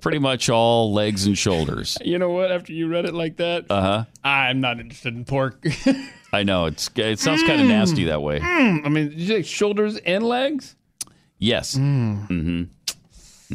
pretty 0.00 0.18
much 0.18 0.50
all 0.50 0.92
legs 0.92 1.24
and 1.26 1.36
shoulders. 1.36 1.96
You 2.04 2.18
know 2.18 2.30
what? 2.30 2.52
After 2.52 2.72
you 2.74 2.88
read 2.88 3.06
it 3.06 3.14
like 3.14 3.36
that, 3.36 3.70
Uh 3.70 3.80
huh. 3.80 4.04
I'm 4.22 4.60
not 4.60 4.80
interested 4.80 5.14
in 5.14 5.24
pork. 5.24 5.64
I 6.36 6.42
know 6.42 6.66
it's 6.66 6.90
it 6.96 7.18
sounds 7.18 7.42
kind 7.44 7.62
of 7.62 7.66
nasty 7.66 8.04
that 8.04 8.20
way. 8.20 8.40
Mm, 8.40 8.84
I 8.84 8.88
mean, 8.90 9.08
did 9.08 9.18
you 9.18 9.26
say 9.26 9.42
shoulders 9.42 9.96
and 9.98 10.22
legs? 10.22 10.76
Yes. 11.38 11.76
Mm. 11.76 12.28
Mm-hmm. 12.28 12.62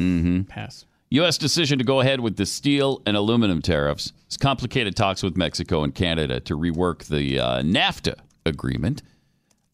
Mm-hmm. 0.00 0.42
Pass. 0.42 0.84
U.S. 1.10 1.38
decision 1.38 1.78
to 1.78 1.84
go 1.84 2.00
ahead 2.00 2.20
with 2.20 2.36
the 2.36 2.46
steel 2.46 3.02
and 3.06 3.16
aluminum 3.16 3.62
tariffs. 3.62 4.12
It's 4.26 4.36
complicated 4.36 4.96
talks 4.96 5.22
with 5.22 5.36
Mexico 5.36 5.84
and 5.84 5.94
Canada 5.94 6.40
to 6.40 6.56
rework 6.56 7.06
the 7.06 7.38
uh, 7.38 7.62
NAFTA 7.62 8.14
agreement. 8.44 9.02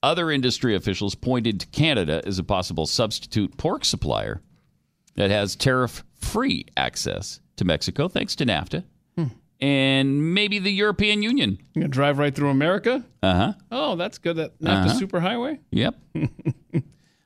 Other 0.03 0.31
industry 0.31 0.75
officials 0.75 1.15
pointed 1.15 1.61
to 1.61 1.67
Canada 1.69 2.21
as 2.27 2.39
a 2.39 2.45
possible 2.45 2.87
substitute 2.87 3.57
pork 3.57 3.85
supplier 3.85 4.43
that 5.15 5.31
has 5.31 5.57
tariff 5.57 6.05
free 6.15 6.67
access 6.77 7.41
to 7.57 7.65
Mexico 7.65 8.09
thanks 8.09 8.37
to 8.37 8.45
NAFTA. 8.45 8.85
And 9.61 10.35
maybe 10.35 10.59
the 10.61 10.71
European 10.71 11.23
Union. 11.23 11.59
You 11.75 11.83
gonna 11.83 11.89
drive 11.89 12.19
right 12.19 12.35
through 12.35 12.51
America? 12.51 13.05
Uh 13.23 13.35
huh. 13.35 13.53
Oh, 13.73 13.97
that's 13.97 14.19
good. 14.19 14.37
That 14.37 14.53
not 14.61 14.87
the 14.87 14.91
Uh-huh. 14.95 15.01
superhighway. 15.01 15.59
Yep. 15.73 15.97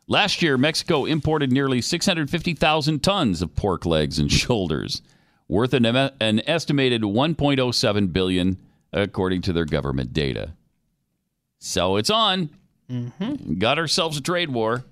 Last 0.08 0.42
year, 0.42 0.58
Mexico 0.58 1.04
imported 1.04 1.52
nearly 1.52 1.80
650,000 1.80 3.02
tons 3.02 3.40
of 3.42 3.54
pork 3.54 3.86
legs 3.86 4.18
and 4.18 4.30
shoulders, 4.42 5.00
worth 5.48 5.72
an, 5.74 5.84
an 5.86 6.42
estimated 6.46 7.02
1.07 7.02 8.12
billion, 8.12 8.58
according 8.92 9.42
to 9.42 9.52
their 9.52 9.64
government 9.64 10.12
data. 10.12 10.54
So 11.58 11.96
it's 11.96 12.10
on. 12.10 12.50
Mm-hmm. 12.90 13.54
Got 13.58 13.78
ourselves 13.78 14.16
a 14.18 14.20
trade 14.20 14.50
war. 14.50 14.84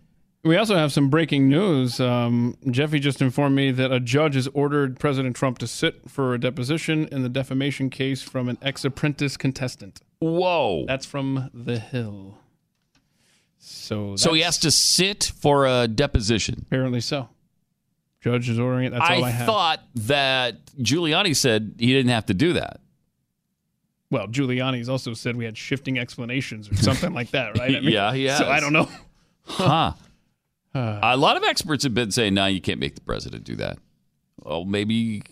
We 0.43 0.57
also 0.57 0.75
have 0.77 0.91
some 0.91 1.11
breaking 1.11 1.49
news. 1.51 2.01
Um, 2.01 2.57
Jeffy 2.71 2.99
just 2.99 3.21
informed 3.21 3.55
me 3.55 3.71
that 3.73 3.93
a 3.93 4.01
judge 4.01 4.37
has 4.37 4.49
ordered 4.55 4.99
President 4.99 5.37
Trump 5.37 5.59
to 5.59 5.67
sit 5.67 6.09
for 6.09 6.33
a 6.33 6.41
deposition 6.41 7.07
in 7.13 7.23
the 7.23 7.29
defamation 7.29 7.91
case 7.91 8.23
from 8.23 8.49
an 8.49 8.57
ex-apprentice 8.63 9.37
contestant. 9.37 10.01
Whoa! 10.21 10.85
That's 10.87 11.05
from 11.05 11.51
The 11.53 11.79
Hill. 11.79 12.39
So, 13.59 14.17
So 14.17 14.33
he 14.33 14.41
has 14.41 14.57
to 14.61 14.71
sit 14.71 15.31
for 15.39 15.67
a 15.67 15.87
deposition. 15.87 16.65
Apparently 16.67 17.01
so. 17.01 17.29
Judge 18.23 18.49
is 18.49 18.59
ordering 18.59 18.87
it. 18.87 18.91
That's 18.91 19.11
all 19.11 19.25
I 19.25 19.29
I 19.29 19.31
have. 19.31 19.47
thought 19.47 19.81
that 19.95 20.65
Giuliani 20.77 21.37
said 21.37 21.75
he 21.79 21.93
didn't 21.93 22.13
have 22.13 22.27
to 22.27 22.35
do 22.35 22.55
that. 22.55 22.81
Well, 24.11 24.27
Giuliani's 24.29 24.89
also 24.89 25.13
said 25.15 25.37
we 25.37 25.45
had 25.45 25.57
shifting 25.57 25.99
explanations 25.99 26.71
or 26.71 26.77
something 26.77 27.13
like 27.13 27.31
that, 27.31 27.59
right? 27.59 27.71
I 27.77 27.81
mean, 27.81 27.93
yeah, 27.93 28.13
has. 28.13 28.39
So 28.39 28.49
I 28.49 28.61
don't 28.61 28.73
know. 28.73 28.89
Huh. 29.45 29.93
A 30.75 31.17
lot 31.17 31.37
of 31.37 31.43
experts 31.45 31.85
have 31.85 31.95
been 31.95 32.11
saying, 32.11 32.35
no, 32.35 32.47
you 32.47 32.61
can't 32.61 32.79
make 32.81 32.95
the 32.95 33.01
president 33.01 33.45
do 33.45 33.57
that. 33.57 33.79
Well, 34.43 34.65
maybe 34.65 35.23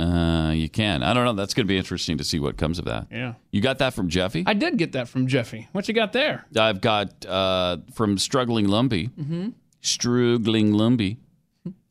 uh, 0.00 0.52
you 0.54 0.68
can. 0.68 1.02
I 1.02 1.12
don't 1.14 1.24
know. 1.24 1.34
That's 1.34 1.54
going 1.54 1.66
to 1.66 1.68
be 1.68 1.76
interesting 1.76 2.18
to 2.18 2.24
see 2.24 2.38
what 2.38 2.56
comes 2.56 2.78
of 2.78 2.86
that. 2.86 3.06
Yeah. 3.10 3.34
You 3.52 3.60
got 3.60 3.78
that 3.78 3.94
from 3.94 4.08
Jeffy? 4.08 4.42
I 4.46 4.54
did 4.54 4.76
get 4.78 4.92
that 4.92 5.08
from 5.08 5.26
Jeffy. 5.26 5.68
What 5.72 5.86
you 5.88 5.94
got 5.94 6.12
there? 6.12 6.46
I've 6.58 6.80
got 6.80 7.24
uh, 7.26 7.78
from 7.94 8.16
Struggling 8.18 8.68
Lumpy. 8.68 9.08
Mm-hmm. 9.08 9.50
Struggling 9.82 10.72
Lumpy. 10.72 11.18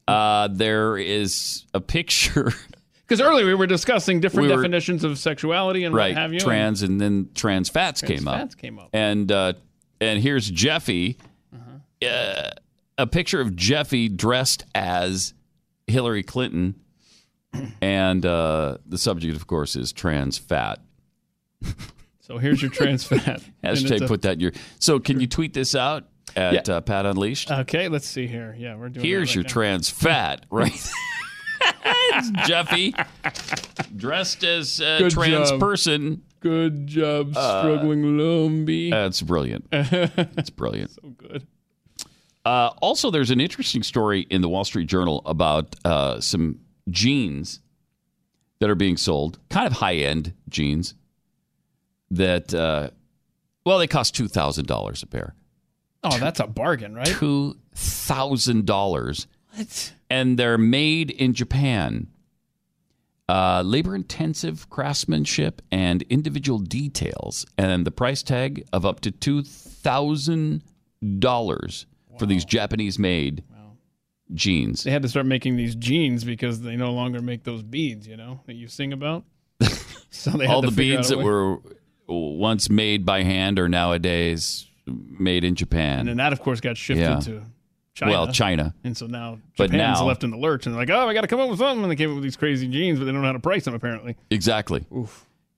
Uh, 0.07 0.47
there 0.51 0.97
is 0.97 1.65
a 1.73 1.79
picture. 1.81 2.51
Because 3.07 3.21
earlier 3.21 3.47
we 3.47 3.55
were 3.55 3.65
discussing 3.65 4.19
different 4.19 4.49
We 4.49 4.55
were- 4.55 4.61
definitions 4.61 5.03
of 5.03 5.17
sexuality 5.17 5.83
and 5.83 5.95
right, 5.95 6.13
what 6.13 6.21
have 6.21 6.31
you. 6.31 6.39
trans, 6.39 6.83
and 6.83 7.01
then 7.01 7.29
trans 7.33 7.67
fats 7.67 8.01
Trans 8.01 8.19
came 8.19 8.27
up. 8.27 8.37
fats 8.37 8.53
came 8.53 8.77
up. 8.77 8.89
And 8.93 9.31
uh, 9.31 9.53
and 9.99 10.21
here's 10.21 10.47
Jeffy, 10.47 11.17
uh, 12.07 12.51
a 12.99 13.07
picture 13.07 13.41
of 13.41 13.55
Jeffy 13.55 14.09
dressed 14.09 14.63
as 14.75 15.33
Hillary 15.87 16.21
Clinton, 16.23 16.75
and 17.81 18.25
uh, 18.25 18.77
the 18.85 18.97
subject, 18.97 19.35
of 19.35 19.47
course, 19.47 19.75
is 19.75 19.91
trans 19.91 20.37
fat. 20.37 20.79
So 22.21 22.37
here's 22.37 22.61
your 22.61 22.69
trans 22.69 23.03
fat. 23.03 23.41
Hashtag 23.63 24.07
put 24.07 24.21
that 24.21 24.33
in 24.33 24.39
your. 24.39 24.51
So 24.77 24.99
can 24.99 25.19
you 25.19 25.25
tweet 25.25 25.51
this 25.55 25.73
out 25.73 26.03
at 26.35 26.67
Yeah. 26.67 26.75
uh, 26.75 26.81
Pat 26.81 27.07
Unleashed? 27.07 27.49
Okay, 27.49 27.87
let's 27.87 28.05
see 28.05 28.27
here. 28.27 28.55
Yeah, 28.55 28.75
we're 28.75 28.89
doing. 28.89 29.03
Here's 29.03 29.29
that 29.29 29.33
your 29.35 29.43
now. 29.45 29.49
trans 29.49 29.89
fat, 29.89 30.45
right? 30.51 30.71
it's 30.71 32.29
Jeffy 32.47 32.93
dressed 33.95 34.43
as 34.43 34.79
a 34.79 34.99
Good 34.99 35.11
trans 35.11 35.49
job. 35.49 35.59
person. 35.59 36.21
Good 36.39 36.85
job, 36.85 37.33
Uh, 37.35 37.61
struggling 37.63 38.19
Lumpy. 38.19 38.91
That's 38.91 39.23
brilliant. 39.23 39.67
That's 39.71 40.51
brilliant. 40.51 40.91
so 40.91 41.09
good. 41.17 41.47
Uh, 42.45 42.69
also, 42.81 43.11
there's 43.11 43.31
an 43.31 43.41
interesting 43.41 43.83
story 43.83 44.21
in 44.29 44.41
the 44.41 44.47
Wall 44.49 44.63
Street 44.63 44.87
Journal 44.87 45.21
about 45.25 45.75
uh, 45.85 46.21
some 46.21 46.59
jeans 46.89 47.59
that 48.59 48.69
are 48.69 48.75
being 48.75 48.95
sold, 48.97 49.39
kind 49.49 49.67
of 49.67 49.73
high 49.73 49.95
end 49.95 50.33
jeans 50.47 50.93
that, 52.11 52.53
uh, 52.53 52.89
well, 53.65 53.77
they 53.77 53.87
cost 53.87 54.15
$2,000 54.15 55.03
a 55.03 55.07
pair. 55.07 55.35
Oh, 56.03 56.17
that's 56.17 56.39
a 56.39 56.47
bargain, 56.47 56.95
right? 56.95 57.07
$2,000. 57.07 59.25
What? 59.55 59.93
And 60.09 60.39
they're 60.39 60.57
made 60.57 61.11
in 61.11 61.33
Japan. 61.33 62.07
Uh, 63.27 63.61
labor 63.63 63.95
intensive 63.95 64.69
craftsmanship 64.71 65.61
and 65.71 66.01
individual 66.03 66.57
details, 66.57 67.45
and 67.59 67.85
the 67.85 67.91
price 67.91 68.23
tag 68.23 68.65
of 68.73 68.87
up 68.87 69.01
to 69.01 69.11
$2,000 69.11 71.85
for 72.19 72.25
these 72.25 72.45
Japanese 72.45 72.99
made 72.99 73.43
jeans. 74.33 74.83
They 74.83 74.91
had 74.91 75.01
to 75.01 75.09
start 75.09 75.25
making 75.25 75.55
these 75.55 75.73
jeans 75.75 76.23
because 76.23 76.61
they 76.61 76.75
no 76.75 76.91
longer 76.91 77.21
make 77.21 77.43
those 77.43 77.63
beads, 77.63 78.07
you 78.07 78.15
know, 78.17 78.41
that 78.45 78.53
you 78.55 78.67
sing 78.67 78.93
about. 78.93 79.23
So 80.11 80.31
they 80.31 80.47
had 80.47 80.53
All 80.55 80.61
the 80.63 80.71
beads 80.71 81.09
that 81.09 81.19
way. 81.19 81.23
were 81.23 81.59
once 82.07 82.67
made 82.67 83.05
by 83.05 83.21
hand 83.21 83.59
are 83.59 83.69
nowadays 83.69 84.65
made 84.87 85.43
in 85.43 85.53
Japan. 85.53 85.99
And 85.99 86.09
then 86.09 86.17
that, 86.17 86.33
of 86.33 86.41
course, 86.41 86.59
got 86.61 86.77
shifted 86.77 87.03
Yeah. 87.03 87.19
to 87.19 87.43
China. 87.93 88.11
Well, 88.11 88.27
China. 88.31 88.73
And 88.83 88.97
so 88.97 89.05
now 89.05 89.37
But 89.55 89.69
Japan's 89.69 89.99
now- 89.99 90.07
left 90.07 90.23
in 90.23 90.31
the 90.31 90.37
lurch 90.37 90.65
and 90.65 90.73
they're 90.73 90.81
like, 90.81 90.89
oh, 90.89 91.07
I 91.07 91.13
got 91.13 91.21
to 91.21 91.27
come 91.27 91.39
up 91.39 91.47
with 91.49 91.59
something. 91.59 91.83
And 91.83 91.91
they 91.91 91.95
came 91.95 92.09
up 92.09 92.15
with 92.15 92.23
these 92.23 92.35
crazy 92.35 92.67
jeans, 92.67 92.97
but 92.97 93.05
they 93.05 93.11
don't 93.11 93.21
know 93.21 93.27
how 93.27 93.33
to 93.33 93.39
price 93.39 93.65
them, 93.65 93.75
apparently. 93.75 94.17
Exactly. 94.31 94.83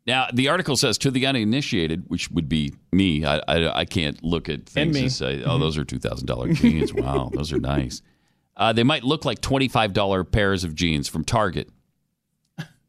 Now, 0.07 0.27
the 0.33 0.49
article 0.49 0.75
says 0.75 0.97
to 0.99 1.11
the 1.11 1.27
uninitiated, 1.27 2.05
which 2.07 2.31
would 2.31 2.49
be 2.49 2.73
me. 2.91 3.23
I, 3.23 3.37
I, 3.47 3.79
I 3.81 3.85
can't 3.85 4.21
look 4.23 4.49
at 4.49 4.67
things 4.67 4.95
me. 4.95 5.01
and 5.03 5.11
say, 5.11 5.43
oh, 5.43 5.57
Mhm. 5.57 5.59
those 5.59 5.77
are 5.77 5.85
$2,000 5.85 6.55
jeans. 6.61 6.91
wow, 6.93 7.29
those 7.33 7.53
are 7.53 7.59
nice. 7.59 8.01
Uh, 8.57 8.73
they 8.73 8.83
might 8.83 9.03
look 9.03 9.25
like 9.25 9.41
$25 9.41 10.31
pairs 10.31 10.63
of 10.63 10.73
jeans 10.75 11.07
from 11.07 11.23
Target, 11.23 11.69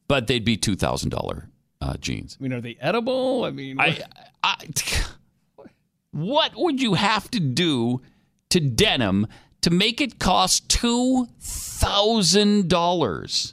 but 0.08 0.26
they'd 0.26 0.44
be 0.44 0.56
$2,000 0.56 1.46
uh, 1.82 1.96
jeans. 1.98 2.36
I 2.40 2.42
mean, 2.42 2.52
are 2.54 2.60
they 2.62 2.76
edible? 2.80 3.44
I 3.44 3.50
mean, 3.50 3.78
I, 3.78 3.98
I, 4.42 4.56
what 6.12 6.52
would 6.56 6.80
you 6.80 6.94
have 6.94 7.30
to 7.32 7.40
do 7.40 8.00
to 8.50 8.58
denim 8.60 9.26
to 9.62 9.70
make 9.70 10.00
it 10.00 10.18
cost 10.18 10.68
$2,000? 10.68 13.52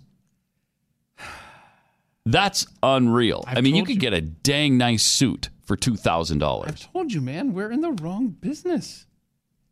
That's 2.32 2.68
unreal. 2.84 3.44
i 3.48 3.62
mean, 3.62 3.76
you 3.76 3.84
could 3.84 3.96
you. 3.96 4.02
get 4.02 4.14
a 4.14 4.22
dang 4.22 4.78
nice 4.78 5.04
suit 5.04 5.50
for 5.64 5.76
$2,000. 5.78 6.68
I 6.68 6.72
told 6.72 7.14
you, 7.14 7.22
man, 7.22 7.54
we're 7.54 7.72
in 7.72 7.82
the 7.82 7.92
wrong 7.92 8.30
business. 8.30 9.06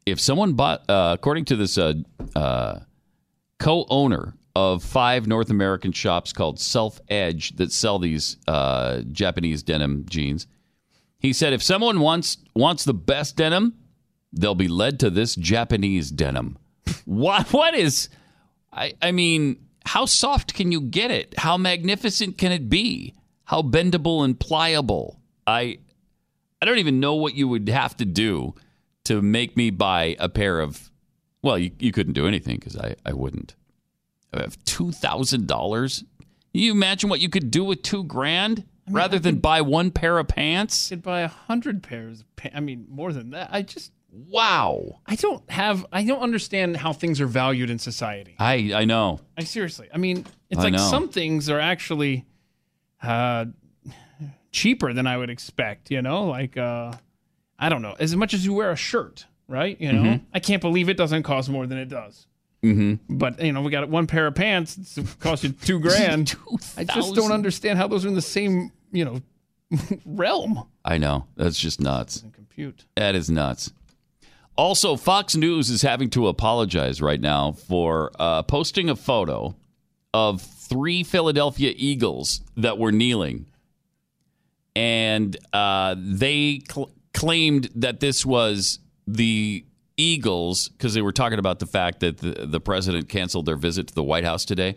If 0.05 0.19
someone 0.19 0.53
bought, 0.53 0.89
uh, 0.89 1.11
according 1.17 1.45
to 1.45 1.55
this 1.55 1.77
uh, 1.77 1.95
uh, 2.35 2.79
co 3.59 3.85
owner 3.89 4.35
of 4.55 4.83
five 4.83 5.27
North 5.27 5.49
American 5.49 5.91
shops 5.91 6.33
called 6.33 6.59
Self 6.59 6.99
Edge 7.09 7.55
that 7.57 7.71
sell 7.71 7.99
these 7.99 8.37
uh, 8.47 9.01
Japanese 9.11 9.61
denim 9.63 10.05
jeans, 10.09 10.47
he 11.19 11.33
said 11.33 11.53
if 11.53 11.61
someone 11.61 11.99
wants 11.99 12.37
wants 12.55 12.85
the 12.85 12.93
best 12.93 13.35
denim, 13.35 13.75
they'll 14.33 14.55
be 14.55 14.67
led 14.67 14.99
to 15.01 15.09
this 15.09 15.35
Japanese 15.35 16.09
denim. 16.09 16.57
what 17.05 17.51
what 17.53 17.75
is 17.75 18.09
I 18.71 18.93
I 19.01 19.11
mean, 19.11 19.66
how 19.87 20.05
soft 20.05 20.53
can 20.53 20.71
you 20.71 20.81
get 20.81 21.11
it? 21.11 21.37
How 21.37 21.57
magnificent 21.57 22.37
can 22.37 22.51
it 22.51 22.69
be? 22.69 23.15
How 23.45 23.61
bendable 23.61 24.23
and 24.23 24.39
pliable? 24.39 25.19
I 25.45 25.79
I 26.61 26.65
don't 26.65 26.79
even 26.79 26.99
know 26.99 27.15
what 27.15 27.35
you 27.35 27.47
would 27.47 27.69
have 27.69 27.95
to 27.97 28.05
do 28.05 28.55
to 29.05 29.21
make 29.21 29.55
me 29.55 29.69
buy 29.69 30.15
a 30.19 30.27
pair 30.27 30.59
of 30.59 30.91
well, 31.41 31.57
you, 31.57 31.71
you 31.79 31.91
couldn't 31.91 32.13
do 32.13 32.27
anything 32.27 32.57
because 32.57 32.75
I, 32.75 32.95
I 33.05 33.13
wouldn't. 33.13 33.55
I 34.33 34.41
have 34.41 34.61
two 34.65 34.91
thousand 34.91 35.47
dollars. 35.47 36.03
You 36.53 36.71
imagine 36.71 37.09
what 37.09 37.21
you 37.21 37.29
could 37.29 37.51
do 37.51 37.63
with 37.63 37.83
two 37.83 38.03
grand 38.03 38.65
rather 38.89 39.19
than 39.19 39.37
buy 39.37 39.61
one 39.61 39.91
pair 39.91 40.17
of 40.17 40.27
pants? 40.27 40.89
Could 40.89 41.03
buy 41.03 41.21
a 41.21 41.27
hundred 41.27 41.83
pairs. 41.83 42.21
Of 42.21 42.35
pa- 42.35 42.49
I 42.53 42.59
mean, 42.59 42.85
more 42.89 43.13
than 43.13 43.29
that. 43.29 43.49
I 43.51 43.61
just 43.61 43.91
wow. 44.11 44.99
I 45.05 45.15
don't 45.15 45.49
have. 45.49 45.85
I 45.91 46.03
don't 46.03 46.21
understand 46.21 46.77
how 46.77 46.93
things 46.93 47.19
are 47.21 47.27
valued 47.27 47.69
in 47.69 47.79
society. 47.79 48.35
I 48.39 48.71
I 48.73 48.85
know. 48.85 49.19
I 49.37 49.43
seriously. 49.43 49.87
I 49.93 49.97
mean, 49.97 50.25
it's 50.49 50.59
I 50.59 50.63
like 50.65 50.73
know. 50.73 50.79
some 50.89 51.09
things 51.09 51.49
are 51.49 51.59
actually 51.59 52.25
uh, 53.01 53.45
cheaper 54.51 54.93
than 54.93 55.07
I 55.07 55.17
would 55.17 55.29
expect. 55.29 55.91
You 55.91 56.01
know, 56.01 56.25
like 56.25 56.57
uh, 56.57 56.93
I 57.59 57.69
don't 57.69 57.81
know, 57.81 57.95
as 57.99 58.15
much 58.15 58.33
as 58.33 58.45
you 58.45 58.53
wear 58.53 58.71
a 58.71 58.75
shirt, 58.75 59.25
right? 59.47 59.79
You 59.79 59.91
know, 59.93 60.01
Mhm. 60.03 60.21
I 60.33 60.39
can't 60.39 60.61
believe 60.61 60.89
it 60.89 60.97
doesn't 60.97 61.23
cost 61.23 61.49
more 61.49 61.67
than 61.67 61.77
it 61.77 61.89
does. 61.89 62.27
Mm-hmm. 62.63 63.17
But 63.17 63.39
you 63.41 63.51
know, 63.51 63.61
we 63.61 63.71
got 63.71 63.87
one 63.87 64.07
pair 64.07 64.27
of 64.27 64.35
pants. 64.35 64.77
It's 64.77 65.13
cost 65.15 65.43
you 65.43 65.51
two 65.51 65.79
grand. 65.87 66.35
I 66.77 66.83
just 66.83 67.13
don't 67.15 67.31
understand 67.31 67.77
how 67.77 67.87
those 67.87 68.03
are 68.05 68.07
in 68.07 68.15
the 68.15 68.21
same 68.21 68.71
you 68.91 69.05
know 69.05 69.21
realm. 70.05 70.65
I 70.83 70.97
know. 70.97 71.27
That's 71.35 71.59
just 71.59 71.79
nuts. 71.81 72.23
Compute. 72.33 72.85
That 72.95 73.13
is 73.15 73.29
nuts. 73.29 73.71
Also, 74.57 74.95
Fox 74.95 75.35
News 75.35 75.69
is 75.69 75.83
having 75.83 76.09
to 76.11 76.27
apologize 76.27 76.99
right 77.01 77.21
now 77.21 77.51
for 77.51 78.11
uh, 78.19 78.41
posting 78.41 78.89
a 78.89 78.95
photo 78.95 79.55
of 80.13 80.41
three 80.41 81.03
Philadelphia 81.03 81.73
Eagles 81.75 82.41
that 82.55 82.79
were 82.79 82.91
kneeling. 82.91 83.45
And 84.75 85.37
uh, 85.53 85.95
they 85.97 86.61
cl- 86.69 86.91
claimed 87.13 87.69
that 87.75 87.99
this 87.99 88.25
was 88.25 88.79
the 89.05 89.63
Eagles 89.95 90.69
because 90.69 90.93
they 90.93 91.01
were 91.01 91.11
talking 91.11 91.39
about 91.39 91.59
the 91.59 91.65
fact 91.67 91.99
that 91.99 92.17
the, 92.17 92.47
the 92.47 92.59
president 92.59 93.09
canceled 93.09 93.45
their 93.45 93.55
visit 93.55 93.87
to 93.87 93.95
the 93.95 94.03
White 94.03 94.23
House 94.23 94.43
today. 94.43 94.75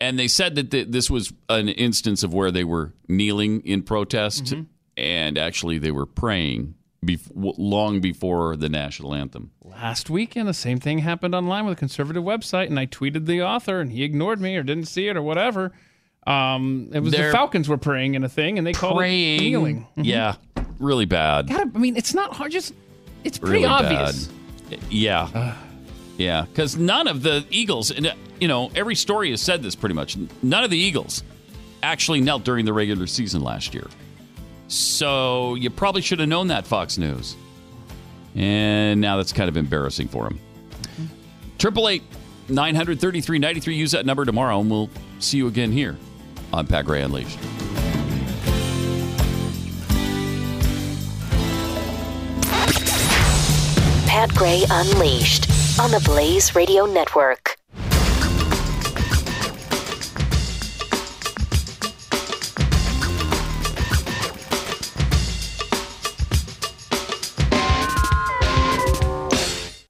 And 0.00 0.18
they 0.18 0.28
said 0.28 0.54
that 0.56 0.70
th- 0.70 0.88
this 0.88 1.08
was 1.10 1.32
an 1.48 1.68
instance 1.68 2.22
of 2.22 2.34
where 2.34 2.50
they 2.50 2.64
were 2.64 2.92
kneeling 3.08 3.60
in 3.60 3.82
protest, 3.82 4.52
and 4.96 5.38
actually 5.38 5.78
they 5.78 5.92
were 5.92 6.06
praying 6.06 6.74
bef- 7.04 7.30
long 7.34 8.00
before 8.00 8.56
the 8.56 8.68
national 8.68 9.14
anthem. 9.14 9.50
Last 9.62 10.08
weekend, 10.10 10.48
the 10.48 10.54
same 10.54 10.78
thing 10.78 10.98
happened 10.98 11.34
online 11.34 11.64
with 11.66 11.74
a 11.74 11.78
conservative 11.78 12.22
website, 12.22 12.66
and 12.66 12.78
I 12.78 12.86
tweeted 12.86 13.26
the 13.26 13.42
author, 13.42 13.80
and 13.80 13.92
he 13.92 14.02
ignored 14.04 14.40
me 14.40 14.56
or 14.56 14.62
didn't 14.62 14.86
see 14.86 15.08
it 15.08 15.16
or 15.16 15.22
whatever. 15.22 15.72
Um, 16.26 16.90
it 16.92 17.00
was 17.00 17.12
They're 17.12 17.26
the 17.28 17.32
Falcons 17.32 17.68
were 17.68 17.78
praying 17.78 18.14
in 18.14 18.22
a 18.24 18.28
thing, 18.28 18.58
and 18.58 18.66
they 18.66 18.72
called 18.72 18.96
Praying, 18.96 19.38
it 19.40 19.42
kneeling. 19.42 19.86
Mhm. 19.96 20.04
yeah, 20.04 20.34
really 20.78 21.04
bad. 21.04 21.48
Gotta, 21.48 21.70
I 21.74 21.78
mean, 21.78 21.96
it's 21.96 22.14
not 22.14 22.34
hard. 22.36 22.52
Just 22.52 22.74
it's 23.24 23.38
pretty 23.38 23.64
really 23.64 23.66
obvious. 23.66 24.26
bad. 24.70 24.78
Yeah, 24.88 25.56
yeah, 26.16 26.42
because 26.42 26.76
none 26.76 27.08
of 27.08 27.22
the 27.22 27.44
Eagles, 27.50 27.90
and 27.90 28.12
you 28.40 28.46
know, 28.48 28.70
every 28.76 28.94
story 28.94 29.30
has 29.30 29.40
said 29.42 29.62
this 29.62 29.74
pretty 29.74 29.94
much. 29.96 30.16
None 30.42 30.62
of 30.62 30.70
the 30.70 30.78
Eagles 30.78 31.24
actually 31.82 32.20
knelt 32.20 32.44
during 32.44 32.64
the 32.64 32.72
regular 32.72 33.08
season 33.08 33.42
last 33.42 33.74
year. 33.74 33.88
So 34.72 35.54
you 35.54 35.68
probably 35.68 36.00
should 36.00 36.18
have 36.20 36.30
known 36.30 36.48
that, 36.48 36.66
Fox 36.66 36.96
News. 36.96 37.36
And 38.34 39.02
now 39.02 39.18
that's 39.18 39.32
kind 39.32 39.50
of 39.50 39.58
embarrassing 39.58 40.08
for 40.08 40.26
him. 40.26 40.40
Triple 41.58 41.90
eight 41.90 42.02
nine 42.48 42.74
hundred 42.74 42.98
thirty 42.98 43.20
three 43.20 43.38
ninety 43.38 43.60
three. 43.60 43.74
Use 43.74 43.90
that 43.90 44.06
number 44.06 44.24
tomorrow, 44.24 44.58
and 44.60 44.70
we'll 44.70 44.88
see 45.18 45.36
you 45.36 45.46
again 45.46 45.72
here 45.72 45.98
on 46.54 46.66
Pat 46.66 46.86
Gray 46.86 47.02
Unleashed. 47.02 47.38
Pat 54.06 54.34
Gray 54.34 54.64
Unleashed 54.70 55.50
on 55.78 55.90
the 55.90 56.00
Blaze 56.06 56.54
Radio 56.54 56.86
Network. 56.86 57.58